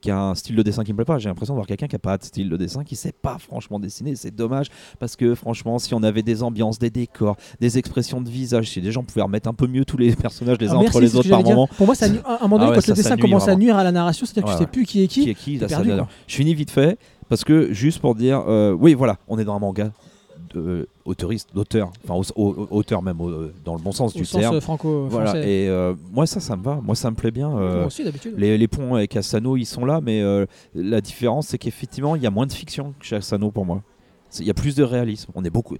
qui 0.02 0.10
a 0.10 0.18
un 0.18 0.34
style 0.34 0.56
de 0.56 0.62
dessin 0.62 0.84
qui 0.84 0.92
me 0.92 0.96
plaît 0.96 1.04
pas. 1.06 1.18
J'ai 1.18 1.28
l'impression 1.28 1.54
de 1.54 1.56
voir 1.58 1.66
quelqu'un 1.66 1.86
qui 1.86 1.96
a 1.96 1.98
pas 1.98 2.18
de 2.18 2.24
style 2.24 2.50
de 2.50 2.56
dessin, 2.56 2.84
qui 2.84 2.96
sait 2.96 3.12
pas 3.12 3.38
franchement 3.38 3.78
dessiner. 3.80 4.16
C'est 4.16 4.34
dommage 4.34 4.66
parce 4.98 5.16
que 5.16 5.34
franchement, 5.34 5.78
si 5.78 5.94
on 5.94 6.02
avait 6.02 6.22
des 6.22 6.42
ambiances, 6.42 6.78
des 6.78 6.90
décors, 6.90 7.36
des 7.60 7.78
expressions 7.78 8.20
de 8.20 8.28
visage, 8.28 8.68
si 8.70 8.80
les 8.80 8.92
gens 8.92 9.04
pouvaient 9.04 9.22
remettre 9.22 9.48
un 9.48 9.54
peu 9.54 9.66
mieux 9.66 9.84
tous 9.84 9.96
les 9.96 10.14
personnages 10.16 10.58
les 10.58 10.70
uns 10.70 10.74
Ah, 10.74 10.80
entre 10.80 11.00
les 11.00 11.16
autres 11.16 11.30
par 11.30 11.42
moment. 11.42 11.68
Pour 11.76 11.86
moi, 11.86 11.94
ça, 11.94 12.06
à 12.24 12.44
un 12.44 12.48
moment 12.48 12.58
donné, 12.58 12.66
Ah 12.66 12.68
ouais, 12.70 12.74
quand 12.74 12.80
ça, 12.82 12.92
le 12.92 12.96
dessin 12.96 13.16
commence 13.16 13.48
à 13.48 13.56
nuire 13.56 13.76
à 13.76 13.84
la 13.84 13.92
narration, 13.92 14.26
c'est-à-dire 14.26 14.52
que 14.52 14.58
tu 14.58 14.64
sais 14.64 14.70
plus 14.70 14.84
qui 14.84 15.02
est 15.04 15.08
qui. 15.08 15.22
qui 15.22 15.30
est 15.30 15.34
qui 15.34 15.58
là, 15.58 15.68
perdu. 15.68 15.92
Je 16.26 16.34
finis 16.34 16.54
vite 16.54 16.70
fait 16.70 16.98
parce 17.28 17.44
que 17.44 17.72
juste 17.72 18.00
pour 18.00 18.14
dire, 18.14 18.42
euh, 18.48 18.72
oui, 18.72 18.94
voilà, 18.94 19.16
on 19.28 19.38
est 19.38 19.44
dans 19.44 19.54
un 19.54 19.60
manga 19.60 19.92
de 20.54 20.88
auteuriste, 21.04 21.50
d'auteur, 21.54 21.90
enfin 22.08 22.14
au- 22.36 22.42
au- 22.50 22.68
auteur 22.70 23.02
même 23.02 23.20
au- 23.20 23.48
dans 23.64 23.74
le 23.74 23.80
bon 23.80 23.92
sens 23.92 24.14
du 24.14 24.24
sens 24.24 24.40
terme. 24.40 24.56
euh, 24.56 24.60
franco-français. 24.60 25.10
Voilà, 25.10 25.46
et 25.46 25.68
euh, 25.68 25.94
moi 26.12 26.26
ça, 26.26 26.40
ça 26.40 26.56
me 26.56 26.62
va, 26.62 26.80
moi 26.82 26.94
ça 26.94 27.10
me 27.10 27.16
plaît 27.16 27.30
bien. 27.30 27.50
euh, 27.56 27.76
Moi 27.78 27.86
aussi, 27.86 28.04
d'habitude. 28.04 28.34
les, 28.36 28.56
les 28.58 28.68
ponts 28.68 28.94
avec 28.94 29.16
Asano, 29.16 29.56
ils 29.56 29.64
sont 29.66 29.84
là, 29.84 30.00
mais 30.02 30.20
euh, 30.22 30.46
la 30.74 31.00
différence, 31.00 31.48
c'est 31.48 31.58
qu'effectivement, 31.58 32.16
il 32.16 32.22
y 32.22 32.26
a 32.26 32.30
moins 32.30 32.46
de 32.46 32.52
fiction 32.52 32.94
que 32.98 33.04
chez 33.04 33.16
Asano 33.16 33.50
pour 33.50 33.64
moi. 33.66 33.82
Il 34.38 34.46
y 34.46 34.50
a 34.50 34.54
plus 34.54 34.74
de 34.76 34.82
réalisme. 34.82 35.30
On 35.34 35.44
est 35.44 35.50
beaucoup. 35.50 35.76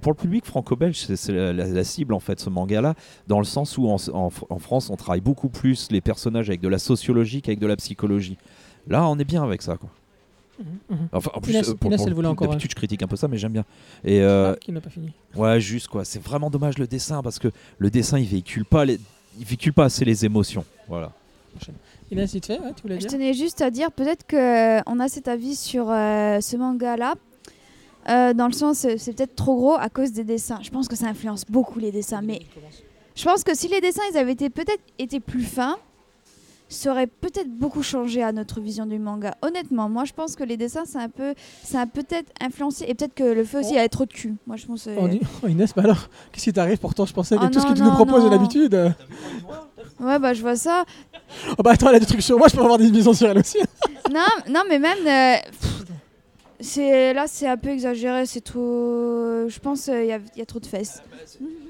Pour 0.00 0.12
le 0.12 0.16
public 0.16 0.44
franco-belge, 0.44 0.98
c'est 0.98 1.16
c'est 1.16 1.32
la, 1.32 1.52
la- 1.52 1.66
la 1.66 1.84
cible 1.84 2.12
en 2.14 2.20
fait, 2.20 2.38
ce 2.40 2.50
manga-là, 2.50 2.94
dans 3.26 3.38
le 3.38 3.44
sens 3.44 3.78
où 3.78 3.88
en, 3.88 3.96
en- 4.12 4.30
en 4.50 4.58
France, 4.58 4.90
on 4.90 4.96
travaille 4.96 5.20
beaucoup 5.22 5.48
plus 5.48 5.88
les 5.90 6.00
personnages 6.00 6.48
avec 6.50 6.60
de 6.60 6.68
la 6.68 6.78
sociologie 6.78 7.40
qu'avec 7.40 7.58
de 7.58 7.66
la 7.66 7.76
psychologie. 7.76 8.36
Là, 8.88 9.08
on 9.08 9.18
est 9.18 9.24
bien 9.24 9.42
avec 9.42 9.62
ça, 9.62 9.76
quoi. 9.76 9.88
Mhm. 10.58 11.08
Enfin, 11.12 11.30
en 11.34 11.40
plus, 11.40 11.52
Inès- 11.52 11.68
euh, 11.70 11.74
pour, 11.74 11.88
Inès, 11.88 11.98
pour- 12.00 12.08
elle 12.08 12.14
voulait 12.14 12.28
encore, 12.28 12.48
d'habitude, 12.48 12.70
je 12.70 12.76
critique 12.76 13.02
un 13.02 13.06
peu 13.08 13.16
ça, 13.16 13.26
mais 13.28 13.38
j'aime 13.38 13.52
bien. 13.52 13.64
Et 14.04 14.20
euh, 14.20 14.52
Ah, 14.52 14.58
qui 14.60 14.70
n'a 14.72 14.80
pas 14.80 14.90
fini. 14.90 15.12
ouais, 15.34 15.60
juste 15.60 15.88
quoi. 15.88 16.04
C'est 16.04 16.22
vraiment 16.22 16.50
dommage 16.50 16.78
le 16.78 16.86
dessin 16.86 17.22
parce 17.22 17.38
que 17.38 17.48
le 17.78 17.90
dessin, 17.90 18.18
il 18.18 18.26
véhicule 18.26 18.64
pas 18.64 18.84
les, 18.84 19.00
il 19.38 19.44
véhicule 19.44 19.72
pas 19.72 19.84
assez 19.86 20.04
les 20.04 20.24
émotions. 20.24 20.64
Voilà. 20.88 21.12
Inès, 22.10 22.32
vite 22.32 22.46
fait, 22.46 22.58
ouais, 22.60 22.72
tu 22.74 22.82
voulais 22.82 22.94
Je 22.96 23.00
dire 23.06 23.10
tenais 23.10 23.32
juste 23.34 23.60
à 23.62 23.70
dire 23.70 23.90
peut-être 23.92 24.26
que 24.26 24.80
on 24.88 25.00
a 25.00 25.08
cet 25.08 25.28
avis 25.28 25.56
sur 25.56 25.90
euh, 25.90 26.40
ce 26.40 26.56
manga-là. 26.56 27.14
euh, 28.08 28.32
dans 28.34 28.46
le 28.46 28.52
sens, 28.52 28.84
euh, 28.84 28.94
c'est 28.98 29.12
peut-être 29.14 29.36
trop 29.36 29.56
gros 29.56 29.74
à 29.74 29.88
cause 29.88 30.12
des 30.12 30.24
dessins. 30.24 30.58
Je 30.62 30.70
pense 30.70 30.88
que 30.88 30.96
ça 30.96 31.06
influence 31.06 31.44
beaucoup 31.48 31.78
les 31.78 31.92
dessins. 31.92 32.20
Mais 32.22 32.42
je 33.14 33.24
pense 33.24 33.44
que 33.44 33.54
si 33.54 33.68
les 33.68 33.80
dessins 33.80 34.02
ils 34.12 34.16
avaient 34.18 34.32
été 34.32 34.50
peut-être 34.50 34.82
été 34.98 35.20
plus 35.20 35.44
fins, 35.44 35.76
ça 36.72 36.90
aurait 36.90 37.06
peut-être 37.06 37.50
beaucoup 37.50 37.82
changé 37.82 38.22
à 38.22 38.32
notre 38.32 38.60
vision 38.60 38.86
du 38.86 38.98
manga. 38.98 39.34
Honnêtement, 39.42 39.88
moi 39.88 40.04
je 40.04 40.12
pense 40.12 40.34
que 40.36 40.44
les 40.44 40.56
dessins, 40.56 40.84
c'est 40.86 40.98
un 40.98 41.08
peu, 41.08 41.34
ça 41.62 41.80
a 41.82 41.86
peut-être 41.86 42.30
influencé 42.40 42.84
et 42.88 42.94
peut-être 42.94 43.14
que 43.14 43.24
le 43.24 43.44
fait 43.44 43.58
aussi 43.58 43.78
à 43.78 43.84
être 43.84 43.92
trop 43.92 44.06
de 44.06 44.12
cul. 44.12 44.34
Moi 44.46 44.56
je 44.56 44.66
pense. 44.66 44.86
euh, 44.86 44.96
Oh, 44.98 45.08
oh, 45.44 45.48
Inès, 45.48 45.72
bah 45.74 45.82
alors, 45.84 46.08
qu'est-ce 46.32 46.44
qui 46.44 46.52
t'arrive 46.52 46.78
Pourtant, 46.78 47.06
je 47.06 47.12
pensais 47.12 47.36
que 47.36 47.42
Oh 47.44 47.48
tout 47.48 47.60
ce 47.60 47.66
que 47.66 47.72
tu 47.74 47.82
nous 47.82 47.92
proposes 47.92 48.28
d'habitude. 48.30 48.94
Ouais, 50.00 50.18
bah 50.18 50.34
je 50.34 50.40
vois 50.40 50.56
ça. 50.56 50.84
Oh 51.58 51.62
bah 51.62 51.72
attends, 51.72 51.88
elle 51.90 51.96
a 51.96 52.00
des 52.00 52.06
trucs 52.06 52.22
sur 52.22 52.36
moi, 52.38 52.48
je 52.48 52.56
peux 52.56 52.62
avoir 52.62 52.78
des 52.78 52.90
visions 52.90 53.12
sur 53.12 53.28
elle 53.30 53.38
aussi. 53.38 53.58
non, 54.12 54.20
non, 54.50 54.62
mais 54.68 54.78
même. 54.78 54.98
euh, 55.06 55.36
pff, 55.50 55.81
c'est 56.62 57.12
là, 57.12 57.24
c'est 57.26 57.46
un 57.48 57.56
peu 57.56 57.70
exagéré. 57.70 58.24
C'est 58.26 58.40
trop. 58.40 59.48
Je 59.48 59.58
pense 59.58 59.88
il 59.88 60.06
y, 60.06 60.12
a- 60.12 60.18
y 60.36 60.40
a 60.42 60.46
trop 60.46 60.60
de 60.60 60.66
fesses. 60.66 61.02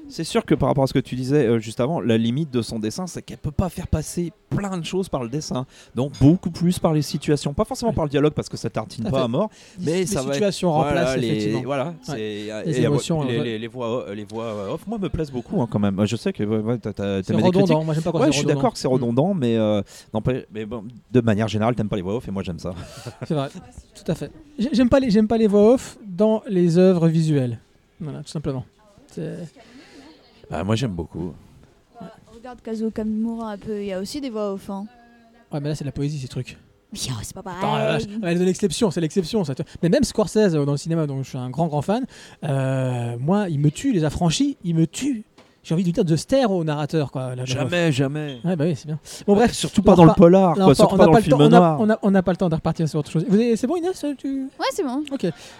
C'est 0.09 0.23
sûr 0.23 0.45
que 0.45 0.53
par 0.53 0.69
rapport 0.69 0.83
à 0.83 0.87
ce 0.87 0.93
que 0.93 0.99
tu 0.99 1.15
disais 1.15 1.47
euh, 1.47 1.59
juste 1.59 1.79
avant, 1.79 1.99
la 1.99 2.17
limite 2.17 2.51
de 2.51 2.61
son 2.61 2.77
dessin, 2.77 3.07
c'est 3.07 3.21
qu'elle 3.21 3.37
peut 3.37 3.51
pas 3.51 3.69
faire 3.69 3.87
passer 3.87 4.31
plein 4.49 4.77
de 4.77 4.85
choses 4.85 5.09
par 5.09 5.23
le 5.23 5.29
dessin. 5.29 5.65
Donc 5.95 6.11
beaucoup 6.19 6.51
plus 6.51 6.77
par 6.77 6.93
les 6.93 7.01
situations, 7.01 7.53
pas 7.53 7.65
forcément 7.65 7.93
par 7.93 8.03
le 8.05 8.09
dialogue 8.09 8.33
parce 8.33 8.49
que 8.49 8.57
ça 8.57 8.69
tartine 8.69 9.05
pas 9.05 9.09
fait. 9.11 9.23
à 9.23 9.27
mort, 9.27 9.49
mais 9.79 9.99
les 10.01 10.05
ça 10.05 10.21
va. 10.21 10.27
être- 10.27 10.33
situations 10.35 10.71
voilà, 10.71 10.87
remplacent 11.05 11.17
les, 11.17 11.27
effectivement. 11.27 11.61
Voilà, 11.65 11.93
c'est- 12.03 12.17
Les 12.65 12.79
et, 12.79 12.83
émotions, 12.83 13.23
les, 13.23 13.39
euh, 13.39 13.43
les- 13.43 13.59
les 13.59 13.67
voix, 13.67 14.07
euh, 14.09 14.13
les 14.13 14.25
voix 14.25 14.43
euh, 14.45 14.73
off, 14.73 14.85
moi 14.85 14.97
me 14.99 15.09
plaisent 15.09 15.31
beaucoup 15.31 15.61
hein, 15.61 15.67
quand 15.69 15.79
même. 15.79 16.05
Je 16.05 16.15
sais 16.15 16.33
que 16.33 16.43
ouais, 16.43 16.77
t'aimais 16.77 17.17
les 17.17 17.23
critiques. 17.23 17.45
redondant. 17.45 17.83
Moi, 17.83 17.93
j'aime 17.95 18.03
pas 18.03 18.11
quand 18.11 18.19
Ouais, 18.19 18.27
je 18.27 18.31
suis 18.31 18.41
redondant. 18.41 18.55
d'accord 18.59 18.73
que 18.73 18.79
c'est 18.79 18.87
redondant, 18.87 19.33
mais, 19.33 19.55
euh, 19.57 19.81
non, 20.13 20.21
pas- 20.21 20.33
mais 20.53 20.65
bon, 20.65 20.83
de 21.11 21.21
manière 21.21 21.47
générale, 21.47 21.73
t'aimes 21.75 21.89
pas 21.89 21.95
les 21.95 22.01
voix 22.03 22.15
off 22.17 22.27
et 22.27 22.31
moi 22.31 22.43
j'aime 22.43 22.59
ça. 22.59 22.73
C'est 23.27 23.33
vrai, 23.33 23.49
tout 23.95 24.11
à 24.11 24.15
fait. 24.15 24.31
J'ai- 24.59 24.69
J'aime 24.83 24.89
pas 24.89 24.99
les, 24.99 25.09
j'aime 25.11 25.29
pas 25.29 25.37
les 25.37 25.47
voix 25.47 25.75
off 25.75 25.97
dans 26.05 26.43
les 26.45 26.77
œuvres 26.77 27.07
visuelles. 27.07 27.57
Voilà, 28.01 28.21
tout 28.21 28.27
simplement. 28.27 28.65
C'est- 29.07 29.47
Ah, 30.51 30.61
moi 30.65 30.75
j'aime 30.75 30.91
beaucoup. 30.91 31.33
Regarde 32.35 32.59
Kazuo 32.61 32.91
Kamimura 32.91 33.51
un 33.53 33.57
peu. 33.57 33.79
Il 33.79 33.85
y 33.85 33.93
a 33.93 33.99
aussi 34.01 34.19
des 34.19 34.29
voix 34.29 34.51
off. 34.51 34.69
hein. 34.69 34.85
Ouais, 35.53 35.61
mais 35.61 35.69
là, 35.69 35.75
c'est 35.75 35.85
de 35.85 35.87
la 35.87 35.93
poésie, 35.93 36.19
ces 36.19 36.27
trucs. 36.27 36.57
Oh, 36.95 36.97
c'est 37.23 37.33
pas 37.33 37.39
Attends, 37.39 37.61
pareil. 37.61 38.05
euh, 38.11 38.19
ouais, 38.19 38.35
c'est 38.37 38.43
l'exception, 38.45 38.91
c'est 38.91 38.99
l'exception. 39.01 39.43
ça 39.45 39.53
Mais 39.81 39.87
même 39.89 40.03
Scorsese 40.03 40.53
euh, 40.53 40.65
dans 40.65 40.73
le 40.73 40.77
cinéma, 40.77 41.07
dont 41.07 41.23
je 41.23 41.29
suis 41.29 41.37
un 41.39 41.49
grand 41.49 41.67
grand 41.67 41.81
fan, 41.81 42.05
euh, 42.43 43.17
moi, 43.19 43.47
il 43.49 43.59
me 43.61 43.71
tue, 43.71 43.93
les 43.93 44.03
affranchis, 44.03 44.57
il 44.65 44.75
me 44.75 44.85
tue. 44.85 45.23
J'ai 45.63 45.73
envie 45.73 45.83
de 45.85 45.91
dire 45.91 46.03
de 46.03 46.15
se 46.17 46.25
taire 46.25 46.51
au 46.51 46.63
narrateur, 46.63 47.09
quoi. 47.11 47.31
Jamais, 47.45 47.91
jamais. 47.91 48.39
Ouais, 48.43 48.55
bah 48.57 48.65
oui, 48.67 48.75
c'est 48.75 48.85
bien. 48.87 48.99
Bon, 49.25 49.33
bref. 49.35 49.53
surtout 49.53 49.81
pas 49.81 49.95
dans 49.95 50.03
le 50.05 50.11
polar, 50.13 50.55
on 50.59 50.73
surtout 50.73 50.95
on 50.95 50.97
pas 50.97 51.03
n'a 51.03 51.05
dans 51.05 51.11
pas 51.13 51.19
le 51.19 51.23
temps- 51.29 51.37
film 51.37 51.41
on 51.41 51.53
a- 51.53 51.59
noir. 51.59 51.77
on 51.79 51.89
a- 51.89 51.99
on 52.01 52.11
n'a 52.11 52.21
pas 52.21 52.31
le 52.31 52.37
temps 52.37 52.49
de 52.49 52.55
repartir 52.55 52.87
sur 52.89 52.99
autre 52.99 53.09
chose. 53.09 53.25
Vous 53.27 53.35
avez- 53.35 53.55
C'est 53.55 53.65
bon, 53.67 53.77
Inès 53.77 54.05
tu... 54.17 54.41
Ouais, 54.59 54.65
c'est 54.73 54.83
bon. 54.83 55.03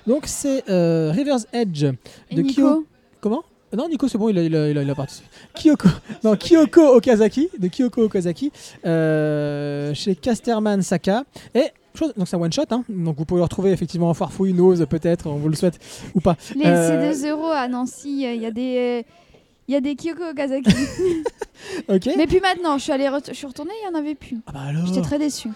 Donc, 0.06 0.24
c'est 0.26 0.70
euh, 0.70 1.12
River's 1.16 1.48
Edge 1.54 1.86
Et 2.30 2.36
de 2.36 2.42
Nico 2.42 2.62
Kyo. 2.62 2.86
Comment? 3.22 3.44
Non, 3.76 3.88
Nico, 3.90 4.08
c'est 4.08 4.18
bon, 4.18 4.30
il 4.30 4.38
a, 4.38 4.44
il 4.44 4.56
a, 4.56 4.70
il 4.70 4.78
a, 4.78 4.84
il 4.84 4.90
a 4.90 4.94
participé. 4.96 5.28
Kyoko, 5.56 5.88
non, 6.24 6.36
Kyoko 6.36 6.96
Okazaki, 6.98 7.50
de 7.58 7.68
Kyoko 7.70 8.04
Okazaki, 8.04 8.52
euh, 9.08 9.94
chez 9.94 10.16
Casterman 10.16 10.82
Saka. 10.82 11.24
Et, 11.56 11.66
chose, 11.96 12.14
donc 12.16 12.28
c'est 12.28 12.36
un 12.36 12.42
one-shot, 12.42 12.64
hein, 12.72 12.84
donc 12.90 13.18
vous 13.18 13.26
pouvez 13.26 13.40
le 13.40 13.44
retrouver 13.44 13.72
effectivement 13.72 14.10
en 14.10 14.14
Farfouille, 14.14 14.54
Nose, 14.54 14.86
peut-être, 14.90 15.28
on 15.28 15.36
vous 15.38 15.50
le 15.50 15.56
souhaite, 15.56 15.80
ou 16.14 16.20
pas. 16.22 16.36
Les 16.56 16.66
Euh, 16.66 17.12
c'est 17.14 17.24
2 17.24 17.32
euros 17.32 17.50
à 17.52 17.68
Nancy. 17.68 18.28
Il 18.36 18.42
y 18.42 18.46
a 18.46 18.52
des. 18.52 19.06
Il 19.68 19.74
y 19.74 19.78
a 19.78 19.82
des 19.82 19.96
Kyoko 19.96 20.24
Okazaki. 20.32 20.70
Ok. 21.88 22.10
mais 22.18 22.28
puis 22.28 22.40
maintenant, 22.42 22.78
je 22.78 22.84
suis, 22.84 22.92
allée 22.92 23.06
re- 23.08 23.26
je 23.26 23.34
suis 23.34 23.48
retournée, 23.48 23.72
il 23.84 23.90
n'y 23.90 23.96
en 23.96 23.98
avait 24.00 24.16
plus. 24.16 24.38
Ah 24.48 24.52
bah 24.52 24.60
alors. 24.68 24.86
J'étais 24.86 25.02
très 25.02 25.18
déçue. 25.18 25.50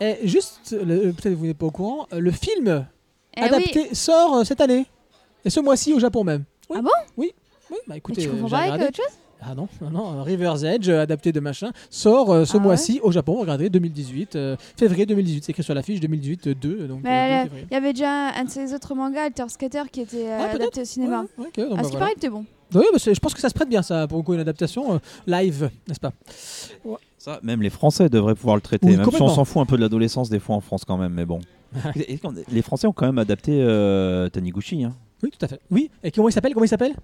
Et 0.00 0.16
juste, 0.24 0.72
le- 0.78 1.12
peut-être 1.12 1.34
vous 1.34 1.46
n'êtes 1.46 1.56
pas 1.56 1.66
au 1.66 1.70
courant, 1.70 2.06
euh, 2.12 2.20
le 2.20 2.30
film 2.30 2.86
Eh 3.36 3.40
adapté 3.40 3.94
sort 3.94 4.36
euh, 4.36 4.44
cette 4.44 4.60
année. 4.60 4.86
Et 5.44 5.50
ce 5.50 5.60
mois-ci 5.60 5.92
au 5.94 5.98
Japon 5.98 6.22
même. 6.22 6.44
Oui. 6.68 6.76
Ah 6.78 6.82
bon? 6.82 6.90
Oui. 7.16 7.32
Oui, 7.70 7.78
bah 7.86 7.94
Mais 7.94 7.96
écoutez, 7.98 8.22
tu 8.22 8.28
euh, 8.28 8.32
comprends 8.32 8.48
j'ai 8.48 8.52
pas 8.52 8.58
avec 8.58 8.72
regardé. 8.74 8.88
autre 8.88 8.96
chose? 9.08 9.18
Ah 9.46 9.54
non, 9.54 9.68
non, 9.82 9.90
non, 9.90 10.22
River's 10.22 10.62
Edge, 10.62 10.88
euh, 10.88 11.02
adapté 11.02 11.30
de 11.30 11.40
machin, 11.40 11.70
sort 11.90 12.32
euh, 12.32 12.44
ce 12.46 12.52
Ah 12.54 12.56
ouais 12.56 12.62
mois-ci 12.64 13.00
au 13.02 13.12
Japon. 13.12 13.34
Regardez, 13.40 13.68
2018, 13.68 14.36
euh, 14.36 14.56
février 14.76 15.04
2018, 15.04 15.44
c'est 15.44 15.50
écrit 15.52 15.62
sur 15.62 15.74
l'affiche 15.74 16.00
2018 16.00 16.46
euh, 16.46 16.54
2, 16.54 16.88
donc 16.88 17.00
Mais 17.04 17.10
euh, 17.10 17.12
2 17.12 17.20
euh, 17.20 17.42
février. 17.42 17.66
Il 17.70 17.74
y 17.74 17.76
avait 17.76 17.92
déjà 17.92 18.30
un 18.30 18.44
de 18.44 18.50
ces 18.50 18.72
autres 18.72 18.94
mangas, 18.94 19.24
Alter 19.24 19.44
Skater, 19.48 19.82
qui 19.92 20.00
était 20.00 20.28
euh, 20.28 20.38
Ah, 20.40 20.54
adapté 20.54 20.80
au 20.80 20.84
cinéma. 20.84 21.26
Ouais, 21.36 21.46
ok, 21.46 21.56
donc, 21.56 21.72
À 21.72 21.74
bah, 21.76 21.82
ce 21.82 21.88
qui 21.88 21.90
voilà. 21.90 21.98
paraît, 21.98 22.12
il 22.14 22.18
était 22.18 22.30
bon. 22.30 22.44
Oui, 22.74 22.84
bah, 22.90 22.98
je 23.04 23.20
pense 23.20 23.34
que 23.34 23.40
ça 23.40 23.48
se 23.50 23.54
prête 23.54 23.68
bien, 23.68 23.82
ça, 23.82 24.06
pour 24.08 24.32
une 24.32 24.40
adaptation 24.40 24.94
euh, 24.94 24.98
live, 25.26 25.70
n'est-ce 25.88 26.00
pas? 26.00 26.12
Ça, 27.18 27.38
même 27.42 27.60
les 27.60 27.70
Français 27.70 28.08
devraient 28.08 28.34
pouvoir 28.34 28.56
le 28.56 28.62
traiter. 28.62 28.86
Oui, 28.86 28.96
même 28.96 29.10
si 29.10 29.20
on 29.22 29.28
s'en 29.28 29.44
fout 29.44 29.60
un 29.62 29.66
peu 29.66 29.76
de 29.76 29.82
l'adolescence 29.82 30.30
des 30.30 30.40
fois 30.40 30.56
en 30.56 30.60
France 30.60 30.84
quand 30.86 30.96
même, 30.96 31.12
mais 31.12 31.24
bon. 31.26 31.40
Les 32.50 32.62
Français 32.62 32.86
ont 32.86 32.92
quand 32.92 33.06
même 33.06 33.18
adapté 33.18 33.58
euh, 33.60 34.28
Taniguchi. 34.28 34.84
Hein. 34.84 34.94
Oui, 35.22 35.30
tout 35.30 35.44
à 35.44 35.48
fait. 35.48 35.60
Oui, 35.70 35.90
et 36.02 36.10
comment 36.10 36.28
il 36.28 36.32
s'appelle 36.32 36.52
Comment 36.54 36.64
il 36.64 36.68
s'appelle? 36.68 36.94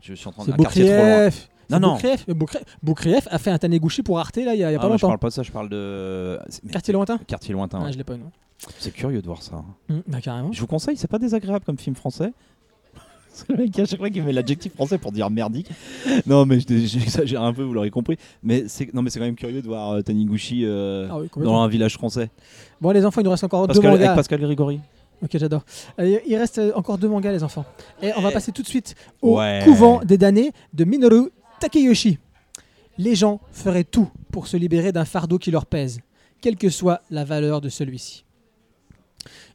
Je 0.00 0.14
suis 0.14 0.28
en 0.28 0.32
train 0.32 0.44
de 0.44 0.52
un 0.52 0.56
quartier 0.56 0.84
trop 0.84 0.94
loin. 0.96 1.28
Non, 1.70 1.80
non. 1.80 1.92
Boukrieff. 1.94 2.26
Boukrieff 2.82 3.28
a 3.30 3.38
fait 3.38 3.50
un 3.50 3.58
Taniguchi 3.58 4.02
pour 4.02 4.18
Arte, 4.18 4.36
là, 4.36 4.54
il 4.54 4.60
y 4.60 4.64
a, 4.64 4.70
y 4.70 4.74
a 4.74 4.78
Ah, 4.78 4.80
pas 4.80 4.88
moi, 4.88 4.96
je 4.96 5.02
longtemps. 5.02 5.08
parle 5.08 5.18
pas 5.18 5.28
de 5.28 5.32
ça, 5.32 5.42
je 5.42 5.52
parle 5.52 5.68
de 5.68 6.38
mais- 6.64 6.72
Quartier 6.72 6.92
lointain 6.94 7.18
quartier 7.18 7.52
lointain. 7.54 7.78
Ah, 7.80 7.84
ouais. 7.86 7.92
je 7.92 7.98
l'ai 7.98 8.04
pas 8.04 8.16
non. 8.16 8.30
C'est 8.78 8.92
curieux 8.92 9.20
de 9.20 9.26
voir 9.26 9.42
ça. 9.42 9.56
hein. 9.56 9.64
Hum, 9.90 10.02
bah, 10.06 10.20
carrément. 10.20 10.52
Je 10.52 10.60
vous 10.60 10.66
conseille, 10.66 10.96
c'est 10.96 11.08
pas 11.10 11.18
désagréable 11.18 11.64
comme 11.64 11.76
film 11.78 11.96
français. 11.96 12.32
C'est 13.36 13.48
le 13.48 13.56
mec 13.56 13.76
à 13.80 13.84
chaque 13.84 13.98
fois 13.98 14.10
qui 14.10 14.20
met 14.20 14.32
l'adjectif 14.32 14.72
français 14.74 14.96
pour 14.96 15.10
dire 15.10 15.28
merdique. 15.28 15.68
Non, 16.24 16.46
mais 16.46 16.60
je- 16.60 16.66
j'exagère 16.86 17.42
un 17.42 17.52
peu, 17.52 17.62
vous 17.64 17.72
l'aurez 17.74 17.90
compris. 17.90 18.16
Mais 18.44 18.68
c'est 18.68 18.86
quand 18.86 19.02
même 19.02 19.34
curieux 19.34 19.60
de 19.60 19.66
voir 19.66 19.90
euh, 19.94 20.02
Taniguchi 20.02 20.64
euh, 20.64 21.08
Ah 21.10 21.18
oui, 21.18 21.28
dans 21.42 21.60
un 21.60 21.66
village 21.68 21.94
français. 21.94 22.30
Bon, 22.80 22.92
les 22.92 23.04
enfants, 23.04 23.20
il 23.20 23.24
nous 23.24 23.30
reste 23.32 23.42
encore 23.44 23.62
deux 23.66 23.74
Pascal, 23.74 23.90
avec 23.90 24.00
mangas. 24.02 24.14
Pascal 24.14 24.40
Grigori. 24.40 24.80
Ok, 25.22 25.30
j'adore. 25.34 25.64
Euh, 25.98 26.18
il 26.26 26.36
reste 26.36 26.58
euh, 26.58 26.72
encore 26.76 26.96
deux 26.96 27.08
mangas, 27.08 27.32
les 27.32 27.42
enfants. 27.42 27.64
Et 28.02 28.12
on 28.16 28.20
va 28.20 28.30
passer 28.30 28.52
tout 28.52 28.62
de 28.62 28.68
suite 28.68 28.94
au 29.20 29.38
Ouais. 29.38 29.62
couvent 29.64 30.00
des 30.04 30.16
damnés 30.16 30.52
de 30.72 30.84
Minoru 30.84 31.30
Takeyoshi. 31.64 32.18
Les 32.98 33.14
gens 33.14 33.40
feraient 33.50 33.84
tout 33.84 34.10
pour 34.30 34.48
se 34.48 34.58
libérer 34.58 34.92
d'un 34.92 35.06
fardeau 35.06 35.38
qui 35.38 35.50
leur 35.50 35.64
pèse, 35.64 36.00
quelle 36.42 36.58
que 36.58 36.68
soit 36.68 37.00
la 37.08 37.24
valeur 37.24 37.62
de 37.62 37.70
celui-ci. 37.70 38.26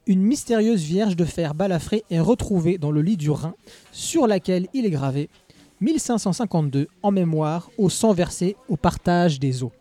Une 0.08 0.24
mystérieuse 0.24 0.82
vierge 0.82 1.16
de 1.16 1.24
fer 1.24 1.54
balafré 1.54 2.04
est 2.10 2.20
retrouvée 2.20 2.80
dans 2.80 2.90
le 2.90 3.04
lit 3.04 3.16
du 3.16 3.30
Rhin, 3.30 3.54
sur 3.92 4.26
laquelle 4.26 4.66
il 4.74 4.88
est 4.88 4.90
gravé 4.90 5.30
1552 5.82 6.88
en 7.04 7.12
mémoire 7.12 7.70
au 7.78 7.92
sang 7.92 8.12
versé 8.12 8.56
au 8.70 8.76
partage 8.76 9.40
des 9.40 9.62
eaux. 9.62 9.72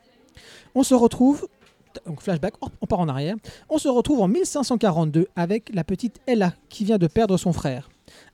On 0.74 0.82
se 0.82 0.94
retrouve, 0.94 1.48
flashback, 2.20 2.52
on 2.82 2.86
part 2.86 3.00
en 3.00 3.08
arrière, 3.08 3.36
on 3.70 3.78
se 3.78 3.88
retrouve 3.88 4.20
en 4.20 4.28
1542 4.28 5.28
avec 5.34 5.74
la 5.74 5.82
petite 5.82 6.20
Ella 6.26 6.52
qui 6.68 6.84
vient 6.84 6.98
de 6.98 7.06
perdre 7.06 7.38
son 7.38 7.54
frère. 7.54 7.88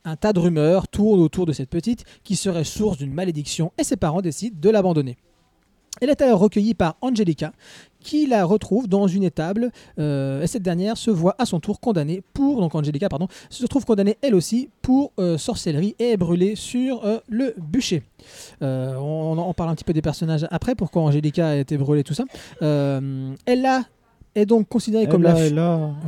Un 0.04 0.16
tas 0.16 0.32
de 0.32 0.40
rumeurs 0.40 0.86
tournent 0.88 1.20
autour 1.20 1.46
de 1.46 1.52
cette 1.52 1.70
petite 1.70 2.04
qui 2.24 2.36
serait 2.36 2.64
source 2.64 2.98
d'une 2.98 3.14
malédiction 3.14 3.72
et 3.78 3.84
ses 3.84 3.96
parents 3.96 4.20
décident 4.20 4.56
de 4.60 4.70
l'abandonner. 4.70 5.16
Elle 6.00 6.10
est 6.10 6.20
alors 6.22 6.40
recueillie 6.40 6.74
par 6.74 6.96
Angelica, 7.00 7.52
qui 8.00 8.26
la 8.26 8.44
retrouve 8.44 8.88
dans 8.88 9.06
une 9.06 9.22
étable, 9.22 9.70
euh, 9.98 10.42
et 10.42 10.46
cette 10.48 10.64
dernière 10.64 10.96
se 10.96 11.10
voit 11.10 11.36
à 11.38 11.46
son 11.46 11.60
tour 11.60 11.78
condamnée 11.78 12.22
pour, 12.34 12.60
donc 12.60 12.74
Angelica, 12.74 13.08
pardon, 13.08 13.28
se 13.48 13.64
trouve 13.66 13.84
condamnée 13.84 14.18
elle 14.20 14.34
aussi 14.34 14.70
pour 14.82 15.12
euh, 15.20 15.38
sorcellerie 15.38 15.94
et 16.00 16.10
est 16.10 16.16
brûlée 16.16 16.56
sur 16.56 17.04
euh, 17.04 17.18
le 17.28 17.54
bûcher. 17.56 18.02
On, 18.60 19.36
on 19.38 19.54
parle 19.54 19.70
un 19.70 19.74
petit 19.76 19.84
peu 19.84 19.92
des 19.92 20.02
personnages 20.02 20.46
après, 20.50 20.74
pourquoi 20.74 21.02
Angelica 21.02 21.48
a 21.48 21.54
été 21.54 21.78
brûlée, 21.78 22.02
tout 22.02 22.14
ça. 22.14 22.24
Ella 22.60 23.84
est 24.34 24.46
donc 24.46 24.68
considérée 24.68 25.06
comme 25.06 25.22
la... 25.22 25.34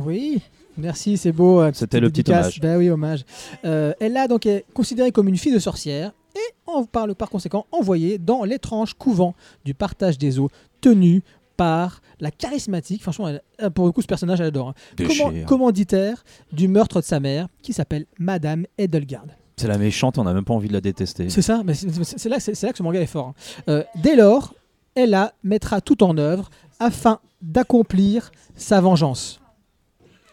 Oui, 0.05 0.41
merci, 0.77 1.17
c'est 1.17 1.31
beau. 1.31 1.61
euh, 1.61 1.71
C'était 1.73 1.99
le 1.99 2.09
petit 2.09 2.29
hommage. 2.31 2.59
Ben 2.61 2.77
oui, 2.77 2.89
hommage. 2.89 3.25
Euh, 3.65 3.93
Ella 3.99 4.27
donc 4.27 4.45
est 4.45 4.65
considérée 4.73 5.11
comme 5.11 5.27
une 5.27 5.37
fille 5.37 5.53
de 5.53 5.59
sorcière 5.59 6.11
et 6.35 6.53
en, 6.65 6.83
par, 6.85 7.07
le- 7.07 7.13
par 7.15 7.29
conséquent 7.29 7.65
envoyée 7.71 8.17
dans 8.17 8.43
l'étrange 8.43 8.93
couvent 8.93 9.33
du 9.65 9.73
partage 9.73 10.17
des 10.17 10.39
eaux 10.39 10.49
tenu 10.81 11.23
par 11.55 12.01
la 12.19 12.29
charismatique, 12.29 13.01
franchement, 13.01 13.29
elle- 13.29 13.41
euh, 13.61 13.69
pour 13.71 13.85
le 13.87 13.91
coup, 13.91 14.01
ce 14.03 14.07
personnage, 14.07 14.39
elle 14.39 14.47
adore. 14.47 14.69
hein. 14.69 14.73
Comment, 15.07 15.31
commanditaire 15.45 16.23
du 16.51 16.67
meurtre 16.67 16.99
de 17.01 17.05
sa 17.05 17.19
mère, 17.19 17.47
qui 17.63 17.73
s'appelle 17.73 18.05
Madame 18.19 18.65
Edelgard. 18.77 19.25
C'est 19.59 19.67
la 19.67 19.79
méchante, 19.79 20.19
on 20.19 20.23
n'a 20.23 20.33
même 20.35 20.45
pas 20.45 20.53
envie 20.53 20.67
de 20.67 20.73
la 20.73 20.81
détester. 20.81 21.29
C'est 21.31 21.41
ça, 21.41 21.63
mais 21.65 21.73
c'est 21.73 22.29
là, 22.29 22.37
là 22.37 22.71
que 22.71 22.77
ce 22.77 22.83
manga 22.83 23.01
est 23.01 23.07
fort. 23.07 23.29
hein. 23.29 23.61
Euh, 23.69 23.83
dès 23.95 24.15
lors, 24.15 24.53
Ella 24.93 25.33
mettra 25.43 25.81
tout 25.81 26.03
en 26.03 26.15
œuvre 26.19 26.49
afin 26.79 27.19
d'accomplir 27.41 28.31
sa 28.55 28.79
vengeance. 28.81 29.39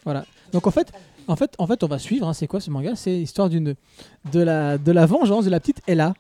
Voilà. 0.05 0.27
Donc 0.55 0.67
en 0.67 0.71
fait, 0.71 0.91
en 1.29 1.37
fait, 1.37 1.51
en 1.59 1.67
fait, 1.67 1.85
on 1.85 1.87
va 1.89 1.99
suivre. 1.99 2.27
hein, 2.27 2.33
c'est 2.33 2.47
quoi 2.47 2.61
ce 2.61 2.71
manga? 2.71 2.93
C'est 2.97 3.11
l'histoire 3.11 3.51
d'une 3.51 3.75
de 4.33 4.41
la 4.41 4.79
de 4.79 4.93
la 4.93 5.05
vengeance 5.05 5.45
de 5.45 5.51
la 5.51 5.61
petite 5.61 5.83
Ella, 5.87 6.15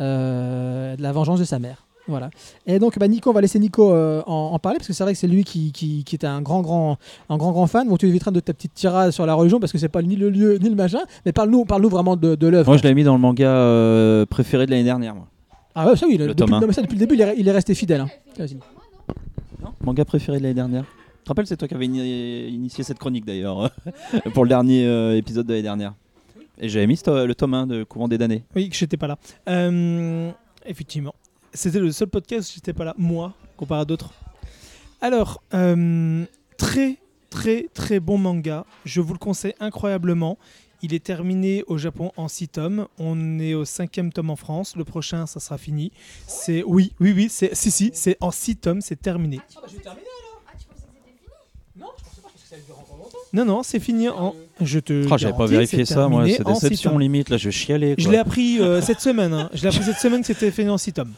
euh, 0.00 0.96
de 0.96 1.02
la 1.02 1.12
vengeance 1.12 1.38
de 1.40 1.44
sa 1.44 1.58
mère. 1.58 1.86
Voilà. 2.06 2.28
Et 2.66 2.78
donc, 2.78 2.98
bah, 2.98 3.08
Nico, 3.08 3.30
on 3.30 3.32
va 3.32 3.40
laisser 3.40 3.58
Nico 3.58 3.90
euh, 3.90 4.22
en, 4.26 4.50
en 4.52 4.58
parler 4.58 4.76
parce 4.76 4.88
que 4.88 4.92
c'est 4.92 5.04
vrai 5.04 5.14
que 5.14 5.18
c'est 5.18 5.26
lui 5.26 5.42
qui, 5.42 5.72
qui, 5.72 6.04
qui 6.04 6.14
était 6.16 6.26
un 6.26 6.42
grand, 6.42 6.60
grand, 6.60 6.98
un 7.30 7.38
grand, 7.38 7.50
grand 7.52 7.66
fan. 7.66 7.88
Bon, 7.88 7.96
tu 7.96 8.06
éviteras 8.06 8.30
de 8.30 8.40
ta 8.40 8.52
petite 8.52 8.74
tirade 8.74 9.10
sur 9.10 9.24
la 9.24 9.32
religion 9.32 9.58
parce 9.58 9.72
que 9.72 9.78
c'est 9.78 9.88
pas 9.88 10.02
ni 10.02 10.14
le 10.14 10.28
lieu 10.28 10.58
ni 10.58 10.68
le 10.68 10.74
machin. 10.74 10.98
Mais 11.24 11.32
parle-nous, 11.32 11.64
parle-nous 11.64 11.88
vraiment 11.88 12.14
de, 12.16 12.34
de 12.34 12.46
l'œuvre. 12.46 12.68
Moi, 12.68 12.76
je 12.76 12.82
l'avais 12.82 12.94
mis 12.94 13.04
dans 13.04 13.14
le 13.14 13.20
manga 13.20 13.46
euh, 13.48 14.26
préféré 14.26 14.66
de 14.66 14.70
l'année 14.72 14.84
dernière. 14.84 15.14
Moi. 15.14 15.26
Ah 15.74 15.86
ouais, 15.88 15.96
ça 15.96 16.06
oui, 16.06 16.18
le- 16.18 16.26
Le 16.26 16.34
depuis, 16.34 16.52
non, 16.52 16.60
mais 16.66 16.74
ça, 16.74 16.82
depuis 16.82 16.96
le 16.96 17.06
début, 17.06 17.14
il 17.14 17.22
est, 17.22 17.34
il 17.38 17.48
est 17.48 17.52
resté 17.52 17.74
fidèle. 17.74 18.02
hein. 18.02 18.08
Vas-y. 18.38 18.58
Manga 19.82 20.04
préféré 20.04 20.36
de 20.38 20.42
l'année 20.42 20.54
dernière. 20.54 20.84
Tu 21.24 21.28
te 21.28 21.30
rappelles, 21.30 21.46
c'est 21.46 21.56
toi 21.56 21.66
qui 21.66 21.72
avais 21.74 21.86
ini- 21.86 22.48
initié 22.50 22.84
cette 22.84 22.98
chronique 22.98 23.24
d'ailleurs, 23.24 23.70
pour 24.34 24.44
le 24.44 24.48
dernier 24.50 24.86
euh, 24.86 25.16
épisode 25.16 25.46
de 25.46 25.52
l'année 25.54 25.62
dernière. 25.62 25.94
Et 26.58 26.68
j'avais 26.68 26.86
mis 26.86 27.00
le 27.06 27.32
tome 27.32 27.54
1 27.54 27.66
de 27.66 27.82
Courant 27.82 28.08
des 28.08 28.18
damnés. 28.18 28.44
Oui, 28.54 28.68
que 28.68 28.76
j'étais 28.76 28.98
pas 28.98 29.06
là. 29.06 29.18
Euh, 29.48 30.30
effectivement. 30.66 31.14
C'était 31.54 31.80
le 31.80 31.90
seul 31.92 32.08
podcast 32.08 32.50
où 32.50 32.54
j'étais 32.56 32.74
pas 32.74 32.84
là, 32.84 32.94
moi, 32.98 33.32
comparé 33.56 33.80
à 33.80 33.84
d'autres. 33.86 34.12
Alors, 35.00 35.42
euh, 35.54 36.24
très, 36.58 36.98
très, 37.30 37.68
très 37.72 38.00
bon 38.00 38.18
manga. 38.18 38.66
Je 38.84 39.00
vous 39.00 39.14
le 39.14 39.18
conseille 39.18 39.54
incroyablement. 39.60 40.36
Il 40.82 40.92
est 40.92 41.02
terminé 41.02 41.64
au 41.68 41.78
Japon 41.78 42.12
en 42.18 42.28
6 42.28 42.48
tomes. 42.48 42.86
On 42.98 43.38
est 43.38 43.54
au 43.54 43.64
cinquième 43.64 44.12
tome 44.12 44.28
en 44.28 44.36
France. 44.36 44.76
Le 44.76 44.84
prochain, 44.84 45.24
ça 45.26 45.40
sera 45.40 45.56
fini. 45.56 45.90
C'est 46.26 46.62
oui, 46.64 46.92
oui, 47.00 47.14
oui. 47.16 47.28
C'est 47.30 47.54
si, 47.54 47.70
si. 47.70 47.92
C'est 47.94 48.18
en 48.20 48.30
6 48.30 48.56
tomes. 48.56 48.82
C'est 48.82 49.00
terminé. 49.00 49.40
Non, 53.34 53.44
non, 53.44 53.62
c'est 53.62 53.80
fini 53.80 54.08
en. 54.08 54.34
Je 54.60 54.78
te. 54.78 55.06
Oh, 55.10 55.18
j'avais 55.18 55.36
pas 55.36 55.46
vérifié 55.46 55.84
ça, 55.84 56.08
moi. 56.08 56.24
C'est 56.28 56.44
déception 56.46 56.96
limite. 56.96 57.28
Là, 57.28 57.36
je 57.36 57.50
chialais. 57.50 57.94
Je 57.98 58.04
quoi. 58.04 58.12
l'ai 58.12 58.18
appris 58.18 58.60
euh, 58.60 58.80
cette 58.80 59.00
semaine. 59.00 59.34
hein. 59.34 59.50
Je 59.52 59.60
l'ai 59.62 59.68
appris 59.68 59.82
cette 59.82 59.98
semaine 59.98 60.20
que 60.20 60.26
c'était 60.28 60.50
fini 60.52 60.70
en 60.70 60.78
6 60.78 60.92
tomes. 60.94 61.12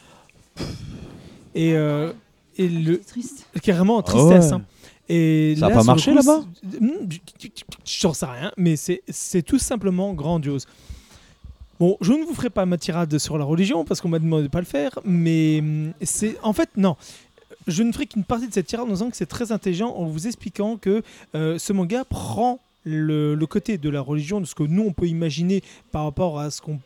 Et, 1.55 1.73
euh, 1.73 2.11
et 2.57 2.67
le, 2.67 2.99
triste. 2.99 3.45
carrément 3.63 3.97
en 3.97 4.01
tristesse. 4.01 4.47
ouais. 4.47 4.53
hein. 4.53 4.61
Et 5.09 5.55
Ça 5.57 5.67
a 5.67 5.69
là, 5.69 5.75
pas 5.75 5.83
marché, 5.83 6.13
là-bas 6.13 6.41
Hmm, 6.81 7.07
J'en 7.85 8.13
sais 8.13 8.25
rien, 8.25 8.51
mais 8.57 8.75
c'est 8.75 9.03
c'est 9.07 9.41
tout 9.41 9.57
simplement 9.59 10.13
grandiose. 10.13 10.65
Bon, 11.79 11.95
je 12.01 12.11
ne 12.11 12.25
vous 12.25 12.33
ferai 12.33 12.49
pas 12.49 12.65
ma 12.65 12.77
tirade 12.77 13.17
sur 13.19 13.37
la 13.37 13.45
religion 13.45 13.85
parce 13.85 14.01
qu'on 14.01 14.09
m'a 14.09 14.19
demandé 14.19 14.43
de 14.43 14.47
pas 14.49 14.59
le 14.59 14.65
faire, 14.65 14.99
mais 15.05 15.59
hum, 15.61 15.93
c'est 16.01 16.35
en 16.43 16.51
fait 16.51 16.69
non. 16.75 16.97
Je 17.67 17.83
ne 17.83 17.91
ferai 17.91 18.07
qu'une 18.07 18.23
partie 18.23 18.47
de 18.47 18.53
cette 18.53 18.67
tirade 18.67 18.87
en 18.87 18.93
disant 18.93 19.09
que 19.09 19.17
c'est 19.17 19.25
très 19.25 19.51
intelligent 19.51 19.89
en 19.89 20.05
vous 20.05 20.25
expliquant 20.25 20.77
que 20.77 21.03
euh, 21.35 21.59
ce 21.59 21.73
manga 21.73 22.05
prend 22.05 22.59
le, 22.85 23.37
côté 23.45 23.77
de 23.77 23.89
la 23.89 23.99
religion, 23.99 24.39
de 24.39 24.45
ce 24.45 24.55
que 24.55 24.63
nous 24.63 24.83
on 24.83 24.93
peut 24.93 25.07
imaginer 25.07 25.61
par 25.91 26.05
rapport 26.05 26.39
à 26.39 26.49
ce 26.49 26.61
qu'on 26.61 26.79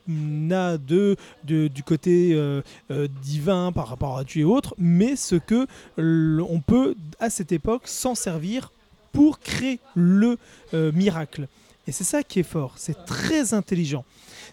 a 0.52 0.80
de, 0.80 1.16
du 1.44 1.84
côté 1.86 2.32
euh, 2.34 2.64
euh, 2.90 3.08
divin 3.22 3.72
par 3.72 3.88
rapport 3.88 4.18
à 4.18 4.24
Dieu 4.24 4.42
et 4.42 4.44
autres, 4.44 4.74
mais 4.80 5.16
ce 5.16 5.36
que 5.36 5.68
on 6.00 6.60
peut 6.60 6.96
à 7.20 7.30
cette 7.30 7.52
époque 7.52 7.84
s'en 7.88 8.16
servir 8.16 8.72
pour 9.12 9.40
créer 9.40 9.80
le 9.94 10.40
miracle. 10.74 11.48
Et 11.86 11.92
c'est 11.92 12.04
ça 12.04 12.24
qui 12.24 12.40
est 12.40 12.44
fort, 12.44 12.74
c'est 12.78 13.06
très 13.06 13.54
intelligent. 13.54 14.04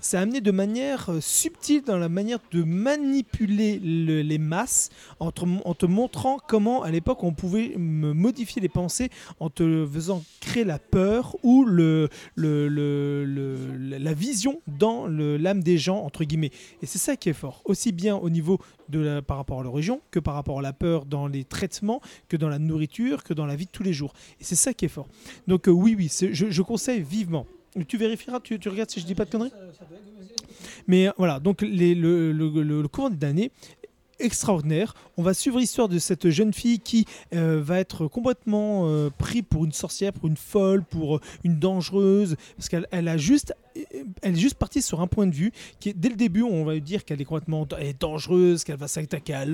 C'est 0.00 0.16
amené 0.16 0.40
de 0.40 0.50
manière 0.50 1.10
euh, 1.10 1.20
subtile 1.20 1.82
dans 1.82 1.98
la 1.98 2.08
manière 2.08 2.38
de 2.52 2.62
manipuler 2.62 3.78
le- 3.82 4.22
les 4.22 4.38
masses 4.38 4.90
en 5.20 5.30
te, 5.30 5.86
montrant 5.86 6.38
comment 6.46 6.82
à 6.82 6.90
l'époque 6.90 7.22
on 7.24 7.32
pouvait 7.32 7.74
modifier 7.76 8.62
les 8.62 8.68
pensées 8.68 9.10
en 9.40 9.50
te 9.50 9.86
faisant 9.92 10.22
créer 10.40 10.64
la 10.64 10.78
peur 10.78 11.36
ou 11.42 11.64
le, 11.64 12.08
la 12.36 14.12
vision 14.14 14.60
dans 14.66 15.06
l'âme 15.06 15.62
des 15.62 15.78
gens 15.78 15.98
entre 16.04 16.24
guillemets. 16.24 16.50
Et 16.82 16.86
c'est 16.86 16.98
ça 16.98 17.16
qui 17.16 17.28
est 17.28 17.34
fort, 17.34 17.62
aussi 17.64 17.92
bien 17.92 18.16
au 18.16 18.30
niveau 18.30 18.58
par 19.26 19.36
rapport 19.36 19.60
à 19.60 19.64
la 19.64 19.70
religion 19.70 20.00
que 20.10 20.18
par 20.20 20.34
rapport 20.34 20.60
à 20.60 20.62
la 20.62 20.72
peur 20.72 21.04
dans 21.04 21.26
les 21.26 21.44
traitements, 21.44 22.00
que 22.28 22.36
dans 22.36 22.48
la 22.48 22.58
nourriture, 22.58 23.24
que 23.24 23.34
dans 23.34 23.46
la 23.46 23.56
vie 23.56 23.66
de 23.66 23.70
tous 23.70 23.82
les 23.82 23.92
jours. 23.92 24.14
Et 24.40 24.44
c'est 24.44 24.56
ça 24.56 24.72
qui 24.72 24.84
est 24.84 24.88
fort. 24.88 25.08
Donc 25.46 25.68
euh, 25.68 25.72
oui, 25.72 25.94
oui, 25.96 26.10
je 26.32 26.62
conseille 26.62 27.02
vivement. 27.02 27.46
Tu 27.86 27.96
vérifieras, 27.96 28.40
tu, 28.40 28.58
regardes 28.68 28.90
si 28.90 29.00
je 29.00 29.06
dis 29.06 29.14
pas 29.14 29.24
de 29.24 29.30
conneries 29.30 29.52
Mais 30.86 31.08
euh, 31.08 31.12
voilà, 31.18 31.38
donc 31.40 31.62
le, 31.62 31.94
le, 31.94 32.32
le- 32.32 32.62
le 32.82 32.88
extraordinaire. 34.20 34.94
On 35.16 35.22
va 35.22 35.34
suivre 35.34 35.58
l'histoire 35.60 35.88
de 35.88 35.98
cette 35.98 36.30
jeune 36.30 36.52
fille 36.52 36.80
qui 36.80 37.04
euh, 37.34 37.60
va 37.62 37.78
être 37.78 38.08
complètement 38.08 38.88
euh, 38.88 39.10
pris 39.16 39.42
pour 39.42 39.64
une 39.64 39.72
sorcière, 39.72 40.12
pour 40.12 40.26
une 40.28 40.36
folle, 40.36 40.82
pour 40.82 41.16
euh, 41.16 41.20
une 41.44 41.58
dangereuse, 41.58 42.36
parce 42.56 42.68
qu'elle 42.68 42.88
elle 42.90 43.06
a 43.08 43.16
juste, 43.16 43.54
elle 44.22 44.34
est 44.34 44.38
juste 44.38 44.56
partie 44.56 44.82
sur 44.82 45.00
un 45.00 45.06
point 45.06 45.26
de 45.26 45.34
vue 45.34 45.52
qui 45.80 45.94
dès 45.94 46.09
le 46.09 46.16
début 46.16 46.42
on 46.42 46.64
va 46.64 46.74
lui 46.74 46.82
dire 46.82 47.05
qu'elle 47.05 47.20
est 47.20 47.24
complètement 47.24 47.66
est 47.78 48.00
dangereuse, 48.00 48.64
qu'elle 48.64 48.76
va 48.76 48.88
s'attaquer 48.88 49.34
à 49.34 49.44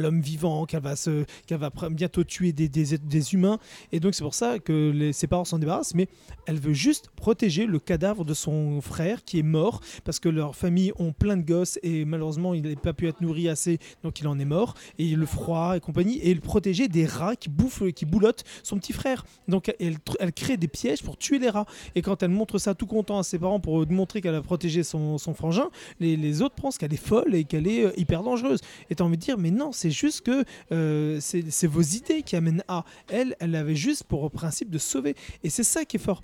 l'homme 0.00 0.20
vivant, 0.20 0.66
qu'elle 0.66 0.82
va 0.82 0.96
se, 0.96 1.24
qu'elle 1.46 1.58
va 1.58 1.70
bientôt 1.90 2.24
tuer 2.24 2.52
des, 2.52 3.34
humains, 3.34 3.58
et 3.92 4.00
donc 4.00 4.14
c'est 4.14 4.24
pour 4.24 4.34
ça 4.34 4.58
que 4.58 5.10
ses 5.12 5.26
parents 5.26 5.44
s'en 5.44 5.58
débarrassent, 5.58 5.94
mais 5.94 6.08
elle 6.46 6.58
veut 6.58 6.72
juste 6.72 7.10
protéger 7.16 7.66
le 7.66 7.78
cadavre 7.78 8.24
de 8.24 8.34
son 8.34 8.80
frère 8.80 9.24
qui 9.24 9.38
est 9.38 9.42
mort 9.42 9.80
parce 10.04 10.18
que 10.20 10.28
leur 10.28 10.56
famille 10.56 10.92
ont 10.98 11.12
plein 11.12 11.36
de 11.36 11.42
gosses 11.42 11.78
et 11.82 12.04
malheureusement 12.04 12.54
il 12.54 12.62
n'a 12.62 12.76
pas 12.76 12.92
pu 12.92 13.08
être 13.08 13.20
nourri 13.20 13.48
assez 13.48 13.78
donc 14.02 14.20
il 14.20 14.28
en 14.28 14.38
est 14.38 14.44
mort. 14.44 14.74
Et 14.98 15.14
le 15.14 15.26
froid 15.26 15.76
et 15.76 15.80
compagnie 15.80 16.18
et 16.18 16.34
le 16.34 16.40
protéger 16.40 16.88
des 16.88 17.06
rats 17.06 17.36
qui 17.36 17.48
bouffent 17.48 17.92
qui 17.92 18.06
boulottent 18.06 18.44
son 18.62 18.78
petit 18.78 18.92
frère. 18.92 19.24
Donc 19.46 19.74
elle, 19.80 19.96
elle 20.20 20.32
crée 20.32 20.56
des 20.56 20.68
pièges 20.68 21.02
pour 21.02 21.16
tuer 21.16 21.38
les 21.38 21.50
rats. 21.50 21.66
Et 21.94 22.02
quand 22.02 22.22
elle 22.22 22.30
montre 22.30 22.58
ça 22.58 22.74
tout 22.74 22.86
content 22.86 23.18
à 23.18 23.22
ses 23.22 23.38
parents 23.38 23.57
pour 23.60 23.86
montrer 23.90 24.20
qu'elle 24.20 24.34
a 24.34 24.42
protégé 24.42 24.82
son, 24.82 25.18
son 25.18 25.34
frangin. 25.34 25.68
Les, 26.00 26.16
les 26.16 26.42
autres 26.42 26.54
pensent 26.54 26.78
qu'elle 26.78 26.92
est 26.92 26.96
folle 26.96 27.34
et 27.34 27.44
qu'elle 27.44 27.66
est 27.66 27.84
euh, 27.84 27.92
hyper 27.96 28.22
dangereuse. 28.22 28.60
Et 28.90 28.94
t'as 28.94 29.04
envie 29.04 29.16
de 29.16 29.22
dire 29.22 29.38
mais 29.38 29.50
non 29.50 29.72
c'est 29.72 29.90
juste 29.90 30.22
que 30.22 30.44
euh, 30.72 31.18
c'est 31.20 31.66
vos 31.66 31.82
idées 31.82 32.22
qui 32.22 32.36
amènent 32.36 32.64
à. 32.68 32.84
Elle 33.08 33.36
elle 33.40 33.54
avait 33.54 33.76
juste 33.76 34.04
pour 34.04 34.30
principe 34.30 34.70
de 34.70 34.78
sauver. 34.78 35.14
Et 35.42 35.50
c'est 35.50 35.64
ça 35.64 35.84
qui 35.84 35.96
est 35.96 36.00
fort 36.00 36.22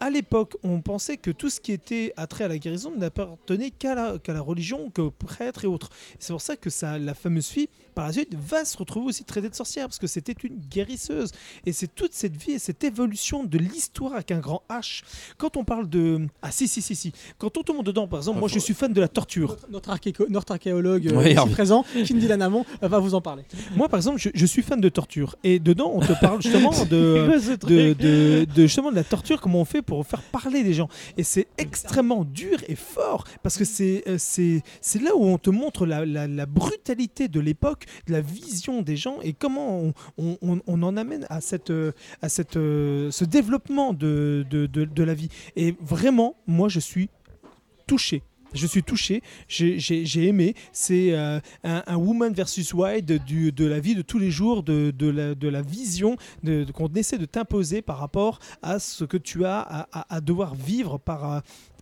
à 0.00 0.10
l'époque, 0.10 0.56
on 0.62 0.80
pensait 0.80 1.16
que 1.16 1.30
tout 1.30 1.50
ce 1.50 1.60
qui 1.60 1.72
était 1.72 2.12
attrait 2.16 2.44
à 2.44 2.48
la 2.48 2.58
guérison 2.58 2.92
n'appartenait 2.96 3.70
qu'à 3.70 3.94
la, 3.94 4.40
religion, 4.40 4.90
qu'aux 4.90 5.10
prêtres 5.10 5.64
et 5.64 5.68
autres. 5.68 5.90
C'est 6.18 6.32
pour 6.32 6.40
ça 6.40 6.56
que 6.56 6.70
ça, 6.70 6.98
la 6.98 7.14
fameuse 7.14 7.46
fille, 7.46 7.68
par 7.94 8.06
la 8.06 8.12
suite, 8.12 8.34
va 8.34 8.64
se 8.64 8.76
retrouver 8.76 9.06
aussi 9.06 9.24
traitée 9.24 9.48
de 9.48 9.54
sorcière, 9.54 9.86
parce 9.86 9.98
que 9.98 10.06
c'était 10.06 10.34
une 10.44 10.56
guérisseuse. 10.56 11.30
Et 11.66 11.72
c'est 11.72 11.86
toute 11.94 12.12
cette 12.14 12.36
vie 12.36 12.52
et 12.52 12.58
cette 12.58 12.82
évolution 12.84 13.44
de 13.44 13.58
l'histoire 13.58 14.14
avec 14.14 14.30
un 14.32 14.38
grand 14.40 14.62
H. 14.70 15.02
Quand 15.38 15.56
on 15.56 15.64
parle 15.64 15.88
de... 15.88 16.26
Ah 16.42 16.50
si, 16.50 16.66
si, 16.68 16.82
si, 16.82 16.94
si. 16.94 17.12
Quand 17.38 17.56
on 17.58 17.62
tombe 17.62 17.84
dedans, 17.84 18.06
par 18.08 18.20
exemple, 18.20 18.38
moi 18.40 18.48
je 18.48 18.58
suis 18.58 18.74
fan 18.74 18.92
de 18.92 19.00
la 19.00 19.08
torture. 19.08 19.50
Notre, 19.50 19.70
notre 19.70 19.90
archéco- 19.90 20.26
notre 20.30 20.52
archéologue 20.52 21.06
euh, 21.08 21.16
Oui, 21.16 21.32
ici 21.32 21.48
présent, 21.50 21.84
Kindy 22.06 22.26
Lanamon, 22.28 22.64
euh, 22.82 22.88
va 22.88 22.98
vous 22.98 23.14
en 23.14 23.20
parler. 23.20 23.44
Moi, 23.76 23.88
par 23.88 23.98
exemple, 23.98 24.18
je, 24.18 24.30
je 24.34 24.46
suis 24.46 24.62
fan 24.62 24.80
de 24.80 24.88
torture. 24.88 25.36
Et 25.44 25.58
dedans, 25.58 25.90
on 25.94 26.00
te 26.00 26.12
parle 26.20 26.40
justement 26.42 26.70
de... 26.90 27.28
de, 27.66 27.92
de, 27.94 28.44
de- 28.54 28.62
justement 28.62 28.90
de 28.90 28.96
la 28.96 29.04
torture, 29.04 29.40
comment 29.40 29.50
comment 29.50 29.59
on 29.60 29.64
fait 29.64 29.82
pour 29.82 30.06
faire 30.06 30.22
parler 30.22 30.62
les 30.62 30.74
gens. 30.74 30.88
Et 31.16 31.22
c'est 31.22 31.46
extrêmement 31.58 32.24
dur 32.24 32.58
et 32.68 32.74
fort 32.76 33.24
parce 33.42 33.56
que 33.58 33.64
c'est 33.64 34.02
euh, 34.08 34.16
c'est 34.18 34.62
c'est 34.80 35.00
là 35.02 35.14
où 35.14 35.24
on 35.24 35.38
te 35.38 35.50
montre 35.50 35.86
la, 35.86 36.04
la- 36.06 36.26
la 36.26 36.46
brutalité 36.46 37.28
de 37.28 37.40
l'époque, 37.40 37.84
de 38.06 38.12
la 38.12 38.20
vision 38.20 38.82
des 38.82 38.96
gens 38.96 39.18
et 39.22 39.32
comment 39.32 39.68
on, 39.80 39.94
on- 40.18 40.38
on- 40.42 40.60
on 40.66 40.82
en 40.82 40.96
amène 40.96 41.26
à 41.30 41.40
cette 41.40 41.70
euh, 41.70 41.92
à 42.22 42.28
cette 42.28 42.56
euh, 42.56 43.10
ce 43.10 43.24
développement 43.24 43.92
de, 43.92 44.44
de, 44.48 44.66
de, 44.66 44.84
de 44.84 45.02
la 45.02 45.14
vie. 45.14 45.28
Et 45.56 45.74
vraiment, 45.80 46.36
moi, 46.46 46.68
je 46.68 46.80
suis 46.80 47.08
touché. 47.86 48.22
Je 48.54 48.66
suis 48.66 48.82
touché, 48.82 49.22
j'ai- 49.48 50.26
aimé. 50.26 50.54
C'est 50.72 51.12
euh, 51.12 51.40
un, 51.64 51.96
woman 51.96 52.32
versus 52.32 52.74
wild 52.74 53.24
du, 53.24 53.52
de 53.52 53.64
la 53.64 53.80
vie 53.80 53.94
de 53.94 54.02
tous 54.02 54.18
les 54.18 54.30
jours, 54.30 54.62
de, 54.62 54.92
la, 55.48 55.62
vision 55.62 56.16
qu'on 56.74 56.88
essaie 56.94 57.18
de 57.18 57.26
t'imposer 57.26 57.82
par 57.82 57.98
rapport 57.98 58.38
à 58.62 58.78
ce 58.78 59.04
que 59.04 59.16
tu 59.16 59.44
as 59.44 59.88
à 59.92 60.20
devoir 60.20 60.54
vivre 60.54 60.98
par, 60.98 61.32
euh, 61.32 61.40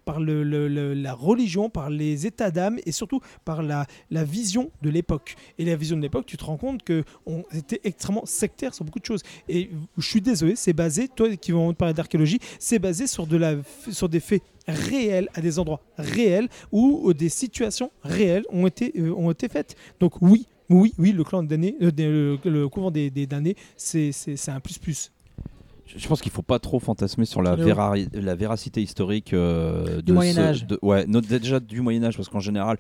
par 0.09 0.21
la 0.21 1.13
religion, 1.13 1.69
par 1.69 1.91
les 1.91 2.27
états 2.27 2.51
d'âme 2.51 2.79
et 2.87 2.93
surtout 2.93 3.21
par 3.45 3.63
la, 3.63 3.87
vision 4.11 4.71
de 4.81 4.89
l'époque. 4.89 5.37
Et 5.59 5.67
la 5.67 5.77
vision 5.77 5.99
de 5.99 6.03
l'époque, 6.03 6.25
tu 6.25 6.39
te 6.39 6.45
rends 6.47 6.57
compte 6.57 6.81
qu'on 6.83 7.45
était 7.53 7.83
extrêmement 7.85 8.25
sectaire 8.25 8.73
sur 8.73 8.87
beaucoup 8.87 9.01
de 9.01 9.05
choses. 9.05 9.23
Et 9.51 9.69
je 9.99 10.09
suis 10.09 10.23
désolé, 10.23 10.57
c'est 10.57 10.73
basé, 10.73 11.09
toi 11.09 11.37
qui 11.37 11.53
vas 11.53 11.75
parler 11.75 11.93
d'archéologie, 11.93 12.39
c'est 12.59 12.79
basé 12.79 13.07
sur, 13.07 13.27
de 13.27 13.37
la, 13.37 13.57
sur 13.91 14.09
des 14.09 14.21
faits 14.21 14.43
réels, 14.67 15.29
à 15.35 15.43
des 15.43 15.59
endroits 15.59 15.83
réels, 15.99 16.49
où 16.73 17.11
euh, 17.11 17.13
des 17.13 17.29
situations 17.29 17.91
réelles 18.03 18.45
ont 18.49 18.67
été, 18.67 18.95
euh, 18.97 19.13
ont 19.13 19.31
été 19.31 19.47
faites. 19.51 19.77
Donc 20.01 20.23
oui, 20.23 20.47
oui, 20.71 20.95
oui, 20.97 21.13
le 21.13 21.23
clan 21.23 21.43
damné, 21.43 21.77
euh, 21.83 22.39
le, 22.45 22.69
couvent 22.69 22.91
des, 22.91 23.11
des 23.11 23.27
damnés, 23.27 23.57
c'est 23.77 24.15
un 24.49 24.61
plus-plus. 24.61 25.13
Je 25.18 25.18
je 25.97 26.07
pense 26.09 26.21
qu'il 26.21 26.31
faut 26.33 26.43
pas 26.43 26.59
trop 26.59 26.79
fantasmer 26.81 27.25
sur 27.25 27.43
la, 27.43 27.57
Léo. 27.57 27.65
véra- 27.67 27.95
la 28.13 28.35
véracité 28.35 28.83
historique 28.83 29.33
euh, 29.33 30.03
de 30.03 30.13
Moyen 30.13 30.35
ce- 30.35 30.41
Âge. 30.41 30.67
de- 30.67 30.79
ouais, 30.83 31.07
déjà 31.07 31.61
du 31.61 31.81
Moyen 31.81 32.05
Âge, 32.05 32.17
parce 32.17 32.29
qu'en 32.29 32.41
général, 32.41 32.77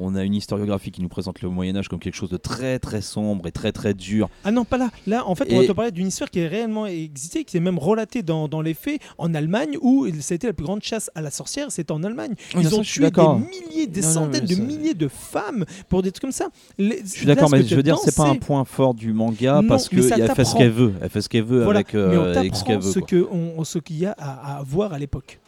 on 0.00 0.14
a 0.14 0.24
une 0.24 0.34
historiographie 0.34 0.90
qui 0.90 1.02
nous 1.02 1.08
présente 1.08 1.42
le 1.42 1.48
Moyen 1.48 1.76
Âge 1.76 1.88
comme 1.88 1.98
quelque 1.98 2.14
chose 2.14 2.30
de 2.30 2.36
très 2.36 2.78
très 2.78 3.00
sombre 3.00 3.46
et 3.46 3.52
très 3.52 3.72
très 3.72 3.94
dur. 3.94 4.28
Ah 4.44 4.50
non, 4.50 4.64
pas 4.64 4.78
là. 4.78 4.90
Là, 5.06 5.26
en 5.28 5.34
fait, 5.34 5.44
on 5.50 5.56
Et- 5.56 5.62
va 5.62 5.66
te 5.66 5.72
parler 5.72 5.90
d'une 5.90 6.06
histoire 6.08 6.30
qui 6.30 6.40
est 6.40 6.46
réellement 6.46 6.86
existée, 6.86 7.44
qui 7.44 7.56
est 7.56 7.60
même 7.60 7.78
relatée 7.78 8.22
dans, 8.22 8.48
dans 8.48 8.60
les 8.62 8.74
faits 8.74 9.00
en 9.18 9.34
Allemagne, 9.34 9.76
où 9.80 10.06
ça 10.20 10.34
a 10.34 10.36
été 10.36 10.46
la 10.46 10.52
plus 10.52 10.64
grande 10.64 10.82
chasse 10.82 11.10
à 11.14 11.20
la 11.20 11.30
sorcière, 11.30 11.70
c'était 11.70 11.92
en 11.92 12.02
Allemagne. 12.04 12.34
Oui, 12.54 12.62
Ils 12.62 12.74
ont 12.74 12.82
tué 12.82 13.10
des 13.10 13.22
milliers, 13.22 13.86
des 13.86 14.00
Non, 14.02 14.06
non, 14.06 14.12
centaines 14.14 14.44
de 14.46 14.54
milliers 14.56 14.94
de 14.94 15.08
femmes 15.08 15.64
pour 15.88 16.02
des 16.02 16.12
trucs 16.12 16.22
comme 16.22 16.32
ça. 16.32 16.48
Les- 16.78 17.00
Je 17.04 17.10
suis 17.10 17.26
d'accord, 17.26 17.50
mais 17.50 17.62
je 17.64 17.74
veux 17.74 17.82
dire, 17.82 17.98
c'est 17.98 18.14
pas 18.16 18.28
un 18.28 18.36
point 18.36 18.64
fort 18.64 18.94
du 18.94 19.12
manga 19.12 19.60
Non, 19.62 19.68
parce 19.68 19.88
qu'elle 19.88 20.02
fait 20.02 20.44
ce 20.44 20.54
qu'elle 20.56 20.70
veut. 20.70 20.94
Elle 21.00 21.10
fait 21.10 21.20
ce 21.22 21.28
qu'elle 21.28 21.44
veut 21.44 21.64
Voilà, 21.64 21.78
avec, 21.80 21.94
mais 21.94 22.00
euh, 22.00 22.32
on 22.34 22.36
avec 22.38 22.54
ce 22.54 22.64
qu'elle 22.64 22.78
veut. 22.78 22.92
ce 22.92 22.98
quoi. 22.98 23.80
qu'il 23.82 23.98
y 23.98 24.06
a 24.06 24.12
à, 24.18 24.58
à 24.58 24.62
voir 24.62 24.92
à 24.92 24.98
l'époque. 24.98 25.38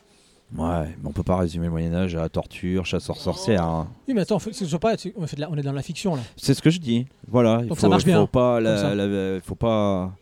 Ouais, 0.56 0.86
mais 1.00 1.08
on 1.08 1.12
peut 1.12 1.22
pas 1.22 1.36
résumer 1.36 1.66
le 1.66 1.70
Moyen 1.70 1.94
Âge 1.94 2.16
à 2.16 2.28
torture, 2.28 2.84
chasseur, 2.84 3.16
sorcière. 3.16 3.62
hein. 3.64 3.88
Oui, 4.08 4.14
mais 4.14 4.22
attends, 4.22 4.38
faut- 4.40 4.50
pas, 4.80 4.94
on, 5.16 5.56
est 5.56 5.62
dans 5.62 5.72
la 5.72 5.82
fiction 5.82 6.16
là. 6.16 6.22
C'est 6.36 6.54
ce 6.54 6.62
que 6.62 6.70
je 6.70 6.80
dis. 6.80 7.06
Voilà. 7.28 7.60
il 7.62 7.68
faut, 7.68 7.74
ça 7.76 7.88
marche 7.88 8.04
bien, 8.04 8.20
Faut 8.20 8.26
pas, 8.26 8.60
la, 8.60 8.94
la- 8.94 9.40
faut 9.40 9.54
pas. 9.54 10.12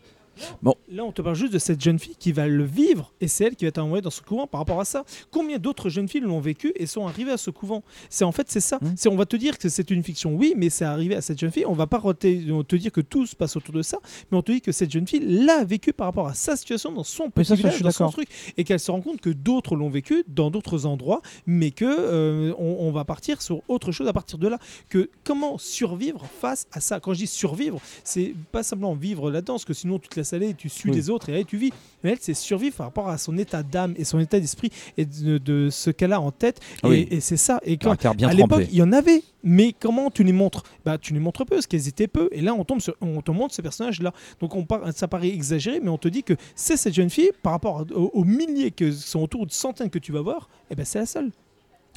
Là, 0.90 1.04
on 1.04 1.12
te 1.12 1.22
parle 1.22 1.36
juste 1.36 1.52
de 1.52 1.58
cette 1.58 1.80
jeune 1.80 1.98
fille 1.98 2.16
qui 2.18 2.32
va 2.32 2.46
le 2.46 2.64
vivre 2.64 3.12
et 3.20 3.28
c'est 3.28 3.44
elle 3.44 3.56
qui 3.56 3.64
va 3.64 3.68
être 3.68 3.78
envoyée 3.78 4.02
dans 4.02 4.10
ce 4.10 4.22
couvent 4.22 4.46
par 4.46 4.60
rapport 4.60 4.80
à 4.80 4.84
ça. 4.84 5.04
Combien 5.30 5.58
d'autres 5.58 5.88
jeunes 5.88 6.08
filles 6.08 6.22
l'ont 6.22 6.40
vécu 6.40 6.72
et 6.76 6.86
sont 6.86 7.06
arrivées 7.06 7.32
à 7.32 7.36
ce 7.36 7.50
couvent? 7.50 7.82
C'est 8.10 8.24
en 8.24 8.32
fait 8.32 8.50
c'est 8.50 8.60
ça. 8.60 8.78
Mm. 8.80 8.94
C'est 8.96 9.08
on 9.08 9.16
va 9.16 9.26
te 9.26 9.36
dire 9.36 9.58
que 9.58 9.68
c'est 9.68 9.90
une 9.90 10.02
fiction, 10.02 10.34
oui, 10.34 10.54
mais 10.56 10.70
c'est 10.70 10.84
arrivé 10.84 11.14
à 11.14 11.20
cette 11.20 11.38
jeune 11.38 11.50
fille. 11.50 11.66
On 11.66 11.74
va 11.74 11.86
pas 11.86 12.00
te 12.14 12.76
dire 12.76 12.92
que 12.92 13.00
tout 13.00 13.26
se 13.26 13.36
passe 13.36 13.56
autour 13.56 13.74
de 13.74 13.82
ça, 13.82 13.98
mais 14.30 14.38
on 14.38 14.42
te 14.42 14.52
dit 14.52 14.60
que 14.60 14.72
cette 14.72 14.90
jeune 14.90 15.06
fille 15.06 15.20
l'a 15.20 15.64
vécu 15.64 15.92
par 15.92 16.06
rapport 16.06 16.26
à 16.26 16.34
sa 16.34 16.56
situation 16.56 16.92
dans 16.92 17.04
son 17.04 17.30
petit 17.30 17.48
ça, 17.48 17.54
village, 17.54 17.82
dans 17.82 17.90
son 17.90 18.08
truc, 18.10 18.28
et 18.56 18.64
qu'elle 18.64 18.80
se 18.80 18.90
rend 18.90 19.00
compte 19.00 19.20
que 19.20 19.30
d'autres 19.30 19.76
l'ont 19.76 19.90
vécu 19.90 20.24
dans 20.28 20.50
d'autres 20.50 20.86
endroits, 20.86 21.22
mais 21.46 21.70
que 21.70 21.84
euh, 21.84 22.54
on, 22.58 22.76
on 22.80 22.92
va 22.92 23.04
partir 23.04 23.42
sur 23.42 23.62
autre 23.68 23.92
chose 23.92 24.08
à 24.08 24.12
partir 24.12 24.38
de 24.38 24.48
là. 24.48 24.58
Que 24.88 25.10
comment 25.24 25.58
survivre 25.58 26.24
face 26.40 26.66
à 26.72 26.80
ça? 26.80 27.00
Quand 27.00 27.12
je 27.14 27.18
dis 27.18 27.26
survivre, 27.26 27.80
c'est 28.04 28.34
pas 28.52 28.62
simplement 28.62 28.94
vivre 28.94 29.30
là-dedans, 29.30 29.54
parce 29.54 29.64
que 29.64 29.74
sinon 29.74 29.98
tu 29.98 30.08
te 30.08 30.14
aller, 30.34 30.54
tu 30.54 30.68
suis 30.68 30.90
Oui. 30.90 30.96
les 30.96 31.10
autres 31.10 31.28
et 31.28 31.34
allez, 31.34 31.44
tu 31.44 31.56
vis. 31.56 31.72
Mais 32.04 32.10
elle, 32.12 32.18
c'est 32.20 32.34
survivre 32.34 32.76
par 32.76 32.86
rapport 32.86 33.08
à 33.08 33.18
son 33.18 33.36
état 33.38 33.62
d'âme 33.62 33.94
et 33.96 34.04
son 34.04 34.18
état 34.20 34.38
d'esprit 34.38 34.70
et 34.96 35.04
de, 35.04 35.38
de 35.38 35.68
ce 35.70 35.90
qu'elle 35.90 36.12
a 36.12 36.20
en 36.20 36.30
tête. 36.30 36.60
Ah 36.82 36.88
et 36.90 37.08
et 37.10 37.20
c'est 37.20 37.36
ça. 37.36 37.60
Et 37.64 37.76
quand, 37.76 37.96
à 38.06 38.32
l'époque, 38.34 38.66
il 38.70 38.76
y 38.76 38.82
en 38.82 38.92
avait, 38.92 39.22
mais 39.42 39.74
comment 39.78 40.10
tu 40.10 40.22
les 40.24 40.32
montres? 40.32 40.62
Bah, 40.84 40.96
tu 40.98 41.12
les 41.12 41.18
montres 41.20 41.44
peu, 41.44 41.56
parce 41.56 41.66
qu'elles 41.66 41.88
étaient 41.88 42.06
peu. 42.08 42.28
Et 42.32 42.40
là, 42.40 42.54
on 42.54 42.64
tombe 42.64 42.80
sur, 42.80 42.94
on 43.00 43.20
te 43.22 43.30
montre 43.30 43.54
ces 43.54 43.62
personnages-là. 43.62 44.12
Donc, 44.40 44.54
on 44.54 44.66
ça 44.94 45.08
paraît 45.08 45.28
exagéré, 45.28 45.80
mais 45.80 45.88
on 45.90 45.98
te 45.98 46.08
dit 46.08 46.22
que 46.22 46.34
c'est 46.54 46.76
cette 46.76 46.94
jeune 46.94 47.10
fille 47.10 47.30
par 47.42 47.52
rapport 47.52 47.84
aux, 47.94 48.10
aux 48.14 48.24
milliers 48.24 48.70
que 48.70 48.92
sont 48.92 49.20
autour 49.20 49.46
de 49.46 49.52
centaines 49.52 49.90
que 49.90 49.98
tu 49.98 50.12
vas 50.12 50.20
voir. 50.20 50.48
Et 50.70 50.74
ben, 50.76 50.84
c'est 50.84 50.98
la 51.00 51.06
seule. 51.06 51.30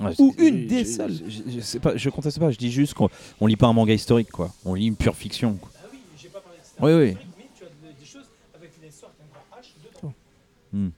Ouais, 0.01 0.13
Ou 0.17 0.33
une 0.39 0.61
je- 0.63 0.67
des 0.67 0.79
je- 0.85 0.89
seules. 0.89 1.13
Je, 1.27 1.51
je 1.51 1.59
sais 1.59 1.79
pas, 1.79 1.95
je 1.95 2.09
conteste 2.09 2.39
pas, 2.39 2.49
je 2.49 2.57
dis 2.57 2.71
juste 2.71 2.95
qu'on 2.95 3.09
on 3.39 3.45
lit 3.45 3.55
pas 3.57 3.67
un 3.67 3.73
manga 3.73 3.93
historique, 3.93 4.31
quoi. 4.31 4.51
On 4.65 4.73
lit 4.73 4.87
une 4.87 4.95
pure 4.95 5.15
fiction. 5.15 5.53
quoi. 5.61 5.69
Oui, 6.79 6.93
oui 6.93 7.17
choses 8.03 8.25
avec 8.55 8.71
une 8.81 8.89
histoire 8.89 9.11
qui 9.15 9.21
est 9.21 10.79
un 10.79 10.87
H 10.87 10.91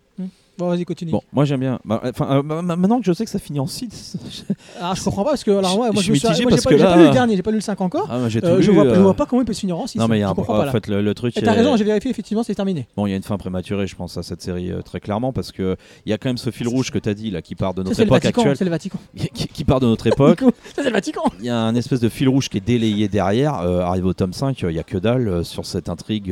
Bon, 0.57 0.69
vas-y, 0.69 0.85
continue. 0.85 1.11
Bon, 1.11 1.21
moi 1.31 1.45
j'aime 1.45 1.61
bien. 1.61 1.79
Bah, 1.83 1.99
Enfin, 2.05 2.27
euh, 2.37 2.43
ma- 2.43 2.61
ma- 2.61 2.75
maintenant 2.75 2.99
que 2.99 3.05
je 3.05 3.13
sais 3.13 3.25
que 3.25 3.31
ça 3.31 3.39
finit 3.39 3.59
en 3.59 3.65
6. 3.65 4.17
Ah, 4.81 4.93
je 4.95 5.03
comprends 5.03 5.23
pas 5.23 5.31
parce 5.31 5.43
que 5.43 5.49
alors 5.51 5.75
moi, 5.77 5.87
Je- 5.87 5.93
moi 5.93 6.01
je 6.01 6.07
je, 6.07 6.11
me 6.11 6.17
suis 6.17 6.27
mitigé 6.27 6.43
moi, 6.43 6.51
j'ai 6.51 6.55
parce 6.55 6.63
pas, 6.63 6.69
que 6.71 6.77
j'ai 6.77 6.83
là- 6.83 6.89
pas 6.91 6.97
lu 6.97 7.05
le 7.05 7.11
dernier, 7.11 7.35
j'ai 7.35 7.41
pas 7.41 7.51
lu 7.51 7.57
le 7.57 7.61
5 7.61 7.81
encore. 7.81 8.07
Ah, 8.11 8.29
j'ai 8.29 8.43
Euh, 8.43 8.61
je, 8.61 8.69
vois, 8.71 8.85
euh, 8.85 8.95
je 8.95 8.99
vois 9.01 9.13
pas 9.15 9.25
comment 9.25 9.41
il 9.41 9.45
peut 9.45 9.53
se 9.53 9.61
finir 9.61 9.77
en 9.77 9.87
6. 9.87 9.97
Non, 9.97 10.07
mais 10.07 10.17
il 10.17 10.21
y 10.21 10.23
a 10.23 10.29
un 10.29 10.33
comprends 10.35 10.59
en 10.67 10.71
fait 10.71 10.87
le, 10.87 11.01
le 11.01 11.13
truc. 11.15 11.35
Et 11.37 11.41
t'as 11.41 11.53
raison, 11.53 11.75
j'ai 11.75 11.83
vérifié, 11.83 12.11
effectivement, 12.11 12.43
c'est 12.43 12.53
terminé. 12.53 12.87
Bon, 12.95 13.07
il 13.07 13.11
y 13.11 13.13
a 13.13 13.15
une 13.17 13.23
fin 13.23 13.37
prématurée, 13.37 13.87
je 13.87 13.95
pense, 13.95 14.17
à 14.17 14.23
cette 14.23 14.41
série 14.43 14.71
euh, 14.71 14.81
très 14.81 14.99
clairement 14.99 15.33
parce 15.33 15.51
que 15.51 15.75
il 16.05 16.09
y 16.11 16.13
a 16.13 16.17
quand 16.19 16.29
même 16.29 16.37
ce 16.37 16.51
fil 16.51 16.67
rouge 16.67 16.91
que 16.91 16.99
tu 16.99 17.09
as 17.09 17.13
dit 17.15 17.31
là 17.31 17.41
qui 17.41 17.55
part 17.55 17.73
de 17.73 17.81
notre 17.81 17.99
époque 17.99 18.21
Vatican. 18.23 18.41
actuelle, 18.41 18.57
C'est 18.57 18.65
le 18.65 18.69
Vatican. 18.71 18.99
qui, 19.33 19.47
qui 19.47 19.63
part 19.63 19.79
de 19.79 19.87
notre 19.87 20.05
époque. 20.07 20.43
C'est 20.75 20.83
le 20.83 20.91
Vatican. 20.91 21.23
Il 21.39 21.45
y 21.45 21.49
a 21.49 21.57
un 21.59 21.73
espèce 21.75 21.99
de 21.99 22.09
fil 22.09 22.29
rouge 22.29 22.49
qui 22.49 22.57
est 22.57 22.65
délayé 22.65 23.07
derrière. 23.07 23.59
Euh, 23.61 23.81
arrive 23.81 24.05
au 24.05 24.13
tome 24.13 24.33
5, 24.33 24.61
il 24.61 24.71
y 24.75 24.79
a 24.79 24.83
que 24.83 24.97
dalle 24.99 25.27
euh, 25.27 25.43
sur 25.43 25.65
cette 25.65 25.89
intrigue. 25.89 26.31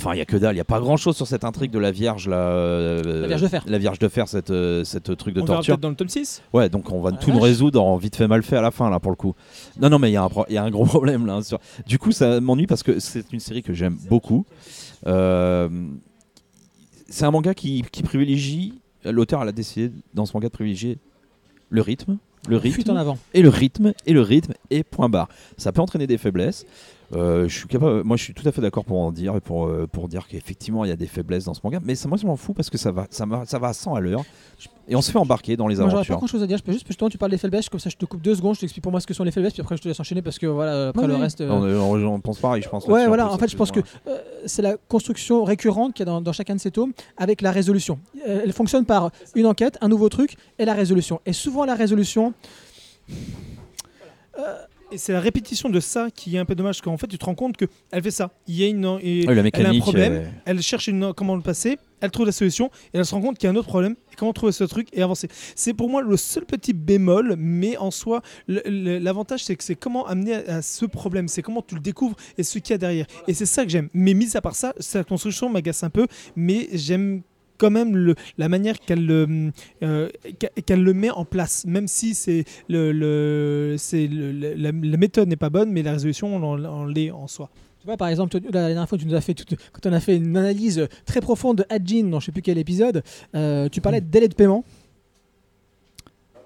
Enfin, 0.00 0.12
il 0.14 0.18
y 0.18 0.20
a 0.20 0.24
que 0.24 0.36
dalle, 0.36 0.54
il 0.54 0.58
y 0.58 0.60
a 0.60 0.64
pas 0.64 0.80
grand 0.80 0.96
chose 0.96 1.16
sur 1.16 1.26
cette 1.26 1.44
intrigue 1.44 1.70
de 1.70 1.78
la 1.78 1.90
Vierge 1.92 2.28
là. 2.28 2.36
euh, 2.36 3.20
La 3.22 3.26
Vierge 3.28 3.42
de 3.42 3.48
fer. 3.48 3.64
La 3.66 3.78
Vierge 3.78 3.98
de 4.00 4.08
fer, 4.08 4.28
cette, 4.28 4.50
euh, 4.50 4.82
cette 4.84 5.16
truc 5.16 5.34
de 5.34 5.40
On 5.40 5.44
torture. 5.44 5.74
peut-être 5.74 5.80
dans 5.80 5.88
le 5.88 5.94
tome 5.94 6.08
6. 6.08 6.42
Ouais, 6.52 6.68
donc 6.68 6.90
on 6.92 7.00
va 7.00 7.10
Ah, 7.14 7.16
tout 7.16 7.30
nous 7.30 7.38
résoudre 7.40 7.80
en 7.82 7.96
vite 7.96 8.16
fait 8.16 8.26
mal 8.26 8.42
fait 8.42 8.56
à 8.56 8.60
la 8.62 8.70
fin 8.72 8.90
là 8.90 8.98
pour 9.00 9.12
le 9.12 9.16
coup. 9.16 9.34
Non 9.80 9.88
non 9.88 9.98
mais 10.00 10.10
il 10.10 10.14
y, 10.14 10.16
a 10.16 10.22
un 10.24 10.28
pro- 10.28 10.44
il 10.48 10.54
y 10.54 10.58
a 10.58 10.64
un 10.64 10.70
gros 10.70 10.84
problème 10.84 11.26
là. 11.26 11.42
sur- 11.42 11.60
Du 11.86 11.98
coup 11.98 12.10
ça 12.12 12.40
m'ennuie 12.40 12.66
parce 12.66 12.82
que 12.82 12.98
c'est 12.98 13.32
une 13.32 13.40
série 13.40 13.62
que 13.62 13.72
j'aime 13.72 13.96
beaucoup. 14.10 14.44
Euh, 15.06 15.68
C'est 17.08 17.24
un 17.24 17.30
manga 17.30 17.54
qui, 17.54 17.84
qui 17.92 18.02
privilégie, 18.02 18.74
l'auteur 19.04 19.42
elle 19.42 19.48
a 19.48 19.52
décidé 19.52 19.92
dans 20.14 20.26
ce 20.26 20.32
manga 20.34 20.48
de 20.48 20.52
privilégier 20.52 20.98
le 21.70 21.82
rythme, 21.82 22.18
le 22.48 22.58
Fuite 22.58 22.88
en 22.88 22.92
rythme 22.92 22.96
avant. 22.96 23.18
et 23.32 23.42
le 23.42 23.48
rythme 23.48 23.92
et 24.06 24.12
le 24.12 24.20
rythme 24.22 24.52
et 24.70 24.82
point 24.82 25.08
barre. 25.08 25.28
Ça 25.56 25.70
peut 25.72 25.80
entraîner 25.80 26.06
des 26.06 26.18
faiblesses. 26.18 26.66
Euh, 27.12 27.46
je 27.48 27.58
suis 27.58 27.68
capable, 27.68 28.02
moi 28.02 28.16
je 28.16 28.22
suis 28.22 28.32
tout 28.34 28.48
à 28.48 28.52
fait 28.52 28.62
d'accord 28.62 28.84
pour 28.84 28.98
en 28.98 29.12
dire 29.12 29.36
et 29.36 29.40
pour, 29.40 29.66
euh, 29.66 29.86
pour 29.86 30.08
dire 30.08 30.26
qu'effectivement 30.26 30.84
il 30.84 30.88
y 30.88 30.92
a 30.92 30.96
des 30.96 31.06
faiblesses 31.06 31.44
dans 31.44 31.52
ce 31.54 31.60
manga, 31.62 31.78
mais 31.84 31.94
ça, 31.94 32.08
moi 32.08 32.16
je 32.16 32.26
m'en 32.26 32.36
fous 32.36 32.54
parce 32.54 32.70
que 32.70 32.78
ça 32.78 32.90
va, 32.92 33.06
ça, 33.10 33.26
va, 33.26 33.44
ça 33.44 33.58
va 33.58 33.68
à 33.68 33.72
100 33.74 33.94
à 33.94 34.00
l'heure 34.00 34.24
et 34.88 34.96
on 34.96 35.02
se 35.02 35.10
fait 35.12 35.18
embarquer 35.18 35.56
dans 35.56 35.68
les 35.68 35.76
Moi, 35.76 35.84
j'aurais 35.84 35.92
pas 35.92 35.96
aventures. 35.98 36.16
grand 36.16 36.26
chose 36.26 36.42
à 36.42 36.46
dire. 36.46 36.58
Je 36.58 36.62
peux 36.62 36.72
juste, 36.72 36.86
justement, 36.86 37.08
tu 37.10 37.18
parles 37.18 37.30
des 37.30 37.38
faiblesses, 37.38 37.68
comme 37.68 37.78
ça 37.80 37.90
je 37.90 37.96
te 37.96 38.04
coupe 38.06 38.22
deux 38.22 38.34
secondes, 38.34 38.54
je 38.54 38.60
t'explique 38.60 38.82
pour 38.82 38.90
moi 38.92 39.00
ce 39.00 39.06
que 39.06 39.14
sont 39.14 39.22
les 39.24 39.30
faiblesses, 39.30 39.52
puis 39.52 39.60
après 39.62 39.76
je 39.76 39.82
te 39.82 39.88
laisse 39.88 40.00
enchaîner 40.00 40.22
parce 40.22 40.38
que 40.38 40.46
voilà, 40.46 40.88
après 40.88 41.02
Ouais, 41.02 41.08
le 41.08 41.16
reste. 41.16 41.40
euh, 41.42 41.50
On, 41.50 41.94
on- 41.94 42.14
on 42.14 42.20
pense 42.20 42.38
pareil, 42.38 42.62
je 42.62 42.68
pense. 42.68 42.86
Ouais, 42.86 43.06
voilà. 43.06 43.30
En 43.30 43.38
fait, 43.38 43.48
je 43.48 43.56
pense 43.56 43.70
que 43.70 43.80
euh, 44.08 44.18
c'est 44.46 44.62
la 44.62 44.76
construction 44.88 45.44
récurrente 45.44 45.92
qu'il 45.94 46.06
y 46.06 46.08
a 46.08 46.12
dans, 46.12 46.20
dans 46.22 46.32
chacun 46.32 46.54
de 46.54 46.60
ces 46.60 46.70
tomes 46.70 46.92
avec 47.18 47.42
la 47.42 47.50
résolution. 47.52 47.98
Elle 48.26 48.52
fonctionne 48.52 48.84
par 48.86 49.10
une 49.34 49.46
enquête, 49.46 49.78
un 49.82 49.88
nouveau 49.88 50.08
truc 50.08 50.36
et 50.58 50.64
la 50.64 50.74
résolution. 50.74 51.20
Et 51.26 51.32
souvent, 51.34 51.64
la 51.64 51.74
résolution, 51.74 52.32
Et 54.94 54.98
c'est 54.98 55.12
la 55.12 55.18
répétition 55.18 55.70
de 55.70 55.80
ça 55.80 56.08
qui 56.14 56.36
est 56.36 56.38
un 56.38 56.44
peu 56.44 56.54
dommage, 56.54 56.76
parce 56.76 56.82
qu'en 56.82 56.96
fait, 56.96 57.08
tu 57.08 57.18
te 57.18 57.24
rends 57.24 57.34
compte 57.34 57.56
qu'elle 57.56 58.00
fait 58.00 58.12
ça. 58.12 58.30
Il 58.46 58.54
y 58.54 58.62
a 58.62 58.68
une, 58.68 58.84
et. 59.02 59.26
Ouais, 59.26 59.34
la 59.34 59.42
elle 59.52 59.66
a 59.66 59.70
un 59.70 59.78
problème, 59.80 60.12
euh, 60.12 60.24
elle 60.44 60.62
cherche 60.62 60.86
une, 60.86 61.12
comment 61.12 61.34
le 61.34 61.42
passer, 61.42 61.78
elle 62.00 62.12
trouve 62.12 62.26
la 62.26 62.32
solution, 62.32 62.70
et 62.92 62.98
elle 62.98 63.04
se 63.04 63.12
rend 63.12 63.20
compte 63.20 63.36
qu'il 63.36 63.48
y 63.48 63.50
a 63.50 63.52
un 63.52 63.56
autre 63.56 63.66
problème, 63.66 63.96
et 64.12 64.14
comment 64.14 64.32
trouver 64.32 64.52
ce 64.52 64.62
truc 64.62 64.86
et 64.92 65.02
avancer. 65.02 65.26
C'est 65.56 65.74
pour 65.74 65.90
moi 65.90 66.00
le 66.00 66.16
seul 66.16 66.46
petit 66.46 66.72
bémol, 66.72 67.34
mais 67.36 67.76
en 67.76 67.90
soi, 67.90 68.22
l'avantage, 68.46 69.42
c'est 69.42 69.56
que 69.56 69.64
c'est 69.64 69.74
comment 69.74 70.06
amener 70.06 70.34
à, 70.34 70.58
à 70.58 70.62
ce 70.62 70.86
problème, 70.86 71.26
c'est 71.26 71.42
comment 71.42 71.62
tu 71.62 71.74
le 71.74 71.80
découvres 71.80 72.14
et 72.38 72.44
ce 72.44 72.60
qu'il 72.60 72.70
y 72.70 72.74
a 72.74 72.78
derrière. 72.78 73.06
Et 73.26 73.34
c'est 73.34 73.46
ça 73.46 73.64
que 73.64 73.70
j'aime. 73.70 73.88
Mais 73.94 74.14
mis 74.14 74.36
à 74.36 74.40
part 74.40 74.54
ça, 74.54 74.74
sa 74.78 75.02
construction 75.02 75.48
m'agace 75.48 75.82
un 75.82 75.90
peu, 75.90 76.06
mais 76.36 76.68
j'aime 76.72 77.22
quand 77.58 77.70
même 77.70 77.96
le, 77.96 78.14
la 78.38 78.48
manière 78.48 78.78
qu'elle 78.80 79.06
le, 79.06 79.50
euh, 79.82 80.08
qu'elle 80.66 80.82
le 80.82 80.92
met 80.94 81.10
en 81.10 81.24
place, 81.24 81.64
même 81.66 81.88
si 81.88 82.14
c'est 82.14 82.44
le, 82.68 82.92
le, 82.92 83.76
c'est 83.78 84.06
le- 84.06 84.32
la, 84.32 84.72
la 84.72 84.96
méthode 84.96 85.28
n'est 85.28 85.36
pas 85.36 85.50
bonne, 85.50 85.70
mais 85.70 85.82
la 85.82 85.92
résolution 85.92 86.34
on, 86.36 86.42
on 86.64 86.86
l'est 86.86 87.10
en 87.10 87.26
soi. 87.26 87.50
tu 87.80 87.86
vois, 87.86 87.96
par 87.96 88.08
exemple, 88.08 88.36
la 88.44 88.50
dernière 88.68 88.88
fois, 88.88 88.98
tu 88.98 89.06
nous 89.06 89.14
as 89.14 89.20
fait 89.20 89.34
toute- 89.34 89.54
quand 89.72 89.86
on 89.88 89.92
a 89.92 90.00
fait 90.00 90.16
une 90.16 90.36
analyse 90.36 90.88
très 91.06 91.20
profonde 91.20 91.58
de 91.58 91.64
Hadjin 91.68 92.04
dans 92.04 92.20
je 92.20 92.26
sais 92.26 92.32
plus 92.32 92.42
quel 92.42 92.58
épisode, 92.58 93.02
euh, 93.34 93.68
tu 93.68 93.80
parlais 93.80 94.00
de 94.00 94.06
délai 94.06 94.28
de 94.28 94.34
paiement. 94.34 94.64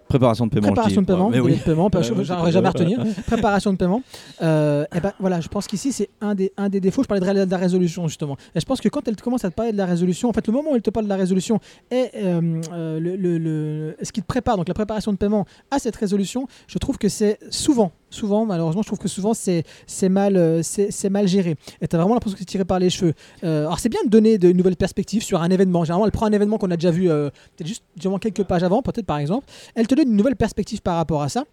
Préparation 0.09 0.47
de 0.47 0.51
paiement. 0.51 0.69
Préparation 0.69 1.01
de 1.03 1.07
paiement, 1.07 1.27
Ouais, 1.27 1.31
mais 1.33 1.43
délai 1.43 1.53
oui. 1.55 1.59
de 1.59 1.65
paiement, 1.65 1.91
j'arriverai 1.93 2.53
jamais 2.53 2.69
retenir. 2.69 3.05
Préparation 3.27 3.73
de 3.73 3.77
paiement. 3.77 4.03
Euh, 4.43 4.85
et 4.95 5.01
ben 5.01 5.13
voilà, 5.21 5.41
je 5.41 5.49
pense 5.49 5.67
qu'ici 5.67 5.93
c'est 5.93 6.09
un 6.21 6.35
des, 6.35 6.53
un 6.57 6.69
des 6.69 6.81
défauts. 6.81 7.03
Je 7.03 7.09
parlais 7.09 7.21
de, 7.47 7.51
la 7.51 7.57
résolution 7.57 8.09
justement. 8.09 8.37
Et 8.55 8.61
je 8.61 8.65
pense 8.65 8.81
que 8.81 8.89
quand 8.89 9.07
elle 9.07 9.17
commence 9.17 9.45
à 9.45 9.51
te 9.51 9.55
parler 9.55 9.73
de 9.73 9.77
la 9.77 9.87
résolution, 9.87 10.29
en 10.29 10.33
fait, 10.33 10.47
le 10.47 10.53
moment 10.53 10.71
où 10.73 10.77
elle 10.77 10.83
te 10.83 10.91
parle 10.91 11.05
de 11.07 11.11
la 11.11 11.17
résolution 11.17 11.61
et 11.91 12.07
euh, 12.17 12.61
euh, 12.73 13.01
le, 13.01 13.17
le- 13.17 13.39
le- 13.39 13.97
ce 14.03 14.13
qui 14.13 14.21
te 14.23 14.27
prépare, 14.27 14.57
donc 14.57 14.69
la 14.69 14.75
préparation 14.75 15.13
de 15.13 15.17
paiement 15.19 15.45
à 15.71 15.79
cette 15.79 15.97
résolution, 15.97 16.47
je 16.67 16.79
trouve 16.79 16.99
que 16.99 17.09
c'est 17.09 17.39
souvent, 17.51 17.93
souvent, 18.11 18.47
malheureusement, 18.47 18.83
je 18.83 18.89
trouve 18.89 18.99
que 18.99 19.09
souvent 19.09 19.33
c'est 19.35 19.65
mal, 20.09 20.37
euh, 20.37 20.63
c'est 20.63 21.11
mal 21.11 21.27
géré. 21.29 21.57
Et 21.81 21.89
t'as 21.89 21.99
vraiment 21.99 22.15
l'impression 22.15 22.35
que 22.35 22.41
c'est 22.41 22.45
tiré 22.47 22.65
par 22.65 22.79
les 22.79 22.91
cheveux. 22.91 23.15
Euh, 23.45 23.67
alors 23.67 23.79
c'est 23.79 23.89
bien 23.89 24.01
de 24.05 24.11
donner 24.11 24.39
de 24.39 24.53
nouvelles 24.53 24.77
perspectives 24.77 25.23
sur 25.23 25.43
un 25.43 25.51
événement. 25.51 25.85
Généralement, 25.85 26.07
elle 26.07 26.13
prend 26.13 26.27
un 26.27 26.33
événement 26.33 26.59
qu'on 26.59 26.71
a 26.71 26.77
déjà 26.77 26.91
vu 26.91 27.11
euh, 27.11 27.31
peut-être 27.57 27.69
juste 27.69 27.85
quelques 28.21 28.45
pages 28.45 28.63
avant, 28.63 28.83
peut-être 28.83 29.07
par 29.07 29.19
exemple. 29.19 29.47
Elle 29.75 29.87
te 29.87 29.95
donne 29.95 30.09
une 30.09 30.17
nouvelle 30.17 30.37
perspective 30.37 30.83
par 30.83 30.97
rapport 30.97 31.23
à 31.23 31.29
ça. 31.29 31.45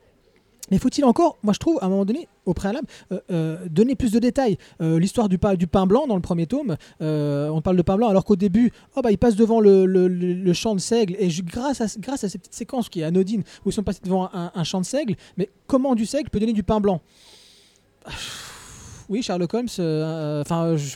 Mais 0.72 0.80
faut-il 0.80 1.06
encore, 1.06 1.38
moi 1.44 1.54
je 1.54 1.60
trouve, 1.60 1.78
à 1.82 1.86
un 1.86 1.90
moment 1.90 2.06
donné, 2.06 2.28
au 2.46 2.54
préalable, 2.54 2.88
euh, 3.12 3.20
euh, 3.32 3.58
donner 3.70 3.96
plus 3.96 4.12
de 4.12 4.20
détails 4.20 4.58
Euh, 4.82 5.00
L'histoire 5.00 5.30
du, 5.30 5.38
pain- 5.38 5.86
blanc 5.86 6.08
dans 6.08 6.16
le 6.16 6.22
premier 6.22 6.48
tome, 6.48 6.76
on 7.00 7.62
parle 7.64 7.78
de 7.78 7.82
pain 7.82 7.98
blanc 7.98 8.08
alors 8.10 8.26
qu'au 8.26 8.36
début, 8.36 8.72
oh, 8.96 9.02
bah, 9.02 9.12
il 9.12 9.18
passe 9.18 9.36
devant 9.36 9.60
le, 9.60 10.54
champ 10.54 10.74
de 10.74 10.80
seigle 10.80 11.16
et 11.20 11.28
grâce 11.44 11.82
à, 11.82 11.88
ces 11.88 12.00
petites 12.38 12.54
séquences 12.54 12.90
qui 12.90 13.02
est 13.02 13.04
anodine 13.04 13.44
où 13.66 13.70
ils 13.70 13.74
sont 13.74 13.84
passés 13.84 14.00
devant 14.04 14.30
un, 14.34 14.64
champ 14.64 14.80
de 14.80 14.86
seigle, 14.86 15.16
mais 15.38 15.50
comment 15.68 15.96
du 15.96 16.06
seigle 16.06 16.30
peut 16.30 16.40
donner 16.40 16.54
du 16.54 16.64
pain 16.64 16.80
blanc? 16.80 17.02
Oui, 19.10 19.22
Sherlock 19.22 19.54
Holmes, 19.54 19.68
enfin. 20.42 20.76
je- 20.78 20.96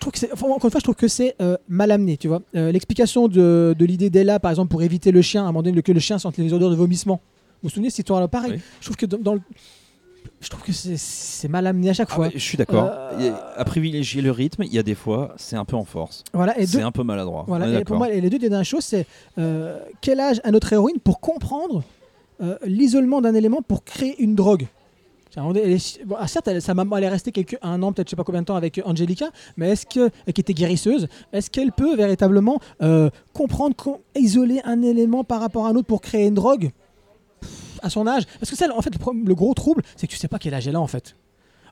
trouve 0.00 0.12
que 0.12 0.18
c'est, 0.18 0.32
encore 0.32 0.64
une 0.64 0.70
fois, 0.70 0.78
je 0.78 0.84
trouve 0.84 0.94
que 0.94 1.08
c'est 1.08 1.34
mal 1.68 1.90
amené, 1.90 2.16
tu 2.16 2.28
vois. 2.28 2.42
L'explication 2.52 3.26
de, 3.28 3.74
de 3.76 3.84
l'idée 3.84 4.10
d'Ella, 4.10 4.38
par 4.38 4.52
exemple, 4.52 4.70
pour 4.70 4.82
éviter 4.82 5.10
le 5.10 5.22
chien, 5.22 5.42
à 5.42 5.44
un 5.44 5.48
moment 5.48 5.62
donné, 5.62 5.82
que 5.82 5.92
le 5.92 6.00
chien 6.00 6.18
sente 6.18 6.36
les 6.36 6.52
odeurs 6.52 6.70
de 6.70 6.76
vomissement. 6.76 7.20
Vous 7.62 7.68
vous 7.68 7.70
souvenez, 7.70 7.90
cette 7.90 8.00
histoire-là, 8.00 8.28
pareil. 8.28 8.52
Oui. 8.54 8.60
Je 8.80 8.86
trouve 8.86 8.96
que 8.96 9.06
dans, 9.06 9.18
dans 9.18 9.34
le, 9.34 9.40
je 10.40 10.48
trouve 10.48 10.62
que 10.62 10.72
c'est, 10.72 11.48
mal 11.48 11.66
amené 11.66 11.90
à 11.90 11.92
chaque 11.92 12.08
Ah, 12.12 12.14
fois. 12.14 12.28
je 12.32 12.38
suis 12.38 12.56
d'accord. 12.56 12.88
Euh, 12.90 13.32
À 13.56 13.64
privilégier 13.64 14.22
le 14.22 14.30
rythme, 14.30 14.62
il 14.62 14.72
y 14.72 14.78
a 14.78 14.82
des 14.82 14.94
fois, 14.94 15.34
c'est 15.36 15.56
un 15.56 15.64
peu 15.66 15.76
en 15.76 15.84
force. 15.84 16.24
Voilà. 16.32 16.54
C'est 16.58 16.78
deux- 16.78 16.84
un 16.84 16.92
peu 16.92 17.02
maladroit. 17.02 17.44
voilà, 17.46 17.80
et 17.80 17.84
pour 17.84 17.96
moi, 17.96 18.08
les 18.08 18.30
deux 18.30 18.38
dernières 18.38 18.64
choses, 18.64 18.84
c'est 18.84 19.06
euh, 19.38 19.78
quel 20.00 20.20
âge 20.20 20.40
a 20.44 20.50
notre 20.50 20.72
héroïne 20.72 20.98
pour 21.00 21.20
comprendre 21.20 21.82
euh, 22.42 22.56
l'isolement 22.64 23.20
d'un 23.20 23.34
élément 23.34 23.60
pour 23.60 23.84
créer 23.84 24.20
une 24.22 24.34
drogue? 24.34 24.66
Elle 25.36 25.56
est- 25.72 26.04
bon, 26.04 26.16
ah, 26.18 26.26
certes, 26.26 26.48
elle, 26.48 26.60
sa 26.60 26.74
maman, 26.74 26.96
elle 26.96 27.04
est 27.04 27.08
restée 27.08 27.30
quelques, 27.30 27.56
un 27.62 27.80
an, 27.84 27.92
peut-être 27.92 28.08
je 28.08 28.10
sais 28.10 28.16
pas 28.16 28.24
combien 28.24 28.40
de 28.40 28.46
temps 28.46 28.56
avec 28.56 28.80
Angelica, 28.84 29.26
mais 29.56 29.68
est-ce 29.70 29.86
que, 29.86 30.08
qui 30.32 30.40
était 30.40 30.54
guérisseuse, 30.54 31.06
est-ce 31.32 31.50
qu'elle 31.50 31.70
peut 31.70 31.94
véritablement 31.94 32.58
comprendre, 33.32 33.76
co- 33.76 34.00
isoler 34.16 34.60
un 34.64 34.82
élément 34.82 35.22
par 35.22 35.40
rapport 35.40 35.66
à 35.66 35.68
un 35.68 35.76
autre 35.76 35.86
pour 35.86 36.00
créer 36.00 36.26
une 36.26 36.34
drogue? 36.34 36.70
À 37.82 37.90
son 37.90 38.06
âge 38.06 38.24
Parce 38.38 38.50
que 38.50 38.56
ça, 38.56 38.66
en 38.76 38.80
fait, 38.82 38.90
le, 38.94 39.24
le 39.26 39.34
gros 39.34 39.54
trouble, 39.54 39.82
c'est 39.96 40.06
que 40.06 40.12
tu 40.12 40.18
sais 40.18 40.28
pas 40.28 40.38
quel 40.38 40.54
âge 40.54 40.66
elle 40.68 40.76
a 40.76 40.80
en 40.80 40.86
fait. 40.86 41.16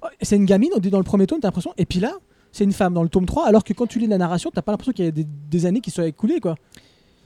Oh, 0.02 0.06
C'est 0.22 0.36
une 0.36 0.44
gamine, 0.46 0.70
on 0.74 0.78
dit 0.78 0.90
dans 0.90 0.98
le 0.98 1.04
premier 1.04 1.26
tome, 1.26 1.40
t'as 1.40 1.48
l'impression, 1.48 1.72
et 1.76 1.86
puis 1.86 2.00
là, 2.00 2.12
c'est 2.52 2.64
une 2.64 2.72
femme 2.72 2.94
dans 2.94 3.02
le 3.02 3.08
tome 3.08 3.26
3, 3.26 3.46
alors 3.46 3.62
que 3.64 3.72
quand 3.72 3.86
tu 3.86 3.98
lis 3.98 4.06
la 4.06 4.18
narration, 4.18 4.50
t'as 4.52 4.62
pas 4.62 4.72
l'impression 4.72 4.92
qu'il 4.92 5.04
y 5.04 5.08
a 5.08 5.10
des, 5.12 5.24
des 5.24 5.66
années 5.66 5.80
qui 5.80 5.90
soient 5.90 6.06
écoulées, 6.06 6.40
quoi. 6.40 6.54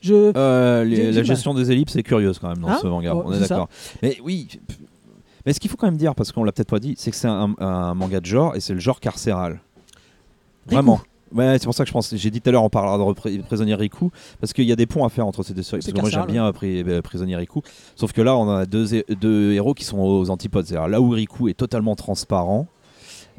Je... 0.00 0.32
Euh, 0.36 0.82
les- 0.84 1.12
la 1.12 1.22
gestion 1.22 1.54
des 1.54 1.70
ellipses 1.70 1.94
est 1.94 2.02
curieuse 2.02 2.38
quand 2.40 2.48
même 2.48 2.58
dans 2.58 2.68
Hein 2.68 2.78
ce 2.82 2.88
manga. 2.88 3.14
On 3.14 3.32
est 3.32 3.38
d'accord. 3.38 3.68
Mais 4.02 4.16
oui. 4.24 4.48
Mais 5.46 5.52
ce 5.52 5.60
qu'il 5.60 5.70
faut 5.70 5.76
quand 5.76 5.86
même 5.86 5.96
dire, 5.96 6.14
parce 6.16 6.32
qu'on 6.32 6.42
l'a 6.42 6.50
peut-être 6.50 6.70
pas 6.70 6.80
dit, 6.80 6.94
c'est 6.98 7.10
que 7.12 7.16
c'est 7.16 7.28
un, 7.28 7.54
un 7.58 7.94
manga 7.94 8.18
de 8.18 8.26
genre 8.26 8.56
et 8.56 8.60
c'est 8.60 8.74
le 8.74 8.80
genre 8.80 8.98
carcéral. 8.98 9.60
Vraiment. 10.66 11.00
Ouais, 11.34 11.58
c'est 11.58 11.64
pour 11.64 11.74
ça 11.74 11.84
que 11.84 11.88
je 11.88 11.92
pense. 11.92 12.14
J'ai 12.14 12.30
dit 12.30 12.40
tout 12.40 12.48
à 12.48 12.52
l'heure, 12.52 12.64
on 12.64 12.70
parlera 12.70 12.98
de 12.98 13.42
prisonnier 13.42 13.74
Riku, 13.74 14.10
parce 14.40 14.52
qu'il 14.52 14.64
y 14.64 14.72
a 14.72 14.76
des 14.76 14.86
ponts 14.86 15.04
à 15.04 15.08
faire 15.08 15.26
entre 15.26 15.42
ces 15.42 15.54
deux 15.54 15.62
séries. 15.62 15.82
Parce 15.82 15.92
que 15.92 16.00
moi, 16.00 16.10
j'aime 16.10 16.26
bien 16.26 16.46
euh, 16.46 16.52
euh, 16.62 17.02
prisonnier 17.02 17.36
Riku. 17.36 17.62
Sauf 17.96 18.12
que 18.12 18.20
là, 18.22 18.36
on 18.36 18.50
a 18.50 18.66
deux, 18.66 19.02
deux 19.08 19.52
héros 19.52 19.74
qui 19.74 19.84
sont 19.84 19.98
aux 19.98 20.30
antipodes. 20.30 20.66
C'est-à-dire 20.66 20.88
là 20.88 21.00
où 21.00 21.10
Riku 21.10 21.48
est 21.48 21.54
totalement 21.54 21.96
transparent, 21.96 22.66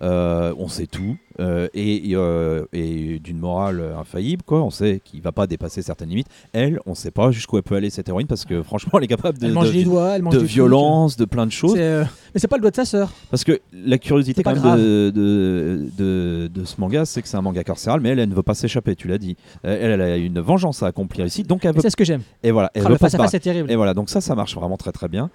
euh, 0.01 0.53
on 0.57 0.67
sait 0.67 0.87
tout, 0.87 1.15
euh, 1.39 1.67
et, 1.73 2.11
euh, 2.13 2.65
et 2.73 3.19
d'une 3.19 3.37
morale 3.39 3.81
infaillible, 3.97 4.43
quoi. 4.43 4.61
On 4.63 4.69
sait 4.69 5.01
qu'il 5.03 5.21
va 5.21 5.31
pas 5.31 5.47
dépasser 5.47 5.81
certaines 5.81 6.09
limites. 6.09 6.27
Elle, 6.51 6.79
on 6.85 6.95
sait 6.95 7.11
pas 7.11 7.31
jusqu'où 7.31 7.57
elle 7.57 7.63
peut 7.63 7.75
aller 7.75 7.89
cette 7.89 8.09
héroïne, 8.09 8.27
parce 8.27 8.45
que 8.45 8.61
franchement, 8.63 8.93
elle 8.97 9.05
est 9.05 9.07
capable 9.07 9.37
de, 9.39 9.45
elle 9.47 9.53
mange 9.53 9.69
de- 9.69 9.73
les 9.73 9.83
doigts, 9.83 10.15
elle 10.15 10.21
mange 10.23 10.33
de 10.33 10.39
des 10.39 10.45
trucs. 10.45 10.53
violence, 10.55 11.15
de 11.17 11.25
plein 11.25 11.45
de 11.45 11.51
choses. 11.51 11.75
Mais 11.75 12.03
c'est 12.35 12.47
pas 12.47 12.57
le 12.57 12.61
doigt 12.61 12.71
de 12.71 12.75
sa 12.75 12.85
sœur. 12.85 13.11
Parce 13.31 13.43
que 13.43 13.59
la 13.73 13.97
curiosité 13.97 14.43
quand 14.43 14.53
même 14.55 14.77
de, 14.77 15.09
de, 15.09 16.47
de- 16.47 16.65
ce 16.65 16.79
manga, 16.79 17.05
c'est 17.05 17.21
que 17.21 17.27
c'est 17.27 17.37
un 17.37 17.41
manga 17.41 17.63
carcéral, 17.63 17.99
mais 18.01 18.09
elle, 18.09 18.19
elle 18.19 18.29
ne 18.29 18.35
veut 18.35 18.43
pas 18.43 18.53
s'échapper, 18.55 18.95
tu 18.95 19.07
l'as 19.07 19.17
dit. 19.17 19.35
Elle, 19.63 19.91
elle 19.91 20.01
a 20.01 20.17
une 20.17 20.39
vengeance 20.39 20.81
à 20.83 20.87
accomplir 20.87 21.25
ici, 21.25 21.43
donc 21.43 21.65
veut... 21.65 21.73
c'est 21.81 21.89
ce 21.89 21.95
que 21.97 22.05
j'aime. 22.05 22.21
Et 22.43 22.51
voilà, 22.51 22.71
elle 22.73 22.81
Ah, 22.83 22.87
veut 22.87 22.93
le 22.93 22.97
pas 22.99 23.05
face 23.05 23.11
se 23.11 23.17
à 23.17 23.19
face, 23.19 23.25
barrer. 23.25 23.29
c'est 23.31 23.39
terrible. 23.39 23.71
Et 23.71 23.75
voilà, 23.75 23.93
donc 23.93 24.09
ça, 24.09 24.21
ça 24.21 24.35
marche 24.35 24.55
vraiment 24.55 24.77
très 24.77 24.91
très 24.91 25.07
bien. 25.07 25.29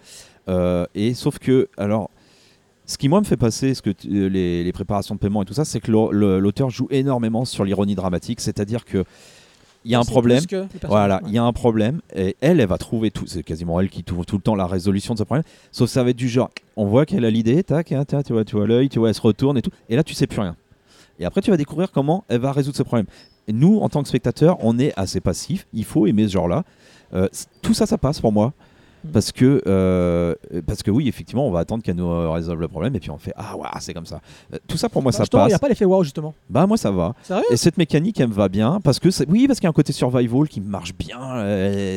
Et 0.95 1.13
sauf 1.15 1.39
que, 1.39 1.69
alors, 1.77 2.11
ce 2.89 2.99
qui 2.99 3.09
moi 3.09 3.21
me 3.21 3.25
fait 3.25 3.37
passer, 3.37 3.75
ce 3.75 3.83
que 3.83 3.91
tu- 3.91 4.09
euh, 4.09 4.29
les, 4.29 4.65
les 4.65 4.73
préparations 4.73 5.15
de 5.15 5.21
paiement 5.21 5.43
et 5.43 5.45
tout 5.45 5.55
ça, 5.55 5.65
c'est 5.65 5.79
que 5.79 5.93
l'auteur 5.93 6.71
joue 6.71 6.89
énormément 6.91 7.45
sur 7.45 7.63
l'ironie 7.65 7.95
dramatique, 7.95 8.41
c'est-à-dire 8.41 8.85
que 8.85 9.05
il 9.85 9.93
y 9.93 9.95
a 9.95 10.01
un 10.01 10.05
problème. 10.05 10.43
Voilà, 10.89 11.21
il 11.23 11.27
Ouais. 11.29 11.33
y 11.35 11.39
a 11.39 11.45
un 11.45 11.53
problème 11.53 12.01
et 12.15 12.35
elle, 12.41 12.59
elle 12.61 12.67
va 12.67 12.79
trouver 12.79 13.11
tout. 13.13 13.27
C'est 13.29 13.45
quasiment 13.45 13.79
elle 13.79 13.89
qui 13.91 14.03
trouve 14.03 14.27
tout 14.27 14.37
le 14.37 14.43
temps 14.43 14.57
la 14.57 14.67
résolution 14.67 15.15
de 15.15 15.19
ce 15.21 15.25
problème. 15.25 15.45
Sauf 15.71 15.87
que 15.89 15.93
ça 15.93 16.03
va 16.03 16.11
être 16.11 16.17
du 16.17 16.29
genre, 16.29 16.51
on 16.77 16.87
voit 16.87 17.07
qu'elle 17.07 17.25
a 17.25 17.31
l'idée, 17.31 17.63
tac, 17.63 17.93
hein, 17.93 18.05
tiens, 18.05 18.23
tu 18.23 18.33
vois, 18.33 18.45
tu 18.45 18.57
vois 18.57 18.67
l'œil, 18.67 18.89
tu 18.89 18.99
vois, 18.99 19.09
elle 19.11 19.15
se 19.15 19.21
retourne 19.21 19.57
et 19.57 19.63
tout. 19.63 19.71
Et 19.89 19.95
là, 19.95 20.03
tu 20.03 20.15
sais 20.15 20.27
plus 20.27 20.41
rien. 20.41 20.57
Et 21.21 21.25
après, 21.25 21.43
tu 21.43 21.51
vas 21.51 21.57
découvrir 21.57 21.93
comment 21.93 22.25
elle 22.29 22.41
va 22.41 22.53
résoudre 22.53 22.77
ce 22.77 22.83
problème. 22.83 23.07
Et 23.47 23.53
nous, 23.53 23.79
en 23.79 23.89
tant 23.89 24.03
que 24.03 24.09
spectateurs, 24.09 24.57
on 24.61 24.79
est 24.79 24.93
assez 24.97 25.21
passif. 25.21 25.67
Il 25.73 25.85
faut 25.85 26.07
aimer 26.07 26.27
ce 26.27 26.33
genre-là. 26.33 26.65
Euh, 27.15 27.29
tout 27.63 27.73
ça, 27.75 27.87
ça 27.87 27.99
passe 27.99 28.21
pour 28.21 28.33
moi. 28.33 28.53
Parce 29.13 29.31
que, 29.33 29.63
euh, 29.67 30.35
parce 30.67 30.83
que 30.83 30.91
oui, 30.91 31.07
effectivement, 31.09 31.47
on 31.47 31.51
va 31.51 31.61
attendre 31.61 31.83
qu'elle 31.83 31.97
nous 31.97 32.11
euh, 32.11 32.31
résolve 32.31 32.61
le 32.61 32.69
problème 32.69 32.95
et 32.97 33.01
puis 33.01 33.11
on 33.11 33.19
fait 33.19 33.33
Ah, 33.37 33.57
ouais, 33.57 33.67
c'est 33.81 33.95
comme 33.95 34.07
ça. 34.07 34.21
Euh, 34.53 34.59
tout 34.67 34.77
ça 34.77 34.89
pour 34.89 35.03
moi, 35.03 35.13
Bah, 35.13 35.19
ça 35.19 35.23
justement, 35.25 35.43
Il 35.43 35.45
passe. 35.45 35.51
n'y 35.53 35.55
a 35.55 35.59
pas 35.61 35.69
l'effet 35.69 35.85
wow, 35.85 36.03
justement. 36.03 36.35
Bah, 36.51 36.67
moi, 36.67 36.77
ça 36.77 36.91
va. 36.91 37.15
Sérieux? 37.23 37.45
Et 37.51 37.57
cette 37.57 37.79
mécanique, 37.79 38.19
elle 38.21 38.29
me 38.29 38.35
va 38.35 38.49
bien 38.49 38.81
parce 38.83 38.99
que 38.99 39.09
oui, 39.29 39.47
parce 39.47 39.61
qu'il 39.61 39.67
y 39.67 39.69
a 39.69 39.71
un 39.71 39.73
côté 39.73 39.93
survival 39.93 40.49
qui 40.49 40.61
marche 40.61 40.95
bien. 40.95 41.19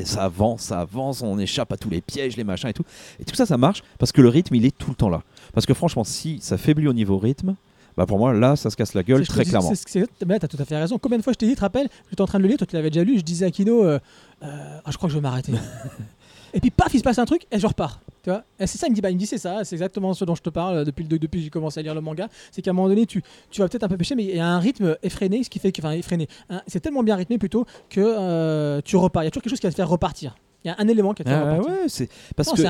ça 0.06 0.24
avance, 0.26 0.62
ça 0.62 0.80
avance, 0.82 1.22
on 1.22 1.40
échappe 1.40 1.72
à 1.72 1.78
tous 1.78 1.90
les 1.90 2.02
pièges, 2.02 2.38
les 2.38 2.44
machins 2.44 2.70
et 2.70 2.74
tout. 2.74 2.84
Et 3.20 3.24
tout 3.26 3.36
ça, 3.36 3.46
ça 3.46 3.58
marche 3.58 3.82
parce 3.98 4.12
que 4.12 4.22
le 4.22 4.30
rythme, 4.30 4.56
il 4.56 4.66
est 4.66 4.78
tout 4.78 4.90
le 4.92 4.96
temps 4.96 5.10
là. 5.10 5.22
Parce 5.54 5.66
que 5.66 5.74
franchement, 5.74 6.04
si 6.04 6.40
ça 6.42 6.58
faiblit 6.58 6.88
au 6.88 6.94
niveau 6.94 7.18
rythme, 7.18 7.56
bah 7.98 8.06
pour 8.06 8.20
moi, 8.20 8.32
là, 8.34 8.56
ça 8.56 8.70
se 8.70 8.78
casse 8.78 8.94
la 8.94 9.04
gueule 9.04 9.28
très 9.28 9.44
dis- 9.44 9.50
clairement. 9.50 9.74
c'est- 9.76 10.00
Mais 10.26 10.36
là, 10.36 10.40
t'as 10.40 10.48
tout 10.48 10.58
à 10.60 10.64
fait 10.66 10.78
raison. 10.78 10.98
Combien 10.98 11.18
de 11.18 11.24
fois 11.24 11.34
je 11.34 11.38
t'ai 11.38 11.46
dit, 11.46 11.52
tu 11.52 11.58
te 11.58 11.62
rappelles? 11.62 11.90
J'étais 12.10 12.22
en 12.22 12.26
train 12.28 12.38
de 12.38 12.44
le 12.44 12.50
lire, 12.50 12.58
toi 12.58 12.66
tu 12.68 12.76
l'avais 12.76 12.90
déjà 12.90 13.04
lu, 13.04 13.18
je 13.18 13.24
disais 13.24 13.46
à 13.46 13.52
Kino, 13.52 13.84
euh, 13.84 14.00
euh, 14.44 14.80
ah, 14.86 14.92
je 14.92 14.96
crois 14.98 15.08
que 15.10 15.14
je 15.14 15.18
vais 15.18 15.22
m'arrêter. 15.22 15.52
et 16.54 16.60
puis 16.60 16.70
paf, 16.72 16.94
il 16.94 17.00
se 17.00 17.04
passe 17.04 17.20
un 17.20 17.26
truc 17.26 17.46
et 17.52 17.60
je 17.60 17.68
repars. 17.68 18.00
Tu 18.24 18.30
vois 18.30 18.44
c'est 18.60 18.78
ça, 18.78 18.86
il 18.88 18.92
me 18.92 18.96
dit, 18.96 19.02
bah, 19.02 19.10
il 19.10 19.16
me 19.16 19.20
dit 19.20 19.26
c'est 19.26 19.38
ça, 19.40 19.64
c'est 19.64 19.76
exactement 19.76 20.14
ce 20.14 20.26
dont 20.26 20.36
je 20.36 20.42
te 20.44 20.50
parle 20.52 20.78
euh, 20.78 20.84
depuis, 20.84 21.04
le- 21.06 21.18
depuis 21.18 21.40
que 21.40 21.44
j'ai 21.46 21.50
commencé 21.50 21.80
à 21.80 21.84
lire 21.84 21.96
le 21.96 22.02
manga. 22.02 22.28
C'est 22.52 22.62
qu'à 22.62 22.70
un 22.70 22.74
moment 22.74 22.88
donné, 22.88 23.06
tu, 23.08 23.24
tu 23.50 23.62
vas 23.62 23.68
peut-être 23.68 23.84
un 23.84 23.88
peu 23.88 23.98
pêcher, 23.98 24.14
mais 24.16 24.24
il 24.26 24.36
y 24.36 24.40
a 24.40 24.48
un 24.48 24.60
rythme 24.60 24.96
effréné, 25.02 25.44
ce 25.44 25.50
qui 25.50 25.58
fait 25.60 25.72
que, 25.72 25.86
effréné. 25.98 26.28
hein, 26.50 26.62
c'est 26.68 26.80
tellement 26.80 27.02
bien 27.04 27.16
rythmé 27.16 27.38
plutôt 27.40 27.66
que 27.90 28.00
euh, 28.02 28.82
tu 28.86 28.96
repars. 28.96 29.24
Il 29.24 29.26
y 29.26 29.28
a 29.28 29.32
toujours 29.32 29.42
quelque 29.44 29.52
chose 29.52 29.60
qui 29.60 29.68
va 29.68 29.72
te 29.72 29.76
faire 29.76 29.90
repartir. 29.90 30.36
Il 30.64 30.68
y 30.68 30.72
a 30.72 30.76
un 30.78 30.88
élément 30.88 31.14
qui 31.14 31.24
te 31.24 31.30
faire 31.30 31.44
Ah 31.44 31.60
ouais, 31.60 31.88
c'est 31.88 32.08
parce 32.36 32.50
Non, 32.50 32.54
que 32.56 32.62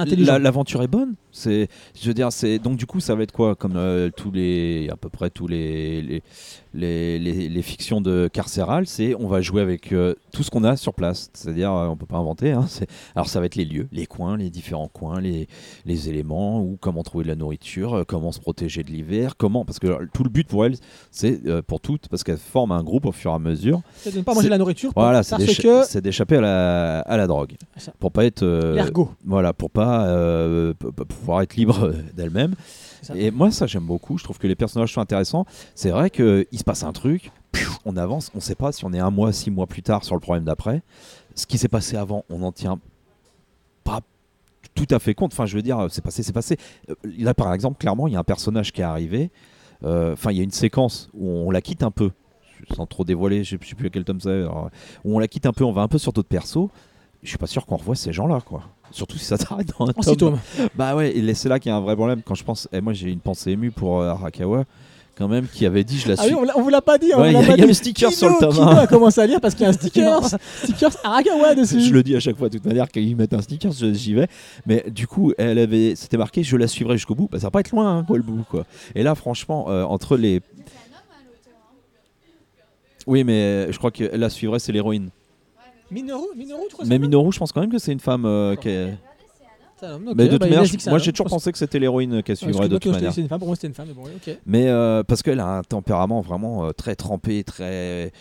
l'aventure 0.44 0.82
est 0.82 0.88
bonne. 0.88 1.16
C'est, 1.34 1.68
je 2.00 2.08
veux 2.08 2.14
dire, 2.14 2.32
c'est 2.32 2.58
donc 2.60 2.78
du 2.78 2.86
coup, 2.86 3.00
ça 3.02 3.16
va 3.16 3.24
être 3.24 3.32
quoi 3.34 3.56
comme 3.56 3.76
euh, 3.76 4.10
tous 4.16 4.32
les, 4.32 4.90
à 4.92 4.96
peu 4.96 5.10
près 5.10 5.30
tous 5.30 5.48
les 5.48 6.02
les, 6.02 6.24
les, 6.74 7.20
les- 7.20 7.50
les 7.50 7.62
fictions 7.62 8.00
de 8.02 8.30
carcéral, 8.32 8.88
c'est 8.88 9.14
on 9.16 9.28
va 9.28 9.42
jouer 9.42 9.62
avec 9.62 9.92
euh, 9.92 10.16
tout 10.32 10.42
ce 10.44 10.50
qu'on 10.50 10.64
a 10.64 10.78
sur 10.78 10.94
place. 10.94 11.30
C'est-à-dire, 11.34 11.74
euh, 11.74 11.88
on 11.88 11.98
peut 11.98 12.06
pas 12.06 12.18
inventer. 12.18 12.52
hein, 12.52 12.66
alors 13.16 13.28
ça 13.28 13.40
va 13.42 13.46
être 13.46 13.56
les 13.56 13.66
lieux, 13.66 13.88
les 13.92 14.06
coins, 14.06 14.38
les 14.38 14.50
différents 14.50 14.88
coins, 14.88 15.20
les 15.20 15.48
les 15.86 16.08
éléments, 16.10 16.62
ou 16.62 16.78
comment 16.80 17.04
trouver 17.04 17.24
de 17.26 17.30
la 17.30 17.36
nourriture, 17.36 18.06
comment 18.08 18.32
se 18.32 18.40
protéger 18.40 18.84
de 18.84 18.90
l'hiver, 18.92 19.36
comment, 19.38 19.66
parce 19.66 19.80
que 19.80 20.06
tout 20.14 20.24
le 20.24 20.30
but 20.30 20.48
pour 20.48 20.66
elle, 20.66 20.76
c'est 21.12 21.46
euh, 21.48 21.62
pour 21.62 21.82
toutes, 21.82 22.08
parce 22.08 22.24
qu'elles 22.24 22.38
forment 22.38 22.72
un 22.74 22.84
groupe 22.84 23.06
au 23.06 23.12
fur 23.12 23.32
et 23.32 23.36
à 23.36 23.40
mesure. 23.40 23.82
C'est 23.98 24.14
de 24.14 24.18
ne 24.20 24.24
pas 24.24 24.34
manger 24.34 24.50
la 24.50 24.58
nourriture 24.58 24.92
Voilà, 24.96 25.24
c'est 25.24 26.02
d'échapper 26.02 26.38
à 26.38 26.42
la, 26.42 27.00
à 27.02 27.18
la 27.18 27.28
drogue. 27.28 27.54
Ça. 27.82 27.94
Pour 28.00 28.12
pas 28.12 28.26
être. 28.26 28.44
euh, 28.44 28.76
voilà, 29.26 29.54
pour 29.54 29.72
pas 29.72 30.06
euh, 30.08 30.74
pouvoir 30.76 31.42
être 31.42 31.56
libre 31.56 31.86
euh, 31.88 31.94
d'elle-même. 32.16 32.54
Et 33.16 33.32
moi, 33.32 33.50
ça, 33.50 33.66
j'aime 33.66 33.86
beaucoup. 33.86 34.20
Je 34.20 34.24
trouve 34.24 34.38
que 34.38 34.46
les 34.46 34.56
personnages 34.56 34.94
sont 34.94 35.02
intéressants. 35.02 35.46
C'est 35.74 35.90
vrai 35.90 36.12
qu'il 36.12 36.46
se 36.54 36.64
passe 36.64 36.84
un 36.84 36.92
truc, 36.94 37.32
on 37.86 37.98
avance, 37.98 38.32
on 38.36 38.40
sait 38.40 38.54
pas 38.54 38.72
si 38.72 38.86
on 38.86 38.94
est 38.94 39.00
un 39.00 39.10
mois, 39.10 39.34
six 39.34 39.50
mois 39.50 39.66
plus 39.66 39.82
tard 39.82 40.04
sur 40.04 40.14
le 40.14 40.22
problème 40.22 40.44
d'après. 40.44 40.84
Ce 41.34 41.48
qui 41.48 41.58
s'est 41.58 41.68
passé 41.68 41.98
avant, 41.98 42.24
on 42.30 42.38
n'en 42.40 42.52
tient 42.52 42.80
pas 43.84 44.02
tout 44.76 44.86
à 44.92 45.00
fait 45.00 45.16
compte. 45.16 45.34
Enfin, 45.34 45.48
je 45.48 45.56
veux 45.56 45.64
dire, 45.64 45.88
c'est 45.90 46.04
passé, 46.04 46.22
c'est 46.22 46.34
passé. 46.34 46.58
Là, 47.18 47.34
par 47.34 47.52
exemple, 47.56 47.80
clairement, 47.80 48.08
il 48.08 48.14
y 48.14 48.16
a 48.16 48.20
un 48.20 48.24
personnage 48.24 48.72
qui 48.72 48.82
est 48.82 48.84
arrivé. 48.84 49.32
Euh, 49.84 50.14
Enfin, 50.14 50.32
il 50.32 50.38
y 50.38 50.42
a 50.42 50.44
une 50.44 50.52
séquence 50.52 51.10
où 51.16 51.28
on 51.28 51.50
la 51.50 51.62
quitte 51.62 51.82
un 51.82 51.90
peu, 51.90 52.12
sans 52.76 52.86
trop 52.86 53.04
dévoiler, 53.04 53.44
je 53.44 53.58
sais 53.58 53.76
plus 53.76 53.88
à 53.88 53.90
quel 53.90 54.04
tome 54.04 54.20
c'est, 54.22 54.44
où 54.46 55.16
on 55.16 55.18
la 55.18 55.28
quitte 55.28 55.48
un 55.48 55.54
peu, 55.54 55.64
on 55.64 55.72
va 55.72 55.82
un 55.82 55.88
peu 55.88 55.98
sur 55.98 56.14
d'autres 56.14 56.30
persos. 56.30 56.70
Je 57.24 57.30
suis 57.30 57.38
pas 57.38 57.48
sûr 57.48 57.66
qu'on 57.66 57.78
revoit 57.78 57.96
ces 57.96 58.12
gens-là, 58.14 58.40
quoi. 58.44 58.64
Surtout 58.92 59.18
si 59.18 59.26
ça 59.26 59.38
s'arrête 59.38 59.68
dans 59.78 59.86
un 59.88 59.94
En 59.96 60.02
six 60.02 60.18
tome. 60.18 60.40
tomes. 60.58 60.68
Bah 60.76 60.96
ouais, 60.96 61.16
et 61.16 61.34
c'est 61.36 61.50
là 61.50 61.60
qu'il 61.60 61.70
y 61.70 61.74
a 61.74 61.78
un 61.78 61.82
vrai 61.82 61.96
problème. 61.96 62.22
Quand 62.26 62.36
je 62.36 62.44
pense, 62.44 62.68
et 62.74 62.82
moi 62.82 62.94
j'ai 62.94 63.10
une 63.12 63.20
pensée 63.20 63.52
émue 63.52 63.70
pour 63.72 64.02
euh, 64.02 64.10
Arakawa, 64.10 64.64
quand 65.16 65.28
même 65.28 65.48
qui 65.48 65.66
avait 65.68 65.84
dit 65.84 66.00
je 66.00 66.08
la 66.10 66.16
Ah 66.18 66.24
suis. 66.24 66.34
oui, 66.34 66.48
on, 66.56 66.60
on 66.60 66.64
vous 66.64 66.70
l'a 66.70 66.82
pas 66.82 66.98
dit. 66.98 67.12
on 67.16 67.22
Ouais, 67.22 67.32
vous 67.32 67.42
il 67.42 67.48
y 67.50 67.52
il 67.54 67.60
y 67.60 67.64
a 67.64 67.66
le 67.68 67.74
sticker 67.74 68.10
Kino- 68.10 68.18
sur 68.18 68.30
le 68.30 68.38
tome 68.40 68.54
Kino 68.54 68.68
un. 68.70 68.76
a 68.78 68.88
commencé 68.88 69.22
à 69.22 69.28
lire 69.28 69.40
parce 69.40 69.54
qu'il 69.54 69.64
y 69.64 69.66
a 69.68 69.70
un 69.70 69.74
sticker. 69.74 70.20
sticker 70.64 70.90
Arakawa 71.04 71.54
dessus. 71.54 71.80
je 71.80 71.94
le 71.94 72.02
dis 72.02 72.16
à 72.16 72.20
chaque 72.20 72.38
fois 72.38 72.50
de 72.50 72.58
toute 72.58 72.66
manière 72.66 72.90
qu'ils 72.90 73.16
mettent 73.16 73.34
un 73.36 73.42
sticker, 73.42 73.72
je- 73.72 73.94
j'y 73.94 74.14
vais. 74.16 74.28
Mais 74.66 74.84
du 74.90 75.06
coup, 75.08 75.32
elle 75.38 75.60
avait, 75.60 75.94
c'était 75.96 76.18
marqué, 76.18 76.44
je 76.44 76.58
la 76.58 76.68
suivrai 76.68 76.98
jusqu'au 76.98 77.14
bout. 77.16 77.30
Bah, 77.32 77.38
ça 77.40 77.48
va 77.48 77.52
pas 77.52 77.60
être 77.60 77.72
loin, 77.72 78.00
hein, 78.00 78.04
quoi, 78.06 78.18
le 78.18 78.24
bout, 78.24 78.44
quoi. 78.50 78.66
Et 78.96 79.04
là, 79.04 79.14
franchement, 79.16 79.68
euh, 79.70 79.84
entre 79.84 80.18
les, 80.18 80.42
oui, 83.08 83.24
mais 83.24 83.72
je 83.72 83.78
crois 83.78 83.92
que 83.92 84.04
la 84.04 84.30
suivrait, 84.30 84.60
c'est 84.60 84.72
l'héroïne. 84.72 85.10
Minoru, 85.92 86.26
Minoru, 86.38 86.62
tu 86.70 86.74
crois 86.76 86.86
Mais 86.88 86.98
Minoru, 87.00 87.32
je 87.32 87.40
pense 87.40 87.52
quand 87.52 87.62
même 87.62 87.72
que 87.72 87.78
c'est 87.80 87.92
une 87.92 88.00
femme. 88.00 88.26
euh, 88.26 88.56
qui 88.56 88.70
est- 88.70 88.94
mais 90.16 90.26
de 90.26 90.32
toute 90.32 90.40
bah, 90.40 90.46
manière, 90.48 90.62
que 90.62 90.68
c'est 90.80 90.90
moi 90.92 91.00
j'ai 91.00 91.12
toujours 91.12 91.26
pensé 91.28 91.52
que 91.52 91.58
c'était 91.58 91.80
l'héroïne 91.80 92.22
qu'elle 92.22 92.34
Ouais, 92.34 92.44
suivrait 92.44 92.70
de 92.70 92.78
toute 92.78 92.92
manière. 92.92 93.18
une 93.18 93.28
femme, 93.28 93.40
pour 93.40 93.48
moi 93.48 93.56
c'était 93.56 93.68
une 93.68 93.74
femme, 93.74 93.88
mais 93.88 93.94
bon, 93.96 94.04
ok. 94.04 94.38
Mais 94.46 94.68
euh, 94.68 95.02
parce 95.04 95.24
qu'elle 95.24 95.40
a 95.40 95.58
un 95.58 95.64
tempérament 95.64 96.22
vraiment 96.22 96.66
euh, 96.68 96.72
très 96.72 96.96
trempé, 96.96 97.44
très. 97.44 98.12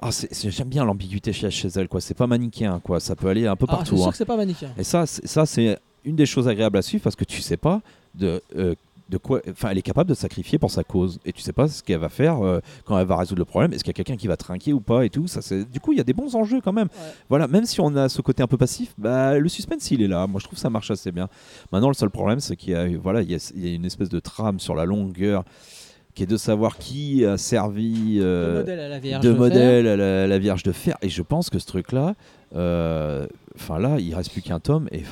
Ah, 0.00 0.08
j'aime 0.32 0.68
bien 0.68 0.82
l'ambiguïté 0.86 1.34
chez, 1.34 1.50
chez 1.50 1.68
elle, 1.76 1.88
quoi. 1.88 2.00
C'est 2.00 2.14
pas 2.14 2.26
manichéen, 2.26 2.80
quoi. 2.82 3.00
Ça 3.00 3.14
peut 3.16 3.28
aller 3.28 3.46
un 3.46 3.54
peu 3.54 3.66
Ah, 3.68 3.72
c'est 3.72 3.76
partout. 3.76 3.96
sûr 3.98 4.06
hein. 4.06 4.10
que 4.12 4.16
c'est 4.16 4.24
pas 4.24 4.36
manichéen. 4.38 4.70
Et 4.78 4.82
ça, 4.84 5.04
c'est- 5.04 5.26
ça 5.26 5.44
c'est 5.44 5.78
une 6.06 6.16
des 6.16 6.24
choses 6.24 6.48
agréables 6.48 6.78
à 6.78 6.82
suivre 6.82 7.04
parce 7.04 7.16
que 7.16 7.24
tu 7.24 7.42
sais 7.42 7.58
pas 7.58 7.82
de, 8.14 8.40
euh, 8.56 8.74
de 9.10 9.18
quoi. 9.18 9.40
Enfin, 9.50 9.68
elle 9.70 9.78
est 9.78 9.82
capable 9.82 10.08
de 10.08 10.14
sacrifier 10.14 10.58
pour 10.58 10.70
sa 10.70 10.84
cause 10.84 11.18
et 11.26 11.32
tu 11.32 11.42
sais 11.42 11.52
pas 11.52 11.68
ce 11.68 11.82
qu'elle 11.82 11.98
va 11.98 12.08
faire 12.08 12.44
euh, 12.44 12.60
quand 12.84 12.98
elle 12.98 13.06
va 13.06 13.16
résoudre 13.16 13.40
le 13.40 13.44
problème. 13.44 13.72
Est-ce 13.72 13.84
qu'il 13.84 13.90
y 13.90 13.96
a 13.96 13.98
quelqu'un 14.02 14.16
qui 14.16 14.26
va 14.28 14.36
trinquer 14.36 14.72
ou 14.72 14.80
pas 14.80 15.04
et 15.04 15.10
tout? 15.10 15.26
Ça, 15.26 15.42
c'est 15.42 15.70
du 15.70 15.80
coup, 15.80 15.92
il 15.92 15.98
y 15.98 16.00
a 16.00 16.04
des 16.04 16.12
bons 16.14 16.34
enjeux 16.36 16.60
quand 16.60 16.72
même. 16.72 16.88
Ouais. 16.88 17.12
Voilà, 17.28 17.48
même 17.48 17.66
si 17.66 17.80
on 17.80 17.94
a 17.96 18.08
ce 18.08 18.22
côté 18.22 18.42
un 18.42 18.46
peu 18.46 18.56
passif, 18.56 18.94
bah, 18.96 19.38
le 19.38 19.48
suspense 19.48 19.90
il 19.90 20.02
est 20.02 20.08
là. 20.08 20.26
Moi, 20.26 20.38
je 20.40 20.44
trouve 20.46 20.56
que 20.56 20.62
ça 20.62 20.70
marche 20.70 20.90
assez 20.90 21.12
bien. 21.12 21.28
Maintenant, 21.72 21.88
le 21.88 21.94
seul 21.94 22.10
problème, 22.10 22.40
c'est 22.40 22.56
qu'il 22.56 22.70
y 22.70 22.74
a, 22.76 22.86
voilà, 22.98 23.22
il 23.22 23.30
y 23.30 23.34
a, 23.34 23.52
il 23.54 23.66
y 23.66 23.70
a 23.70 23.74
une 23.74 23.84
espèce 23.84 24.08
de 24.08 24.20
trame 24.20 24.60
sur 24.60 24.74
la 24.74 24.84
longueur 24.84 25.44
qui 26.14 26.24
est 26.24 26.26
de 26.26 26.36
savoir 26.36 26.76
qui 26.76 27.24
a 27.24 27.38
servi. 27.38 28.18
euh, 28.20 28.54
de 28.54 28.58
modèle 28.60 28.80
à 28.80 28.88
la 28.88 28.98
Vierge. 28.98 29.24
de 29.24 29.30
fer. 29.30 29.38
modèle 29.38 29.86
à 29.86 29.96
la, 29.96 30.26
la 30.26 30.38
Vierge 30.38 30.62
de 30.64 30.72
Fer. 30.72 30.96
Et 31.02 31.08
je 31.08 31.22
pense 31.22 31.50
que 31.50 31.58
ce 31.60 31.66
truc-là, 31.66 32.14
euh, 32.56 33.26
enfin 33.54 33.78
là, 33.78 33.98
il 34.00 34.12
reste 34.14 34.32
plus 34.32 34.42
qu'un 34.42 34.58
tome 34.58 34.88
et 34.90 35.02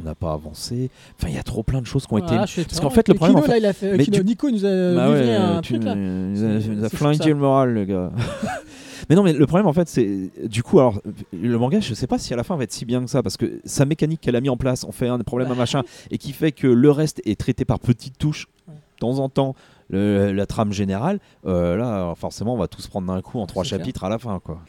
on 0.00 0.04
n'a 0.04 0.14
pas 0.14 0.32
avancé. 0.32 0.90
Enfin, 1.18 1.28
il 1.28 1.34
y 1.34 1.38
a 1.38 1.42
trop 1.42 1.62
plein 1.62 1.80
de 1.80 1.86
choses 1.86 2.06
qui 2.06 2.14
ont 2.14 2.18
été. 2.18 2.34
Parce 2.36 2.80
qu'en 2.80 2.90
fait, 2.90 3.08
le 3.08 3.14
problème, 3.14 3.36
Kino, 3.36 3.44
en 3.44 3.46
fait- 3.46 3.52
là, 3.52 3.58
il 3.58 3.66
a 3.66 3.72
fait. 3.72 3.96
Mais 3.96 4.04
Kino- 4.04 4.18
du- 4.18 4.24
Nico 4.24 4.50
nous 4.50 4.64
a 4.64 4.94
Bah 4.94 5.10
ouais, 5.10 5.34
un 5.34 5.60
tu 5.60 5.74
truc 5.74 5.84
là. 5.84 5.94
nous 5.94 6.82
a- 6.82 6.86
a 6.86 6.88
flingué 6.88 7.28
le 7.30 7.34
moral, 7.36 7.74
le 7.74 7.84
gars. 7.84 8.10
mais 9.08 9.16
non, 9.16 9.22
mais 9.22 9.32
le 9.32 9.46
problème, 9.46 9.66
en 9.66 9.72
fait, 9.72 9.88
c'est. 9.88 10.30
Du 10.48 10.62
coup, 10.62 10.78
alors, 10.80 11.00
le 11.32 11.58
manga, 11.58 11.80
je 11.80 11.94
sais 11.94 12.06
pas 12.06 12.18
si 12.18 12.32
à 12.32 12.36
la 12.36 12.44
fin 12.44 12.56
va 12.56 12.64
être 12.64 12.72
si 12.72 12.84
bien 12.84 13.02
que 13.04 13.10
ça, 13.10 13.22
parce 13.22 13.36
que 13.36 13.60
sa 13.64 13.84
mécanique 13.84 14.20
qu'elle 14.20 14.36
a 14.36 14.40
mis 14.40 14.48
en 14.48 14.56
place, 14.56 14.84
on 14.84 14.92
fait 14.92 15.08
un 15.08 15.18
problème, 15.18 15.48
Bah. 15.48 15.54
un 15.54 15.58
machin, 15.58 15.82
et 16.10 16.18
qui 16.18 16.32
fait 16.32 16.52
que 16.52 16.66
le 16.66 16.90
reste 16.90 17.20
est 17.24 17.38
traité 17.38 17.64
par 17.64 17.78
petites 17.78 18.18
touches, 18.18 18.46
de 18.68 18.72
temps 19.00 19.18
en 19.18 19.28
temps, 19.28 19.54
le- 19.90 20.32
la 20.32 20.46
trame 20.46 20.72
générale. 20.72 21.18
euh, 21.46 21.76
là, 21.76 22.14
forcément, 22.16 22.54
on 22.54 22.58
va 22.58 22.68
tous 22.68 22.86
prendre 22.86 23.12
d'un 23.12 23.20
coup 23.22 23.40
en 23.40 23.46
trois 23.46 23.64
clair. 23.64 23.78
chapitres 23.80 24.04
à 24.04 24.08
la 24.08 24.18
fin, 24.18 24.38
quoi. 24.38 24.60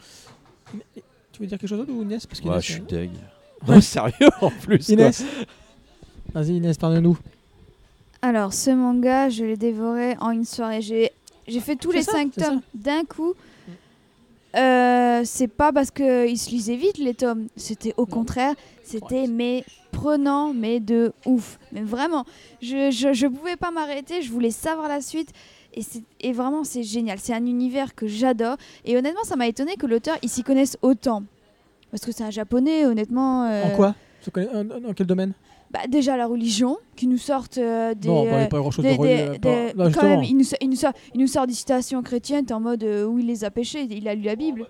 Tu 1.33 1.41
veux 1.41 1.47
dire 1.47 1.57
quelque 1.57 1.69
chose 1.69 1.79
d'autre 1.79 1.91
ou 1.93 2.01
Inès 2.03 2.25
Parce 2.27 2.39
Ouais, 2.39 2.45
qu'Inès, 2.45 2.65
je 2.65 2.71
suis 2.73 2.81
euh, 2.81 2.85
deg. 2.87 3.09
Ouais, 3.67 3.81
sérieux, 3.81 4.29
en 4.41 4.49
plus. 4.49 4.89
Inès 4.89 5.23
Vas-y 6.33 6.57
Inès, 6.57 6.77
parle-nous. 6.77 7.17
Alors, 8.21 8.53
ce 8.53 8.69
manga, 8.71 9.29
je 9.29 9.43
l'ai 9.43 9.57
dévoré 9.57 10.15
en 10.19 10.31
une 10.31 10.45
soirée. 10.45 10.81
J'ai 10.81 11.11
j'ai 11.47 11.59
fait 11.59 11.75
tous 11.75 11.91
C'est 11.91 11.97
les 11.97 12.03
ça, 12.03 12.11
tomes 12.47 12.61
d'un 12.73 13.03
coup. 13.03 13.33
Euh, 14.55 15.21
c'est 15.23 15.47
pas 15.47 15.71
parce 15.71 15.91
qu'ils 15.91 16.37
se 16.37 16.49
lisaient 16.49 16.75
vite 16.75 16.97
les 16.97 17.13
tomes, 17.13 17.47
c'était 17.55 17.93
au 17.95 18.05
contraire, 18.05 18.53
c'était 18.83 19.27
mais 19.27 19.63
prenant, 19.93 20.53
mais 20.53 20.79
de 20.81 21.13
ouf. 21.25 21.57
Mais 21.71 21.81
vraiment, 21.81 22.25
je, 22.61 22.91
je, 22.91 23.13
je 23.13 23.27
pouvais 23.27 23.55
pas 23.55 23.71
m'arrêter, 23.71 24.21
je 24.21 24.29
voulais 24.31 24.51
savoir 24.51 24.89
la 24.89 24.99
suite. 25.01 25.29
Et, 25.73 25.81
c'est- 25.81 26.03
et 26.19 26.33
vraiment, 26.33 26.65
c'est 26.65 26.83
génial. 26.83 27.17
C'est 27.21 27.33
un 27.33 27.45
univers 27.45 27.95
que 27.95 28.07
j'adore. 28.07 28.57
Et 28.83 28.97
honnêtement, 28.97 29.23
ça 29.23 29.37
m'a 29.37 29.47
étonné 29.47 29.75
que 29.77 29.85
l'auteur, 29.87 30.17
il 30.21 30.27
s'y 30.29 30.43
connaisse 30.43 30.77
autant. 30.81 31.23
Parce 31.91 32.03
que 32.05 32.11
c'est 32.11 32.23
un 32.23 32.31
japonais, 32.31 32.85
honnêtement. 32.85 33.43
euh, 33.45 33.65
En 33.65 33.75
quoi? 33.75 33.95
Euh, 34.37 34.63
Dans 34.63 34.93
quel 34.93 35.07
domaine? 35.07 35.33
bah, 35.71 35.81
Déjà 35.89 36.15
la 36.17 36.25
religion, 36.27 36.77
qui 37.01 37.07
nous 37.07 37.17
sortent 37.17 37.57
euh, 37.57 37.95
des. 37.95 38.07
Non, 38.07 38.25
bah, 38.25 38.29
il 38.33 38.37
n'y 38.37 38.43
a 38.43 38.47
pas 38.47 38.59
grand-chose 38.59 38.85
des- 38.85 38.91
de 38.91 38.95
des- 38.95 38.99
religieux. 39.01 39.31
des- 39.31 39.39
pas- 39.39 39.73
non, 39.75 39.91
quand 39.91 40.03
même, 40.03 40.23
il 40.23 40.37
nous, 40.37 40.43
sort- 40.43 40.59
il, 40.61 40.69
nous 40.69 40.75
sort, 40.75 40.91
il 41.15 41.19
nous 41.21 41.25
sort 41.27 41.47
des 41.47 41.53
citations 41.53 42.03
chrétiennes, 42.03 42.45
t'es 42.45 42.53
en 42.53 42.59
mode 42.59 42.83
euh, 42.83 43.05
où 43.05 43.17
il 43.17 43.25
les 43.25 43.43
a 43.43 43.49
pêchées, 43.49 43.87
il 43.89 44.07
a 44.07 44.13
lu 44.13 44.21
la 44.21 44.35
Bible. 44.35 44.67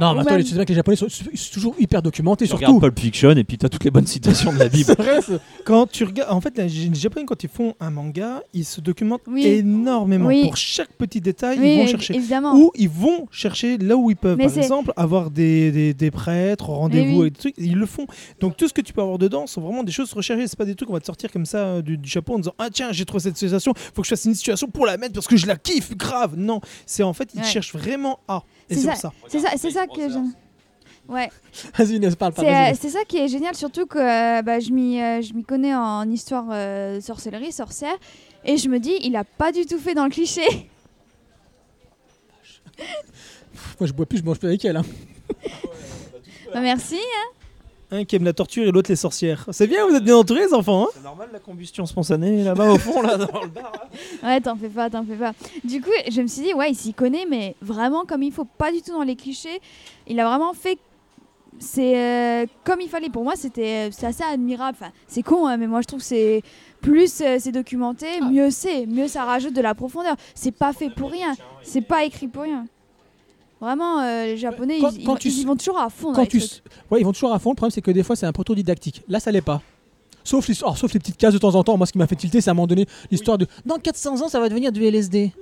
Non, 0.00 0.14
mais 0.14 0.20
attends, 0.20 0.30
même- 0.30 0.42
tu 0.42 0.48
sais 0.48 0.54
bien 0.54 0.64
que 0.64 0.70
les 0.70 0.74
Japonais 0.76 0.96
sont, 0.96 1.08
sont 1.10 1.24
toujours 1.52 1.74
hyper 1.78 2.00
documentés, 2.00 2.46
Tu 2.46 2.48
surtout. 2.48 2.64
regardes 2.64 2.80
Pulp 2.80 2.98
Fiction 2.98 3.30
et 3.32 3.44
puis 3.44 3.58
t'as 3.58 3.68
toutes 3.68 3.84
les 3.84 3.90
bonnes 3.90 4.06
citations 4.06 4.52
de 4.54 4.58
la 4.58 4.68
Bible. 4.70 4.94
Vrai, 4.98 5.20
Quand 5.66 5.86
tu 5.90 6.04
regardes, 6.04 6.32
en 6.32 6.40
fait, 6.40 6.56
les 6.56 6.66
les 6.68 6.94
Japonais, 6.94 7.26
quand 7.26 7.42
ils 7.42 7.48
font 7.50 7.74
un 7.78 7.90
manga, 7.90 8.42
ils 8.54 8.64
se 8.64 8.80
documentent 8.80 9.20
Oui. 9.26 9.44
énormément. 9.46 10.28
Oui. 10.28 10.42
Pour 10.44 10.56
chaque 10.56 10.92
petit 10.94 11.20
détail, 11.20 11.58
oui, 11.60 11.74
ils 11.74 11.80
vont 11.82 11.86
chercher. 11.88 12.14
évidemment. 12.16 12.54
Ou 12.56 12.70
ils 12.74 12.88
vont 12.88 13.26
chercher 13.30 13.76
là 13.78 13.96
où 13.96 14.10
ils 14.10 14.16
peuvent. 14.16 14.38
Mais 14.38 14.46
Par 14.46 14.56
exemple, 14.58 14.92
avoir 14.96 15.30
des, 15.30 15.70
des, 15.72 15.94
des 15.94 16.10
prêtres, 16.10 16.70
rendez-vous 16.70 17.16
oui. 17.16 17.20
avec 17.22 17.32
des 17.34 17.38
trucs, 17.38 17.54
ils 17.58 17.76
le 17.76 17.86
font. 17.86 18.06
Donc 18.40 18.56
tout 18.56 18.66
ce 18.68 18.72
que 18.72 18.80
tu 18.80 18.92
peux 18.92 19.02
avoir 19.02 19.18
dedans 19.18 19.46
sont 19.46 19.60
vraiment 19.60 19.82
des 19.82 19.92
choses 19.92 20.12
recherchées. 20.12 20.46
C'est 20.46 20.56
pas 20.58 20.64
des 20.64 20.74
trucs 20.74 20.86
qu'on 20.88 20.94
va 20.94 21.00
te 21.00 21.06
sortir 21.06 21.30
comme 21.32 21.46
ça 21.46 21.65
euh, 21.66 21.82
du, 21.82 21.96
du 21.98 22.08
chapeau 22.08 22.34
en 22.34 22.38
disant 22.38 22.54
Ah 22.58 22.68
tiens, 22.70 22.92
j'ai 22.92 23.04
trouvé 23.04 23.22
cette 23.22 23.36
situation, 23.36 23.72
faut 23.76 24.02
que 24.02 24.06
je 24.06 24.10
fasse 24.10 24.24
une 24.24 24.34
situation 24.34 24.68
pour 24.68 24.86
la 24.86 24.96
mettre 24.96 25.14
parce 25.14 25.26
que 25.26 25.36
je 25.36 25.46
la 25.46 25.56
kiffe 25.56 25.96
grave. 25.96 26.34
Non, 26.36 26.60
c'est 26.86 27.02
en 27.02 27.12
fait, 27.12 27.28
ils 27.34 27.40
Ouais. 27.40 27.44
cherchent 27.46 27.72
vraiment 27.74 28.18
à. 28.28 28.42
Et 28.70 28.74
C'est 28.74 28.94
ça. 28.96 29.12
C'est 29.28 29.38
ça, 29.40 29.50
c'est 29.56 29.70
ça 29.70 29.86
que 29.86 30.08
j'aime. 30.08 30.32
Ouais, 31.08 31.30
Vas-y 31.78 31.94
Inès, 31.96 32.16
parle, 32.16 32.32
c'est 32.34 32.42
vas-y, 32.44 32.72
euh, 32.72 32.76
c'est 32.80 32.88
ça 32.90 33.04
qui 33.06 33.18
est 33.18 33.28
génial, 33.28 33.54
surtout 33.54 33.86
que 33.86 33.96
euh, 33.98 34.42
bah, 34.42 34.58
je 34.58 34.70
m'y 34.72 35.00
euh, 35.00 35.22
je 35.22 35.34
m'y 35.34 35.44
connais 35.44 35.72
en 35.72 36.10
histoire 36.10 36.46
euh, 36.50 37.00
sorcellerie, 37.00 37.52
sorcière, 37.52 37.94
et 38.44 38.56
je 38.56 38.68
me 38.68 38.80
dis, 38.80 38.94
il 39.02 39.14
a 39.14 39.22
pas 39.22 39.52
du 39.52 39.66
tout 39.66 39.78
fait 39.78 39.94
dans 39.94 40.02
le 40.04 40.10
cliché. 40.10 40.42
Moi 43.78 43.86
je 43.86 43.92
bois 43.92 44.04
plus, 44.06 44.18
je 44.18 44.24
mange 44.24 44.38
plus 44.38 44.48
avec 44.48 44.64
elle. 44.64 44.76
hein. 44.78 44.82
Bah, 46.52 46.60
merci. 46.60 46.96
Un 47.90 48.04
qui 48.04 48.16
aime 48.16 48.24
la 48.24 48.32
torture 48.32 48.66
et 48.66 48.72
l'autre 48.72 48.90
les 48.90 48.96
sorcières. 48.96 49.46
C'est 49.52 49.66
bien, 49.68 49.86
vous 49.86 49.94
êtes 49.94 50.02
bien 50.02 50.16
entourés, 50.16 50.46
les 50.46 50.54
enfants. 50.54 50.84
hein 50.84 50.88
C'est 50.92 51.04
normal 51.04 51.28
la 51.32 51.38
combustion 51.38 51.86
spontanée 51.86 52.42
là-bas 52.44 52.72
au 52.72 52.78
fond, 52.78 53.00
là, 53.00 53.16
dans 53.16 53.42
le 53.42 53.48
bar. 53.48 53.72
Ouais, 54.24 54.40
t'en 54.40 54.56
fais 54.56 54.68
pas, 54.68 54.90
t'en 54.90 55.04
fais 55.04 55.14
pas. 55.14 55.32
Du 55.62 55.80
coup, 55.80 55.90
je 56.10 56.20
me 56.20 56.26
suis 56.26 56.42
dit, 56.42 56.54
ouais, 56.54 56.70
il 56.70 56.74
s'y 56.74 56.92
connaît, 56.92 57.26
mais 57.28 57.54
vraiment 57.62 58.04
comme 58.04 58.22
il 58.24 58.32
faut, 58.32 58.44
pas 58.44 58.72
du 58.72 58.82
tout 58.82 58.92
dans 58.92 59.02
les 59.02 59.14
clichés. 59.14 59.60
Il 60.08 60.18
a 60.18 60.28
vraiment 60.28 60.52
fait. 60.52 60.78
C'est 61.58 61.96
euh, 61.96 62.46
comme 62.64 62.82
il 62.82 62.88
fallait. 62.88 63.08
Pour 63.08 63.24
moi, 63.24 63.34
c'était 63.34 63.86
euh, 63.86 63.90
c'est 63.90 64.06
assez 64.06 64.22
admirable. 64.22 64.76
Enfin, 64.78 64.92
c'est 65.06 65.22
con, 65.22 65.46
hein, 65.46 65.56
mais 65.56 65.66
moi 65.66 65.80
je 65.80 65.86
trouve 65.86 66.00
que 66.00 66.04
c'est 66.04 66.42
plus 66.82 67.22
euh, 67.22 67.36
c'est 67.38 67.52
documenté, 67.52 68.20
mieux 68.20 68.50
c'est, 68.50 68.84
mieux 68.84 69.08
ça 69.08 69.24
rajoute 69.24 69.54
de 69.54 69.62
la 69.62 69.74
profondeur. 69.74 70.16
C'est 70.34 70.52
pas 70.52 70.74
fait 70.74 70.90
pour 70.90 71.10
rien, 71.10 71.34
c'est 71.62 71.80
pas 71.80 72.04
écrit 72.04 72.28
pour 72.28 72.42
rien. 72.42 72.66
Vraiment, 73.60 74.00
euh, 74.00 74.26
les 74.26 74.36
Japonais, 74.36 74.78
Quand- 74.80 74.90
ils, 74.90 75.04
quand 75.04 75.14
ils- 75.16 75.18
tu 75.18 75.28
ils 75.28 75.40
s- 75.40 75.44
vont 75.46 75.56
toujours 75.56 75.78
à 75.78 75.88
fond. 75.88 76.12
Quand 76.12 76.26
tu... 76.26 76.38
Ouais, 76.90 77.00
ils 77.00 77.04
vont 77.04 77.12
toujours 77.12 77.32
à 77.32 77.38
fond. 77.38 77.50
Le 77.50 77.54
problème, 77.56 77.70
c'est 77.70 77.80
que 77.82 77.90
des 77.90 78.02
fois, 78.02 78.14
c'est 78.16 78.26
un 78.26 78.32
peu 78.32 78.44
trop 78.44 78.54
didactique. 78.54 79.02
Là, 79.08 79.18
ça 79.20 79.30
l'est 79.32 79.40
pas. 79.40 79.62
Sauf 80.24 80.46
les... 80.48 80.54
alors, 80.62 80.76
sauf 80.76 80.92
les 80.92 80.98
petites 81.00 81.16
cases 81.16 81.32
de 81.32 81.38
temps 81.38 81.54
en 81.54 81.62
temps. 81.64 81.76
Moi, 81.76 81.86
ce 81.86 81.92
qui 81.92 81.98
m'a 81.98 82.06
fait 82.06 82.16
tilter, 82.16 82.40
c'est 82.40 82.50
à 82.50 82.52
un 82.52 82.54
moment 82.54 82.66
donné 82.66 82.86
l'histoire 83.10 83.38
de 83.38 83.46
dans 83.64 83.78
400 83.78 84.20
ans, 84.22 84.28
ça 84.28 84.40
va 84.40 84.48
devenir 84.48 84.72
du 84.72 84.84
LSD. 84.84 85.32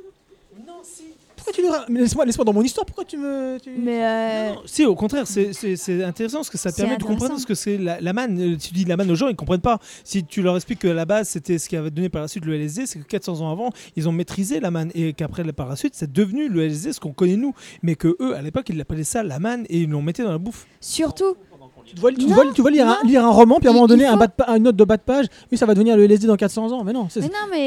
Pourquoi 1.45 1.85
tu 1.87 1.93
Mais 1.93 2.01
laisse-moi 2.01 2.25
laisse 2.25 2.37
dans 2.37 2.53
mon 2.53 2.63
histoire. 2.63 2.87
Pourquoi 2.87 3.05
tu 3.05 3.17
me. 3.17 3.59
tu- 3.63 3.71
Mais 3.79 4.05
euh, 4.05 4.53
Non, 4.55 4.63
Si, 4.67 4.85
au 4.85 4.95
contraire, 4.95 5.27
c'est- 5.27 6.03
intéressant 6.05 6.39
parce 6.39 6.51
que 6.51 6.59
ça 6.59 6.73
permet 6.73 6.97
de 6.97 7.03
comprendre 7.03 7.39
ce 7.39 7.47
que 7.47 7.55
c'est 7.55 7.79
la, 7.79 8.01
la 8.01 8.13
manne. 8.13 8.39
Euh, 8.41 8.57
Tu 8.57 8.73
dis 8.73 8.85
la 8.85 8.97
manne 8.97 9.11
aux 9.11 9.15
gens, 9.15 9.29
ils 9.29 9.37
comprennent 9.37 9.61
pas. 9.61 9.79
Si 10.05 10.25
tu 10.25 10.43
leur 10.43 10.57
expliques 10.57 10.81
que 10.81 10.89
à 10.89 10.95
la 10.95 11.05
base, 11.05 11.29
c'était 11.29 11.59
ce 11.59 11.69
qui 11.69 11.77
avait 11.77 11.91
donné 11.91 12.09
par 12.09 12.23
la 12.23 12.29
suite 12.29 12.45
le 12.45 12.55
LSD, 12.55 12.87
c'est 12.87 12.99
que 12.99 13.05
400 13.05 13.41
ans 13.41 13.51
avant, 13.53 13.71
ils 13.97 14.09
ont 14.09 14.13
maîtrisé 14.13 14.61
la 14.61 14.71
manne 14.71 14.91
et 14.95 15.13
qu'après, 15.13 15.45
par 15.53 15.69
la 15.69 15.77
suite, 15.77 15.95
c'est 15.95 16.11
devenu 16.13 16.49
le 16.49 16.63
LSD, 16.65 16.93
ce 16.93 17.01
qu'on 17.01 17.13
connaît 17.13 17.37
nous. 17.37 17.53
Mais 17.83 17.95
que 17.95 18.17
eux, 18.21 18.35
à 18.35 18.43
l'époque, 18.43 18.69
ils 18.69 18.77
l'appelaient 18.77 19.05
ça 19.05 19.23
la 19.23 19.39
manne 19.39 19.65
et 19.69 19.81
ils 19.83 19.91
l'ont 19.91 20.03
mettait 20.03 20.23
dans 20.25 20.33
la 20.33 20.39
bouffe. 20.39 20.67
surtout, 20.81 21.37
Tu 21.87 21.95
dois, 21.95 22.13
tu 22.13 22.27
Non, 22.27 22.35
dois- 22.35 22.53
tu 22.55 22.61
dois 22.63 22.71
lire, 22.71 22.87
un, 22.89 22.99
non. 23.03 23.09
lire 23.09 23.25
un 23.25 23.31
roman, 23.31 23.59
puis 23.59 23.69
à 23.69 23.71
un 23.71 23.75
moment 23.75 23.87
donné, 23.87 24.05
un 24.07 24.17
bas 24.17 24.27
de 24.27 24.33
une 24.57 24.63
note 24.65 24.77
de 24.77 24.85
bas 24.85 24.97
de 24.97 25.03
page. 25.03 25.27
Oui, 25.53 25.59
ça 25.59 25.67
va 25.67 25.75
devenir 25.75 25.97
le 25.97 26.05
LSD 26.05 26.27
dans 26.27 26.37
400 26.37 26.73
ans. 26.73 26.83
Mais 26.85 26.93
non, 26.93 27.09
c'est 27.11 27.21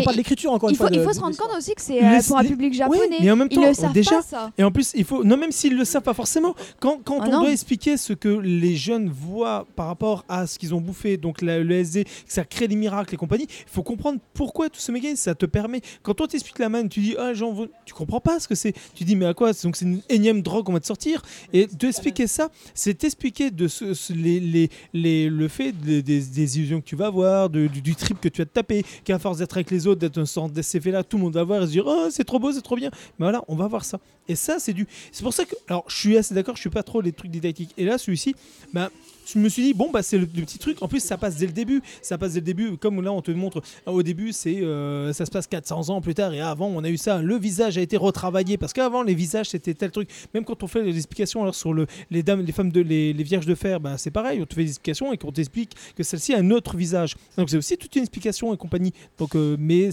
parle 0.03 0.15
il, 0.15 0.17
d'écriture 0.17 0.51
encore 0.51 0.69
il 0.69 0.73
une 0.73 0.77
faut, 0.77 0.83
fois. 0.85 0.89
il 0.91 0.97
de- 0.99 1.03
faut 1.03 1.09
de 1.11 1.15
se 1.15 1.19
rendre 1.21 1.37
compte 1.37 1.51
aussi 1.57 1.73
que 1.75 1.81
c'est 1.81 2.03
euh, 2.03 2.19
pour 2.27 2.37
un 2.37 2.43
public 2.43 2.71
Oui, 2.71 2.77
japonais. 2.77 3.17
mais 3.21 3.31
en 3.31 3.35
même 3.35 3.47
ils 3.51 3.55
temps, 3.55 3.65
le 3.67 3.73
savent 3.73 3.93
déjà, 3.93 4.17
pas 4.17 4.21
ça. 4.21 4.51
Et 4.57 4.63
en 4.63 4.71
plus, 4.71 4.91
il 4.95 5.03
faut. 5.05 5.23
Non, 5.23 5.37
même 5.37 5.51
s'ils 5.51 5.75
le 5.77 5.85
savent 5.85 6.01
pas 6.03 6.13
forcément, 6.13 6.55
quand, 6.79 6.99
quand 7.03 7.19
Ah 7.21 7.25
on 7.27 7.31
non. 7.31 7.39
doit 7.41 7.51
expliquer 7.51 7.97
ce 7.97 8.13
que 8.13 8.29
les 8.29 8.75
jeunes 8.75 9.09
voient 9.09 9.65
par 9.75 9.87
rapport 9.87 10.25
à 10.27 10.47
ce 10.47 10.57
qu'ils 10.59 10.73
ont 10.73 10.81
bouffé, 10.81 11.17
donc 11.17 11.41
la- 11.41 11.59
le 11.59 11.71
LSD, 11.75 12.03
que 12.05 12.09
ça 12.27 12.43
crée 12.43 12.67
des 12.67 12.75
miracles 12.75 13.13
et 13.13 13.17
compagnie, 13.17 13.47
il 13.49 13.71
faut 13.71 13.83
comprendre 13.83 14.19
pourquoi 14.33 14.69
tout 14.69 14.79
ce 14.79 14.91
mécanisme, 14.91 15.17
ça 15.23 15.35
te 15.35 15.45
permet. 15.45 15.81
Quand 16.03 16.19
on 16.21 16.27
t'explique 16.27 16.59
la 16.59 16.69
manne, 16.69 16.89
tu 16.89 16.99
dis, 17.01 17.15
ah, 17.19 17.33
j'en 17.33 17.51
veux. 17.53 17.69
Tu 17.85 17.93
comprends 17.93 18.19
pas 18.21 18.39
ce 18.39 18.47
que 18.47 18.55
c'est. 18.55 18.73
Tu 18.95 19.03
dis, 19.03 19.15
mais 19.15 19.25
à 19.25 19.33
quoi 19.33 19.51
Donc, 19.63 19.75
c'est 19.75 19.85
une 19.85 20.01
énième 20.09 20.41
drogue 20.41 20.65
qu'on 20.65 20.73
va 20.73 20.79
te 20.79 20.85
sortir. 20.87 21.21
Et 21.53 21.67
d'expliquer 21.67 22.27
ça, 22.27 22.49
c'est 22.73 22.93
t'expliquer 22.95 23.51
de 23.51 23.67
ce- 23.67 23.93
les, 24.09 24.69
les, 24.93 25.29
le 25.29 25.47
fait 25.47 25.71
de- 25.71 26.01
des, 26.01 26.57
illusions 26.57 26.81
que 26.81 26.85
tu 26.85 26.95
vas 26.95 27.07
avoir, 27.07 27.49
du, 27.49 27.95
trip 27.95 28.19
que 28.19 28.29
tu 28.29 28.41
vas 28.41 28.45
te 28.45 28.53
taper, 28.53 28.83
qu'à 29.03 29.19
force 29.19 29.39
d'être 29.39 29.55
avec 29.55 29.71
les 29.71 29.87
autres, 29.87 29.99
d'être 29.99 30.17
un 30.17 30.47
de 30.47 30.61
ces 30.61 30.79
faits-là, 30.79 31.03
tout 31.03 31.17
le 31.17 31.23
monde 31.23 31.33
va 31.33 31.43
voir 31.43 31.63
et 31.63 31.65
se 31.65 31.71
dire, 31.71 31.85
oh, 31.85 32.07
c'est 32.09 32.23
trop 32.23 32.39
beau, 32.39 32.51
c'est 32.51 32.61
trop 32.61 32.75
bien. 32.75 32.89
Mais 33.19 33.25
voilà, 33.25 33.43
on 33.47 33.55
va 33.55 33.67
voir 33.67 33.85
ça. 33.85 33.99
Et 34.27 34.35
ça, 34.35 34.59
c'est 34.59 34.73
du. 34.73 34.87
C'est 35.11 35.23
pour 35.23 35.33
ça 35.33 35.45
que. 35.45 35.55
Alors, 35.67 35.85
je 35.87 35.95
suis 35.95 36.17
assez 36.17 36.33
d'accord, 36.33 36.55
je 36.55 36.61
suis 36.61 36.69
pas 36.69 36.83
trop 36.83 37.01
les 37.01 37.13
trucs 37.13 37.31
didactiques. 37.31 37.73
Et 37.77 37.85
là, 37.85 37.97
celui-ci, 37.97 38.35
bah, 38.73 38.89
je 39.33 39.39
me 39.39 39.49
suis 39.49 39.63
dit, 39.63 39.73
bon, 39.73 39.91
bah, 39.91 40.03
c'est 40.03 40.17
le, 40.17 40.25
petit 40.25 40.57
truc. 40.57 40.81
En 40.81 40.87
plus, 40.87 41.01
ça 41.01 41.17
passe 41.17 41.35
dès 41.35 41.45
le 41.45 41.51
début. 41.51 41.81
Ça 42.01 42.17
passe 42.17 42.33
dès 42.33 42.39
le 42.39 42.45
début. 42.45 42.77
Comme 42.77 43.01
là, 43.01 43.11
on 43.11 43.21
te 43.21 43.31
montre, 43.31 43.61
euh, 43.87 43.91
au 43.91 44.03
début, 44.03 44.31
c'est 44.31 44.61
euh, 44.61 45.11
ça 45.13 45.25
se 45.25 45.31
passe 45.31 45.47
400 45.47 45.89
ans 45.89 46.01
plus 46.01 46.13
tard. 46.13 46.33
Et 46.33 46.41
avant, 46.41 46.67
on 46.67 46.83
a 46.83 46.89
eu 46.89 46.97
ça. 46.97 47.21
Le 47.21 47.35
visage 47.37 47.77
a 47.77 47.81
été 47.81 47.97
retravaillé. 47.97 48.57
Parce 48.57 48.73
qu'avant, 48.73 49.03
les 49.03 49.15
visages, 49.15 49.49
c'était 49.49 49.73
tel 49.73 49.91
truc. 49.91 50.09
Même 50.33 50.45
quand 50.45 50.63
on 50.63 50.67
fait 50.67 50.83
les 50.83 50.95
explications 50.95 51.51
sur 51.51 51.73
le, 51.73 51.87
les 52.09 52.23
dames, 52.23 52.41
les 52.41 52.51
femmes, 52.51 52.71
de, 52.71 52.81
les, 52.81 53.13
vierges 53.13 53.45
de 53.45 53.55
fer, 53.55 53.79
bah, 53.79 53.97
c'est 53.97 54.11
pareil. 54.11 54.41
On 54.41 54.45
te 54.45 54.53
fait 54.53 54.63
des 54.63 54.69
explications 54.69 55.11
et 55.11 55.17
qu'on 55.17 55.31
t'explique 55.31 55.71
que 55.95 56.03
celle-ci 56.03 56.33
a 56.33 56.39
un 56.39 56.51
autre 56.51 56.77
visage. 56.77 57.15
Donc, 57.37 57.49
c'est 57.49 57.57
aussi 57.57 57.77
toute 57.77 57.95
une 57.95 58.03
explication 58.03 58.53
et 58.53 58.57
compagnie. 58.57 58.93
Donc, 59.17 59.35
euh, 59.35 59.57
mais 59.59 59.89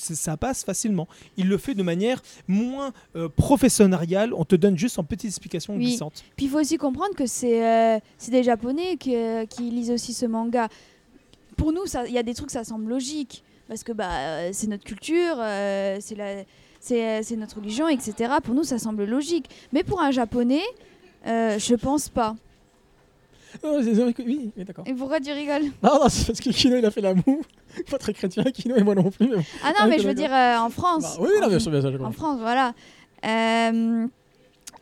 ça 0.00 0.36
passe 0.36 0.64
facilement. 0.64 1.06
Il 1.36 1.48
le 1.48 1.58
fait 1.58 1.74
de 1.74 1.82
manière 1.82 2.22
moins 2.48 2.92
euh, 3.16 3.28
professionnariale. 3.28 4.32
On 4.34 4.44
te 4.44 4.56
donne 4.56 4.76
juste 4.78 4.98
en 4.98 5.04
petites 5.04 5.26
explications 5.30 5.74
Oui. 5.74 5.84
glissantes. 5.84 6.24
Puis 6.36 6.46
il 6.46 6.48
faut 6.48 6.58
aussi 6.60 6.76
comprendre 6.78 7.14
que 7.14 7.26
c'est 7.26 7.64
euh, 7.64 7.98
des 8.28 8.42
Japonais 8.42 8.96
qui, 8.96 9.14
euh, 9.16 9.46
qui 9.46 9.62
lisent 9.70 9.90
aussi 9.90 10.12
ce 10.14 10.26
manga. 10.26 10.68
Pour 11.56 11.72
nous, 11.72 11.82
il 12.06 12.12
y 12.12 12.18
a 12.18 12.22
des 12.22 12.34
trucs, 12.34 12.50
ça 12.50 12.64
semble 12.64 12.88
logique. 12.88 13.44
Parce 13.68 13.84
que 13.84 13.92
bah, 13.92 14.10
euh, 14.10 14.50
c'est 14.52 14.66
notre 14.66 14.82
culture, 14.84 15.36
c'est 16.00 16.14
la- 16.16 16.44
c'est 16.80 17.04
euh, 17.04 17.20
c'est 17.22 17.36
notre 17.36 17.56
religion, 17.58 17.86
etc. 17.88 18.32
Pour 18.42 18.54
nous, 18.54 18.64
ça 18.64 18.78
semble 18.78 19.04
logique. 19.04 19.48
Mais 19.72 19.84
pour 19.84 20.00
un 20.00 20.10
Japonais, 20.10 20.62
euh, 21.26 21.58
je 21.58 21.74
pense 21.74 22.08
pas. 22.08 22.34
C'est 23.62 23.92
vrai 23.94 24.12
que- 24.12 24.22
oui, 24.22 24.50
d'accord. 24.56 24.84
Et 24.86 24.94
pourquoi 24.94 25.20
tu 25.20 25.32
rigoles? 25.32 25.64
Non, 25.82 26.00
non, 26.02 26.08
c'est 26.08 26.26
parce 26.26 26.40
que 26.40 26.50
Kino 26.50 26.76
il 26.76 26.84
a 26.84 26.90
fait 26.90 27.00
la 27.00 27.14
moue. 27.14 27.42
Pas 27.90 27.98
très 27.98 28.12
chrétien, 28.12 28.44
Kino 28.44 28.76
et 28.76 28.82
moi 28.82 28.94
non 28.94 29.10
plus. 29.10 29.28
Mais 29.28 29.36
bon. 29.36 29.42
Ah 29.64 29.68
non, 29.70 29.74
Ah, 29.80 29.86
mais 29.88 29.98
je 29.98 30.06
veux 30.06 30.14
dire 30.14 30.32
euh, 30.32 30.58
en 30.58 30.70
France. 30.70 31.02
Bah, 31.18 31.22
oui, 31.24 31.30
non, 31.40 31.48
bien 31.48 31.58
sûr, 31.58 31.70
bien 31.70 31.80
sûr, 31.80 32.04
En. 32.04 32.12
France, 32.12 32.38
voilà. 32.40 32.74
Euh, 33.24 34.06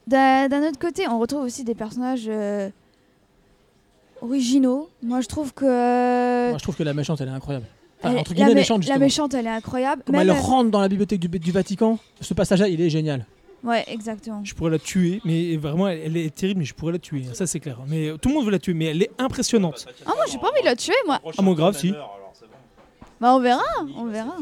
D'un 0.06 0.68
autre 0.68 0.78
côté, 0.78 1.06
on 1.08 1.18
retrouve 1.18 1.42
aussi 1.44 1.64
des 1.64 1.74
personnages 1.74 2.26
euh, 2.28 2.68
originaux. 4.22 4.88
Moi, 5.02 5.20
je 5.20 5.26
trouve 5.28 5.52
que 5.54 6.48
Moi, 6.50 6.58
je 6.58 6.62
trouve 6.62 6.76
que 6.76 6.82
la 6.82 6.94
méchante, 6.94 7.20
elle 7.20 7.28
est 7.28 7.32
incroyable. 7.32 7.66
Enfin, 8.02 8.16
entre 8.16 8.30
la, 8.30 8.34
guillemets, 8.36 8.52
mé- 8.52 8.54
méchante, 8.56 8.86
la 8.86 8.98
méchante, 8.98 9.34
elle 9.34 9.46
est 9.46 9.50
incroyable. 9.50 10.02
Comme 10.06 10.16
Même- 10.16 10.28
elle 10.30 10.36
rentre 10.36 10.70
dans 10.70 10.80
la 10.80 10.88
bibliothèque 10.88 11.20
du, 11.20 11.28
du 11.28 11.52
Vatican, 11.52 11.98
ce 12.20 12.32
passage-là, 12.34 12.68
il 12.68 12.80
est 12.80 12.90
génial. 12.90 13.26
Ouais, 13.64 13.84
exactement. 13.88 14.42
Je 14.44 14.54
pourrais 14.54 14.70
la 14.70 14.78
tuer, 14.78 15.20
mais 15.24 15.56
vraiment, 15.56 15.88
elle, 15.88 16.00
elle 16.04 16.16
est 16.16 16.34
terrible, 16.34 16.60
mais 16.60 16.64
je 16.64 16.74
pourrais 16.74 16.92
la 16.92 16.98
tuer. 16.98 17.24
Ça, 17.32 17.46
c'est 17.46 17.58
clair. 17.60 17.78
Mais 17.88 18.08
euh, 18.08 18.16
tout 18.16 18.28
le 18.28 18.34
monde 18.36 18.44
veut 18.44 18.52
la 18.52 18.58
tuer, 18.60 18.72
mais 18.74 18.86
elle 18.86 19.02
est 19.02 19.10
impressionnante. 19.18 19.86
Ah, 20.06 20.12
moi, 20.14 20.24
j'ai 20.30 20.38
pas 20.38 20.48
envie 20.50 20.60
de 20.60 20.66
la 20.66 20.76
tuer, 20.76 20.94
moi. 21.06 21.20
Ah, 21.36 21.42
mon 21.42 21.54
grave, 21.54 21.76
si. 21.76 21.92
Bah, 23.20 23.34
on 23.34 23.40
verra, 23.40 23.64
on 23.96 24.04
verra. 24.06 24.36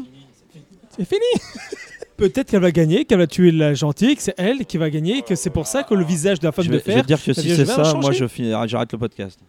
C'est 0.95 1.05
fini 1.05 1.21
Peut-être 2.17 2.49
qu'elle 2.49 2.61
va 2.61 2.71
gagner, 2.71 3.05
qu'elle 3.05 3.17
va 3.19 3.27
tuer 3.27 3.51
la 3.51 3.73
gentille, 3.75 4.15
que 4.15 4.21
c'est 4.23 4.33
elle 4.37 4.65
qui 4.65 4.77
va 4.77 4.89
gagner, 4.89 5.21
que 5.21 5.35
c'est 5.35 5.51
pour 5.51 5.67
ça 5.67 5.83
que 5.83 5.93
le 5.93 6.03
visage 6.03 6.39
de 6.39 6.45
la 6.45 6.51
femme 6.51 6.65
Je 6.65 6.69
de 6.71 6.75
vais, 6.77 6.81
je 6.81 6.85
vais 6.87 6.93
fer. 6.93 7.01
te 7.03 7.07
dire 7.07 7.23
que 7.23 7.33
si 7.33 7.55
c'est 7.55 7.65
ça, 7.65 7.93
moi 7.95 8.11
je 8.11 8.27
finis- 8.27 8.53
j'arrête 8.67 8.91
le 8.91 8.97
podcast. 8.97 9.39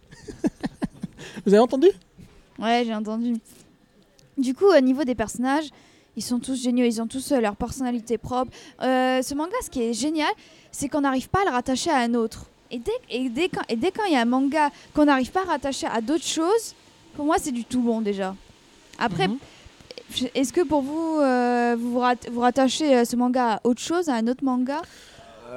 Vous 1.45 1.53
avez 1.53 1.59
entendu? 1.59 1.87
Ouais, 2.59 2.83
j'ai 2.85 2.93
entendu. 2.93 3.33
Du 4.37 4.53
coup, 4.53 4.65
au 4.65 4.79
niveau 4.81 5.03
des 5.03 5.15
personnages, 5.15 5.65
ils 6.17 6.23
sont 6.23 6.39
tous 6.39 6.61
géniaux, 6.61 6.85
ils 6.85 7.01
ont 7.01 7.07
tous 7.07 7.31
euh, 7.31 7.39
leur 7.39 7.55
personnalité 7.55 8.17
propre. 8.17 8.51
Euh, 8.81 9.21
ce 9.21 9.33
manga, 9.35 9.55
ce 9.63 9.69
qui 9.69 9.81
est 9.81 9.93
génial, 9.93 10.31
c'est 10.71 10.89
qu'on 10.89 11.01
n'arrive 11.01 11.29
pas 11.29 11.41
à 11.41 11.45
le 11.45 11.51
rattacher 11.51 11.89
à 11.91 11.97
un 11.97 12.13
autre. 12.13 12.45
Et 12.71 12.77
dès, 12.79 12.91
et 13.09 13.29
dès 13.29 13.49
quand 13.49 13.63
et 13.67 13.75
dès 13.75 13.91
quand 13.91 14.03
il 14.05 14.13
y 14.13 14.15
a 14.15 14.21
un 14.21 14.25
manga 14.25 14.69
qu'on 14.93 15.05
n'arrive 15.05 15.31
pas 15.31 15.41
à 15.41 15.45
rattacher 15.45 15.87
à 15.87 16.01
d'autres 16.01 16.25
choses, 16.25 16.75
pour 17.15 17.25
moi, 17.25 17.37
c'est 17.39 17.51
du 17.51 17.65
tout 17.65 17.81
bon 17.81 18.01
déjà. 18.01 18.35
Après, 18.99 19.27
Mhm. 19.27 19.37
est-ce 20.35 20.53
que 20.53 20.61
pour 20.61 20.81
vous, 20.81 21.19
euh, 21.19 21.75
vous, 21.79 21.93
vous, 21.93 21.99
rat- 21.99 22.15
vous 22.31 22.41
rattachez 22.41 23.05
ce 23.05 23.15
manga 23.15 23.53
à 23.55 23.59
autre 23.63 23.81
chose, 23.81 24.07
à 24.09 24.15
un 24.15 24.27
autre 24.27 24.43
manga? 24.43 24.81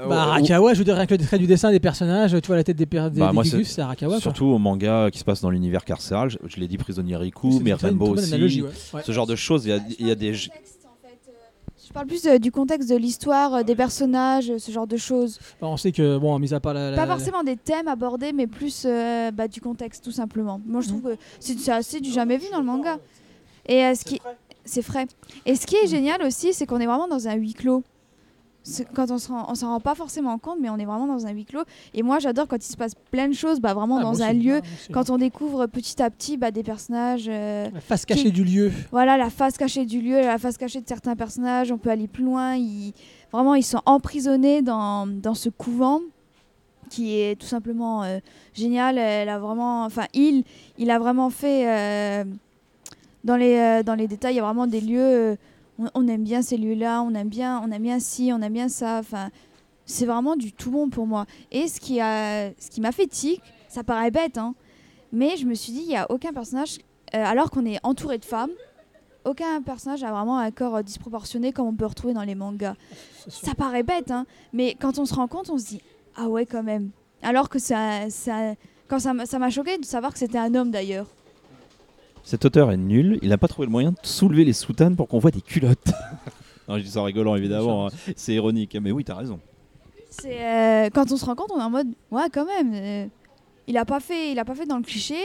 Bah, 0.08 0.22
Arakawa, 0.22 0.74
je 0.74 0.78
veux 0.78 0.84
dire, 0.84 0.96
rien 0.96 1.06
que 1.06 1.14
le 1.14 1.24
trait 1.24 1.38
du 1.38 1.46
dessin 1.46 1.70
des 1.70 1.80
personnages, 1.80 2.32
tu 2.40 2.46
vois 2.46 2.56
la 2.56 2.64
tête 2.64 2.76
des, 2.76 2.86
per- 2.86 3.08
des, 3.12 3.20
Bah, 3.20 3.28
des 3.28 3.32
moi, 3.34 3.42
Gugus, 3.44 3.68
c'est- 3.68 3.74
c'est 3.74 3.80
Arakawa. 3.82 4.12
quoi. 4.14 4.20
Surtout 4.20 4.46
au 4.46 4.58
manga 4.58 5.10
qui 5.10 5.18
se 5.18 5.24
passe 5.24 5.40
dans 5.40 5.50
l'univers 5.50 5.84
carcéral, 5.84 6.30
je, 6.30 6.38
je 6.46 6.56
l'ai 6.58 6.68
dit 6.68 6.76
prisonnier 6.78 7.16
Riku, 7.16 7.52
C'est 7.52 7.62
mais 7.62 7.70
une 7.70 7.76
Rainbow 7.76 8.08
aussi. 8.14 8.32
analogie, 8.32 8.62
ouais. 8.62 8.68
Ouais. 8.94 9.02
Ce 9.04 9.12
genre 9.12 9.26
de 9.26 9.36
choses, 9.36 9.64
il 9.66 9.70
y 9.70 9.72
a, 9.72 9.78
il 9.98 10.06
y 10.06 10.10
a 10.10 10.14
des. 10.14 10.34
Je 10.34 10.48
parle 11.92 12.06
plus 12.06 12.24
euh, 12.26 12.38
du 12.38 12.50
contexte 12.50 12.88
de 12.88 12.96
l'histoire, 12.96 13.54
euh, 13.54 13.62
des 13.64 13.74
personnages, 13.76 14.50
euh, 14.50 14.58
ce 14.58 14.70
genre 14.72 14.86
de 14.86 14.96
choses. 14.96 15.38
Bah, 15.60 15.66
on 15.68 15.76
sait 15.76 15.92
que, 15.92 16.16
bon, 16.16 16.38
mis 16.38 16.54
à 16.54 16.60
part 16.60 16.72
la. 16.72 16.90
la- 16.90 16.96
Pas 16.96 17.06
forcément 17.06 17.42
des 17.42 17.56
thèmes 17.56 17.86
abordés, 17.88 18.32
mais 18.32 18.46
plus 18.46 18.84
euh, 18.86 19.30
bah, 19.30 19.46
du 19.46 19.60
contexte, 19.60 20.02
tout 20.02 20.10
simplement. 20.12 20.58
Moi, 20.66 20.80
je 20.80 20.88
trouve 20.88 21.02
que 21.02 21.16
c'est 21.38 21.58
c'est 21.58 21.72
assez 21.72 22.00
du 22.00 22.10
jamais 22.10 22.38
vu 22.38 22.46
dans 22.50 22.60
le 22.60 22.64
manga. 22.64 22.96
Et 23.68 23.84
euh, 23.84 23.94
ce 23.94 24.04
qui 24.04 24.20
c'est 24.64 24.80
frais. 24.82 25.06
Et 25.44 25.54
ce 25.54 25.66
qui 25.66 25.76
est 25.76 25.86
génial 25.86 26.22
aussi, 26.22 26.54
c'est 26.54 26.64
qu'on 26.66 26.78
est 26.80 26.86
vraiment 26.86 27.08
dans 27.08 27.28
un 27.28 27.34
huis 27.34 27.52
clos. 27.54 27.82
Quand 28.94 29.10
on 29.10 29.18
s'en 29.18 29.54
s'en 29.56 29.68
rend 29.68 29.80
pas 29.80 29.94
forcément 29.96 30.38
compte, 30.38 30.58
mais 30.60 30.70
on 30.70 30.76
est 30.78 30.84
vraiment 30.84 31.06
dans 31.06 31.26
un 31.26 31.30
huis 31.32 31.44
clos. 31.44 31.62
Et 31.94 32.02
moi, 32.02 32.18
j'adore 32.20 32.46
quand 32.46 32.56
il 32.64 32.70
se 32.70 32.76
passe 32.76 32.92
plein 33.10 33.26
de 33.28 33.32
choses, 33.34 33.60
bah, 33.60 33.74
vraiment 33.74 33.98
Ah, 33.98 34.02
dans 34.02 34.22
un 34.22 34.32
lieu. 34.32 34.60
Ah. 34.62 34.92
Quand 34.92 35.10
on 35.10 35.18
découvre 35.18 35.66
petit 35.66 36.00
à 36.00 36.10
petit 36.10 36.36
bah, 36.36 36.50
des 36.52 36.62
personnages. 36.62 37.26
euh, 37.28 37.68
La 37.74 37.80
face 37.80 38.04
cachée 38.06 38.30
du 38.30 38.44
lieu. 38.44 38.70
voilà, 38.92 39.16
la 39.16 39.30
face 39.30 39.56
cachée 39.58 39.84
du 39.84 40.00
lieu, 40.00 40.20
la 40.20 40.38
face 40.38 40.56
cachée 40.56 40.80
de 40.80 40.86
certains 40.88 41.16
personnages. 41.16 41.72
On 41.72 41.78
peut 41.78 41.90
aller 41.90 42.06
plus 42.06 42.24
loin. 42.24 42.54
Ils, 42.54 42.92
vraiment, 43.32 43.54
ils 43.56 43.64
sont 43.64 43.82
emprisonnés 43.84 44.62
dans, 44.62 45.06
dans 45.08 45.34
ce 45.34 45.48
couvent 45.48 46.00
qui 46.88 47.18
est 47.18 47.40
tout 47.40 47.46
simplement 47.46 48.02
euh, 48.04 48.18
génial. 48.54 48.96
Elle 48.98 49.28
a 49.28 49.38
vraiment, 49.38 49.84
enfin, 49.84 50.06
il, 50.14 50.44
il 50.78 50.90
a 50.90 50.98
vraiment 50.98 51.30
fait 51.30 51.66
euh, 51.66 52.24
dans 53.24 53.36
les 53.36 53.82
dans 53.84 53.94
les 53.94 54.06
détails. 54.06 54.34
Il 54.34 54.36
y 54.36 54.40
a 54.40 54.44
vraiment 54.44 54.66
des 54.68 54.80
lieux. 54.80 55.36
On, 55.78 55.88
on 55.94 56.08
aime 56.08 56.24
bien 56.24 56.42
ces 56.42 56.56
lieux-là. 56.56 57.02
On 57.02 57.14
aime 57.14 57.28
bien, 57.28 57.60
on 57.64 57.70
aime 57.70 57.82
bien 57.82 58.00
ci, 58.00 58.30
on 58.32 58.40
aime 58.40 58.52
bien 58.52 58.68
ça. 58.68 58.98
Enfin, 58.98 59.30
c'est 59.84 60.06
vraiment 60.06 60.36
du 60.36 60.52
tout 60.52 60.70
bon 60.70 60.88
pour 60.88 61.06
moi. 61.06 61.26
Et 61.50 61.68
ce 61.68 61.80
qui 61.80 62.00
a, 62.00 62.50
ce 62.58 62.70
qui 62.70 62.80
m'a 62.80 62.92
fait 62.92 63.06
tic, 63.06 63.40
ça 63.68 63.84
paraît 63.84 64.10
bête, 64.10 64.38
hein, 64.38 64.54
mais 65.12 65.36
je 65.36 65.46
me 65.46 65.54
suis 65.54 65.72
dit, 65.72 65.82
il 65.84 65.90
y 65.90 65.96
a 65.96 66.10
aucun 66.10 66.32
personnage, 66.32 66.78
euh, 67.14 67.24
alors 67.24 67.50
qu'on 67.50 67.66
est 67.66 67.78
entouré 67.82 68.18
de 68.18 68.24
femmes. 68.24 68.50
Aucun 69.24 69.62
personnage 69.62 70.02
a 70.02 70.10
vraiment 70.10 70.38
un 70.38 70.50
corps 70.50 70.76
euh, 70.76 70.82
disproportionné 70.82 71.52
comme 71.52 71.68
on 71.68 71.74
peut 71.74 71.86
retrouver 71.86 72.12
dans 72.12 72.22
les 72.22 72.34
mangas. 72.34 72.74
Ça 73.28 73.54
paraît 73.54 73.82
bête, 73.82 74.10
hein, 74.10 74.26
mais 74.52 74.74
quand 74.78 74.98
on 74.98 75.04
se 75.04 75.14
rend 75.14 75.28
compte, 75.28 75.48
on 75.50 75.58
se 75.58 75.66
dit 75.66 75.80
ah 76.16 76.28
ouais 76.28 76.44
quand 76.44 76.62
même. 76.62 76.90
Alors 77.22 77.48
que 77.48 77.58
ça, 77.58 78.10
ça 78.10 78.54
quand 78.88 78.98
ça 78.98 79.12
m'a 79.14 79.50
choqué 79.50 79.78
de 79.78 79.84
savoir 79.84 80.12
que 80.12 80.18
c'était 80.18 80.38
un 80.38 80.54
homme 80.54 80.70
d'ailleurs. 80.70 81.06
Cet 82.24 82.44
auteur 82.44 82.70
est 82.70 82.76
nul, 82.76 83.18
il 83.22 83.28
n'a 83.30 83.38
pas 83.38 83.48
trouvé 83.48 83.66
le 83.66 83.72
moyen 83.72 83.90
de 83.90 83.96
soulever 84.02 84.44
les 84.44 84.52
soutanes 84.52 84.96
pour 84.96 85.08
qu'on 85.08 85.18
voit 85.18 85.30
des 85.32 85.40
culottes. 85.40 85.92
non, 86.68 86.78
je 86.78 86.82
dis 86.84 86.90
ça 86.90 87.00
en 87.00 87.04
rigolant 87.04 87.34
évidemment, 87.36 87.88
hein. 87.88 87.90
c'est 88.16 88.34
ironique, 88.34 88.76
mais 88.80 88.92
oui, 88.92 89.04
t'as 89.04 89.16
raison. 89.16 89.40
C'est 90.10 90.40
euh, 90.44 90.90
quand 90.94 91.10
on 91.10 91.16
se 91.16 91.24
rend 91.24 91.34
compte, 91.34 91.50
on 91.54 91.58
est 91.58 91.62
en 91.64 91.70
mode 91.70 91.88
ouais 92.10 92.28
quand 92.32 92.44
même. 92.46 92.72
euh, 92.74 93.06
il 93.66 93.76
a 93.78 93.84
pas 93.84 94.00
fait, 94.00 94.32
il 94.32 94.38
a 94.38 94.44
pas 94.44 94.54
fait 94.54 94.66
dans 94.66 94.76
le 94.76 94.82
cliché. 94.82 95.16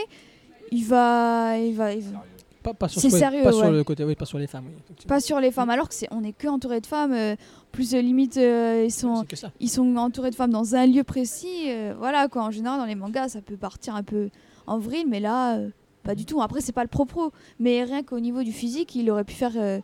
Il 0.72 0.86
va, 0.86 1.58
il 1.58 1.74
va, 1.76 1.94
il 1.94 2.02
va- 2.02 2.24
Pas, 2.64 2.74
pas 2.74 2.88
sur, 2.88 3.00
C'est 3.02 3.10
sérieux, 3.10 3.44
pas 3.44 3.52
sur 3.52 3.66
ouais. 3.66 3.72
le 3.72 3.84
côté, 3.84 4.04
oui, 4.04 4.16
pas 4.16 4.26
sur 4.26 4.38
les 4.38 4.48
femmes. 4.48 4.66
Oui, 4.68 4.74
effectivement. 4.84 5.08
pas 5.16 5.20
sur 5.22 5.40
les 5.40 5.52
femmes. 5.52 5.70
Alors 5.70 5.88
que 5.90 5.94
c'est, 5.96 6.08
on 6.12 6.24
est 6.24 6.34
que 6.34 6.48
entouré 6.48 6.82
de 6.82 6.86
femmes. 6.88 7.14
euh, 7.14 7.36
plus 7.72 7.94
euh, 7.94 8.02
limite, 8.02 8.38
euh, 8.38 8.84
ils 8.86 8.92
sont, 8.92 9.22
C'est 9.22 9.28
que 9.28 9.36
ça. 9.36 9.52
ils 9.60 9.70
sont 9.70 9.96
entourés 9.98 10.30
de 10.32 10.36
femmes 10.36 10.52
dans 10.52 10.76
un 10.76 10.86
lieu 10.88 11.04
précis. 11.04 11.66
euh, 11.70 11.94
voilà 11.98 12.28
quoi. 12.28 12.44
En 12.44 12.52
général, 12.52 12.80
dans 12.80 12.86
les 12.86 12.96
mangas, 12.96 13.30
ça 13.30 13.42
peut 13.42 13.56
partir 13.58 13.96
un 13.96 14.04
peu 14.04 14.30
en 14.68 14.78
vrille, 14.80 15.06
mais 15.08 15.20
là, 15.20 15.58
euh, 15.58 15.70
pas 16.08 16.16
du 16.16 16.26
tout. 16.26 16.42
Après, 16.42 16.62
c'est 16.62 16.72
pas 16.72 16.84
le 16.84 16.88
propos, 16.88 17.34
mais 17.60 17.84
rien 17.84 18.02
qu'au 18.02 18.22
niveau 18.22 18.42
du 18.42 18.54
physique, 18.54 18.96
il 18.96 19.12
aurait 19.12 19.26
pu 19.26 19.34
faire, 19.34 19.52
euh, 19.58 19.80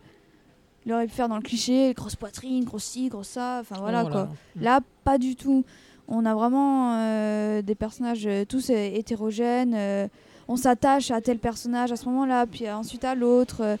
il 0.86 0.92
aurait 0.94 1.06
pu 1.06 1.12
faire 1.12 1.28
dans 1.28 1.36
le 1.36 1.42
cliché, 1.42 1.92
grosse 1.94 2.16
poitrine, 2.16 2.64
grosse 2.64 2.84
ci, 2.84 3.10
grosse 3.10 3.28
ça. 3.28 3.58
Enfin 3.60 3.76
voilà 3.78 4.04
Oh, 4.06 4.10
quoi. 4.10 4.24
Mm. 4.56 4.62
Là, 4.62 4.80
pas 5.04 5.18
du 5.18 5.36
tout. 5.36 5.64
On 6.08 6.24
a 6.24 6.34
vraiment 6.34 6.96
euh, 6.96 7.60
des 7.60 7.74
personnages 7.74 8.26
euh, 8.26 8.46
tous 8.46 8.70
hétérogènes. 8.70 9.74
euh, 9.74 10.08
on 10.48 10.56
s'attache 10.56 11.10
à 11.10 11.20
tel 11.20 11.38
personnage 11.38 11.92
à 11.92 11.96
ce 11.96 12.06
moment-là, 12.06 12.46
puis 12.46 12.70
ensuite 12.70 13.04
à 13.04 13.14
l'autre. 13.14 13.78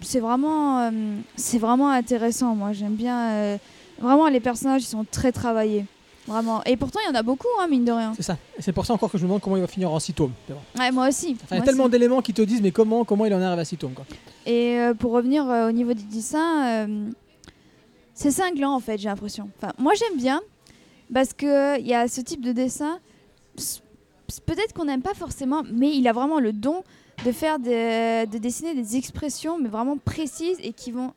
c'est 0.00 0.20
vraiment, 0.20 0.90
c'est 1.36 1.58
vraiment 1.58 1.88
intéressant. 1.88 2.54
Moi, 2.54 2.72
j'aime 2.72 2.96
bien. 2.96 3.58
vraiment, 3.98 4.28
les 4.28 4.40
personnages, 4.40 4.82
ils 4.82 4.92
sont 4.96 5.06
très 5.10 5.32
travaillés. 5.32 5.86
Vraiment. 6.26 6.62
Et 6.64 6.76
pourtant, 6.76 6.98
il 7.04 7.08
y 7.08 7.10
en 7.10 7.14
a 7.14 7.22
beaucoup, 7.22 7.46
hein, 7.60 7.68
mine 7.68 7.84
de 7.84 7.92
rien. 7.92 8.12
C'est 8.16 8.22
ça. 8.22 8.36
Et 8.58 8.62
c'est 8.62 8.72
pour 8.72 8.84
ça 8.84 8.92
encore 8.94 9.10
que 9.10 9.16
je 9.18 9.22
me 9.22 9.28
demande 9.28 9.40
comment 9.40 9.56
il 9.56 9.60
va 9.62 9.66
finir 9.68 9.90
en 9.92 9.98
6 10.00 10.12
tomes. 10.14 10.32
Ouais, 10.78 10.90
moi 10.90 11.08
aussi. 11.08 11.36
Il 11.50 11.56
y 11.56 11.60
a 11.60 11.62
tellement 11.62 11.88
d'éléments 11.88 12.20
qui 12.22 12.32
te 12.34 12.42
disent, 12.42 12.60
mais 12.62 12.72
comment, 12.72 13.04
comment 13.04 13.24
il 13.26 13.34
en 13.34 13.40
arrive 13.40 13.58
à 13.60 13.64
6 13.64 13.76
tomes 13.76 13.92
quoi. 13.94 14.04
Et 14.44 14.78
euh, 14.78 14.94
pour 14.94 15.12
revenir 15.12 15.48
euh, 15.48 15.68
au 15.68 15.72
niveau 15.72 15.94
du 15.94 16.04
dessin, 16.04 16.66
euh, 16.86 17.10
c'est 18.14 18.30
cinglant 18.30 18.74
en 18.74 18.80
fait, 18.80 18.98
j'ai 18.98 19.08
l'impression. 19.08 19.48
Enfin, 19.58 19.72
moi 19.78 19.92
j'aime 19.94 20.16
bien 20.18 20.40
parce 21.12 21.32
que 21.32 21.78
il 21.80 21.86
y 21.86 21.94
a 21.94 22.08
ce 22.08 22.20
type 22.20 22.40
de 22.44 22.52
dessin. 22.52 22.98
Peut-être 24.44 24.72
qu'on 24.74 24.84
n'aime 24.86 25.02
pas 25.02 25.14
forcément, 25.14 25.62
mais 25.72 25.94
il 25.96 26.06
a 26.08 26.12
vraiment 26.12 26.40
le 26.40 26.52
don 26.52 26.82
de 27.24 27.32
faire 27.32 27.58
des- 27.58 28.26
de 28.30 28.38
dessiner 28.38 28.74
des 28.74 28.96
expressions, 28.96 29.58
mais 29.58 29.68
vraiment 29.68 29.96
précises 29.96 30.58
et 30.62 30.72
qui 30.72 30.90
vont, 30.90 31.12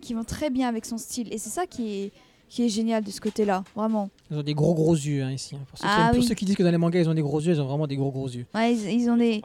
qui 0.00 0.14
vont 0.14 0.24
très 0.24 0.50
bien 0.50 0.68
avec 0.68 0.84
son 0.84 0.98
style. 0.98 1.32
Et 1.32 1.38
c'est 1.38 1.50
ça 1.50 1.66
qui 1.66 1.92
est, 2.02 2.12
qui 2.50 2.64
est 2.64 2.68
génial 2.68 3.02
de 3.02 3.10
ce 3.10 3.20
côté-là, 3.20 3.64
vraiment. 3.74 4.10
Ils 4.30 4.36
ont 4.36 4.42
des 4.42 4.52
gros 4.54 4.74
gros 4.74 4.94
yeux 4.94 5.22
hein, 5.22 5.30
ici. 5.30 5.54
hein. 5.56 5.60
Pour, 5.68 5.78
ceux 5.78 5.84
qui, 5.86 5.90
Ah 5.96 6.08
pour 6.10 6.18
oui. 6.20 6.26
ceux 6.26 6.34
qui 6.34 6.44
disent 6.44 6.56
que 6.56 6.62
dans 6.62 6.70
les 6.70 6.76
mangas 6.78 7.00
ils 7.00 7.08
ont 7.08 7.14
des 7.14 7.22
gros 7.22 7.40
yeux, 7.40 7.54
ils 7.54 7.60
ont 7.60 7.66
vraiment 7.66 7.86
des 7.86 7.96
gros 7.96 8.10
gros 8.10 8.28
yeux. 8.28 8.44
Ouais, 8.54 8.74
ils, 8.74 9.00
ils 9.02 9.08
ont 9.08 9.16
des, 9.16 9.40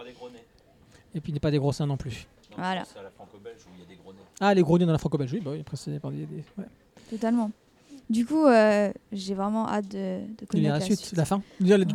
Et 1.13 1.21
puis 1.21 1.31
pas 1.39 1.51
des 1.51 1.59
gros 1.59 1.71
seins 1.71 1.85
non 1.85 1.95
plus. 1.97 2.27
voilà, 2.57 2.83
Ah, 4.41 4.53
les 4.53 4.61
gros 4.63 4.77
yeux 4.77 4.85
dans 4.85 4.91
la 4.91 4.97
franco-belge, 4.97 5.31
oui, 5.33 5.39
bah 5.39 5.51
oui, 5.53 5.61
après 5.61 5.77
c'est 5.77 5.91
des. 5.91 5.99
des- 5.99 6.43
ouais. 6.57 6.65
totalement. 7.09 7.51
Du 8.09 8.25
coup, 8.25 8.45
euh, 8.45 8.91
j'ai 9.11 9.33
vraiment 9.33 9.67
hâte 9.67 9.87
de, 9.87 9.97
de 9.97 10.45
Il 10.53 10.61
y 10.61 10.67
a 10.67 10.69
connaître 10.69 10.73
la 10.73 10.79
la 10.79 10.85
suite, 10.85 10.99
suite. 10.99 11.17
la 11.17 11.25
fin? 11.25 11.41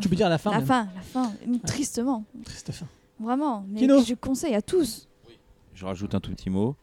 Tu 0.00 0.08
peux 0.08 0.16
dire 0.16 0.28
la 0.28 0.38
fin. 0.38 0.50
La 0.50 0.58
même. 0.58 0.66
fin, 0.66 0.88
la 0.94 1.02
fin, 1.02 1.32
tristement, 1.66 2.24
Triste 2.44 2.72
fin. 2.72 2.86
vraiment. 3.20 3.64
Mais 3.68 3.80
Kino. 3.80 4.02
je 4.02 4.14
conseille 4.14 4.54
à 4.54 4.62
tous. 4.62 5.06
Je 5.74 5.84
rajoute 5.84 6.14
un 6.14 6.20
tout 6.20 6.32
petit 6.32 6.50
mot. 6.50 6.74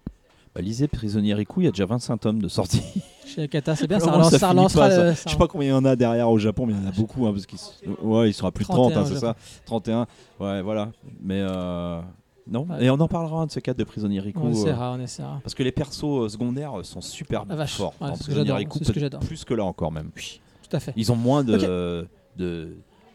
Bah, 0.58 0.64
lisez 0.64 0.88
Prisonnier 0.88 1.36
Riku, 1.36 1.62
il 1.62 1.66
y 1.66 1.68
a 1.68 1.72
déjà 1.72 1.86
25 1.86 2.18
tomes 2.18 2.42
de 2.42 2.48
sortie. 2.48 2.82
Chez 3.28 3.48
Kata, 3.48 3.76
c'est 3.76 3.86
bien, 3.88 4.00
ça, 4.00 4.12
relance- 4.12 4.36
ça 4.36 4.50
relancera 4.50 4.88
pas, 4.88 4.96
ça. 4.96 5.04
le- 5.04 5.12
Je 5.14 5.30
sais 5.30 5.36
pas 5.38 5.48
combien 5.48 5.68
il 5.68 5.72
y 5.72 5.74
en 5.74 5.86
a 5.86 5.96
derrière 5.96 6.28
au 6.32 6.40
Japon, 6.40 6.66
mais 6.66 6.74
il 6.74 6.82
y 6.82 6.84
en 6.84 6.90
a 6.90 6.92
beaucoup. 6.92 7.28
hein, 7.28 7.32
parce 7.34 7.46
s- 7.54 7.80
ouais, 8.02 8.30
ils 8.32 8.34
sont 8.34 8.48
à 8.48 8.52
plus 8.52 8.64
de 8.66 8.70
30, 8.70 8.92
31 8.94 9.00
hein, 9.00 9.04
au 9.06 9.14
c'est 9.14 9.20
ça 9.20 9.36
31. 9.68 10.08
Ouais, 10.40 10.64
voilà. 10.64 10.90
Mais 11.22 11.42
euh, 11.48 12.02
non. 12.50 12.66
Ouais. 12.68 12.86
Et 12.86 12.90
on 12.90 12.96
en 12.96 13.08
parlera 13.08 13.42
un 13.42 13.46
de 13.46 13.52
ces 13.52 13.62
quatre 13.62 13.78
de 13.78 13.84
Prisonnier 13.84 14.20
Riku. 14.20 14.40
On 14.42 14.48
euh, 14.48 14.52
essaiera, 14.52 14.94
on 14.94 15.00
essaiera. 15.00 15.40
parce 15.44 15.54
que 15.54 15.62
les 15.62 15.72
persos 15.72 16.04
euh, 16.26 16.28
secondaires 16.30 16.74
sont 16.82 17.02
super 17.02 17.46
Ah, 17.48 17.56
vache. 17.56 17.76
forts. 17.76 17.94
Ouais, 18.02 18.08
dans 18.08 18.16
c'est 18.16 18.24
ce 18.24 18.28
que 18.28 18.32
Prisonnier 18.32 18.48
j'adore, 18.48 18.58
Riku, 18.58 18.78
c'est 18.80 18.86
ce 18.86 18.90
que 18.90 18.94
peut-être 19.00 19.04
j'adore. 19.14 19.20
plus 19.28 19.44
que 19.46 19.54
là 19.54 19.64
encore 19.64 19.92
même. 19.92 20.10
Tout 20.16 20.76
à 20.76 20.80
fait. 20.80 20.94
Ils 20.96 21.12
ont 21.12 21.16
moins 21.16 21.44
de, 21.44 22.08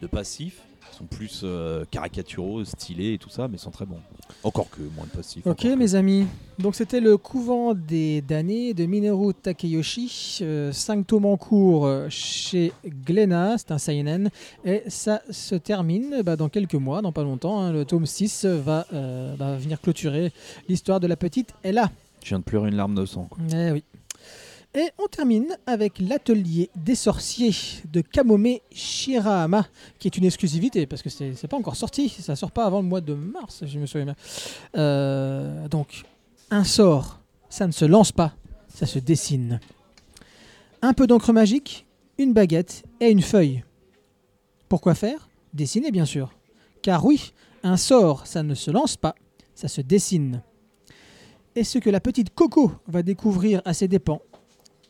de 0.00 0.06
passifs. 0.06 0.62
Sont 1.02 1.06
plus 1.08 1.40
euh, 1.42 1.84
caricaturaux, 1.90 2.64
stylés 2.64 3.14
et 3.14 3.18
tout 3.18 3.28
ça, 3.28 3.48
mais 3.48 3.58
sont 3.58 3.72
très 3.72 3.86
bons. 3.86 3.98
Encore 4.44 4.70
que 4.70 4.80
moins 4.94 5.04
de 5.04 5.10
passifs. 5.10 5.44
Ok, 5.44 5.56
que. 5.62 5.74
mes 5.74 5.96
amis. 5.96 6.26
Donc, 6.60 6.76
c'était 6.76 7.00
le 7.00 7.16
couvent 7.16 7.74
des 7.74 8.20
damnés 8.22 8.72
de 8.72 8.86
Minoru 8.86 9.34
Takeyoshi. 9.34 10.44
5 10.72 11.04
tomes 11.06 11.26
en 11.26 11.36
cours 11.36 11.86
euh, 11.86 12.06
chez 12.08 12.72
Glénat. 12.86 13.58
C'est 13.58 13.72
un 13.72 13.78
seinen. 13.78 14.30
Et 14.64 14.82
ça 14.86 15.22
se 15.30 15.56
termine 15.56 16.22
bah, 16.24 16.36
dans 16.36 16.48
quelques 16.48 16.74
mois, 16.76 17.02
dans 17.02 17.10
pas 17.12 17.24
longtemps. 17.24 17.60
hein. 17.60 17.72
Le 17.72 17.84
tome 17.84 18.06
6 18.06 18.44
va, 18.44 18.86
euh, 18.92 19.34
va 19.36 19.56
venir 19.56 19.80
clôturer 19.80 20.32
l'histoire 20.68 21.00
de 21.00 21.08
la 21.08 21.16
petite 21.16 21.52
Ella. 21.64 21.90
Je 22.22 22.28
viens 22.28 22.38
de 22.38 22.44
pleurer 22.44 22.68
une 22.68 22.76
larme 22.76 22.94
de 22.94 23.04
sang. 23.06 23.26
quoi. 23.28 23.38
Eh 23.52 23.72
oui. 23.72 23.82
Et 24.74 24.88
on 24.98 25.06
termine 25.06 25.58
avec 25.66 25.98
l'atelier 25.98 26.70
des 26.74 26.94
sorciers 26.94 27.54
de 27.92 28.00
Kamome 28.00 28.56
Shirahama, 28.70 29.66
qui 29.98 30.08
est 30.08 30.16
une 30.16 30.24
exclusivité 30.24 30.86
parce 30.86 31.02
que 31.02 31.10
c'est 31.10 31.46
pas 31.46 31.58
encore 31.58 31.76
sorti, 31.76 32.08
ça 32.08 32.36
sort 32.36 32.52
pas 32.52 32.64
avant 32.64 32.80
le 32.80 32.88
mois 32.88 33.02
de 33.02 33.12
mars, 33.12 33.64
je 33.66 33.78
me 33.78 33.84
souviens 33.84 34.06
bien. 34.06 34.16
Euh, 34.76 35.68
donc, 35.68 36.04
un 36.50 36.64
sort, 36.64 37.20
ça 37.50 37.66
ne 37.66 37.72
se 37.72 37.84
lance 37.84 38.12
pas, 38.12 38.34
ça 38.68 38.86
se 38.86 38.98
dessine. 38.98 39.60
Un 40.80 40.94
peu 40.94 41.06
d'encre 41.06 41.34
magique, 41.34 41.84
une 42.16 42.32
baguette 42.32 42.82
et 42.98 43.10
une 43.10 43.20
feuille. 43.22 43.64
Pourquoi 44.70 44.94
faire? 44.94 45.28
Dessiner, 45.52 45.90
bien 45.90 46.06
sûr. 46.06 46.32
Car 46.80 47.04
oui, 47.04 47.34
un 47.62 47.76
sort, 47.76 48.26
ça 48.26 48.42
ne 48.42 48.54
se 48.54 48.70
lance 48.70 48.96
pas, 48.96 49.14
ça 49.54 49.68
se 49.68 49.82
dessine. 49.82 50.42
Et 51.56 51.64
ce 51.64 51.78
que 51.78 51.90
la 51.90 52.00
petite 52.00 52.34
Coco 52.34 52.72
va 52.86 53.02
découvrir 53.02 53.60
à 53.66 53.74
ses 53.74 53.86
dépens. 53.86 54.22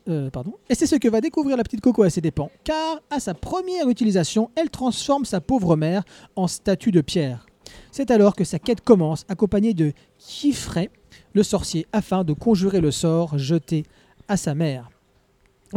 Euh, 0.09 0.29
pardon. 0.29 0.53
Et 0.69 0.75
c'est 0.75 0.87
ce 0.87 0.95
que 0.95 1.07
va 1.07 1.21
découvrir 1.21 1.55
la 1.55 1.63
petite 1.63 1.81
Coco 1.81 2.03
à 2.03 2.09
ses 2.09 2.21
dépens, 2.21 2.49
car 2.63 2.99
à 3.09 3.19
sa 3.19 3.33
première 3.33 3.87
utilisation, 3.89 4.51
elle 4.55 4.69
transforme 4.69 5.25
sa 5.25 5.39
pauvre 5.39 5.75
mère 5.75 6.03
en 6.35 6.47
statue 6.47 6.91
de 6.91 7.01
pierre. 7.01 7.45
C'est 7.91 8.11
alors 8.11 8.35
que 8.35 8.43
sa 8.43 8.59
quête 8.59 8.81
commence, 8.81 9.25
accompagnée 9.29 9.73
de 9.73 9.93
Kifray, 10.17 10.89
le 11.33 11.43
sorcier, 11.43 11.87
afin 11.93 12.23
de 12.23 12.33
conjurer 12.33 12.81
le 12.81 12.91
sort 12.91 13.37
jeté 13.37 13.85
à 14.27 14.35
sa 14.35 14.55
mère. 14.55 14.89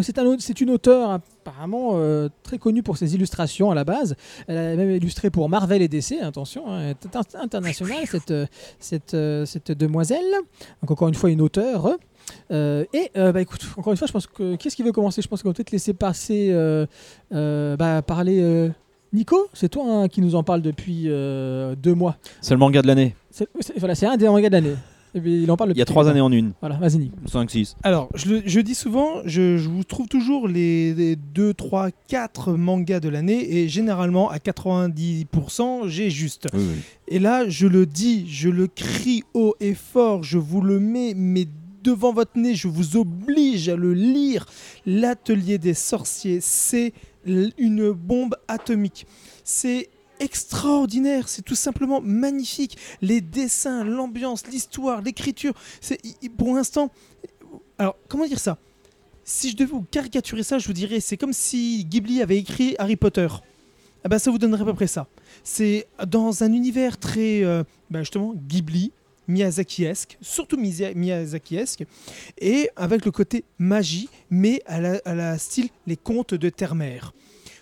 C'est 0.03 0.19
un 0.19 0.37
une 0.61 0.71
auteure 0.71 1.11
apparemment 1.11 1.93
euh, 1.95 2.29
très 2.43 2.59
connue 2.59 2.83
pour 2.83 2.99
ses 2.99 3.15
illustrations 3.15 3.71
à 3.71 3.75
la 3.75 3.85
base. 3.85 4.15
Elle 4.47 4.59
a 4.59 4.77
même 4.77 4.91
illustré 4.91 5.31
pour 5.31 5.49
Marvel 5.49 5.81
et 5.81 5.89
DC, 5.89 6.21
attention, 6.21 6.71
hein, 6.71 6.93
internationale 7.35 8.07
cette, 8.07 8.31
euh, 8.31 8.47
cette, 8.79 9.17
cette 9.47 9.73
demoiselle. 9.73 10.35
Donc 10.83 10.91
encore 10.91 11.09
une 11.09 11.15
fois 11.15 11.31
une 11.31 11.41
auteure. 11.41 11.97
Euh, 12.51 12.85
et 12.93 13.11
euh, 13.17 13.33
bah 13.33 13.41
écoute, 13.43 13.67
encore 13.77 13.93
une 13.93 13.97
fois, 13.97 14.07
je 14.07 14.13
pense 14.13 14.27
que 14.27 14.57
qu'est-ce 14.57 14.77
qui 14.77 14.83
veut 14.83 14.93
commencer? 14.93 15.23
Je 15.23 15.29
pense 15.29 15.43
qu'on 15.43 15.49
va 15.51 15.55
peut-être 15.55 15.71
laisser 15.73 15.95
passer 15.95 16.49
euh, 16.51 16.87
euh, 17.33 17.77
bah, 17.77 18.03
parler 18.03 18.41
euh, 18.41 18.69
Nico. 19.13 19.47
C'est 19.53 19.69
toi 19.69 19.85
hein, 19.89 20.09
qui 20.09 20.21
nous 20.21 20.35
en 20.35 20.43
parle 20.43 20.63
depuis 20.63 21.05
euh, 21.07 21.75
deux 21.77 21.95
mois. 21.95 22.17
C'est 22.41 22.55
le 22.55 22.59
manga 22.59 22.83
de 22.83 22.87
l'année. 22.87 23.15
C'est, 23.31 23.49
c'est- 23.61 23.79
voilà, 23.79 23.95
c'est 23.95 24.07
un 24.07 24.17
des 24.17 24.27
mangas 24.29 24.49
de 24.49 24.55
l'année. 24.55 24.75
Il 25.25 25.51
en 25.51 25.57
parle 25.57 25.71
Il 25.71 25.79
y 25.79 25.83
a 25.83 25.87
trois 25.87 26.11
années 26.11 26.21
en 26.21 26.31
une. 26.31 26.53
Voilà, 26.61 26.77
vas-y 26.77 26.99
Nico. 26.99 27.17
5, 27.27 27.51
6. 27.51 27.77
Alors, 27.83 28.11
je, 28.15 28.29
le- 28.29 28.43
je 28.45 28.61
dis 28.61 28.75
souvent, 28.75 29.23
je, 29.25 29.57
je 29.57 29.67
vous 29.71 29.83
trouve 29.83 30.09
toujours 30.09 30.47
les, 30.47 31.17
2, 31.17 31.55
3, 31.55 31.89
4 32.09 32.53
mangas 32.53 33.01
de 33.01 33.09
l'année 33.09 33.57
et 33.61 33.67
généralement 33.69 34.29
à 34.31 34.37
90%, 34.37 35.89
j'ai 35.89 36.11
juste. 36.11 36.49
Oui, 36.53 36.61
oui. 36.61 36.81
Et 37.09 37.19
là, 37.19 37.49
je 37.49 37.67
le 37.67 37.87
dis, 37.87 38.27
je 38.29 38.51
le 38.51 38.67
crie 38.67 39.23
haut 39.33 39.55
et 39.59 39.73
fort, 39.75 40.23
je 40.23 40.37
vous 40.37 40.61
le 40.61 40.79
mets, 40.81 41.15
mais 41.17 41.47
devant 41.87 42.13
votre 42.13 42.37
nez, 42.37 42.55
je 42.55 42.67
vous 42.67 42.97
oblige 42.97 43.69
à 43.69 43.77
le 43.77 43.95
lire. 43.95 44.47
L'atelier 44.87 45.59
des 45.59 45.75
sorciers, 45.75 46.41
c'est 46.41 46.93
une 47.25 47.93
bombe 47.93 48.37
atomique. 48.49 49.07
C'est 49.45 49.89
extraordinaire, 50.19 51.29
c'est 51.29 51.43
tout 51.43 51.55
simplement 51.55 52.01
magnifique. 52.01 52.77
Les 53.03 53.21
dessins, 53.21 53.85
l'ambiance, 53.85 54.47
l'histoire, 54.49 55.01
l'écriture, 55.01 55.55
c'est 55.81 56.01
pour 56.37 56.55
l'instant. 56.55 56.91
Alors, 57.79 57.97
comment 58.09 58.27
dire 58.27 58.41
ça? 58.41 58.59
Si 59.23 59.51
je 59.51 59.57
devais 59.57 59.71
vous 59.71 59.83
caricaturer 59.83 60.43
ça, 60.43 60.59
je 60.59 60.67
vous 60.67 60.73
dirais, 60.73 61.01
c'est 61.01 61.17
comme 61.17 61.33
si 61.33 61.85
Ghibli 61.85 62.21
avait 62.23 62.39
écrit 62.39 62.75
Harry 62.79 62.97
Potter. 62.97 63.29
Ah 64.05 64.09
ben, 64.09 64.19
ça 64.19 64.31
vous 64.31 64.39
donnerait 64.39 64.63
à 64.63 64.65
peu 64.65 64.75
près 64.75 64.87
ça. 64.87 65.07
C'est 65.45 65.87
dans 66.07 66.43
un 66.43 66.53
univers 66.53 66.97
très, 66.99 67.45
euh, 67.45 67.65
ben 67.91 68.01
justement, 68.01 68.35
Ghibli, 68.35 68.93
Miyazaki-esque, 69.29 70.19
surtout 70.21 70.57
Miya- 70.57 70.95
Miyazaki-esque, 70.95 71.85
et 72.39 72.71
avec 72.77 73.05
le 73.05 73.11
côté 73.11 73.45
magie, 73.59 74.09
mais 74.31 74.63
à 74.67 74.81
la, 74.81 75.39
style 75.39 75.69
les 75.87 75.97
contes 75.97 76.35
de 76.35 76.49
terre-mère. 76.49 77.13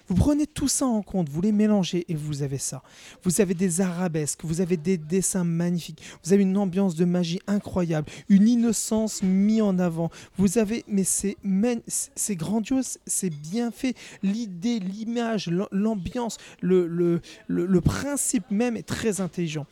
Vous 0.07 0.16
prenez 0.16 0.47
tout 0.47 0.69
ça 0.69 0.85
en 0.85 1.01
compte, 1.01 1.31
vous 1.31 1.41
les 1.41 1.51
mélangez 1.51 2.05
et 2.09 2.15
vous 2.15 2.43
avez 2.43 2.59
ça. 2.59 2.82
Vous 3.23 3.41
avez 3.41 3.55
des 3.55 3.81
arabesques, 3.81 4.41
vous 4.45 4.61
avez 4.61 4.77
des 4.77 4.99
dessins 4.99 5.45
magnifiques, 5.45 6.03
vous 6.23 6.35
avez 6.35 6.43
une 6.43 6.59
ambiance 6.59 6.95
de 6.95 7.07
magie 7.07 7.41
incroyable, 7.47 8.07
une 8.28 8.47
innocence 8.47 9.23
mise 9.23 9.62
en 9.62 9.78
avant. 9.78 10.11
Vous 10.36 10.59
avez, 10.59 10.85
mais 10.86 11.05
c'est 11.05 12.36
grandiose, 12.36 12.99
c'est 13.07 13.31
bien 13.31 13.70
fait. 13.70 13.95
L'idée, 14.23 14.78
l'image, 14.78 15.47
l'am- 15.49 15.69
l'ambiance, 15.73 16.36
le 16.61 17.20
principe 17.81 18.51
même 18.51 18.77
est 18.77 18.82
très 18.86 19.23
intelligent. 19.23 19.65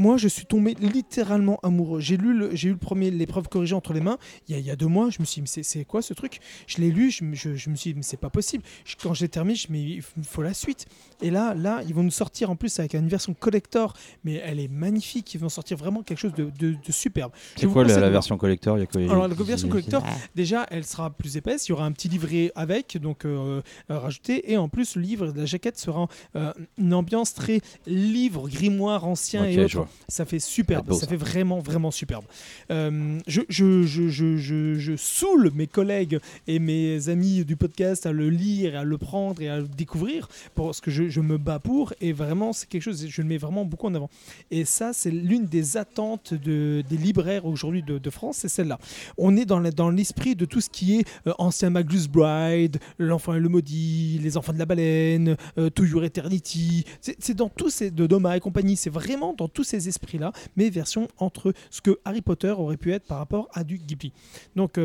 Moi, 0.00 0.16
je 0.16 0.28
suis 0.28 0.46
tombé 0.46 0.74
littéralement 0.80 1.60
amoureux. 1.62 2.00
J'ai 2.00 2.16
lu, 2.16 2.32
le- 2.32 2.56
j'ai 2.56 2.68
eu 2.68 2.72
le 2.72 2.78
premier 2.78 3.10
l'épreuve 3.10 3.48
corrigée 3.50 3.74
entre 3.74 3.92
les 3.92 4.00
mains. 4.00 4.16
Il 4.48 4.58
y, 4.58 4.70
a, 4.70 4.74
deux 4.74 4.86
mois, 4.86 5.10
je 5.10 5.20
me 5.20 5.26
suis 5.26 5.42
dit, 5.42 5.50
mais 5.54 5.62
c'est- 5.62 5.84
quoi 5.84 6.00
ce 6.00 6.14
truc? 6.14 6.40
Je 6.66 6.78
l'ai 6.78 6.90
lu, 6.90 7.10
je, 7.10 7.22
me- 7.22 7.34
suis 7.34 7.92
dit, 7.92 7.94
mais 7.94 8.02
c'est 8.02 8.16
pas 8.16 8.30
possible. 8.30 8.64
Quand 9.02 9.12
je 9.12 9.20
l'ai 9.20 9.28
terminé, 9.28 9.56
je 9.56 9.70
me 9.70 9.76
suis 9.76 9.86
dit, 9.86 10.02
il 10.16 10.24
faut 10.24 10.40
la 10.40 10.54
suite. 10.54 10.86
Et 11.22 11.30
là, 11.30 11.54
là, 11.54 11.82
ils 11.86 11.94
vont 11.94 12.02
nous 12.02 12.10
sortir 12.10 12.50
en 12.50 12.56
plus 12.56 12.78
avec 12.78 12.94
une 12.94 13.08
version 13.08 13.34
collector, 13.34 13.94
mais 14.24 14.34
elle 14.44 14.58
est 14.60 14.68
magnifique. 14.68 15.34
Ils 15.34 15.40
vont 15.40 15.48
sortir 15.48 15.76
vraiment 15.76 16.02
quelque 16.02 16.18
chose 16.18 16.34
de, 16.34 16.50
de- 16.58 16.72
de 16.86 16.92
superbe. 16.92 17.32
C'est 17.56 17.66
quoi 17.66 17.84
la, 17.84 17.98
la 17.98 18.10
version 18.10 18.36
collector? 18.38 18.76
Il 18.78 18.80
y 18.80 18.82
a 18.84 18.86
quoi? 18.86 19.00
Alors, 19.02 19.28
la 19.28 19.34
version 19.34 19.68
collector, 19.68 20.02
déjà, 20.34 20.66
elle 20.70 20.84
sera 20.84 21.10
plus 21.10 21.36
épaisse. 21.36 21.66
Il 21.68 21.70
y 21.70 21.72
aura 21.72 21.84
un 21.84 21.92
petit 21.92 22.08
livret 22.08 22.52
avec, 22.54 22.96
donc 22.98 23.24
euh, 23.24 23.60
rajouté. 23.88 24.50
Et 24.52 24.56
en 24.56 24.68
plus, 24.68 24.96
le 24.96 25.02
livre, 25.02 25.32
la 25.36 25.46
jaquette 25.46 25.78
sera 25.78 26.08
euh, 26.36 26.52
une 26.78 26.94
ambiance 26.94 27.34
très 27.34 27.60
livre, 27.86 28.48
grimoire 28.48 29.04
ancien 29.04 29.42
Ok, 29.42 29.48
et 29.48 29.52
je 29.54 29.60
autres. 29.62 29.76
vois. 29.76 29.88
Ça 30.08 30.24
fait 30.24 30.38
superbe. 30.38 30.86
Beau, 30.86 30.94
ça, 30.94 31.00
ça. 31.02 31.06
fait 31.08 31.16
vraiment, 31.16 31.58
vraiment 31.60 31.90
superbe. 31.90 32.24
Euh, 32.70 33.18
je, 33.26 33.42
je, 33.48 33.82
je, 33.82 34.08
je, 34.08 34.36
je, 34.36 34.74
je 34.74 34.96
saoule 34.96 35.50
mes 35.54 35.66
collègues 35.66 36.18
et 36.46 36.58
mes 36.58 37.08
amis 37.08 37.44
du 37.44 37.56
podcast 37.56 38.06
à 38.06 38.12
le 38.12 38.30
lire, 38.30 38.78
à 38.78 38.84
le 38.84 38.96
prendre 38.98 39.42
et 39.42 39.48
à 39.48 39.58
le 39.58 39.68
découvrir 39.68 40.28
parce 40.54 40.80
que 40.80 40.90
je, 40.90 41.08
je 41.10 41.20
me 41.20 41.38
bats 41.38 41.58
pour. 41.58 41.92
Et 42.00 42.12
vraiment, 42.12 42.52
c'est 42.52 42.68
quelque 42.68 42.82
chose, 42.82 43.06
je 43.06 43.22
le 43.22 43.28
mets 43.28 43.38
vraiment 43.38 43.64
beaucoup 43.64 43.86
en 43.86 43.94
avant. 43.94 44.10
Et 44.50 44.64
ça, 44.64 44.92
c'est 44.92 45.10
l'une 45.10 45.46
des 45.46 45.76
attentes 45.76 46.34
de, 46.34 46.82
des 46.88 46.96
libraires 46.96 47.46
aujourd'hui 47.46 47.82
de, 47.82 48.10
France, 48.10 48.38
c'est 48.38 48.48
celle-là. 48.48 48.78
On 49.18 49.36
est 49.36 49.44
dans 49.44 49.60
dans 49.60 49.90
l'esprit 49.90 50.34
de 50.34 50.44
tout 50.44 50.60
ce 50.60 50.68
qui 50.68 50.98
est 50.98 51.08
euh, 51.26 51.32
ancien 51.38 51.70
Magnus 51.70 52.08
Bride, 52.08 52.78
L'Enfant 52.98 53.34
et 53.34 53.40
le 53.40 53.48
Maudit, 53.48 54.18
Les 54.20 54.36
Enfants 54.36 54.52
de 54.52 54.58
la 54.58 54.66
Baleine, 54.66 55.36
euh, 55.58 55.70
To 55.70 55.84
Your 55.84 56.02
Eternity. 56.02 56.84
C'est 57.00 57.16
c'est 57.20 57.34
dans 57.34 57.48
tous 57.48 57.70
ces. 57.70 57.90
de 57.90 58.06
Doma 58.06 58.36
et 58.36 58.40
compagnie, 58.40 58.76
c'est 58.76 58.90
vraiment 58.90 59.34
dans 59.34 59.48
tous 59.48 59.64
ces 59.64 59.88
esprits-là, 59.88 60.32
mais 60.56 60.70
version 60.70 61.06
entre 61.18 61.52
ce 61.70 61.80
que 61.80 62.00
Harry 62.04 62.22
Potter 62.22 62.50
aurait 62.50 62.76
pu 62.76 62.92
être 62.92 63.06
par 63.06 63.18
rapport 63.18 63.48
à 63.52 63.64
du 63.64 63.78
Ghibli. 63.78 64.12
Donc. 64.56 64.78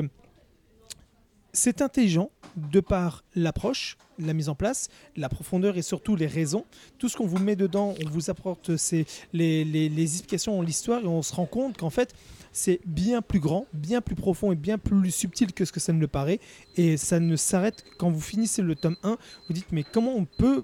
C'est 1.55 1.81
intelligent 1.81 2.29
de 2.55 2.79
par 2.79 3.23
l'approche, 3.33 3.97
la 4.19 4.33
mise 4.33 4.49
en 4.49 4.55
place, 4.55 4.89
la 5.15 5.29
profondeur 5.29 5.77
et 5.77 5.81
surtout 5.81 6.15
les 6.15 6.27
raisons. 6.27 6.65
Tout 6.99 7.09
ce 7.09 7.17
qu'on 7.17 7.25
vous 7.25 7.39
met 7.39 7.55
dedans, 7.55 7.95
on 8.05 8.09
vous 8.09 8.29
apporte 8.29 8.69
les 9.33 10.01
explications, 10.01 10.61
l'histoire, 10.61 11.01
et 11.01 11.07
on 11.07 11.23
se 11.23 11.33
rend 11.33 11.47
compte 11.47 11.77
qu'en 11.77 11.89
fait, 11.89 12.13
c'est 12.51 12.79
bien 12.85 13.21
plus 13.21 13.39
grand, 13.39 13.65
bien 13.73 13.99
plus 13.99 14.15
profond 14.15 14.51
et 14.51 14.55
bien 14.55 14.77
plus 14.77 15.11
subtil 15.11 15.51
que 15.51 15.65
ce 15.65 15.71
que 15.71 15.79
ça 15.79 15.91
ne 15.91 15.99
le 15.99 16.07
paraît. 16.07 16.39
Et 16.77 16.97
ça 16.97 17.19
ne 17.19 17.35
s'arrête 17.35 17.83
quand 17.97 18.11
vous 18.11 18.21
finissez 18.21 18.61
le 18.61 18.75
tome 18.75 18.95
1, 19.03 19.17
vous 19.47 19.53
dites 19.53 19.71
mais 19.71 19.83
comment 19.83 20.15
on 20.15 20.25
peut... 20.25 20.63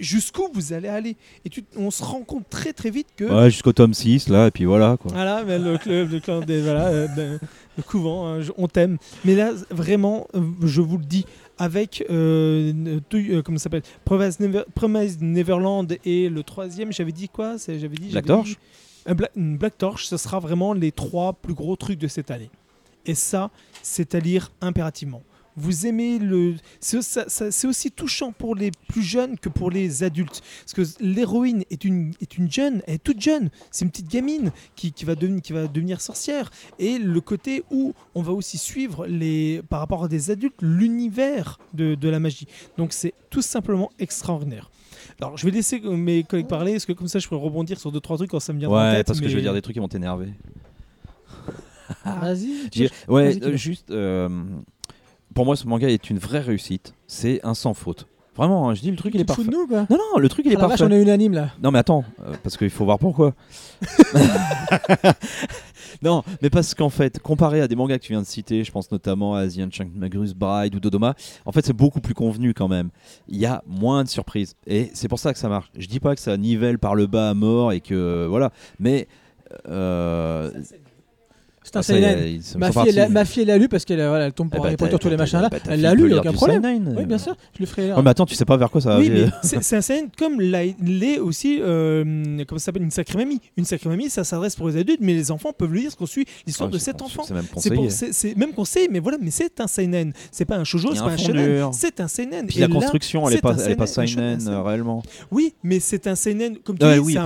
Jusqu'où 0.00 0.48
vous 0.52 0.72
allez 0.72 0.88
aller. 0.88 1.16
Et 1.44 1.48
tu- 1.50 1.62
on 1.76 1.90
se 1.90 2.02
rend 2.02 2.22
compte 2.22 2.48
très 2.50 2.72
très 2.72 2.90
vite 2.90 3.08
que 3.16 3.24
Ouais, 3.24 3.50
jusqu'au 3.50 3.72
tome 3.72 3.94
6, 3.94 4.28
là, 4.28 4.46
et 4.48 4.50
puis 4.50 4.64
voilà, 4.64 4.96
quoi. 4.96 5.12
voilà, 5.12 5.44
mais 5.44 5.58
le 5.58 5.78
club, 5.78 6.10
le 6.10 6.20
clan 6.20 6.40
des 6.40 6.60
voilà, 6.62 6.86
euh, 6.88 7.06
ben, 7.14 7.38
le 7.76 7.82
couvent, 7.82 8.26
hein, 8.26 8.40
je- 8.40 8.52
on 8.56 8.66
t'aime. 8.66 8.96
Mais 9.24 9.34
là, 9.34 9.52
vraiment, 9.70 10.26
euh, 10.34 10.40
je 10.62 10.80
vous 10.80 10.98
le 10.98 11.04
dis, 11.04 11.24
avec 11.58 12.02
euh, 12.10 12.72
euh, 13.14 13.42
comment 13.42 13.58
ça 13.58 13.64
s'appelle, 13.64 13.82
Promise, 14.04 14.40
Never- 14.40 14.64
Promise 14.74 15.18
Neverland 15.20 15.86
et 16.06 16.28
le 16.30 16.42
troisième, 16.42 16.92
j'avais 16.92 17.12
dit 17.12 17.28
quoi 17.28 17.56
J'avais 17.58 17.88
dit 17.88 18.08
Black 18.10 18.12
j'avais 18.12 18.22
Torch 18.26 18.48
dit- 18.48 18.56
un 19.06 19.14
Bla- 19.14 19.30
une 19.36 19.58
Black 19.58 19.76
Torch, 19.78 20.06
ce 20.06 20.16
sera 20.16 20.40
vraiment 20.40 20.72
les 20.72 20.92
trois 20.92 21.34
plus 21.34 21.54
gros 21.54 21.76
trucs 21.76 21.98
de 21.98 22.08
cette 22.08 22.30
année. 22.30 22.50
Et 23.06 23.14
ça, 23.14 23.50
c'est 23.82 24.14
à 24.14 24.20
lire 24.20 24.50
impérativement. 24.60 25.22
Vous 25.56 25.86
aimez 25.86 26.18
le. 26.18 26.54
C'est 26.80 27.66
aussi 27.66 27.90
touchant 27.90 28.32
pour 28.32 28.54
les 28.54 28.70
plus 28.88 29.02
jeunes 29.02 29.38
que 29.38 29.48
pour 29.48 29.70
les 29.70 30.02
adultes. 30.04 30.42
Parce 30.64 30.72
que 30.72 31.02
l'héroïne 31.04 31.64
est 31.70 31.84
une, 31.84 32.12
est 32.20 32.38
une 32.38 32.50
jeune, 32.50 32.82
elle 32.86 32.94
est 32.94 32.98
toute 33.02 33.20
jeune. 33.20 33.50
C'est 33.70 33.84
une 33.84 33.90
petite 33.90 34.08
gamine 34.08 34.52
qui, 34.76 34.92
qui 34.92 35.04
va 35.04 35.14
devenir, 35.14 35.42
qui 35.42 35.52
va 35.52 35.66
devenir 35.66 36.00
sorcière. 36.00 36.50
Et 36.78 36.98
le 36.98 37.20
côté 37.20 37.64
où 37.70 37.94
on 38.14 38.22
va 38.22 38.32
aussi 38.32 38.58
suivre, 38.58 39.06
les, 39.06 39.60
par 39.68 39.80
rapport 39.80 40.04
à 40.04 40.08
des 40.08 40.30
adultes, 40.30 40.60
l'univers 40.62 41.58
de, 41.74 41.94
de 41.94 42.08
la 42.08 42.20
magie. 42.20 42.46
Donc 42.78 42.92
c'est 42.92 43.12
tout 43.28 43.42
simplement 43.42 43.90
extraordinaire. 43.98 44.70
Alors 45.20 45.36
je 45.36 45.44
vais 45.44 45.50
laisser 45.52 45.80
euh, 45.84 45.96
mes 45.96 46.22
collègues 46.24 46.46
parler, 46.46 46.72
parce 46.72 46.86
que 46.86 46.92
comme 46.92 47.08
ça 47.08 47.18
je 47.18 47.28
pourrais 47.28 47.40
rebondir 47.42 47.78
sur 47.78 47.92
deux, 47.92 48.00
trois 48.00 48.16
trucs 48.16 48.30
quand 48.30 48.40
ça 48.40 48.52
me 48.52 48.58
vient 48.58 48.68
en 48.70 48.74
Ouais, 48.76 48.96
tête. 48.96 49.06
parce 49.08 49.20
que 49.20 49.28
je 49.28 49.34
vais 49.36 49.42
dire 49.42 49.52
des 49.52 49.60
trucs 49.62 49.74
qui 49.74 49.80
vont 49.80 49.88
t'énerver. 49.88 50.32
Vas-y. 52.04 52.88
Ouais, 53.08 53.36
euh, 53.42 53.56
juste. 53.56 53.90
euh, 53.90 54.28
pour 55.34 55.44
moi, 55.44 55.56
ce 55.56 55.66
manga 55.66 55.88
est 55.88 56.10
une 56.10 56.18
vraie 56.18 56.40
réussite. 56.40 56.94
C'est 57.06 57.40
un 57.44 57.54
sans 57.54 57.74
faute. 57.74 58.06
Vraiment, 58.36 58.70
hein, 58.70 58.74
je 58.74 58.80
dis 58.80 58.90
le 58.90 58.96
truc, 58.96 59.12
il 59.14 59.20
est 59.20 59.24
Tu 59.24 59.26
te 59.26 59.32
fous 59.32 59.44
parfait. 59.44 59.50
de 59.50 59.56
nous, 59.56 59.66
quoi 59.66 59.86
Non, 59.90 59.98
non, 60.14 60.18
le 60.18 60.28
truc, 60.28 60.46
il 60.46 60.52
est 60.52 60.56
Ah 60.56 60.62
la 60.62 60.68
vache, 60.68 60.78
parfait. 60.78 60.94
on 60.94 60.96
est 60.96 61.02
unanime 61.02 61.32
là. 61.34 61.50
Non, 61.62 61.70
mais 61.72 61.80
attends, 61.80 62.04
euh, 62.24 62.34
parce 62.42 62.56
qu'il 62.56 62.70
faut 62.70 62.84
voir 62.84 62.98
pourquoi. 62.98 63.34
non, 66.02 66.22
mais 66.40 66.48
parce 66.48 66.74
qu'en 66.74 66.88
fait, 66.90 67.18
comparé 67.18 67.60
à 67.60 67.68
des 67.68 67.76
mangas 67.76 67.98
que 67.98 68.04
tu 68.04 68.12
viens 68.12 68.22
de 68.22 68.26
citer, 68.26 68.64
je 68.64 68.72
pense 68.72 68.90
notamment 68.90 69.34
à 69.34 69.46
The 69.46 69.58
Ancient 69.66 69.86
Magus 69.94 70.32
Bride 70.34 70.74
ou 70.74 70.80
Dodoma, 70.80 71.14
en 71.44 71.52
fait, 71.52 71.66
c'est 71.66 71.72
beaucoup 71.74 72.00
plus 72.00 72.14
convenu 72.14 72.54
quand 72.54 72.68
même. 72.68 72.90
Il 73.28 73.38
y 73.38 73.46
a 73.46 73.62
moins 73.66 74.04
de 74.04 74.08
surprises. 74.08 74.54
Et 74.66 74.90
c'est 74.94 75.08
pour 75.08 75.18
ça 75.18 75.32
que 75.32 75.38
ça 75.38 75.48
marche. 75.48 75.70
Je 75.76 75.86
dis 75.86 76.00
pas 76.00 76.14
que 76.14 76.20
ça 76.20 76.36
nivelle 76.36 76.78
par 76.78 76.94
le 76.94 77.06
bas 77.06 77.30
à 77.30 77.34
mort 77.34 77.72
et 77.72 77.80
que. 77.80 78.26
Voilà. 78.28 78.50
Mais. 78.78 79.08
euh, 79.68 80.50
C'est 81.72 81.76
un 81.78 81.80
est, 81.80 82.40
seinen. 82.40 82.60
Ma 82.60 82.72
fille, 82.72 82.92
l'a- 82.92 83.08
ma 83.08 83.24
fille, 83.24 83.42
elle 83.42 83.48
l'a 83.48 83.58
lu 83.58 83.68
parce 83.68 83.84
qu'elle 83.84 84.00
euh, 84.00 84.08
voilà, 84.08 84.26
elle 84.26 84.32
tombe 84.32 84.50
pour 84.50 84.60
bah, 84.60 84.66
Harry 84.68 84.76
Potter, 84.76 84.96
tous 84.98 85.08
les 85.08 85.16
machins 85.16 85.40
là. 85.40 85.48
bah, 85.48 85.58
Elle 85.68 85.80
l'a 85.80 85.94
lu, 85.94 86.02
il 86.04 86.08
lire 86.08 86.18
aucun 86.18 86.30
du 86.30 86.36
problème. 86.36 86.62
seinen. 86.62 86.94
Oui, 86.96 87.04
bien 87.04 87.18
sûr, 87.18 87.36
je 87.54 87.60
le 87.60 87.66
ferai. 87.66 87.92
Oh, 87.96 88.02
mais 88.02 88.10
attends, 88.10 88.26
tu 88.26 88.34
sais 88.34 88.44
pas 88.44 88.56
vers 88.56 88.70
quoi 88.70 88.80
ça 88.80 88.90
va. 88.90 88.98
Oui, 88.98 89.06
j'ai- 89.06 89.24
mais 89.24 89.30
c'est 89.62 89.76
un 89.76 89.80
scène 89.80 90.08
comme 90.18 90.40
l'est 90.40 91.18
aussi, 91.18 91.58
euh, 91.60 92.04
comment 92.46 92.58
ça 92.58 92.66
s'appelle, 92.66 92.82
une 92.82 92.90
sacrée 92.90 93.18
mamie. 93.18 93.40
Une 93.56 93.64
sacrée 93.64 93.88
mamie, 93.88 94.10
ça 94.10 94.24
s'adresse 94.24 94.56
pour 94.56 94.68
les 94.68 94.76
adultes, 94.76 95.00
mais 95.00 95.14
les 95.14 95.30
enfants 95.30 95.52
peuvent 95.56 95.72
lire 95.74 95.84
parce 95.84 95.94
qu'on 95.96 96.06
suit 96.06 96.26
l'histoire 96.46 96.68
Ouais, 96.68 96.74
de 96.74 96.78
cet 96.78 97.02
enfant. 97.02 97.22
C'est 97.22 97.34
même 98.36 98.52
conseillé. 98.52 98.88
mais 98.90 98.98
voilà, 98.98 99.18
mais 99.20 99.30
c'est 99.30 99.60
un 99.60 99.66
seinen. 99.66 100.12
C'est 100.32 100.44
pas 100.44 100.56
un 100.56 100.64
shoujo, 100.64 100.90
a 100.90 100.94
c'est 100.94 101.00
un 101.00 101.04
pas 101.04 101.10
un 101.12 101.16
shonen. 101.16 101.72
C'est 101.72 102.00
un 102.00 102.08
seinen. 102.08 102.46
Puis 102.46 102.58
Et 102.58 102.60
la 102.60 102.68
construction, 102.68 103.26
elle 103.28 103.34
est 103.34 103.36
c'est 103.36 103.42
pas, 103.76 103.86
seinen, 103.86 104.40
seinen 104.40 104.48
euh, 104.48 104.62
réellement. 104.62 105.02
Oui, 105.30 105.54
mais 105.62 105.80
c'est 105.80 106.06
un 106.06 106.14
seinen, 106.14 106.56
comme 106.58 106.78
tu 106.78 106.84
dis, 106.86 107.16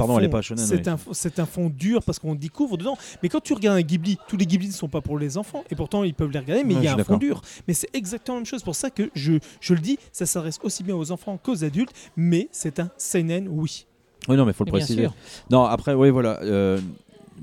c'est 1.12 1.38
un 1.38 1.46
fond 1.46 1.70
dur 1.74 2.02
parce 2.02 2.18
qu'on 2.18 2.34
découvre 2.34 2.76
dedans. 2.76 2.96
Mais 3.22 3.28
quand 3.28 3.40
tu 3.40 3.52
regardes 3.52 3.78
un 3.78 3.82
Ghibli, 3.82 4.18
tous 4.34 4.38
les 4.38 4.46
Ghibli 4.46 4.66
ne 4.66 4.72
sont 4.72 4.88
pas 4.88 5.00
pour 5.00 5.16
les 5.18 5.38
enfants 5.38 5.62
et 5.70 5.76
pourtant 5.76 6.02
ils 6.02 6.12
peuvent 6.14 6.30
les 6.32 6.40
regarder, 6.40 6.64
mais 6.64 6.74
Ouais, 6.74 6.80
il 6.80 6.84
y 6.84 6.88
a 6.88 6.94
un 6.94 7.04
fond 7.04 7.16
dur. 7.18 7.40
Mais 7.68 7.74
c'est 7.74 7.88
exactement 7.94 8.36
la 8.36 8.40
même 8.40 8.46
chose. 8.46 8.60
C'est 8.60 8.64
pour 8.64 8.74
ça 8.74 8.90
que 8.90 9.10
je, 9.14 9.34
je 9.60 9.74
le 9.74 9.80
dis, 9.80 9.98
ça 10.12 10.26
s'adresse 10.26 10.58
aussi 10.62 10.82
bien 10.82 10.96
aux 10.96 11.12
enfants 11.12 11.38
qu'aux 11.40 11.62
adultes, 11.64 11.92
mais 12.16 12.48
c'est 12.50 12.80
un 12.80 12.90
seinen, 12.96 13.46
oui. 13.48 13.86
Oui, 14.28 14.36
non, 14.36 14.44
mais 14.44 14.52
faut 14.52 14.64
le 14.64 14.72
Mais 14.72 14.78
préciser. 14.78 15.08
Non, 15.50 15.62
après, 15.64 15.94
oui, 15.94 16.10
voilà. 16.10 16.40
euh, 16.42 16.80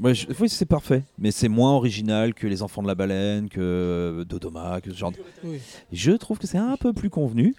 ouais, 0.02 0.14
je- 0.16 0.26
oui, 0.40 0.50
c'est 0.50 0.66
parfait, 0.66 1.04
mais 1.20 1.32
c'est 1.32 1.48
moins 1.48 1.74
original 1.74 2.34
que 2.34 2.48
Les 2.48 2.62
Enfants 2.64 2.82
de 2.82 2.88
la 2.88 2.96
Baleine, 2.96 3.48
que 3.50 3.60
euh, 3.62 4.26
Dodoma, 4.26 4.82
que 4.82 4.92
ce 4.92 4.98
genre. 4.98 5.12
de- 5.12 5.18
Oui. 5.46 5.60
Je 5.94 6.12
trouve 6.12 6.40
que 6.40 6.48
c'est 6.48 6.58
un 6.58 6.76
peu 6.78 6.92
plus 6.92 7.10
convenu, 7.12 7.54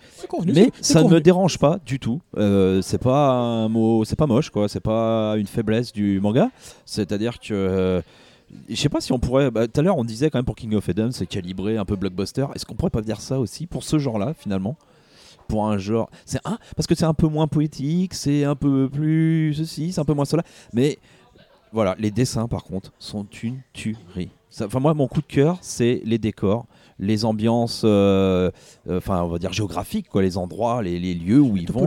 mais 0.46 0.70
ça 0.80 1.02
ne 1.04 1.08
me 1.08 1.20
dérange 1.20 1.58
pas 1.58 1.78
du 1.86 1.98
tout. 2.00 2.20
Euh, 2.36 2.82
c'est 2.82 2.98
pas 3.00 3.30
un 3.30 3.68
mot, 3.68 4.04
c'est 4.04 4.16
pas 4.16 4.26
moche, 4.26 4.50
quoi. 4.50 4.68
C'est 4.68 4.80
pas 4.80 5.36
une 5.38 5.46
faiblesse 5.46 5.92
du 5.92 6.20
manga. 6.20 6.50
C'est-à-dire 6.84 7.38
que. 7.40 8.02
Je 8.68 8.74
sais 8.74 8.88
pas 8.88 9.00
si 9.00 9.12
on 9.12 9.18
pourrait. 9.18 9.50
bah, 9.50 9.66
Tout 9.66 9.80
à 9.80 9.82
l'heure, 9.82 9.96
on 9.96 10.04
disait 10.04 10.30
quand 10.30 10.38
même 10.38 10.44
pour 10.44 10.56
King 10.56 10.74
of 10.74 10.88
Eden, 10.88 11.12
c'est 11.12 11.26
calibré 11.26 11.76
un 11.76 11.84
peu 11.84 11.96
blockbuster. 11.96 12.46
Est-ce 12.54 12.66
qu'on 12.66 12.74
pourrait 12.74 12.90
pas 12.90 13.00
dire 13.02 13.20
ça 13.20 13.38
aussi 13.38 13.66
pour 13.66 13.82
ce 13.82 13.98
genre-là, 13.98 14.34
finalement? 14.34 14.76
Pour 15.48 15.66
un 15.66 15.78
genre. 15.78 16.10
C'est 16.24 16.40
un. 16.44 16.58
Parce 16.76 16.86
que 16.86 16.94
c'est 16.94 17.04
un 17.04 17.14
peu 17.14 17.26
moins 17.26 17.48
poétique, 17.48 18.14
c'est 18.14 18.44
un 18.44 18.54
peu 18.54 18.88
plus 18.88 19.54
ceci, 19.54 19.92
c'est 19.92 20.00
un 20.00 20.04
peu 20.04 20.14
moins 20.14 20.24
cela. 20.24 20.42
Mais 20.72 20.98
voilà, 21.72 21.96
les 21.98 22.10
dessins, 22.10 22.48
par 22.48 22.64
contre, 22.64 22.92
sont 22.98 23.26
une 23.42 23.60
tuerie. 23.72 24.30
Enfin, 24.60 24.80
moi, 24.80 24.92
mon 24.94 25.08
coup 25.08 25.20
de 25.20 25.26
cœur, 25.26 25.58
c'est 25.62 26.02
les 26.04 26.18
décors, 26.18 26.66
les 26.98 27.24
ambiances, 27.24 27.82
euh, 27.84 28.50
euh, 28.88 28.98
enfin, 28.98 29.22
on 29.22 29.28
va 29.28 29.38
dire 29.38 29.52
géographiques, 29.52 30.08
quoi, 30.08 30.22
les 30.22 30.36
endroits, 30.36 30.82
les, 30.82 30.98
les 30.98 31.14
lieux 31.14 31.40
où 31.40 31.56
ils 31.56 31.70
vont. 31.70 31.86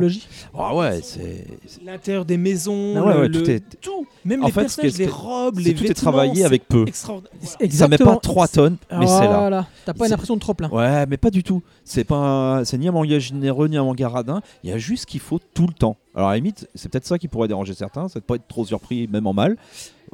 Ah 0.57 0.75
ouais, 0.75 0.99
c'est. 1.01 1.45
L'intérieur 1.85 2.25
des 2.25 2.37
maisons, 2.37 2.93
Ah 2.97 3.03
ouais, 3.05 3.13
le- 3.13 3.19
ouais, 3.21 3.27
le- 3.27 3.43
tout 3.43 3.49
est- 3.49 3.79
tout. 3.81 4.05
Même 4.25 4.43
En 4.43 4.47
les 4.47 4.51
fait, 4.51 4.61
personnages, 4.61 4.93
est- 4.95 4.97
les 4.99 5.07
robes, 5.07 5.59
les 5.59 5.73
tout 5.73 5.83
est 5.83 5.87
vêtements, 5.89 6.11
travaillé 6.11 6.35
c'est 6.35 6.43
avec 6.43 6.67
peu. 6.67 6.85
extraordinaire. 6.87 7.31
Ça 7.69 7.87
met 7.87 7.97
pas 7.97 8.15
3 8.17 8.47
tonnes, 8.47 8.77
mais 8.91 9.07
c'est 9.07 9.25
là. 9.25 9.37
Voilà. 9.39 9.67
T'as 9.85 9.93
pas 9.93 10.07
une 10.07 10.13
impression 10.13 10.35
de 10.35 10.39
trop 10.41 10.53
plein. 10.53 10.69
Ouais, 10.69 11.05
mais 11.05 11.17
pas 11.17 11.29
du 11.29 11.43
tout. 11.43 11.61
C'est 11.83 12.03
pas, 12.03 12.15
un- 12.59 12.65
c'est 12.65 12.77
ni 12.77 12.87
un 12.87 12.91
manga 12.91 13.19
généreux 13.19 13.67
ni 13.67 13.77
un 13.77 13.83
manga 13.83 14.09
radin. 14.09 14.41
Il 14.63 14.69
y 14.69 14.73
a 14.73 14.77
juste 14.77 15.03
ce 15.03 15.07
qu'il 15.07 15.19
faut 15.19 15.39
tout 15.53 15.67
le 15.67 15.73
temps. 15.73 15.97
Alors 16.15 16.29
à 16.29 16.31
la 16.31 16.37
limite, 16.37 16.67
c'est 16.75 16.89
peut-être 16.89 17.05
ça 17.05 17.17
qui 17.17 17.27
pourrait 17.27 17.47
déranger 17.49 17.73
certains, 17.73 18.07
c'est 18.07 18.19
de 18.19 18.23
pas 18.25 18.35
être 18.35 18.47
trop 18.47 18.65
surpris, 18.65 19.07
même 19.11 19.27
en 19.27 19.33
mal. 19.33 19.57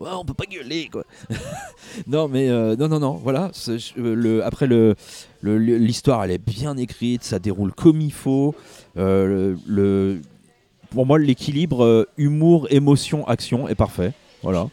Ouais, 0.01 0.09
on 0.13 0.25
peut 0.25 0.33
pas 0.33 0.45
gueuler 0.45 0.89
quoi. 0.91 1.03
non 2.07 2.27
mais 2.27 2.49
euh, 2.49 2.75
non 2.75 2.87
non 2.87 2.99
non, 2.99 3.11
voilà. 3.11 3.51
euh, 3.99 4.41
après 4.43 4.67
l'histoire 5.43 6.23
elle 6.23 6.31
est 6.31 6.43
bien 6.43 6.75
écrite, 6.75 7.23
ça 7.23 7.37
déroule 7.37 7.71
comme 7.71 8.01
il 8.01 8.11
faut. 8.11 8.55
Euh, 8.97 9.55
pour 10.89 11.05
moi 11.05 11.19
l'équilibre 11.19 12.07
humour 12.17 12.65
émotion 12.71 13.27
action 13.27 13.67
est 13.67 13.75
parfait. 13.75 14.13
Voilà. 14.41 14.69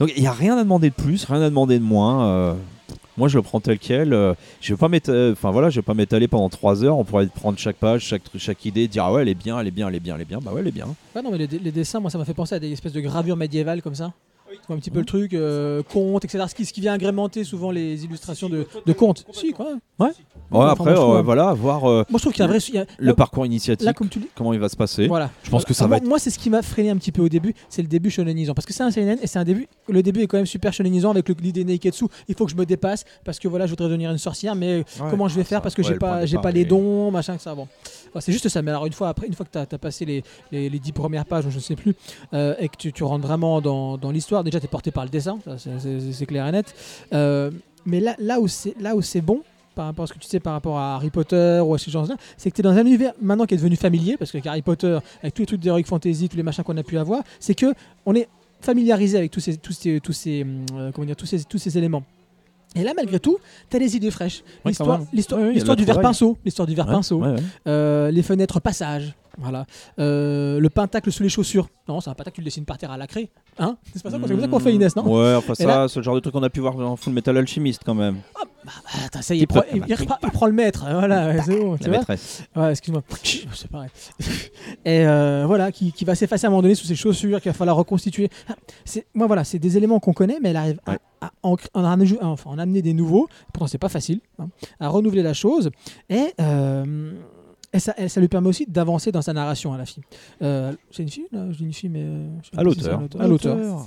Donc 0.00 0.10
il 0.16 0.22
y 0.22 0.26
a 0.26 0.32
rien 0.32 0.56
à 0.56 0.62
demander 0.62 0.88
de 0.88 0.94
plus, 0.94 1.24
rien 1.26 1.42
à 1.42 1.50
demander 1.50 1.78
de 1.78 1.84
moins. 1.84 2.56
moi, 3.18 3.28
je 3.28 3.36
le 3.36 3.42
prends 3.42 3.60
tel 3.60 3.78
quel. 3.78 4.12
je 4.62 4.72
vais 4.72 4.78
pas 4.78 4.88
vais 4.88 5.82
pas 5.82 5.94
m'étaler 5.94 6.28
pendant 6.28 6.48
3 6.48 6.82
heures. 6.82 6.96
On 6.96 7.04
pourrait 7.04 7.26
prendre 7.26 7.58
chaque 7.58 7.76
page, 7.76 8.16
chaque, 8.38 8.64
idée, 8.64 8.88
dire 8.88 9.04
ah 9.04 9.12
ouais, 9.12 9.20
elle 9.20 9.28
est 9.28 9.34
bien, 9.34 9.60
elle 9.60 9.66
est 9.66 9.70
bien, 9.70 9.88
elle 9.88 9.96
est 9.96 10.00
bien, 10.00 10.14
elle 10.14 10.22
est 10.22 10.24
bien. 10.24 10.38
Bah 10.38 10.52
ouais, 10.52 10.62
elle 10.62 10.68
est 10.68 10.72
bien. 10.72 10.86
Non, 11.14 11.30
mais 11.30 11.36
les, 11.36 11.46
les 11.46 11.72
dessins, 11.72 12.00
moi, 12.00 12.10
ça 12.10 12.16
m'a 12.16 12.24
fait 12.24 12.32
penser 12.32 12.54
à 12.54 12.58
des 12.58 12.72
espèces 12.72 12.94
de 12.94 13.00
gravures 13.00 13.36
médiévales 13.36 13.82
comme 13.82 13.94
ça. 13.94 14.12
Tu 14.60 14.66
vois 14.68 14.76
un 14.76 14.78
petit 14.78 14.90
peu 14.90 14.98
le 15.00 15.04
truc, 15.04 15.34
euh, 15.34 15.82
contes, 15.82 16.24
etc. 16.24 16.44
Ce 16.48 16.54
qui, 16.54 16.64
ce 16.64 16.72
qui 16.72 16.80
vient 16.80 16.92
agrémenter 16.92 17.44
souvent 17.44 17.70
les 17.70 18.04
illustrations 18.04 18.48
de, 18.48 18.66
de 18.84 18.92
contes. 18.92 19.24
Si, 19.32 19.52
quoi. 19.52 19.66
Ouais, 19.98 20.08
enfin, 20.50 20.68
après, 20.68 20.94
moi, 20.94 21.18
euh, 21.18 21.22
voilà, 21.22 21.52
voir 21.54 21.88
euh, 21.88 22.04
Moi, 22.10 22.18
je 22.18 22.22
trouve 22.22 22.32
qu'il 22.32 22.40
y 22.40 22.42
a 22.42 22.46
un 22.46 22.48
vrai. 22.48 22.58
il 22.58 22.74
y 22.74 22.78
a- 22.78 22.86
le 22.98 23.06
là, 23.06 23.14
parcours 23.14 23.46
initiatique, 23.46 23.84
là, 23.86 23.92
comme 23.92 24.08
tu 24.08 24.18
dis. 24.18 24.28
comment 24.34 24.52
il 24.52 24.58
va 24.60 24.68
se 24.68 24.76
passer. 24.76 25.06
Voilà. 25.08 25.30
Je 25.42 25.50
pense 25.50 25.64
que 25.64 25.72
ça 25.74 25.84
Ah, 25.84 25.86
va 25.86 25.88
moi, 25.88 25.96
être. 25.98 26.08
moi, 26.08 26.18
c'est 26.18 26.30
ce 26.30 26.38
qui 26.38 26.50
m'a 26.50 26.62
freiné 26.62 26.90
un 26.90 26.96
petit 26.96 27.12
peu 27.12 27.22
au 27.22 27.28
début, 27.28 27.54
c'est 27.68 27.82
le 27.82 27.88
début 27.88 28.10
shonenisant. 28.10 28.54
Parce 28.54 28.66
que 28.66 28.72
c'est 28.72 28.82
un 28.82 28.90
seinen 28.90 29.18
et 29.22 29.26
c'est 29.26 29.38
un 29.38 29.44
début. 29.44 29.68
Le 29.88 30.02
début 30.02 30.22
est 30.22 30.26
quand 30.26 30.36
même 30.36 30.46
super 30.46 30.72
shonenisant 30.72 31.10
avec 31.10 31.28
le- 31.28 31.34
l'idée 31.40 31.64
Neiketsu. 31.64 32.04
Il 32.28 32.34
faut 32.34 32.44
que 32.46 32.52
je 32.52 32.56
me 32.56 32.66
dépasse 32.66 33.04
parce 33.24 33.38
que 33.38 33.48
voilà, 33.48 33.66
je 33.66 33.70
voudrais 33.70 33.86
devenir 33.86 34.10
une 34.10 34.18
sorcière, 34.18 34.54
mais 34.54 34.84
comment 35.10 35.28
je 35.28 35.36
vais 35.36 35.44
faire 35.44 35.58
ça, 35.58 35.62
parce 35.62 35.74
que 35.74 35.82
ouais, 35.82 35.88
j'ai 35.88 35.94
pas, 35.98 36.26
j'ai 36.26 36.38
pas 36.38 36.50
les 36.50 36.64
dons, 36.64 37.10
machin, 37.10 37.36
que 37.36 37.42
ça. 37.42 37.54
Bon, 37.54 37.66
C'est 38.20 38.32
juste 38.32 38.48
ça. 38.48 38.62
Mais 38.62 38.70
alors 38.70 38.86
une 38.86 38.92
fois 38.92 39.08
après, 39.08 39.26
une 39.26 39.34
fois 39.34 39.46
que 39.46 39.52
tu 39.52 39.58
as, 39.58 39.78
passé 39.78 40.04
les, 40.04 40.22
les, 40.50 40.80
premières 40.92 41.24
pages, 41.26 41.44
je 41.48 41.54
ne 41.56 41.60
sais 41.60 41.76
plus, 41.76 41.94
euh, 42.32 42.54
et 42.58 42.68
que 42.68 42.76
tu, 42.76 43.04
rentres 43.04 43.26
vraiment 43.26 43.60
dans, 43.60 43.98
dans 43.98 44.10
l'histoire, 44.10 44.44
déjà 44.44 44.60
tu 44.60 44.66
es 44.66 44.68
porté 44.68 44.90
par 44.90 45.04
le 45.04 45.10
dessin, 45.10 45.38
c'est- 45.58 46.26
clair 46.26 46.46
et 46.46 46.52
net. 46.52 46.74
Euh, 47.12 47.50
mais 47.84 48.00
là, 48.00 48.16
là 48.18 48.40
où 48.40 48.48
c'est 48.48 49.20
bon. 49.20 49.42
Par 49.74 49.84
rapport 49.84 50.04
à 50.04 50.06
ce 50.06 50.14
que 50.14 50.18
tu 50.18 50.26
sais 50.26 50.40
par 50.40 50.54
rapport 50.54 50.78
à 50.78 50.94
Harry 50.94 51.10
Potter 51.10 51.60
ou 51.62 51.74
à 51.74 51.78
ces 51.78 51.90
gens-là, 51.90 52.16
c'est 52.38 52.50
que 52.50 52.56
tu 52.56 52.62
es 52.62 52.62
dans 52.62 52.70
un 52.70 52.80
univers 52.86 53.12
maintenant 53.20 53.44
qui 53.44 53.52
est 53.52 53.58
devenu 53.58 53.76
familier, 53.76 54.16
parce 54.16 54.32
qu'avec 54.32 54.46
Harry 54.46 54.62
Potter, 54.62 54.98
avec 55.20 55.34
tous 55.34 55.42
les 55.42 55.46
trucs 55.46 55.60
d'Heroic 55.60 55.84
Fantasy, 55.84 56.30
tous 56.30 56.36
les 56.38 56.42
machins 56.42 56.64
qu'on 56.64 56.78
a 56.78 56.82
pu 56.82 56.96
avoir, 56.96 57.22
c'est 57.40 57.54
que 57.54 57.74
on 58.06 58.14
est 58.14 58.26
familiarisé 58.62 59.18
avec 59.18 59.30
tous 59.30 59.40
ces, 59.40 59.58
tous 59.58 59.72
ces, 60.12 60.46
euh, 60.72 60.92
comment 60.92 61.06
dire, 61.06 61.14
tous 61.14 61.26
ces, 61.26 61.44
tous 61.44 61.58
ces 61.58 61.76
éléments. 61.76 62.04
Et 62.76 62.82
là, 62.84 62.92
malgré 62.94 63.18
tout, 63.18 63.38
tu 63.70 63.76
as 63.76 63.80
des 63.80 63.96
idées 63.96 64.10
fraîches. 64.10 64.42
Ouais, 64.64 64.70
L'histoire 64.70 64.98
l'histoire- 65.12 65.40
Ouais, 65.40 65.52
du 65.76 65.84
verre 65.84 65.94
pinceau, 66.02 66.38
l'histoire 66.44 66.66
du 66.68 66.74
verre 66.74 66.86
pinceau, 66.86 67.22
euh, 67.66 68.10
les 68.10 68.22
fenêtres 68.22 68.60
passage, 68.60 69.14
voilà, 69.38 69.66
Euh, 69.98 70.60
le 70.60 70.68
pentacle 70.70 71.10
sous 71.12 71.22
les 71.22 71.28
chaussures. 71.28 71.68
Non, 71.88 72.00
c'est 72.00 72.10
un 72.10 72.14
pentacle 72.14 72.30
que 72.32 72.36
tu 72.36 72.40
le 72.42 72.44
dessines 72.46 72.64
par 72.64 72.78
terre 72.78 72.90
à 72.90 72.96
la 72.96 73.06
craie, 73.06 73.28
hein? 73.58 73.76
C'est 73.94 74.02
pas 74.02 74.10
ça, 74.10 74.18
c'est 74.22 74.28
comme 74.28 74.40
ça 74.40 74.48
qu'on 74.48 74.58
fait 74.60 74.74
Inès, 74.74 74.94
non? 74.96 75.04
Ouais, 75.06 75.34
enfin 75.36 75.54
ça, 75.54 75.66
là- 75.66 75.88
c'est 75.88 75.98
le 75.98 76.02
genre 76.04 76.14
de 76.14 76.20
truc 76.20 76.32
qu'on 76.34 76.42
a 76.42 76.50
pu 76.50 76.60
voir 76.60 76.74
dans 76.74 76.96
Full 76.96 77.12
Metal 77.12 77.36
Alchemist 77.36 77.82
quand 77.84 77.94
même. 77.94 78.16
Ah, 78.66 79.06
Attends, 79.06 79.22
ça 79.22 79.34
y 79.34 79.38
est, 79.38 79.42
il, 79.42 79.46
prend, 79.46 79.62
il- 79.72 79.82
il 79.88 79.96
il 80.22 80.30
prend 80.30 80.46
le 80.46 80.52
maître, 80.52 80.86
voilà, 80.90 81.42
c'est 81.42 81.58
bon, 81.58 81.76
tu 81.76 81.84
La 81.84 81.88
vois 81.90 81.98
maîtresse. 81.98 82.44
Ouais, 82.54 82.70
excuse-moi. 82.70 83.02
C'est 83.54 83.70
pareil. 83.70 83.90
Et 84.84 85.06
euh, 85.06 85.44
voilà, 85.46 85.72
qui, 85.72 85.92
qui 85.92 86.04
va 86.04 86.14
s'effacer 86.14 86.46
à 86.46 86.48
un 86.48 86.50
moment 86.50 86.62
donné 86.62 86.74
sous 86.74 86.86
ses 86.86 86.96
chaussures, 86.96 87.40
qu'il 87.40 87.50
va 87.50 87.56
falloir 87.56 87.76
reconstituer. 87.76 88.28
Ah, 88.48 88.54
c'est, 88.84 89.06
moi, 89.14 89.26
voilà, 89.26 89.44
c'est 89.44 89.58
des 89.58 89.76
éléments 89.76 90.00
qu'on 90.00 90.12
connaît, 90.12 90.38
mais 90.42 90.50
elle 90.50 90.56
arrive 90.56 90.80
à- 90.86 90.92
Ouais. 90.92 90.98
à, 91.20 91.30
en, 91.42 91.56
en 91.74 91.82
rajou- 91.82 92.18
enfin, 92.22 92.50
en 92.50 92.58
amener 92.58 92.82
des 92.82 92.92
nouveaux. 92.94 93.28
Pourtant, 93.52 93.66
c'est 93.66 93.78
pas 93.78 93.88
facile. 93.88 94.20
hein, 94.38 94.48
à 94.80 94.88
renouveler 94.88 95.22
la 95.22 95.32
chose. 95.34 95.70
Et 96.08 96.32
euh, 96.40 97.12
Et 97.72 97.78
ça, 97.80 97.94
et 97.98 98.08
ça 98.08 98.20
lui 98.20 98.28
permet 98.28 98.48
aussi 98.48 98.64
d'avancer 98.66 99.12
dans 99.12 99.22
sa 99.22 99.32
narration 99.34 99.72
à 99.74 99.78
la 99.78 99.84
fille. 99.86 100.02
Euh, 100.42 100.72
c'est 100.90 101.02
une 101.02 101.10
fille 101.10 101.26
là? 101.32 101.46
Je 101.50 101.58
dis 101.58 101.64
une 101.64 101.72
fille, 101.74 101.90
mais. 101.90 102.04
euh, 102.04 102.28
À 102.56 102.62
l'auteur. 102.62 103.02
À 103.18 103.26
l'auteur. 103.26 103.86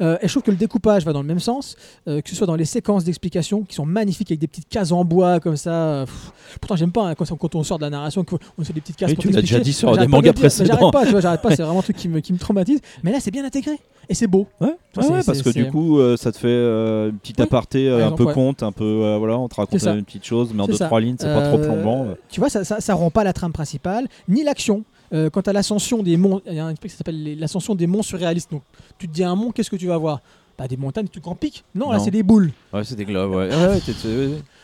Euh, 0.00 0.16
et 0.20 0.26
je 0.28 0.32
trouve 0.32 0.42
que 0.42 0.50
le 0.50 0.56
découpage 0.56 1.04
va 1.04 1.12
dans 1.12 1.22
le 1.22 1.26
même 1.28 1.38
sens, 1.40 1.76
euh, 2.08 2.20
que 2.20 2.28
ce 2.28 2.34
soit 2.34 2.46
dans 2.46 2.56
les 2.56 2.64
séquences 2.64 3.04
d'explication 3.04 3.62
qui 3.62 3.74
sont 3.76 3.86
magnifiques 3.86 4.30
avec 4.30 4.40
des 4.40 4.46
petites 4.48 4.68
cases 4.68 4.90
en 4.92 5.04
bois 5.04 5.38
comme 5.40 5.56
ça. 5.56 5.72
euh, 5.72 6.04
pff. 6.06 6.32
pourtant, 6.60 6.76
j'aime 6.76 6.90
pas 6.92 7.08
hein, 7.08 7.14
quand, 7.14 7.24
quand 7.36 7.54
on 7.54 7.62
sort 7.62 7.78
de 7.78 7.84
la 7.84 7.90
narration, 7.90 8.24
qu'on 8.24 8.38
fait 8.64 8.72
des 8.72 8.80
petites 8.80 8.96
cases 8.96 9.10
Oui, 9.10 9.14
pour 9.14 9.22
tu 9.24 9.30
l'as 9.30 9.40
déjà 9.40 9.60
dit 9.60 9.72
sur 9.72 9.96
des 9.96 10.06
de 10.06 10.10
mangas 10.10 10.32
précédents. 10.32 10.74
J'arrête 10.78 10.92
pas, 10.92 11.04
tu 11.04 11.10
vois, 11.12 11.20
j'arrête 11.20 11.42
pas. 11.42 11.54
C'est 11.54 11.62
vraiment 11.62 11.78
un 11.80 11.82
truc 11.82 11.96
qui 11.96 12.08
me, 12.08 12.20
qui 12.20 12.32
me 12.32 12.38
traumatise. 12.38 12.80
Mais 13.02 13.12
là, 13.12 13.18
c'est 13.20 13.30
bien 13.30 13.44
intégré 13.44 13.78
et 14.08 14.14
c'est 14.14 14.26
beau. 14.26 14.46
Ouais, 14.60 14.74
c'est- 15.00 15.24
parce 15.26 15.42
que 15.42 15.50
du 15.50 15.70
coup, 15.70 15.98
euh, 15.98 16.16
ça 16.16 16.32
te 16.32 16.38
fait 16.38 16.48
euh, 16.48 17.10
une 17.10 17.18
petite 17.18 17.38
Oui, 17.38 17.44
aparté 17.44 17.88
euh, 17.88 18.00
par 18.00 18.08
un 18.12 18.16
peu 18.16 18.24
ouais. 18.24 18.34
conte, 18.34 18.62
un 18.62 18.72
peu 18.72 19.14
voilà, 19.18 19.38
on 19.38 19.48
te 19.48 19.54
raconte 19.54 19.82
une 19.82 20.04
petite 20.04 20.24
chose, 20.24 20.50
mais 20.54 20.62
en 20.62 20.66
deux 20.66 20.74
ça. 20.74 20.86
trois 20.86 21.00
lignes, 21.00 21.16
c'est 21.18 21.32
pas 21.32 21.48
trop 21.48 21.58
plombant. 21.58 22.06
Tu 22.30 22.40
vois, 22.40 22.48
ça, 22.48 22.64
ça, 22.64 22.80
ça 22.80 22.94
rend 22.94 23.10
pas 23.10 23.24
la 23.24 23.32
trame 23.32 23.52
principale, 23.52 24.08
ni 24.28 24.42
l'action. 24.42 24.82
Euh, 25.12 25.30
quant 25.30 25.40
à 25.42 25.52
l'ascension 25.52 26.02
des 26.02 26.16
monts, 26.16 26.40
il 26.46 26.54
y 26.54 26.58
a 26.58 26.66
un 26.66 26.74
truc 26.74 26.90
qui 26.90 26.96
s'appelle 26.96 27.38
l'ascension 27.38 27.74
des 27.74 27.86
monts 27.86 28.02
surréalistes. 28.02 28.50
Donc, 28.50 28.62
tu 28.98 29.06
te 29.08 29.12
dis 29.12 29.22
un 29.24 29.34
mont, 29.34 29.50
qu'est-ce 29.52 29.70
que 29.70 29.76
tu 29.76 29.86
vas 29.86 29.98
voir? 29.98 30.20
Bah, 30.56 30.68
des 30.68 30.76
montagnes, 30.76 31.06
des 31.06 31.10
trucs 31.10 31.26
en 31.26 31.34
pic. 31.34 31.64
Non, 31.74 31.90
là, 31.90 31.98
c'est 31.98 32.12
des 32.12 32.22
boules. 32.22 32.52
Ouais, 32.72 32.84
c'est 32.84 32.94
des 32.94 33.04
globes. 33.04 33.32
Ouais. 33.32 33.48
Ouais, 33.48 33.66
ouais, 33.66 33.80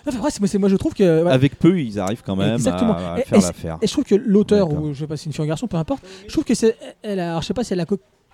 Enfin, 0.06 0.18
bref, 0.18 0.38
c'est- 0.46 0.58
moi, 0.58 0.68
je 0.68 0.76
trouve 0.76 0.94
que. 0.94 1.26
Avec 1.26 1.58
peu, 1.58 1.80
ils 1.80 1.98
arrivent 1.98 2.22
quand 2.24 2.36
même 2.36 2.54
Exactement. 2.54 2.94
à, 2.94 3.14
à 3.14 3.18
Et- 3.18 3.22
faire 3.24 3.40
l'affaire. 3.40 3.78
Et 3.82 3.86
je 3.86 3.92
trouve 3.92 4.04
que 4.04 4.14
l'auteur, 4.14 4.72
ou 4.72 4.94
je 4.94 5.00
sais 5.00 5.06
pas 5.08 5.16
si 5.16 5.24
c'est 5.24 5.26
une 5.30 5.32
fille 5.32 5.40
ou 5.40 5.44
un 5.44 5.48
garçon, 5.48 5.66
peu 5.66 5.76
importe, 5.76 6.02
je 6.26 6.32
trouve 6.32 6.44
que 6.44 6.54
c'est. 6.54 6.76
Elle 7.02 7.18
a, 7.20 7.30
alors, 7.30 7.42
je 7.42 7.48
sais 7.48 7.54
pas 7.54 7.64
si 7.64 7.72
elle 7.72 7.80
a 7.80 7.86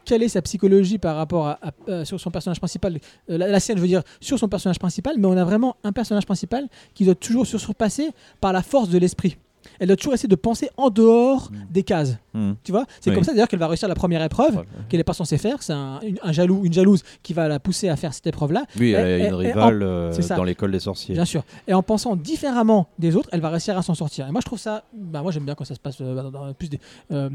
quelle 0.04 0.22
est 0.22 0.28
sa 0.28 0.42
psychologie 0.42 0.98
par 0.98 1.16
rapport 1.16 1.46
à, 1.48 1.58
à- 1.62 1.70
euh, 1.88 2.04
sur 2.04 2.20
son 2.20 2.30
personnage 2.30 2.58
principal, 2.60 2.98
Euh, 3.30 3.38
la, 3.38 3.48
la 3.48 3.58
sienne, 3.58 3.78
je 3.78 3.82
veux 3.82 3.88
dire, 3.88 4.02
sur 4.20 4.38
son 4.38 4.48
personnage 4.48 4.78
principal, 4.78 5.16
mais 5.18 5.26
on 5.26 5.36
a 5.36 5.44
vraiment 5.44 5.76
un 5.82 5.92
personnage 5.92 6.26
principal 6.26 6.68
qui 6.94 7.04
doit 7.06 7.14
toujours 7.16 7.46
se 7.46 7.58
surpasser 7.58 8.10
par 8.40 8.52
la 8.52 8.62
force 8.62 8.88
de 8.90 8.98
l'esprit. 8.98 9.36
Elle 9.78 9.88
doit 9.88 9.96
toujours 9.96 10.14
essayer 10.14 10.28
de 10.28 10.34
penser 10.36 10.70
en 10.76 10.90
dehors 10.90 11.50
Mm. 11.50 11.56
des 11.70 11.82
cases. 11.82 12.16
Hmm. 12.34 12.52
Tu 12.64 12.72
vois 12.72 12.84
C'est 13.00 13.10
Oui. 13.10 13.16
comme 13.16 13.24
ça 13.24 13.32
d'ailleurs 13.32 13.48
qu'elle 13.48 13.58
va 13.60 13.68
réussir 13.68 13.88
la 13.88 13.94
première 13.94 14.22
épreuve 14.22 14.56
Ouais. 14.56 14.64
qu'elle 14.88 14.98
n'est 14.98 15.04
pas 15.04 15.12
censée 15.14 15.38
faire. 15.38 15.62
C'est 15.62 15.72
un, 15.72 16.00
jaloux, 16.30 16.62
une 16.64 16.72
jalouse 16.72 17.02
qui 17.22 17.32
va 17.32 17.48
la 17.48 17.58
pousser 17.60 17.88
à 17.88 17.96
faire 17.96 18.12
cette 18.14 18.26
épreuve-là. 18.26 18.64
Oui, 18.78 18.92
elle 18.92 19.22
a 19.22 19.28
une 19.28 19.34
rivale 19.34 19.82
euh, 19.82 20.12
dans 20.36 20.44
l'école 20.44 20.72
des 20.72 20.80
sorciers. 20.80 21.14
Bien 21.14 21.24
sûr. 21.24 21.42
Et 21.68 21.74
en 21.74 21.82
pensant 21.82 22.16
différemment 22.16 22.88
des 22.98 23.16
autres, 23.16 23.28
elle 23.32 23.40
va 23.40 23.50
réussir 23.50 23.76
à 23.78 23.82
s'en 23.82 23.94
sortir. 23.94 24.26
Et 24.28 24.30
moi, 24.32 24.40
je 24.40 24.46
trouve 24.46 24.58
ça. 24.58 24.84
Bah, 24.94 25.22
moi, 25.22 25.32
j'aime 25.32 25.44
bien 25.44 25.54
quand 25.54 25.64
ça 25.64 25.74
se 25.74 25.80
passe 25.80 25.96
euh, 26.00 26.14
dans, 26.22 26.30
dans 26.30 26.52
plus 26.52 26.68
des, 26.68 26.80
euh, 27.12 27.28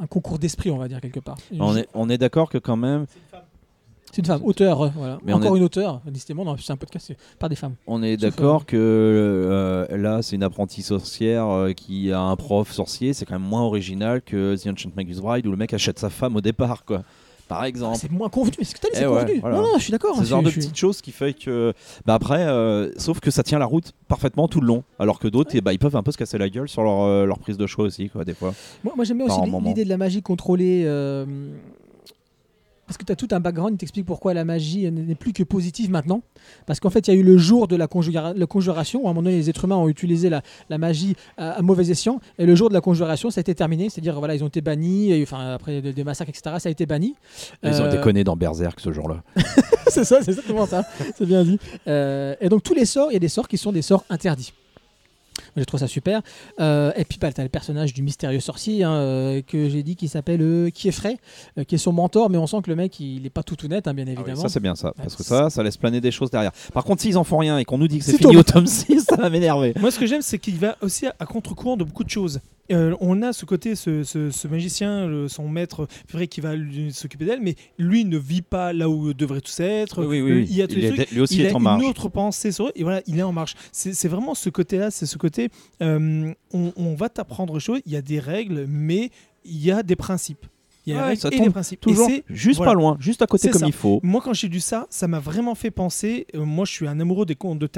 un 0.00 0.06
concours 0.06 0.38
d'esprit, 0.38 0.70
on 0.70 0.78
va 0.78 0.88
dire 0.88 1.00
quelque 1.00 1.20
part. 1.20 1.36
On 1.58 1.76
est, 1.76 1.88
on 1.94 2.08
est 2.08 2.18
d'accord 2.18 2.48
que 2.48 2.58
quand 2.58 2.76
même, 2.76 3.06
C'est 4.12 4.18
une 4.18 4.24
femme, 4.26 4.40
auteur. 4.44 4.82
euh, 4.82 4.88
voilà. 4.96 5.18
Mais 5.24 5.32
Encore 5.32 5.54
est- 5.54 5.58
une 5.58 5.64
auteure. 5.64 6.00
Décidément, 6.06 6.56
c'est 6.58 6.72
un 6.72 6.76
podcast 6.76 7.06
c'est 7.08 7.16
par 7.38 7.48
des 7.48 7.56
femmes. 7.56 7.74
on 7.86 8.02
est 8.02 8.16
d'accord 8.16 8.66
que 8.66 8.76
euh, 8.76 9.96
là, 9.96 10.20
c'est 10.22 10.36
une 10.36 10.42
apprentie 10.42 10.82
sorcière 10.82 11.46
euh, 11.46 11.72
qui 11.72 12.10
a 12.12 12.20
un 12.20 12.36
prof 12.36 12.70
sorcier. 12.72 13.12
C'est 13.12 13.24
quand 13.24 13.38
même 13.38 13.48
moins 13.48 13.62
original 13.62 14.20
que 14.22 14.56
The 14.56 14.66
Ancient 14.68 14.90
Magus 14.96 15.18
Bride 15.20 15.46
où 15.46 15.50
le 15.50 15.56
mec 15.56 15.72
achète 15.72 15.98
sa 15.98 16.10
femme 16.10 16.36
au 16.36 16.40
départ, 16.40 16.84
quoi. 16.84 17.02
Par 17.48 17.62
Ah, 17.62 17.68
exemple. 17.68 17.96
c'est 18.00 18.10
moins 18.12 18.28
convenu. 18.28 18.52
Mais 18.60 18.64
c'est 18.64 18.74
que 18.74 18.80
t'as 18.80 18.88
dit, 18.90 18.94
Eh 18.94 18.98
c'est 19.00 19.06
ouais, 19.08 19.22
convenu. 19.22 19.40
voilà. 19.40 19.56
Non, 19.56 19.62
non, 19.62 19.68
je 19.76 19.82
suis 19.82 19.90
d'accord. 19.90 20.14
C'est 20.14 20.20
hein, 20.20 20.24
ce 20.24 20.28
genre 20.30 20.40
je- 20.40 20.44
de 20.46 20.50
suis- 20.50 20.60
petites 20.60 20.76
choses 20.76 21.00
qui 21.00 21.10
fait 21.10 21.34
que. 21.34 21.72
Bah 22.06 22.14
après, 22.14 22.44
euh, 22.46 22.92
sauf 22.96 23.18
que 23.18 23.32
ça 23.32 23.42
tient 23.42 23.58
la 23.58 23.66
route 23.66 23.90
parfaitement 24.06 24.46
tout 24.46 24.60
le 24.60 24.68
long. 24.68 24.84
Alors 25.00 25.18
que 25.18 25.26
d'autres, 25.26 25.50
eh 25.54 25.60
bah, 25.60 25.72
ils 25.72 25.78
peuvent 25.80 25.96
un 25.96 26.04
peu 26.04 26.12
se 26.12 26.16
casser 26.18 26.38
la 26.38 26.48
gueule 26.48 26.68
sur 26.68 26.84
leur, 26.84 27.00
euh, 27.02 27.26
leur 27.26 27.40
prise 27.40 27.56
de 27.58 27.66
choix 27.66 27.84
aussi, 27.86 28.08
quoi, 28.08 28.24
des 28.24 28.34
fois. 28.34 28.54
Moi, 28.84 28.92
moi, 28.94 29.04
j'aime 29.04 29.18
bien 29.18 29.26
Par 29.26 29.40
aussi 29.42 29.50
l'idée 29.64 29.82
de 29.84 29.88
la 29.88 29.96
magie 29.96 30.22
contrôlée. 30.22 30.84
Parce 32.90 32.98
que 32.98 33.04
tu 33.04 33.12
as 33.12 33.14
tout 33.14 33.28
un 33.30 33.38
background, 33.38 33.74
il 33.74 33.78
t'explique 33.78 34.04
pourquoi 34.04 34.34
la 34.34 34.44
magie 34.44 34.90
n'est 34.90 35.14
plus 35.14 35.32
que 35.32 35.44
positive 35.44 35.92
maintenant. 35.92 36.22
Parce 36.66 36.80
qu'en 36.80 36.90
fait, 36.90 37.06
il 37.06 37.14
y 37.14 37.16
a 37.16 37.20
eu 37.20 37.22
le 37.22 37.38
jour 37.38 37.68
de 37.68 37.76
la, 37.76 37.86
conjuration, 37.86 39.04
où 39.04 39.06
à 39.06 39.10
un 39.10 39.12
moment 39.12 39.22
donné, 39.22 39.36
les 39.36 39.48
êtres 39.48 39.64
humains 39.64 39.76
ont 39.76 39.88
utilisé 39.88 40.28
la, 40.28 40.42
la 40.68 40.76
magie 40.76 41.14
à, 41.36 41.52
à 41.52 41.62
mauvais 41.62 41.88
escient. 41.88 42.18
Et 42.40 42.46
le 42.46 42.56
jour 42.56 42.68
de 42.68 42.74
la 42.74 42.80
conjuration, 42.80 43.30
ça 43.30 43.38
a 43.38 43.42
été 43.42 43.54
terminé. 43.54 43.90
C'est-à-dire, 43.90 44.18
voilà, 44.18 44.34
ils 44.34 44.42
ont 44.42 44.48
été 44.48 44.60
bannis, 44.60 45.12
et, 45.12 45.22
enfin, 45.22 45.52
après 45.54 45.80
des, 45.82 45.92
des 45.92 46.02
massacres, 46.02 46.30
etc., 46.30 46.56
ça 46.58 46.68
a 46.68 46.72
été 46.72 46.84
banni. 46.84 47.14
Ils 47.62 47.80
ont 47.80 47.84
Euh, 47.84 47.92
déconné 47.92 48.24
dans 48.24 48.34
Berserk 48.34 48.80
ce 48.80 48.90
jour-là. 48.90 49.22
c'est 49.86 50.02
ça, 50.02 50.20
c'est 50.20 50.32
exactement 50.32 50.66
ça. 50.66 50.82
C'est 51.16 51.26
bien 51.26 51.44
dit. 51.44 51.60
Euh, 51.86 52.34
et 52.40 52.48
donc 52.48 52.64
tous 52.64 52.74
les 52.74 52.86
sorts, 52.86 53.12
il 53.12 53.14
y 53.14 53.16
a 53.16 53.20
des 53.20 53.28
sorts 53.28 53.46
qui 53.46 53.56
sont 53.56 53.70
des 53.70 53.82
sorts 53.82 54.04
interdits. 54.10 54.52
Je 55.60 55.64
trouve 55.64 55.78
ça 55.80 55.86
super. 55.86 56.22
Euh, 56.58 56.90
et 56.96 57.04
puis, 57.04 57.18
bah, 57.20 57.30
tu 57.32 57.40
as 57.40 57.44
le 57.44 57.50
personnage 57.50 57.92
du 57.92 58.02
mystérieux 58.02 58.40
sorcier 58.40 58.82
hein, 58.82 58.92
euh, 58.92 59.42
que 59.42 59.68
j'ai 59.68 59.82
dit 59.82 59.94
qui 59.94 60.08
s'appelle 60.08 60.40
euh, 60.42 60.70
Kiefrey, 60.70 61.18
euh, 61.58 61.64
qui 61.64 61.74
est 61.74 61.78
son 61.78 61.92
mentor, 61.92 62.30
mais 62.30 62.38
on 62.38 62.46
sent 62.46 62.56
que 62.64 62.70
le 62.70 62.76
mec, 62.76 62.98
il 62.98 63.22
n'est 63.22 63.30
pas 63.30 63.42
tout 63.42 63.56
tout 63.56 63.68
net, 63.68 63.86
hein, 63.86 63.94
bien 63.94 64.04
Ah 64.06 64.10
oui, 64.10 64.14
évidemment. 64.18 64.40
ça 64.42 64.48
c'est 64.48 64.60
bien 64.60 64.74
ça, 64.74 64.92
parce 64.96 65.14
que 65.16 65.22
ça, 65.22 65.50
ça 65.50 65.62
laisse 65.62 65.76
planer 65.76 66.00
des 66.00 66.10
choses 66.10 66.30
derrière. 66.30 66.52
Par 66.72 66.84
contre, 66.84 67.02
s'ils 67.02 67.18
en 67.18 67.24
font 67.24 67.38
rien 67.38 67.58
et 67.58 67.64
qu'on 67.64 67.78
nous 67.78 67.88
dit 67.88 67.98
que 67.98 68.04
c'est 68.04 68.16
fini 68.16 68.36
au 68.36 68.42
tome 68.42 68.66
6, 68.66 69.04
ça 69.08 69.16
va 69.16 69.28
m'énerver. 69.30 69.74
Moi, 69.80 69.90
ce 69.90 69.98
que 69.98 70.06
j'aime, 70.06 70.22
c'est 70.22 70.38
qu'il 70.38 70.56
va 70.56 70.76
aussi 70.80 71.06
à, 71.06 71.14
à 71.20 71.26
contre-courant 71.26 71.76
de 71.76 71.84
beaucoup 71.84 72.04
de 72.04 72.10
choses. 72.10 72.40
Euh, 72.72 72.94
on 73.00 73.20
a 73.22 73.32
ce 73.32 73.44
côté, 73.46 73.74
ce, 73.74 74.04
ce- 74.04 74.30
ce 74.30 74.46
magicien, 74.46 75.04
le- 75.08 75.26
son 75.26 75.48
maître, 75.48 75.88
c'est 76.06 76.16
vrai 76.16 76.28
qui 76.28 76.40
va 76.40 76.52
s'occuper 76.92 77.24
d'elle, 77.24 77.40
mais 77.40 77.56
lui 77.78 78.04
ne 78.04 78.16
vit 78.16 78.42
pas 78.42 78.72
là 78.72 78.88
où 78.88 79.12
devrait 79.12 79.40
tout 79.40 79.50
être. 79.60 80.04
Oui, 80.04 80.20
oui, 80.20 80.22
oui, 80.22 80.32
oui. 80.42 80.46
Il 80.48 80.56
y 80.56 80.62
a 80.62 80.68
tous 80.68 80.74
Il 80.76 80.82
les 80.82 80.86
est- 80.88 80.94
trucs. 80.94 81.10
lui 81.10 81.20
aussi 81.20 81.34
il 81.34 81.46
est 81.46 81.50
a 81.50 81.56
en 81.56 81.58
marche. 81.58 81.82
une 81.82 81.88
autre 81.90 82.08
pensée 82.08 82.52
sur 82.52 82.66
eux, 82.68 82.72
et 82.76 82.84
voilà, 82.84 83.02
il 83.08 83.18
est 83.18 83.22
en 83.24 83.32
marche. 83.32 83.56
C'est 83.72 83.92
c'est 83.92 84.06
vraiment 84.06 84.36
ce 84.36 84.50
côté-là, 84.50 84.92
c'est 84.92 85.06
ce 85.06 85.18
côté, 85.18 85.49
euh, 85.82 86.32
on, 86.52 86.72
on 86.76 86.94
va 86.94 87.08
t'apprendre 87.08 87.54
des 87.54 87.60
choses, 87.60 87.80
il 87.86 87.92
y 87.92 87.96
a 87.96 88.02
des 88.02 88.18
règles, 88.20 88.66
mais 88.68 89.10
il 89.44 89.62
y 89.64 89.70
a 89.70 89.82
des 89.82 89.96
principes. 89.96 90.46
Il 90.86 90.94
y 90.94 90.96
a 90.96 91.08
Ouais, 91.08 91.14
ça 91.14 91.28
et 91.30 91.36
tombe 91.36 91.46
des 91.48 91.52
principes. 91.52 91.80
Toujours 91.80 92.08
Et 92.08 92.24
juste 92.30 92.56
voilà. 92.56 92.72
pas 92.72 92.74
loin, 92.74 92.96
juste 92.98 93.20
à 93.20 93.26
côté 93.26 93.50
comme 93.50 93.60
ça. 93.60 93.66
il 93.66 93.72
faut. 93.72 94.00
moi, 94.02 94.22
quand 94.24 94.32
j'ai 94.32 94.48
lu 94.48 94.60
ça, 94.60 94.86
ça 94.88 95.06
m'a 95.08 95.18
vraiment 95.20 95.54
fait 95.54 95.70
penser. 95.70 96.26
euh, 96.34 96.42
moi, 96.46 96.64
je 96.64 96.72
suis 96.72 96.88
un 96.88 96.98
amoureux 96.98 97.26
des 97.26 97.34
contes 97.34 97.58
de 97.58 97.68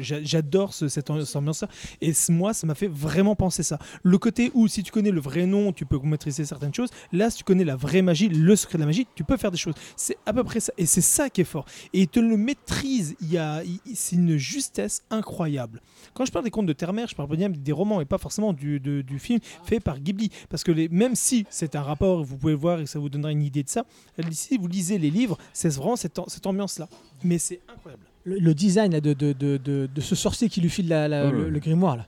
j'a- 0.00 0.22
J'adore 0.22 0.72
ce- 0.72 0.88
cette, 0.88 1.10
am- 1.10 1.22
cette 1.22 1.36
ambiance-là. 1.36 1.68
Et 2.00 2.12
moi, 2.30 2.54
ça 2.54 2.66
m'a 2.66 2.74
fait 2.74 2.88
vraiment 2.88 3.36
penser 3.36 3.62
ça. 3.62 3.78
Le 4.02 4.16
côté 4.16 4.50
où, 4.54 4.68
si 4.68 4.82
tu 4.82 4.90
connais 4.90 5.10
le 5.10 5.20
vrai 5.20 5.44
nom, 5.44 5.70
tu 5.74 5.84
peux 5.84 5.98
maîtriser 6.02 6.46
certaines 6.46 6.72
choses. 6.72 6.88
Là, 7.12 7.28
si 7.28 7.36
tu 7.38 7.44
connais 7.44 7.62
la 7.62 7.76
vraie 7.76 8.00
magie, 8.00 8.30
le 8.30 8.56
secret 8.56 8.78
de 8.78 8.82
la 8.82 8.86
magie, 8.86 9.06
tu 9.14 9.22
peux 9.22 9.36
faire 9.36 9.50
des 9.50 9.58
choses. 9.58 9.74
C'est 9.94 10.16
à 10.24 10.32
peu 10.32 10.42
près 10.42 10.60
ça. 10.60 10.72
Et 10.78 10.86
c'est 10.86 11.02
ça 11.02 11.28
qui 11.28 11.42
est 11.42 11.44
fort. 11.44 11.66
Et 11.92 12.00
il 12.00 12.08
te 12.08 12.20
le 12.20 12.38
maîtrise. 12.38 13.16
Il 13.20 13.30
y 13.30 13.36
a, 13.36 13.62
c'est 13.94 14.16
une 14.16 14.38
justesse 14.38 15.02
incroyable. 15.10 15.82
Quand 16.14 16.24
je 16.24 16.32
parle 16.32 16.44
des 16.44 16.50
contes 16.50 16.66
de 16.66 16.72
terre-mer, 16.72 17.08
je 17.08 17.14
parle 17.14 17.28
bien 17.36 17.48
des 17.50 17.72
romans 17.72 18.00
et 18.00 18.04
pas 18.04 18.18
forcément 18.18 18.52
du, 18.52 18.80
de- 18.80 19.02
du 19.02 19.18
film 19.18 19.40
fait 19.64 19.80
par 19.80 19.98
Ghibli. 20.00 20.30
Parce 20.48 20.64
que 20.64 20.72
les, 20.72 20.88
même 20.88 21.14
si 21.14 21.46
c'est 21.50 21.76
un 21.76 21.82
rapport, 21.82 22.22
vous 22.24 22.36
pouvez 22.36 22.54
voir 22.54 22.80
et 22.80 22.86
ça 22.86 22.98
vous 22.98 23.08
donnera 23.08 23.32
une 23.32 23.42
idée 23.42 23.62
de 23.62 23.68
ça, 23.68 23.84
si 24.30 24.56
vous 24.58 24.66
lisez 24.68 24.98
les 24.98 25.10
livres, 25.10 25.36
c'est 25.52 25.68
vraiment 25.74 25.96
cette, 25.96 26.18
cette 26.28 26.46
ambiance-là. 26.46 26.88
Mais 27.24 27.38
c'est 27.38 27.60
incroyable. 27.68 28.02
Le, 28.24 28.38
le 28.38 28.54
design 28.54 28.92
là, 28.92 29.00
de, 29.00 29.12
de, 29.12 29.32
de, 29.32 29.56
de, 29.56 29.88
de 29.94 30.00
ce 30.00 30.14
sorcier 30.14 30.48
qui 30.48 30.60
lui 30.60 30.68
file 30.70 30.88
la- 30.88 31.06
la- 31.08 31.26
Ouais, 31.26 31.50
le, 31.50 31.58
grimoire. 31.60 31.96
Là. 31.96 32.06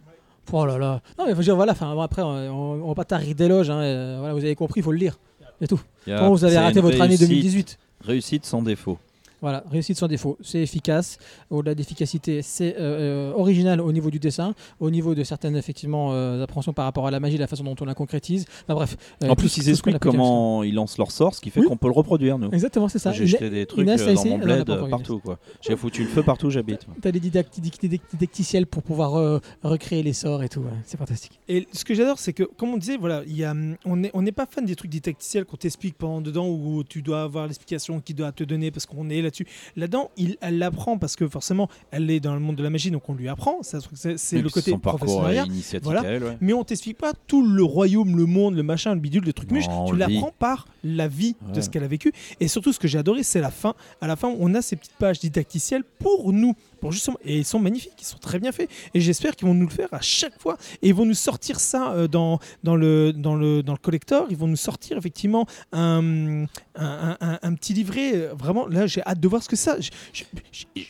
Oh 0.52 0.64
là 0.66 0.78
là. 0.78 1.02
Non, 1.18 1.26
mais 1.26 1.34
faut 1.34 1.42
dire, 1.42 1.54
voilà, 1.56 1.72
enfin, 1.72 1.96
après, 2.02 2.22
on, 2.22 2.28
on, 2.30 2.88
va 2.88 2.94
pas 2.94 3.04
tarir 3.04 3.34
d'éloges. 3.34 3.68
Hein, 3.70 3.80
euh, 3.80 4.16
voilà, 4.18 4.34
vous 4.34 4.44
avez 4.44 4.54
compris, 4.54 4.80
il 4.80 4.82
faut 4.82 4.92
le 4.92 4.98
lire. 4.98 5.18
C'est 5.60 5.66
tout. 5.68 5.80
Comment 6.06 6.30
vous 6.30 6.44
avez 6.44 6.56
raté 6.58 6.80
votre 6.80 7.00
année 7.00 7.16
réussite- 7.16 7.28
2018 7.28 7.78
Réussite 8.00 8.46
sans 8.46 8.62
défaut. 8.62 8.98
Voilà, 9.40 9.62
réussite 9.70 9.96
sans 9.96 10.08
défaut. 10.08 10.36
C'est 10.40 10.60
efficace. 10.60 11.18
Au-delà 11.50 11.74
d'efficacité, 11.74 12.42
c'est 12.42 12.74
euh, 12.76 13.30
euh, 13.30 13.32
original 13.34 13.80
au 13.80 13.92
niveau 13.92 14.10
du 14.10 14.18
dessin, 14.18 14.54
au 14.80 14.90
niveau 14.90 15.14
de 15.14 15.22
certaines 15.24 15.56
effectivement 15.56 16.12
euh, 16.12 16.42
appréhensions 16.42 16.72
par 16.72 16.84
rapport 16.84 17.06
à 17.06 17.10
la 17.10 17.20
magie, 17.20 17.38
la 17.38 17.46
façon 17.46 17.64
dont 17.64 17.76
on 17.80 17.84
la 17.84 17.94
concrétise. 17.94 18.46
Enfin 18.64 18.74
bref. 18.74 18.96
euh, 19.22 19.28
en 19.28 19.36
plus, 19.36 19.56
ils 19.56 19.64
tout 19.64 19.70
expliquent 19.70 19.98
comment 19.98 20.62
ils 20.62 20.74
lancent 20.74 20.98
leur 20.98 21.10
sort, 21.10 21.34
ce 21.34 21.40
qui 21.40 21.50
fait 21.50 21.60
Oui. 21.60 21.66
qu'on 21.66 21.76
peut 21.76 21.86
le 21.88 21.92
reproduire, 21.92 22.38
nous. 22.38 22.50
Exactement, 22.50 22.88
c'est 22.88 22.98
ça. 22.98 23.12
J'ai 23.12 23.26
jeté 23.26 23.50
des 23.50 23.66
trucs 23.66 23.84
Inès 23.86 24.04
dans 24.04 24.10
essayé, 24.12 24.30
mon 24.36 24.38
bled 24.44 24.66
partout. 24.90 25.18
quoi. 25.20 25.38
J'ai 25.60 25.76
foutu 25.76 26.02
le 26.02 26.08
feu 26.08 26.22
partout 26.22 26.46
où 26.46 26.50
j'habite. 26.50 26.86
T'as 27.00 27.12
des 27.12 27.20
didacticiels 27.20 28.66
pour 28.66 28.82
pouvoir 28.82 29.16
euh, 29.16 29.38
recréer 29.62 30.02
les 30.02 30.12
sorts 30.12 30.42
et 30.42 30.48
tout. 30.48 30.60
ouais. 30.60 30.70
C'est 30.84 30.96
fantastique. 30.96 31.38
Et 31.48 31.66
ce 31.72 31.84
que 31.84 31.94
j'adore, 31.94 32.18
c'est 32.18 32.32
que, 32.32 32.42
comme 32.44 32.70
on 32.70 32.76
disait, 32.76 32.96
voilà, 32.96 33.22
il 33.26 33.36
y 33.36 33.44
a, 33.44 33.52
hum, 33.52 33.76
on 33.84 33.96
n'est 33.96 34.10
on 34.14 34.24
pas 34.28 34.46
fan 34.46 34.64
des 34.66 34.76
trucs 34.76 34.90
didacticiels 34.90 35.44
qu'on 35.44 35.56
t'explique 35.56 35.96
pendant 35.96 36.20
dedans 36.20 36.46
où 36.48 36.84
tu 36.84 37.02
dois 37.02 37.22
avoir 37.22 37.46
l'explication 37.46 38.00
qu'il 38.00 38.14
doit 38.16 38.30
te 38.32 38.44
donner 38.44 38.70
parce 38.70 38.84
qu'on 38.86 39.08
est 39.10 39.22
là-dessus. 39.28 39.46
Là-dedans, 39.76 40.10
il, 40.16 40.36
elle 40.40 40.58
l'apprend 40.58 40.98
parce 40.98 41.16
que 41.16 41.28
forcément, 41.28 41.68
elle 41.90 42.10
est 42.10 42.20
dans 42.20 42.34
le 42.34 42.40
monde 42.40 42.56
de 42.56 42.62
la 42.62 42.70
magie, 42.70 42.90
donc 42.90 43.08
on 43.08 43.14
lui 43.14 43.28
apprend. 43.28 43.58
C'est 43.62 44.38
le 44.40 44.48
côté 44.50 44.70
son 44.72 44.78
parcours 44.78 45.20
professionnel. 45.20 45.46
initiatique 45.46 45.84
Voilà. 45.84 46.00
à 46.00 46.04
elle, 46.04 46.24
ouais. 46.24 46.36
Mais 46.40 46.52
on 46.52 46.64
t'explique 46.64 46.98
pas 46.98 47.12
tout 47.26 47.46
le 47.46 47.62
royaume, 47.62 48.16
le 48.16 48.26
monde, 48.26 48.56
le 48.56 48.62
machin, 48.62 48.94
le 48.94 49.00
bidule, 49.00 49.24
le 49.24 49.32
truc 49.32 49.50
muche. 49.50 49.66
Tu 49.86 49.96
l'apprends 49.96 50.32
par 50.38 50.66
la 50.84 51.08
vie 51.08 51.36
de 51.54 51.60
ce 51.60 51.68
qu'elle 51.70 51.84
a 51.84 51.88
vécu. 51.88 52.12
Et 52.40 52.48
surtout, 52.48 52.72
ce 52.72 52.78
que 52.78 52.88
j'ai 52.88 52.98
adoré, 52.98 53.22
c'est 53.22 53.40
la 53.40 53.50
fin. 53.50 53.74
À 54.00 54.06
la 54.06 54.16
fin, 54.16 54.34
on 54.38 54.54
a 54.54 54.62
ces 54.62 54.76
petites 54.76 54.96
pages 54.98 55.18
didacticielles 55.20 55.84
pour 55.98 56.32
nous. 56.32 56.54
Pour 56.80 56.92
justement, 56.92 57.16
et 57.24 57.38
ils 57.38 57.44
sont 57.44 57.58
magnifiques, 57.58 57.92
ils 58.00 58.04
sont 58.04 58.18
très 58.18 58.38
bien 58.38 58.52
faits. 58.52 58.70
Et 58.94 59.00
j'espère 59.00 59.34
qu'ils 59.36 59.48
vont 59.48 59.54
nous 59.54 59.66
le 59.66 59.72
faire 59.72 59.88
à 59.92 60.00
chaque 60.00 60.40
fois. 60.40 60.56
Et 60.82 60.88
ils 60.88 60.94
vont 60.94 61.04
nous 61.04 61.14
sortir 61.14 61.58
ça 61.60 61.92
euh, 61.92 62.08
dans, 62.08 62.38
dans, 62.62 62.76
le, 62.76 63.12
dans, 63.12 63.34
le, 63.34 63.62
dans 63.62 63.72
le 63.72 63.78
collector. 63.78 64.26
Ils 64.30 64.36
vont 64.36 64.46
nous 64.46 64.56
sortir 64.56 64.96
effectivement 64.96 65.46
un, 65.72 66.44
un, 66.44 66.46
un- 66.76 67.16
un- 67.20 67.38
un 67.42 67.54
petit 67.54 67.72
livret. 67.74 68.28
Vraiment, 68.38 68.66
là, 68.68 68.86
j'ai 68.86 69.02
hâte 69.04 69.20
de 69.20 69.28
voir 69.28 69.42
ce 69.42 69.48
que 69.48 69.56
ça. 69.56 69.76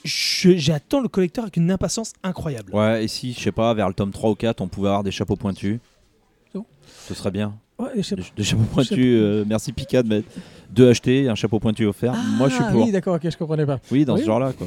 J'attends 0.04 1.00
le 1.00 1.08
collector 1.08 1.44
avec 1.44 1.56
une 1.56 1.70
impatience 1.70 2.12
incroyable. 2.22 2.74
Ouais, 2.74 3.04
et 3.04 3.08
si, 3.08 3.32
je 3.32 3.40
sais 3.40 3.52
pas, 3.52 3.72
vers 3.74 3.88
le 3.88 3.94
tome 3.94 4.10
3 4.12 4.30
ou 4.30 4.34
4, 4.34 4.60
on 4.60 4.68
pouvait 4.68 4.88
avoir 4.88 5.02
des 5.04 5.10
chapeaux 5.10 5.36
pointus. 5.36 5.78
Bon. 6.54 6.64
Ce 7.06 7.14
serait 7.14 7.30
bien. 7.30 7.54
Ouais, 7.78 7.90
Des, 8.36 8.42
chapeaux 8.42 8.64
pointus, 8.64 8.98
euh, 8.98 9.44
merci 9.46 9.72
Pika 9.72 10.02
de 10.02 10.88
achetés 10.88 11.22
et 11.24 11.28
un 11.28 11.36
chapeau 11.36 11.60
pointu 11.60 11.86
offert. 11.86 12.12
Moi 12.36 12.48
je 12.48 12.54
suis 12.56 12.64
Ah, 12.66 12.72
pour. 12.72 12.84
Oui, 12.84 12.90
d'accord, 12.90 13.14
ok, 13.14 13.30
je 13.30 13.36
comprenais 13.36 13.64
pas. 13.66 13.78
Oui, 13.92 14.04
dans 14.04 14.14
Oui. 14.16 14.20
ce 14.22 14.26
genre-là 14.26 14.52
quoi. 14.52 14.66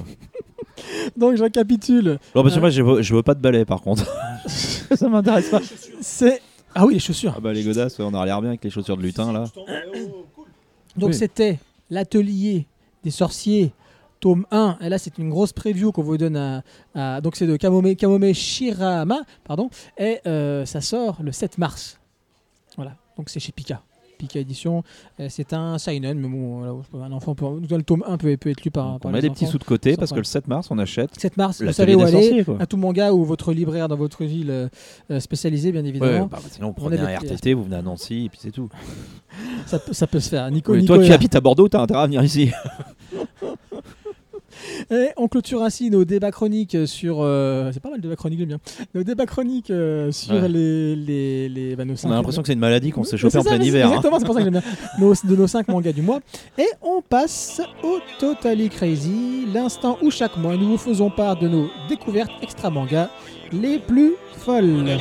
Donc 1.18 1.36
je 1.36 1.44
récapitule. 1.44 2.20
Non, 2.36 2.44
parce 2.44 2.54
que 2.54 2.60
Euh. 2.60 2.62
moi 2.62 2.70
je 2.70 2.82
veux, 2.82 3.02
je 3.02 3.16
veux 3.16 3.24
pas 3.24 3.34
de 3.36 3.42
balai 3.42 3.66
par 3.66 3.82
contre. 3.82 4.06
ça 4.48 5.10
m'intéresse 5.10 5.50
pas. 5.50 5.60
C'est 6.02 6.42
ah 6.76 6.86
oui 6.86 6.94
les 6.96 7.00
chaussures. 7.00 7.34
Ah 7.38 7.40
bah 7.40 7.54
les 7.54 7.64
godasses, 7.64 8.00
on 8.00 8.14
a 8.14 8.26
l'air 8.26 8.40
bien 8.42 8.50
avec 8.52 8.64
les 8.64 8.70
chaussures 8.70 8.98
de 8.98 9.02
lutin 9.02 9.32
là. 9.34 9.46
Donc 10.98 11.10
Oui. 11.10 11.14
c'était 11.16 11.60
l'atelier 11.90 12.66
des 13.04 13.12
sorciers, 13.12 13.72
tome 14.20 14.46
1. 14.52 14.78
Et 14.82 14.90
là, 14.90 14.98
c'est 14.98 15.18
une 15.18 15.30
grosse 15.30 15.54
preview 15.54 15.92
qu'on 15.92 16.04
vous 16.04 16.18
donne 16.18 16.36
à. 16.38 16.64
à- 16.96 17.22
donc 17.22 17.36
c'est 17.36 17.48
de 17.48 17.56
Kamome, 17.58 17.96
Kamome 17.96 18.34
Shirama, 18.34 19.22
pardon. 19.44 19.70
Et 19.98 20.20
euh, 20.28 20.66
ça 20.66 20.82
sort 20.82 21.18
le 21.22 21.32
7 21.32 21.58
mars. 21.58 22.00
Voilà. 22.76 22.96
Donc 23.18 23.30
c'est 23.30 23.40
chez 23.40 23.52
Pika. 23.52 23.82
Pika 24.22 24.40
Édition. 24.40 24.84
Euh, 25.20 25.28
c'est 25.30 25.54
un 25.54 25.78
seinen, 25.78 26.20
mais 26.20 26.28
bon, 26.28 26.82
un 27.02 27.12
enfant 27.12 27.34
peut, 27.36 27.46
le 27.70 27.82
tome 27.84 28.04
1 28.08 28.18
peut, 28.18 28.38
peut 28.38 28.52
être 28.52 28.64
lu 28.64 28.70
par, 28.72 28.96
on 28.96 29.00
par 29.00 29.12
met 29.12 29.20
les 29.20 29.28
des 29.30 29.34
petits 29.34 29.48
sous 29.48 29.58
de 29.58 29.64
côté 29.64 29.98
parce 29.98 30.12
que 30.12 30.18
le 30.18 30.24
7 30.24 30.48
mars 30.48 30.68
on 30.70 30.78
achète 30.78 31.10
7 31.20 31.38
mars, 31.38 31.62
vous 31.62 31.72
savez 31.74 31.96
où 31.96 32.02
aller. 32.02 32.46
À 32.60 32.66
tout 32.66 32.78
manga 32.78 33.12
ou 33.14 33.24
votre 33.26 33.52
libraire 33.54 33.88
dans 33.88 33.96
votre 33.96 34.24
ville 34.24 34.52
euh, 35.10 35.20
spécialisée, 35.20 35.72
bien 35.72 35.82
Ouais, 35.82 35.90
évidemment. 35.90 36.28
bah, 36.28 36.40
sinon 36.50 36.68
vous 36.68 36.74
On 36.78 36.82
prenez 36.90 37.00
un 37.00 37.08
RTT, 37.18 37.54
vous 37.54 37.64
venez 37.64 37.76
à 37.78 37.82
Nancy 37.82 38.26
et 38.26 38.30
puis 38.30 38.40
c'est 38.42 38.52
tout. 38.52 38.70
Ça, 39.66 39.80
peut- 39.80 39.94
ça 39.94 40.08
peut 40.08 40.20
se 40.20 40.30
faire. 40.30 40.50
Nico, 40.52 40.76
Nico 40.76 40.96
toi 40.96 41.04
qui 41.04 41.12
habites 41.12 41.36
à 41.36 41.42
Bordeaux, 41.42 41.68
t'as 41.68 41.82
intérêt 41.82 42.02
à 42.04 42.06
venir 42.06 42.24
ici. 42.24 42.52
Et 44.92 45.10
on 45.18 45.28
clôture 45.28 45.64
ainsi 45.64 45.90
nos 45.90 46.06
débats 46.06 46.32
chroniques 46.32 46.78
sur. 46.86 47.18
euh, 47.22 47.72
c'est 47.74 47.80
pas 47.80 47.90
mal 47.90 48.00
de 48.00 48.04
débats 48.04 48.16
chroniques, 48.16 48.40
j'aime 48.40 48.48
bien. 48.50 48.60
Nos 48.96 49.04
débats 49.04 49.26
chroniques 49.26 49.70
euh, 49.72 50.12
sur 50.12 50.34
Ouais. 50.36 50.48
les, 50.50 50.96
les, 50.96 51.50
les 51.50 51.76
bah, 51.76 51.86
nos 51.86 51.94
On 52.06 52.12
a 52.12 52.16
l'impression 52.16 52.42
que 52.42 52.48
c'est 52.48 52.54
une 52.54 52.60
maladie 52.60 52.92
qu'on 52.92 53.04
s'est 53.04 53.18
chopé 53.18 53.38
en 53.38 53.44
ça, 53.44 53.50
plein 53.56 53.62
hiver. 53.64 53.86
hein. 53.86 53.90
Exactement, 53.90 54.20
c'est 54.20 54.26
pour 54.26 54.34
ça 54.36 54.42
que 54.42 54.46
j'aime 54.46 54.62
bien. 54.62 54.64
Nos, 55.00 55.14
de 55.24 55.36
nos 55.36 55.48
5 55.48 55.68
mangas 55.68 55.92
du 55.94 56.02
mois. 56.02 56.20
Et 56.58 56.68
on 56.82 57.02
passe 57.02 57.62
au 57.84 58.00
Totally 58.20 58.70
Crazy, 58.70 59.46
l'instant 59.54 59.98
où 60.02 60.12
chaque 60.12 60.38
mois 60.38 60.56
nous 60.58 60.70
vous 60.72 60.78
faisons 60.78 61.10
part 61.10 61.38
de 61.40 61.48
nos 61.48 61.70
découvertes 61.90 62.32
extra 62.42 62.70
mangas 62.70 63.10
les 63.52 63.80
plus 63.80 64.14
folles. 64.38 64.98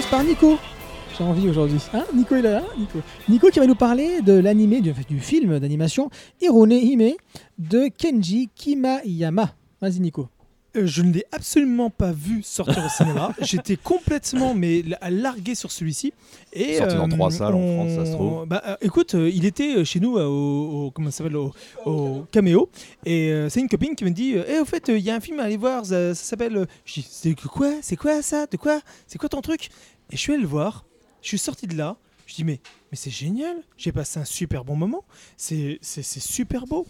Par 0.00 0.24
Nico. 0.24 0.56
J'ai 1.16 1.24
envie 1.24 1.48
aujourd'hui. 1.48 1.78
Hein 1.92 2.04
Nico 2.14 2.34
est 2.34 2.42
là 2.42 2.62
Nico. 2.78 2.98
Nico 3.28 3.50
qui 3.50 3.58
va 3.58 3.66
nous 3.66 3.74
parler 3.74 4.22
de 4.22 4.32
l'animé, 4.32 4.80
du, 4.80 4.92
du 4.92 5.20
film 5.20 5.58
d'animation 5.58 6.08
Hirone 6.40 6.72
Hime 6.72 7.12
de 7.58 7.88
Kenji 7.88 8.48
Kimayama. 8.54 9.50
Vas-y 9.80 10.00
Nico. 10.00 10.28
Euh, 10.74 10.86
je 10.86 11.02
ne 11.02 11.12
l'ai 11.12 11.24
absolument 11.32 11.90
pas 11.90 12.12
vu 12.12 12.42
sortir 12.42 12.82
au 12.84 12.88
cinéma. 12.88 13.34
J'étais 13.42 13.76
complètement 13.76 14.54
mais 14.54 14.82
la- 14.82 15.10
largué 15.10 15.54
sur 15.54 15.70
celui-ci. 15.70 16.14
Et 16.54 16.76
Sorti 16.78 16.96
dans 16.96 17.08
trois 17.08 17.30
salles 17.30 17.54
en 17.54 17.74
France, 17.74 17.90
ça 17.94 18.06
se 18.06 18.12
trouve. 18.12 18.46
Bah, 18.46 18.62
euh, 18.66 18.76
écoute, 18.80 19.14
euh, 19.14 19.28
il 19.28 19.44
était 19.44 19.76
euh, 19.76 19.84
chez 19.84 20.00
nous 20.00 20.16
euh, 20.16 20.24
au, 20.24 20.86
au- 20.86 20.90
comment 20.90 21.10
ça 21.10 21.18
s'appelle 21.18 21.36
au, 21.36 21.52
au 21.84 22.24
caméo 22.32 22.70
et 23.04 23.30
euh, 23.30 23.48
c'est 23.50 23.60
une 23.60 23.68
copine 23.68 23.94
qui 23.94 24.04
me 24.04 24.10
dit 24.10 24.34
euh, 24.34 24.44
Eh, 24.48 24.58
au 24.60 24.64
fait, 24.64 24.88
euh, 24.88 24.96
il 24.98 25.04
y 25.04 25.10
a 25.10 25.14
un 25.14 25.20
film 25.20 25.40
à 25.40 25.44
aller 25.44 25.56
voir, 25.58 25.84
ça, 25.84 26.14
ça 26.14 26.24
s'appelle. 26.24 26.56
euh, 26.56 26.66
Je 26.86 26.94
dis 26.94 27.06
C'est 27.10 27.34
quoi? 27.34 27.70
C'est 27.82 27.96
quoi 27.96 28.22
ça? 28.22 28.46
De 28.46 28.56
quoi? 28.56 28.80
C'est 29.06 29.18
quoi 29.18 29.28
ton 29.28 29.42
truc? 29.42 29.68
Et 30.10 30.16
je 30.16 30.20
suis 30.20 30.32
allé 30.32 30.42
le 30.42 30.48
voir. 30.48 30.84
Je 31.20 31.28
suis 31.28 31.38
sorti 31.38 31.66
de 31.66 31.76
là. 31.76 31.96
Je 32.26 32.34
dis 32.34 32.44
mais 32.44 32.60
mais 32.92 32.96
c'est 32.96 33.10
génial. 33.10 33.56
J'ai 33.78 33.90
passé 33.90 34.20
un 34.20 34.24
super 34.26 34.64
bon 34.64 34.76
moment. 34.76 35.02
C'est 35.38 35.78
super 35.82 36.66
beau. 36.66 36.86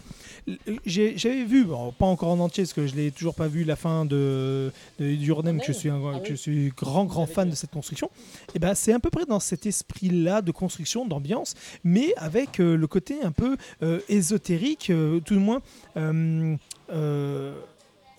J'avais 0.85 1.45
vu, 1.45 1.63
bon, 1.63 1.93
pas 1.93 2.05
encore 2.05 2.29
en 2.29 2.39
entier 2.39 2.63
parce 2.65 2.73
que 2.73 2.85
je 2.85 2.93
l'ai 2.95 3.09
toujours 3.09 3.35
pas 3.35 3.47
vu 3.47 3.63
la 3.63 3.77
fin 3.77 4.03
de, 4.03 4.69
de 4.99 5.05
Yurnem, 5.07 5.61
que 5.61 5.65
je 5.67 5.71
suis 5.71 5.87
un, 5.89 6.19
que 6.19 6.27
je 6.29 6.35
suis 6.35 6.73
grand 6.75 7.05
grand 7.05 7.25
fan 7.25 7.49
de 7.49 7.55
cette 7.55 7.71
construction. 7.71 8.11
Et 8.53 8.59
ben 8.59 8.75
c'est 8.75 8.91
à 8.91 8.99
peu 8.99 9.09
près 9.09 9.25
dans 9.25 9.39
cet 9.39 9.65
esprit-là 9.65 10.41
de 10.41 10.51
construction, 10.51 11.07
d'ambiance, 11.07 11.53
mais 11.85 12.13
avec 12.17 12.59
euh, 12.59 12.75
le 12.75 12.87
côté 12.87 13.21
un 13.23 13.31
peu 13.31 13.55
euh, 13.81 14.01
ésotérique, 14.09 14.89
euh, 14.89 15.21
tout 15.21 15.35
du 15.35 15.39
moins. 15.39 15.61
euh, 15.95 17.55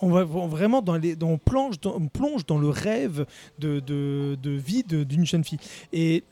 on 0.00 0.10
va 0.10 0.24
vraiment 0.24 0.82
dans 0.82 0.96
les, 0.96 1.16
dans- 1.16 1.28
on 1.30 1.38
plonge 1.38 1.80
dans, 1.80 1.94
on 1.96 2.08
plonge 2.08 2.44
dans 2.44 2.58
le 2.58 2.68
rêve 2.68 3.24
de, 3.58 3.80
de, 3.80 4.36
de 4.42 4.50
vie 4.50 4.82
d'une 4.82 5.24
jeune 5.24 5.44
fille. 5.44 5.58
Et 5.92 6.24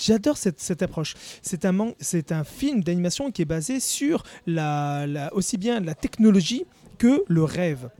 J'adore 0.00 0.36
cette, 0.36 0.60
cette 0.60 0.82
approche. 0.82 1.14
C'est 1.42 1.64
un, 1.64 2.44
film 2.44 2.82
d'animation 2.82 3.30
qui 3.30 3.42
est 3.42 3.46
basé 3.46 3.80
sur 3.80 4.22
la- 4.46 5.30
aussi 5.32 5.56
bien 5.56 5.80
la 5.80 5.94
technologie 5.94 6.64
que 6.98 7.22
le 7.28 7.44
rêve. 7.44 7.90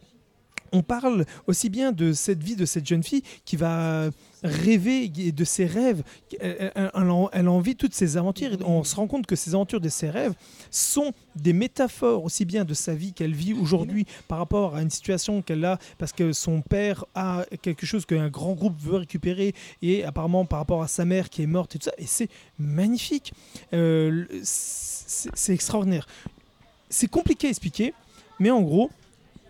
On 0.72 0.82
parle 0.82 1.24
aussi 1.46 1.68
bien 1.70 1.92
de 1.92 2.12
cette 2.12 2.42
vie 2.42 2.56
de 2.56 2.64
cette 2.66 2.86
jeune 2.86 3.02
fille 3.02 3.22
qui 3.44 3.56
va 3.56 4.10
rêver 4.44 5.08
de 5.08 5.44
ses 5.44 5.66
rêves. 5.66 6.02
Elle, 6.40 6.70
elle- 6.74 6.90
elle 6.94 7.10
en- 7.10 7.28
elle 7.32 7.48
en 7.48 7.58
vit 7.58 7.74
toutes 7.74 7.94
ses 7.94 8.16
aventures. 8.16 8.52
Et 8.52 8.58
On 8.64 8.84
se 8.84 8.94
rend 8.94 9.06
compte 9.08 9.26
que 9.26 9.34
ces 9.34 9.54
aventures 9.54 9.80
de 9.80 9.88
ses 9.88 10.10
rêves 10.10 10.34
sont 10.70 11.12
des 11.34 11.52
métaphores 11.52 12.22
aussi 12.24 12.44
bien 12.44 12.64
de 12.64 12.74
sa 12.74 12.94
vie 12.94 13.12
qu'elle 13.12 13.34
vit 13.34 13.52
aujourd'hui 13.52 14.06
par 14.28 14.38
rapport 14.38 14.76
à 14.76 14.82
une 14.82 14.90
situation 14.90 15.42
qu'elle 15.42 15.64
a 15.64 15.78
parce 15.98 16.12
que 16.12 16.32
son 16.32 16.60
père 16.62 17.04
a 17.14 17.44
quelque 17.62 17.84
chose 17.86 18.06
qu'un 18.06 18.28
grand 18.28 18.52
groupe 18.52 18.78
veut 18.80 18.96
récupérer 18.96 19.54
et 19.82 20.04
apparemment 20.04 20.44
par 20.44 20.60
rapport 20.60 20.82
à 20.82 20.88
sa 20.88 21.04
mère 21.04 21.30
qui 21.30 21.42
est 21.42 21.46
morte 21.46 21.74
et 21.74 21.78
tout 21.80 21.86
ça. 21.86 21.92
Et 21.98 22.06
c'est 22.06 22.28
magnifique. 22.58 23.32
Euh, 23.72 24.24
c'est 24.42 25.52
extraordinaire. 25.52 26.06
C'est 26.90 27.08
compliqué 27.08 27.48
à 27.48 27.50
expliquer, 27.50 27.92
mais 28.38 28.50
en 28.50 28.62
gros, 28.62 28.90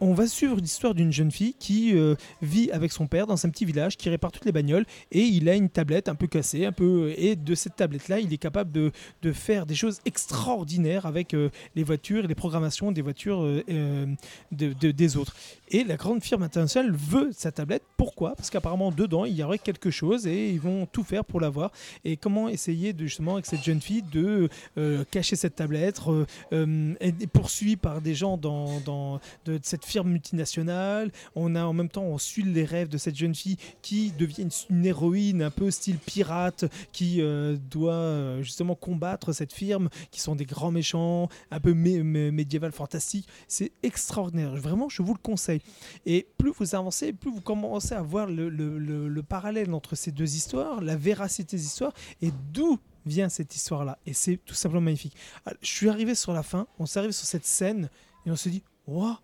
on 0.01 0.15
va 0.15 0.27
suivre 0.27 0.57
l'histoire 0.57 0.95
d'une 0.95 1.13
jeune 1.13 1.31
fille 1.31 1.55
qui 1.59 1.97
euh, 1.97 2.15
vit 2.43 2.71
avec 2.71 2.93
son 2.93 3.07
père 3.07 3.27
dans 3.27 3.45
un 3.47 3.51
petit 3.51 3.65
village, 3.65 3.97
qui 3.97 4.09
répare 4.11 4.33
toutes 4.33 4.45
les 4.45 4.53
bagnoles, 4.53 4.85
et 5.13 5.23
il 5.23 5.49
a 5.49 5.55
une 5.55 5.69
tablette 5.69 6.09
un 6.09 6.15
peu 6.15 6.27
cassée, 6.27 6.65
un 6.67 6.73
peu, 6.73 7.13
et 7.17 7.37
de 7.37 7.55
cette 7.55 7.77
tablette-là, 7.77 8.21
il 8.21 8.33
est 8.33 8.39
capable 8.39 8.73
de, 8.73 8.93
de 9.23 9.33
faire 9.33 9.67
des 9.67 9.75
choses 9.75 10.01
extraordinaires 10.05 11.07
avec 11.07 11.35
euh, 11.35 11.51
les 11.75 11.85
voitures 11.85 12.25
et 12.25 12.29
les 12.29 12.35
programmations 12.35 12.93
des 12.93 13.03
voitures 13.03 13.43
euh, 13.43 13.63
euh, 13.71 14.07
de- 14.53 14.73
de- 14.73 14.91
des 14.91 15.17
autres. 15.17 15.35
Et 15.71 15.85
la 15.85 15.97
grande 15.97 16.23
firme 16.23 16.43
internationale 16.43 16.93
veut 16.93 17.31
sa 17.33 17.53
tablette. 17.53 17.83
Pourquoi? 17.97 18.35
Parce 18.35 18.49
qu'apparemment 18.49 18.91
dedans 18.91 19.25
il 19.27 19.35
y 19.35 19.43
aurait 19.43 19.59
quelque 19.59 19.91
chose 19.91 20.27
et 20.27 20.51
ils 20.51 20.61
vont 20.61 20.87
tout 20.87 21.05
faire 21.05 21.25
pour 21.25 21.41
l'avoir. 21.41 21.73
Et 22.05 22.17
comment 22.17 22.49
essayer 22.49 22.95
justement 22.99 23.35
avec 23.35 23.47
cette 23.47 23.63
jeune 23.63 23.81
fille 23.81 24.03
de 24.11 24.49
euh, 24.79 25.05
cacher 25.11 25.37
cette 25.37 25.57
tablette, 25.57 26.01
euh, 26.09 26.25
euh, 26.53 26.95
être 27.01 27.27
poursuivie 27.29 27.77
par 27.77 28.01
des 28.01 28.15
gens 28.15 28.37
dans, 28.39 28.81
dans 28.81 29.21
de 29.45 29.59
cette 29.63 29.85
firme 29.89 30.11
multinationale. 30.11 31.11
On 31.35 31.55
a 31.55 31.65
en 31.65 31.73
même 31.73 31.89
temps 31.89 32.05
on 32.05 32.19
suit 32.19 32.43
les 32.45 32.65
rêves 32.65 32.89
de 32.89 32.99
cette 32.99 33.17
jeune 33.17 33.35
fille 33.35 33.57
qui 33.83 34.13
devient 34.13 34.47
une, 34.71 34.85
héroïne 34.87 35.43
un 35.43 35.51
peu 35.51 35.71
style 35.71 35.99
pirate 35.99 36.65
qui 36.93 37.21
euh, 37.21 37.57
doit 37.71 37.93
euh, 37.95 38.43
justement 38.43 38.75
combattre 38.75 39.33
cette 39.33 39.53
firme 39.53 39.89
qui 40.11 40.21
sont 40.21 40.37
des 40.37 40.45
grands 40.45 40.71
méchants 40.71 41.29
un 41.51 41.61
peu 41.61 41.73
mé- 41.73 42.03
mé- 42.03 42.31
médiéval 42.31 42.73
fantastique. 42.73 43.27
C'est 43.49 43.73
extraordinaire. 43.83 44.55
Vraiment 44.57 44.89
je 44.89 45.03
vous 45.03 45.15
le 45.15 45.19
conseille. 45.21 45.63
Et 46.07 46.27
plus 46.39 46.53
vous 46.59 46.75
avancez, 46.75 47.13
plus 47.13 47.31
vous 47.31 47.41
commencez 47.41 47.95
à 47.95 48.03
voir 48.03 48.27
le, 48.27 48.49
le- 48.49 48.79
le- 48.79 49.09
le 49.09 49.23
parallèle 49.23 49.73
entre 49.75 49.97
ces 49.97 50.13
deux 50.13 50.37
histoires, 50.37 50.81
la 50.81 50.97
véracité 50.97 51.57
des 51.57 51.65
histoires, 51.65 51.93
et 52.23 52.31
d'où 52.53 52.79
vient 53.07 53.29
cette 53.29 53.55
histoire-là. 53.57 53.99
Et 54.07 54.13
c'est 54.13 54.37
tout 54.45 54.55
simplement 54.55 54.83
magnifique. 54.83 55.15
Je 55.63 55.67
suis 55.69 55.89
arrivé 55.89 56.15
sur 56.15 56.33
la 56.33 56.43
fin, 56.43 56.67
on 56.79 56.85
s'est 56.87 56.99
arrivé 56.99 57.13
sur 57.13 57.27
cette 57.27 57.47
scène, 57.47 57.89
et 58.27 58.31
on 58.31 58.37
se 58.37 58.49
dit, 58.51 58.63
waouh, 58.87 59.17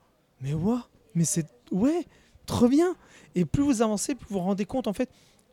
mais 0.44 0.52
waouh, 0.52 0.78
mais 1.14 1.24
c'est, 1.24 1.46
ouais, 1.72 2.06
trop 2.46 2.68
bien. 2.68 2.94
Et 3.34 3.44
plus 3.44 3.62
vous 3.64 3.82
avancez, 3.82 4.14
plus 4.14 4.26
vous 4.28 4.34
vous 4.34 4.40
rendez 4.44 4.66
compte, 4.66 4.86
en 4.86 4.92
fait, 4.92 5.08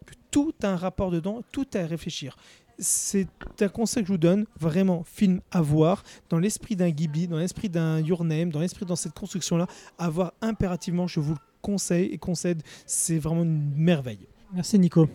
que 0.06 0.14
tout 0.30 0.54
a 0.64 0.68
un 0.68 0.76
rapport 0.76 1.10
dedans, 1.10 1.42
tout 1.52 1.66
a 1.74 1.80
à 1.80 1.86
réfléchir. 1.86 2.36
C'est 2.78 3.28
un 3.62 3.68
conseil 3.70 4.04
que 4.04 4.08
je 4.08 4.14
vous 4.14 4.18
donne, 4.18 4.46
vraiment, 4.60 5.04
film 5.06 5.40
à 5.52 5.62
voir, 5.62 6.04
dans 6.30 6.40
l'esprit 6.40 6.76
d'un 6.76 6.90
Ghibli, 6.90 7.28
dans 7.28 7.38
l'esprit 7.38 7.70
d'un 7.70 8.00
Your 8.00 8.24
Name, 8.24 8.52
dans 8.52 8.60
l'esprit 8.60 8.86
dans 8.86 8.96
cette 8.96 9.14
construction-là, 9.14 9.68
à 9.98 10.10
voir 10.10 10.34
impérativement, 10.42 11.08
je 11.08 11.20
vous 11.20 11.34
le 11.34 11.40
conseille 11.62 12.08
et 12.08 12.18
concède, 12.18 12.62
c'est 12.86 13.20
vraiment 13.20 13.44
une 13.44 13.72
merveille. 13.76 14.28
Merci 14.54 14.78
Nico. 14.80 15.08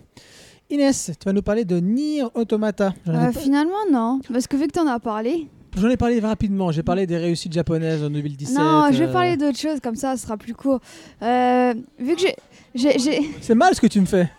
Inès, 0.70 1.10
tu 1.18 1.24
vas 1.24 1.32
nous 1.32 1.42
parler 1.42 1.64
de 1.64 1.78
Nier 1.78 2.24
Automata. 2.34 2.94
Euh, 3.08 3.12
pas- 3.12 3.32
finalement, 3.32 3.84
non. 3.92 4.20
Parce 4.32 4.46
que 4.46 4.56
vu 4.56 4.66
que 4.66 4.72
tu 4.72 4.80
en 4.80 4.86
as 4.86 4.98
parlé. 4.98 5.48
J'en 5.76 5.88
ai 5.88 5.96
parlé 5.96 6.20
rapidement. 6.20 6.70
J'ai 6.72 6.82
parlé 6.82 7.06
des 7.06 7.16
réussites 7.16 7.52
japonaises 7.52 8.02
en 8.02 8.10
2017. 8.10 8.56
non, 8.56 8.88
je 8.92 8.98
vais 8.98 9.08
euh, 9.08 9.12
parler 9.12 9.36
d'autre 9.36 9.58
chose, 9.58 9.78
comme 9.82 9.96
ça, 9.96 10.16
ce 10.16 10.22
sera 10.24 10.36
plus 10.36 10.54
court. 10.54 10.80
Euh, 11.22 11.74
vu 11.98 12.14
que 12.14 12.20
j'ai- 12.22 12.36
j'ai- 12.74 12.98
j'ai. 12.98 13.20
C'est 13.40 13.54
mal 13.54 13.74
ce 13.74 13.80
que 13.80 13.86
tu 13.86 14.00
me 14.00 14.06
fais. 14.06 14.30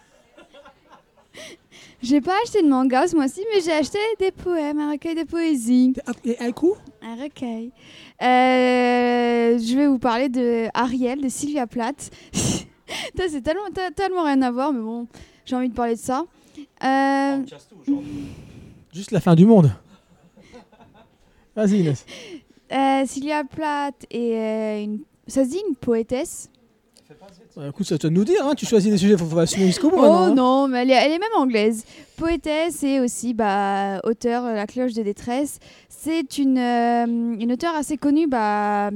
J'ai 2.01 2.21
pas 2.21 2.33
acheté 2.43 2.61
de 2.61 2.67
manga 2.67 3.07
ce 3.07 3.15
mois-ci, 3.15 3.41
mais 3.53 3.59
j'ai 3.59 3.71
acheté 3.71 3.97
des 4.19 4.29
poèmes, 4.31 4.79
un 4.79 4.91
recueil 4.91 5.15
de 5.15 5.23
poésie. 5.23 5.93
Et 6.23 6.37
Haiku 6.39 6.75
Un 7.01 7.15
recueil. 7.15 7.71
Euh, 8.21 9.57
je 9.57 9.75
vais 9.75 9.87
vous 9.87 9.97
parler 9.97 10.29
de 10.29 10.67
Ariel, 10.75 11.21
de 11.21 11.27
Sylvia 11.29 11.65
Plath. 11.65 12.11
C'est 12.33 13.41
tellement, 13.41 13.67
te- 13.73 13.91
tellement 13.93 14.23
rien 14.23 14.41
à 14.43 14.51
voir, 14.51 14.71
mais 14.73 14.79
bon, 14.79 15.07
j'ai 15.45 15.55
envie 15.55 15.69
de 15.69 15.73
parler 15.73 15.95
de 15.95 15.99
ça. 15.99 16.23
Euh, 16.83 17.37
Juste 18.93 19.11
la 19.11 19.19
fin 19.19 19.33
du 19.35 19.45
monde. 19.45 19.71
Vas-y 21.57 21.79
Inès. 21.81 22.05
euh, 22.71 23.03
Sylvia 23.05 23.43
Plath 23.43 24.05
est 24.09 24.35
euh, 24.37 24.83
une. 24.83 24.99
Ça 25.27 25.43
se 25.43 25.49
dit 25.49 25.61
une 25.67 25.75
poétesse? 25.75 26.49
Bah, 27.55 27.67
écoute, 27.69 27.87
ça 27.87 27.97
te 27.97 28.05
nous 28.05 28.23
dire, 28.23 28.45
hein, 28.45 28.53
tu 28.55 28.65
choisis 28.67 28.91
des 28.91 28.97
sujets, 28.99 29.17
faut, 29.17 29.25
faut 29.25 29.39
assumer 29.39 29.65
jusqu'au 29.65 29.89
bout. 29.89 29.97
Oh 29.99 30.03
hein. 30.05 30.33
non, 30.35 30.67
mais 30.67 30.83
elle 30.83 30.91
est, 30.91 30.93
elle 30.93 31.11
est 31.13 31.17
même 31.19 31.29
anglaise. 31.35 31.83
Poétesse 32.15 32.83
et 32.83 32.99
aussi 32.99 33.33
bah, 33.33 33.99
auteur 34.03 34.45
euh, 34.45 34.53
La 34.53 34.67
cloche 34.67 34.93
de 34.93 35.01
détresse. 35.01 35.59
C'est 35.89 36.37
une, 36.37 36.59
euh, 36.59 37.05
une 37.07 37.51
auteure 37.51 37.73
assez 37.75 37.97
connue 37.97 38.27
bah, 38.27 38.91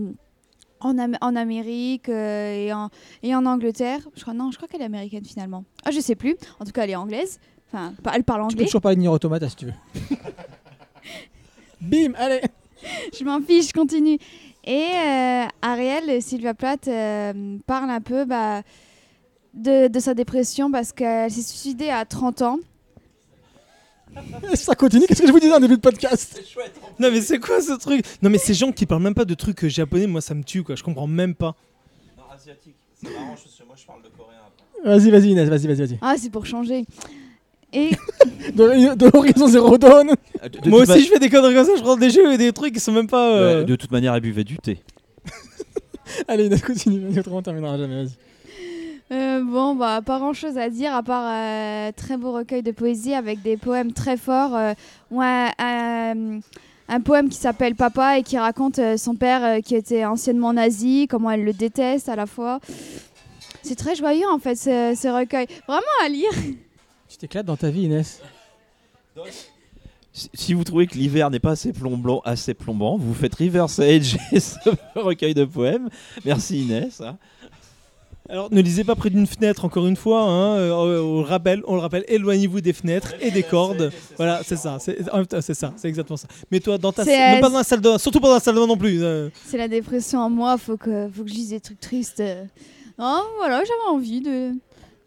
en, 0.79 0.97
Am- 0.99 1.17
en 1.21 1.35
Amérique 1.35 2.07
euh, 2.09 2.53
et, 2.67 2.71
en, 2.71 2.89
et 3.23 3.33
en 3.33 3.45
Angleterre. 3.47 4.01
Je 4.15 4.21
crois, 4.21 4.35
non, 4.35 4.51
je 4.51 4.57
crois 4.57 4.67
qu'elle 4.67 4.81
est 4.81 4.85
américaine 4.85 5.25
finalement. 5.25 5.63
Ah, 5.83 5.89
je 5.91 5.99
sais 5.99 6.15
plus. 6.15 6.35
En 6.59 6.65
tout 6.65 6.71
cas, 6.71 6.83
elle 6.83 6.91
est 6.91 6.95
anglaise. 6.95 7.39
Enfin, 7.73 7.93
elle 8.13 8.23
parle 8.23 8.41
Tu 8.41 8.47
peux 8.49 8.53
anglais. 8.59 8.65
toujours 8.65 8.81
parler 8.81 8.97
de 8.97 9.01
Nier 9.01 9.07
Automata 9.07 9.49
si 9.49 9.55
tu 9.55 9.65
veux. 9.65 9.73
Bim, 11.81 12.13
allez 12.15 12.41
je 13.19 13.23
m'en 13.23 13.41
fiche, 13.41 13.67
je 13.69 13.73
continue. 13.73 14.17
Et 14.63 14.87
euh, 14.93 15.45
Ariel, 15.61 16.21
Sylvia 16.21 16.53
Plath, 16.53 16.87
euh, 16.87 17.57
parle 17.65 17.89
un 17.89 18.01
peu 18.01 18.25
bah, 18.25 18.61
de, 19.53 19.87
de 19.87 19.99
sa 19.99 20.13
dépression 20.13 20.71
parce 20.71 20.91
qu'elle 20.91 21.31
s'est 21.31 21.41
suicidée 21.41 21.89
à 21.89 22.05
30 22.05 22.41
ans. 22.43 22.59
Ça 24.55 24.75
continue, 24.75 25.05
qu'est-ce 25.07 25.21
que 25.21 25.27
je 25.27 25.31
vous 25.31 25.39
disais 25.39 25.53
en 25.53 25.59
début 25.59 25.77
de 25.77 25.81
podcast? 25.81 26.41
Non 26.99 27.09
mais 27.11 27.21
c'est 27.21 27.39
quoi 27.39 27.61
ce 27.61 27.71
truc? 27.73 28.05
Non 28.21 28.29
mais 28.29 28.37
ces 28.37 28.53
gens 28.53 28.71
qui 28.73 28.85
parlent 28.85 29.01
même 29.01 29.13
pas 29.13 29.23
de 29.23 29.33
trucs 29.33 29.65
japonais, 29.67 30.05
moi 30.05 30.19
ça 30.19 30.33
me 30.33 30.43
tue 30.43 30.63
quoi, 30.63 30.75
je 30.75 30.83
comprends 30.83 31.07
même 31.07 31.33
pas. 31.33 31.55
Non, 32.17 32.23
asiatique. 32.33 32.75
C'est 32.93 33.09
marrant, 33.09 33.27
moi 33.67 33.75
je 33.77 33.85
parle 33.85 34.01
de 34.03 34.09
coréen 34.09 34.41
Vas-y, 34.83 35.11
vas-y 35.11 35.29
Inès, 35.29 35.47
vas-y, 35.47 35.67
vas-y, 35.67 35.87
vas-y. 35.87 35.97
Ah, 36.01 36.15
c'est 36.17 36.29
pour 36.29 36.45
changer. 36.45 36.85
Et 37.73 37.91
De, 38.55 38.95
de 38.95 39.17
Horizon 39.17 39.47
Zero 39.47 39.77
Dawn 39.77 40.13
moi 40.65 40.81
aussi 40.81 41.03
je 41.03 41.09
fais 41.09 41.19
des 41.19 41.29
conneries 41.29 41.53
comme 41.53 41.65
ça, 41.65 41.75
je 41.77 41.81
prends 41.81 41.95
des 41.95 42.09
jeux 42.09 42.33
et 42.33 42.37
des 42.37 42.51
trucs 42.51 42.73
qui 42.73 42.79
sont 42.79 42.91
même 42.91 43.07
pas... 43.07 43.31
euh, 43.35 43.63
de 43.63 43.75
toute 43.75 43.91
manière, 43.91 44.13
elle 44.15 44.21
buvait 44.21 44.43
du 44.43 44.57
thé. 44.57 44.79
Allez 46.27 46.47
Inès, 46.47 46.61
continue, 46.61 47.17
autrement 47.19 47.37
on 47.37 47.41
terminera 47.41 47.77
jamais, 47.77 48.03
vas-y. 48.03 48.15
euh, 49.13 49.43
bon, 49.43 49.75
bah, 49.75 50.01
pas 50.03 50.17
grand 50.17 50.33
chose 50.33 50.57
à 50.57 50.69
dire 50.69 50.93
à 50.95 51.03
part 51.03 51.23
euh, 51.27 51.91
très 51.95 52.17
beau 52.17 52.31
recueil 52.31 52.63
de 52.63 52.71
poésie 52.71 53.13
avec 53.13 53.41
des 53.43 53.55
poèmes 53.57 53.93
très 53.93 54.17
forts. 54.17 54.55
euh, 54.55 54.73
ou 55.11 55.21
un, 55.21 56.99
poème 57.05 57.29
qui 57.29 57.37
s'appelle 57.37 57.75
Papa 57.75 58.17
et 58.17 58.23
qui 58.23 58.37
raconte 58.37 58.79
euh, 58.79 58.97
son 58.97 59.15
père 59.15 59.45
euh, 59.45 59.59
qui 59.61 59.75
était 59.75 60.03
anciennement 60.03 60.51
nazi, 60.53 61.07
comment 61.09 61.31
elle 61.31 61.45
le 61.45 61.53
déteste 61.53 62.09
à 62.09 62.15
la 62.17 62.25
fois. 62.25 62.59
C'est 63.61 63.75
très 63.75 63.95
joyeux 63.95 64.27
en 64.29 64.39
fait 64.39 64.55
ce, 64.55 64.93
ce 64.99 65.07
recueil. 65.07 65.45
Vraiment 65.67 65.81
à 66.03 66.09
lire. 66.09 66.31
T'éclates 67.21 67.45
dans 67.45 67.55
ta 67.55 67.69
vie 67.69 67.83
Inès. 67.83 68.19
Si- 70.11 70.53
vous 70.55 70.63
trouvez 70.63 70.87
que 70.87 70.95
l'hiver 70.95 71.29
n'est 71.29 71.39
pas 71.39 71.51
assez 71.51 71.71
plombant, 71.71 72.19
assez 72.25 72.55
plombant, 72.55 72.97
vous 72.97 73.13
faites 73.13 73.35
Reverse 73.35 73.79
Age 73.79 74.17
et 74.31 74.39
ce 74.39 74.55
recueil 74.95 75.33
de 75.35 75.45
poèmes. 75.45 75.87
Merci 76.25 76.63
Inès. 76.63 76.99
hein. 76.99 77.17
Alors 78.27 78.51
ne 78.51 78.59
lisez 78.61 78.83
pas 78.83 78.95
près 78.95 79.11
d'une 79.11 79.27
fenêtre 79.27 79.65
encore 79.65 79.85
une 79.87 79.95
fois, 79.97 80.23
hein, 80.23 80.55
euh, 80.57 80.99
on 81.01 81.19
le 81.21 81.27
rappelle, 81.27 81.61
on 81.67 81.75
le 81.75 81.81
rappelle, 81.81 82.05
éloignez-vous 82.07 82.59
des 82.61 82.73
fenêtres 82.73 83.13
et 83.21 83.29
des 83.29 83.43
cordes. 83.43 83.91
Voilà, 84.17 84.41
c'est 84.43 84.55
ça, 84.55 84.79
c'est 84.79 85.03
ça, 85.53 85.73
c'est 85.77 85.87
exactement 85.87 86.17
ça. 86.17 86.27
Mets-toi 86.49 86.77
dans 86.79 86.91
ta 86.91 87.05
salle, 87.05 87.37
euh, 87.37 87.41
pas 87.41 87.49
dans 87.49 87.57
la 87.59 87.63
salle 87.63 87.81
de 87.81 87.89
bain, 87.89 87.97
surtout 87.99 88.19
pas 88.19 88.29
dans 88.29 88.33
la 88.35 88.39
salle 88.39 88.55
de 88.55 88.59
bain 88.61 88.67
non 88.67 88.77
plus. 88.77 89.03
euh. 89.03 89.29
C'est 89.45 89.57
la 89.57 89.67
dépression 89.67 90.19
en 90.19 90.29
moi, 90.31 90.57
faut 90.57 90.77
que, 90.77 91.07
faut 91.13 91.23
que 91.23 91.29
je 91.29 91.35
lise 91.35 91.49
des 91.49 91.59
trucs 91.59 91.79
tristes. 91.79 92.23
Non, 92.97 93.21
voilà, 93.37 93.59
j'avais 93.65 93.95
envie 93.95 94.21
de, 94.21 94.51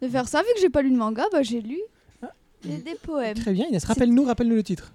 de 0.01 0.07
faire 0.07 0.27
ça. 0.27 0.39
Vu 0.41 0.47
que 0.55 0.61
j'ai 0.61 0.69
pas 0.69 0.81
lu 0.81 0.91
de 0.91 0.97
manga, 0.97 1.23
bah, 1.31 1.41
j'ai 1.41 1.61
lu 1.61 1.79
des, 2.65 2.77
des 2.77 2.95
poèmes. 2.95 3.35
Très 3.35 3.53
bien 3.53 3.67
Inès, 3.67 3.83
rappelle-nous, 3.85 4.23
rappelle-nous 4.25 4.55
le 4.55 4.63
titre. 4.63 4.91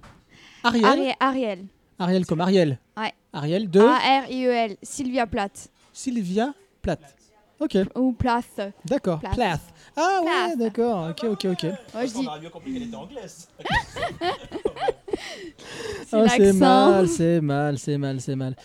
Ariel 0.62 0.84
Ariel. 0.84 1.14
Ariel. 1.20 1.64
Ariel 1.98 2.26
comme 2.26 2.40
Ariel. 2.40 2.78
Ouais. 2.96 3.12
Ariel 3.32 3.68
de 3.70 3.80
A-R-I-E-L. 3.80 4.76
Sylvia 4.82 5.26
Plath. 5.26 5.68
Sylvia 5.92 6.52
Plath. 6.82 7.16
Ok, 7.58 7.76
Ou 7.94 8.12
Plath. 8.12 8.58
d'accord. 8.86 9.20
Plath. 9.20 9.34
Plath. 9.34 9.60
Ah 9.96 10.20
ouais, 10.22 10.26
Plath. 10.54 10.58
d'accord. 10.58 11.08
Ok, 11.10 11.24
ok, 11.24 11.44
ok. 11.52 11.62
Moi, 11.92 12.06
je 12.06 12.12
dis, 12.14 12.26
mieux 12.42 12.48
compris 12.48 12.72
qu'elle 12.72 12.82
était 12.84 12.96
anglaise. 12.96 13.48
c'est 16.06 16.28
c'est 16.28 16.38
l'accent. 16.38 16.54
mal, 16.90 17.08
c'est 17.08 17.40
mal, 17.40 17.78
c'est 17.78 17.98
mal, 17.98 18.20
c'est 18.20 18.36
mal. 18.36 18.56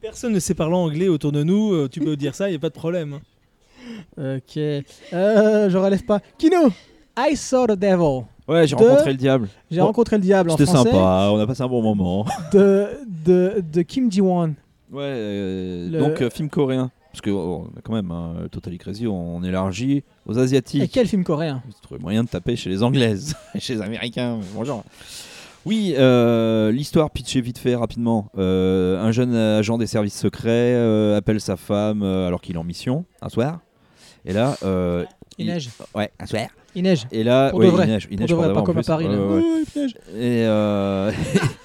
Personne 0.00 0.32
ne 0.32 0.38
sait 0.38 0.54
parler 0.54 0.74
anglais 0.76 1.08
autour 1.08 1.32
de 1.32 1.42
nous, 1.42 1.72
euh, 1.72 1.88
tu 1.88 1.98
peux 2.00 2.16
dire 2.16 2.34
ça, 2.34 2.48
il 2.48 2.52
y 2.52 2.56
a 2.56 2.58
pas 2.60 2.68
de 2.68 2.74
problème. 2.74 3.14
hein. 3.14 4.36
Ok. 4.36 4.56
Euh, 4.56 5.68
je 5.70 5.76
relève 5.78 6.04
pas. 6.04 6.20
Kino 6.38 6.68
I 7.18 7.34
saw 7.36 7.66
the 7.66 7.72
devil. 7.78 8.24
Ouais, 8.48 8.66
j'ai 8.66 8.76
De- 8.76 8.82
rencontré 8.84 9.10
le 9.12 9.16
diable. 9.16 9.48
J'ai 9.70 9.80
rencontré 9.80 10.16
le 10.16 10.22
diable 10.22 10.50
en 10.50 10.56
C'était 10.56 10.70
français. 10.70 10.90
sympa, 10.90 11.28
on 11.32 11.38
a 11.38 11.46
passé 11.46 11.62
un 11.62 11.68
bon 11.68 11.82
moment. 11.82 12.24
De, 12.52 12.88
de, 13.24 13.64
de 13.72 13.82
Kim 13.82 14.10
Ji-won. 14.10 14.54
Ouais, 14.92 15.02
euh, 15.02 15.88
Le- 15.90 15.98
donc 15.98 16.20
euh, 16.22 16.30
film 16.30 16.48
coréen. 16.48 16.90
Parce 17.10 17.22
que 17.22 17.30
oh, 17.30 17.68
quand 17.82 17.94
même, 17.94 18.10
hein, 18.10 18.34
Totally 18.52 18.76
Crazy, 18.78 19.06
on 19.06 19.42
élargit 19.42 20.04
aux 20.26 20.34
Et 20.34 20.38
Asiatiques. 20.38 20.90
quel 20.92 21.08
film 21.08 21.24
coréen 21.24 21.62
trouvez 21.82 21.98
moyen 21.98 22.22
de 22.24 22.28
taper 22.28 22.56
chez 22.56 22.68
les 22.68 22.82
Anglaises 22.82 23.34
et 23.54 23.60
chez 23.60 23.74
les 23.76 23.80
Américains. 23.82 24.38
Bonjour. 24.54 24.84
Oui, 25.64 25.94
euh, 25.96 26.70
l'histoire 26.70 27.10
pitchée 27.10 27.40
vite 27.40 27.58
fait 27.58 27.74
rapidement. 27.74 28.30
Un 28.36 29.10
jeune 29.12 29.34
agent 29.34 29.78
des 29.78 29.86
services 29.86 30.16
secrets 30.18 30.76
appelle 31.16 31.40
sa 31.40 31.56
femme 31.56 32.02
alors 32.02 32.40
qu'il 32.42 32.54
est 32.54 32.58
en 32.58 32.64
mission 32.64 33.06
un 33.22 33.30
soir. 33.30 33.60
Et 34.26 34.32
là, 34.34 34.56
euh, 34.62 35.04
Il 35.38 35.46
neige. 35.46 35.70
ouais, 35.94 36.10
un 36.20 36.26
soir. 36.26 36.42
Il 36.76 36.82
neige. 36.84 37.06
Et 37.10 37.24
là, 37.24 37.50
Pour 37.50 37.58
ouais, 37.60 37.66
de 37.66 37.70
vrai. 37.72 37.86
il 37.86 37.90
neige, 37.90 38.06
il 38.10 38.16
Pour 38.16 38.20
neige 38.20 38.30
de 38.30 38.34
vrai, 38.36 38.46
pour 38.52 38.54
pas 38.54 38.62
comme 38.62 38.78
à. 38.78 38.82
Paris. 38.82 39.04
là. 39.08 39.10
Ouais, 39.12 39.18
ouais, 39.18 39.34
ouais. 39.34 39.40
Ouais, 39.42 39.64
il 39.74 39.80
neige. 39.82 39.94
Et 40.14 40.44
euh... 40.46 41.10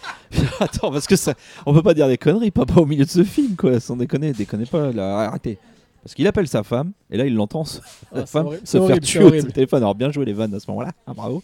attends, 0.59 0.91
parce 0.91 1.05
que 1.07 1.15
ça, 1.15 1.33
on 1.65 1.73
peut 1.73 1.83
pas 1.83 1.93
dire 1.93 2.07
des 2.07 2.17
conneries, 2.17 2.51
papa 2.51 2.75
au 2.79 2.85
milieu 2.85 3.05
de 3.05 3.09
ce 3.09 3.23
film, 3.23 3.55
quoi. 3.55 3.79
Sans 3.79 3.95
déconner, 3.97 4.31
déconnez 4.33 4.65
pas, 4.65 4.91
là, 4.91 5.19
arrêtez. 5.27 5.57
Parce 6.03 6.15
qu'il 6.15 6.25
appelle 6.27 6.47
sa 6.47 6.63
femme, 6.63 6.93
et 7.11 7.17
là 7.17 7.25
il 7.27 7.35
l'entend, 7.35 7.63
se- 7.63 7.79
Ah, 8.15 8.25
femme 8.25 8.47
horrible, 8.47 8.65
se 8.65 8.87
faire 8.87 8.99
tuer 9.01 9.23
au 9.23 9.29
téléphone. 9.51 9.83
Alors 9.83 9.93
bien 9.93 10.11
joué 10.11 10.25
les 10.25 10.33
vannes 10.33 10.53
à 10.55 10.59
ce 10.59 10.65
moment-là, 10.71 10.91
ah, 11.05 11.13
bravo. 11.13 11.43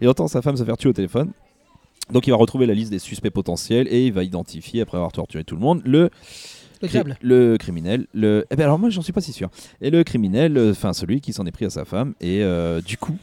Il 0.00 0.08
entend 0.08 0.28
sa 0.28 0.40
femme 0.40 0.56
se 0.56 0.62
faire 0.64 0.76
tuer 0.76 0.90
au 0.90 0.92
téléphone. 0.92 1.32
Donc 2.12 2.26
il 2.26 2.30
va 2.30 2.36
retrouver 2.36 2.66
la 2.66 2.74
liste 2.74 2.90
des 2.92 2.98
suspects 3.00 3.30
potentiels 3.30 3.88
et 3.90 4.06
il 4.06 4.12
va 4.12 4.22
identifier, 4.22 4.82
après 4.82 4.98
avoir 4.98 5.10
torturé 5.12 5.42
tout 5.44 5.56
le 5.56 5.60
monde, 5.62 5.80
le 5.84 6.10
Le 7.20 7.56
criminel. 7.58 8.06
Le... 8.12 8.46
Eh 8.50 8.56
ben 8.56 8.64
alors 8.64 8.78
moi 8.78 8.90
j'en 8.90 9.02
suis 9.02 9.12
pas 9.12 9.20
si 9.20 9.32
sûr. 9.32 9.50
Et 9.80 9.90
le 9.90 10.04
criminel, 10.04 10.56
euh, 10.56 10.72
enfin 10.72 10.92
celui 10.92 11.20
qui 11.20 11.32
s'en 11.32 11.46
est 11.46 11.52
pris 11.52 11.64
à 11.64 11.70
sa 11.70 11.84
femme. 11.84 12.14
Et 12.20 12.42
euh, 12.42 12.80
du 12.80 12.96
coup, 12.96 13.16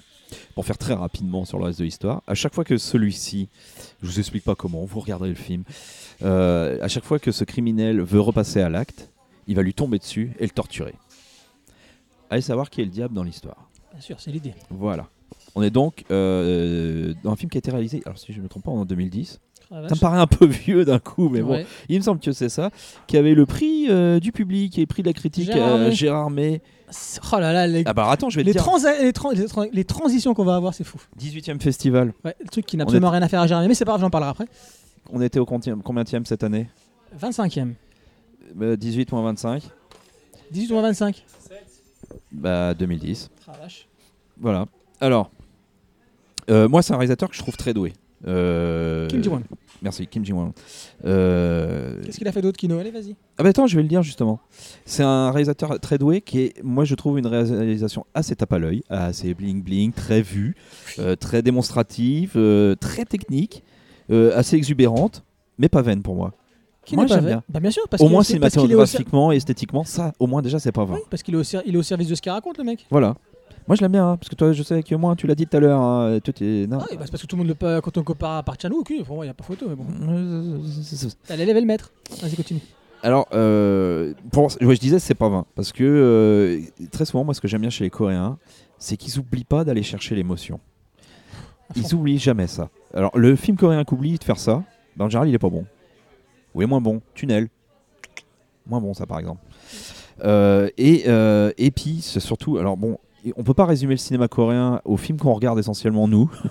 pour 0.55 0.65
faire 0.65 0.77
très 0.77 0.93
rapidement 0.93 1.45
sur 1.45 1.57
le 1.59 1.65
reste 1.65 1.79
de 1.79 1.85
l'histoire, 1.85 2.21
à 2.27 2.35
chaque 2.35 2.53
fois 2.53 2.63
que 2.63 2.77
celui-ci, 2.77 3.49
je 4.01 4.07
vous 4.07 4.19
explique 4.19 4.43
pas 4.43 4.55
comment, 4.55 4.85
vous 4.85 4.99
regarderez 4.99 5.29
le 5.29 5.35
film, 5.35 5.63
euh, 6.21 6.77
à 6.81 6.87
chaque 6.87 7.03
fois 7.03 7.19
que 7.19 7.31
ce 7.31 7.43
criminel 7.43 8.01
veut 8.01 8.19
repasser 8.19 8.61
à 8.61 8.69
l'acte, 8.69 9.09
il 9.47 9.55
va 9.55 9.61
lui 9.61 9.73
tomber 9.73 9.97
dessus 9.97 10.31
et 10.39 10.43
le 10.43 10.51
torturer. 10.51 10.95
Allez 12.29 12.41
savoir 12.41 12.69
qui 12.69 12.81
est 12.81 12.85
le 12.85 12.91
diable 12.91 13.15
dans 13.15 13.23
l'histoire. 13.23 13.69
Bien 13.91 14.01
sûr, 14.01 14.19
c'est 14.19 14.31
l'idée. 14.31 14.53
Voilà. 14.69 15.09
On 15.55 15.63
est 15.63 15.71
donc 15.71 16.05
euh, 16.11 17.13
dans 17.23 17.31
un 17.31 17.35
film 17.35 17.49
qui 17.49 17.57
a 17.57 17.59
été 17.59 17.71
réalisé, 17.71 18.01
alors 18.05 18.19
si 18.19 18.31
je 18.33 18.37
ne 18.37 18.43
me 18.43 18.49
trompe 18.49 18.63
pas, 18.65 18.71
en 18.71 18.85
2010. 18.85 19.39
Ah, 19.71 19.87
Ça 19.87 19.95
me 19.95 19.99
paraît 19.99 20.17
un 20.19 20.25
peu 20.27 20.45
vieux 20.47 20.83
d'un 20.85 20.97
coup, 20.99 21.29
mais 21.29 21.41
bon, 21.41 21.51
Ouais. 21.51 21.65
il 21.89 21.97
me 21.97 22.03
semble 22.03 22.19
que 22.19 22.31
c'est 22.31 22.49
ça, 22.49 22.71
qui 23.07 23.17
avait 23.17 23.35
le 23.35 23.45
prix 23.45 23.85
euh, 23.89 24.19
du 24.19 24.31
public 24.31 24.77
et 24.77 24.81
le 24.81 24.87
prix 24.87 25.03
de 25.03 25.07
la 25.07 25.13
critique 25.13 25.45
Gérard 25.51 25.75
euh, 25.75 25.85
May. 25.89 25.91
Gérard 25.95 26.29
May. 26.31 26.61
Oh 27.31 27.37
là 27.39 27.53
là, 27.53 27.67
les, 27.67 27.83
Ah 27.85 27.93
bah 27.93 28.09
attends, 28.09 28.31
je 28.31 28.37
vais 28.37 28.41
te 28.41 28.47
les, 28.47 28.53
dire. 28.53 28.63
les, 28.63 29.13
tran- 29.13 29.31
les 29.37 29.47
tran- 29.47 29.67
les 29.71 29.83
transitions 29.85 30.33
qu'on 30.33 30.43
va 30.43 30.55
avoir, 30.55 30.73
c'est 30.73 30.83
fou. 30.83 30.97
18e 31.19 31.61
festival. 31.61 32.13
Ouais, 32.25 32.35
le 32.41 32.47
truc 32.47 32.65
qui 32.65 32.77
n'a 32.77 32.83
absolument 32.83 33.11
rien 33.11 33.21
à 33.21 33.27
faire 33.27 33.41
à 33.41 33.47
Jérémy, 33.47 33.67
mais 33.67 33.75
c'est 33.75 33.85
pas 33.85 33.91
grave, 33.91 34.01
j'en 34.01 34.09
parlerai 34.09 34.31
après. 34.31 34.45
On 35.11 35.21
était 35.21 35.37
au 35.39 35.45
combienième 35.45 36.25
cette 36.25 36.43
année? 36.43 36.67
25e. 37.19 37.73
Euh, 38.61 38.75
18 38.75 39.11
moins 39.11 39.21
25 39.23 39.61
18 40.51 40.71
ou 40.73 40.81
25 40.81 41.23
Bah 42.31 42.73
2010. 42.73 43.29
Ah, 43.47 43.51
vache. 43.61 43.87
Voilà. 44.39 44.65
Alors, 44.99 45.29
euh, 46.49 46.67
moi 46.67 46.81
c'est 46.81 46.93
un 46.93 46.97
réalisateur 46.97 47.29
que 47.29 47.35
je 47.35 47.39
trouve 47.41 47.55
très 47.55 47.73
doué. 47.75 47.93
Euh, 48.27 49.07
Kim 49.07 49.23
Ji-won. 49.23 49.41
Merci, 49.81 50.07
Kim 50.07 50.25
Ji-won. 50.25 50.51
Euh, 51.05 52.01
Qu'est-ce 52.03 52.17
qu'il 52.17 52.27
a 52.27 52.31
fait 52.31 52.41
d'autre, 52.41 52.57
Kino? 52.57 52.77
Allez, 52.77 52.91
vas-y. 52.91 53.15
Ah 53.37 53.43
bah 53.43 53.49
attends, 53.49 53.65
je 53.67 53.75
vais 53.75 53.81
le 53.81 53.87
dire 53.87 54.03
justement. 54.03 54.39
C'est 54.85 55.03
un 55.03 55.31
réalisateur 55.31 55.79
très 55.79 55.97
doué 55.97 56.19
qui 56.21 56.41
est, 56.41 56.63
moi 56.63 56.83
je 56.83 56.95
trouve 56.95 57.17
une 57.17 57.27
réalisation 57.27 58.05
assez 58.13 58.35
tape 58.35 58.51
à 58.53 58.59
l'œil, 58.59 58.83
assez 58.89 59.33
bling 59.33 59.63
bling, 59.63 59.93
très 59.93 60.21
vue, 60.21 60.55
euh, 60.99 61.15
très 61.15 61.41
démonstrative, 61.41 62.37
très 62.81 63.05
technique, 63.05 63.63
assez 64.11 64.57
exubérante, 64.57 65.23
mais 65.57 65.69
pas 65.69 65.81
vaine 65.81 66.01
pour 66.01 66.15
moi. 66.15 66.33
Qui 66.85 66.95
Moi, 66.95 67.05
j'aime 67.07 67.19
vrai 67.19 67.27
bien. 67.31 67.43
Bah, 67.49 67.59
bien 67.59 67.69
sûr, 67.71 67.83
parce 67.89 68.01
au 68.01 68.07
moins 68.09 68.23
cinématographiquement 68.23 69.31
et 69.31 69.35
esthétiquement, 69.35 69.83
ça, 69.83 70.13
au 70.17 70.25
moins 70.27 70.41
déjà 70.41 70.57
c'est 70.59 70.71
pas 70.71 70.85
vain. 70.85 70.95
Oui, 70.95 71.01
parce 71.09 71.21
qu'il 71.21 71.35
est, 71.35 71.37
au 71.37 71.43
ser- 71.43 71.59
il 71.65 71.75
est 71.75 71.77
au 71.77 71.83
service 71.83 72.07
de 72.07 72.15
ce 72.15 72.21
qu'il 72.21 72.31
raconte, 72.31 72.57
le 72.57 72.63
mec. 72.63 72.87
Voilà. 72.89 73.15
Moi 73.69 73.75
je 73.75 73.81
l'aime 73.81 73.91
bien, 73.91 74.09
hein, 74.09 74.17
parce 74.17 74.29
que 74.29 74.35
toi 74.35 74.51
je 74.51 74.63
sais 74.63 74.81
que 74.81 74.95
moi 74.95 75.15
tu 75.15 75.27
l'as 75.27 75.35
dit 75.35 75.45
tout 75.45 75.55
à 75.55 75.59
l'heure, 75.59 75.79
hein, 75.79 76.17
t'es- 76.23 76.65
non. 76.67 76.79
Ah, 76.81 76.87
oui, 76.89 76.97
bah, 76.97 77.03
c'est 77.05 77.11
parce 77.11 77.21
que 77.21 77.27
tout 77.27 77.35
le 77.35 77.41
monde 77.41 77.47
le 77.49 77.53
pa- 77.53 77.79
quand 77.81 77.95
on 77.99 78.03
compare 78.03 78.37
à 78.37 78.43
Parchanou, 78.43 78.77
ok, 78.79 78.91
pour 79.05 79.15
moi, 79.17 79.25
il 79.25 79.27
n'y 79.27 79.31
a 79.31 79.35
pas 79.35 79.43
photo, 79.43 79.67
mais 79.69 79.75
bon. 79.75 79.85
Euh, 80.11 80.57
Allez, 81.29 81.45
lève 81.45 81.55
le 81.55 81.61
maître. 81.65 81.91
Vas-y, 82.19 82.35
continue. 82.35 82.61
Alors, 83.03 83.27
euh, 83.31 84.13
pour, 84.31 84.45
ouais, 84.45 84.75
je 84.75 84.79
disais, 84.79 84.97
c'est 84.97 85.13
pas 85.13 85.29
vain. 85.29 85.45
Parce 85.55 85.71
que 85.71 85.83
euh, 85.83 86.61
très 86.91 87.05
souvent, 87.05 87.23
moi, 87.23 87.35
ce 87.35 87.39
que 87.41 87.47
j'aime 87.47 87.61
bien 87.61 87.69
chez 87.69 87.83
les 87.83 87.91
Coréens, 87.91 88.39
c'est 88.79 88.97
qu'ils 88.97 89.19
oublient 89.19 89.43
pas 89.45 89.63
d'aller 89.63 89.83
chercher 89.83 90.15
l'émotion. 90.15 90.59
Ils 91.75 91.93
oublient 91.93 92.17
jamais 92.17 92.47
ça. 92.47 92.69
Alors, 92.95 93.15
le 93.17 93.35
film 93.35 93.55
coréen 93.55 93.83
qui 93.83 93.93
oublie 93.93 94.17
de 94.17 94.23
faire 94.23 94.39
ça, 94.39 94.63
ben, 94.97 95.05
en 95.05 95.09
général, 95.09 95.29
il 95.29 95.35
est 95.35 95.39
pas 95.39 95.49
bon. 95.51 95.65
Ou 96.55 96.63
est 96.63 96.65
moins 96.65 96.81
bon. 96.81 97.01
Tunnel. 97.13 97.49
Moins 98.65 98.81
bon, 98.81 98.95
ça, 98.95 99.05
par 99.05 99.19
exemple. 99.19 99.41
Euh, 100.25 100.69
et, 100.77 101.03
euh, 101.07 101.51
et 101.59 101.69
puis, 101.69 101.99
c'est 102.01 102.19
surtout. 102.19 102.57
Alors, 102.57 102.75
bon, 102.75 102.97
on 103.35 103.43
peut 103.43 103.53
pas 103.53 103.65
résumer 103.65 103.93
le 103.93 103.97
cinéma 103.97 104.27
coréen 104.27 104.81
aux 104.85 104.97
films 104.97 105.17
qu'on 105.17 105.33
regarde 105.33 105.59
essentiellement 105.59 106.07
nous. 106.07 106.29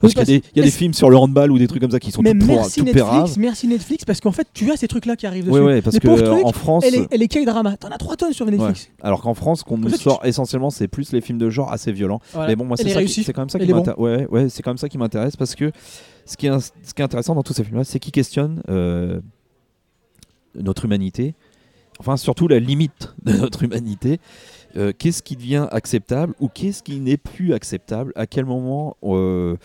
Parce 0.00 0.14
Oui, 0.16 0.24
qu'il 0.24 0.34
y 0.34 0.36
a, 0.36 0.40
des, 0.40 0.46
il 0.54 0.56
y 0.56 0.60
a 0.60 0.62
mais 0.62 0.70
des 0.70 0.70
films 0.76 0.94
sur 0.94 1.10
le 1.10 1.16
handball 1.16 1.52
ou 1.52 1.58
des 1.58 1.68
trucs 1.68 1.80
comme 1.80 1.90
ça 1.92 2.00
qui 2.00 2.10
sont 2.10 2.22
Mais 2.22 2.32
tout, 2.32 2.44
merci 2.46 2.80
tout 2.80 2.86
Netflix, 2.86 3.36
merci 3.36 3.68
Netflix, 3.68 4.04
parce 4.04 4.20
qu'en 4.20 4.32
fait, 4.32 4.48
tu 4.52 4.72
as 4.72 4.76
ces 4.76 4.88
trucs-là 4.88 5.14
qui 5.14 5.26
arrivent 5.28 5.44
dessus. 5.44 5.54
Ouais, 5.54 5.60
ouais, 5.64 5.82
parce 5.82 5.94
Les 5.94 6.00
que 6.00 6.08
pauvres 6.08 6.22
euh, 6.24 6.30
trucs, 6.32 6.44
en 6.46 6.50
France. 6.52 6.84
Et 7.12 7.16
les 7.18 7.28
K-dramas, 7.28 7.76
t'en 7.76 7.88
as 7.88 7.98
3 7.98 8.16
tonnes 8.16 8.32
sur 8.32 8.44
Netflix. 8.46 8.88
Alors 9.00 9.22
qu'en 9.22 9.34
France, 9.34 9.62
qu'on 9.62 9.78
nous 9.78 9.90
tu- 9.90 9.98
sort 9.98 10.20
essentiellement, 10.24 10.70
c'est 10.70 10.88
plus 10.88 11.12
les 11.12 11.20
films 11.20 11.38
de 11.38 11.48
genre 11.50 11.70
assez 11.70 11.92
violents. 11.92 12.20
Voilà. 12.32 12.48
Mais 12.48 12.56
bon, 12.56 12.64
moi, 12.64 12.76
c'est 12.76 12.90
quand 13.32 13.42
même 13.42 13.48
ça 13.48 13.60
qui 13.60 13.72
m'intéresse. 13.72 13.98
Ouais, 13.98 14.26
ouais, 14.28 14.48
c'est 14.48 14.62
quand 14.62 14.70
même 14.70 14.78
ça 14.78 14.88
qui 14.88 14.98
m'intéresse 14.98 15.36
parce 15.36 15.54
que 15.54 15.70
ce 16.24 16.36
qui 16.36 16.46
est, 16.46 16.50
ins- 16.50 16.58
ce 16.60 16.94
qui 16.94 17.00
est 17.00 17.04
intéressant 17.04 17.36
dans 17.36 17.42
tous 17.44 17.52
ces 17.52 17.62
films-là, 17.62 17.84
c'est 17.84 18.00
qu'ils 18.00 18.12
questionnent 18.12 18.60
euh, 18.70 19.20
notre 20.56 20.84
humanité, 20.84 21.34
enfin 22.00 22.16
surtout 22.16 22.48
la 22.48 22.58
limite 22.58 23.14
de 23.24 23.32
notre 23.34 23.62
humanité. 23.62 24.18
Euh, 24.76 24.92
qu'est-ce 24.98 25.22
qui 25.22 25.36
devient 25.36 25.66
acceptable 25.70 26.34
ou 26.40 26.48
qu'est-ce 26.48 26.82
qui 26.82 26.98
n'est 26.98 27.16
plus 27.18 27.52
acceptable? 27.52 28.12
À 28.16 28.26
quel 28.26 28.44
moment 28.46 28.96
euh, 29.04 29.56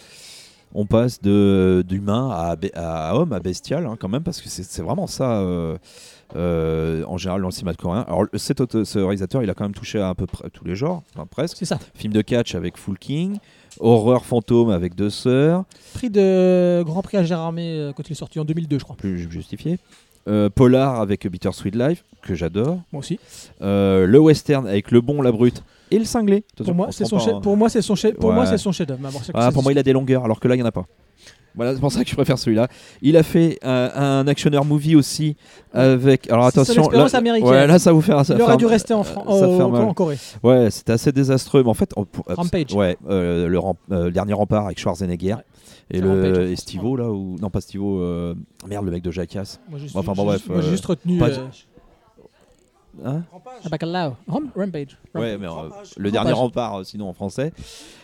on 0.73 0.85
passe 0.85 1.21
de 1.21 1.83
d'humain 1.87 2.29
à, 2.75 3.15
homme, 3.15 3.31
à 3.31 3.39
bestial, 3.39 3.85
hein, 3.85 3.95
quand 3.99 4.09
même, 4.09 4.23
parce 4.23 4.41
que 4.41 4.49
c'est 4.49 4.81
vraiment 4.81 5.07
ça. 5.07 5.39
euh, 5.39 5.77
en 6.35 7.17
général 7.17 7.39
dans 7.41 7.47
le 7.47 7.53
cinéma 7.53 7.73
coréen. 7.73 8.01
Alors 8.07 8.25
cet 8.33 8.59
auteur- 8.59 8.85
ce 8.85 8.99
réalisateur, 8.99 9.43
il 9.43 9.49
a 9.49 9.53
quand 9.53 9.63
même 9.63 9.73
touché 9.73 9.99
à, 9.99 10.09
à 10.09 10.13
peu 10.15 10.25
près 10.25 10.49
tous 10.49 10.65
les 10.65 10.75
genres, 10.75 11.03
enfin, 11.15 11.25
presque. 11.25 11.55
C'est 11.57 11.63
ça. 11.65 11.79
Film 11.95 12.11
de 12.11 12.21
catch 12.21 12.53
avec 12.53 12.77
Full 12.77 12.97
King, 12.99 13.37
horreur 13.79 14.25
fantôme 14.25 14.69
avec 14.69 14.93
deux 14.93 15.09
sœurs, 15.09 15.63
Prix 15.93 16.09
de 16.09 16.83
Grand 16.85 17.01
Prix 17.01 17.15
à 17.15 17.23
Gérardmer 17.23 17.91
quand 17.95 18.03
il 18.09 18.11
est 18.11 18.15
sorti 18.15 18.39
en 18.39 18.45
2002, 18.45 18.77
je 18.79 18.83
crois. 18.83 18.97
plus 18.97 19.31
justifié. 19.31 19.79
Euh, 20.27 20.49
Polar 20.49 20.99
avec 20.99 21.25
Bitter 21.27 21.51
Sweet 21.53 21.75
Life, 21.75 22.03
que 22.21 22.35
j'adore. 22.35 22.81
Moi 22.91 22.99
aussi. 22.99 23.19
Euh, 23.61 24.05
le 24.05 24.19
western 24.19 24.67
avec 24.67 24.91
Le 24.91 24.99
Bon, 25.01 25.21
la 25.21 25.31
Brute 25.31 25.63
et 25.89 25.97
le 25.99 26.05
cinglé. 26.05 26.43
Pour 26.57 26.73
moi, 26.75 26.89
c'est 26.91 27.05
son 27.05 27.17
chef 27.19 27.33
chef. 27.33 27.41
Pour 27.41 27.55
moi, 27.55 27.69
c'est 27.69 27.81
son 27.81 27.95
chef. 27.95 28.13
Pour 28.15 28.29
Ouais. 28.29 28.35
moi, 28.35 28.45
c'est 28.45 28.57
son 28.57 28.71
Ah, 29.33 29.47
c'est- 29.47 29.53
pour 29.53 29.63
moi, 29.63 29.71
il 29.71 29.77
a 29.77 29.83
des 29.83 29.93
longueurs, 29.93 30.25
alors 30.25 30.39
que 30.39 30.47
là, 30.47 30.55
il 30.55 30.57
n'y 30.57 30.63
en 30.63 30.67
a 30.67 30.71
pas. 30.71 30.85
Voilà, 31.57 31.73
c'est 31.73 31.81
pour 31.81 31.91
ça 31.91 32.03
que 32.03 32.09
je 32.09 32.15
préfère 32.15 32.37
celui-là. 32.39 32.67
Il 33.01 33.17
a 33.17 33.23
fait 33.23 33.59
un, 33.63 33.91
un 34.21 34.27
actionneur 34.27 34.63
movie 34.63 34.95
aussi 34.95 35.35
avec. 35.73 36.29
Alors 36.31 36.45
attention, 36.45 36.89
là, 36.89 37.07
américaine. 37.13 37.49
ouais, 37.49 37.67
là, 37.67 37.79
ça 37.79 37.91
vous 37.91 38.01
fait. 38.01 38.13
Ça 38.23 38.35
il 38.35 38.41
aurait 38.41 38.55
dû 38.57 38.65
rester 38.65 38.93
en, 38.93 39.03
Fran- 39.03 39.25
au- 39.25 39.69
mal. 39.69 39.81
en 39.81 39.93
Corée. 39.93 40.17
Ouais, 40.43 40.69
c'était 40.71 40.93
assez 40.93 41.11
désastreux. 41.11 41.63
Mais 41.63 41.69
en 41.69 41.73
fait, 41.73 41.91
on- 41.97 42.05
pour- 42.05 42.25
Rampage. 42.29 42.73
Ouais, 42.73 42.95
euh, 43.09 43.47
le, 43.47 43.59
euh, 43.91 44.09
dernier 44.11 44.33
rempart 44.33 44.65
avec 44.67 44.79
Schwarzenegger 44.79 45.33
Ouais. 45.33 45.41
et 45.91 45.99
le. 45.99 46.55
Stivo 46.55 46.95
là 46.95 47.09
ou 47.09 47.37
non 47.41 47.49
pas 47.49 47.59
Stivo, 47.61 47.99
euh, 48.01 48.35
merde 48.67 48.85
le 48.85 48.91
mec 48.91 49.01
de 49.03 49.11
Jackass. 49.11 49.59
Moi, 49.69 49.79
j'ai 49.83 49.89
Enfin, 49.97 50.13
bon, 50.13 50.25
bref, 50.25 50.37
juste- 50.37 50.49
moi, 50.49 50.57
euh, 50.59 50.69
juste 50.69 50.85
retenu. 50.85 51.17
pas- 51.17 51.29
euh, 51.29 51.47
Hein 53.05 53.23
ah, 53.33 53.69
Bacalao. 53.69 54.15
Ram- 54.27 54.49
Rampage. 54.55 54.97
ouais, 55.13 55.37
mais 55.37 55.47
euh, 55.47 55.69
le 55.97 56.11
dernier 56.11 56.31
rempart, 56.31 56.79
euh, 56.79 56.83
sinon 56.83 57.09
en 57.09 57.13
français. 57.13 57.51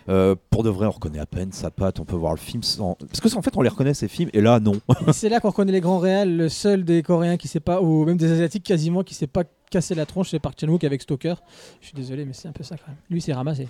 Euh, 0.10 0.36
pour 0.50 0.64
de 0.64 0.70
vrai, 0.70 0.88
on 0.88 0.92
reconnaît 0.92 1.20
à 1.20 1.26
peine 1.26 1.52
sa 1.52 1.72
patte. 1.72 2.00
On 2.00 2.06
peut 2.06 2.16
voir 2.16 2.34
le 2.34 2.40
film 2.40 2.64
sans. 2.64 2.96
Parce 2.96 3.20
que 3.20 3.38
en 3.38 3.42
fait, 3.42 3.56
on 3.56 3.62
les 3.62 3.70
reconnaît 3.70 3.94
ces 3.94 4.08
films 4.08 4.30
et 4.34 4.42
là, 4.42 4.60
non. 4.60 4.80
Et 5.08 5.14
c'est 5.14 5.30
là 5.30 5.40
qu'on 5.40 5.50
reconnaît 5.50 5.72
les 5.72 5.82
grands 5.82 6.00
réels. 6.00 6.38
Le 6.38 6.50
seul 6.50 6.84
des 6.84 7.02
Coréens 7.04 7.38
qui 7.38 7.48
sait 7.48 7.60
pas, 7.60 7.82
ou 7.82 8.06
même 8.06 8.18
des 8.18 8.32
Asiatiques 8.32 8.64
quasiment, 8.64 9.04
qui 9.04 9.14
sait 9.14 9.28
pas 9.28 9.44
casser 9.70 9.96
la 9.96 10.06
tronche, 10.06 10.30
c'est 10.30 10.40
Park 10.40 10.58
Chan-wook 10.60 10.84
avec 10.84 11.02
Stalker. 11.02 11.36
Je 11.82 11.88
suis 11.88 11.96
désolé, 11.96 12.26
mais 12.26 12.34
c'est 12.34 12.48
un 12.48 12.52
peu 12.52 12.64
ça 12.64 12.76
quand 12.78 12.88
même. 12.88 12.98
Lui, 13.10 13.22
c'est 13.22 13.34
ramassé. 13.34 13.68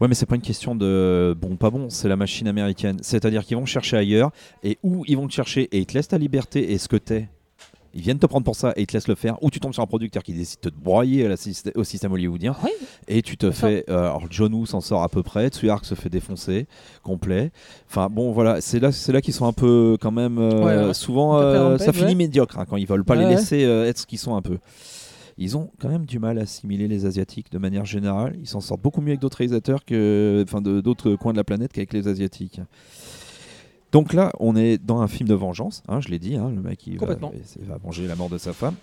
Ouais, 0.00 0.08
mais 0.08 0.14
c'est 0.14 0.26
pas 0.26 0.34
une 0.36 0.42
question 0.42 0.74
de 0.74 1.36
bon, 1.40 1.56
pas 1.56 1.70
bon, 1.70 1.90
c'est 1.90 2.08
la 2.08 2.16
machine 2.16 2.48
américaine. 2.48 2.98
C'est-à-dire 3.02 3.44
qu'ils 3.44 3.56
vont 3.56 3.66
chercher 3.66 3.96
ailleurs, 3.96 4.30
et 4.62 4.78
où 4.82 5.04
ils 5.06 5.16
vont 5.16 5.26
te 5.26 5.32
chercher, 5.32 5.62
et 5.72 5.78
ils 5.78 5.86
te 5.86 5.94
laissent 5.94 6.08
ta 6.08 6.18
liberté 6.18 6.72
et 6.72 6.78
ce 6.78 6.88
que 6.88 6.96
t'es. 6.96 7.28
Ils 7.92 8.02
viennent 8.02 8.18
te 8.20 8.26
prendre 8.26 8.44
pour 8.44 8.54
ça 8.54 8.72
et 8.76 8.82
ils 8.82 8.86
te 8.86 8.92
laissent 8.92 9.08
le 9.08 9.14
faire. 9.16 9.42
Ou 9.42 9.50
tu 9.50 9.58
tombes 9.58 9.72
sur 9.74 9.82
un 9.82 9.86
producteur 9.86 10.22
qui 10.22 10.32
décide 10.32 10.60
de 10.62 10.70
te 10.70 10.74
broyer 10.74 11.26
à 11.26 11.28
la 11.28 11.34
syst- 11.36 11.72
au 11.76 11.82
système 11.82 12.12
hollywoodien 12.12 12.54
Oui. 12.62 12.70
et 13.08 13.20
tu 13.22 13.36
te 13.36 13.50
fais. 13.50 13.84
euh, 13.90 13.98
alors 14.02 14.26
John 14.30 14.54
Woo 14.54 14.64
s'en 14.66 14.80
sort 14.80 15.02
à 15.02 15.08
peu 15.08 15.22
près, 15.24 15.48
Tsuyark 15.48 15.84
se 15.84 15.94
fait 15.96 16.08
défoncer 16.08 16.66
complet. 17.02 17.50
Enfin 17.88 18.08
bon, 18.08 18.30
voilà, 18.32 18.60
c'est 18.60 18.78
là, 18.78 18.92
c'est 18.92 19.12
là 19.12 19.20
qu'ils 19.20 19.34
sont 19.34 19.46
un 19.46 19.52
peu 19.52 19.96
quand 20.00 20.12
même. 20.12 20.38
euh, 20.38 20.86
Ouais. 20.88 20.94
Souvent, 20.94 21.38
euh, 21.38 21.78
ça 21.78 21.92
finit 21.92 22.06
ouais. 22.10 22.14
médiocre 22.14 22.58
hein, 22.58 22.64
quand 22.68 22.76
ils 22.76 22.86
veulent 22.86 23.04
pas 23.04 23.16
Ouais, 23.16 23.24
les 23.24 23.30
laisser 23.34 23.60
être 23.62 23.98
ce 23.98 24.06
qu'ils 24.06 24.18
sont 24.18 24.36
un 24.36 24.42
peu. 24.42 24.58
Ils 25.42 25.56
ont 25.56 25.70
quand 25.80 25.88
même 25.88 26.04
du 26.04 26.18
mal 26.18 26.38
à 26.38 26.42
assimiler 26.42 26.86
les 26.86 27.06
Asiatiques 27.06 27.50
de 27.50 27.56
manière 27.58 27.86
générale. 27.86 28.36
Ils 28.40 28.46
s'en 28.46 28.60
sortent 28.60 28.82
beaucoup 28.82 29.00
mieux 29.00 29.08
avec 29.12 29.20
d'autres 29.20 29.38
réalisateurs 29.38 29.84
que, 29.86 30.44
enfin, 30.46 30.60
de- 30.60 30.82
d'autres 30.82 31.14
coins 31.16 31.32
de 31.32 31.38
la 31.38 31.44
planète 31.44 31.72
qu'avec 31.72 31.92
les 31.94 32.06
Asiatiques. 32.08 32.60
Donc 33.92 34.12
là, 34.12 34.32
on 34.38 34.56
est 34.56 34.78
dans 34.78 35.00
un 35.00 35.08
film 35.08 35.28
de 35.28 35.34
vengeance, 35.34 35.82
hein, 35.88 36.00
je 36.00 36.08
l'ai 36.08 36.18
dit, 36.18 36.36
hein, 36.36 36.50
le 36.54 36.62
mec 36.62 36.86
il 36.86 36.94
va, 36.94 36.98
Complètement. 37.00 37.32
il 37.60 37.66
va 37.66 37.78
venger 37.78 38.06
la 38.06 38.14
mort 38.14 38.28
de 38.28 38.38
sa 38.38 38.52
femme. 38.52 38.74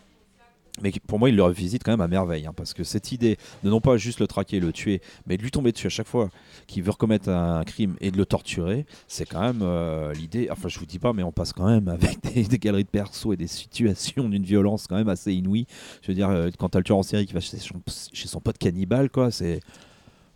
Mais 0.82 0.92
pour 1.08 1.18
moi, 1.18 1.30
il 1.30 1.36
le 1.36 1.42
revisite 1.42 1.84
quand 1.84 1.92
même 1.92 2.02
à 2.02 2.08
merveille, 2.08 2.46
hein, 2.46 2.54
parce 2.56 2.74
que 2.76 2.84
cette 2.84 3.12
idée 3.12 3.38
de 3.64 3.70
non 3.70 3.82
pas 3.82 3.98
juste 3.98 4.20
le 4.20 4.28
traquer, 4.28 4.60
le 4.60 4.72
tuer, 4.72 5.02
mais 5.26 5.36
de 5.36 5.42
lui 5.42 5.50
tomber 5.50 5.72
dessus 5.72 5.88
à 5.88 5.90
chaque 5.90 6.08
fois 6.08 6.30
qu'il 6.68 6.84
veut 6.84 6.92
recommettre 6.92 7.30
un 7.30 7.64
crime 7.64 7.96
et 8.00 8.12
de 8.12 8.18
le 8.18 8.28
torturer, 8.28 8.86
c'est 9.08 9.26
quand 9.26 9.42
même 9.42 9.62
euh, 9.64 10.14
l'idée. 10.14 10.50
Enfin, 10.52 10.68
je 10.68 10.78
vous 10.78 10.86
dis 10.86 11.00
pas, 11.00 11.14
mais 11.14 11.24
on 11.24 11.32
passe 11.32 11.52
quand 11.52 11.66
même 11.68 11.88
avec 11.88 12.22
des, 12.34 12.44
des 12.44 12.60
galeries 12.60 12.84
de 12.84 12.90
perso 12.90 13.34
et 13.34 13.38
des 13.38 13.48
situations 13.48 14.30
d'une 14.30 14.44
violence 14.44 14.86
quand 14.86 14.98
même 14.98 15.10
assez 15.10 15.34
inouïe. 15.34 15.66
Je 16.04 16.10
veux 16.10 16.14
dire, 16.16 16.30
euh, 16.30 16.52
quand 16.60 16.70
t'as 16.70 16.80
le 16.80 16.84
tueur 16.84 17.00
en 17.00 17.04
série 17.04 17.26
qui 17.26 17.34
va 17.34 17.40
chez 17.40 17.58
son, 17.58 17.82
chez 18.14 18.28
son 18.28 18.40
pote 18.40 18.58
cannibale, 18.60 19.10
quoi, 19.10 19.32
c'est. 19.32 19.62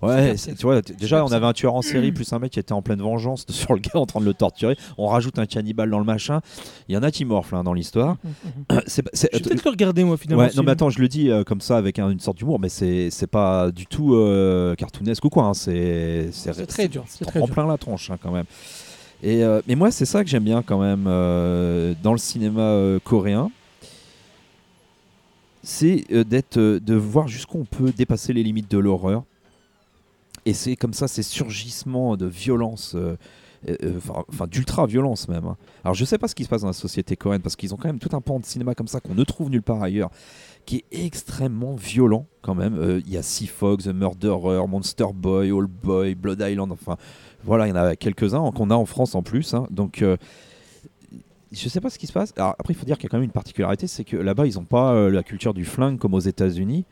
Ouais, 0.01 0.31
c'est- 0.31 0.37
c'est- 0.37 0.55
tu 0.55 0.63
vois, 0.63 0.81
déjà 0.81 1.23
on 1.23 1.31
avait 1.31 1.45
un 1.45 1.53
tueur 1.53 1.75
en 1.75 1.81
série 1.81 2.11
plus 2.11 2.31
un 2.33 2.39
mec 2.39 2.51
qui 2.51 2.59
était 2.59 2.73
en 2.73 2.81
pleine 2.81 3.01
vengeance 3.01 3.45
sur 3.49 3.73
le 3.73 3.79
gars 3.79 3.91
en 3.95 4.05
train 4.05 4.19
de 4.19 4.25
le 4.25 4.33
torturer. 4.33 4.75
On 4.97 5.07
rajoute 5.07 5.37
un 5.39 5.45
cannibale 5.45 5.89
dans 5.89 5.99
le 5.99 6.05
machin. 6.05 6.41
Il 6.89 6.95
y 6.95 6.97
en 6.97 7.03
a 7.03 7.11
qui 7.11 7.23
morflent 7.25 7.55
hein, 7.55 7.63
dans 7.63 7.73
l'histoire. 7.73 8.17
C'est 8.87 9.03
pas- 9.03 9.11
c'est- 9.13 9.29
Je 9.33 9.37
vais 9.37 9.43
peut-être 9.43 9.63
le 9.65 9.71
regarder 9.71 10.03
moi 10.03 10.17
finalement. 10.17 10.43
Ouais, 10.43 10.51
non 10.55 10.63
mais 10.63 10.71
attends, 10.71 10.89
je 10.89 10.99
le 10.99 11.07
dis 11.07 11.29
euh, 11.29 11.43
comme 11.43 11.61
ça 11.61 11.77
avec 11.77 11.99
un- 11.99 12.09
une 12.09 12.19
sorte 12.19 12.37
d'humour, 12.37 12.59
mais 12.59 12.69
c'est 12.69 13.09
c'est 13.11 13.27
pas 13.27 13.69
du 13.71 13.85
tout 13.85 14.15
euh, 14.15 14.73
cartoonesque 14.75 15.23
ou 15.25 15.29
quoi. 15.29 15.43
hein, 15.43 15.53
C'est 15.53 16.29
C'est 16.31 16.65
très 16.65 16.87
dur, 16.87 17.03
c'est 17.07 17.25
très 17.25 17.39
dur. 17.39 17.49
plein 17.53 17.67
la 17.67 17.77
tronche 17.77 18.09
hein, 18.11 18.17
quand 18.21 18.31
même. 18.31 18.45
Et 19.23 19.43
euh, 19.43 19.61
mais 19.67 19.75
moi 19.75 19.91
c'est 19.91 20.05
ça 20.05 20.23
que 20.23 20.29
j'aime 20.31 20.43
bien 20.45 20.63
quand 20.63 20.79
même 20.79 21.03
dans 21.03 22.11
le 22.13 22.17
cinéma 22.17 22.97
coréen, 23.03 23.51
c'est 25.63 26.05
d'être 26.27 26.57
de 26.57 26.95
voir 26.95 27.27
jusqu'où 27.27 27.59
on 27.59 27.65
peut 27.65 27.91
dépasser 27.95 28.33
les 28.33 28.41
limites 28.43 28.69
de 28.71 28.77
l'horreur. 28.79 29.23
Et 30.45 30.53
c'est 30.53 30.75
comme 30.75 30.93
ça 30.93 31.07
ces 31.07 31.23
surgissements 31.23 32.17
de 32.17 32.25
violence. 32.25 32.95
euh, 32.95 33.15
euh, 33.69 33.75
euh, 33.83 33.93
enfin 33.97 34.23
enfin, 34.27 34.47
d'ultra 34.47 34.87
violence 34.87 35.27
même. 35.27 35.45
hein. 35.45 35.55
Alors 35.83 35.93
je 35.93 36.03
sais 36.03 36.17
pas 36.17 36.27
ce 36.27 36.33
qui 36.33 36.43
se 36.43 36.49
passe 36.49 36.61
dans 36.61 36.67
la 36.67 36.73
société 36.73 37.15
coréenne 37.15 37.43
parce 37.43 37.55
qu'ils 37.55 37.75
ont 37.75 37.77
quand 37.77 37.89
même 37.89 37.99
tout 37.99 38.15
un 38.15 38.21
pan 38.21 38.39
de 38.39 38.45
cinéma 38.45 38.73
comme 38.73 38.87
ça 38.87 38.99
qu'on 38.99 39.13
ne 39.13 39.23
trouve 39.23 39.51
nulle 39.51 39.61
part 39.61 39.83
ailleurs, 39.83 40.09
qui 40.65 40.77
est 40.91 41.05
extrêmement 41.05 41.75
violent 41.75 42.25
quand 42.41 42.55
même. 42.55 43.01
Il 43.05 43.11
y 43.13 43.17
a 43.17 43.21
Sea 43.21 43.45
Fog, 43.45 43.83
The 43.83 43.89
Murderer, 43.93 44.65
Monster 44.67 45.05
Boy, 45.13 45.51
All 45.51 45.67
Boy, 45.67 46.15
Blood 46.15 46.41
Island, 46.41 46.71
enfin 46.71 46.97
voilà, 47.43 47.67
il 47.67 47.69
y 47.69 47.73
en 47.73 47.75
a 47.75 47.95
quelques-uns 47.95 48.49
qu'on 48.51 48.71
a 48.71 48.75
en 48.75 48.87
France 48.87 49.13
en 49.13 49.21
plus. 49.21 49.53
hein. 49.53 49.67
Donc 49.69 50.01
euh, 50.01 50.17
je 51.51 51.69
sais 51.69 51.81
pas 51.81 51.91
ce 51.91 51.99
qui 51.99 52.07
se 52.07 52.13
passe. 52.13 52.33
Alors, 52.37 52.55
après 52.57 52.73
il 52.73 52.77
faut 52.77 52.85
dire 52.87 52.97
qu'il 52.97 53.03
y 53.03 53.07
a 53.07 53.09
quand 53.09 53.17
même 53.17 53.25
une 53.25 53.31
particularité, 53.31 53.85
c'est 53.85 54.05
que 54.05 54.17
là-bas 54.17 54.47
ils 54.47 54.55
n'ont 54.55 54.65
pas 54.65 55.07
la 55.07 55.21
culture 55.21 55.53
du 55.53 55.65
flingue 55.65 55.99
comme 55.99 56.15
aux 56.15 56.19
États-Unis. 56.19 56.83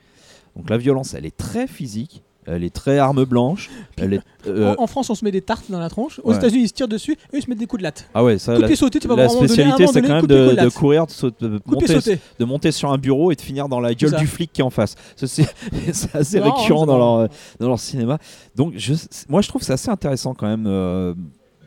Donc 0.55 0.69
la 0.69 0.77
violence 0.77 1.15
elle 1.15 1.25
est 1.25 1.35
très 1.35 1.65
physique. 1.65 2.21
Elle 2.51 2.63
est 2.63 2.73
très 2.73 2.97
arme 2.97 3.23
blanche. 3.25 3.69
Elle 3.97 4.13
est, 4.15 4.21
euh, 4.47 4.75
En, 4.77 4.83
en 4.83 4.87
France, 4.87 5.09
on 5.09 5.15
se 5.15 5.23
met 5.23 5.31
des 5.31 5.41
tartes 5.41 5.65
dans 5.69 5.79
la 5.79 5.89
tronche. 5.89 6.19
Aux 6.23 6.29
Ouais. 6.31 6.37
États-unis, 6.37 6.63
ils 6.63 6.67
se 6.67 6.73
tirent 6.73 6.87
dessus. 6.87 7.13
Eux, 7.33 7.37
ils 7.37 7.41
se 7.41 7.49
mettent 7.49 7.59
des 7.59 7.67
coups 7.67 7.79
de 7.79 7.83
latte. 7.83 8.07
ah 8.13 8.23
ouais, 8.23 8.37
ça, 8.37 8.53
Coup 8.55 8.61
de 8.63 8.67
la, 8.67 8.75
sauté, 8.75 8.99
tu 8.99 9.07
vas 9.07 9.15
la 9.15 9.29
spécialité 9.29 9.87
c'est 9.87 10.01
quand 10.01 10.15
même 10.15 10.27
de 10.27 10.69
courir, 10.69 11.05
de, 11.05 11.61
monter, 11.65 11.87
sauté. 11.87 12.19
de 12.39 12.45
monter 12.45 12.71
sur 12.71 12.91
un 12.91 12.97
bureau 12.97 13.31
et 13.31 13.35
de 13.35 13.41
finir 13.41 13.67
dans 13.69 13.79
la 13.79 13.93
gueule 13.93 14.11
ça. 14.11 14.17
du 14.17 14.27
flic 14.27 14.51
qui 14.53 14.61
est 14.61 14.63
en 14.63 14.69
face. 14.69 14.95
Ça, 15.15 15.27
C'est 15.27 15.45
assez 16.15 16.39
Non, 16.39 16.51
récurrent 16.53 16.85
dans 16.85 16.97
leur, 16.97 17.29
dans 17.59 17.67
leur 17.67 17.79
cinéma. 17.79 18.17
Donc 18.55 18.73
je, 18.77 18.93
moi 19.27 19.41
je 19.41 19.47
trouve 19.47 19.59
que 19.61 19.65
c'est 19.65 19.73
assez 19.73 19.89
intéressant 19.89 20.33
quand 20.33 20.47
même 20.47 20.65
euh, 20.67 21.13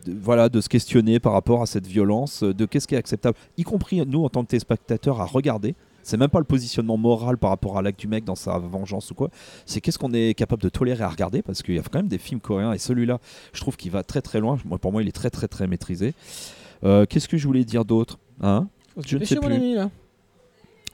de, 0.05 0.13
voilà, 0.21 0.49
de 0.49 0.59
se 0.61 0.69
questionner 0.69 1.19
par 1.19 1.33
rapport 1.33 1.61
à 1.61 1.65
cette 1.65 1.87
violence, 1.87 2.43
euh, 2.43 2.53
de 2.53 2.65
qu'est-ce 2.65 2.87
qui 2.87 2.95
est 2.95 2.97
acceptable, 2.97 3.37
y 3.57 3.63
compris 3.63 4.03
nous 4.05 4.23
en 4.25 4.29
tant 4.29 4.43
que 4.43 4.49
téléspectateurs 4.49 5.21
à 5.21 5.25
regarder. 5.25 5.75
C'est 6.03 6.17
même 6.17 6.29
pas 6.29 6.39
le 6.39 6.45
positionnement 6.45 6.97
moral 6.97 7.37
par 7.37 7.49
rapport 7.49 7.77
à 7.77 7.81
l'acte 7.81 7.99
du 7.99 8.07
mec 8.07 8.23
dans 8.25 8.35
sa 8.35 8.57
vengeance 8.59 9.09
ou 9.11 9.15
quoi. 9.15 9.29
C'est 9.65 9.81
qu'est-ce 9.81 9.97
qu'on 9.97 10.11
est 10.13 10.33
capable 10.37 10.61
de 10.61 10.69
tolérer 10.69 11.03
à 11.03 11.09
regarder 11.09 11.41
parce 11.41 11.63
qu'il 11.63 11.75
y 11.75 11.79
a 11.79 11.81
quand 11.81 11.99
même 11.99 12.07
des 12.07 12.17
films 12.17 12.39
coréens 12.41 12.73
et 12.73 12.77
celui-là, 12.77 13.19
je 13.53 13.61
trouve 13.61 13.77
qu'il 13.77 13.91
va 13.91 14.03
très 14.03 14.21
très 14.21 14.39
loin. 14.39 14.57
Moi, 14.65 14.77
pour 14.77 14.91
moi, 14.91 15.01
il 15.01 15.07
est 15.07 15.11
très 15.13 15.29
très 15.29 15.47
très 15.47 15.65
maîtrisé. 15.65 16.13
Euh, 16.83 17.05
qu'est-ce 17.05 17.27
que 17.29 17.37
je 17.37 17.47
voulais 17.47 17.63
dire 17.65 17.85
d'autre 17.85 18.19
hein? 18.41 18.67
Je 19.05 19.17
ne 19.17 19.23
sais 19.25 19.37
plus. 19.37 19.53
ami, 19.53 19.73
là. 19.75 19.89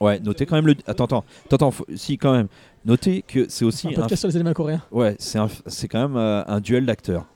Ouais, 0.00 0.18
notez 0.20 0.46
quand 0.46 0.54
même 0.56 0.66
le. 0.66 0.74
Attends, 0.86 1.04
attends, 1.04 1.24
attends, 1.52 1.70
faut- 1.70 1.84
si 1.94 2.16
quand 2.16 2.32
même. 2.32 2.46
Notez 2.86 3.20
que 3.20 3.46
c'est 3.50 3.66
aussi 3.66 3.88
Un 3.88 3.90
un. 3.90 3.94
podcast 3.94 4.20
sur 4.20 4.28
les 4.28 4.36
éléments 4.36 4.54
coréens. 4.54 4.80
Ouais, 4.90 5.14
c'est 5.18 5.38
un... 5.38 5.48
c'est 5.66 5.88
quand 5.88 6.00
même 6.08 6.16
euh, 6.16 6.42
un 6.46 6.60
duel 6.60 6.86
d'acteurs. 6.86 7.26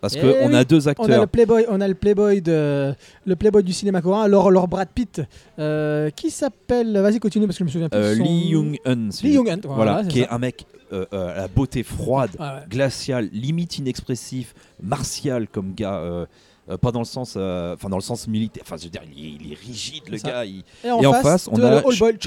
Parce 0.00 0.14
Eh 0.16 0.20
qu'on 0.20 0.48
oui. 0.48 0.54
a 0.54 0.64
deux 0.64 0.84
On 0.84 0.86
a 0.86 0.90
acteurs. 0.90 1.20
le 1.22 1.26
Playboy, 1.26 1.64
on 1.68 1.80
a 1.80 1.88
le 1.88 1.94
Playboy 1.94 2.40
de 2.40 2.94
le 3.26 3.36
Playboy 3.36 3.62
du 3.64 3.72
cinéma 3.72 4.00
coréen, 4.00 4.22
alors 4.22 4.50
leur 4.50 4.68
Brad 4.68 4.88
Pitt, 4.94 5.22
euh, 5.58 6.10
qui 6.10 6.30
s'appelle, 6.30 6.96
vas-y 6.98 7.18
continue 7.18 7.46
parce 7.46 7.56
que 7.58 7.64
je 7.64 7.64
me 7.64 7.70
souviens 7.70 7.88
plus. 7.88 7.98
euh, 7.98 8.16
son- 8.16 8.22
Lee 8.22 8.48
Young-un. 8.50 9.08
Lee 9.22 9.32
Young-un, 9.32 9.58
Voilà, 9.64 10.04
qui 10.04 10.20
est 10.20 10.28
un 10.28 10.38
mec 10.38 10.66
euh, 10.92 11.04
euh, 11.12 11.32
à 11.34 11.40
la 11.42 11.48
beauté 11.48 11.82
froide, 11.82 12.30
ouais. 12.38 12.46
glaciale, 12.70 13.28
limite 13.32 13.78
inexpressif, 13.78 14.54
martial 14.82 15.48
comme 15.48 15.74
gars. 15.74 15.96
euh, 15.96 16.26
Euh, 16.70 16.76
pas 16.76 16.92
dans 16.92 16.98
le 16.98 17.06
sens, 17.06 17.30
enfin 17.30 17.88
dans 17.88 17.96
le 17.96 18.02
sens 18.02 18.28
militaire. 18.28 18.62
Enfin, 18.66 18.76
je 18.76 18.84
veux 18.84 18.90
dire, 18.90 19.00
il 19.16 19.24
est, 19.24 19.38
il 19.40 19.52
est 19.52 19.58
rigide, 19.58 20.02
le 20.10 20.18
ça. 20.18 20.28
gars. 20.28 20.44
il- 20.44 20.62
Et 20.84 20.90
en, 20.90 21.00
Et 21.00 21.06
en 21.06 21.14
face, 21.14 21.48
on 21.50 21.54
a 21.62 21.70
le 21.70 21.76
All 21.78 21.82
Boy, 21.98 22.18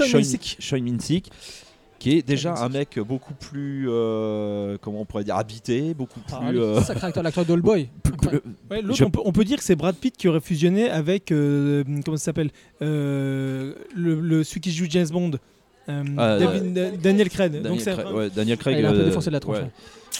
Qui 2.02 2.18
est 2.18 2.26
déjà 2.26 2.54
un 2.56 2.68
mec 2.68 2.98
beaucoup 2.98 3.32
plus, 3.34 3.86
euh, 3.88 4.76
comment 4.80 5.02
on 5.02 5.04
pourrait 5.04 5.22
dire, 5.22 5.36
habité, 5.36 5.94
beaucoup 5.94 6.18
plus. 6.18 6.34
Ah, 6.36 6.50
euh, 6.52 6.80
sacré 6.82 7.06
acteur, 7.06 7.22
l'acteur 7.22 7.44
d'All 7.44 7.60
Boy. 7.60 7.88
plus- 8.02 8.12
plus- 8.12 8.40
Ouais, 8.70 8.82
l'autre, 8.82 8.96
Je- 8.96 9.04
on, 9.04 9.10
peut, 9.10 9.20
on 9.24 9.30
peut 9.30 9.44
dire 9.44 9.58
que 9.58 9.62
c'est 9.62 9.76
Brad 9.76 9.94
Pitt 9.94 10.16
qui 10.16 10.26
aurait 10.26 10.40
fusionné 10.40 10.90
avec 10.90 11.30
euh, 11.30 11.84
comment 12.04 12.16
ça 12.16 12.24
s'appelle 12.24 12.50
Euh, 12.82 13.74
le, 13.94 14.20
le- 14.20 14.42
celui 14.42 14.60
qui 14.60 14.72
joue 14.72 14.86
James 14.88 15.06
Bond. 15.12 15.30
euh, 15.88 16.04
Ah, 16.18 16.38
David- 16.40 16.76
euh, 16.78 16.90
Daniel 17.00 17.28
Craig. 17.28 17.52
Daniel 17.52 17.70
Donc 17.70 17.80
c'est 17.80 17.92
Craig, 17.92 18.12
ouais, 18.14 18.30
Daniel 18.30 18.58
Craig. 18.58 18.74
Ah, 18.76 18.80
il 18.80 18.86
a 18.86 18.88
un 18.88 18.92
peu 18.94 18.98
euh, 18.98 19.04
défoncé 19.04 19.28
de 19.30 19.34
la 19.34 19.40
tronche. 19.40 19.58
ouais. 19.58 19.70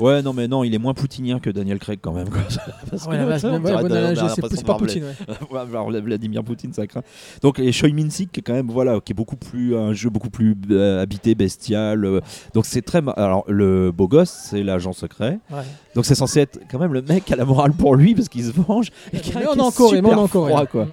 Ouais. 0.00 0.22
Non, 0.22 0.32
mais 0.32 0.48
non, 0.48 0.64
il 0.64 0.74
est 0.74 0.78
moins 0.78 0.94
poutinien 0.94 1.38
que 1.38 1.50
Daniel 1.50 1.78
Craig 1.78 1.98
quand 2.02 2.12
même. 2.12 2.28
quoi. 2.28 2.40
Parce 2.90 3.06
ouais, 3.06 3.18
que 3.18 3.24
ouais, 3.24 3.38
dirait 3.38 3.58
bonne 3.58 3.62
de- 3.62 3.76
on 3.76 3.90
a 3.94 3.98
analogie, 3.98 4.34
c'est 4.50 4.64
pas. 4.64 4.74
Poutine. 4.74 5.04
ouais. 5.04 5.34
Ouais, 5.50 5.60
alors, 5.60 5.90
Vladimir 5.90 6.42
Poutine, 6.42 6.72
ça 6.72 6.86
craint. 6.86 7.02
Donc, 7.42 7.58
et 7.58 7.72
Choi 7.72 7.90
Min-sik, 7.90 8.32
qui 8.32 8.40
est 8.40 8.42
quand 8.42 8.54
même, 8.54 8.70
voilà, 8.70 9.00
qui 9.00 9.12
est 9.12 9.14
beaucoup 9.14 9.36
plus, 9.36 9.76
un 9.76 9.92
jeu 9.92 10.08
beaucoup 10.10 10.30
plus 10.30 10.56
euh, 10.70 11.02
habité, 11.02 11.34
bestial. 11.34 12.04
euh, 12.04 12.20
donc, 12.54 12.66
c'est 12.66 12.82
très. 12.82 13.02
Alors, 13.16 13.44
le 13.48 13.92
beau 13.92 14.08
gosse, 14.08 14.30
c'est 14.50 14.62
l'agent 14.62 14.92
secret. 14.92 15.38
Ouais. 15.50 15.62
Donc, 15.94 16.06
c'est 16.06 16.14
censé 16.14 16.40
être 16.40 16.60
quand 16.70 16.78
même 16.78 16.92
le 16.92 17.02
mec 17.02 17.24
qui 17.24 17.32
a 17.32 17.36
la 17.36 17.44
morale 17.44 17.72
pour 17.72 17.94
lui 17.94 18.14
parce 18.14 18.28
qu'il 18.28 18.44
se 18.44 18.52
venge. 18.52 18.90
Et 19.12 19.20
qui 19.20 19.32
on 19.36 19.58
encore, 19.58 19.92
mais 19.92 20.14
on 20.14 20.26
froid, 20.26 20.60
ouais. 20.60 20.66
quoi. 20.66 20.88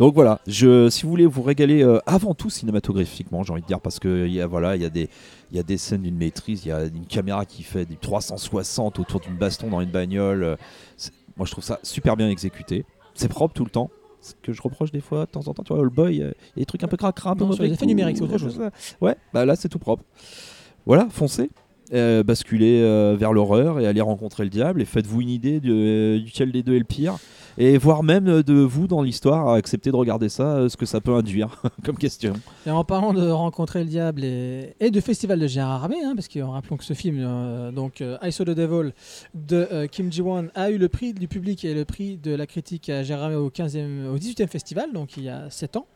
Donc 0.00 0.14
voilà, 0.14 0.40
je, 0.46 0.88
si 0.88 1.02
vous 1.02 1.10
voulez 1.10 1.26
vous 1.26 1.42
régaler 1.42 1.82
euh, 1.82 1.98
avant 2.06 2.32
tout 2.32 2.48
cinématographiquement, 2.48 3.42
j'ai 3.42 3.52
envie 3.52 3.60
de 3.60 3.66
dire, 3.66 3.80
parce 3.80 3.98
que 3.98 4.26
y 4.26 4.40
a, 4.40 4.46
voilà, 4.46 4.74
il 4.74 4.80
y 4.80 4.86
a 4.86 4.88
des, 4.88 5.10
il 5.50 5.56
y 5.56 5.60
a 5.60 5.62
des 5.62 5.78
scènes 5.78 6.02
d'une 6.02 6.16
maîtrise, 6.16 6.64
il 6.64 6.68
y 6.68 6.72
a 6.72 6.84
une 6.84 7.06
caméra 7.06 7.44
qui 7.44 7.62
fait 7.62 7.84
du 7.86 7.96
360 7.96 8.98
autour 8.98 9.20
d'une 9.20 9.36
baston 9.36 9.68
dans 9.68 9.80
une 9.80 9.90
bagnole. 9.90 10.42
euh, 10.44 10.56
moi, 11.36 11.46
je 11.46 11.52
trouve 11.52 11.64
ça 11.64 11.78
super 11.82 12.16
bien 12.16 12.28
exécuté. 12.28 12.84
C'est 13.14 13.28
propre 13.28 13.54
tout 13.54 13.64
le 13.64 13.70
temps. 13.70 13.90
Ce 14.20 14.34
que 14.42 14.52
je 14.52 14.60
reproche 14.60 14.92
des 14.92 15.00
fois, 15.00 15.24
de 15.24 15.30
temps 15.30 15.48
en 15.48 15.54
temps, 15.54 15.62
tu 15.62 15.72
vois, 15.72 15.82
All 15.82 15.88
Boy, 15.88 16.20
euh, 16.22 16.32
il 16.54 16.58
y 16.58 16.60
a 16.60 16.62
des 16.62 16.66
trucs 16.66 16.84
un 16.84 16.88
peu 16.88 16.98
cracra, 16.98 17.30
un 17.30 17.36
peu 17.36 17.44
Non, 17.44 17.52
sur 17.52 17.62
les 17.62 17.68
mauvais 17.68 17.74
effets 17.74 17.86
goût, 17.86 17.88
numériques, 17.88 18.18
c'est 18.18 18.24
autre 18.24 18.36
chose. 18.38 18.60
Ouais, 19.00 19.16
bah 19.32 19.46
là, 19.46 19.56
c'est 19.56 19.68
tout 19.70 19.78
propre. 19.78 20.04
Voilà, 20.84 21.08
foncez. 21.10 21.50
Euh, 21.92 22.22
basculez 22.22 22.80
euh, 22.82 23.16
vers 23.18 23.32
l'horreur 23.32 23.80
et 23.80 23.86
allez 23.86 24.00
rencontrer 24.00 24.44
le 24.44 24.50
diable 24.50 24.82
et 24.82 24.84
faites-vous 24.84 25.20
une 25.20 25.30
idée 25.30 25.60
de, 25.60 26.18
duquel 26.18 26.52
des 26.52 26.62
deux 26.62 26.74
est 26.74 26.78
le 26.78 26.84
pire 26.84 27.18
et 27.58 27.78
voire 27.78 28.02
même 28.02 28.28
euh, 28.28 28.42
de 28.42 28.54
vous 28.54 28.86
dans 28.86 29.02
l'histoire 29.02 29.50
accepter 29.50 29.90
de 29.90 29.96
regarder 29.96 30.28
ça, 30.28 30.56
euh, 30.56 30.68
ce 30.68 30.76
que 30.76 30.86
ça 30.86 31.00
peut 31.00 31.14
induire 31.14 31.62
comme 31.84 31.96
question. 31.96 32.32
Et 32.66 32.70
en 32.70 32.84
parlant 32.84 33.12
de 33.12 33.28
rencontrer 33.28 33.80
le 33.80 33.90
diable 33.90 34.24
et, 34.24 34.74
et 34.80 34.90
de 34.90 35.00
festival 35.00 35.38
de 35.38 35.46
Gérard 35.46 35.82
Armé, 35.82 35.96
hein, 36.02 36.14
parce 36.14 36.28
que 36.28 36.40
rappelons 36.40 36.76
que 36.76 36.84
ce 36.84 36.94
film, 36.94 37.18
euh, 37.20 37.70
donc 37.70 38.00
euh, 38.00 38.16
I 38.22 38.32
Saw 38.32 38.44
the 38.44 38.50
Devil 38.50 38.92
de 39.34 39.68
euh, 39.72 39.86
Kim 39.86 40.10
Ji-won, 40.10 40.48
a 40.54 40.70
eu 40.70 40.78
le 40.78 40.88
prix 40.88 41.12
du 41.12 41.28
public 41.28 41.64
et 41.64 41.74
le 41.74 41.84
prix 41.84 42.16
de 42.16 42.34
la 42.34 42.46
critique 42.46 42.88
à 42.88 43.02
Gérard 43.02 43.24
Armé 43.24 43.36
au 43.36 43.50
15e, 43.50 44.06
au 44.08 44.16
18e 44.16 44.48
festival, 44.48 44.92
donc 44.92 45.16
il 45.16 45.24
y 45.24 45.28
a 45.28 45.50
7 45.50 45.76
ans. 45.76 45.86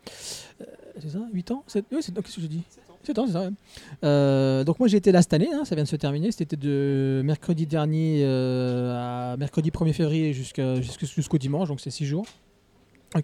Euh, 0.60 0.64
c'est 1.00 1.10
ça 1.10 1.20
8 1.32 1.50
ans? 1.50 1.64
7... 1.66 1.86
Oui, 1.92 1.98
c'est... 2.02 2.14
qu'est-ce 2.14 2.36
que 2.36 2.42
je 2.42 2.46
dis 2.46 2.62
7 3.04 3.18
ans, 3.18 3.26
c'est 3.26 3.32
ça. 3.32 3.50
Euh, 4.04 4.64
donc 4.64 4.78
moi 4.78 4.88
j'ai 4.88 4.96
été 4.96 5.12
là 5.12 5.22
cette 5.22 5.34
année, 5.34 5.52
hein, 5.52 5.64
ça 5.64 5.74
vient 5.74 5.84
de 5.84 5.88
se 5.88 5.96
terminer. 5.96 6.32
C'était 6.32 6.56
de 6.56 7.22
mercredi 7.24 7.66
dernier 7.66 8.22
euh, 8.24 9.32
à 9.32 9.36
mercredi 9.36 9.70
1er 9.70 9.92
février 9.92 10.32
jusqu'à, 10.32 10.80
jusqu'au 10.80 11.38
dimanche, 11.38 11.68
donc 11.68 11.80
c'est 11.80 11.90
6 11.90 12.06
jours. 12.06 12.26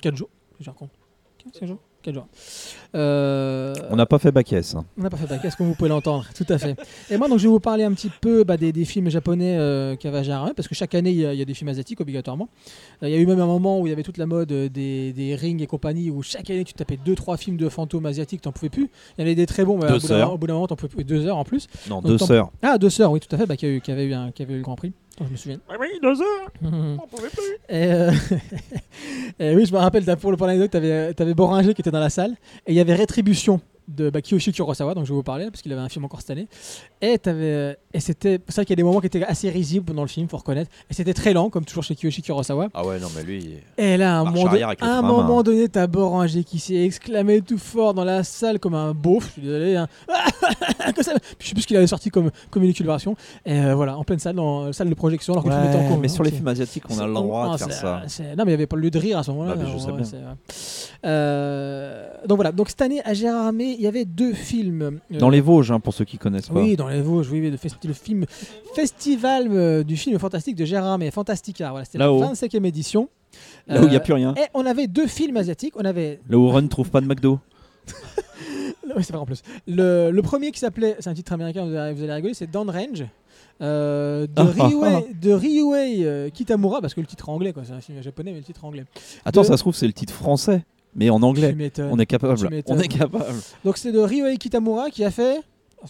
4 0.00 0.16
jours, 0.16 0.30
si 0.58 0.64
je 0.64 0.70
raconte. 0.70 0.90
5 1.58 1.66
jours 1.66 1.78
4 2.02 2.14
jours. 2.14 2.26
Euh, 2.94 3.74
On 3.90 3.96
n'a 3.96 4.06
pas 4.06 4.18
fait 4.18 4.32
bac 4.32 4.52
S. 4.52 4.74
hein. 4.74 4.84
on 4.98 5.02
n'a 5.02 5.10
pas 5.10 5.16
fait 5.16 5.30
est-ce 5.46 5.56
que 5.56 5.62
vous 5.62 5.74
pouvez 5.74 5.88
l'entendre 5.90 6.26
Tout 6.34 6.46
à 6.48 6.58
fait. 6.58 6.76
Et 7.10 7.16
moi, 7.16 7.28
donc, 7.28 7.38
je 7.38 7.44
vais 7.44 7.48
vous 7.50 7.60
parler 7.60 7.84
un 7.84 7.92
petit 7.92 8.10
peu 8.20 8.42
bah, 8.44 8.56
des, 8.56 8.72
des 8.72 8.84
films 8.84 9.08
japonais 9.10 9.56
euh, 9.58 9.94
qu'il 9.96 10.08
y 10.08 10.12
avait 10.12 10.18
à 10.18 10.22
Gérard 10.22 10.42
Armé, 10.42 10.54
parce 10.56 10.66
que 10.68 10.74
chaque 10.74 10.94
année, 10.94 11.10
il 11.10 11.18
y, 11.18 11.26
a, 11.26 11.32
il 11.32 11.38
y 11.38 11.42
a 11.42 11.44
des 11.44 11.54
films 11.54 11.68
asiatiques 11.68 12.00
obligatoirement. 12.00 12.48
Euh, 13.02 13.08
il 13.08 13.12
y 13.12 13.14
a 13.14 13.18
eu 13.18 13.26
même 13.26 13.40
un 13.40 13.46
moment 13.46 13.80
où 13.80 13.86
il 13.86 13.90
y 13.90 13.92
avait 13.92 14.02
toute 14.02 14.18
la 14.18 14.26
mode 14.26 14.50
euh, 14.52 14.68
des, 14.68 15.12
des 15.12 15.34
rings 15.34 15.62
et 15.62 15.66
compagnie, 15.66 16.10
où 16.10 16.22
chaque 16.22 16.50
année, 16.50 16.64
tu 16.64 16.74
tapais 16.74 16.98
2-3 17.04 17.36
films 17.38 17.56
de 17.56 17.68
fantômes 17.68 18.06
asiatiques, 18.06 18.40
t'en 18.42 18.52
pouvais 18.52 18.70
plus. 18.70 18.90
Il 19.16 19.20
y 19.20 19.22
en 19.22 19.26
avait 19.26 19.34
des 19.34 19.46
très 19.46 19.64
bons, 19.64 19.76
mais 19.78 19.86
Deux 19.88 19.94
au 20.24 20.38
bout 20.38 20.46
d'un 20.46 20.54
moment- 20.54 20.66
t'en 20.66 20.76
pouvais 20.76 20.88
plus. 20.94 21.04
Deux 21.04 21.26
heures 21.26 21.36
en 21.36 21.44
plus. 21.44 21.68
Non, 21.88 21.96
Donc, 22.00 22.06
deux 22.12 22.18
sœurs. 22.18 22.50
Ah, 22.62 22.78
deux 22.78 22.90
sœurs, 22.90 23.12
oui, 23.12 23.20
tout 23.20 23.34
à 23.34 23.38
fait, 23.38 23.46
bah, 23.46 23.56
qui, 23.56 23.66
a 23.66 23.68
eu- 23.68 23.80
qui 23.80 23.92
avait 23.92 24.06
eu 24.06 24.14
un, 24.14 24.30
qui 24.32 24.42
avait 24.42 24.54
eu 24.54 24.58
le 24.58 24.62
Grand 24.62 24.76
Prix. 24.76 24.92
Oh, 25.20 25.24
je 25.26 25.32
me 25.32 25.36
souviens. 25.36 25.58
Oui, 25.78 25.88
deux 26.02 26.22
heures. 26.22 26.50
On 26.62 27.06
pouvait 27.06 27.28
plus. 27.28 27.58
Et, 27.68 27.92
euh, 27.92 28.10
et 29.38 29.54
oui, 29.54 29.66
je 29.66 29.72
me 29.72 29.78
rappelle, 29.78 30.04
pour 30.16 30.30
le 30.30 30.36
pour 30.38 30.46
l'anecdote, 30.46 30.70
t'avais 30.70 31.14
avais 31.20 31.34
Boringer 31.34 31.74
qui 31.74 31.82
était 31.82 31.90
dans 31.90 32.00
la 32.00 32.10
salle 32.10 32.32
et 32.66 32.72
il 32.72 32.74
y 32.74 32.80
avait 32.80 32.94
Rétribution 32.94 33.60
de 33.96 34.10
bah, 34.10 34.20
Kiyoshi 34.22 34.52
Kurosawa, 34.52 34.94
donc 34.94 35.04
je 35.04 35.10
vais 35.10 35.16
vous 35.16 35.22
parler 35.22 35.46
parce 35.50 35.62
qu'il 35.62 35.72
avait 35.72 35.80
un 35.82 35.88
film 35.88 36.04
encore 36.04 36.20
cette 36.20 36.30
année. 36.30 36.48
Et 37.02 37.18
euh, 37.26 37.74
et 37.92 38.00
c'était 38.00 38.40
c'est 38.48 38.54
vrai 38.56 38.64
qu'il 38.64 38.72
y 38.72 38.74
a 38.74 38.76
des 38.76 38.82
moments 38.82 39.00
qui 39.00 39.06
étaient 39.06 39.22
assez 39.24 39.50
risibles 39.50 39.92
dans 39.94 40.02
le 40.02 40.08
film, 40.08 40.28
faut 40.28 40.36
reconnaître. 40.36 40.70
Et 40.90 40.94
c'était 40.94 41.14
très 41.14 41.32
lent, 41.32 41.50
comme 41.50 41.64
toujours 41.64 41.82
chez 41.84 41.94
Kiyoshi 41.94 42.22
Kurosawa. 42.22 42.68
Ah 42.74 42.84
ouais, 42.86 42.98
non, 43.00 43.08
mais 43.16 43.22
lui. 43.22 43.54
Et 43.78 43.96
là, 43.96 44.16
à 44.16 44.20
un 44.20 44.24
moment, 44.24 44.46
arrière 44.46 44.60
don- 44.60 44.66
avec 44.68 44.80
le 44.80 44.86
à 44.86 44.98
un 44.98 45.02
moment 45.02 45.42
donné, 45.42 45.68
t'as 45.68 45.86
qui 46.44 46.58
s'est 46.58 46.84
exclamé 46.84 47.40
tout 47.42 47.58
fort 47.58 47.94
dans 47.94 48.04
la 48.04 48.22
salle 48.24 48.58
comme 48.58 48.74
un 48.74 48.92
beauf. 48.94 49.26
Je 49.26 49.30
suis 49.32 49.42
désolé. 49.42 49.76
hein. 49.76 49.88
Je 50.96 51.02
sais 51.46 51.52
plus 51.54 51.62
ce 51.62 51.66
qu'il 51.66 51.76
avait 51.76 51.86
sorti 51.86 52.10
comme, 52.10 52.30
comme 52.50 52.62
une 52.64 52.70
éculation. 52.70 53.16
Et 53.44 53.58
euh, 53.60 53.74
voilà, 53.74 53.96
en 53.96 54.04
pleine 54.04 54.18
salle, 54.18 54.36
dans 54.36 54.66
la 54.66 54.72
salle 54.72 54.88
de 54.88 54.94
projection, 54.94 55.32
alors 55.34 55.44
que 55.44 55.48
tout 55.50 55.54
monde 55.54 55.66
était 55.68 55.76
en 55.76 55.88
cours. 55.88 55.98
mais 55.98 56.08
hein, 56.08 56.12
sur 56.12 56.22
les 56.22 56.30
films 56.30 56.48
asiatiques, 56.48 56.84
on 56.90 56.98
a 56.98 57.06
le 57.06 57.14
droit 57.14 57.48
ah, 57.50 57.52
de 57.54 57.58
faire 57.58 57.72
ça. 57.72 58.02
c'est- 58.06 58.34
Non, 58.36 58.44
mais 58.44 58.44
il 58.44 58.46
n'y 58.48 58.54
avait 58.54 58.66
pas 58.66 58.76
le 58.76 58.82
lieu 58.82 58.90
de 58.90 58.98
rire 58.98 59.18
à 59.18 59.22
ce 59.22 59.30
moment-là. 59.32 59.54
Bah, 59.54 59.62
mais 59.64 59.70
je 59.70 59.74
Ouais, 59.74 59.80
sais 59.80 59.86
ouais, 59.86 59.96
bien. 59.96 60.04
c'est- 60.04 61.06
Euh, 61.06 62.08
donc 62.26 62.36
voilà, 62.36 62.52
donc 62.52 62.68
cette 62.68 62.82
année 62.82 63.00
à 63.04 63.14
Gérard 63.14 63.46
Armé, 63.46 63.76
il 63.80 63.84
y 63.84 63.86
avait 63.86 64.04
deux 64.04 64.32
films. 64.34 65.00
euh, 65.12 65.18
Dans 65.18 65.30
les 65.30 65.40
Vosges, 65.40 65.70
hein, 65.72 65.80
pour 65.80 65.94
ceux 65.94 66.04
qui 66.04 66.18
connaissent 66.18 66.48
pas. 66.50 66.60
Oui, 66.60 66.76
dans 66.76 66.88
les 66.88 67.00
Vosges, 67.00 67.30
oui, 67.30 67.50
le, 67.50 67.92
film 67.94 68.26
festival 68.74 69.48
euh, 69.50 69.82
du 69.82 69.96
film 69.96 70.18
fantastique 70.18 70.54
de 70.56 70.64
Gérard 70.64 70.90
Armé, 70.92 71.10
Fantastica. 71.10 71.70
Voilà, 71.70 71.84
c'était 71.84 71.98
la 71.98 72.04
Là-haut. 72.06 72.22
25e 72.22 72.64
édition. 72.64 73.08
Là 73.66 73.80
où 73.80 73.84
il 73.84 73.90
n'y 73.90 73.96
a 73.96 73.98
Euh, 73.98 74.02
plus 74.02 74.12
rien. 74.12 74.34
Et 74.36 74.46
on 74.54 74.66
avait 74.66 74.86
deux 74.86 75.06
films 75.06 75.36
asiatiques. 75.38 75.74
On 75.76 75.84
avait 75.84 76.20
Là 76.28 76.36
où 76.38 76.48
Ron 76.50 76.66
trouve 76.68 76.90
pas 76.90 77.00
de 77.00 77.06
McDo. 77.06 77.38
Oui, 78.96 79.04
c'est 79.04 79.12
vrai 79.12 79.22
en 79.22 79.26
plus. 79.26 79.42
Le, 79.68 80.10
le 80.10 80.22
premier 80.22 80.50
qui 80.50 80.58
s'appelait, 80.58 80.96
c'est 80.98 81.08
un 81.08 81.14
titre 81.14 81.32
américain, 81.32 81.64
vous 81.64 81.76
allez, 81.76 81.94
vous 81.94 82.02
allez 82.02 82.12
rigoler, 82.12 82.34
c'est 82.34 82.50
Downrange. 82.50 83.04
Euh, 83.62 84.26
de 84.26 84.32
Ah, 84.36 84.46
ah, 84.84 85.00
de 85.22 85.30
Ryuhei 85.32 86.04
euh, 86.04 86.28
Kitamura, 86.30 86.80
parce 86.80 86.94
que 86.94 87.00
le 87.00 87.06
titre 87.06 87.28
anglais, 87.28 87.52
quoi. 87.52 87.62
c'est 87.64 87.72
un 87.72 87.80
film 87.80 88.02
japonais, 88.02 88.32
mais 88.32 88.38
le 88.38 88.44
titre 88.44 88.64
anglais. 88.64 88.84
Attends, 89.24 89.42
De- 89.42 89.46
ça 89.46 89.56
se 89.56 89.62
trouve, 89.62 89.76
c'est 89.76 89.86
le 89.86 89.92
titre 89.92 90.12
français, 90.12 90.64
mais 90.94 91.10
en 91.10 91.22
anglais. 91.22 91.54
On 91.78 91.98
est 91.98 92.06
capable. 92.06 92.62
On 92.66 92.78
est 92.78 92.88
capable. 92.88 93.24
Donc 93.64 93.76
c'est 93.78 93.92
de 93.92 93.98
Ryuhei 93.98 94.36
Kitamura 94.38 94.90
qui 94.90 95.04
a 95.04 95.10
fait. 95.10 95.40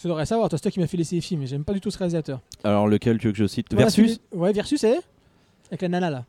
Tu 0.01 0.07
devrais 0.07 0.25
savoir, 0.25 0.49
toi, 0.49 0.57
c'est 0.57 0.63
toi 0.63 0.71
qui 0.71 0.79
m'as 0.79 0.87
fait 0.87 0.97
laisser 0.97 1.17
les 1.17 1.21
films, 1.21 1.45
j'aime 1.47 1.65
pas 1.65 1.73
du 1.73 1.81
tout 1.81 1.91
ce 1.91 1.99
réalisateur. 1.99 2.41
Alors, 2.63 2.87
lequel 2.87 3.19
tu 3.19 3.27
veux 3.27 3.33
que 3.33 3.39
je 3.39 3.47
cite? 3.49 3.67
Voilà, 3.73 3.87
Versus? 3.87 4.21
celui- 4.33 4.41
Ouais, 4.41 4.53
Versus, 4.53 4.81
c'est 4.81 5.01
Avec 5.69 5.83
la 5.83 5.89
nana 5.89 6.11
là. 6.11 6.25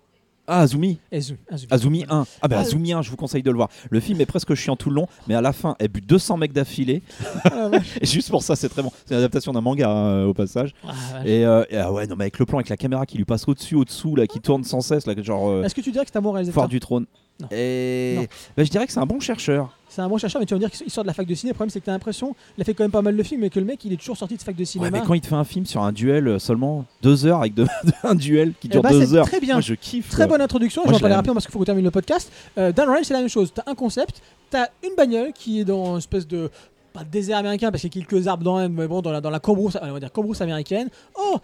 Ah, 0.48 0.62
Azumi. 0.62 0.98
Azu- 1.14 1.38
Azumi. 1.48 1.68
Azumi 1.70 2.06
1. 2.10 2.26
Ah, 2.42 2.48
bah 2.48 2.56
Ah, 2.58 2.62
Azumi 2.62 2.92
1, 2.92 3.04
je 3.04 3.12
vous 3.12 3.16
conseille 3.18 3.44
de 3.44 3.52
le 3.52 3.56
voir. 3.58 3.70
Le 3.92 4.00
film 4.00 4.20
est 4.20 4.26
presque 4.26 4.56
chiant 4.56 4.76
tout 4.76 4.90
le 4.90 4.96
long, 4.96 5.08
mais 5.28 5.36
à 5.36 5.42
la 5.42 5.54
fin, 5.54 5.76
elle 5.78 5.90
but 5.90 6.04
200 6.04 6.38
mecs 6.38 6.52
d'affilée. 6.54 7.04
Ah. 7.46 7.70
Et 8.02 8.08
juste 8.08 8.32
pour 8.32 8.42
ça, 8.42 8.56
c'est 8.56 8.68
très 8.68 8.82
bon. 8.82 8.92
C'est 9.06 9.14
une 9.14 9.20
adaptation 9.20 9.54
d'un 9.54 9.62
manga 9.62 9.88
hein, 9.90 10.24
au 10.26 10.34
passage. 10.34 10.74
Ah. 10.84 10.94
Et, 11.24 11.46
euh, 11.46 11.64
et, 11.70 11.78
ah 11.78 11.94
ouais, 11.94 12.08
non, 12.08 12.16
mais 12.18 12.24
avec 12.24 12.40
le 12.40 12.48
plan, 12.48 12.58
avec 12.58 12.70
la 12.70 12.78
caméra 12.78 13.06
qui 13.06 13.18
lui 13.20 13.26
passe 13.26 13.48
au-dessus, 13.48 13.76
au-dessous, 13.76 14.16
là, 14.16 14.26
qui 14.26 14.40
tourne 14.42 14.64
sans 14.64 14.82
cesse, 14.82 15.06
là, 15.06 15.14
genre 15.22 15.48
euh, 15.50 15.64
Est-ce 15.64 15.76
que 15.76 15.82
tu 15.82 15.92
dirais 15.92 16.04
que 16.04 16.12
c'est 16.12 16.18
un 16.18 16.22
bon 16.24 16.32
réalisateur? 16.32 16.56
Foire 16.56 16.68
du 16.68 16.80
trône. 16.80 17.06
Non. 17.42 17.48
Et 17.52 18.14
Non. 18.18 18.26
bah, 18.56 18.64
je 18.64 18.70
dirais 18.70 18.86
que 18.88 18.94
c'est 18.94 19.00
un 19.00 19.06
bon 19.06 19.20
chercheur. 19.20 19.76
C'est 19.90 20.02
un 20.02 20.08
bon 20.08 20.18
chercheur, 20.18 20.40
mais 20.40 20.46
tu 20.46 20.54
vas 20.54 20.60
me 20.60 20.66
dire 20.66 20.72
qu'il 20.72 20.90
sort 20.90 21.04
de 21.04 21.08
la 21.08 21.14
fac 21.14 21.26
de 21.26 21.36
ciné. 21.36 21.50
Le 21.52 21.54
problème, 21.56 21.70
c'est 21.70 21.80
que 21.82 21.84
tu 21.86 21.90
as 21.90 21.94
l'impression, 21.94 22.34
il 22.58 22.62
a 22.62 22.64
fait 22.64 22.74
quand 22.74 22.84
même 22.86 22.92
pas 22.92 23.02
mal 23.02 23.18
de 23.18 23.24
films, 23.24 23.42
mais 23.42 23.50
que 23.50 23.60
le 23.60 23.66
mec, 23.66 23.84
il 23.84 23.92
est 23.92 23.98
toujours 23.98 24.16
sorti 24.16 24.38
de 24.38 24.42
fac 24.42 24.56
de 24.56 24.62
Ouais, 24.62 24.66
cinéma. 24.66 24.90
mais 24.92 25.06
quand 25.06 25.14
il 25.16 25.20
te 25.22 25.28
fait 25.28 25.36
un 25.36 25.44
film 25.44 25.66
sur 25.66 25.82
un 25.84 25.92
duel 25.92 26.28
euh, 26.30 26.40
seulement 26.40 26.86
deux 27.02 27.26
heures 27.26 27.40
avec 27.42 27.54
un 28.04 28.16
duel 28.16 28.54
qui 28.62 28.68
Eh 28.68 28.70
dure 28.70 28.82
bah, 28.84 28.90
deux 28.92 29.14
heures, 29.16 29.26
très 29.26 29.42
bien. 29.42 29.56
moi 29.56 29.62
je 29.62 29.74
kiffe. 29.74 30.08
Très 30.10 30.20
quoi. 30.24 30.28
bonne 30.38 30.42
introduction, 30.42 30.84
Moi, 30.84 30.88
je 30.88 30.92
vais 30.92 30.98
en 30.98 31.00
parler 31.02 31.16
rapidement 31.16 31.34
parce 31.34 31.46
qu'il 31.46 31.52
faut 31.52 31.60
qu'on 31.60 31.66
termine 31.66 31.84
le 31.84 31.92
podcast. 31.92 32.32
Euh, 32.58 32.72
Dan 32.72 32.88
Range, 32.88 33.04
c'est 33.04 33.14
la 33.14 33.20
même 33.20 33.30
chose. 33.30 33.52
Tu 33.54 33.60
as 33.60 33.70
un 33.70 33.76
concept, 33.76 34.22
tu 34.50 34.56
as 34.58 34.70
une 34.84 34.96
bagnole 34.96 35.34
qui 35.34 35.60
est 35.60 35.66
dans 35.66 35.92
une 35.94 35.98
espèce 35.98 36.26
de. 36.28 36.50
Pas 36.94 37.06
de 37.06 37.10
désert 37.10 37.38
américain 37.38 37.72
parce 37.72 37.82
qu'il 37.82 37.96
y 38.02 38.04
a 38.04 38.06
quelques 38.06 38.28
arbres 38.28 38.44
dans 38.44 38.68
mais 38.68 38.86
bon, 38.86 39.02
dans 39.02 39.14
la, 39.14 39.22
dans 39.22 39.30
la 39.30 39.40
cambrousse, 39.40 39.78
on 39.82 39.92
va 39.94 40.00
dire 40.02 40.12
cambrousse 40.12 40.42
américaine. 40.42 40.90
Oh 41.18 41.38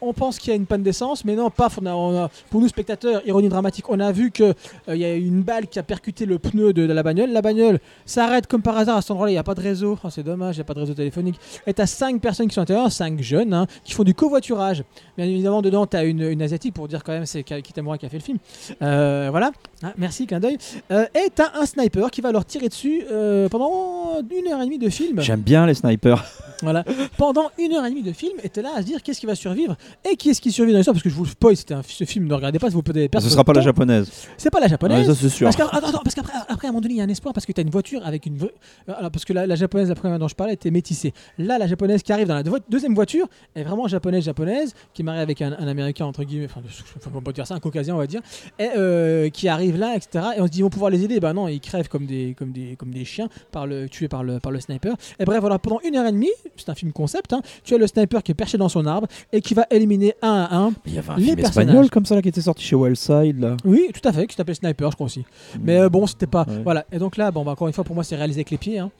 on 0.00 0.12
pense 0.12 0.38
qu'il 0.38 0.50
y 0.50 0.52
a 0.52 0.56
une 0.56 0.66
panne 0.66 0.82
d'essence, 0.82 1.24
mais 1.24 1.34
non, 1.34 1.50
paf, 1.50 1.78
pour 2.50 2.60
nous 2.60 2.68
spectateurs, 2.68 3.22
ironie 3.26 3.48
dramatique, 3.48 3.88
on 3.88 4.00
a 4.00 4.12
vu 4.12 4.30
qu'il 4.30 4.54
y 4.88 5.04
a 5.04 5.14
une 5.14 5.42
balle 5.42 5.66
qui 5.66 5.78
a 5.78 5.82
percuté 5.82 6.26
le 6.26 6.38
pneu 6.38 6.72
de, 6.72 6.82
la 6.82 7.02
bagnole. 7.02 7.30
La 7.30 7.42
bagnole 7.42 7.80
s'arrête 8.06 8.46
comme 8.46 8.62
par 8.62 8.76
hasard 8.76 8.96
à 8.96 9.02
cet 9.02 9.10
endroit-là, 9.10 9.32
il 9.32 9.34
n'y 9.34 9.38
a 9.38 9.44
pas 9.44 9.54
de 9.54 9.60
réseau. 9.60 9.98
Oh, 10.02 10.08
c'est 10.10 10.22
dommage, 10.22 10.56
il 10.56 10.58
n'y 10.58 10.62
a 10.62 10.64
pas 10.64 10.74
de 10.74 10.80
réseau 10.80 10.94
téléphonique. 10.94 11.38
Et 11.66 11.74
tu 11.74 11.82
as 11.82 11.86
5 11.86 12.20
personnes 12.20 12.48
qui 12.48 12.54
sont 12.54 12.60
à 12.60 12.62
l'intérieur, 12.62 12.90
5 12.92 13.20
jeunes, 13.20 13.52
hein, 13.52 13.66
qui 13.84 13.92
font 13.92 14.04
du 14.04 14.14
covoiturage. 14.14 14.84
Bien 15.16 15.26
évidemment, 15.26 15.62
dedans, 15.62 15.86
tu 15.86 15.96
as 15.96 16.04
une, 16.04 16.42
asiatique 16.42 16.74
pour 16.74 16.86
dire 16.86 17.02
quand 17.02 17.12
même 17.12 17.26
c'est 17.26 17.42
Kitamura 17.42 17.98
qui 17.98 18.06
a 18.06 18.08
fait 18.08 18.18
le 18.18 18.22
film. 18.22 18.38
Euh, 18.82 19.28
voilà, 19.30 19.50
Ah, 19.82 19.92
merci, 19.96 20.26
clin 20.26 20.40
d'œil. 20.40 20.58
Euh, 20.90 21.06
et 21.14 21.30
tu 21.34 21.40
as 21.40 21.52
un 21.60 21.64
sniper 21.64 22.10
qui 22.10 22.20
va 22.20 22.32
leur 22.32 22.44
tirer 22.44 22.68
dessus 22.68 23.02
euh, 23.12 23.48
pendant 23.48 24.20
une 24.36 24.48
heure 24.52 24.60
et 24.60 24.64
demie 24.64 24.78
de 24.78 24.88
film. 24.88 25.20
J'aime 25.20 25.40
bien 25.40 25.66
les 25.66 25.74
snipers. 25.74 26.24
Voilà. 26.62 26.82
Pendant 27.16 27.50
une 27.56 27.72
heure 27.74 27.86
et 27.86 27.90
demie 27.90 28.02
de 28.02 28.12
film, 28.12 28.36
et 28.42 28.48
t'es 28.48 28.62
là 28.62 28.70
à 28.76 28.80
se 28.80 28.86
dire 28.86 29.00
qu'est-ce 29.04 29.20
qui 29.20 29.26
va 29.26 29.36
survivre 29.36 29.76
Et 30.10 30.16
qui 30.16 30.30
est-ce 30.30 30.40
qui 30.40 30.50
survit 30.50 30.72
dans 30.72 30.78
l'histoire 30.78 30.94
Parce 30.94 31.04
que 31.04 31.08
je 31.10 31.14
vous 31.14 31.22
le 31.22 31.30
spoil, 31.30 31.56
c'était 31.56 31.74
un, 31.74 31.82
ce 31.86 32.02
film, 32.02 32.26
ne 32.26 32.34
regardez 32.34 32.58
pas, 32.58 32.68
si 32.68 32.74
vous 32.74 32.82
pouvez 32.82 33.08
perdre 33.08 33.24
Ce 33.24 33.30
sera 33.30 33.44
pas 33.44 33.52
la 33.52 33.60
japonaise. 33.60 34.10
C'est 34.36 34.50
pas 34.50 34.58
la 34.58 34.64
Ouais, 34.64 34.70
japonaise. 34.70 35.06
ça 35.06 35.14
c'est 35.14 35.28
sûr. 35.28 35.44
Parce 35.46 35.56
qu'après, 36.16 36.32
après, 36.48 36.66
à 36.66 36.70
un 36.70 36.72
moment 36.72 36.80
donné, 36.80 36.94
il 36.94 36.96
y 36.96 37.00
a 37.00 37.04
un 37.04 37.08
espoir 37.08 37.32
parce 37.32 37.46
que 37.46 37.52
tu 37.52 37.60
as 37.60 37.62
une 37.62 37.70
voiture 37.70 38.04
avec 38.04 38.26
une. 38.26 38.42
euh, 38.42 38.92
Alors, 38.98 39.12
parce 39.12 39.24
que 39.24 39.32
la, 39.32 39.46
la 39.46 39.54
japonaise, 39.54 39.88
la 39.88 39.94
première 39.94 40.18
dont 40.18 40.26
je 40.26 40.34
parlais, 40.34 40.54
était 40.54 40.72
métissée. 40.72 41.14
Là, 41.38 41.58
la 41.58 41.68
japonaise 41.68 42.02
qui 42.02 42.12
arrive 42.12 42.26
dans 42.26 42.34
la 42.34 42.42
deuxième 42.68 42.96
voiture 42.96 43.28
est 43.54 43.62
vraiment 43.62 43.86
japonaise-japonaise, 43.86 44.74
qui 44.94 45.02
est 45.02 45.04
mariée 45.04 45.20
avec 45.22 45.40
un, 45.40 45.52
un 45.56 45.68
américain, 45.68 46.06
entre 46.06 46.24
guillemets, 46.24 46.46
enfin, 46.46 46.60
ne 47.14 47.20
pas 47.20 47.30
dire 47.32 47.46
ça, 47.46 47.54
un 47.54 47.60
caucasien, 47.60 47.94
on 47.94 47.98
va 47.98 48.08
dire, 48.08 48.20
et 48.58 48.68
euh, 48.76 49.28
qui 49.30 49.46
arrive 49.46 49.67
là, 49.76 49.94
etc. 49.96 50.24
Et 50.36 50.40
on 50.40 50.46
se 50.46 50.50
dit, 50.50 50.58
ils 50.58 50.62
vont 50.62 50.70
pouvoir 50.70 50.90
les 50.90 51.04
aider. 51.04 51.20
Ben 51.20 51.32
non, 51.34 51.48
ils 51.48 51.60
crèvent 51.60 51.88
comme 51.88 52.06
des, 52.06 52.34
comme 52.38 52.52
des, 52.52 52.76
comme 52.76 52.90
des 52.90 53.04
chiens, 53.04 53.28
par 53.52 53.66
le, 53.66 53.88
tués 53.88 54.08
par 54.08 54.22
le, 54.24 54.38
par 54.40 54.52
le 54.52 54.60
sniper. 54.60 54.94
Et 55.18 55.24
bref, 55.24 55.40
voilà, 55.40 55.58
pendant 55.58 55.80
une 55.86 55.96
heure 55.96 56.06
et 56.06 56.12
demie, 56.12 56.30
c'est 56.56 56.68
un 56.70 56.74
film 56.74 56.92
concept, 56.92 57.32
hein, 57.32 57.42
tu 57.64 57.74
as 57.74 57.78
le 57.78 57.86
sniper 57.86 58.22
qui 58.22 58.32
est 58.32 58.34
perché 58.34 58.56
dans 58.58 58.68
son 58.68 58.86
arbre 58.86 59.06
et 59.32 59.40
qui 59.40 59.54
va 59.54 59.66
éliminer 59.70 60.14
un 60.22 60.46
à 60.50 60.56
un 60.56 60.72
Il 60.86 60.94
y 60.94 60.98
avait 60.98 61.10
un 61.10 61.16
Les 61.16 61.22
film 61.24 61.36
personnages. 61.36 61.64
espagnol 61.66 61.90
comme 61.90 62.06
ça 62.06 62.14
là 62.14 62.22
qui 62.22 62.28
était 62.28 62.40
sorti 62.40 62.64
chez 62.64 62.76
Wellside 62.76 63.38
là. 63.40 63.56
Oui, 63.64 63.88
tout 63.92 64.06
à 64.08 64.12
fait, 64.12 64.26
qui 64.26 64.34
s'appelle 64.36 64.54
Sniper, 64.54 64.90
je 64.90 64.96
crois 64.96 65.06
aussi. 65.06 65.24
Mais 65.62 65.78
euh, 65.78 65.88
bon, 65.88 66.06
c'était 66.06 66.26
pas. 66.26 66.44
Ouais. 66.48 66.62
Voilà. 66.62 66.84
Et 66.92 66.98
donc 66.98 67.16
là, 67.16 67.30
bon, 67.30 67.44
bah, 67.44 67.52
encore 67.52 67.66
une 67.68 67.74
fois, 67.74 67.84
pour 67.84 67.94
moi, 67.94 68.04
c'est 68.04 68.16
réalisé 68.16 68.38
avec 68.40 68.50
les 68.50 68.58
pieds. 68.58 68.78
hein. 68.78 68.90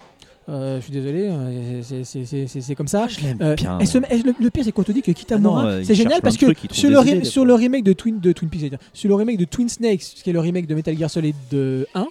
Euh, 0.49 0.79
je 0.79 0.85
suis 0.85 0.93
désolé, 0.93 1.29
euh, 1.31 1.83
c'est- 1.83 2.75
comme 2.75 2.89
ça. 2.89 3.07
je 3.07 3.21
l'aime 3.21 3.39
Euh, 3.43 3.55
bien. 3.55 3.79
ce- 3.87 3.99
le, 3.99 4.49
pire, 4.51 4.65
c'est 4.65 4.73
qu'on 4.73 4.83
te 4.83 4.93
dit 4.93 5.03
que 5.03 5.13
Kitamura, 5.13 5.69
Ah 5.69 5.85
c'est 5.85 5.95
génial 5.95 6.23
parce 6.23 6.37
que 6.39 6.47
sur, 6.73 6.89
le, 6.91 7.25
sur 7.25 7.45
remake 7.55 7.85
de 7.85 7.93
Twin, 7.93 8.19
de 8.19 8.33
Twin 8.33 8.49
Peaks, 8.49 8.73
sur 8.95 9.09
le 9.11 9.15
remake 9.15 9.37
de 9.37 9.45
Twin 9.45 9.69
Snakes, 9.69 10.01
qui 10.01 10.31
est 10.31 10.33
le 10.33 10.41
remake 10.41 10.67
de 10.67 10.75
Metal 10.75 10.97
Gear 10.97 11.11
Solid 11.11 11.35
de 11.51 11.87
1, 11.95 12.07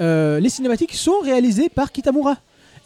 euh, 0.00 0.40
les 0.40 0.50
cinématiques 0.50 0.92
sont 0.94 1.20
réalisées 1.22 1.70
par 1.70 1.90
Kitamura. 1.90 2.36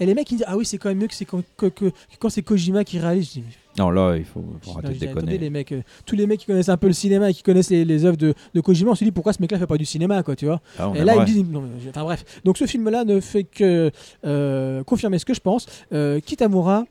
Et 0.01 0.07
les 0.07 0.15
mecs 0.15 0.31
ils 0.31 0.37
disent 0.37 0.45
ah 0.49 0.57
oui 0.57 0.65
c'est 0.67 0.79
quand 0.79 0.89
même 0.89 0.99
mieux 0.99 1.07
que 1.07 1.15
c'est 1.15 1.25
quand, 1.25 1.43
que- 1.57 1.91
quand 2.19 2.29
c'est 2.29 2.43
Kojima 2.43 2.83
qui 2.85 2.99
réalise. 2.99 3.29
Je 3.29 3.41
dis, 3.41 3.45
Non 3.79 3.91
là 3.91 4.17
il 4.17 4.25
faut, 4.25 4.45
faut 4.63 4.73
arrêter 4.73 4.89
de 4.89 4.95
attendez, 5.07 5.07
déconner. 5.07 5.39
les 5.39 5.51
mecs, 5.51 5.71
euh, 5.73 5.83
tous 6.05 6.17
les 6.17 6.27
mecs 6.27 6.41
qui 6.41 6.47
connaissent 6.47 6.69
un 6.69 6.77
peu 6.77 6.89
le 6.89 6.93
cinéma 6.93 7.31
et 7.31 7.35
qui 7.35 7.43
connaissent 7.43 7.71
les, 7.71 7.85
les 7.85 8.05
œuvres 8.05 8.17
de, 8.17 8.35
de 8.55 8.61
Kojima, 8.61 8.91
on 8.91 8.95
se 8.97 9.05
dit 9.05 9.13
pourquoi 9.13 9.33
ce 9.33 9.41
mec-là 9.41 9.59
fait 9.59 9.67
pas 9.69 9.77
du 9.77 9.85
cinéma 9.85 10.23
quoi 10.25 10.35
tu 10.37 10.47
vois. 10.47 10.61
Ah, 10.79 10.91
Et 10.97 11.05
là, 11.05 11.15
ils 11.17 11.25
disent. 11.25 11.45
non, 11.45 11.61
mais- 11.63 11.91
enfin 11.91 12.03
bref. 12.03 12.25
Donc 12.45 12.59
ce 12.59 12.67
film-là 12.67 13.05
ne 13.05 13.21
fait 13.21 13.45
que 13.45 13.91
euh, 14.27 14.83
confirmer 14.85 15.19
ce 15.19 15.25
que 15.25 15.35
je 15.35 15.41
pense. 15.41 15.67
Euh, 15.93 16.19
Kitamura, 16.21 16.85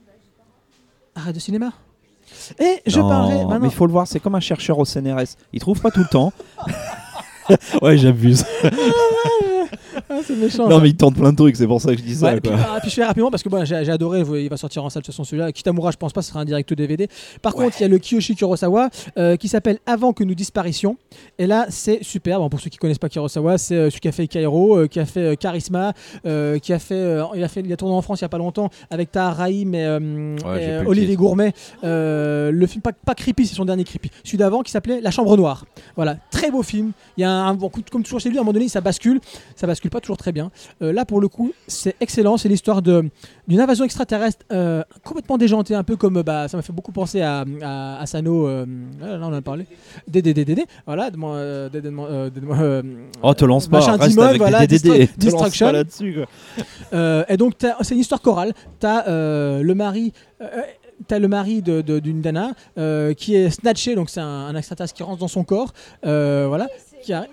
arrête 1.15 1.35
de 1.35 1.40
cinéma. 1.41 1.72
Et 2.59 2.82
je 2.88 2.99
Non, 2.99 3.09
parlerai 3.09 3.59
mais 3.59 3.67
il 3.67 3.72
faut 3.73 3.85
le 3.85 3.91
voir, 3.91 4.07
c'est 4.07 4.19
comme 4.19 4.35
un 4.35 4.40
chercheur 4.40 4.80
au 4.80 4.85
CNRS. 4.85 5.35
Il 5.51 5.59
trouve 5.59 5.80
pas 5.82 5.91
tout 5.91 5.99
le 5.99 6.07
temps. 6.09 6.33
ouais, 7.82 7.98
j'abuse. 7.98 8.43
Ah, 10.09 10.19
c'est 10.25 10.35
méchant. 10.35 10.67
Non, 10.67 10.77
ça. 10.77 10.81
mais 10.83 10.89
il 10.89 10.95
tente 10.95 11.15
plein 11.15 11.31
de 11.31 11.38
trucs, 11.38 11.55
c'est 11.55 11.67
pour 11.67 11.81
ça 11.81 11.91
que 11.93 11.97
je 11.97 12.03
dis 12.03 12.15
ça. 12.15 12.33
Ouais, 12.33 12.41
puis, 12.41 12.49
quoi. 12.51 12.59
ah, 12.75 12.80
puis 12.81 12.89
je 12.89 12.95
fais 12.95 13.05
rapidement 13.05 13.31
parce 13.31 13.43
que 13.43 13.49
bon, 13.49 13.63
j'ai 13.65 13.83
j'ai 13.83 13.91
adoré, 13.91 14.23
il 14.41 14.49
va 14.49 14.57
sortir 14.57 14.83
en 14.83 14.89
salle 14.89 15.01
de 15.01 15.05
toute 15.05 15.13
façon 15.13 15.23
celui-là. 15.23 15.51
Kitamura, 15.51 15.91
je 15.91 15.97
pense 15.97 16.13
pas, 16.13 16.22
ce 16.22 16.30
sera 16.30 16.41
un 16.41 16.45
direct 16.45 16.73
DVD. 16.73 17.07
Par 17.41 17.53
contre, 17.53 17.75
il 17.80 17.83
y 17.83 17.85
a 17.85 17.88
le 17.89 17.97
Kiyoshi 17.97 18.35
Kurosawa 18.35 18.89
euh, 19.17 19.35
qui 19.38 19.47
s'appelle 19.47 19.80
Avant 19.85 20.13
que 20.13 20.23
nous 20.23 20.35
disparaissions. 20.35 20.97
Et 21.38 21.47
là, 21.47 21.65
c'est 21.69 22.03
super. 22.03 22.39
Bon, 22.39 22.49
pour 22.49 22.59
ceux 22.59 22.69
qui 22.69 22.77
connaissent 22.77 22.97
pas 22.99 23.09
Kurosawa, 23.09 23.57
c'est 23.57 23.75
euh, 23.75 23.89
celui 23.89 24.01
qui 24.01 24.07
a 24.07 24.11
fait 24.11 24.27
Kairo, 24.27 24.77
euh, 24.77 24.88
qui 24.88 24.99
a 24.99 25.05
fait 25.05 25.19
euh, 25.19 25.35
Charisma, 25.35 25.93
euh, 26.25 26.59
qui 26.59 26.73
a 26.73 26.80
fait, 26.80 27.19
il 27.35 27.43
a 27.43 27.47
fait, 27.47 27.61
il 27.61 27.72
a 27.73 27.77
tourné 27.77 27.95
en 27.95 28.01
France 28.01 28.19
il 28.22 28.23
y 28.23 28.25
a 28.25 28.30
pas 28.30 28.38
longtemps 28.38 28.69
avec 28.89 29.11
Tahar 29.11 29.35
Rahim 29.38 29.73
et, 29.75 29.88
Ouais, 30.43 30.81
Olivier. 30.85 31.15
Gourmet. 31.15 31.53
Le 31.83 32.65
film 32.67 32.81
pas, 32.81 32.91
pas 32.93 33.15
creepy, 33.15 33.45
c'est 33.47 33.55
son 33.55 33.65
dernier 33.65 33.83
creepy. 33.83 34.09
Celui 34.23 34.38
d'avant 34.38 34.61
qui 34.61 34.72
s'appelait 34.72 35.01
La 35.01 35.11
Chambre 35.11 35.35
Noire. 35.38 35.65
Voilà, 35.95 36.17
très 36.31 36.49
beau 36.51 36.63
film. 36.63 36.91
Il 37.17 37.22
y 37.22 37.23
a 37.23 37.31
un, 37.31 37.53
bon, 37.53 37.69
comme 37.91 38.03
toujours 38.03 38.19
chez 38.19 38.30
lui, 38.30 38.38
à 38.38 38.41
un 38.41 38.43
moment 38.43 38.53
donné, 38.53 38.67
ça 38.67 38.81
bascule. 38.81 39.19
Ça 39.55 39.67
bascule 39.67 39.82
pas 39.89 39.99
toujours 40.01 40.17
très 40.17 40.31
bien. 40.31 40.51
Euh, 40.81 40.91
là, 40.93 41.05
pour 41.05 41.19
le 41.21 41.27
coup, 41.27 41.51
c'est 41.67 41.95
excellent. 42.01 42.37
C'est 42.37 42.49
l'histoire 42.49 42.81
de- 42.81 43.09
d'une 43.47 43.59
invasion 43.59 43.85
extraterrestre 43.85 44.45
euh, 44.51 44.83
complètement 45.03 45.37
déjantée, 45.37 45.75
un 45.75 45.83
peu 45.83 45.95
comme 45.95 46.17
euh, 46.17 46.23
bah, 46.23 46.47
ça 46.47 46.57
m'a 46.57 46.63
fait 46.63 46.73
beaucoup 46.73 46.91
penser 46.91 47.21
à, 47.21 47.45
à, 47.61 48.01
à 48.01 48.05
Sano. 48.05 48.47
euh, 48.47 48.65
là, 48.99 49.17
on 49.19 49.23
en 49.23 49.33
a 49.33 49.41
parlé. 49.41 49.65
DDDDD. 50.07 50.61
Voilà, 50.85 51.11
de 51.11 51.17
moi, 51.17 51.35
euh, 51.35 51.69
DD, 51.69 51.87
euh, 51.87 52.29
de 52.29 52.39
moi, 52.41 52.57
euh, 52.59 52.81
Oh, 53.21 53.33
te 53.33 53.45
lance 53.45 53.67
pas, 53.67 53.79
machin 53.79 53.97
reste 53.97 54.17
avec 54.19 54.37
voilà, 54.41 54.65
DDD. 54.67 55.09
Distraction. 55.17 55.71
là-dessus. 55.71 56.17
Euh, 56.93 57.23
et 57.29 57.37
donc, 57.37 57.57
t'as- 57.57 57.77
c'est 57.81 57.93
une 57.95 58.01
histoire 58.01 58.21
chorale. 58.21 58.53
Tu 58.79 58.85
as 58.87 59.03
le 59.07 59.73
mari. 59.73 60.13
euh, 60.41 60.47
T'as 61.07 61.17
le 61.19 61.27
mari 61.27 61.61
de- 61.61 61.81
de- 61.81 61.99
d'une 61.99 62.21
Dana 62.21 62.51
euh, 62.77 63.13
qui 63.13 63.35
est 63.35 63.49
snatché, 63.49 63.95
donc 63.95 64.09
c'est 64.09 64.21
un, 64.21 64.25
un 64.25 64.55
extraterrestre 64.55 64.93
qui 64.95 65.03
rentre 65.03 65.19
dans 65.19 65.27
son 65.27 65.43
corps. 65.43 65.73
Euh, 66.05 66.45
voilà. 66.47 66.67
Qui 67.03 67.11
a- 67.11 67.25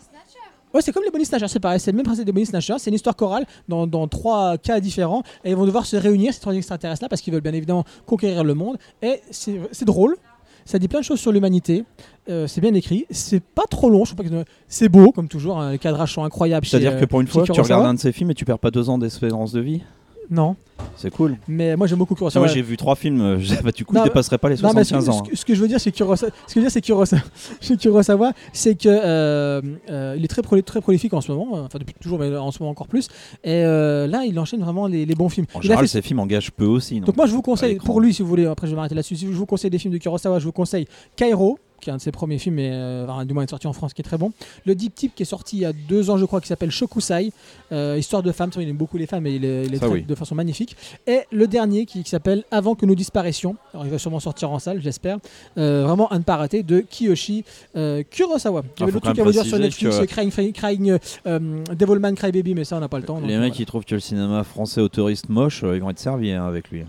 Ouais, 0.73 0.82
c'est 0.82 0.92
comme 0.92 1.02
les 1.05 1.10
bonus 1.10 1.28
snatchers, 1.28 1.49
c'est 1.49 1.60
pareil, 1.60 1.81
c'est 1.81 1.90
le 1.90 1.97
même 1.97 2.07
principe 2.07 2.24
des 2.24 2.32
bonus 2.32 2.49
snatchers. 2.49 2.78
C'est 2.78 2.90
une 2.90 2.94
histoire 2.94 3.16
chorale 3.16 3.44
dans, 3.68 3.86
dans 3.86 4.07
trois 4.08 4.57
cas 4.58 4.81
différents 4.81 5.23
et 5.44 5.50
ils 5.50 5.57
vont 5.57 5.66
devoir 5.66 5.86
se 5.86 5.97
réunir, 5.97 6.32
ces 6.32 6.40
trois 6.40 6.55
extraterrestres-là, 6.55 7.08
parce 7.08 7.20
qu'ils 7.23 7.32
veulent 7.32 7.42
bien 7.42 7.55
évidemment 7.55 7.84
conquérir 8.07 8.44
le 8.44 8.55
monde. 8.55 8.76
Et 9.02 9.20
c'est 9.31 9.84
drôle, 9.84 10.16
ça 10.65 10.78
dit 10.78 10.89
plein 10.89 11.00
de 11.00 11.05
choses 11.05 11.20
sur 11.20 11.32
l'humanité, 11.32 11.84
euh, 12.28 12.47
c'est 12.47 12.60
bien 12.60 12.74
écrit, 12.74 13.07
c'est 13.10 13.42
pas 13.42 13.65
trop 13.68 13.90
long, 13.90 14.05
je 14.05 14.15
trouve 14.15 14.24
pas 14.24 14.31
que 14.31 14.44
c'est 14.68 14.89
beau, 14.89 15.10
comme 15.10 15.28
toujours, 15.28 15.58
hein, 15.58 15.73
les 15.73 15.78
cadrages 15.78 16.15
sont 16.15 16.23
incroyables. 16.23 16.66
C'est-à-dire 16.66 16.92
euh, 16.92 17.00
que 17.00 17.05
pour 17.07 17.20
une 17.20 17.26
chez 17.26 17.32
fois, 17.32 17.42
tu 17.42 17.60
regardes 17.60 17.86
un 17.86 17.94
de 17.94 17.99
ses 17.99 18.12
films 18.12 18.31
et 18.31 18.34
tu 18.34 18.44
perds 18.44 18.58
pas 18.58 18.70
deux 18.70 18.89
ans 18.89 18.99
d'espérance 18.99 19.52
de 19.52 19.60
vie. 19.60 19.82
Non, 20.31 20.55
C'est 20.97 21.10
cool. 21.10 21.36
mais 21.49 21.75
moi 21.76 21.86
j'aime 21.89 21.99
beaucoup 21.99 22.15
Kurosawa. 22.15 22.47
Moi, 22.47 22.55
j'ai 22.55 22.62
vu 22.62 22.76
trois 22.76 22.94
films. 22.94 23.39
bah, 23.65 23.73
du 23.73 23.84
coup, 23.84 23.94
Non, 23.94 24.02
je 24.02 24.09
dépasserai 24.09 24.39
pas 24.39 24.49
les 24.49 24.57
Non, 24.57 24.73
mais 24.75 24.84
ce, 24.84 24.91
75 24.91 25.09
ans. 25.09 25.25
ce 25.25 25.31
que- 25.31 25.36
ce 25.36 25.44
que 25.44 25.55
je 25.57 25.60
veux 25.60 25.67
dire, 25.68 25.81
c'est 25.81 25.91
Kurosawa. 25.91 26.31
Ce 26.47 26.55
que 26.55 26.60
je 26.60 26.60
veux 26.60 26.65
dire, 26.67 26.70
c'est 26.70 26.81
Kurosawa. 26.81 27.23
chez 27.60 27.76
Kurosawa, 27.76 28.33
c'est 28.52 28.76
que 28.76 28.89
euh, 28.89 29.60
euh, 29.91 30.15
il 30.17 30.25
est 30.25 30.28
très, 30.28 30.42
proli- 30.42 30.62
très 30.62 30.81
prolifique 30.81 31.12
en 31.15 31.20
ce 31.20 31.33
moment, 31.33 31.57
euh, 31.57 31.62
enfin 31.67 31.78
depuis 31.81 31.94
toujours, 32.00 32.18
mais 32.20 32.34
en 32.36 32.50
ce 32.52 32.60
moment 32.60 32.70
encore 32.70 32.86
plus. 32.86 33.09
Et 33.42 33.65
euh, 33.65 34.07
là, 34.07 34.23
il 34.25 34.39
enchaîne 34.39 34.60
vraiment 34.60 34.86
les, 34.86 35.05
les 35.05 35.15
bons 35.17 35.28
films. 35.28 35.47
En 35.55 35.59
Il 35.60 35.65
général, 35.65 35.84
fait- 35.86 35.92
ces 35.92 36.02
films 36.02 36.20
engagent 36.20 36.52
peu 36.52 36.65
aussi. 36.67 37.00
non 37.00 37.07
Donc 37.07 37.17
moi, 37.17 37.26
je 37.26 37.33
vous 37.33 37.42
conseille, 37.42 37.76
pour 37.76 38.00
lui, 38.00 38.15
si 38.15 38.23
vous 38.23 38.28
voulez, 38.28 38.47
après 38.47 38.67
je 38.68 38.73
vais 38.73 38.76
m'arrêter 38.76 38.94
là-dessus. 38.94 39.17
Si 39.17 39.26
je 39.26 39.33
vous 39.33 39.47
conseille 39.47 39.70
des 39.70 39.78
films 39.78 39.92
de 39.94 39.99
Kurosawa, 39.99 40.39
je 40.39 40.44
vous 40.44 40.52
conseille 40.52 40.86
Kairo, 41.17 41.59
qui 41.81 41.91
est 41.91 41.92
un 41.92 41.97
de 41.97 42.00
ses 42.02 42.12
premiers 42.12 42.39
films, 42.39 42.59
et 42.59 42.70
euh, 42.73 43.25
du 43.25 43.34
moins 43.34 43.42
est 43.44 43.50
sorti 43.50 43.67
en 43.67 43.73
France, 43.73 43.94
qui 43.94 44.02
est 44.02 44.05
très 44.05 44.18
bon. 44.18 44.33
Le 44.67 44.75
Deep 44.75 44.94
Tip, 44.94 45.15
qui 45.15 45.23
est 45.23 45.26
sorti 45.26 45.57
il 45.57 45.60
y 45.60 45.65
a 45.65 45.73
deux 45.73 46.10
ans, 46.10 46.17
je 46.18 46.25
crois, 46.25 46.41
qui 46.41 46.47
s'appelle 46.49 46.70
Shokusai, 46.70 47.33
euh, 47.73 47.97
histoire 47.99 48.23
de 48.23 48.33
femmes. 48.33 48.50
Il 48.57 48.68
aime 48.68 48.76
beaucoup 48.76 48.97
les 48.99 49.07
femmes, 49.07 49.26
et 49.26 49.34
il 49.36 49.70
Ça, 49.73 49.78
traite 49.81 49.92
oui. 49.92 50.02
de 50.02 50.15
façon 50.15 50.34
magnifique. 50.34 50.76
Et 51.07 51.20
le 51.33 51.47
dernier, 51.47 51.86
qui, 51.86 52.02
qui 52.02 52.10
s'appelle 52.10 52.44
Avant 52.50 52.75
que 52.75 52.86
nous 52.86 52.94
disparaissions. 52.94 53.57
Alors, 53.73 53.86
il 53.86 53.91
va 53.91 53.99
sûrement 53.99 54.20
sortir 54.20 54.50
en 54.50 54.59
salle, 54.59 54.81
j'espère. 54.83 55.18
Euh, 55.59 55.84
vraiment 55.86 56.09
à 56.09 56.18
ne 56.18 56.23
pas 56.25 56.36
rater 56.36 56.62
de 56.62 56.81
Kiyoshi 56.81 57.44
euh, 57.76 58.02
Kurosawa. 58.09 58.62
Il 58.76 58.81
y 58.81 58.83
avait 58.83 58.92
faut 58.92 58.97
le 58.99 59.00
truc 59.00 59.18
à 59.18 59.23
vous 59.25 59.33
dire 59.33 59.44
sur 59.44 59.59
Netflix, 59.59 59.99
que- 59.99 60.05
Crying, 60.05 60.52
Crying, 60.52 60.99
euh, 61.26 61.65
Devilman 61.75 62.15
Crybaby, 62.15 62.55
mais 62.55 62.65
ça, 62.65 62.76
on 62.76 62.81
n'a 62.81 62.89
pas 62.89 62.99
le 62.99 63.05
temps. 63.05 63.17
Les 63.17 63.26
mecs 63.26 63.36
voilà. 63.36 63.50
qui 63.50 63.67
trouvent 63.67 63.84
que 63.84 63.94
le 63.94 64.00
cinéma 64.00 64.44
français 64.44 64.81
autoriste 64.81 65.28
moche, 65.28 65.62
ils 65.62 65.81
vont 65.81 65.91
être 65.91 65.99
servis 65.99 66.33
hein, 66.33 66.47
avec 66.47 66.70
lui. 66.70 66.84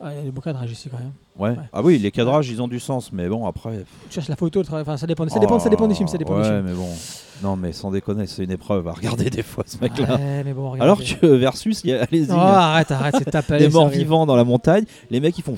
Ah, 0.00 0.12
il 0.12 0.24
y 0.24 0.28
a 0.28 0.30
des 0.30 0.40
cadrages 0.40 0.70
ici 0.70 0.88
quand 0.88 0.98
même. 0.98 1.12
Ouais. 1.38 1.54
Ah 1.72 1.82
oui, 1.82 1.98
les 1.98 2.10
cadrages, 2.10 2.48
ils 2.50 2.60
ont 2.60 2.66
du 2.68 2.80
sens, 2.80 3.12
mais 3.12 3.28
bon, 3.28 3.46
après. 3.46 3.84
Tu 4.08 4.14
cherches 4.16 4.28
la 4.28 4.34
photo, 4.36 4.60
enfin, 4.68 4.96
ça 4.96 5.06
dépend, 5.06 5.28
ça 5.28 5.38
dépend, 5.38 5.58
ça 5.60 5.68
dépend 5.68 5.86
des 5.86 5.94
films, 5.94 6.08
ça 6.08 6.18
dépend 6.18 6.34
ouais, 6.36 6.42
des 6.42 6.48
films. 6.48 6.62
mais 6.66 6.72
bon. 6.74 6.88
Non, 7.40 7.54
mais 7.54 7.72
sans 7.72 7.92
déconner, 7.92 8.26
c'est 8.26 8.42
une 8.42 8.50
épreuve 8.50 8.88
à 8.88 8.92
regarder 8.92 9.30
des 9.30 9.44
fois, 9.44 9.62
ce 9.64 9.76
mec-là. 9.80 10.16
Ouais, 10.16 10.42
mais 10.44 10.52
bon. 10.52 10.72
Alors 10.80 10.98
que 10.98 11.26
Versus, 11.26 11.82
il 11.84 11.90
y 11.90 11.92
a- 11.94 12.02
allez-y. 12.02 12.26
Oh, 12.30 12.34
arrête, 12.34 12.90
arrête, 12.90 13.14
c'est 13.18 13.30
tapé. 13.30 13.58
des 13.58 13.68
morts 13.68 13.88
vivants 13.88 14.26
dans 14.26 14.34
la 14.34 14.42
montagne, 14.42 14.84
les 15.10 15.20
mecs 15.20 15.38
ils 15.38 15.44
font 15.44 15.54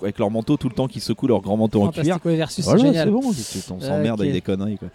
avec 0.00 0.18
leur 0.18 0.30
manteau 0.30 0.56
tout 0.56 0.70
le 0.70 0.74
temps 0.74 0.88
qui 0.88 1.00
secouent 1.00 1.28
leur 1.28 1.42
grand 1.42 1.58
manteau 1.58 1.82
en 1.82 1.88
cuir. 1.90 2.18
Versus, 2.24 2.64
Voilà, 2.64 2.80
c'est 2.80 2.86
c'est 2.86 2.92
génial. 2.94 3.10
bon, 3.10 3.20
tu- 3.30 3.58
on 3.72 3.80
s'emmerde 3.80 4.14
Ok. 4.18 4.20
avec 4.20 4.32
des 4.32 4.40
conneries 4.40 4.78
quoi. 4.78 4.88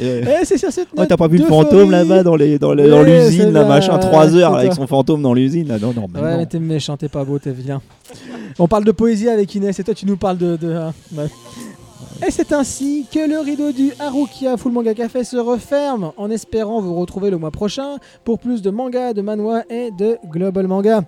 Eh, 0.00 0.24
c'est 0.44 0.56
sur 0.56 0.72
cette 0.72 0.88
Ouais, 0.92 1.00
note 1.00 1.08
t'as 1.10 1.16
pas 1.18 1.28
vu 1.28 1.36
le 1.38 1.44
fantôme 1.44 1.90
là-bas 1.90 2.22
dans 2.22 2.34
les 2.34 2.58
dans 2.58 2.70
Ouais, 2.74 3.04
l'usine 3.04 3.50
là 3.52 3.62
là, 3.62 3.68
machin 3.68 3.94
ouais, 3.94 4.00
3 4.00 4.36
heures 4.36 4.52
là, 4.52 4.58
avec 4.60 4.72
son 4.72 4.86
fantôme 4.86 5.20
dans 5.20 5.34
l'usine 5.34 5.68
là 5.68 5.78
non 5.78 5.92
non 5.94 6.06
mais 6.12 6.20
Ouais, 6.20 6.30
non. 6.32 6.36
mais 6.38 6.46
t'es 6.46 6.58
méchant, 6.58 6.96
t'es 6.96 7.08
pas 7.10 7.24
beau, 7.24 7.38
t'es 7.38 7.50
vilain. 7.50 7.82
On 8.58 8.66
parle 8.68 8.84
de 8.84 8.92
poésie 8.92 9.28
avec 9.28 9.54
Inès 9.54 9.78
et 9.78 9.84
toi 9.84 9.94
tu 9.94 10.06
nous 10.06 10.16
parles 10.16 10.38
de. 10.38 10.56
de 10.56 10.72
ah, 10.74 10.92
ouais. 11.16 11.26
Et 12.26 12.30
c'est 12.30 12.52
ainsi 12.52 13.04
que 13.12 13.28
le 13.28 13.40
rideau 13.40 13.72
du 13.72 13.92
Harukia 13.98 14.56
Full 14.56 14.72
Manga 14.72 14.94
Café 14.94 15.24
se 15.24 15.36
referme 15.36 16.12
en 16.16 16.30
espérant 16.30 16.80
vous 16.80 16.94
retrouver 16.94 17.30
le 17.30 17.36
mois 17.36 17.50
prochain 17.50 17.96
pour 18.24 18.38
plus 18.38 18.62
de 18.62 18.70
manga, 18.70 19.12
de 19.12 19.20
manhwa 19.22 19.62
et 19.68 19.90
de 19.98 20.16
global 20.30 20.68
manga. 20.68 21.02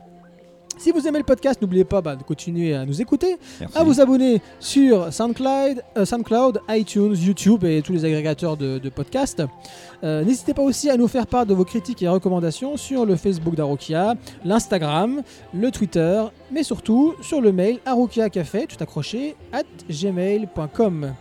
Si 0.76 0.90
vous 0.90 1.06
aimez 1.06 1.18
le 1.18 1.24
podcast, 1.24 1.62
n'oubliez 1.62 1.84
pas 1.84 2.02
bah, 2.02 2.14
de 2.16 2.22
continuer 2.22 2.74
à 2.74 2.84
nous 2.84 3.00
écouter. 3.00 3.38
Merci. 3.60 3.78
à 3.78 3.84
vous 3.84 4.00
abonner 4.00 4.42
sur 4.60 5.12
SoundCloud, 5.12 5.82
euh, 5.96 6.04
SoundCloud, 6.04 6.60
iTunes, 6.68 7.14
YouTube 7.14 7.64
et 7.64 7.80
tous 7.80 7.92
les 7.92 8.04
agrégateurs 8.04 8.56
de, 8.56 8.78
de 8.78 8.88
podcasts. 8.90 9.42
Euh, 10.02 10.22
N'hésitez 10.24 10.52
pas 10.52 10.62
aussi 10.62 10.90
à 10.90 10.96
nous 10.96 11.08
faire 11.08 11.26
part 11.26 11.46
de 11.46 11.54
vos 11.54 11.64
critiques 11.64 12.02
et 12.02 12.08
recommandations 12.08 12.76
sur 12.76 13.06
le 13.06 13.16
Facebook 13.16 13.54
d'Arokia, 13.54 14.14
l'Instagram, 14.44 15.22
le 15.54 15.70
Twitter, 15.70 16.22
mais 16.52 16.62
surtout 16.62 17.14
sur 17.22 17.40
le 17.40 17.52
mail 17.52 17.78
arokiacafé, 17.86 18.66
tout 18.66 18.76
accroché, 18.80 19.36
at 19.52 19.62
gmail.com. 19.88 21.14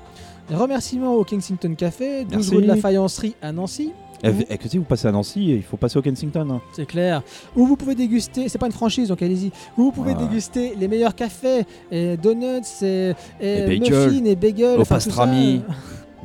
Remerciements 0.52 1.14
au 1.16 1.24
Kensington 1.24 1.74
Café, 1.76 2.26
12 2.26 2.32
Merci. 2.36 2.56
rue 2.56 2.62
de 2.64 2.68
la 2.68 2.76
Faïencerie 2.76 3.36
à 3.42 3.52
Nancy. 3.54 3.92
Eh, 4.24 4.32
eh, 4.50 4.58
que 4.58 4.70
si 4.70 4.78
vous 4.78 4.84
passez 4.86 5.08
à 5.08 5.12
Nancy, 5.12 5.50
il 5.56 5.64
faut 5.64 5.76
passer 5.78 6.00
au 6.00 6.02
Kensington. 6.02 6.50
hein. 6.50 6.62
C'est 6.74 6.86
clair. 6.86 7.22
Où 7.56 7.66
vous 7.66 7.76
pouvez 7.76 7.94
déguster, 7.96 8.48
c'est 8.50 8.58
pas 8.58 8.68
une 8.68 8.72
franchise 8.72 9.10
donc 9.10 9.22
allez-y, 9.22 9.48
où 9.78 9.84
vous 9.84 9.92
pouvez 9.92 10.14
Ah. 10.18 10.22
déguster 10.26 10.74
les 10.80 10.88
meilleurs 10.88 11.14
cafés, 11.16 11.66
et 11.92 12.16
donuts, 12.18 12.62
et, 12.82 13.12
et 13.42 13.58
Et 13.74 13.80
bagels. 13.80 13.80
muffins 13.82 14.26
et 14.26 14.36
bagels. 14.36 14.78
Au 14.78 14.82
enfin, 14.82 14.96
tout 14.96 15.02
ça. 15.02 15.08
pastrami. 15.10 15.62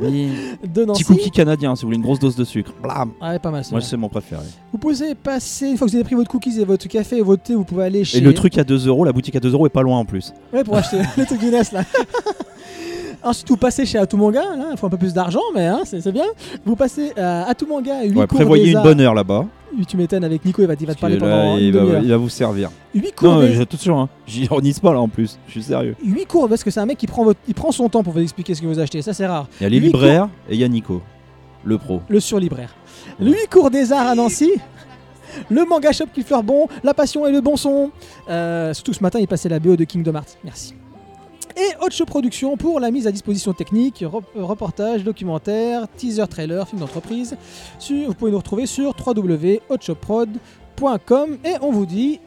Oui. 0.00 0.28
de 0.72 0.84
Nancy. 0.84 1.02
Petit 1.02 1.12
cookie 1.12 1.30
canadien, 1.32 1.74
si 1.74 1.82
vous 1.82 1.88
voulez 1.88 1.96
une 1.96 2.04
grosse 2.04 2.20
dose 2.20 2.36
de 2.36 2.44
sucre. 2.44 2.72
Blam. 2.80 3.10
Ah 3.20 3.30
ouais, 3.32 3.40
pas 3.40 3.50
mal. 3.50 3.62
Moi, 3.62 3.64
celui-là. 3.64 3.80
c'est 3.80 3.96
mon 3.96 4.08
préféré. 4.08 4.44
Vous 4.70 4.78
pouvez 4.78 5.16
passer, 5.16 5.66
une 5.70 5.76
fois 5.76 5.88
que 5.88 5.90
vous 5.90 5.96
avez 5.96 6.04
pris 6.04 6.14
votre 6.14 6.30
cookies 6.30 6.60
et 6.60 6.64
votre 6.64 6.86
café 6.86 7.16
et 7.16 7.20
votre 7.20 7.42
thé, 7.42 7.56
vous 7.56 7.64
pouvez 7.64 7.82
aller 7.82 8.04
chez. 8.04 8.18
Et 8.18 8.20
le 8.20 8.32
truc 8.32 8.56
à 8.58 8.62
2 8.62 8.86
euros, 8.86 9.04
la 9.04 9.10
boutique 9.12 9.34
à 9.34 9.40
2 9.40 9.52
euros 9.52 9.66
est 9.66 9.70
pas 9.70 9.82
loin 9.82 9.98
en 9.98 10.04
plus. 10.04 10.32
Ouais, 10.52 10.62
pour 10.62 10.76
acheter 10.76 10.98
le 11.18 11.26
truc 11.26 11.40
Guinness 11.40 11.72
là. 11.72 11.82
Ensuite, 13.22 13.48
vous 13.48 13.56
passez 13.56 13.84
chez 13.84 13.98
Atumanga, 13.98 14.42
il 14.70 14.76
faut 14.76 14.86
un 14.86 14.90
peu 14.90 14.96
plus 14.96 15.12
d'argent, 15.12 15.40
mais 15.54 15.66
hein, 15.66 15.80
c'est 15.84 16.12
bien. 16.12 16.24
Vous 16.64 16.76
passez 16.76 17.12
à 17.16 17.48
Atumanga, 17.48 18.02
8 18.04 18.08
Ouais, 18.16 18.26
cours 18.26 18.36
prévoyez 18.38 18.64
des 18.64 18.70
une 18.70 18.76
arts. 18.76 18.82
bonne 18.84 19.00
heure 19.00 19.14
là-bas. 19.14 19.46
Tu 19.86 19.96
m'étonnes 19.96 20.24
avec 20.24 20.44
Nico, 20.44 20.62
il 20.62 20.68
va, 20.68 20.74
il 20.80 20.86
va 20.86 20.94
te 20.94 21.00
parler 21.00 21.18
pendant 21.18 21.56
il, 21.56 21.68
une 21.68 21.76
va, 21.76 21.98
il 21.98 22.08
va 22.08 22.16
vous 22.16 22.28
servir. 22.28 22.70
8 22.94 23.12
cours, 23.14 23.34
Non, 23.34 23.40
des... 23.40 23.60
attention, 23.60 24.00
hein. 24.00 24.08
j'ironise 24.26 24.80
pas 24.80 24.92
là 24.92 25.00
en 25.00 25.08
plus. 25.08 25.38
Je 25.46 25.52
suis 25.52 25.62
sérieux. 25.64 25.94
8 26.04 26.26
cours 26.26 26.48
parce 26.48 26.64
que 26.64 26.70
c'est 26.70 26.80
un 26.80 26.86
mec 26.86 26.96
qui 26.96 27.06
prend, 27.06 27.24
votre... 27.24 27.40
il 27.46 27.54
prend 27.54 27.70
son 27.72 27.88
temps 27.88 28.02
pour 28.02 28.12
vous 28.14 28.20
expliquer 28.20 28.54
ce 28.54 28.62
que 28.62 28.66
vous 28.66 28.78
achetez, 28.78 29.02
ça 29.02 29.12
c'est 29.12 29.26
rare. 29.26 29.46
Il 29.60 29.64
y 29.64 29.66
a 29.66 29.68
les 29.68 29.80
libraires 29.80 30.28
et 30.48 30.54
il 30.54 30.60
y 30.60 30.64
a 30.64 30.68
Nico, 30.68 31.02
le 31.64 31.76
pro. 31.76 32.00
Le 32.08 32.18
surlibraire. 32.20 32.74
Le 33.20 33.30
8 33.32 33.48
cours 33.50 33.70
des 33.70 33.92
arts 33.92 34.06
à 34.06 34.14
Nancy. 34.14 34.50
Le 35.50 35.64
manga 35.66 35.92
shop 35.92 36.06
qui 36.14 36.22
fleure 36.22 36.42
bon, 36.42 36.66
la 36.82 36.94
passion 36.94 37.26
et 37.26 37.30
le 37.32 37.42
bon 37.42 37.56
son. 37.56 37.90
Euh, 38.30 38.72
surtout 38.72 38.94
ce 38.94 39.02
matin, 39.02 39.18
il 39.20 39.28
passait 39.28 39.50
la 39.50 39.60
BO 39.60 39.76
de 39.76 39.84
Kingdom 39.84 40.14
Hearts. 40.14 40.38
Merci. 40.42 40.74
Et 41.58 41.74
Hotshot 41.80 42.06
Production 42.06 42.56
pour 42.56 42.78
la 42.78 42.92
mise 42.92 43.08
à 43.08 43.12
disposition 43.12 43.52
technique, 43.52 44.02
euh, 44.02 44.08
reportage, 44.36 45.02
documentaire, 45.02 45.88
teaser 45.96 46.28
trailer, 46.28 46.68
film 46.68 46.80
d'entreprise. 46.80 47.36
Vous 47.88 48.14
pouvez 48.14 48.30
nous 48.30 48.38
retrouver 48.38 48.66
sur 48.66 48.94
www.hotshotprod.com 49.04 51.38
et 51.44 51.54
on 51.60 51.72
vous 51.72 51.86
dit 51.86 52.20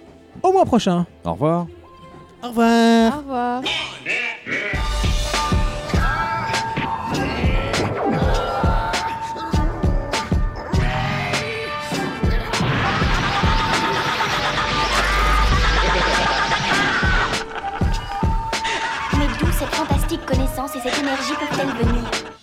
au 0.43 0.51
mois 0.51 0.65
prochain. 0.65 1.07
Au 1.23 1.31
revoir. 1.31 1.67
Au 2.43 2.49
revoir. 2.49 3.15
Au 3.15 3.19
revoir. 3.19 3.63
Et 20.63 20.79
cette 20.79 20.99
énergie 20.99 21.33
peuvent-elles 21.33 21.87
venir 21.87 22.40